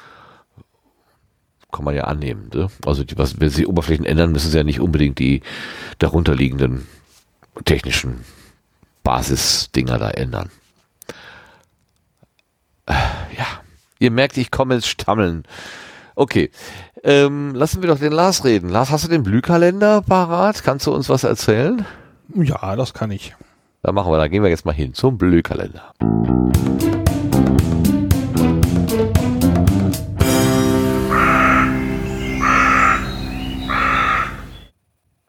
kann 1.72 1.86
man 1.86 1.94
ja 1.94 2.04
annehmen. 2.04 2.50
Ne? 2.54 2.68
Also 2.84 3.02
die, 3.02 3.16
was, 3.16 3.40
wenn 3.40 3.48
sie 3.48 3.66
Oberflächen 3.66 4.04
ändern, 4.04 4.30
müssen 4.30 4.50
sie 4.50 4.58
ja 4.58 4.62
nicht 4.62 4.80
unbedingt 4.80 5.18
die 5.18 5.40
darunterliegenden 5.98 6.86
technischen 7.64 8.20
Basisdinger 9.02 9.98
da 9.98 10.10
ändern. 10.10 10.50
Äh, 12.86 12.94
ja, 13.36 13.46
ihr 13.98 14.10
merkt, 14.10 14.36
ich 14.36 14.50
komme 14.50 14.74
ins 14.74 14.86
Stammeln. 14.86 15.44
Okay, 16.14 16.50
ähm, 17.04 17.54
lassen 17.54 17.82
wir 17.82 17.88
doch 17.88 17.98
den 17.98 18.12
Lars 18.12 18.44
reden. 18.44 18.68
Lars, 18.68 18.90
hast 18.90 19.04
du 19.04 19.08
den 19.08 19.22
Blühkalender 19.22 20.02
parat? 20.02 20.62
Kannst 20.62 20.86
du 20.86 20.94
uns 20.94 21.08
was 21.08 21.24
erzählen? 21.24 21.86
Ja, 22.34 22.76
das 22.76 22.94
kann 22.94 23.10
ich. 23.10 23.34
Da 23.82 23.92
machen 23.92 24.12
wir, 24.12 24.18
da 24.18 24.28
gehen 24.28 24.42
wir 24.42 24.50
jetzt 24.50 24.64
mal 24.64 24.72
hin 24.72 24.94
zum 24.94 25.18
Blühkalender. 25.18 25.92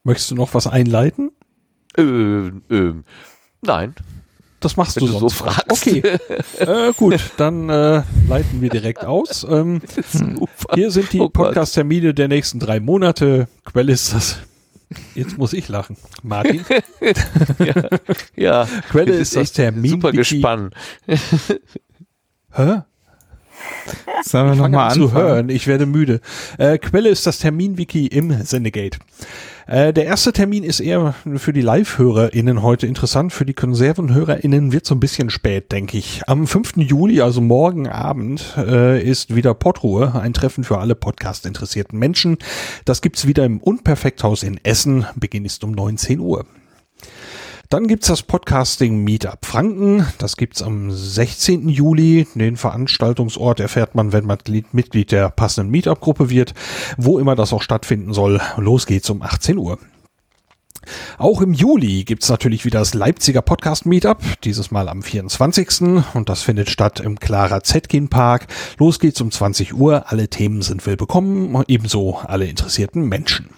Möchtest 0.03 0.31
du 0.31 0.35
noch 0.35 0.53
was 0.53 0.67
einleiten? 0.67 1.31
Äh, 1.97 2.03
äh, 2.03 2.93
nein. 3.65 3.95
Das 4.59 4.77
machst 4.77 4.95
Wenn 4.95 5.07
du, 5.07 5.11
du 5.11 5.19
sonst. 5.19 5.37
so 5.37 5.43
fragst. 5.43 5.69
Okay, 5.69 6.01
äh, 6.59 6.93
gut, 6.95 7.19
dann 7.35 7.69
äh, 7.69 8.03
leiten 8.29 8.61
wir 8.61 8.69
direkt 8.69 9.03
aus. 9.03 9.45
Ähm, 9.49 9.81
hier 10.73 10.89
sind 10.89 11.11
die 11.11 11.19
oh 11.19 11.27
Podcast-Termine 11.27 12.13
der 12.13 12.29
nächsten 12.29 12.59
drei 12.59 12.79
Monate. 12.79 13.49
Quelle 13.65 13.91
ist 13.91 14.13
das. 14.13 14.37
Jetzt 15.15 15.37
muss 15.37 15.51
ich 15.53 15.67
lachen. 15.67 15.97
Martin? 16.21 16.63
ja, 17.59 17.89
ja. 18.35 18.67
Quelle 18.89 19.13
ist 19.13 19.35
das 19.35 19.51
Termin. 19.51 19.91
Super 19.91 20.11
gespannt. 20.13 20.73
Hä? 22.51 22.81
Sollen 24.23 24.49
wir 24.49 24.55
nochmal 24.55 24.93
zu 24.93 25.11
hören? 25.11 25.49
Ich 25.49 25.67
werde 25.67 25.85
müde. 25.85 26.21
Äh, 26.57 26.77
Quelle 26.77 27.09
ist 27.09 27.25
das 27.27 27.39
Terminwiki 27.39 28.07
im 28.07 28.43
Sendegate. 28.43 28.99
Äh, 29.67 29.93
der 29.93 30.05
erste 30.05 30.33
Termin 30.33 30.63
ist 30.63 30.79
eher 30.79 31.13
für 31.35 31.53
die 31.53 31.61
Live-HörerInnen 31.61 32.61
heute 32.61 32.87
interessant. 32.87 33.33
Für 33.33 33.45
die 33.45 33.53
Konservenhörerinnen 33.53 34.71
wird 34.71 34.85
so 34.85 34.95
ein 34.95 34.99
bisschen 34.99 35.29
spät, 35.29 35.71
denke 35.71 35.97
ich. 35.97 36.21
Am 36.27 36.47
5. 36.47 36.77
Juli, 36.77 37.21
also 37.21 37.41
morgen 37.41 37.87
Abend, 37.87 38.55
äh, 38.57 39.01
ist 39.01 39.35
wieder 39.35 39.53
Podruhe, 39.53 40.19
ein 40.19 40.33
Treffen 40.33 40.63
für 40.63 40.79
alle 40.79 40.95
Podcast-interessierten 40.95 41.97
Menschen. 41.97 42.37
Das 42.85 43.01
gibt's 43.01 43.27
wieder 43.27 43.45
im 43.45 43.59
Unperfekthaus 43.59 44.43
in 44.43 44.59
Essen. 44.63 45.05
Beginn 45.15 45.45
ist 45.45 45.63
um 45.63 45.71
19 45.71 46.19
Uhr. 46.19 46.45
Dann 47.73 47.87
gibt's 47.87 48.05
das 48.05 48.21
Podcasting 48.21 49.03
Meetup 49.03 49.47
Franken. 49.47 50.05
Das 50.19 50.37
gibt's 50.37 50.61
am 50.61 50.91
16. 50.91 51.69
Juli. 51.69 52.27
Den 52.35 52.55
Veranstaltungsort 52.55 53.59
erfährt 53.59 53.95
man, 53.95 54.13
wenn 54.13 54.27
man 54.27 54.37
Mitglied 54.73 55.11
der 55.11 55.31
passenden 55.31 55.71
Meetup-Gruppe 55.71 56.29
wird. 56.29 56.53
Wo 56.97 57.17
immer 57.17 57.33
das 57.33 57.51
auch 57.51 57.63
stattfinden 57.63 58.13
soll. 58.13 58.39
Los 58.57 58.85
geht's 58.85 59.09
um 59.09 59.23
18 59.23 59.57
Uhr. 59.57 59.79
Auch 61.17 61.41
im 61.41 61.53
Juli 61.53 62.03
gibt's 62.03 62.29
natürlich 62.29 62.63
wieder 62.63 62.77
das 62.77 62.93
Leipziger 62.93 63.41
Podcast 63.41 63.87
Meetup, 63.87 64.21
dieses 64.43 64.69
Mal 64.69 64.87
am 64.87 65.01
24. 65.01 65.81
Und 66.13 66.29
das 66.29 66.43
findet 66.43 66.69
statt 66.69 66.99
im 66.99 67.19
Clara 67.19 67.63
Zetkin 67.63 68.07
Park. 68.07 68.45
Los 68.77 68.99
geht's 68.99 69.19
um 69.19 69.31
20 69.31 69.73
Uhr. 69.73 70.11
Alle 70.11 70.27
Themen 70.27 70.61
sind 70.61 70.85
willkommen, 70.85 71.63
ebenso 71.67 72.17
alle 72.17 72.45
interessierten 72.45 73.09
Menschen. 73.09 73.49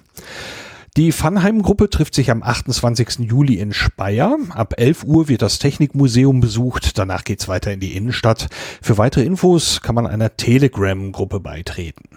Die 0.98 1.12
Funheim-Gruppe 1.12 1.90
trifft 1.90 2.16
sich 2.16 2.32
am 2.32 2.42
28. 2.42 3.20
Juli 3.30 3.56
in 3.56 3.74
Speyer. 3.74 4.38
Ab 4.52 4.76
11 4.78 5.04
Uhr 5.04 5.28
wird 5.28 5.42
das 5.42 5.60
Technikmuseum 5.60 6.40
besucht. 6.40 6.98
Danach 6.98 7.26
geht's 7.26 7.50
weiter 7.50 7.74
in 7.74 7.82
die 7.82 7.98
Innenstadt. 7.98 8.48
Für 8.82 8.98
weitere 8.98 9.26
Infos 9.26 9.82
kann 9.82 9.94
man 9.94 10.08
einer 10.08 10.38
Telegram-Gruppe 10.38 11.42
beitreten. 11.42 12.08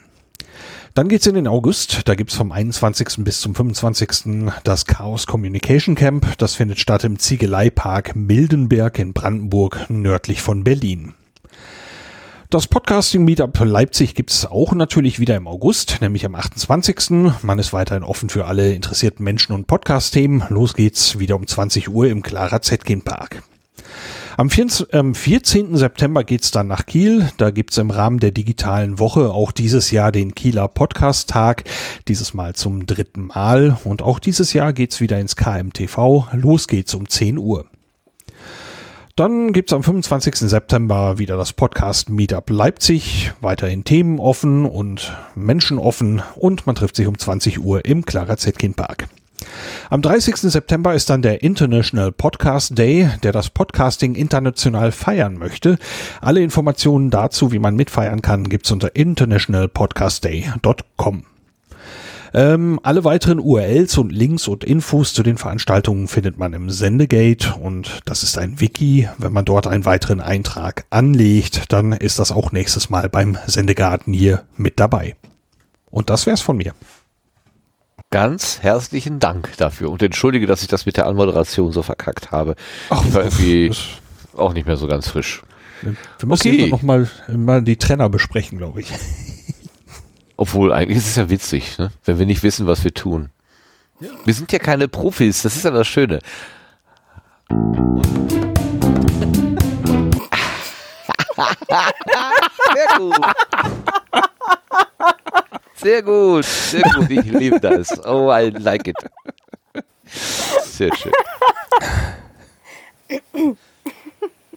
Dann 0.94 1.08
geht's 1.08 1.26
in 1.26 1.34
den 1.34 1.48
August. 1.48 2.02
Da 2.04 2.14
gibt's 2.14 2.36
vom 2.36 2.52
21. 2.52 3.24
bis 3.24 3.40
zum 3.40 3.56
25. 3.56 4.52
das 4.62 4.86
Chaos 4.86 5.26
Communication 5.26 5.96
Camp. 5.96 6.38
Das 6.38 6.54
findet 6.54 6.78
statt 6.78 7.02
im 7.02 7.18
Ziegeleipark 7.18 8.14
Mildenberg 8.14 9.00
in 9.00 9.12
Brandenburg, 9.12 9.86
nördlich 9.88 10.40
von 10.40 10.62
Berlin. 10.62 11.14
Das 12.50 12.66
Podcasting 12.66 13.26
Meetup 13.26 13.58
Leipzig 13.62 14.14
gibt's 14.14 14.46
auch 14.46 14.72
natürlich 14.72 15.20
wieder 15.20 15.36
im 15.36 15.46
August, 15.46 15.98
nämlich 16.00 16.24
am 16.24 16.34
28. 16.34 17.10
Man 17.42 17.58
ist 17.58 17.74
weiterhin 17.74 18.02
offen 18.02 18.30
für 18.30 18.46
alle 18.46 18.72
interessierten 18.72 19.22
Menschen 19.22 19.52
und 19.52 19.66
Podcast-Themen. 19.66 20.44
Los 20.48 20.72
geht's 20.72 21.18
wieder 21.18 21.36
um 21.36 21.46
20 21.46 21.90
Uhr 21.90 22.06
im 22.06 22.22
Clara 22.22 22.62
Zetkin 22.62 23.02
Park. 23.02 23.42
Am 24.38 24.48
14. 24.48 25.76
September 25.76 26.24
geht's 26.24 26.50
dann 26.50 26.68
nach 26.68 26.86
Kiel. 26.86 27.28
Da 27.36 27.50
gibt's 27.50 27.76
im 27.76 27.90
Rahmen 27.90 28.18
der 28.18 28.30
digitalen 28.30 28.98
Woche 28.98 29.30
auch 29.30 29.52
dieses 29.52 29.90
Jahr 29.90 30.10
den 30.10 30.34
Kieler 30.34 30.68
Podcast-Tag. 30.68 31.64
Dieses 32.08 32.32
Mal 32.32 32.54
zum 32.54 32.86
dritten 32.86 33.26
Mal. 33.26 33.76
Und 33.84 34.00
auch 34.00 34.18
dieses 34.18 34.54
Jahr 34.54 34.72
geht's 34.72 35.02
wieder 35.02 35.20
ins 35.20 35.36
KMTV. 35.36 36.28
Los 36.32 36.66
geht's 36.66 36.94
um 36.94 37.10
10 37.10 37.36
Uhr. 37.36 37.66
Dann 39.18 39.52
gibt's 39.52 39.72
am 39.72 39.82
25. 39.82 40.48
September 40.48 41.18
wieder 41.18 41.36
das 41.36 41.52
Podcast 41.52 42.08
Meetup 42.08 42.50
Leipzig. 42.50 43.32
Weiterhin 43.40 43.82
Themen 43.82 44.20
offen 44.20 44.64
und 44.64 45.12
Menschen 45.34 45.80
offen 45.80 46.22
und 46.36 46.68
man 46.68 46.76
trifft 46.76 46.94
sich 46.94 47.08
um 47.08 47.18
20 47.18 47.58
Uhr 47.58 47.84
im 47.84 48.04
Clara 48.04 48.36
Zetkin 48.36 48.74
Park. 48.74 49.08
Am 49.90 50.02
30. 50.02 50.36
September 50.36 50.94
ist 50.94 51.10
dann 51.10 51.22
der 51.22 51.42
International 51.42 52.12
Podcast 52.12 52.78
Day, 52.78 53.10
der 53.24 53.32
das 53.32 53.50
Podcasting 53.50 54.14
international 54.14 54.92
feiern 54.92 55.36
möchte. 55.36 55.78
Alle 56.20 56.40
Informationen 56.40 57.10
dazu, 57.10 57.50
wie 57.50 57.58
man 57.58 57.74
mitfeiern 57.74 58.22
kann, 58.22 58.48
gibt's 58.48 58.70
unter 58.70 58.94
internationalpodcastday.com. 58.94 61.24
Ähm, 62.38 62.78
alle 62.84 63.02
weiteren 63.02 63.40
URLs 63.40 63.98
und 63.98 64.12
Links 64.12 64.46
und 64.46 64.62
Infos 64.62 65.12
zu 65.12 65.24
den 65.24 65.38
Veranstaltungen 65.38 66.06
findet 66.06 66.38
man 66.38 66.52
im 66.52 66.70
Sendegate 66.70 67.56
und 67.60 67.98
das 68.04 68.22
ist 68.22 68.38
ein 68.38 68.60
Wiki. 68.60 69.08
Wenn 69.18 69.32
man 69.32 69.44
dort 69.44 69.66
einen 69.66 69.84
weiteren 69.84 70.20
Eintrag 70.20 70.84
anlegt, 70.88 71.72
dann 71.72 71.90
ist 71.90 72.20
das 72.20 72.30
auch 72.30 72.52
nächstes 72.52 72.90
Mal 72.90 73.08
beim 73.08 73.36
Sendegarten 73.48 74.12
hier 74.12 74.44
mit 74.56 74.78
dabei. 74.78 75.16
Und 75.90 76.10
das 76.10 76.26
wär's 76.26 76.40
von 76.40 76.58
mir. 76.58 76.74
Ganz 78.10 78.60
herzlichen 78.62 79.18
Dank 79.18 79.56
dafür 79.56 79.90
und 79.90 80.00
entschuldige, 80.00 80.46
dass 80.46 80.62
ich 80.62 80.68
das 80.68 80.86
mit 80.86 80.96
der 80.96 81.08
Anmoderation 81.08 81.72
so 81.72 81.82
verkackt 81.82 82.30
habe. 82.30 82.54
Ach, 82.88 83.04
ich 83.04 83.14
war 83.14 83.24
irgendwie 83.24 83.72
auch 84.36 84.52
nicht 84.52 84.68
mehr 84.68 84.76
so 84.76 84.86
ganz 84.86 85.08
frisch. 85.08 85.42
Wir 85.82 86.28
müssen 86.28 86.52
okay. 86.52 86.68
noch 86.68 86.82
mal, 86.82 87.10
mal 87.36 87.62
die 87.62 87.78
Trenner 87.78 88.08
besprechen, 88.08 88.58
glaube 88.58 88.82
ich. 88.82 88.92
Obwohl, 90.38 90.72
eigentlich 90.72 90.98
ist 90.98 91.08
es 91.08 91.16
ja 91.16 91.28
witzig, 91.28 91.76
ne? 91.78 91.90
wenn 92.04 92.20
wir 92.20 92.24
nicht 92.24 92.44
wissen, 92.44 92.68
was 92.68 92.84
wir 92.84 92.94
tun. 92.94 93.30
Ja. 94.00 94.10
Wir 94.24 94.32
sind 94.32 94.52
ja 94.52 94.60
keine 94.60 94.86
Profis, 94.86 95.42
das 95.42 95.56
ist 95.56 95.64
ja 95.64 95.72
das 95.72 95.88
Schöne. 95.88 96.20
Sehr 102.74 102.86
gut. 102.96 103.20
Sehr 105.74 106.02
gut, 106.02 106.44
sehr 106.44 106.82
gut, 106.82 107.10
ich 107.10 107.24
liebe 107.24 107.58
das. 107.58 108.06
Oh, 108.06 108.32
I 108.32 108.50
like 108.50 108.86
it. 108.86 108.96
Sehr 110.62 110.90
schön. 110.94 111.12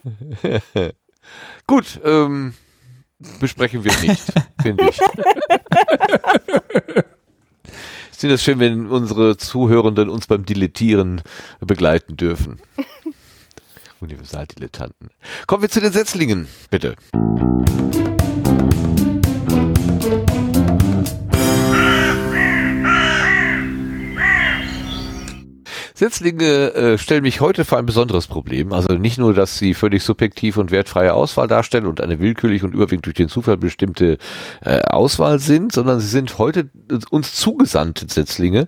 gut, 1.66 2.00
ähm, 2.04 2.54
besprechen 3.40 3.84
wir 3.84 3.92
nicht, 4.00 4.32
finde 4.60 4.88
ich. 4.88 4.98
Ich 8.12 8.18
finde 8.18 8.36
es 8.36 8.44
schön, 8.44 8.60
wenn 8.60 8.86
unsere 8.86 9.36
Zuhörenden 9.36 10.08
uns 10.08 10.28
beim 10.28 10.44
Dilettieren 10.44 11.22
begleiten 11.60 12.16
dürfen. 12.16 12.60
Universaldilettanten. 14.00 15.10
Kommen 15.46 15.62
wir 15.62 15.68
zu 15.68 15.80
den 15.80 15.92
Setzlingen, 15.92 16.46
bitte. 16.70 16.94
Setzlinge 26.02 26.74
äh, 26.74 26.98
stellen 26.98 27.22
mich 27.22 27.40
heute 27.40 27.64
vor 27.64 27.78
ein 27.78 27.86
besonderes 27.86 28.26
Problem. 28.26 28.72
Also 28.72 28.94
nicht 28.94 29.18
nur, 29.18 29.34
dass 29.34 29.56
sie 29.56 29.72
völlig 29.72 30.02
subjektiv 30.02 30.56
und 30.56 30.72
wertfreie 30.72 31.14
Auswahl 31.14 31.46
darstellen 31.46 31.86
und 31.86 32.00
eine 32.00 32.18
willkürlich 32.18 32.64
und 32.64 32.74
überwiegend 32.74 33.06
durch 33.06 33.14
den 33.14 33.28
Zufall 33.28 33.56
bestimmte 33.56 34.18
äh, 34.64 34.80
Auswahl 34.80 35.38
sind, 35.38 35.70
sondern 35.70 36.00
sie 36.00 36.08
sind 36.08 36.38
heute 36.38 36.68
uns 37.10 37.34
zugesandte 37.34 38.06
Setzlinge. 38.08 38.66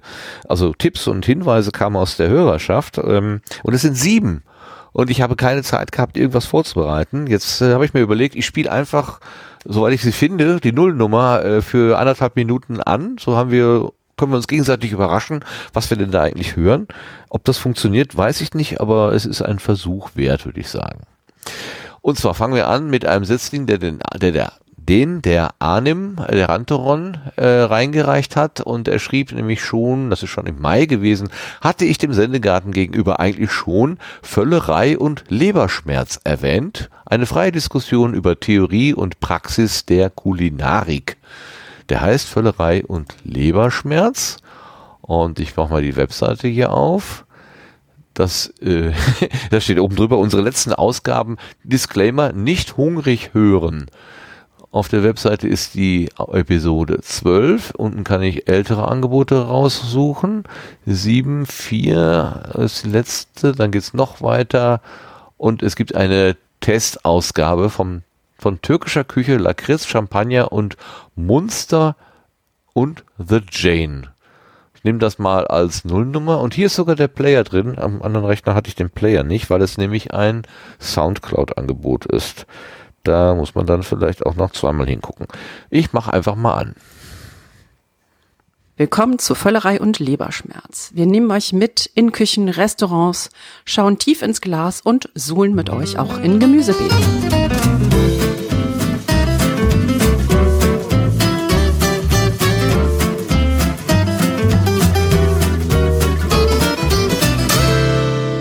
Also 0.49 0.75
Tipps 0.75 1.09
und 1.09 1.27
Hinweise 1.27 1.73
kamen 1.73 1.97
aus 1.97 2.17
der 2.17 2.29
Hörerschaft 2.29 2.99
ähm, 2.99 3.41
und 3.65 3.75
es 3.75 3.83
sind 3.83 3.97
sieben. 3.97 4.45
Und 4.93 5.11
ich 5.11 5.21
habe 5.21 5.35
keine 5.35 5.65
Zeit 5.65 5.91
gehabt, 5.91 6.17
irgendwas 6.17 6.47
vorzubereiten. 6.47 7.27
Jetzt 7.27 7.61
äh, 7.61 7.73
habe 7.73 7.85
ich 7.85 7.95
mir 7.95 8.01
überlegt, 8.01 8.37
ich 8.37 8.47
spiele 8.47 8.71
einfach, 8.71 9.19
soweit 9.65 9.93
ich 9.93 10.03
sie 10.03 10.13
finde, 10.13 10.61
die 10.61 10.71
Nullnummer 10.71 11.45
äh, 11.45 11.63
für 11.63 11.99
anderthalb 11.99 12.37
Minuten 12.37 12.81
an. 12.81 13.17
So 13.19 13.37
haben 13.37 13.51
wir 13.51 13.91
können 14.17 14.33
wir 14.33 14.36
uns 14.36 14.49
gegenseitig 14.49 14.93
überraschen, 14.93 15.44
was 15.73 15.91
wir 15.91 15.97
denn 15.97 16.10
da 16.10 16.23
eigentlich 16.23 16.57
hören. 16.57 16.89
Ob 17.28 17.44
das 17.44 17.59
funktioniert, 17.59 18.17
weiß 18.17 18.41
ich 18.41 18.55
nicht, 18.55 18.81
aber 18.81 19.12
es 19.12 19.26
ist 19.26 19.43
ein 19.43 19.59
Versuch 19.59 20.10
wert, 20.15 20.44
würde 20.44 20.60
ich 20.60 20.68
sagen. 20.68 21.01
Und 22.01 22.18
zwar 22.18 22.34
fangen 22.34 22.55
wir 22.55 22.68
an 22.68 22.91
mit 22.91 23.07
einem 23.07 23.25
Setzling, 23.25 23.67
der 23.67 23.78
den, 23.78 23.99
der, 24.20 24.33
der, 24.33 24.52
den 24.76 25.23
der 25.23 25.55
Arnim, 25.59 26.17
der 26.31 26.49
Rantoron, 26.49 27.17
äh, 27.36 27.47
reingereicht 27.47 28.36
hat 28.36 28.60
und 28.60 28.89
er 28.89 28.99
schrieb 28.99 29.33
nämlich 29.33 29.65
schon, 29.65 30.10
das 30.10 30.23
ist 30.23 30.31
schon 30.31 30.47
im 30.47 30.60
Mai 30.60 30.86
gewesen, 30.86 31.28
hatte 31.60 31.84
ich 31.84 31.99
dem 31.99 32.12
Sendegarten 32.12 32.73
gegenüber 32.73 33.20
eigentlich 33.20 33.51
schon 33.51 33.99
Völlerei 34.23 34.99
und 34.99 35.25
Leberschmerz 35.28 36.20
erwähnt. 36.25 36.91
Eine 37.07 37.26
freie 37.26 37.52
Diskussion 37.52 38.15
über 38.15 38.39
Theorie 38.39 38.93
und 38.93 39.20
Praxis 39.20 39.86
der 39.86 40.10
Kulinarik. 40.10 41.17
Der 41.89 42.01
heißt 42.01 42.27
Völlerei 42.27 42.85
und 42.85 43.15
Leberschmerz. 43.25 44.39
Und 45.01 45.39
ich 45.39 45.57
mache 45.57 45.71
mal 45.71 45.83
die 45.83 45.97
Webseite 45.97 46.49
hier 46.49 46.73
auf. 46.73 47.27
Das, 48.15 48.47
äh, 48.61 48.93
da 49.51 49.61
steht 49.61 49.79
oben 49.79 49.97
drüber, 49.97 50.19
unsere 50.19 50.43
letzten 50.43 50.73
Ausgaben, 50.73 51.37
Disclaimer, 51.63 52.33
nicht 52.33 52.77
hungrig 52.77 53.35
hören. 53.35 53.87
Auf 54.71 54.89
der 54.89 55.05
Webseite 55.05 55.47
ist 55.47 55.75
die 55.75 56.09
Episode 56.33 57.01
12. 57.01 57.75
Unten 57.77 58.03
kann 58.03 58.23
ich 58.23 58.49
ältere 58.49 58.89
Angebote 58.89 59.47
raussuchen. 59.47 60.43
7, 60.85 61.47
4 61.47 62.55
ist 62.59 62.85
die 62.85 62.91
letzte. 62.91 63.53
Dann 63.53 63.71
geht's 63.71 63.95
noch 63.95 64.21
weiter. 64.21 64.81
Und 65.37 65.63
es 65.63 65.77
gibt 65.77 65.95
eine 65.95 66.37
Testausgabe 66.59 67.71
vom 67.71 68.03
von 68.45 68.61
türkischer 68.61 69.05
Küche, 69.05 69.39
Lakritz, 69.39 69.87
Champagner 69.87 70.53
und 70.53 70.77
Munster 71.15 71.97
und 72.75 73.03
The 73.17 73.41
Jane. 73.51 74.13
Ich 74.75 74.85
nehme 74.85 74.99
das 74.99 75.19
mal 75.19 75.47
als 75.47 75.87
Nullnummer 75.87 76.41
und 76.41 76.53
hier 76.53 76.67
ist 76.67 76.75
sogar 76.75 76.95
der 76.95 77.09
Player 77.09 77.43
drin. 77.43 77.79
Am 77.79 78.03
anderen 78.03 78.27
Rechner 78.27 78.55
hatte 78.55 78.69
ich 78.69 78.75
den 78.75 78.91
Player 78.91 79.23
nicht, 79.23 79.49
weil 79.49 79.63
es 79.63 79.79
nämlich 79.79 80.13
ein 80.13 80.43
Soundcloud-Angebot 80.79 82.05
ist. 82.05 82.45
Da 83.03 83.35
muss 83.35 83.55
man 83.55 83.65
dann 83.65 83.83
vielleicht 83.83 84.27
auch 84.27 84.35
noch 84.35 84.53
zweimal 84.53 84.89
hingucken. 84.89 85.27
Ich 85.71 85.95
mache 85.95 86.13
einfach 86.13 86.37
mal 86.37 86.53
an. 86.53 86.75
Willkommen 88.77 89.19
zu 89.19 89.35
Völlerei 89.35 89.81
und 89.81 90.01
Leberschmerz. 90.01 90.91
Wir 90.93 91.07
nehmen 91.07 91.31
euch 91.31 91.55
mit 91.55 91.91
in 91.95 92.13
Küchen, 92.13 92.51
Restaurants, 92.51 93.31
schauen 93.65 93.99
tief 93.99 94.21
ins 94.21 94.43
Glas 94.43 94.83
und 94.83 95.09
suhlen 95.15 95.55
mit 95.55 95.71
euch 95.71 95.99
auch 95.99 96.19
in 96.19 96.41
Gemüsebeeten. 96.41 98.14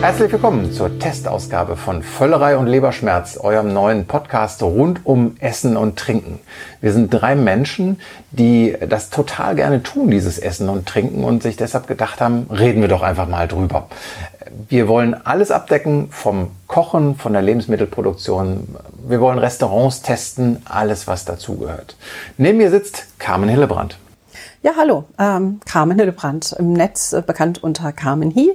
Herzlich 0.04 0.34
willkommen 0.34 0.74
zur 0.74 1.00
Testausgabe 1.00 1.78
von 1.78 2.04
Völlerei 2.04 2.58
und 2.58 2.68
Leberschmerz, 2.68 3.38
eurem 3.38 3.72
neuen 3.72 4.06
Podcast 4.06 4.62
rund 4.62 5.00
um 5.06 5.38
Essen 5.40 5.78
und 5.78 5.98
Trinken. 5.98 6.42
Wir 6.82 6.92
sind 6.92 7.10
drei 7.10 7.38
Menschen, 7.38 8.02
die 8.32 8.76
das 8.90 9.12
total 9.12 9.56
gerne 9.56 9.82
tun, 9.82 10.12
dieses 10.12 10.40
Essen 10.40 10.68
und 10.68 10.90
Trinken 10.90 11.24
und 11.24 11.42
sich 11.42 11.56
deshalb 11.56 11.88
gedacht 11.88 12.20
haben, 12.20 12.48
reden 12.52 12.82
wir 12.82 12.90
doch 12.90 13.02
einfach 13.02 13.30
mal 13.30 13.48
drüber. 13.48 13.88
Wir 14.68 14.90
wollen 14.90 15.14
alles 15.26 15.52
abdecken 15.52 16.10
vom 16.12 16.52
Kochen, 16.68 17.16
von 17.16 17.32
der 17.32 17.42
Lebensmittelproduktion. 17.42 18.76
Wir 19.08 19.22
wollen 19.22 19.40
Restaurants 19.40 20.02
testen, 20.02 20.62
alles 20.66 21.08
was 21.08 21.24
dazugehört. 21.24 21.96
Neben 22.38 22.58
mir 22.58 22.72
sitzt 22.72 23.06
Carmen 23.20 23.48
Hillebrand. 23.48 23.98
Ja, 24.64 24.74
hallo, 24.78 25.06
ähm, 25.18 25.62
Carmen 25.66 25.98
Hillebrand, 25.98 26.56
im 26.60 26.74
Netz 26.74 27.14
äh, 27.14 27.22
bekannt 27.22 27.64
unter 27.64 27.94
Carmen 27.94 28.32
Hie. 28.32 28.52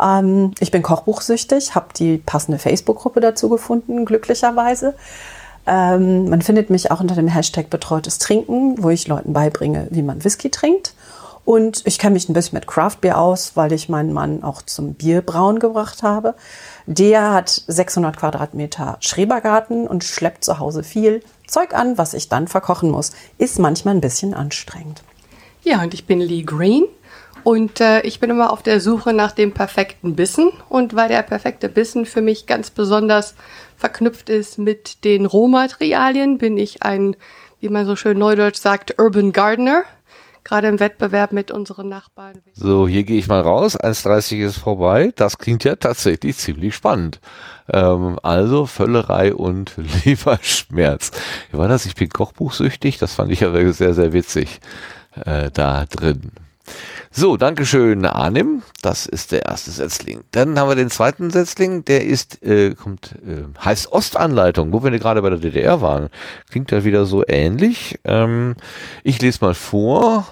Ähm, 0.00 0.52
ich 0.60 0.70
bin 0.70 0.82
kochbuchsüchtig, 0.82 1.74
habe 1.74 1.88
die 1.96 2.18
passende 2.18 2.58
Facebook-Gruppe 2.58 3.20
dazu 3.20 3.48
gefunden, 3.48 4.04
glücklicherweise. 4.04 4.94
Ähm, 5.66 6.28
man 6.28 6.42
findet 6.42 6.70
mich 6.70 6.90
auch 6.90 7.00
unter 7.00 7.14
dem 7.14 7.28
Hashtag 7.28 7.70
betreutes 7.70 8.18
Trinken, 8.18 8.82
wo 8.82 8.90
ich 8.90 9.08
Leuten 9.08 9.32
beibringe, 9.32 9.88
wie 9.90 10.02
man 10.02 10.24
Whisky 10.24 10.50
trinkt. 10.50 10.94
Und 11.44 11.82
ich 11.86 12.00
kenne 12.00 12.14
mich 12.14 12.28
ein 12.28 12.32
bisschen 12.32 12.56
mit 12.56 12.66
Craft 12.66 12.96
Beer 13.00 13.20
aus, 13.20 13.52
weil 13.54 13.72
ich 13.72 13.88
meinen 13.88 14.12
Mann 14.12 14.42
auch 14.42 14.62
zum 14.62 14.94
Bierbrauen 14.94 15.60
gebracht 15.60 16.02
habe. 16.02 16.34
Der 16.86 17.32
hat 17.32 17.62
600 17.68 18.16
Quadratmeter 18.16 18.96
Schrebergarten 18.98 19.86
und 19.86 20.02
schleppt 20.02 20.44
zu 20.44 20.58
Hause 20.58 20.82
viel 20.82 21.22
Zeug 21.46 21.72
an, 21.72 21.98
was 21.98 22.14
ich 22.14 22.28
dann 22.28 22.48
verkochen 22.48 22.90
muss. 22.90 23.12
Ist 23.38 23.60
manchmal 23.60 23.94
ein 23.94 24.00
bisschen 24.00 24.34
anstrengend. 24.34 25.04
Ja, 25.62 25.82
und 25.82 25.94
ich 25.94 26.06
bin 26.06 26.20
Lee 26.20 26.42
Green 26.42 26.84
und 27.46 27.80
äh, 27.80 28.00
ich 28.00 28.18
bin 28.18 28.30
immer 28.30 28.52
auf 28.52 28.64
der 28.64 28.80
Suche 28.80 29.12
nach 29.12 29.30
dem 29.30 29.52
perfekten 29.52 30.16
Bissen. 30.16 30.50
Und 30.68 30.96
weil 30.96 31.08
der 31.08 31.22
perfekte 31.22 31.68
Bissen 31.68 32.04
für 32.04 32.20
mich 32.20 32.46
ganz 32.46 32.72
besonders 32.72 33.36
verknüpft 33.76 34.30
ist 34.30 34.58
mit 34.58 35.04
den 35.04 35.26
Rohmaterialien, 35.26 36.38
bin 36.38 36.58
ich 36.58 36.82
ein, 36.82 37.14
wie 37.60 37.68
man 37.68 37.86
so 37.86 37.94
schön 37.94 38.18
neudeutsch 38.18 38.56
sagt, 38.56 38.98
Urban 38.98 39.32
Gardener. 39.32 39.84
Gerade 40.42 40.66
im 40.66 40.80
Wettbewerb 40.80 41.30
mit 41.30 41.52
unseren 41.52 41.88
Nachbarn. 41.88 42.42
So, 42.52 42.88
hier 42.88 43.04
gehe 43.04 43.18
ich 43.18 43.28
mal 43.28 43.42
raus. 43.42 43.78
1,30 43.78 44.44
ist 44.44 44.56
vorbei. 44.56 45.12
Das 45.14 45.38
klingt 45.38 45.62
ja 45.62 45.76
tatsächlich 45.76 46.36
ziemlich 46.38 46.74
spannend. 46.74 47.20
Ähm, 47.72 48.18
also 48.24 48.66
Völlerei 48.66 49.32
und 49.32 49.72
Leberschmerz. 50.04 51.12
Wie 51.52 51.58
war 51.58 51.68
das? 51.68 51.86
Ich 51.86 51.94
bin 51.94 52.08
kochbuchsüchtig. 52.08 52.98
Das 52.98 53.14
fand 53.14 53.30
ich 53.30 53.44
aber 53.44 53.72
sehr, 53.72 53.94
sehr 53.94 54.12
witzig 54.12 54.58
äh, 55.24 55.52
da 55.52 55.84
drin. 55.84 56.32
So, 57.10 57.36
Dankeschön, 57.36 58.04
Arnim. 58.04 58.62
Das 58.82 59.06
ist 59.06 59.32
der 59.32 59.46
erste 59.46 59.70
Setzling. 59.70 60.20
Dann 60.32 60.58
haben 60.58 60.68
wir 60.68 60.74
den 60.74 60.90
zweiten 60.90 61.30
Setzling, 61.30 61.84
der 61.84 62.04
ist, 62.04 62.42
äh, 62.42 62.74
kommt, 62.74 63.14
äh, 63.26 63.44
heißt 63.64 63.92
Ostanleitung, 63.92 64.72
wo 64.72 64.82
wir 64.84 64.90
gerade 64.98 65.22
bei 65.22 65.30
der 65.30 65.38
DDR 65.38 65.80
waren. 65.80 66.08
Klingt 66.50 66.70
ja 66.72 66.84
wieder 66.84 67.06
so 67.06 67.24
ähnlich. 67.26 67.98
Ähm, 68.04 68.54
ich 69.02 69.20
lese 69.22 69.44
mal 69.44 69.54
vor 69.54 70.26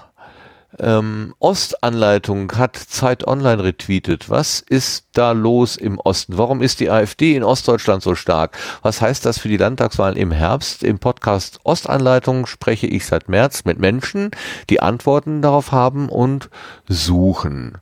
ähm, 0.79 1.33
Ostanleitung 1.39 2.51
hat 2.53 2.75
Zeit 2.75 3.25
Online 3.27 3.63
retweetet. 3.63 4.29
Was 4.29 4.59
ist 4.59 5.07
da 5.13 5.31
los 5.31 5.77
im 5.77 5.99
Osten? 5.99 6.37
Warum 6.37 6.61
ist 6.61 6.79
die 6.79 6.89
AfD 6.89 7.35
in 7.35 7.43
Ostdeutschland 7.43 8.03
so 8.03 8.15
stark? 8.15 8.57
Was 8.81 9.01
heißt 9.01 9.25
das 9.25 9.39
für 9.39 9.47
die 9.47 9.57
Landtagswahlen 9.57 10.17
im 10.17 10.31
Herbst? 10.31 10.83
Im 10.83 10.99
Podcast 10.99 11.59
Ostanleitung 11.63 12.45
spreche 12.45 12.87
ich 12.87 13.05
seit 13.05 13.29
März 13.29 13.65
mit 13.65 13.79
Menschen, 13.79 14.31
die 14.69 14.81
Antworten 14.81 15.41
darauf 15.41 15.71
haben 15.71 16.09
und 16.09 16.49
suchen. 16.87 17.77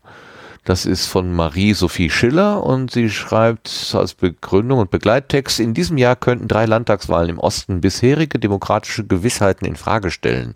Das 0.65 0.85
ist 0.85 1.07
von 1.07 1.33
Marie-Sophie 1.33 2.09
Schiller 2.09 2.63
und 2.63 2.89
sie 2.89 3.09
schreibt 3.09 3.93
als 3.97 4.13
Begründung 4.13 4.79
und 4.79 4.91
Begleittext, 4.91 5.59
in 5.59 5.73
diesem 5.73 5.97
Jahr 5.97 6.15
könnten 6.15 6.47
drei 6.47 6.65
Landtagswahlen 6.65 7.31
im 7.31 7.39
Osten 7.39 7.81
bisherige 7.81 8.39
demokratische 8.39 9.05
Gewissheiten 9.05 9.65
in 9.65 9.75
Frage 9.75 10.09
stellen. 10.09 10.53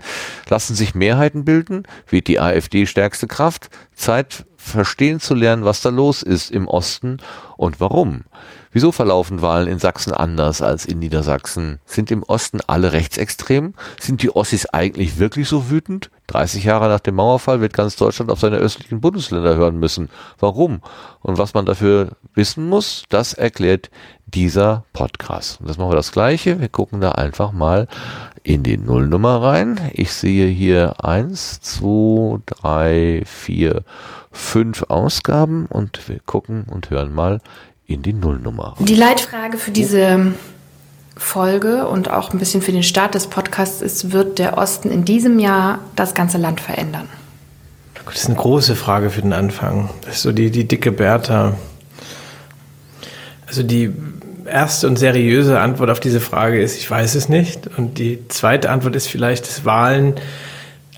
Lassen 0.47 0.75
sich 0.75 0.95
Mehrheiten 0.95 1.43
bilden? 1.43 1.83
Wird 2.07 2.27
die 2.27 2.39
AfD 2.39 2.85
stärkste 2.85 3.27
Kraft? 3.27 3.69
Zeit 3.95 4.45
verstehen 4.55 5.19
zu 5.19 5.33
lernen, 5.33 5.65
was 5.65 5.81
da 5.81 5.89
los 5.89 6.23
ist 6.23 6.51
im 6.51 6.69
Osten 6.69 7.17
und 7.57 7.81
warum. 7.81 8.23
Wieso 8.71 8.93
verlaufen 8.93 9.41
Wahlen 9.41 9.67
in 9.67 9.79
Sachsen 9.79 10.13
anders 10.13 10.61
als 10.61 10.85
in 10.85 10.99
Niedersachsen? 10.99 11.79
Sind 11.85 12.11
im 12.11 12.23
Osten 12.23 12.59
alle 12.65 12.93
rechtsextrem? 12.93 13.73
Sind 13.99 14.21
die 14.21 14.33
Ossis 14.33 14.67
eigentlich 14.67 15.19
wirklich 15.19 15.49
so 15.49 15.69
wütend? 15.69 16.11
30 16.27 16.65
Jahre 16.65 16.89
nach 16.89 16.99
dem 16.99 17.15
Mauerfall 17.15 17.61
wird 17.61 17.73
ganz 17.73 17.95
Deutschland 17.95 18.31
auf 18.31 18.39
seine 18.39 18.57
östlichen 18.57 19.01
Bundesländer 19.01 19.55
hören 19.55 19.79
müssen. 19.79 20.09
Warum? 20.39 20.81
Und 21.21 21.37
was 21.37 21.53
man 21.53 21.65
dafür 21.65 22.11
wissen 22.33 22.67
muss, 22.67 23.03
das 23.09 23.33
erklärt 23.33 23.89
dieser 24.25 24.83
Podcast. 24.91 25.61
Und 25.61 25.69
das 25.69 25.77
machen 25.77 25.91
wir 25.91 25.95
das 25.95 26.11
gleiche. 26.11 26.59
Wir 26.59 26.69
gucken 26.69 26.99
da 26.99 27.13
einfach 27.13 27.53
mal 27.53 27.87
in 28.43 28.63
die 28.63 28.77
Nullnummer 28.77 29.41
rein. 29.41 29.79
Ich 29.93 30.13
sehe 30.13 30.47
hier 30.47 31.03
eins, 31.03 31.61
zwei, 31.61 32.39
drei, 32.45 33.23
vier, 33.25 33.83
fünf 34.31 34.83
Ausgaben 34.89 35.65
und 35.67 36.07
wir 36.09 36.19
gucken 36.25 36.65
und 36.69 36.89
hören 36.89 37.13
mal 37.13 37.39
in 37.85 38.01
die 38.01 38.13
Nullnummer. 38.13 38.75
Die 38.79 38.95
Leitfrage 38.95 39.57
für 39.57 39.71
diese 39.71 40.33
Folge 41.17 41.87
und 41.87 42.11
auch 42.11 42.31
ein 42.31 42.39
bisschen 42.39 42.61
für 42.61 42.71
den 42.71 42.83
Start 42.83 43.15
des 43.15 43.27
Podcasts 43.27 43.81
ist, 43.81 44.11
wird 44.11 44.39
der 44.39 44.57
Osten 44.57 44.91
in 44.91 45.05
diesem 45.05 45.39
Jahr 45.39 45.79
das 45.95 46.13
ganze 46.13 46.37
Land 46.37 46.61
verändern? 46.61 47.09
Das 48.05 48.15
ist 48.15 48.27
eine 48.27 48.37
große 48.37 48.75
Frage 48.75 49.09
für 49.09 49.21
den 49.21 49.33
Anfang. 49.33 49.89
Das 50.05 50.17
ist 50.17 50.21
so 50.21 50.31
die, 50.31 50.49
die 50.49 50.67
dicke 50.67 50.91
Bertha. 50.91 51.55
Also 53.47 53.63
die 53.63 53.91
erste 54.45 54.87
und 54.87 54.97
seriöse 54.97 55.59
Antwort 55.59 55.89
auf 55.89 55.99
diese 55.99 56.21
Frage 56.21 56.61
ist, 56.61 56.77
ich 56.77 56.89
weiß 56.89 57.15
es 57.15 57.27
nicht. 57.27 57.67
Und 57.77 57.97
die 57.97 58.27
zweite 58.29 58.69
Antwort 58.69 58.95
ist 58.95 59.07
vielleicht, 59.07 59.45
dass 59.45 59.65
Wahlen 59.65 60.15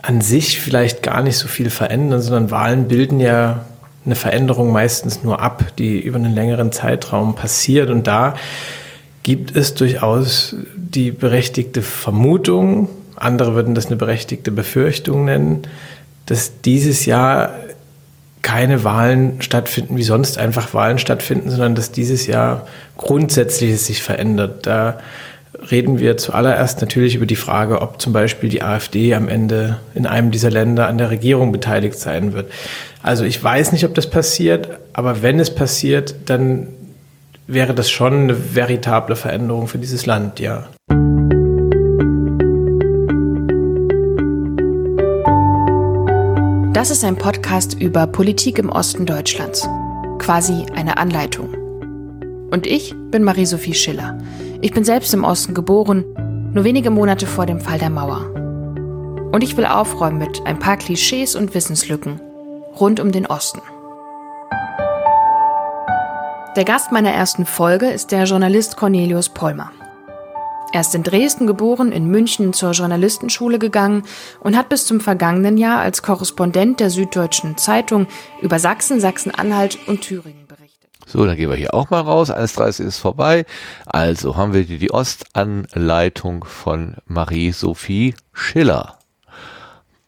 an 0.02 0.22
sich 0.22 0.60
vielleicht 0.60 1.04
gar 1.04 1.24
nicht 1.24 1.38
so 1.38 1.48
viel 1.48 1.70
verändern, 1.70 2.22
sondern 2.22 2.52
Wahlen 2.52 2.88
bilden 2.88 3.20
ja 3.20 3.66
eine 4.06 4.16
Veränderung 4.16 4.72
meistens 4.72 5.24
nur 5.24 5.42
ab, 5.42 5.66
die 5.78 6.00
über 6.00 6.18
einen 6.18 6.34
längeren 6.34 6.72
Zeitraum 6.72 7.36
passiert. 7.36 7.90
Und 7.90 8.08
da 8.08 8.36
gibt 9.30 9.56
es 9.56 9.76
durchaus 9.76 10.56
die 10.76 11.12
berechtigte 11.12 11.84
Vermutung, 11.84 12.90
andere 13.16 13.54
würden 13.54 13.76
das 13.76 13.86
eine 13.86 13.96
berechtigte 13.96 14.50
Befürchtung 14.50 15.26
nennen, 15.26 15.68
dass 16.26 16.62
dieses 16.62 17.06
Jahr 17.06 17.54
keine 18.42 18.84
Wahlen 18.84 19.40
stattfinden, 19.44 19.98
wie 19.98 20.04
sonst 20.04 20.40
einfach 20.40 20.74
Wahlen 20.74 20.98
stattfinden, 20.98 21.52
sondern 21.52 21.76
dass 21.76 21.92
dieses 21.92 22.26
Jahr 22.26 22.66
Grundsätzliches 22.98 23.86
sich 23.86 24.02
verändert. 24.02 24.66
Da 24.66 24.98
reden 25.70 26.00
wir 26.00 26.18
zuallererst 26.18 26.82
natürlich 26.82 27.14
über 27.14 27.28
die 27.28 27.36
Frage, 27.36 27.84
ob 27.84 28.02
zum 28.02 28.14
Beispiel 28.14 28.50
die 28.50 28.64
AfD 28.64 29.14
am 29.14 29.30
Ende 29.30 29.78
in 29.94 30.08
einem 30.08 30.32
dieser 30.32 30.50
Länder 30.50 30.88
an 30.88 30.98
der 30.98 31.12
Regierung 31.12 31.52
beteiligt 31.52 32.00
sein 32.00 32.34
wird. 32.34 32.52
Also 33.04 33.26
ich 33.26 33.44
weiß 33.44 33.74
nicht, 33.74 33.86
ob 33.86 33.94
das 33.94 34.10
passiert, 34.10 34.80
aber 34.92 35.22
wenn 35.22 35.40
es 35.40 35.54
passiert, 35.54 36.16
dann 36.26 36.70
wäre 37.50 37.74
das 37.74 37.90
schon 37.90 38.14
eine 38.14 38.56
veritable 38.56 39.16
Veränderung 39.16 39.68
für 39.68 39.80
dieses 39.80 40.06
Land, 40.06 40.40
ja. 40.40 40.70
Das 46.74 46.92
ist 46.92 47.04
ein 47.04 47.18
Podcast 47.18 47.74
über 47.74 48.06
Politik 48.08 48.60
im 48.60 48.70
Osten 48.70 49.06
Deutschlands. 49.06 49.68
Quasi 50.20 50.68
eine 50.76 50.98
Anleitung. 50.98 51.50
Und 52.52 52.68
ich 52.68 52.94
bin 53.10 53.24
Marie-Sophie 53.24 53.74
Schiller. 53.74 54.18
Ich 54.62 54.72
bin 54.72 54.84
selbst 54.84 55.14
im 55.14 55.24
Osten 55.24 55.56
geboren, 55.56 56.06
nur 56.54 56.64
wenige 56.64 56.92
Monate 56.92 57.26
vor 57.26 57.48
dem 57.48 57.60
Fall 57.60 57.80
der 57.80 57.90
Mauer. 57.90 58.32
Und 59.32 59.44
ich 59.44 59.58
will 59.58 59.66
aufräumen 59.66 60.20
mit 60.20 60.46
ein 60.46 60.60
paar 60.60 60.78
Klischees 60.78 61.36
und 61.36 61.56
Wissenslücken 61.56 62.22
rund 62.80 63.00
um 63.00 63.12
den 63.12 63.26
Osten. 63.26 63.60
Der 66.56 66.66
Gast 66.66 66.92
meiner 66.92 67.12
ersten 67.12 67.46
Folge 67.46 67.92
ist 67.92 68.12
der 68.12 68.24
Journalist 68.24 68.76
Cornelius 68.76 69.30
Pollmer. 69.30 69.72
Er 70.74 70.82
ist 70.82 70.96
in 70.96 71.04
Dresden 71.04 71.46
geboren, 71.46 71.92
in 71.92 72.08
München 72.08 72.54
zur 72.54 72.72
Journalistenschule 72.72 73.60
gegangen 73.60 74.04
und 74.40 74.58
hat 74.58 74.68
bis 74.68 74.88
zum 74.88 75.00
vergangenen 75.00 75.58
Jahr 75.58 75.80
als 75.80 76.02
Korrespondent 76.02 76.80
der 76.80 76.90
Süddeutschen 76.90 77.58
Zeitung 77.58 78.08
über 78.42 78.58
Sachsen, 78.58 79.00
Sachsen-Anhalt 79.00 79.78
und 79.88 80.02
Thüringen 80.02 80.48
berichtet. 80.48 80.90
So, 81.06 81.24
dann 81.24 81.38
gehen 81.38 81.52
wir 81.52 81.56
hier 81.56 81.76
auch 81.76 81.92
mal 81.92 82.02
raus. 82.02 82.32
1.30 82.32 82.84
ist 82.84 82.98
vorbei. 82.98 83.46
Also 83.86 84.36
haben 84.36 84.54
wir 84.54 84.66
die, 84.66 84.80
die 84.80 84.92
Ostanleitung 84.92 86.46
von 86.46 86.96
Marie-Sophie 87.06 88.16
Schiller. 88.34 88.98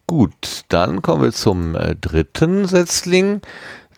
Gut, 0.08 0.64
dann 0.68 1.02
kommen 1.02 1.24
wir 1.24 1.32
zum 1.32 1.76
äh, 1.76 1.96
dritten 1.96 2.66
Setzling. 2.66 3.42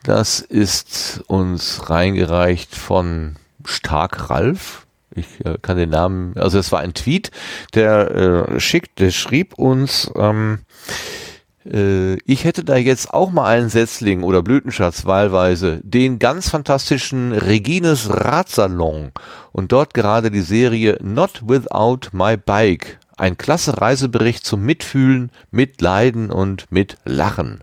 Das 0.04 0.40
ist 0.40 1.24
uns 1.28 1.90
reingereicht 1.90 2.76
von 2.76 3.36
Stark 3.66 4.30
Ralf. 4.30 4.86
Ich 5.16 5.46
äh, 5.46 5.58
kann 5.62 5.78
den 5.78 5.92
Namen, 5.92 6.38
also 6.38 6.60
es 6.60 6.72
war 6.72 6.80
ein 6.80 6.94
Tweet, 6.94 7.32
der 7.74 8.12
äh, 8.12 8.60
schickt, 8.60 9.00
der 9.00 9.12
schrieb 9.12 9.54
uns, 9.58 10.12
ähm, 10.16 10.60
Äh, 11.66 12.16
ich 12.26 12.44
hätte 12.44 12.64
da 12.64 12.76
jetzt 12.76 13.14
auch 13.14 13.32
mal 13.32 13.46
einen 13.46 13.70
Setzling 13.70 14.24
oder 14.24 14.42
Blütenschatz 14.42 15.06
wahlweise, 15.06 15.80
den 15.84 16.20
ganz 16.20 16.50
fantastischen 16.50 17.32
Regines 17.32 18.10
Radsalon 18.10 19.12
und 19.52 19.72
dort 19.72 19.94
gerade 19.94 20.32
die 20.32 20.42
Serie 20.42 20.98
Not 21.02 21.42
Without 21.48 22.10
My 22.12 22.38
Bike. 22.38 23.00
Ein 23.16 23.38
klasse 23.38 23.80
Reisebericht 23.80 24.46
zum 24.46 24.64
Mitfühlen, 24.64 25.32
Mitleiden 25.52 26.32
und 26.32 26.72
Mitlachen. 26.72 27.60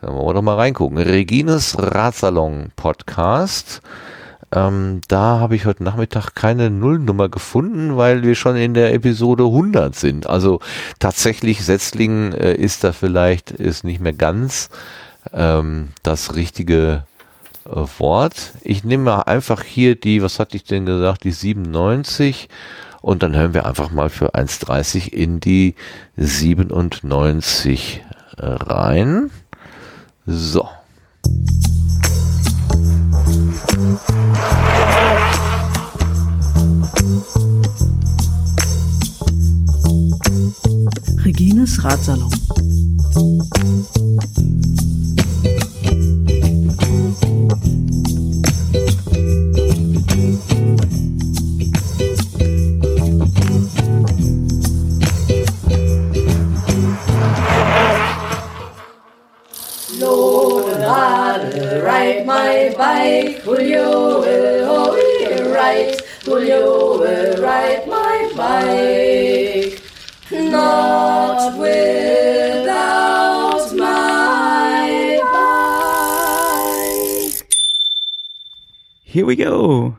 Da 0.00 0.08
wollen 0.08 0.28
wir 0.28 0.34
doch 0.34 0.42
mal 0.42 0.56
reingucken. 0.56 0.96
Regines 0.96 1.76
Radsalon 1.78 2.72
Podcast. 2.74 3.82
Ähm, 4.50 5.02
da 5.08 5.38
habe 5.40 5.56
ich 5.56 5.66
heute 5.66 5.84
Nachmittag 5.84 6.34
keine 6.34 6.70
Nullnummer 6.70 7.28
gefunden, 7.28 7.98
weil 7.98 8.22
wir 8.22 8.34
schon 8.34 8.56
in 8.56 8.72
der 8.72 8.94
Episode 8.94 9.44
100 9.44 9.94
sind. 9.94 10.26
Also 10.26 10.60
tatsächlich 11.00 11.62
Setzling 11.62 12.32
äh, 12.32 12.54
ist 12.54 12.82
da 12.82 12.92
vielleicht 12.92 13.50
ist 13.50 13.84
nicht 13.84 14.00
mehr 14.00 14.14
ganz 14.14 14.70
ähm, 15.34 15.88
das 16.02 16.34
richtige 16.34 17.04
äh, 17.66 17.84
Wort. 17.98 18.54
Ich 18.62 18.84
nehme 18.84 19.04
mal 19.04 19.22
einfach 19.22 19.62
hier 19.62 19.96
die, 19.96 20.22
was 20.22 20.38
hatte 20.38 20.56
ich 20.56 20.64
denn 20.64 20.86
gesagt, 20.86 21.24
die 21.24 21.32
97 21.32 22.48
und 23.02 23.22
dann 23.22 23.36
hören 23.36 23.52
wir 23.52 23.66
einfach 23.66 23.90
mal 23.90 24.08
für 24.08 24.34
1,30 24.34 25.12
in 25.12 25.40
die 25.40 25.74
97 26.16 28.02
rein. 28.38 29.30
So. 30.26 30.68
Regines 41.24 41.78
Ratsalon. 41.82 42.30
Ride 61.84 62.24
my 62.26 62.72
bike, 62.76 63.42
Julio 63.44 64.20
will 64.20 64.64
only 64.64 65.42
ride, 65.52 65.96
Julio 66.24 66.98
will 66.98 67.42
ride 67.42 67.86
my 67.86 68.30
bike, 68.36 69.82
not 70.30 71.58
without 71.58 72.92
my 73.76 75.20
bike. 75.32 76.50
Here 79.02 79.26
we 79.26 79.36
go. 79.36 79.96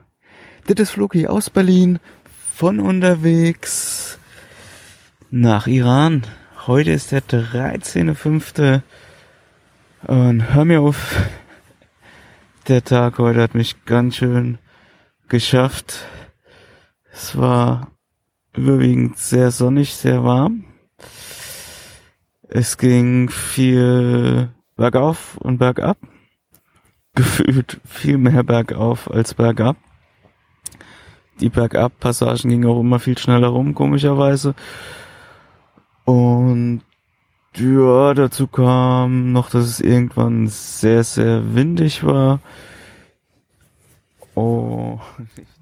Das 0.68 0.80
ist 0.80 0.92
Floki 0.92 1.28
aus 1.28 1.50
Berlin 1.50 2.00
von 2.56 2.80
unterwegs 2.80 4.18
nach 5.32 5.68
Iran. 5.68 6.24
Heute 6.68 6.92
ist 6.92 7.12
der 7.12 7.24
13.05. 7.24 8.82
Und 10.08 10.54
hör 10.54 10.66
mir 10.66 10.82
auf, 10.82 11.16
der 12.68 12.84
Tag 12.84 13.20
heute 13.20 13.42
hat 13.42 13.54
mich 13.54 13.86
ganz 13.86 14.16
schön 14.16 14.58
geschafft. 15.30 16.06
Es 17.12 17.38
war 17.38 17.92
überwiegend 18.56 19.20
sehr 19.20 19.52
sonnig, 19.52 19.94
sehr 19.94 20.24
warm. 20.24 20.66
Es 22.50 22.78
ging 22.78 23.30
viel 23.30 24.50
bergauf 24.76 25.38
und 25.38 25.60
bergab. 25.60 25.98
Gefühlt 27.14 27.80
viel 27.86 28.18
mehr 28.18 28.44
bergauf 28.44 29.10
als 29.10 29.36
bergab. 29.36 29.78
Die 31.40 31.50
Bergab-Passagen 31.50 32.50
gingen 32.50 32.70
auch 32.70 32.80
immer 32.80 33.00
viel 33.00 33.18
schneller 33.18 33.50
rum, 33.50 33.76
komischerweise. 33.76 34.56
Und 36.06 36.82
ja, 37.56 38.14
dazu 38.14 38.48
kam 38.48 39.32
noch, 39.32 39.50
dass 39.50 39.66
es 39.66 39.80
irgendwann 39.80 40.48
sehr, 40.48 41.04
sehr 41.04 41.54
windig 41.54 42.04
war. 42.04 42.40
Oh. 44.34 45.00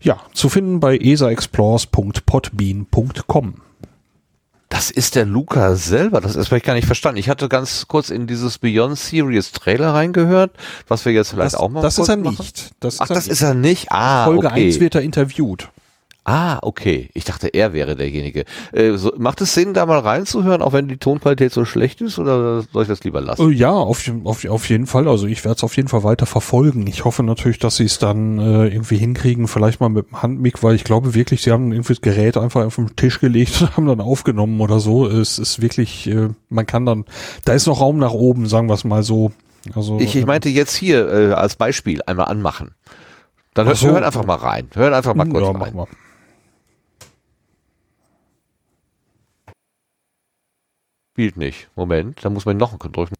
Ja, 0.00 0.20
zu 0.32 0.48
finden 0.48 0.78
bei 0.80 0.96
esaexplores.podbean.com. 0.96 3.54
Das 4.68 4.90
ist 4.90 5.14
der 5.14 5.24
Luca 5.24 5.76
selber. 5.76 6.20
Das 6.20 6.36
ist 6.36 6.48
vielleicht 6.48 6.66
gar 6.66 6.74
nicht 6.74 6.84
verstanden. 6.86 7.18
Ich 7.18 7.30
hatte 7.30 7.48
ganz 7.48 7.86
kurz 7.88 8.10
in 8.10 8.26
dieses 8.26 8.58
Beyond 8.58 8.98
Series 8.98 9.52
Trailer 9.52 9.94
reingehört, 9.94 10.50
was 10.88 11.06
wir 11.06 11.12
jetzt 11.12 11.30
vielleicht 11.30 11.54
das, 11.54 11.60
auch 11.60 11.70
mal 11.70 11.80
Das 11.80 11.98
ist 11.98 12.08
er 12.08 12.18
machen. 12.18 12.36
nicht. 12.38 12.72
Das 12.80 13.00
Ach, 13.00 13.08
er 13.08 13.14
das 13.14 13.24
nicht. 13.24 13.32
ist 13.32 13.40
er 13.42 13.54
nicht. 13.54 13.86
Ah, 13.90 14.26
Folge 14.26 14.46
okay. 14.48 14.66
1 14.66 14.78
wird 14.78 14.94
er 14.94 15.00
interviewt. 15.00 15.70
Ah, 16.28 16.58
okay. 16.60 17.08
Ich 17.14 17.24
dachte, 17.24 17.48
er 17.48 17.72
wäre 17.72 17.96
derjenige. 17.96 18.44
Äh, 18.72 18.98
so, 18.98 19.14
macht 19.16 19.40
es 19.40 19.54
Sinn, 19.54 19.72
da 19.72 19.86
mal 19.86 20.00
reinzuhören, 20.00 20.60
auch 20.60 20.74
wenn 20.74 20.86
die 20.86 20.98
Tonqualität 20.98 21.54
so 21.54 21.64
schlecht 21.64 22.02
ist, 22.02 22.18
oder 22.18 22.60
soll 22.70 22.82
ich 22.82 22.88
das 22.88 23.02
lieber 23.02 23.22
lassen? 23.22 23.50
Äh, 23.50 23.54
Ja, 23.54 23.70
auf, 23.70 24.04
auf, 24.24 24.44
auf 24.44 24.68
jeden 24.68 24.86
Fall. 24.86 25.08
Also 25.08 25.26
ich 25.26 25.42
werde 25.46 25.56
es 25.56 25.64
auf 25.64 25.74
jeden 25.78 25.88
Fall 25.88 26.04
weiter 26.04 26.26
verfolgen. 26.26 26.86
Ich 26.86 27.06
hoffe 27.06 27.22
natürlich, 27.22 27.60
dass 27.60 27.76
sie 27.76 27.86
es 27.86 27.98
dann 27.98 28.38
äh, 28.40 28.66
irgendwie 28.66 28.98
hinkriegen, 28.98 29.48
vielleicht 29.48 29.80
mal 29.80 29.88
mit 29.88 30.10
dem 30.10 30.20
Handmic, 30.20 30.62
weil 30.62 30.74
ich 30.74 30.84
glaube 30.84 31.14
wirklich, 31.14 31.40
sie 31.40 31.50
haben 31.50 31.72
irgendwie 31.72 31.94
das 31.94 32.02
Gerät 32.02 32.36
einfach 32.36 32.62
auf 32.62 32.76
den 32.76 32.94
Tisch 32.94 33.20
gelegt 33.20 33.62
und 33.62 33.76
haben 33.78 33.86
dann 33.86 34.02
aufgenommen 34.02 34.60
oder 34.60 34.80
so. 34.80 35.06
Es 35.06 35.38
ist 35.38 35.62
wirklich, 35.62 36.10
äh, 36.10 36.28
man 36.50 36.66
kann 36.66 36.84
dann, 36.84 37.06
da 37.46 37.54
ist 37.54 37.66
noch 37.66 37.80
Raum 37.80 37.96
nach 37.96 38.12
oben, 38.12 38.44
sagen 38.48 38.68
wir 38.68 38.74
es 38.74 38.84
mal 38.84 39.02
so. 39.02 39.32
Also 39.74 39.98
Ich, 39.98 40.14
ich 40.14 40.26
meinte 40.26 40.50
jetzt 40.50 40.76
hier 40.76 41.08
äh, 41.10 41.32
als 41.32 41.56
Beispiel 41.56 42.02
einmal 42.04 42.26
anmachen. 42.26 42.72
Dann 43.54 43.66
hört, 43.66 43.78
so. 43.78 43.88
hört 43.88 44.04
einfach 44.04 44.26
mal 44.26 44.36
rein. 44.36 44.68
Hört 44.74 44.92
einfach 44.92 45.14
mal 45.14 45.26
kurz 45.26 45.42
ja, 45.42 45.52
rein. 45.52 45.58
mach 45.58 45.72
mal. 45.72 45.86
Spielt 51.18 51.36
nicht. 51.36 51.66
Moment, 51.74 52.24
da 52.24 52.30
muss 52.30 52.46
man 52.46 52.58
noch 52.58 52.78
drücken. 52.78 53.16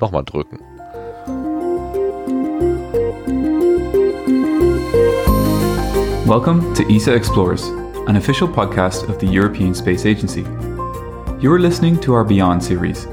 nochmal 0.00 0.22
drücken. 0.22 0.60
Welcome 6.24 6.72
to 6.74 6.84
ESA 6.88 7.12
Explorers, 7.12 7.64
an 8.06 8.14
official 8.14 8.46
podcast 8.46 9.08
of 9.08 9.18
the 9.18 9.26
European 9.26 9.74
Space 9.74 10.06
Agency. 10.06 10.44
You're 11.40 11.58
listening 11.58 12.00
to 12.02 12.14
our 12.14 12.24
Beyond 12.24 12.62
series. 12.62 13.08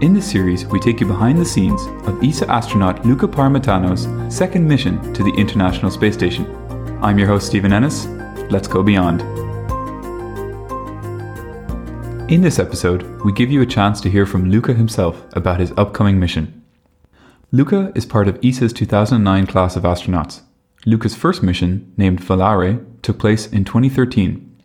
In 0.00 0.14
this 0.14 0.24
series, 0.30 0.64
we 0.68 0.80
take 0.80 0.98
you 1.02 1.06
behind 1.06 1.38
the 1.38 1.44
scenes 1.44 1.82
of 2.06 2.24
ESA 2.24 2.50
astronaut 2.50 3.04
Luca 3.04 3.28
Parmitano's 3.28 4.08
second 4.34 4.66
mission 4.66 5.12
to 5.12 5.22
the 5.22 5.34
International 5.36 5.90
Space 5.90 6.14
Station. 6.14 6.46
I'm 7.02 7.18
your 7.18 7.28
host, 7.28 7.48
Stephen 7.48 7.74
Ennis. 7.74 8.06
Let's 8.50 8.66
go 8.66 8.82
beyond. 8.82 9.41
In 12.28 12.40
this 12.40 12.58
episode, 12.58 13.02
we 13.24 13.32
give 13.32 13.50
you 13.50 13.60
a 13.60 13.66
chance 13.66 14.00
to 14.00 14.08
hear 14.08 14.24
from 14.24 14.48
Luca 14.48 14.72
himself 14.72 15.26
about 15.32 15.60
his 15.60 15.72
upcoming 15.76 16.18
mission. 16.18 16.62
Luca 17.50 17.92
is 17.94 18.06
part 18.06 18.26
of 18.26 18.38
ESA's 18.42 18.72
2009 18.72 19.46
class 19.46 19.76
of 19.76 19.82
astronauts. 19.82 20.40
Luca's 20.86 21.16
first 21.16 21.42
mission, 21.42 21.92
named 21.98 22.22
Valare, 22.22 22.86
took 23.02 23.18
place 23.18 23.46
in 23.46 23.64
2013. 23.64 24.62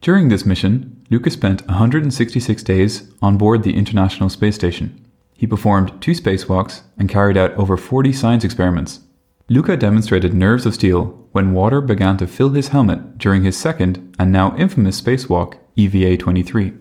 During 0.00 0.28
this 0.28 0.46
mission, 0.46 1.04
Luca 1.10 1.30
spent 1.30 1.66
166 1.66 2.62
days 2.62 3.10
on 3.20 3.36
board 3.36 3.64
the 3.64 3.76
International 3.76 4.30
Space 4.30 4.54
Station. 4.54 5.04
He 5.36 5.46
performed 5.46 6.00
two 6.00 6.12
spacewalks 6.12 6.82
and 6.96 7.08
carried 7.08 7.36
out 7.36 7.52
over 7.54 7.76
40 7.76 8.12
science 8.12 8.44
experiments. 8.44 9.00
Luca 9.48 9.76
demonstrated 9.76 10.32
nerves 10.32 10.64
of 10.64 10.74
steel 10.74 11.28
when 11.32 11.52
water 11.52 11.80
began 11.80 12.16
to 12.16 12.26
fill 12.26 12.50
his 12.50 12.68
helmet 12.68 13.18
during 13.18 13.42
his 13.42 13.58
second 13.58 14.14
and 14.18 14.32
now 14.32 14.56
infamous 14.56 15.00
spacewalk, 15.00 15.58
EVA 15.76 16.16
23. 16.16 16.72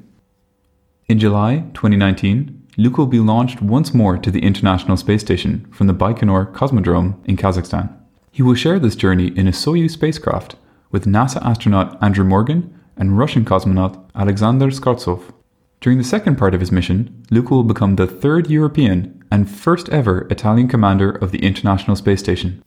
In 1.09 1.17
July 1.17 1.63
2019, 1.73 2.67
Luca 2.77 3.01
will 3.01 3.07
be 3.07 3.19
launched 3.19 3.63
once 3.63 3.95
more 3.95 4.15
to 4.19 4.29
the 4.29 4.43
International 4.43 4.95
Space 4.95 5.21
Station 5.21 5.65
from 5.71 5.87
the 5.87 5.93
Baikonur 5.93 6.53
Cosmodrome 6.53 7.15
in 7.25 7.35
Kazakhstan. 7.35 7.91
He 8.31 8.43
will 8.43 8.53
share 8.53 8.77
this 8.77 8.95
journey 8.95 9.35
in 9.35 9.47
a 9.47 9.51
Soyuz 9.51 9.89
spacecraft 9.89 10.55
with 10.91 11.07
NASA 11.07 11.43
astronaut 11.43 11.97
Andrew 11.99 12.23
Morgan 12.23 12.79
and 12.95 13.17
Russian 13.17 13.43
cosmonaut 13.43 14.07
Alexander 14.13 14.67
Skvortsov. 14.67 15.33
During 15.81 15.97
the 15.97 16.03
second 16.03 16.35
part 16.35 16.53
of 16.53 16.59
his 16.59 16.71
mission, 16.71 17.25
Luca 17.31 17.55
will 17.55 17.63
become 17.63 17.95
the 17.95 18.05
third 18.05 18.47
European 18.47 19.23
and 19.31 19.49
first 19.49 19.89
ever 19.89 20.27
Italian 20.29 20.67
commander 20.67 21.09
of 21.09 21.31
the 21.31 21.43
International 21.43 21.95
Space 21.95 22.19
Station. 22.19 22.63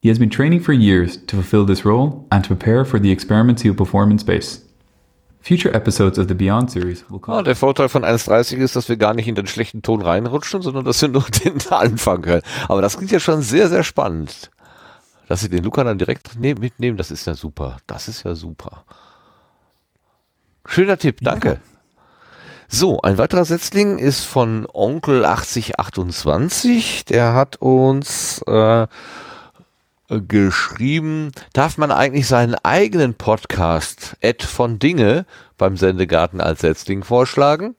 He 0.00 0.08
has 0.08 0.18
been 0.18 0.30
training 0.30 0.62
for 0.62 0.72
years 0.72 1.16
to 1.16 1.36
fulfill 1.36 1.64
this 1.64 1.84
role 1.84 2.26
and 2.32 2.42
to 2.42 2.56
prepare 2.56 2.84
for 2.84 2.98
the 2.98 3.12
experiments 3.12 3.62
he 3.62 3.70
will 3.70 3.76
perform 3.76 4.10
in 4.10 4.18
space. 4.18 4.64
Future 5.42 5.74
episodes 5.74 6.18
of 6.18 6.28
the 6.28 6.34
Beyond 6.34 6.70
series 6.70 7.04
will 7.10 7.20
Ah, 7.26 7.42
der 7.42 7.56
Vorteil 7.56 7.88
von 7.88 8.04
1.30 8.04 8.56
ist, 8.58 8.76
dass 8.76 8.88
wir 8.88 8.96
gar 8.96 9.12
nicht 9.12 9.26
in 9.26 9.34
den 9.34 9.48
schlechten 9.48 9.82
Ton 9.82 10.00
reinrutschen, 10.00 10.62
sondern 10.62 10.84
dass 10.84 11.02
wir 11.02 11.08
nur 11.08 11.24
den 11.44 11.60
Anfang 11.70 12.24
hören. 12.24 12.42
Aber 12.68 12.80
das 12.80 12.96
klingt 12.96 13.10
ja 13.10 13.20
schon 13.20 13.42
sehr, 13.42 13.68
sehr 13.68 13.82
spannend. 13.82 14.50
Dass 15.28 15.40
sie 15.40 15.48
den 15.48 15.64
Luca 15.64 15.82
dann 15.82 15.98
direkt 15.98 16.38
ne 16.38 16.54
mitnehmen, 16.54 16.96
das 16.96 17.10
ist 17.10 17.26
ja 17.26 17.34
super. 17.34 17.78
Das 17.86 18.06
ist 18.06 18.22
ja 18.22 18.34
super. 18.34 18.84
Schöner 20.66 20.96
Tipp, 20.96 21.18
danke. 21.20 21.60
So, 22.68 23.02
ein 23.02 23.18
weiterer 23.18 23.44
Setzling 23.44 23.98
ist 23.98 24.24
von 24.24 24.66
Onkel 24.72 25.24
8028. 25.24 27.04
Der 27.04 27.34
hat 27.34 27.56
uns 27.56 28.40
äh, 28.46 28.86
geschrieben, 30.08 31.32
darf 31.52 31.78
man 31.78 31.90
eigentlich 31.90 32.26
seinen 32.26 32.54
eigenen 32.62 33.14
Podcast, 33.14 34.16
Ed 34.20 34.42
von 34.42 34.78
Dinge, 34.78 35.26
beim 35.58 35.76
Sendegarten 35.76 36.40
als 36.40 36.60
Setzling 36.60 37.04
vorschlagen? 37.04 37.76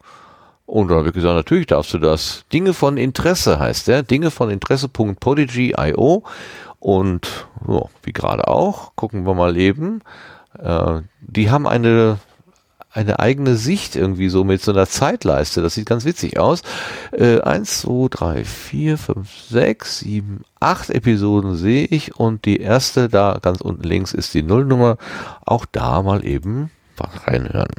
Und 0.65 0.87
dann 0.87 0.99
habe 0.99 1.09
ich 1.09 1.13
gesagt, 1.13 1.35
natürlich 1.35 1.67
darfst 1.67 1.93
du 1.93 1.99
das. 1.99 2.45
Dinge 2.51 2.73
von 2.73 2.97
Interesse 2.97 3.59
heißt 3.59 3.87
der. 3.87 4.03
Dinge 4.03 4.31
von 4.31 4.49
Interesse.podigy.io. 4.49 6.23
Und 6.79 7.47
so, 7.65 7.89
wie 8.03 8.13
gerade 8.13 8.47
auch, 8.47 8.95
gucken 8.95 9.25
wir 9.25 9.33
mal 9.33 9.57
eben. 9.57 10.01
Äh, 10.57 11.01
die 11.21 11.51
haben 11.51 11.67
eine 11.67 12.17
eine 12.93 13.19
eigene 13.19 13.55
Sicht 13.55 13.95
irgendwie 13.95 14.29
so 14.29 14.43
mit 14.43 14.61
so 14.61 14.71
einer 14.71 14.87
Zeitleiste. 14.87 15.61
Das 15.61 15.73
sieht 15.73 15.87
ganz 15.87 16.05
witzig 16.05 16.39
aus. 16.39 16.61
Äh, 17.11 17.41
eins, 17.41 17.81
zwei, 17.81 18.07
drei, 18.09 18.45
vier, 18.45 18.97
fünf, 18.97 19.31
sechs, 19.49 19.99
sieben, 19.99 20.43
acht 20.59 20.89
Episoden 20.89 21.55
sehe 21.55 21.85
ich 21.85 22.15
und 22.15 22.45
die 22.45 22.59
erste 22.59 23.09
da 23.09 23.39
ganz 23.41 23.61
unten 23.61 23.83
links 23.83 24.13
ist 24.13 24.33
die 24.33 24.43
Nullnummer. 24.43 24.97
Auch 25.45 25.65
da 25.65 26.01
mal 26.01 26.25
eben 26.25 26.69
reinhören. 26.99 27.73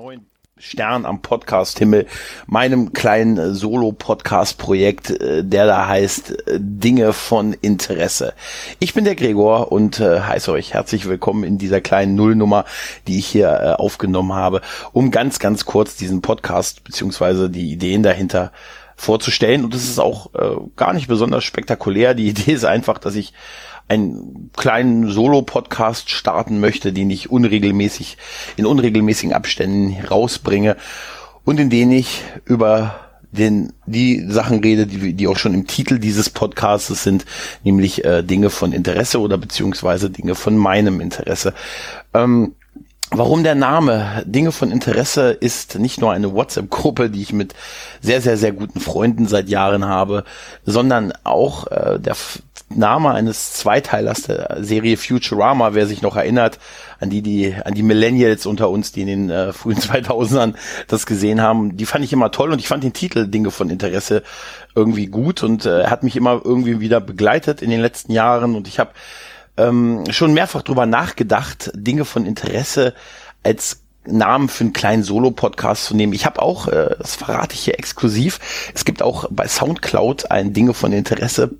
neuen 0.00 0.26
Stern 0.60 1.06
am 1.06 1.22
Podcast-Himmel, 1.22 2.06
meinem 2.46 2.92
kleinen 2.92 3.38
äh, 3.38 3.54
Solo-Podcast-Projekt, 3.54 5.10
äh, 5.10 5.42
der 5.42 5.66
da 5.66 5.88
heißt 5.88 6.46
äh, 6.48 6.58
Dinge 6.60 7.14
von 7.14 7.54
Interesse. 7.54 8.34
Ich 8.78 8.92
bin 8.92 9.04
der 9.04 9.14
Gregor 9.14 9.72
und 9.72 10.00
äh, 10.00 10.20
heiße 10.20 10.52
euch 10.52 10.74
herzlich 10.74 11.08
willkommen 11.08 11.44
in 11.44 11.56
dieser 11.56 11.80
kleinen 11.80 12.14
Nullnummer, 12.14 12.66
die 13.08 13.18
ich 13.18 13.26
hier 13.26 13.48
äh, 13.48 13.80
aufgenommen 13.80 14.34
habe, 14.34 14.60
um 14.92 15.10
ganz, 15.10 15.38
ganz 15.38 15.64
kurz 15.64 15.96
diesen 15.96 16.20
Podcast 16.20 16.84
beziehungsweise 16.84 17.48
die 17.48 17.72
Ideen 17.72 18.02
dahinter 18.02 18.52
vorzustellen. 18.96 19.64
Und 19.64 19.74
es 19.74 19.84
ist 19.84 19.98
auch 19.98 20.34
äh, 20.34 20.56
gar 20.76 20.92
nicht 20.92 21.08
besonders 21.08 21.42
spektakulär. 21.42 22.12
Die 22.12 22.28
Idee 22.28 22.52
ist 22.52 22.66
einfach, 22.66 22.98
dass 22.98 23.14
ich 23.14 23.32
einen 23.90 24.50
kleinen 24.56 25.08
Solo-Podcast 25.08 26.10
starten 26.10 26.60
möchte, 26.60 26.92
den 26.92 27.10
ich 27.10 27.30
unregelmäßig, 27.30 28.16
in 28.56 28.64
unregelmäßigen 28.64 29.34
Abständen 29.34 29.96
rausbringe 30.06 30.76
und 31.44 31.58
in 31.58 31.70
denen 31.70 31.90
ich 31.90 32.22
über 32.44 33.00
den, 33.32 33.72
die 33.86 34.24
Sachen 34.28 34.60
rede, 34.60 34.86
die, 34.86 35.12
die 35.14 35.26
auch 35.26 35.36
schon 35.36 35.54
im 35.54 35.66
Titel 35.66 35.98
dieses 35.98 36.30
Podcasts 36.30 37.02
sind, 37.02 37.24
nämlich 37.64 38.04
äh, 38.04 38.22
Dinge 38.22 38.50
von 38.50 38.72
Interesse 38.72 39.20
oder 39.20 39.38
beziehungsweise 39.38 40.08
Dinge 40.08 40.36
von 40.36 40.56
meinem 40.56 41.00
Interesse. 41.00 41.52
Ähm, 42.14 42.54
Warum 43.12 43.42
der 43.42 43.56
Name 43.56 44.22
Dinge 44.24 44.52
von 44.52 44.70
Interesse 44.70 45.32
ist 45.32 45.80
nicht 45.80 46.00
nur 46.00 46.12
eine 46.12 46.32
WhatsApp-Gruppe, 46.32 47.10
die 47.10 47.22
ich 47.22 47.32
mit 47.32 47.54
sehr, 48.00 48.20
sehr, 48.20 48.36
sehr 48.36 48.52
guten 48.52 48.78
Freunden 48.78 49.26
seit 49.26 49.48
Jahren 49.48 49.84
habe, 49.84 50.22
sondern 50.64 51.12
auch 51.24 51.66
äh, 51.66 51.98
der 51.98 52.14
Name 52.72 53.12
eines 53.12 53.52
Zweiteilers 53.52 54.22
der 54.22 54.58
Serie 54.60 54.96
Futurama, 54.96 55.74
wer 55.74 55.86
sich 55.86 56.02
noch 56.02 56.16
erinnert, 56.16 56.58
an 57.00 57.10
die, 57.10 57.20
die, 57.20 57.54
an 57.64 57.74
die 57.74 57.82
Millennials 57.82 58.46
unter 58.46 58.70
uns, 58.70 58.92
die 58.92 59.02
in 59.02 59.06
den 59.08 59.30
äh, 59.30 59.52
frühen 59.52 59.78
2000ern 59.80 60.54
das 60.86 61.04
gesehen 61.04 61.40
haben, 61.40 61.76
die 61.76 61.86
fand 61.86 62.04
ich 62.04 62.12
immer 62.12 62.30
toll 62.30 62.52
und 62.52 62.60
ich 62.60 62.68
fand 62.68 62.84
den 62.84 62.92
Titel 62.92 63.26
Dinge 63.26 63.50
von 63.50 63.70
Interesse 63.70 64.22
irgendwie 64.76 65.06
gut 65.06 65.42
und 65.42 65.66
äh, 65.66 65.86
hat 65.86 66.04
mich 66.04 66.14
immer 66.14 66.40
irgendwie 66.44 66.78
wieder 66.78 67.00
begleitet 67.00 67.60
in 67.60 67.70
den 67.70 67.80
letzten 67.80 68.12
Jahren 68.12 68.54
und 68.54 68.68
ich 68.68 68.78
habe 68.78 68.90
ähm, 69.56 70.04
schon 70.10 70.32
mehrfach 70.32 70.62
drüber 70.62 70.86
nachgedacht, 70.86 71.72
Dinge 71.74 72.04
von 72.04 72.24
Interesse 72.24 72.94
als 73.42 73.82
Namen 74.06 74.48
für 74.48 74.64
einen 74.64 74.72
kleinen 74.72 75.02
Solo-Podcast 75.02 75.84
zu 75.84 75.96
nehmen. 75.96 76.12
Ich 76.12 76.24
habe 76.24 76.40
auch, 76.40 76.68
äh, 76.68 76.94
das 76.98 77.16
verrate 77.16 77.54
ich 77.54 77.60
hier 77.60 77.78
exklusiv, 77.78 78.38
es 78.74 78.84
gibt 78.84 79.02
auch 79.02 79.26
bei 79.30 79.48
Soundcloud 79.48 80.30
ein 80.30 80.52
Dinge 80.52 80.72
von 80.72 80.92
Interesse 80.92 81.50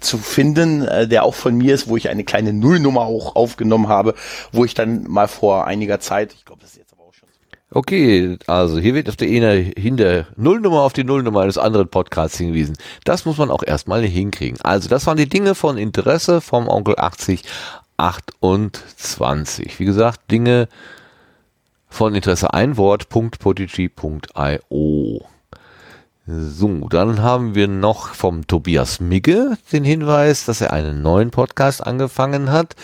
zu 0.00 0.18
finden, 0.18 0.86
äh, 0.86 1.08
der 1.08 1.24
auch 1.24 1.34
von 1.34 1.56
mir 1.56 1.74
ist, 1.74 1.88
wo 1.88 1.96
ich 1.96 2.08
eine 2.08 2.24
kleine 2.24 2.52
Nullnummer 2.52 3.02
auch 3.02 3.36
aufgenommen 3.36 3.88
habe, 3.88 4.14
wo 4.52 4.64
ich 4.64 4.74
dann 4.74 5.04
mal 5.04 5.28
vor 5.28 5.66
einiger 5.66 6.00
Zeit, 6.00 6.32
ich 6.32 6.44
glaube, 6.44 6.62
das 6.62 6.70
ist 6.70 6.78
jetzt 6.78 6.92
aber 6.92 7.04
auch 7.04 7.14
schon. 7.14 7.28
Okay, 7.72 8.38
also 8.46 8.78
hier 8.78 8.94
wird 8.94 9.08
auf 9.08 9.16
der 9.16 9.28
eine 9.28 9.52
hinter 9.54 10.26
Nullnummer 10.36 10.80
auf 10.80 10.92
die 10.92 11.04
Nullnummer 11.04 11.42
eines 11.42 11.58
anderen 11.58 11.88
Podcasts 11.88 12.38
hingewiesen. 12.38 12.76
Das 13.04 13.24
muss 13.24 13.38
man 13.38 13.50
auch 13.50 13.62
erstmal 13.62 14.02
hinkriegen. 14.02 14.60
Also 14.62 14.88
das 14.88 15.06
waren 15.06 15.16
die 15.16 15.28
Dinge 15.28 15.54
von 15.54 15.78
Interesse 15.78 16.40
vom 16.40 16.68
Onkel 16.68 16.94
80 16.98 17.44
28. 18.00 19.78
Wie 19.78 19.84
gesagt, 19.84 20.30
Dinge 20.30 20.68
von 21.88 22.14
Interesse 22.14 22.54
ein 22.54 22.76
Wort, 22.76 23.08
.podigy.io. 23.10 23.90
So, 26.32 26.86
dann 26.88 27.22
haben 27.22 27.56
wir 27.56 27.66
noch 27.66 28.14
vom 28.14 28.46
Tobias 28.46 29.00
Migge 29.00 29.58
den 29.72 29.82
Hinweis, 29.82 30.44
dass 30.44 30.60
er 30.60 30.72
einen 30.72 31.02
neuen 31.02 31.32
Podcast 31.32 31.84
angefangen 31.84 32.52
hat. 32.52 32.76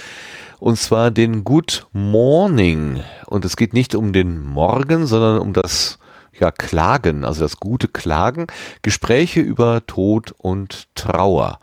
Und 0.58 0.78
zwar 0.78 1.12
den 1.12 1.44
Good 1.44 1.86
Morning. 1.92 3.04
Und 3.26 3.44
es 3.44 3.56
geht 3.56 3.72
nicht 3.72 3.94
um 3.94 4.12
den 4.12 4.42
Morgen, 4.42 5.06
sondern 5.06 5.38
um 5.38 5.52
das 5.52 6.00
ja, 6.32 6.50
Klagen, 6.50 7.24
also 7.24 7.42
das 7.42 7.58
gute 7.58 7.86
Klagen. 7.86 8.48
Gespräche 8.82 9.40
über 9.40 9.86
Tod 9.86 10.34
und 10.38 10.88
Trauer. 10.96 11.60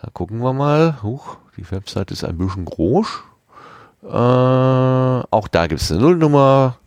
Da 0.00 0.08
gucken 0.10 0.38
wir 0.38 0.54
mal. 0.54 1.02
Huch, 1.02 1.36
die 1.58 1.70
Website 1.70 2.10
ist 2.10 2.24
ein 2.24 2.38
bisschen 2.38 2.64
groß. 2.64 3.06
Äh, 4.02 4.06
auch 4.06 5.48
da 5.50 5.66
gibt 5.66 5.82
es 5.82 5.92
eine 5.92 6.00
Nullnummer. 6.00 6.78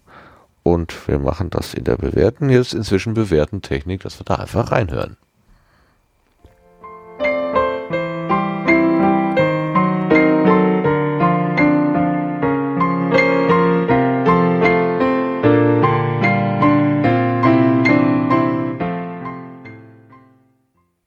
Und 0.63 1.07
wir 1.07 1.17
machen 1.17 1.49
das 1.49 1.73
in 1.73 1.83
der 1.83 1.97
bewährten, 1.97 2.49
jetzt 2.49 2.73
inzwischen 2.73 3.13
bewährten 3.13 3.61
Technik, 3.61 4.01
dass 4.01 4.19
wir 4.19 4.25
da 4.25 4.35
einfach 4.35 4.71
reinhören. 4.71 5.17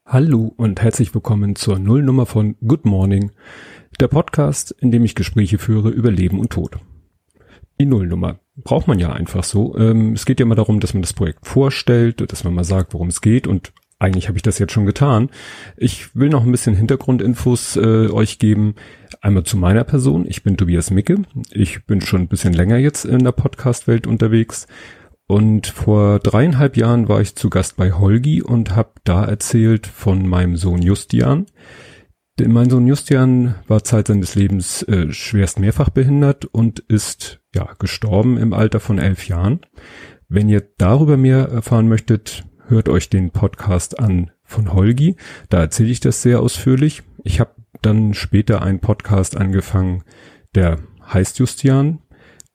Hallo 0.07 0.52
und 0.57 0.81
herzlich 0.81 1.12
willkommen 1.12 1.57
zur 1.57 1.78
Nullnummer 1.81 2.26
von 2.26 2.57
Good 2.65 2.84
Morning, 2.84 3.33
der 3.99 4.07
Podcast, 4.07 4.70
in 4.70 4.92
dem 4.92 5.05
ich 5.05 5.16
Gespräche 5.16 5.58
führe 5.58 5.91
über 5.91 6.10
Leben 6.10 6.39
und 6.39 6.50
Tod. 6.50 6.78
Die 7.81 7.86
Nullnummer 7.86 8.39
braucht 8.57 8.86
man 8.86 8.99
ja 8.99 9.12
einfach 9.12 9.44
so. 9.44 9.77
Ähm, 9.77 10.12
es 10.12 10.27
geht 10.27 10.41
ja 10.41 10.47
immer 10.47 10.55
darum, 10.55 10.81
dass 10.81 10.94
man 10.94 11.03
das 11.03 11.12
Projekt 11.12 11.47
vorstellt, 11.47 12.31
dass 12.31 12.44
man 12.44 12.55
mal 12.55 12.65
sagt, 12.65 12.94
worum 12.94 13.09
es 13.09 13.20
geht 13.20 13.47
und 13.47 13.73
eigentlich 13.99 14.28
habe 14.28 14.36
ich 14.36 14.43
das 14.43 14.59
jetzt 14.59 14.73
schon 14.73 14.86
getan. 14.86 15.31
Ich 15.77 16.15
will 16.15 16.28
noch 16.28 16.44
ein 16.44 16.53
bisschen 16.53 16.77
Hintergrundinfos 16.77 17.77
äh, 17.77 18.09
euch 18.11 18.39
geben. 18.39 18.75
Einmal 19.20 19.44
zu 19.44 19.57
meiner 19.57 19.85
Person. 19.85 20.27
Ich 20.28 20.43
bin 20.43 20.57
Tobias 20.57 20.91
Micke. 20.91 21.23
Ich 21.51 21.86
bin 21.86 22.01
schon 22.01 22.23
ein 22.23 22.28
bisschen 22.28 22.53
länger 22.53 22.77
jetzt 22.77 23.05
in 23.05 23.25
der 23.25 23.33
Podcast-Welt 23.33 24.07
unterwegs. 24.07 24.67
Und 25.27 25.69
vor 25.69 26.19
dreieinhalb 26.19 26.77
Jahren 26.77 27.09
war 27.09 27.20
ich 27.20 27.35
zu 27.35 27.49
Gast 27.49 27.77
bei 27.77 27.93
Holgi 27.93 28.43
und 28.43 28.77
habe 28.77 28.93
da 29.05 29.25
erzählt 29.25 29.86
von 29.86 30.28
meinem 30.28 30.57
Sohn 30.57 30.83
Justian. 30.83 31.47
Denn 32.39 32.53
mein 32.53 32.69
Sohn 32.69 32.86
Justian 32.86 33.55
war 33.69 33.85
Zeit 33.85 34.09
seines 34.09 34.35
Lebens 34.35 34.83
äh, 34.83 35.12
schwerst 35.12 35.61
mehrfach 35.61 35.89
behindert 35.89 36.44
und 36.44 36.81
ist 36.81 37.41
ja 37.55 37.74
gestorben 37.78 38.36
im 38.36 38.52
Alter 38.52 38.81
von 38.81 38.99
elf 38.99 39.28
Jahren. 39.28 39.60
Wenn 40.28 40.49
ihr 40.49 40.62
darüber 40.78 41.16
mehr 41.16 41.49
erfahren 41.49 41.89
möchtet, 41.89 42.44
hört 42.66 42.89
euch 42.89 43.10
den 43.10 43.31
Podcast 43.31 43.99
an 43.99 44.31
von 44.42 44.73
Holgi. 44.73 45.16
Da 45.49 45.60
erzähle 45.60 45.91
ich 45.91 46.00
das 46.00 46.23
sehr 46.23 46.41
ausführlich. 46.41 47.02
Ich 47.23 47.41
habe 47.41 47.55
dann 47.83 48.15
später 48.15 48.62
einen 48.62 48.81
Podcast 48.81 49.36
angefangen, 49.36 50.02
der 50.55 50.78
heißt 51.12 51.39
Justian. 51.39 52.00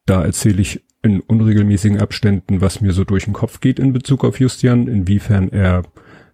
Da 0.06 0.24
erzähle 0.24 0.62
ich 0.62 0.84
in 1.02 1.22
unregelmäßigen 1.22 2.00
Abständen, 2.00 2.62
was 2.62 2.82
mir 2.82 2.92
so 2.92 3.04
durch 3.04 3.26
den 3.26 3.34
Kopf 3.34 3.62
geht 3.62 3.80
in 3.80 3.94
Bezug 3.94 4.26
auf 4.26 4.40
Justian, 4.40 4.88
inwiefern 4.88 5.50
er 5.50 5.84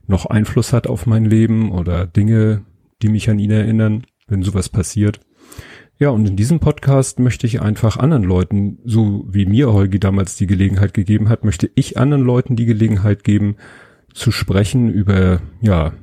noch 0.08 0.26
Einfluss 0.26 0.74
hat 0.74 0.88
auf 0.88 1.06
mein 1.06 1.26
Leben 1.26 1.72
oder 1.72 2.06
Dinge, 2.06 2.64
die 3.02 3.10
mich 3.10 3.30
an 3.30 3.40
ihn 3.40 3.52
erinnern, 3.52 4.06
wenn 4.27 4.44
sowas 4.44 4.69
passiert. 4.69 5.19
Ja, 5.98 6.09
und 6.09 6.27
in 6.27 6.35
diesem 6.35 6.59
Podcast 6.59 7.19
möchte 7.19 7.48
ich 7.48 7.61
einfach 7.61 7.95
anderen 7.95 8.24
Leuten, 8.24 8.80
so 8.83 9.24
wie 9.30 9.45
mir 9.45 9.72
Holgi 9.72 9.98
damals 9.98 10.35
die 10.35 10.48
Gelegenheit 10.48 10.93
gegeben 10.93 11.30
hat, 11.30 11.45
möchte 11.45 11.72
ich 11.75 11.98
anderen 11.98 12.24
Leuten 12.24 12.57
die 12.57 12.65
Gelegenheit 12.65 13.24
geben, 13.24 13.56
zu 14.14 14.32
sprechen 14.32 14.90
über, 14.90 15.40
ja, 15.61 15.93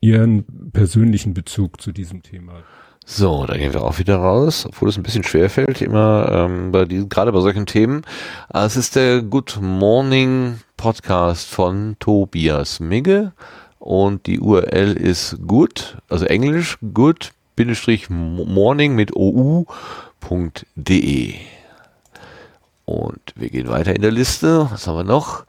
ihren 0.00 0.70
persönlichen 0.72 1.34
Bezug 1.34 1.80
zu 1.80 1.90
diesem 1.90 2.22
Thema. 2.22 2.62
So, 3.04 3.44
da 3.46 3.56
gehen 3.56 3.72
wir 3.72 3.82
auch 3.82 3.98
wieder 3.98 4.16
raus, 4.16 4.64
obwohl 4.64 4.88
es 4.88 4.96
ein 4.96 5.02
bisschen 5.02 5.24
schwer 5.24 5.50
fällt, 5.50 5.82
immer 5.82 6.28
ähm, 6.30 6.70
bei 6.70 6.84
diesen, 6.84 7.08
gerade 7.08 7.32
bei 7.32 7.40
solchen 7.40 7.66
Themen. 7.66 8.02
Ah, 8.48 8.64
es 8.64 8.76
ist 8.76 8.94
der 8.94 9.22
Good 9.22 9.58
Morning 9.60 10.60
Podcast 10.76 11.48
von 11.48 11.96
Tobias 11.98 12.78
Migge 12.78 13.32
und 13.80 14.26
die 14.26 14.38
URL 14.38 14.92
ist 14.92 15.36
good, 15.48 15.98
also 16.08 16.26
Englisch 16.26 16.78
good 16.94 17.32
morning 18.08 18.94
mit 18.94 19.14
ou.de. 19.14 19.66
Und 22.84 23.20
wir 23.36 23.50
gehen 23.50 23.68
weiter 23.68 23.94
in 23.94 24.02
der 24.02 24.10
Liste. 24.10 24.68
Was 24.70 24.86
haben 24.86 24.96
wir 24.96 25.04
noch? 25.04 25.44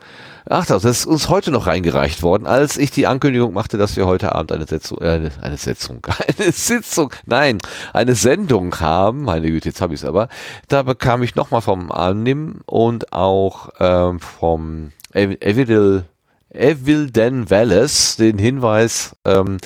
Ach, 0.50 0.66
das 0.66 0.84
ist 0.84 1.06
uns 1.06 1.30
heute 1.30 1.52
noch 1.52 1.68
reingereicht 1.68 2.22
worden, 2.22 2.46
als 2.48 2.78
ich 2.78 2.92
die 2.92 3.08
Ankündigung 3.08 3.54
machte, 3.54 3.78
dass 3.78 3.96
wir 3.96 4.06
heute 4.06 4.36
Abend 4.36 4.52
eine 4.52 4.68
Sitzung, 4.68 5.00
äh, 5.00 5.30
eine, 5.42 5.58
Sitzung, 5.58 6.06
eine 6.38 6.52
Sitzung, 6.52 7.14
nein, 7.26 7.60
eine 7.94 8.16
Sendung 8.16 8.80
haben. 8.80 9.24
Meine 9.24 9.48
Güte, 9.48 9.70
jetzt 9.70 9.82
habe 9.82 9.94
ich 9.94 10.02
es 10.02 10.06
aber. 10.06 10.28
Da 10.68 10.84
bekam 10.84 11.24
ich 11.24 11.36
nochmal 11.36 11.62
vom 11.62 11.92
Annim 11.92 12.62
und 12.66 13.14
auch 13.14 13.70
ähm, 13.80 14.20
vom 14.20 14.92
Evidil 15.14 16.06
Evilden 16.54 17.50
Wallace 17.50 18.16
den 18.18 18.38
Hinweis, 18.38 19.16
ähm, 19.26 19.58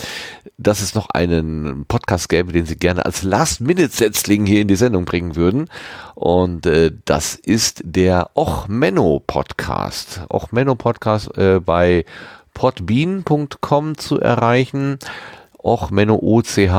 dass 0.58 0.82
es 0.82 0.96
noch 0.96 1.10
einen 1.10 1.86
Podcast 1.86 2.30
gäbe, 2.30 2.52
den 2.52 2.66
sie 2.66 2.78
gerne 2.78 3.06
als 3.06 3.24
Last-Minute-Setzling 3.24 4.46
hier 4.46 4.62
in 4.62 4.68
die 4.68 4.76
Sendung 4.76 5.06
bringen 5.06 5.36
würden. 5.36 5.70
Und 6.16 6.66
äh, 6.66 6.92
das 7.06 7.36
ist 7.36 7.82
der 7.84 8.32
Och 8.36 8.68
Menno 8.68 9.22
Podcast. 9.26 10.22
Och 10.30 10.52
Menno 10.52 10.76
Podcast 10.76 11.38
äh, 11.38 11.60
bei 11.60 12.06
podbean.com 12.54 13.98
zu 13.98 14.20
erreichen. 14.20 15.00
Och 15.58 15.92
Menno 15.92 16.16
O-C-H-M-E-N-N-O. 16.16 16.72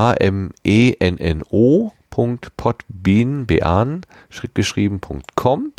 Podbean, 2.57 3.47
bean, 3.47 4.01
geschrieben.com 4.55 5.73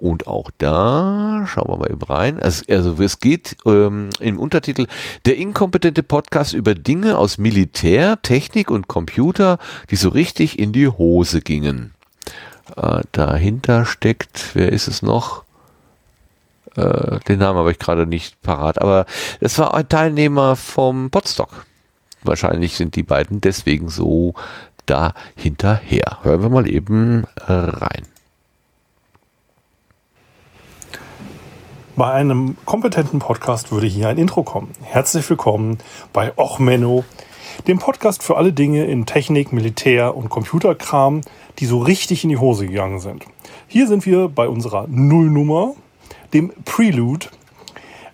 und 0.00 0.26
auch 0.26 0.50
da, 0.56 1.44
schauen 1.46 1.68
wir 1.68 1.76
mal 1.76 1.90
eben 1.90 2.02
rein. 2.02 2.40
Also, 2.40 3.02
es 3.02 3.20
geht 3.20 3.56
ähm, 3.66 4.08
im 4.18 4.38
Untertitel 4.38 4.86
Der 5.26 5.36
inkompetente 5.36 6.02
Podcast 6.02 6.54
über 6.54 6.74
Dinge 6.74 7.18
aus 7.18 7.36
Militär, 7.36 8.20
Technik 8.22 8.70
und 8.70 8.88
Computer, 8.88 9.58
die 9.90 9.96
so 9.96 10.08
richtig 10.08 10.58
in 10.58 10.72
die 10.72 10.88
Hose 10.88 11.42
gingen. 11.42 11.92
Äh, 12.76 13.02
dahinter 13.12 13.84
steckt, 13.84 14.54
wer 14.54 14.72
ist 14.72 14.88
es 14.88 15.02
noch? 15.02 15.44
Äh, 16.76 17.20
den 17.28 17.38
Namen 17.38 17.58
habe 17.58 17.72
ich 17.72 17.78
gerade 17.78 18.06
nicht 18.06 18.40
parat, 18.40 18.80
aber 18.80 19.04
es 19.40 19.58
war 19.58 19.74
ein 19.74 19.88
Teilnehmer 19.88 20.56
vom 20.56 21.10
Podstock. 21.10 21.66
Wahrscheinlich 22.22 22.76
sind 22.76 22.96
die 22.96 23.02
beiden 23.02 23.40
deswegen 23.40 23.88
so 23.88 24.34
da 24.86 25.12
hinterher. 25.36 26.18
Hören 26.22 26.42
wir 26.42 26.48
mal 26.48 26.68
eben 26.68 27.24
äh, 27.46 27.52
rein. 27.52 28.06
Bei 32.00 32.12
einem 32.12 32.56
kompetenten 32.64 33.18
Podcast 33.18 33.72
würde 33.72 33.86
hier 33.86 34.08
ein 34.08 34.16
Intro 34.16 34.42
kommen. 34.42 34.70
Herzlich 34.80 35.28
willkommen 35.28 35.76
bei 36.14 36.32
Och 36.38 36.58
Menno, 36.58 37.04
dem 37.66 37.78
Podcast 37.78 38.22
für 38.22 38.38
alle 38.38 38.54
Dinge 38.54 38.86
in 38.86 39.04
Technik, 39.04 39.52
Militär 39.52 40.16
und 40.16 40.30
Computerkram, 40.30 41.20
die 41.58 41.66
so 41.66 41.78
richtig 41.78 42.24
in 42.24 42.30
die 42.30 42.38
Hose 42.38 42.66
gegangen 42.66 43.00
sind. 43.00 43.26
Hier 43.68 43.86
sind 43.86 44.06
wir 44.06 44.28
bei 44.28 44.48
unserer 44.48 44.86
Nullnummer, 44.88 45.74
dem 46.32 46.54
Prelude. 46.64 47.26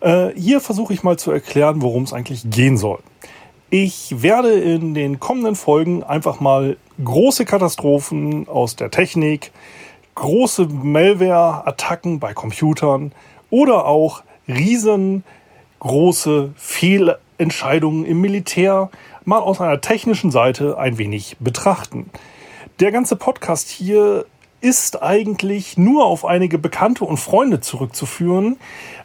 Äh, 0.00 0.30
hier 0.34 0.60
versuche 0.60 0.92
ich 0.92 1.04
mal 1.04 1.16
zu 1.16 1.30
erklären, 1.30 1.80
worum 1.80 2.02
es 2.02 2.12
eigentlich 2.12 2.50
gehen 2.50 2.76
soll. 2.78 2.98
Ich 3.70 4.20
werde 4.20 4.52
in 4.54 4.94
den 4.94 5.20
kommenden 5.20 5.54
Folgen 5.54 6.02
einfach 6.02 6.40
mal 6.40 6.76
große 7.04 7.44
Katastrophen 7.44 8.48
aus 8.48 8.74
der 8.74 8.90
Technik, 8.90 9.52
große 10.16 10.66
Malware-Attacken 10.66 12.18
bei 12.18 12.34
Computern, 12.34 13.12
oder 13.50 13.86
auch 13.86 14.22
riesengroße 14.48 16.52
Fehlentscheidungen 16.56 18.04
im 18.04 18.20
Militär 18.20 18.90
mal 19.24 19.40
aus 19.40 19.60
einer 19.60 19.80
technischen 19.80 20.30
Seite 20.30 20.78
ein 20.78 20.98
wenig 20.98 21.36
betrachten. 21.40 22.10
Der 22.80 22.92
ganze 22.92 23.16
Podcast 23.16 23.68
hier 23.68 24.26
ist 24.60 25.02
eigentlich 25.02 25.76
nur 25.76 26.06
auf 26.06 26.24
einige 26.24 26.58
Bekannte 26.58 27.04
und 27.04 27.18
Freunde 27.18 27.60
zurückzuführen, 27.60 28.56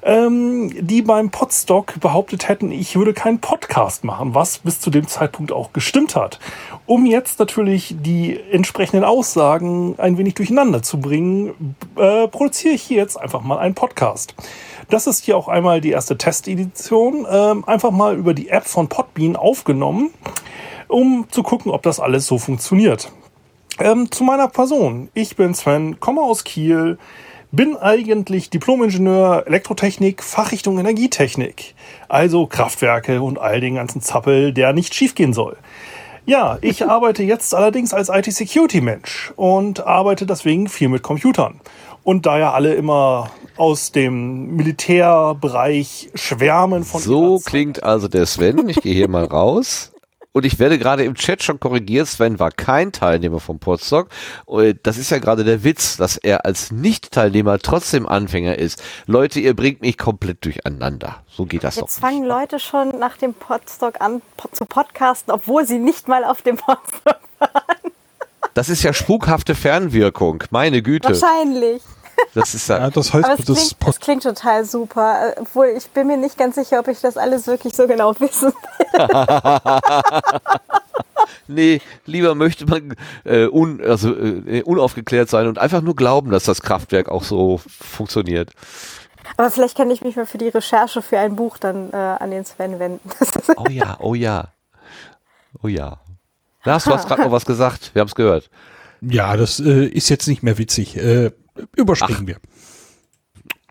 ähm, 0.03 0.71
die 0.79 1.01
beim 1.01 1.29
Podstock 1.29 1.99
behauptet 1.99 2.47
hätten, 2.47 2.71
ich 2.71 2.95
würde 2.95 3.13
keinen 3.13 3.39
Podcast 3.39 4.03
machen, 4.03 4.33
was 4.33 4.59
bis 4.59 4.79
zu 4.79 4.89
dem 4.89 5.07
Zeitpunkt 5.07 5.51
auch 5.51 5.73
gestimmt 5.73 6.15
hat. 6.15 6.39
Um 6.85 7.05
jetzt 7.05 7.39
natürlich 7.39 7.95
die 7.99 8.39
entsprechenden 8.51 9.03
Aussagen 9.03 9.95
ein 9.99 10.17
wenig 10.17 10.35
durcheinander 10.35 10.81
zu 10.81 10.99
bringen, 10.99 11.75
äh, 11.95 12.27
produziere 12.27 12.73
ich 12.73 12.83
hier 12.83 12.97
jetzt 12.97 13.17
einfach 13.17 13.41
mal 13.41 13.59
einen 13.59 13.75
Podcast. 13.75 14.35
Das 14.89 15.07
ist 15.07 15.23
hier 15.25 15.37
auch 15.37 15.47
einmal 15.47 15.81
die 15.81 15.91
erste 15.91 16.17
Testedition, 16.17 17.25
äh, 17.25 17.69
einfach 17.69 17.91
mal 17.91 18.15
über 18.15 18.33
die 18.33 18.49
App 18.49 18.65
von 18.65 18.89
Podbean 18.89 19.35
aufgenommen, 19.35 20.11
um 20.87 21.27
zu 21.29 21.43
gucken, 21.43 21.71
ob 21.71 21.83
das 21.83 21.99
alles 21.99 22.25
so 22.25 22.37
funktioniert. 22.37 23.11
Ähm, 23.83 24.11
zu 24.11 24.23
meiner 24.23 24.47
Person. 24.47 25.09
Ich 25.15 25.35
bin 25.35 25.55
Sven, 25.55 25.99
komme 25.99 26.21
aus 26.21 26.43
Kiel, 26.43 26.99
bin 27.51 27.75
eigentlich 27.77 28.51
Diplomingenieur 28.51 29.45
Elektrotechnik, 29.47 30.21
Fachrichtung 30.21 30.77
Energietechnik. 30.77 31.73
Also 32.07 32.45
Kraftwerke 32.45 33.23
und 33.23 33.39
all 33.39 33.59
den 33.59 33.75
ganzen 33.75 34.01
Zappel, 34.01 34.53
der 34.53 34.73
nicht 34.73 34.93
schiefgehen 34.93 35.33
soll. 35.33 35.57
Ja, 36.27 36.59
ich 36.61 36.85
arbeite 36.87 37.23
jetzt 37.23 37.55
allerdings 37.55 37.91
als 37.91 38.09
IT-Security-Mensch 38.09 39.33
und 39.35 39.85
arbeite 39.85 40.27
deswegen 40.27 40.69
viel 40.69 40.89
mit 40.89 41.01
Computern. 41.01 41.59
Und 42.03 42.27
da 42.27 42.37
ja 42.37 42.51
alle 42.51 42.75
immer 42.75 43.31
aus 43.57 43.91
dem 43.91 44.55
Militärbereich 44.55 46.11
schwärmen 46.13 46.83
von. 46.83 47.01
So 47.01 47.39
klingt 47.39 47.81
also 47.81 48.07
der 48.07 48.27
Sven. 48.27 48.69
Ich 48.69 48.81
gehe 48.81 48.93
hier 48.93 49.09
mal 49.09 49.25
raus. 49.31 49.90
Und 50.33 50.45
ich 50.45 50.59
werde 50.59 50.79
gerade 50.79 51.03
im 51.03 51.15
Chat 51.15 51.43
schon 51.43 51.59
korrigiert, 51.59 52.07
Sven 52.07 52.39
war 52.39 52.51
kein 52.51 52.93
Teilnehmer 52.93 53.41
vom 53.41 53.59
Podstock. 53.59 54.07
Das 54.83 54.97
ist 54.97 55.09
ja 55.09 55.19
gerade 55.19 55.43
der 55.43 55.65
Witz, 55.65 55.97
dass 55.97 56.15
er 56.15 56.45
als 56.45 56.71
Nicht-Teilnehmer 56.71 57.59
trotzdem 57.59 58.07
Anfänger 58.07 58.57
ist. 58.57 58.81
Leute, 59.07 59.41
ihr 59.41 59.53
bringt 59.55 59.81
mich 59.81 59.97
komplett 59.97 60.45
durcheinander. 60.45 61.17
So 61.27 61.45
geht 61.45 61.65
das 61.65 61.75
Jetzt 61.75 61.81
doch. 61.81 61.87
Jetzt 61.89 61.99
fangen 61.99 62.23
Leute 62.23 62.59
schon 62.59 62.97
nach 62.97 63.17
dem 63.17 63.33
Podstock 63.33 63.99
an 63.99 64.21
zu 64.53 64.65
podcasten, 64.65 65.33
obwohl 65.33 65.67
sie 65.67 65.79
nicht 65.79 66.07
mal 66.07 66.23
auf 66.23 66.41
dem 66.41 66.55
Podstock 66.55 67.19
waren. 67.39 67.91
Das 68.53 68.69
ist 68.69 68.83
ja 68.83 68.93
spukhafte 68.93 69.53
Fernwirkung, 69.53 70.45
meine 70.49 70.81
Güte. 70.81 71.09
Wahrscheinlich. 71.09 71.81
Das 72.33 72.53
ist 72.53 72.69
ja, 72.69 72.89
das 72.89 73.13
Aber 73.13 73.33
es 73.37 73.45
klingt, 73.45 73.75
es 73.87 73.99
klingt 73.99 74.23
total 74.23 74.65
super. 74.65 75.33
äh, 75.35 75.39
Obwohl, 75.41 75.67
ich 75.77 75.89
bin 75.89 76.07
mir 76.07 76.17
nicht 76.17 76.37
ganz 76.37 76.55
sicher, 76.55 76.79
ob 76.79 76.87
ich 76.87 77.01
das 77.01 77.17
alles 77.17 77.47
wirklich 77.47 77.75
so 77.75 77.87
genau 77.87 78.17
wissen 78.19 78.53
nee, 81.47 81.81
lieber 82.05 82.35
möchte 82.35 82.65
man 82.65 82.95
äh, 83.23 83.47
un, 83.47 83.81
also, 83.81 84.15
äh, 84.15 84.63
unaufgeklärt 84.63 85.29
sein 85.29 85.47
und 85.47 85.59
einfach 85.59 85.81
nur 85.81 85.95
glauben, 85.95 86.31
dass 86.31 86.43
das 86.43 86.61
Kraftwerk 86.61 87.09
auch 87.09 87.23
so 87.23 87.59
funktioniert. 87.65 88.51
Aber 89.37 89.51
vielleicht 89.51 89.77
kann 89.77 89.89
ich 89.91 90.01
mich 90.01 90.15
mal 90.15 90.25
für 90.25 90.37
die 90.37 90.49
Recherche 90.49 91.01
für 91.01 91.19
ein 91.19 91.35
Buch 91.35 91.57
dann 91.57 91.91
äh, 91.91 91.95
an 91.95 92.31
den 92.31 92.45
Sven 92.45 92.79
wenden. 92.79 93.09
Oh 93.57 93.69
ja, 93.69 93.97
oh 93.99 94.13
ja. 94.13 94.49
Oh 95.61 95.67
ja. 95.67 95.99
Lars, 96.63 96.85
du 96.85 96.91
hast 96.91 97.07
gerade 97.07 97.23
noch 97.23 97.31
was 97.31 97.45
gesagt. 97.45 97.91
Wir 97.93 98.01
haben 98.01 98.07
es 98.07 98.15
gehört. 98.15 98.49
Ja, 99.01 99.35
das 99.35 99.59
äh, 99.59 99.85
ist 99.85 100.09
jetzt 100.09 100.27
nicht 100.27 100.43
mehr 100.43 100.57
witzig. 100.57 100.95
Äh, 100.97 101.31
überspringen 101.75 102.27
wir. 102.27 102.37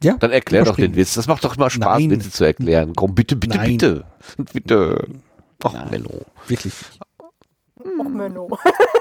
Ja, 0.03 0.15
Dann 0.19 0.31
erklär 0.31 0.65
doch 0.65 0.77
den 0.77 0.97
Witz. 0.97 1.15
Das 1.15 1.27
macht 1.27 1.45
doch 1.45 1.57
immer 1.57 1.69
Spaß, 1.69 1.99
Nein. 2.01 2.11
Witze 2.11 2.31
zu 2.31 2.45
erklären. 2.45 2.95
Komm, 2.97 3.15
bitte, 3.15 3.37
bitte, 3.37 3.59
Nein. 3.59 3.73
bitte. 3.73 4.05
Bitte. 4.53 5.09
Ach, 5.63 5.91
Menno. 5.91 6.23
Wirklich. 6.49 6.73
Och, 7.99 8.09
Menno. 8.09 8.49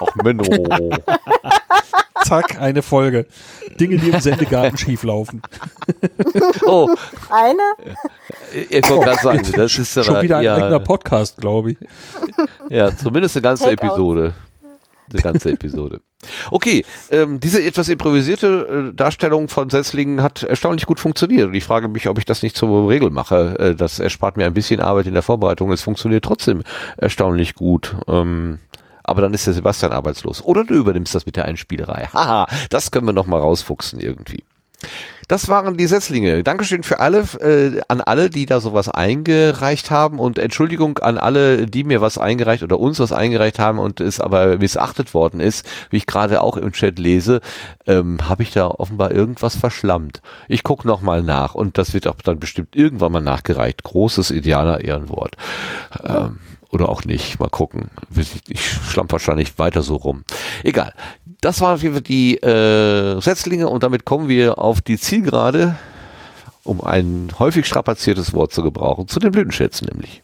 Ach, 0.02 0.16
Menno. 0.24 0.44
Zack, 2.26 2.60
eine 2.60 2.82
Folge. 2.82 3.26
Dinge, 3.80 3.98
die 3.98 4.10
im 4.10 4.20
Sendegarten 4.22 4.78
schieflaufen. 4.78 5.42
Oh, 6.66 6.90
Eine? 7.30 7.64
ich 8.70 8.90
wollte 8.90 9.06
gerade 9.06 9.22
sagen, 9.22 9.52
das 9.56 9.78
ist 9.78 10.06
Schon 10.06 10.22
wieder 10.22 10.38
ein 10.38 10.44
ja, 10.44 10.56
eigener 10.56 10.80
Podcast, 10.80 11.38
glaube 11.38 11.72
ich. 11.72 11.78
Ja, 12.70 12.96
zumindest 12.96 13.38
eine 13.38 13.44
ganze 13.44 13.64
Takeout. 13.64 13.88
Episode. 13.88 14.34
Eine 15.12 15.22
ganze 15.22 15.52
Episode. 15.52 16.02
Okay, 16.52 16.86
ähm, 17.12 17.40
diese 17.40 17.64
etwas 17.64 17.90
improvisierte 17.90 18.92
äh, 18.92 18.96
Darstellung 18.96 19.48
von 19.48 19.70
Setzlingen 19.70 20.22
hat 20.22 20.44
erstaunlich 20.44 20.86
gut 20.86 21.00
funktioniert. 21.00 21.48
Und 21.48 21.54
ich 21.54 21.64
frage 21.64 21.88
mich, 21.88 22.08
ob 22.08 22.18
ich 22.18 22.26
das 22.26 22.44
nicht 22.44 22.58
zur 22.58 22.90
Regel 22.90 23.10
mache. 23.10 23.58
Äh, 23.60 23.76
das 23.76 24.00
erspart 24.00 24.38
mir 24.38 24.46
ein 24.46 24.54
bisschen 24.54 24.82
Arbeit 24.82 25.08
in 25.08 25.14
der 25.14 25.24
Vorbereitung. 25.24 25.72
Es 25.72 25.82
funktioniert 25.82 26.26
trotzdem 26.26 26.64
erstaunlich 26.98 27.56
gut. 27.56 27.96
Ähm, 28.08 28.60
aber 29.04 29.22
dann 29.22 29.34
ist 29.34 29.48
der 29.48 29.54
Sebastian 29.54 29.92
arbeitslos. 29.92 30.44
Oder 30.44 30.64
du 30.64 30.76
übernimmst 30.76 31.16
das 31.16 31.26
mit 31.26 31.36
der 31.36 31.46
Einspielerei. 31.46 32.10
Haha, 32.14 32.48
das 32.70 32.92
können 32.92 33.08
wir 33.08 33.14
noch 33.14 33.26
mal 33.26 33.40
rausfuchsen 33.40 34.00
irgendwie. 34.00 34.44
Das 35.30 35.48
waren 35.48 35.78
die 35.78 35.86
Setzlinge. 35.86 36.42
Dankeschön 36.44 36.82
für 36.82 37.00
alle, 37.00 37.20
äh, 37.40 37.82
an 37.88 38.02
alle, 38.02 38.32
die 38.32 38.48
da 38.48 38.60
sowas 38.60 38.90
eingereicht 38.90 39.92
haben 39.92 40.18
und 40.18 40.40
Entschuldigung 40.40 40.98
an 40.98 41.20
alle, 41.20 41.68
die 41.68 41.84
mir 41.84 42.02
was 42.02 42.18
eingereicht 42.18 42.64
oder 42.64 42.80
uns 42.80 43.00
was 43.00 43.12
eingereicht 43.12 43.60
haben 43.60 43.78
und 43.78 44.02
es 44.02 44.20
aber 44.20 44.58
missachtet 44.58 45.14
worden 45.14 45.40
ist, 45.40 45.68
wie 45.92 45.98
ich 45.98 46.08
gerade 46.08 46.42
auch 46.42 46.58
im 46.58 46.72
Chat 46.72 46.98
lese, 46.98 47.42
ähm, 47.86 48.28
habe 48.28 48.42
ich 48.42 48.50
da 48.50 48.70
offenbar 48.70 49.12
irgendwas 49.12 49.56
verschlammt. 49.56 50.24
Ich 50.48 50.64
gucke 50.64 50.88
noch 50.88 51.02
mal 51.02 51.22
nach 51.22 51.54
und 51.54 51.78
das 51.78 51.94
wird 51.94 52.08
auch 52.08 52.16
dann 52.24 52.40
bestimmt 52.40 52.76
irgendwann 52.76 53.12
mal 53.12 53.22
nachgereicht. 53.22 53.84
Großes 53.84 54.32
Idealer 54.32 54.84
Ehrenwort. 54.84 55.38
Ähm, 56.04 56.40
oder 56.72 56.90
auch 56.90 57.04
nicht. 57.04 57.40
Mal 57.40 57.50
gucken. 57.50 57.92
Ich 58.48 58.68
schlamm 58.68 59.12
wahrscheinlich 59.12 59.60
weiter 59.60 59.84
so 59.84 59.96
rum. 59.96 60.24
Egal. 60.64 60.94
Das 61.42 61.62
waren 61.62 61.76
auf 61.76 61.84
jeden 61.84 61.94
Fall 61.96 62.02
die 62.02 62.36
äh, 62.36 63.22
Setzlinge 63.22 63.70
und 63.70 63.84
damit 63.84 64.04
kommen 64.04 64.28
wir 64.28 64.60
auf 64.60 64.82
die 64.82 64.98
Zielgerade, 64.98 65.78
um 66.66 66.82
ein 66.82 67.30
häufig 67.40 67.66
strapaziertes 67.66 68.34
Wort 68.34 68.52
zu 68.52 68.62
gebrauchen, 68.62 69.08
zu 69.08 69.22
den 69.22 69.32
Blütenschätzen 69.32 69.88
nämlich. 69.88 70.22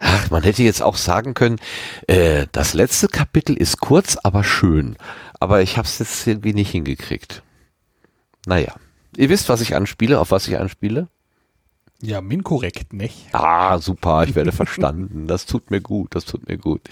Ach, 0.00 0.30
man 0.30 0.42
hätte 0.42 0.64
jetzt 0.64 0.82
auch 0.82 0.96
sagen 0.96 1.34
können, 1.34 1.60
äh, 2.08 2.48
das 2.50 2.74
letzte 2.74 3.06
Kapitel 3.06 3.56
ist 3.56 3.80
kurz, 3.80 4.16
aber 4.20 4.42
schön. 4.42 4.96
Aber 5.38 5.62
ich 5.62 5.76
habe 5.76 5.86
es 5.86 6.00
jetzt 6.00 6.26
irgendwie 6.26 6.54
nicht 6.54 6.72
hingekriegt. 6.72 7.44
Naja, 8.46 8.74
ihr 9.16 9.28
wisst, 9.28 9.48
was 9.48 9.60
ich 9.60 9.76
anspiele, 9.76 10.18
auf 10.18 10.32
was 10.32 10.48
ich 10.48 10.58
anspiele? 10.58 11.06
Ja, 12.02 12.20
minkorrekt, 12.20 12.92
nicht? 12.92 13.16
Ah, 13.32 13.78
super, 13.78 14.24
ich 14.24 14.34
werde 14.34 14.52
verstanden. 14.52 15.26
Das 15.26 15.46
tut 15.46 15.70
mir 15.70 15.80
gut, 15.80 16.14
das 16.14 16.24
tut 16.24 16.48
mir 16.48 16.58
gut. 16.58 16.82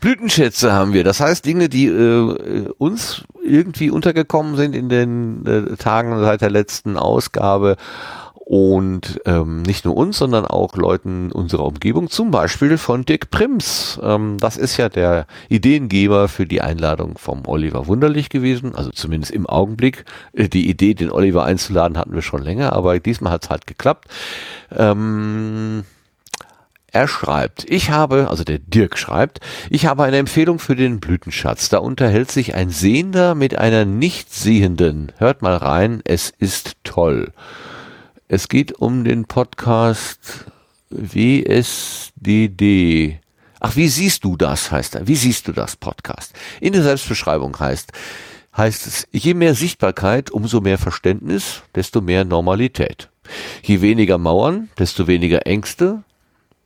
Blütenschätze 0.00 0.72
haben 0.72 0.92
wir, 0.92 1.02
das 1.04 1.20
heißt 1.20 1.44
Dinge, 1.44 1.68
die 1.68 1.86
äh, 1.86 2.68
uns 2.78 3.24
irgendwie 3.42 3.90
untergekommen 3.90 4.56
sind 4.56 4.74
in 4.74 4.88
den 4.88 5.46
äh, 5.46 5.76
Tagen 5.76 6.18
seit 6.20 6.42
der 6.42 6.50
letzten 6.50 6.96
Ausgabe 6.96 7.76
und 8.44 9.20
ähm, 9.26 9.62
nicht 9.62 9.84
nur 9.84 9.96
uns, 9.96 10.18
sondern 10.18 10.44
auch 10.44 10.74
Leuten 10.74 11.30
unserer 11.30 11.66
Umgebung, 11.66 12.10
zum 12.10 12.32
Beispiel 12.32 12.78
von 12.78 13.04
Dirk 13.04 13.30
Prims. 13.30 14.00
Ähm, 14.02 14.38
das 14.40 14.56
ist 14.56 14.76
ja 14.76 14.88
der 14.88 15.26
Ideengeber 15.48 16.26
für 16.26 16.46
die 16.46 16.60
Einladung 16.60 17.16
vom 17.16 17.46
Oliver 17.46 17.86
Wunderlich 17.86 18.28
gewesen, 18.28 18.74
also 18.74 18.90
zumindest 18.90 19.30
im 19.32 19.46
Augenblick. 19.46 20.04
Äh, 20.32 20.48
Die 20.48 20.68
Idee, 20.68 20.94
den 20.94 21.12
Oliver 21.12 21.44
einzuladen, 21.44 21.96
hatten 21.96 22.14
wir 22.14 22.22
schon 22.22 22.42
länger, 22.42 22.72
aber 22.72 22.98
diesmal 22.98 23.32
hat 23.32 23.44
es 23.44 23.50
halt 23.50 23.68
geklappt. 23.68 24.08
Ähm, 24.76 25.84
er 26.92 27.06
schreibt, 27.06 27.70
ich 27.70 27.90
habe, 27.90 28.28
also 28.30 28.42
der 28.42 28.58
Dirk 28.58 28.98
schreibt, 28.98 29.38
ich 29.68 29.86
habe 29.86 30.02
eine 30.02 30.16
Empfehlung 30.16 30.58
für 30.58 30.74
den 30.74 30.98
Blütenschatz. 30.98 31.68
Da 31.68 31.78
unterhält 31.78 32.32
sich 32.32 32.56
ein 32.56 32.70
Sehender 32.70 33.36
mit 33.36 33.56
einer 33.56 33.84
Nichtsehenden. 33.84 35.12
Hört 35.18 35.40
mal 35.40 35.56
rein, 35.56 36.00
es 36.02 36.30
ist 36.30 36.78
toll. 36.82 37.32
Es 38.32 38.46
geht 38.46 38.78
um 38.78 39.02
den 39.02 39.24
Podcast 39.24 40.44
WSDD. 40.90 42.38
Ach, 43.58 43.74
wie 43.74 43.88
siehst 43.88 44.22
du 44.22 44.36
das, 44.36 44.70
heißt 44.70 44.94
er. 44.94 45.08
Wie 45.08 45.16
siehst 45.16 45.48
du 45.48 45.52
das 45.52 45.74
Podcast? 45.74 46.32
In 46.60 46.72
der 46.72 46.84
Selbstbeschreibung 46.84 47.58
heißt, 47.58 47.90
heißt 48.56 48.86
es, 48.86 49.08
je 49.10 49.34
mehr 49.34 49.56
Sichtbarkeit, 49.56 50.30
umso 50.30 50.60
mehr 50.60 50.78
Verständnis, 50.78 51.62
desto 51.74 52.00
mehr 52.00 52.24
Normalität. 52.24 53.08
Je 53.62 53.80
weniger 53.80 54.16
Mauern, 54.16 54.68
desto 54.78 55.08
weniger 55.08 55.48
Ängste. 55.48 56.04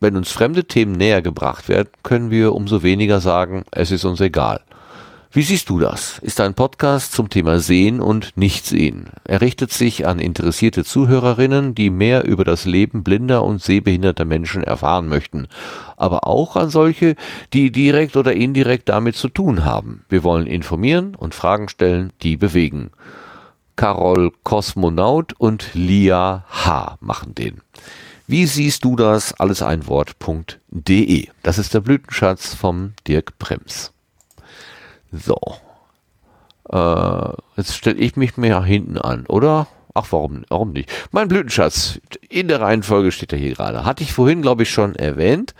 Wenn 0.01 0.19
uns 0.19 0.33
fremde 0.33 0.67
Themen 0.67 0.93
näher 0.93 1.23
gebracht 1.23 1.71
werden, 1.71 1.89
können 2.03 2.31
wir 2.31 2.53
umso 2.53 2.83
weniger 2.83 3.23
sagen, 3.23 3.65
es 3.71 3.91
ist 3.91 4.05
uns 4.05 4.21
egal. 4.21 4.61
Wie 5.37 5.43
siehst 5.43 5.69
du 5.69 5.81
das? 5.81 6.21
Ist 6.21 6.41
ein 6.41 6.55
Podcast 6.55 7.11
zum 7.11 7.29
Thema 7.29 7.59
Sehen 7.59 8.01
und 8.01 8.37
Nichtsehen. 8.37 9.07
Er 9.25 9.41
richtet 9.41 9.73
sich 9.73 10.07
an 10.07 10.21
interessierte 10.21 10.85
Zuhörerinnen, 10.85 11.75
die 11.75 11.91
mehr 11.91 12.25
über 12.25 12.45
das 12.45 12.67
Leben 12.67 13.03
blinder 13.03 13.43
und 13.43 13.61
sehbehinderter 13.61 14.27
Menschen 14.27 14.63
erfahren 14.63 15.09
möchten, 15.09 15.49
aber 15.97 16.29
auch 16.29 16.55
an 16.55 16.71
solche, 16.71 17.17
die 17.53 17.73
direkt 17.73 18.17
oder 18.17 18.33
indirekt 18.33 18.89
damit 18.89 19.17
zu 19.17 19.29
tun 19.29 19.65
haben. 19.65 20.05
Wir 20.09 20.23
wollen 20.23 20.47
informieren 20.47 21.17
und 21.17 21.35
Fragen 21.35 21.69
stellen, 21.69 22.13
die 22.23 22.37
bewegen. 22.37 22.93
Carol 23.75 24.31
Kosmonaut 24.45 25.33
und 25.37 25.71
Lia 25.75 26.45
H. 26.49 26.97
machen 27.01 27.35
den. 27.35 27.61
Wie 28.29 28.47
siehst 28.47 28.85
du 28.85 28.95
das? 28.95 29.33
Alles 29.33 29.63
ein 29.63 29.89
Wort.de. 29.89 31.27
Das 31.43 31.59
ist 31.59 31.75
der 31.75 31.81
Blütenschatz 31.81 32.55
vom 32.55 32.93
Dirk 33.09 33.37
Brems. 33.41 33.94
So. 35.17 35.39
Äh, 36.71 37.35
jetzt 37.57 37.75
stelle 37.77 37.99
ich 37.99 38.17
mich 38.17 38.37
mehr 38.37 38.63
hinten 38.63 38.99
an, 38.99 39.27
oder? 39.27 39.67
Ach, 39.95 40.07
warum, 40.11 40.45
warum 40.49 40.73
nicht? 40.73 40.91
Mein 41.13 41.29
Blütenschatz, 41.29 42.01
in 42.29 42.49
der 42.49 42.61
Reihenfolge 42.61 43.13
steht 43.13 43.33
er 43.33 43.39
hier 43.39 43.55
gerade. 43.55 43.85
Hatte 43.85 44.03
ich 44.03 44.13
vorhin, 44.13 44.43
glaube 44.43 44.65
ich, 44.65 44.71
schon 44.71 44.97
erwähnt. 44.97 45.55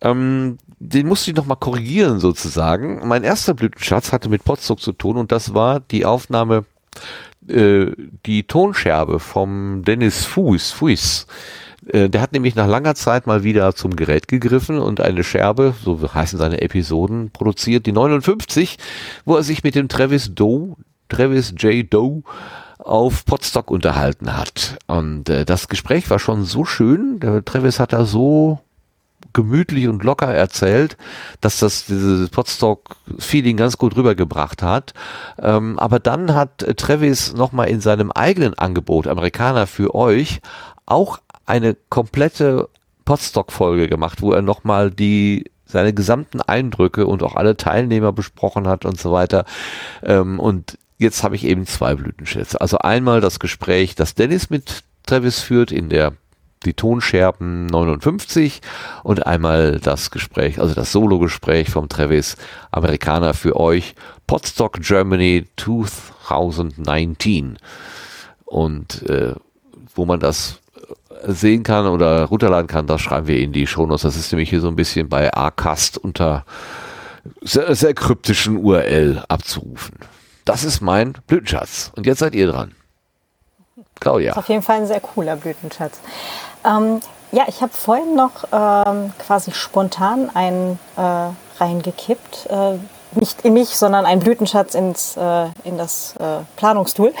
Ähm, 0.00 0.56
den 0.78 1.06
musste 1.06 1.30
ich 1.30 1.36
nochmal 1.36 1.58
korrigieren, 1.58 2.18
sozusagen. 2.18 3.06
Mein 3.06 3.22
erster 3.22 3.54
Blütenschatz 3.54 4.12
hatte 4.12 4.28
mit 4.28 4.44
Potsdok 4.44 4.80
zu 4.80 4.92
tun 4.92 5.16
und 5.16 5.32
das 5.32 5.52
war 5.52 5.80
die 5.80 6.06
Aufnahme, 6.06 6.64
äh, 7.48 7.92
die 8.24 8.44
Tonscherbe 8.44 9.20
vom 9.20 9.82
Dennis 9.84 10.24
Fuß, 10.24 10.72
Fuß. 10.72 11.26
Äh, 11.86 12.08
Der 12.08 12.20
hat 12.20 12.32
nämlich 12.32 12.54
nach 12.54 12.66
langer 12.66 12.94
Zeit 12.94 13.26
mal 13.26 13.44
wieder 13.44 13.74
zum 13.74 13.96
Gerät 13.96 14.28
gegriffen 14.28 14.78
und 14.78 15.00
eine 15.00 15.24
Scherbe, 15.24 15.74
so 15.82 16.00
heißen 16.12 16.38
seine 16.38 16.60
Episoden, 16.60 17.30
produziert, 17.30 17.86
die 17.86 17.92
59, 17.92 18.78
wo 19.24 19.36
er 19.36 19.42
sich 19.42 19.64
mit 19.64 19.74
dem 19.74 19.88
Travis 19.88 20.34
Doe, 20.34 20.76
Travis 21.08 21.54
J. 21.56 21.92
Doe, 21.92 22.22
auf 22.78 23.24
Podstock 23.24 23.70
unterhalten 23.70 24.36
hat. 24.36 24.78
Und 24.86 25.28
äh, 25.28 25.44
das 25.44 25.68
Gespräch 25.68 26.08
war 26.10 26.18
schon 26.18 26.44
so 26.44 26.64
schön, 26.64 27.20
der 27.20 27.44
Travis 27.44 27.80
hat 27.80 27.92
da 27.92 28.04
so 28.04 28.60
gemütlich 29.32 29.88
und 29.88 30.02
locker 30.02 30.32
erzählt, 30.32 30.96
dass 31.40 31.58
das 31.58 31.86
dieses 31.86 32.30
Podstock-Feeling 32.30 33.56
ganz 33.56 33.76
gut 33.76 33.96
rübergebracht 33.96 34.62
hat. 34.62 34.94
Ähm, 35.38 35.78
aber 35.78 35.98
dann 35.98 36.34
hat 36.34 36.58
Travis 36.78 37.34
nochmal 37.34 37.68
in 37.68 37.80
seinem 37.80 38.10
eigenen 38.12 38.54
Angebot, 38.54 39.06
Amerikaner 39.06 39.66
für 39.66 39.94
euch, 39.94 40.40
auch 40.86 41.18
eine 41.46 41.76
komplette 41.88 42.68
Podstock-Folge 43.04 43.88
gemacht, 43.88 44.20
wo 44.20 44.32
er 44.32 44.42
nochmal 44.42 44.90
die 44.90 45.50
seine 45.64 45.92
gesamten 45.92 46.40
Eindrücke 46.40 47.06
und 47.06 47.22
auch 47.22 47.34
alle 47.34 47.56
Teilnehmer 47.56 48.12
besprochen 48.12 48.68
hat 48.68 48.84
und 48.84 49.00
so 49.00 49.12
weiter. 49.12 49.44
Ähm, 50.02 50.38
und 50.38 50.78
jetzt 50.98 51.22
habe 51.22 51.34
ich 51.34 51.44
eben 51.44 51.66
zwei 51.66 51.94
Blütenschätze. 51.94 52.60
Also 52.60 52.78
einmal 52.78 53.20
das 53.20 53.40
Gespräch, 53.40 53.94
das 53.94 54.14
Dennis 54.14 54.48
mit 54.48 54.84
Travis 55.04 55.40
führt 55.40 55.72
in 55.72 55.88
der 55.88 56.12
die 56.64 56.74
Tonscherben 56.74 57.66
59 57.66 58.60
und 59.02 59.26
einmal 59.26 59.78
das 59.78 60.10
Gespräch, 60.10 60.60
also 60.60 60.74
das 60.74 60.90
Solo-Gespräch 60.90 61.70
vom 61.70 61.88
Travis 61.88 62.36
Amerikaner 62.72 63.34
für 63.34 63.56
euch, 63.56 63.94
Podstock 64.26 64.80
Germany 64.80 65.46
2019. 65.56 67.58
Und 68.44 69.08
äh, 69.08 69.34
wo 69.94 70.06
man 70.06 70.18
das 70.18 70.60
sehen 71.22 71.62
kann 71.62 71.86
oder 71.86 72.24
runterladen 72.24 72.66
kann, 72.66 72.86
das 72.86 73.00
schreiben 73.00 73.26
wir 73.26 73.38
in 73.38 73.52
die 73.52 73.66
Shownotes. 73.66 74.02
Das 74.02 74.16
ist 74.16 74.32
nämlich 74.32 74.50
hier 74.50 74.60
so 74.60 74.68
ein 74.68 74.76
bisschen 74.76 75.08
bei 75.08 75.32
Acast 75.32 75.98
unter 75.98 76.44
sehr, 77.42 77.74
sehr 77.74 77.94
kryptischen 77.94 78.58
URL 78.58 79.24
abzurufen. 79.28 79.96
Das 80.44 80.64
ist 80.64 80.80
mein 80.80 81.14
Blütenschatz. 81.26 81.92
Und 81.96 82.06
jetzt 82.06 82.20
seid 82.20 82.34
ihr 82.34 82.46
dran. 82.46 82.72
Claudia. 83.98 84.30
Das 84.30 84.36
ist 84.36 84.44
auf 84.44 84.48
jeden 84.48 84.62
Fall 84.62 84.76
ein 84.76 84.86
sehr 84.86 85.00
cooler 85.00 85.36
Blütenschatz. 85.36 85.98
Ähm, 86.64 87.00
ja, 87.32 87.44
ich 87.48 87.60
habe 87.62 87.72
vorhin 87.72 88.14
noch 88.14 88.44
ähm, 88.52 89.12
quasi 89.18 89.52
spontan 89.52 90.30
einen 90.34 90.78
äh, 90.96 91.60
reingekippt. 91.60 92.46
Äh, 92.48 92.78
nicht 93.12 93.42
in 93.42 93.54
mich, 93.54 93.70
sondern 93.70 94.04
einen 94.04 94.20
Blütenschatz 94.20 94.74
ins, 94.74 95.16
äh, 95.16 95.46
in 95.64 95.78
das 95.78 96.14
äh, 96.18 96.44
Planungstool. 96.56 97.12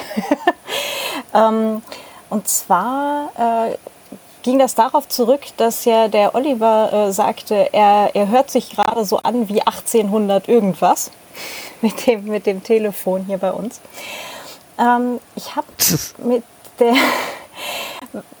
ähm, 1.34 1.82
und 2.30 2.48
zwar 2.48 3.30
äh, 3.36 3.76
ging 4.42 4.58
das 4.58 4.74
darauf 4.74 5.08
zurück, 5.08 5.40
dass 5.56 5.84
ja 5.84 6.08
der 6.08 6.34
Oliver 6.34 6.92
äh, 6.92 7.12
sagte, 7.12 7.68
er, 7.72 8.10
er 8.14 8.28
hört 8.28 8.50
sich 8.50 8.70
gerade 8.70 9.04
so 9.04 9.18
an 9.18 9.48
wie 9.48 9.60
1800 9.60 10.48
irgendwas 10.48 11.10
mit 11.82 12.06
dem, 12.06 12.24
mit 12.24 12.46
dem 12.46 12.62
Telefon 12.62 13.24
hier 13.26 13.38
bei 13.38 13.52
uns. 13.52 13.80
Ähm, 14.78 15.20
ich 15.34 15.56
habe 15.56 15.66
mit 16.18 16.44
der, 16.78 16.94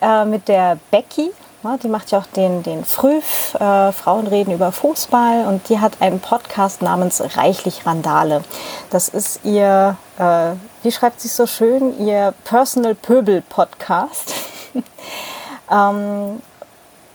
äh, 0.00 0.24
mit 0.24 0.46
der 0.48 0.78
Becky, 0.90 1.32
ne, 1.66 1.78
die 1.82 1.88
macht 1.88 2.10
ja 2.10 2.18
auch 2.18 2.26
den, 2.26 2.62
den 2.62 2.84
Früh, 2.84 3.18
äh, 3.58 3.92
Frauen 3.92 4.26
reden 4.26 4.52
über 4.52 4.72
Fußball 4.72 5.46
und 5.46 5.68
die 5.68 5.80
hat 5.80 6.00
einen 6.00 6.20
Podcast 6.20 6.82
namens 6.82 7.22
Reichlich 7.36 7.86
Randale. 7.86 8.42
Das 8.90 9.08
ist 9.08 9.40
ihr, 9.44 9.96
äh, 10.18 10.52
wie 10.82 10.92
schreibt 10.92 11.20
sie 11.20 11.28
so 11.28 11.46
schön, 11.46 11.98
ihr 12.06 12.34
Personal 12.44 12.94
Pöbel 12.94 13.42
Podcast. 13.42 14.34
ähm, 15.70 16.42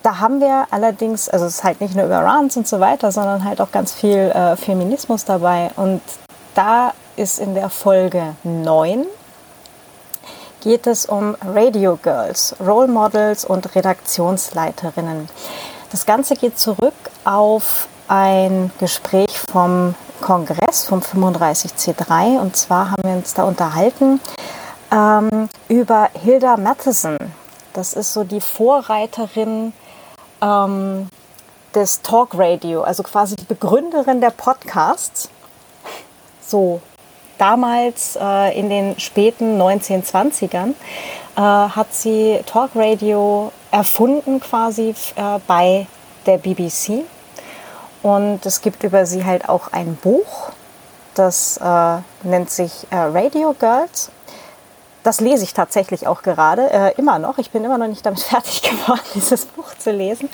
da 0.03 0.19
haben 0.19 0.41
wir 0.41 0.67
allerdings, 0.71 1.29
also 1.29 1.45
es 1.45 1.55
ist 1.55 1.63
halt 1.63 1.79
nicht 1.79 1.95
nur 1.95 2.05
über 2.05 2.19
Rants 2.19 2.57
und 2.57 2.67
so 2.67 2.79
weiter, 2.79 3.11
sondern 3.11 3.43
halt 3.43 3.61
auch 3.61 3.71
ganz 3.71 3.93
viel 3.93 4.17
äh, 4.17 4.55
Feminismus 4.55 5.25
dabei. 5.25 5.71
Und 5.75 6.01
da 6.55 6.93
ist 7.15 7.39
in 7.39 7.53
der 7.53 7.69
Folge 7.69 8.35
9 8.43 9.05
geht 10.61 10.87
es 10.87 11.05
um 11.05 11.35
Radio 11.43 11.97
Girls, 12.01 12.55
Role 12.65 12.87
Models 12.87 13.43
und 13.43 13.75
Redaktionsleiterinnen. 13.75 15.27
Das 15.91 16.05
Ganze 16.05 16.35
geht 16.35 16.57
zurück 16.57 16.93
auf 17.25 17.87
ein 18.07 18.71
Gespräch 18.79 19.37
vom 19.51 19.95
Kongress 20.21 20.85
vom 20.85 20.99
35C3 20.99 22.39
und 22.39 22.55
zwar 22.55 22.91
haben 22.91 23.03
wir 23.03 23.15
uns 23.15 23.33
da 23.33 23.43
unterhalten 23.43 24.21
ähm, 24.91 25.49
über 25.67 26.09
Hilda 26.13 26.57
Matheson. 26.57 27.17
Das 27.73 27.93
ist 27.93 28.13
so 28.13 28.23
die 28.23 28.41
Vorreiterin 28.41 29.73
ähm, 30.41 31.09
des 31.73 32.01
Talk 32.01 32.31
Radio, 32.33 32.83
also 32.83 33.01
quasi 33.03 33.35
die 33.35 33.45
Begründerin 33.45 34.21
der 34.21 34.31
Podcasts. 34.31 35.29
So 36.45 36.81
damals 37.41 38.17
äh, 38.21 38.57
in 38.57 38.69
den 38.69 38.99
späten 38.99 39.59
1920ern 39.59 40.75
äh, 41.35 41.41
hat 41.41 41.91
sie 41.91 42.39
Talk 42.45 42.71
Radio 42.75 43.51
erfunden 43.71 44.39
quasi 44.39 44.93
äh, 45.15 45.39
bei 45.47 45.87
der 46.27 46.37
BBC. 46.37 47.03
Und 48.03 48.45
es 48.45 48.61
gibt 48.61 48.83
über 48.83 49.05
sie 49.05 49.25
halt 49.25 49.49
auch 49.49 49.71
ein 49.71 49.95
Buch, 49.95 50.51
das 51.15 51.57
äh, 51.57 51.97
nennt 52.23 52.51
sich 52.51 52.87
äh, 52.91 52.95
Radio 52.95 53.55
Girls 53.59 54.11
das 55.03 55.19
lese 55.19 55.43
ich 55.43 55.53
tatsächlich 55.53 56.07
auch 56.07 56.21
gerade, 56.21 56.69
äh, 56.71 56.93
immer 56.97 57.19
noch. 57.19 57.37
Ich 57.37 57.51
bin 57.51 57.63
immer 57.63 57.77
noch 57.77 57.87
nicht 57.87 58.05
damit 58.05 58.19
fertig 58.21 58.61
geworden, 58.61 59.01
dieses 59.15 59.45
Buch 59.45 59.73
zu 59.77 59.91
lesen. 59.91 60.29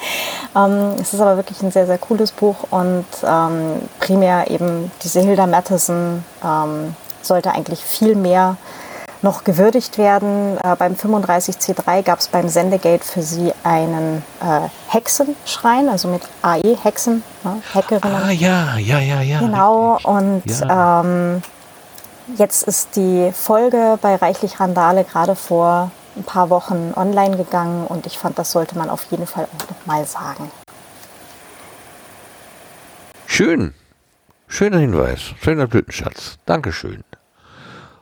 Ähm, 0.55 0.95
es 0.99 1.13
ist 1.13 1.21
aber 1.21 1.37
wirklich 1.37 1.61
ein 1.61 1.71
sehr, 1.71 1.85
sehr 1.85 1.97
cooles 1.97 2.31
Buch 2.31 2.55
und 2.71 3.05
ähm, 3.23 3.81
primär 3.99 4.49
eben 4.49 4.91
diese 5.03 5.21
Hilda 5.21 5.47
Matheson 5.47 6.23
ähm, 6.43 6.95
sollte 7.21 7.51
eigentlich 7.51 7.83
viel 7.83 8.15
mehr 8.15 8.57
noch 9.21 9.43
gewürdigt 9.43 9.97
werden. 9.97 10.57
Äh, 10.63 10.75
beim 10.75 10.93
35C3 10.93 12.03
gab 12.03 12.19
es 12.19 12.27
beim 12.27 12.49
Sendegate 12.49 13.03
für 13.03 13.21
sie 13.21 13.51
einen 13.63 14.23
äh, 14.41 14.67
Hexenschrein, 14.89 15.89
also 15.89 16.07
mit 16.07 16.21
AE, 16.41 16.77
Hexen, 16.83 17.23
ne, 17.43 17.61
Hackerinnen. 17.73 18.23
Ah, 18.25 18.31
ja, 18.31 18.77
ja, 18.77 18.99
ja, 18.99 19.21
ja. 19.21 19.39
Genau, 19.39 19.97
und 20.03 20.43
Ja. 20.45 21.03
Jetzt 22.35 22.67
ist 22.67 22.95
die 22.97 23.31
Folge 23.31 23.97
bei 24.01 24.15
Reichlich 24.15 24.59
Randale 24.59 25.05
gerade 25.05 25.35
vor 25.35 25.91
ein 26.17 26.23
paar 26.23 26.49
Wochen 26.49 26.91
online 26.95 27.37
gegangen 27.37 27.87
und 27.87 28.05
ich 28.05 28.17
fand, 28.17 28.37
das 28.37 28.51
sollte 28.51 28.77
man 28.77 28.89
auf 28.89 29.05
jeden 29.11 29.25
Fall 29.25 29.45
auch 29.45 29.69
nochmal 29.69 30.05
sagen. 30.05 30.51
Schön. 33.25 33.73
Schöner 34.47 34.79
Hinweis. 34.79 35.33
Schöner 35.41 35.67
Blütenschatz. 35.67 36.37
Dankeschön. 36.45 37.03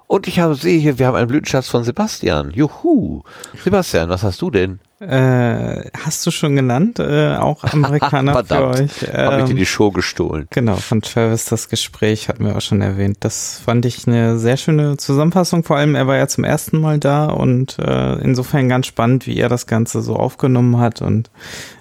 Und 0.08 0.28
ich 0.28 0.40
habe, 0.40 0.56
sehe 0.56 0.80
hier, 0.80 1.00
wir 1.00 1.08
haben 1.08 1.16
einen 1.16 1.28
Blütenschatz 1.28 1.68
von 1.68 1.84
Sebastian. 1.84 2.52
Juhu. 2.52 3.24
Sebastian, 3.64 4.10
was 4.10 4.24
hast 4.24 4.42
du 4.42 4.52
denn? 4.52 4.80
Äh, 5.00 5.90
hast 6.06 6.26
du 6.26 6.32
schon 6.32 6.56
genannt, 6.56 7.00
äh, 7.00 7.36
auch 7.36 7.64
Amerikaner 7.64 8.44
für 8.46 8.68
euch? 8.68 8.92
Hab 9.14 9.40
ich 9.40 9.46
dir 9.46 9.52
Ähm, 9.52 9.56
die 9.56 9.66
Show 9.66 9.92
gestohlen. 9.92 10.48
Genau, 10.52 10.76
von 10.76 11.02
Travis 11.02 11.46
das 11.46 11.70
Gespräch 11.70 12.30
hatten 12.30 12.46
wir 12.46 12.56
auch 12.56 12.62
schon 12.62 12.82
erwähnt. 12.82 13.18
Das 13.22 13.62
fand 13.64 13.86
ich 13.86 14.08
eine 14.08 14.38
sehr 14.38 14.58
schöne 14.58 14.98
Zusammenfassung. 14.98 15.64
Vor 15.64 15.78
allem, 15.78 15.96
er 15.96 16.08
war 16.08 16.18
ja 16.18 16.28
zum 16.28 16.44
ersten 16.44 16.80
Mal 16.80 17.00
da 17.00 17.26
und 17.26 17.78
äh, 17.80 18.14
insofern 18.20 18.70
ganz 18.70 18.86
spannend, 18.86 19.28
wie 19.28 19.38
er 19.38 19.50
das 19.50 19.68
Ganze 19.68 20.02
so 20.02 20.16
aufgenommen 20.16 20.78
hat. 20.78 21.02
Und 21.02 21.30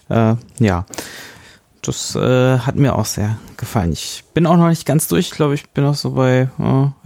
äh, 0.09 0.35
ja, 0.59 0.86
das 1.87 2.15
äh, 2.17 2.59
hat 2.59 2.77
mir 2.77 2.95
auch 2.97 3.05
sehr 3.05 3.39
gefallen. 3.57 3.93
Ich 3.93 4.25
bin 4.35 4.47
auch 4.47 4.57
noch 4.57 4.69
nicht 4.69 4.87
ganz 4.87 5.09
durch. 5.09 5.27
Ich 5.27 5.33
glaube, 5.33 5.55
ich 5.55 5.69
bin 5.71 5.85
auch 5.85 5.95
so 5.95 6.13
bei, 6.13 6.49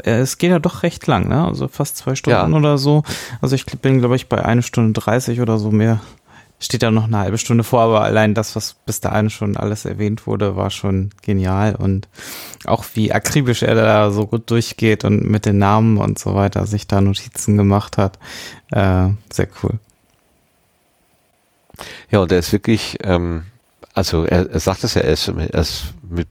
äh, 0.04 0.10
es 0.10 0.38
geht 0.38 0.50
ja 0.50 0.58
doch 0.58 0.82
recht 0.82 1.06
lang, 1.06 1.28
ne? 1.28 1.44
Also 1.46 1.68
fast 1.68 1.96
zwei 1.96 2.14
Stunden 2.14 2.52
Ja. 2.52 2.58
oder 2.58 2.78
so. 2.78 3.02
Also 3.40 3.54
ich 3.54 3.66
bin, 3.66 3.98
glaube 3.98 4.16
ich, 4.16 4.28
bei 4.28 4.44
eine 4.44 4.62
Stunde 4.62 4.98
30 5.00 5.40
oder 5.40 5.58
so 5.58 5.70
mehr. 5.70 6.00
Steht 6.60 6.82
ja 6.82 6.90
noch 6.90 7.04
eine 7.04 7.18
halbe 7.18 7.38
Stunde 7.38 7.62
vor, 7.62 7.82
aber 7.82 8.02
allein 8.02 8.34
das, 8.34 8.56
was 8.56 8.74
bis 8.84 9.00
dahin 9.00 9.30
schon 9.30 9.56
alles 9.56 9.84
erwähnt 9.84 10.26
wurde, 10.26 10.56
war 10.56 10.70
schon 10.70 11.10
genial 11.22 11.76
und 11.76 12.08
auch 12.64 12.84
wie 12.94 13.12
akribisch 13.12 13.62
er 13.62 13.76
da 13.76 14.10
so 14.10 14.26
gut 14.26 14.50
durchgeht 14.50 15.04
und 15.04 15.22
mit 15.30 15.46
den 15.46 15.58
Namen 15.58 15.98
und 15.98 16.18
so 16.18 16.34
weiter 16.34 16.66
sich 16.66 16.88
da 16.88 17.00
Notizen 17.00 17.56
gemacht 17.56 17.96
hat. 17.96 18.18
Äh, 18.72 19.10
sehr 19.30 19.46
cool. 19.62 19.74
Ja, 22.10 22.18
und 22.20 22.32
er 22.32 22.38
ist 22.40 22.52
wirklich, 22.52 22.98
ähm, 23.04 23.44
also 23.94 24.24
er, 24.24 24.50
er 24.50 24.60
sagt 24.60 24.84
es 24.84 24.94
ja, 24.94 25.02
er 25.02 25.12
ist, 25.12 25.28
er 25.28 25.54
ist 25.54 25.94
mit 26.08 26.28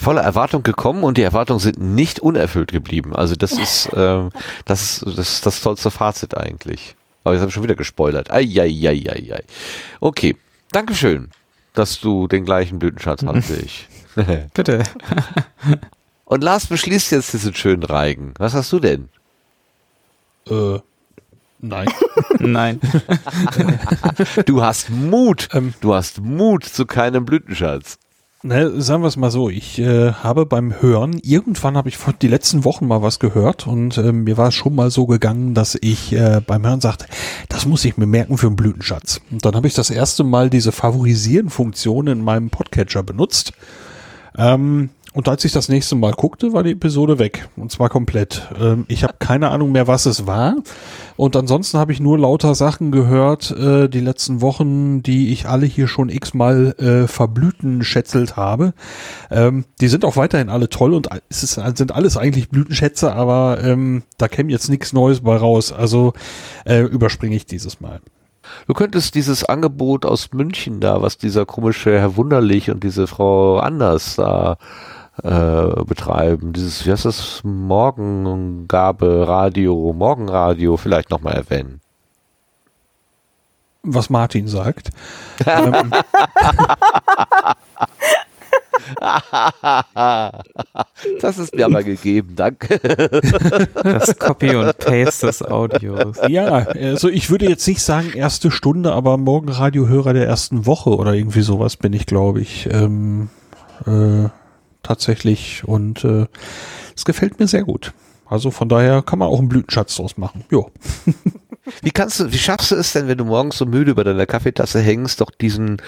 voller 0.00 0.22
Erwartung 0.22 0.62
gekommen 0.62 1.02
und 1.02 1.16
die 1.16 1.22
Erwartungen 1.22 1.60
sind 1.60 1.78
nicht 1.78 2.20
unerfüllt 2.20 2.72
geblieben. 2.72 3.16
Also 3.16 3.34
das 3.36 3.52
ist, 3.52 3.88
ähm, 3.96 4.30
das 4.64 4.82
ist 4.82 5.18
das, 5.18 5.32
ist 5.34 5.46
das 5.46 5.62
tollste 5.62 5.90
Fazit 5.90 6.36
eigentlich. 6.36 6.94
Aber 7.24 7.34
jetzt 7.34 7.40
habe 7.40 7.48
ich 7.48 7.54
schon 7.54 7.62
wieder 7.62 7.74
gespoilert. 7.74 8.30
Eieieiei. 8.30 9.42
Okay, 10.00 10.36
Dankeschön, 10.72 11.30
dass 11.72 12.00
du 12.00 12.28
den 12.28 12.44
gleichen 12.44 12.78
Blütenschatz 12.78 13.22
hast 13.26 13.50
wie 13.50 13.64
ich. 13.64 13.88
Bitte. 14.54 14.84
Und 16.24 16.44
Lars 16.44 16.66
beschließt 16.66 17.12
jetzt 17.12 17.32
diesen 17.32 17.54
schönen 17.54 17.82
Reigen. 17.82 18.34
Was 18.38 18.54
hast 18.54 18.72
du 18.72 18.80
denn? 18.80 19.08
Äh, 20.48 20.78
nein. 21.68 21.88
Nein. 22.40 22.80
du 24.46 24.62
hast 24.62 24.90
Mut. 24.90 25.48
du 25.80 25.94
hast 25.94 26.20
Mut 26.20 26.64
zu 26.64 26.84
keinem 26.84 27.24
Blütenschatz. 27.24 27.98
Ne, 28.46 28.78
sagen 28.82 29.02
wir 29.02 29.08
es 29.08 29.16
mal 29.16 29.30
so, 29.30 29.48
ich 29.48 29.78
äh, 29.78 30.12
habe 30.12 30.44
beim 30.44 30.82
Hören, 30.82 31.18
irgendwann 31.22 31.78
habe 31.78 31.88
ich 31.88 31.96
vor 31.96 32.12
die 32.12 32.28
letzten 32.28 32.64
Wochen 32.64 32.86
mal 32.86 33.00
was 33.00 33.18
gehört 33.18 33.66
und 33.66 33.96
äh, 33.96 34.12
mir 34.12 34.36
war 34.36 34.48
es 34.48 34.54
schon 34.54 34.74
mal 34.74 34.90
so 34.90 35.06
gegangen, 35.06 35.54
dass 35.54 35.78
ich 35.80 36.12
äh, 36.12 36.42
beim 36.46 36.66
Hören 36.66 36.82
sagte, 36.82 37.06
das 37.48 37.64
muss 37.64 37.86
ich 37.86 37.96
mir 37.96 38.04
merken 38.04 38.36
für 38.36 38.48
einen 38.48 38.56
Blütenschatz. 38.56 39.22
Und 39.30 39.46
dann 39.46 39.56
habe 39.56 39.66
ich 39.66 39.72
das 39.72 39.88
erste 39.88 40.24
Mal 40.24 40.50
diese 40.50 40.72
Favorisieren-Funktion 40.72 42.06
in 42.08 42.22
meinem 42.22 42.50
Podcatcher 42.50 43.02
benutzt. 43.02 43.54
Ähm, 44.36 44.90
und 45.14 45.28
als 45.28 45.44
ich 45.44 45.52
das 45.52 45.68
nächste 45.68 45.94
Mal 45.94 46.12
guckte, 46.12 46.52
war 46.52 46.64
die 46.64 46.72
Episode 46.72 47.20
weg. 47.20 47.48
Und 47.56 47.70
zwar 47.70 47.88
komplett. 47.88 48.48
Ähm, 48.60 48.84
ich 48.88 49.04
habe 49.04 49.14
keine 49.20 49.50
Ahnung 49.50 49.70
mehr, 49.70 49.86
was 49.86 50.06
es 50.06 50.26
war. 50.26 50.56
Und 51.16 51.36
ansonsten 51.36 51.78
habe 51.78 51.92
ich 51.92 52.00
nur 52.00 52.18
lauter 52.18 52.56
Sachen 52.56 52.90
gehört, 52.90 53.52
äh, 53.52 53.88
die 53.88 54.00
letzten 54.00 54.40
Wochen, 54.40 55.04
die 55.04 55.32
ich 55.32 55.46
alle 55.46 55.66
hier 55.66 55.86
schon 55.86 56.08
x-mal 56.08 56.74
äh, 56.78 57.06
verblüten 57.06 57.84
schätzelt 57.84 58.36
habe. 58.36 58.74
Ähm, 59.30 59.64
die 59.80 59.86
sind 59.86 60.04
auch 60.04 60.16
weiterhin 60.16 60.48
alle 60.48 60.68
toll 60.68 60.92
und 60.92 61.08
es 61.28 61.44
ist, 61.44 61.60
sind 61.76 61.92
alles 61.92 62.16
eigentlich 62.16 62.48
Blütenschätze, 62.48 63.14
aber 63.14 63.62
ähm, 63.62 64.02
da 64.18 64.26
käme 64.26 64.50
jetzt 64.50 64.68
nichts 64.68 64.92
Neues 64.92 65.20
bei 65.20 65.36
raus. 65.36 65.72
Also 65.72 66.12
äh, 66.64 66.80
überspringe 66.80 67.36
ich 67.36 67.46
dieses 67.46 67.80
Mal. 67.80 68.00
Du 68.66 68.74
könntest 68.74 69.14
dieses 69.14 69.44
Angebot 69.44 70.04
aus 70.04 70.32
München 70.32 70.80
da, 70.80 71.02
was 71.02 71.18
dieser 71.18 71.46
komische 71.46 71.98
Herr 72.00 72.16
Wunderlich 72.16 72.72
und 72.72 72.82
diese 72.82 73.06
Frau 73.06 73.58
Anders 73.58 74.16
da 74.16 74.58
äh, 75.22 75.84
betreiben, 75.84 76.52
dieses, 76.52 76.86
wie 76.86 76.92
heißt 76.92 77.04
das, 77.04 77.40
Morgengabe 77.44 79.26
Radio, 79.28 79.92
Morgenradio, 79.92 80.76
vielleicht 80.76 81.10
nochmal 81.10 81.34
erwähnen. 81.34 81.80
Was 83.82 84.10
Martin 84.10 84.48
sagt. 84.48 84.90
ähm, 85.46 85.92
das 91.20 91.38
ist 91.38 91.54
mir 91.54 91.66
aber 91.66 91.82
gegeben, 91.82 92.34
danke. 92.34 92.78
Das 93.82 94.18
Copy 94.18 94.56
und 94.56 94.76
Paste 94.78 95.26
des 95.26 95.42
Audios. 95.42 96.16
Ja, 96.28 96.46
also 96.46 97.08
ich 97.08 97.30
würde 97.30 97.48
jetzt 97.48 97.66
nicht 97.68 97.82
sagen 97.82 98.12
erste 98.14 98.50
Stunde, 98.50 98.92
aber 98.92 99.16
Morgenradiohörer 99.18 100.12
der 100.12 100.26
ersten 100.26 100.66
Woche 100.66 100.96
oder 100.96 101.14
irgendwie 101.14 101.42
sowas 101.42 101.76
bin 101.76 101.92
ich, 101.92 102.06
glaube 102.06 102.40
ich, 102.40 102.68
ähm, 102.70 103.28
äh, 103.86 104.28
tatsächlich. 104.84 105.64
Und 105.64 106.04
äh, 106.04 106.26
es 106.96 107.04
gefällt 107.04 107.38
mir 107.40 107.48
sehr 107.48 107.64
gut. 107.64 107.92
Also 108.26 108.50
von 108.50 108.68
daher 108.68 109.02
kann 109.02 109.18
man 109.18 109.28
auch 109.28 109.38
einen 109.38 109.48
Blütenschatz 109.48 109.96
draus 109.96 110.16
machen. 110.16 110.44
Jo. 110.50 110.70
Wie 111.82 111.90
kannst 111.90 112.20
du, 112.20 112.30
wie 112.30 112.38
schaffst 112.38 112.72
du 112.72 112.74
es 112.74 112.92
denn, 112.92 113.08
wenn 113.08 113.16
du 113.16 113.24
morgens 113.24 113.56
so 113.56 113.64
müde 113.64 113.94
bei 113.94 114.04
deiner 114.04 114.26
Kaffeetasse 114.26 114.80
hängst, 114.80 115.22
doch 115.22 115.30
diesen 115.30 115.80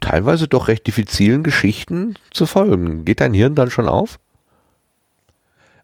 teilweise 0.00 0.46
doch 0.46 0.68
recht 0.68 0.86
diffizilen 0.86 1.42
Geschichten 1.42 2.16
zu 2.32 2.44
folgen? 2.44 3.06
Geht 3.06 3.20
dein 3.20 3.32
Hirn 3.32 3.54
dann 3.54 3.70
schon 3.70 3.88
auf? 3.88 4.18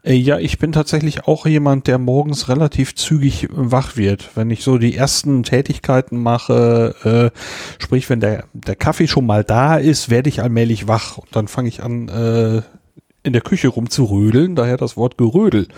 Äh, 0.08 0.14
Ja, 0.14 0.38
ich 0.38 0.58
bin 0.58 0.72
tatsächlich 0.72 1.26
auch 1.26 1.46
jemand, 1.46 1.86
der 1.86 1.98
morgens 1.98 2.48
relativ 2.48 2.94
zügig 2.94 3.48
wach 3.50 3.96
wird. 3.96 4.30
Wenn 4.34 4.50
ich 4.50 4.64
so 4.64 4.78
die 4.78 4.96
ersten 4.96 5.42
Tätigkeiten 5.42 6.22
mache, 6.22 7.32
äh, 7.34 7.38
sprich, 7.82 8.08
wenn 8.08 8.20
der, 8.20 8.44
der 8.54 8.76
Kaffee 8.76 9.06
schon 9.06 9.26
mal 9.26 9.44
da 9.44 9.76
ist, 9.76 10.08
werde 10.08 10.28
ich 10.28 10.42
allmählich 10.42 10.88
wach. 10.88 11.18
Und 11.18 11.36
dann 11.36 11.48
fange 11.48 11.68
ich 11.68 11.82
an, 11.82 12.08
äh, 12.08 12.62
in 13.22 13.32
der 13.32 13.42
Küche 13.42 13.68
rumzurödeln, 13.68 14.54
daher 14.54 14.78
das 14.78 14.96
Wort 14.96 15.18
Gerödel. 15.18 15.68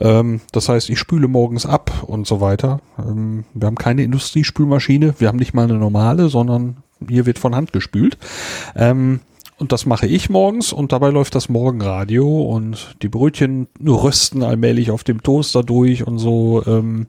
Ähm, 0.00 0.40
das 0.52 0.68
heißt, 0.68 0.88
ich 0.88 0.98
spüle 0.98 1.28
morgens 1.28 1.66
ab 1.66 2.04
und 2.06 2.26
so 2.26 2.40
weiter. 2.40 2.80
Ähm, 2.98 3.44
wir 3.52 3.66
haben 3.66 3.76
keine 3.76 4.02
Industriespülmaschine, 4.02 5.14
wir 5.18 5.28
haben 5.28 5.38
nicht 5.38 5.54
mal 5.54 5.64
eine 5.64 5.74
normale, 5.74 6.28
sondern 6.28 6.78
hier 7.06 7.26
wird 7.26 7.38
von 7.38 7.54
Hand 7.54 7.72
gespült. 7.72 8.16
Ähm, 8.74 9.20
und 9.56 9.72
das 9.72 9.86
mache 9.86 10.06
ich 10.06 10.30
morgens 10.30 10.72
und 10.72 10.92
dabei 10.92 11.10
läuft 11.10 11.34
das 11.34 11.48
Morgenradio 11.48 12.42
und 12.42 12.96
die 13.02 13.08
Brötchen 13.08 13.68
rösten 13.86 14.42
allmählich 14.42 14.90
auf 14.90 15.04
dem 15.04 15.22
Toaster 15.22 15.62
durch 15.62 16.06
und 16.06 16.18
so. 16.18 16.62
Ähm, 16.66 17.06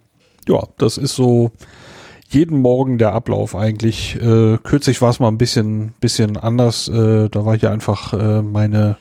ja, 0.47 0.63
das 0.77 0.97
ist 0.97 1.15
so 1.15 1.51
jeden 2.29 2.61
Morgen 2.61 2.97
der 2.97 3.13
Ablauf 3.13 3.55
eigentlich. 3.55 4.15
Äh, 4.21 4.57
kürzlich 4.61 5.01
war 5.01 5.09
es 5.09 5.19
mal 5.19 5.27
ein 5.27 5.37
bisschen, 5.37 5.93
bisschen 5.99 6.37
anders. 6.37 6.87
Äh, 6.87 7.29
da 7.29 7.45
war 7.45 7.57
hier 7.57 7.71
einfach 7.71 8.13
äh, 8.13 8.41
meine, 8.41 8.97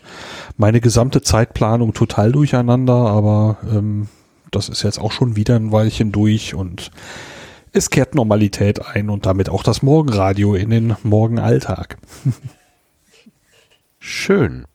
meine 0.56 0.80
gesamte 0.80 1.20
Zeitplanung 1.20 1.92
total 1.92 2.32
durcheinander, 2.32 2.94
aber 2.94 3.58
ähm, 3.70 4.08
das 4.50 4.68
ist 4.68 4.82
jetzt 4.84 5.00
auch 5.00 5.12
schon 5.12 5.36
wieder 5.36 5.56
ein 5.56 5.72
Weilchen 5.72 6.12
durch 6.12 6.54
und 6.54 6.90
es 7.72 7.90
kehrt 7.90 8.14
Normalität 8.14 8.86
ein 8.86 9.10
und 9.10 9.26
damit 9.26 9.50
auch 9.50 9.64
das 9.64 9.82
Morgenradio 9.82 10.54
in 10.54 10.70
den 10.70 10.96
Morgenalltag. 11.02 11.98
Schön. 14.06 14.66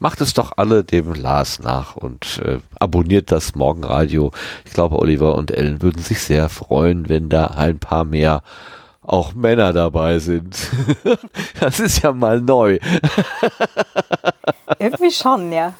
Macht 0.00 0.20
es 0.20 0.34
doch 0.34 0.54
alle 0.56 0.82
dem 0.82 1.14
Lars 1.14 1.60
nach 1.60 1.94
und 1.94 2.40
äh, 2.44 2.58
abonniert 2.80 3.30
das 3.30 3.54
Morgenradio. 3.54 4.32
Ich 4.64 4.72
glaube, 4.72 4.98
Oliver 4.98 5.36
und 5.36 5.52
Ellen 5.52 5.82
würden 5.82 6.02
sich 6.02 6.18
sehr 6.18 6.48
freuen, 6.48 7.08
wenn 7.08 7.28
da 7.28 7.46
ein 7.46 7.78
paar 7.78 8.04
mehr 8.04 8.42
auch 9.00 9.34
Männer 9.34 9.72
dabei 9.72 10.18
sind. 10.18 10.68
das 11.60 11.78
ist 11.78 12.02
ja 12.02 12.12
mal 12.12 12.40
neu. 12.40 12.80
Irgendwie 14.80 15.12
schon, 15.12 15.52
ja. 15.52 15.74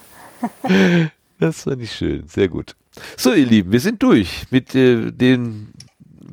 Das 1.41 1.65
fand 1.65 1.83
ich 1.83 1.91
schön, 1.91 2.29
sehr 2.29 2.47
gut. 2.47 2.77
So, 3.17 3.33
ihr 3.33 3.47
Lieben, 3.47 3.73
wir 3.73 3.81
sind 3.81 4.01
durch 4.01 4.45
mit 4.51 4.77
äh, 4.77 5.11
den, 5.11 5.72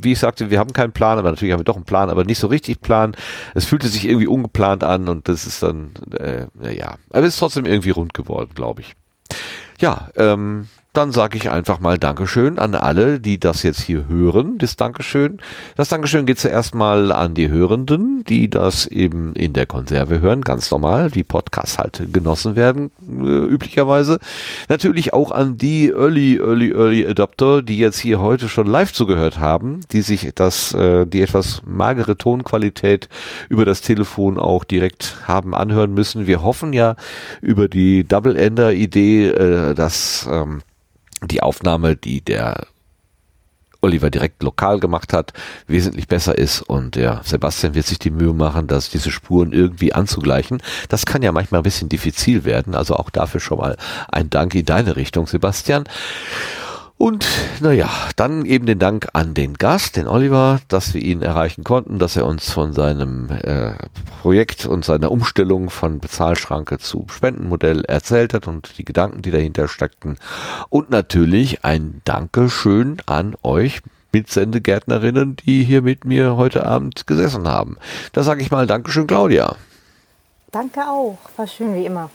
wie 0.01 0.13
ich 0.13 0.19
sagte, 0.19 0.49
wir 0.49 0.59
haben 0.59 0.73
keinen 0.73 0.91
Plan, 0.91 1.17
aber 1.17 1.29
natürlich 1.29 1.51
haben 1.51 1.59
wir 1.59 1.65
doch 1.65 1.75
einen 1.75 1.85
Plan, 1.85 2.09
aber 2.09 2.23
nicht 2.23 2.39
so 2.39 2.47
richtig 2.47 2.81
Plan. 2.81 3.15
Es 3.53 3.65
fühlte 3.65 3.87
sich 3.87 4.07
irgendwie 4.07 4.27
ungeplant 4.27 4.83
an 4.83 5.07
und 5.07 5.27
das 5.27 5.45
ist 5.45 5.61
dann, 5.63 5.91
äh, 6.17 6.47
naja, 6.53 6.95
aber 7.09 7.25
es 7.25 7.33
ist 7.35 7.39
trotzdem 7.39 7.65
irgendwie 7.65 7.91
rund 7.91 8.13
geworden, 8.13 8.51
glaube 8.55 8.81
ich. 8.81 8.95
Ja, 9.79 10.09
ähm, 10.15 10.67
dann 10.93 11.11
sage 11.11 11.37
ich 11.37 11.51
einfach 11.51 11.79
mal 11.79 11.99
Dankeschön 11.99 12.57
an 12.57 12.73
alle, 12.73 13.19
die 13.19 13.39
das 13.39 13.61
jetzt 13.61 13.81
hier 13.81 14.07
hören. 14.07 14.57
Das 14.57 14.75
Dankeschön. 14.75 15.37
Das 15.75 15.89
Dankeschön 15.89 16.25
geht 16.25 16.39
zuerst 16.39 16.73
mal 16.73 17.11
an 17.11 17.35
die 17.35 17.49
Hörenden, 17.49 18.23
die 18.23 18.49
das 18.49 18.87
eben 18.87 19.35
in 19.35 19.53
der 19.53 19.67
Konserve 19.67 20.19
hören, 20.19 20.41
ganz 20.41 20.71
normal, 20.71 21.13
wie 21.13 21.23
Podcasts 21.23 21.77
halt 21.77 22.01
genossen 22.11 22.55
werden, 22.55 22.89
äh, 23.07 23.27
üblicherweise. 23.27 24.17
Natürlich 24.67 25.13
auch 25.13 25.29
an 25.31 25.57
die 25.57 25.89
Early, 25.89 26.37
Early, 26.37 26.71
Early 26.71 27.05
Adopter, 27.05 27.61
die 27.61 27.77
jetzt 27.77 27.99
hier 27.99 28.19
heute 28.19 28.49
schon 28.49 28.65
live 28.65 28.91
zugehört 28.91 29.37
haben, 29.37 29.81
die 29.91 30.01
sich 30.01 30.31
das, 30.33 30.73
äh, 30.73 31.05
die 31.05 31.21
etwas 31.21 31.61
magere 31.65 32.17
Tonqualität 32.17 33.09
über 33.47 33.63
das 33.63 33.81
Telefon 33.81 34.39
auch 34.39 34.63
direkt 34.63 35.17
haben 35.27 35.53
anhören 35.53 35.93
müssen. 35.93 36.25
Wir 36.25 36.41
hoffen 36.41 36.73
ja 36.73 36.95
über 37.41 37.67
die 37.67 38.07
Double-Ender-Idee, 38.07 39.27
äh, 39.27 39.75
dass 39.75 40.27
ähm, 40.29 40.61
die 41.23 41.41
Aufnahme, 41.41 41.95
die 41.95 42.21
der 42.21 42.67
Oliver 43.81 44.09
direkt 44.09 44.43
lokal 44.43 44.79
gemacht 44.79 45.13
hat, 45.13 45.33
wesentlich 45.67 46.07
besser 46.07 46.37
ist 46.37 46.61
und 46.61 46.95
der 46.95 47.21
Sebastian 47.23 47.75
wird 47.75 47.85
sich 47.85 47.99
die 47.99 48.11
Mühe 48.11 48.33
machen, 48.33 48.67
dass 48.67 48.89
diese 48.89 49.09
Spuren 49.09 49.53
irgendwie 49.53 49.93
anzugleichen. 49.93 50.61
Das 50.89 51.05
kann 51.05 51.21
ja 51.21 51.31
manchmal 51.31 51.61
ein 51.61 51.63
bisschen 51.63 51.87
diffizil 51.87 52.43
werden, 52.43 52.75
also 52.75 52.95
auch 52.95 53.09
dafür 53.09 53.39
schon 53.39 53.59
mal 53.59 53.77
ein 54.09 54.29
Dank 54.29 54.53
in 54.55 54.65
deine 54.65 54.95
Richtung, 54.95 55.27
Sebastian. 55.27 55.85
Und 56.99 57.25
naja, 57.61 57.89
dann 58.17 58.45
eben 58.45 58.65
den 58.65 58.77
Dank 58.77 59.07
an 59.13 59.33
den 59.33 59.53
Gast, 59.53 59.95
den 59.95 60.05
Oliver, 60.05 60.59
dass 60.67 60.93
wir 60.93 61.01
ihn 61.01 61.21
erreichen 61.21 61.63
konnten, 61.63 61.97
dass 61.97 62.17
er 62.17 62.25
uns 62.25 62.51
von 62.51 62.73
seinem 62.73 63.29
äh, 63.29 63.71
Projekt 64.21 64.65
und 64.65 64.83
seiner 64.83 65.09
Umstellung 65.09 65.69
von 65.69 65.99
Bezahlschranke 65.99 66.77
zu 66.77 67.05
Spendenmodell 67.09 67.85
erzählt 67.85 68.33
hat 68.33 68.49
und 68.49 68.77
die 68.77 68.83
Gedanken, 68.83 69.21
die 69.21 69.31
dahinter 69.31 69.69
steckten. 69.69 70.17
Und 70.67 70.89
natürlich 70.89 71.63
ein 71.63 72.01
Dankeschön 72.03 72.97
an 73.05 73.33
euch 73.43 73.79
Mitsendegärtnerinnen, 74.11 75.37
die 75.37 75.63
hier 75.63 75.81
mit 75.81 76.03
mir 76.03 76.35
heute 76.35 76.65
Abend 76.65 77.07
gesessen 77.07 77.47
haben. 77.47 77.77
Da 78.11 78.23
sage 78.23 78.41
ich 78.41 78.51
mal 78.51 78.67
Dankeschön, 78.67 79.07
Claudia. 79.07 79.55
Danke 80.51 80.81
auch. 80.81 81.17
War 81.37 81.47
schön 81.47 81.75
wie 81.75 81.85
immer. 81.85 82.09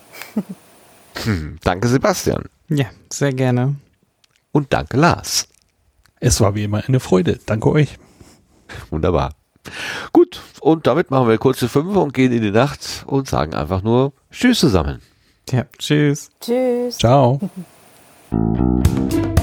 Danke, 1.64 1.88
Sebastian. 1.88 2.44
Ja, 2.68 2.84
sehr 3.08 3.32
gerne. 3.32 3.76
Und 4.54 4.72
danke, 4.72 4.96
Lars. 4.96 5.48
Es 6.20 6.40
war 6.40 6.54
wie 6.54 6.62
immer 6.62 6.84
eine 6.86 7.00
Freude. 7.00 7.40
Danke 7.44 7.70
euch. 7.72 7.98
Wunderbar. 8.88 9.34
Gut, 10.12 10.42
und 10.60 10.86
damit 10.86 11.10
machen 11.10 11.28
wir 11.28 11.38
kurze 11.38 11.68
Fünfe 11.68 11.98
und 11.98 12.14
gehen 12.14 12.30
in 12.30 12.40
die 12.40 12.52
Nacht 12.52 13.02
und 13.06 13.28
sagen 13.28 13.54
einfach 13.54 13.82
nur 13.82 14.12
Tschüss 14.30 14.60
zusammen. 14.60 15.02
Ja, 15.50 15.64
tschüss. 15.76 16.30
Tschüss. 16.40 16.98
Ciao. 16.98 17.40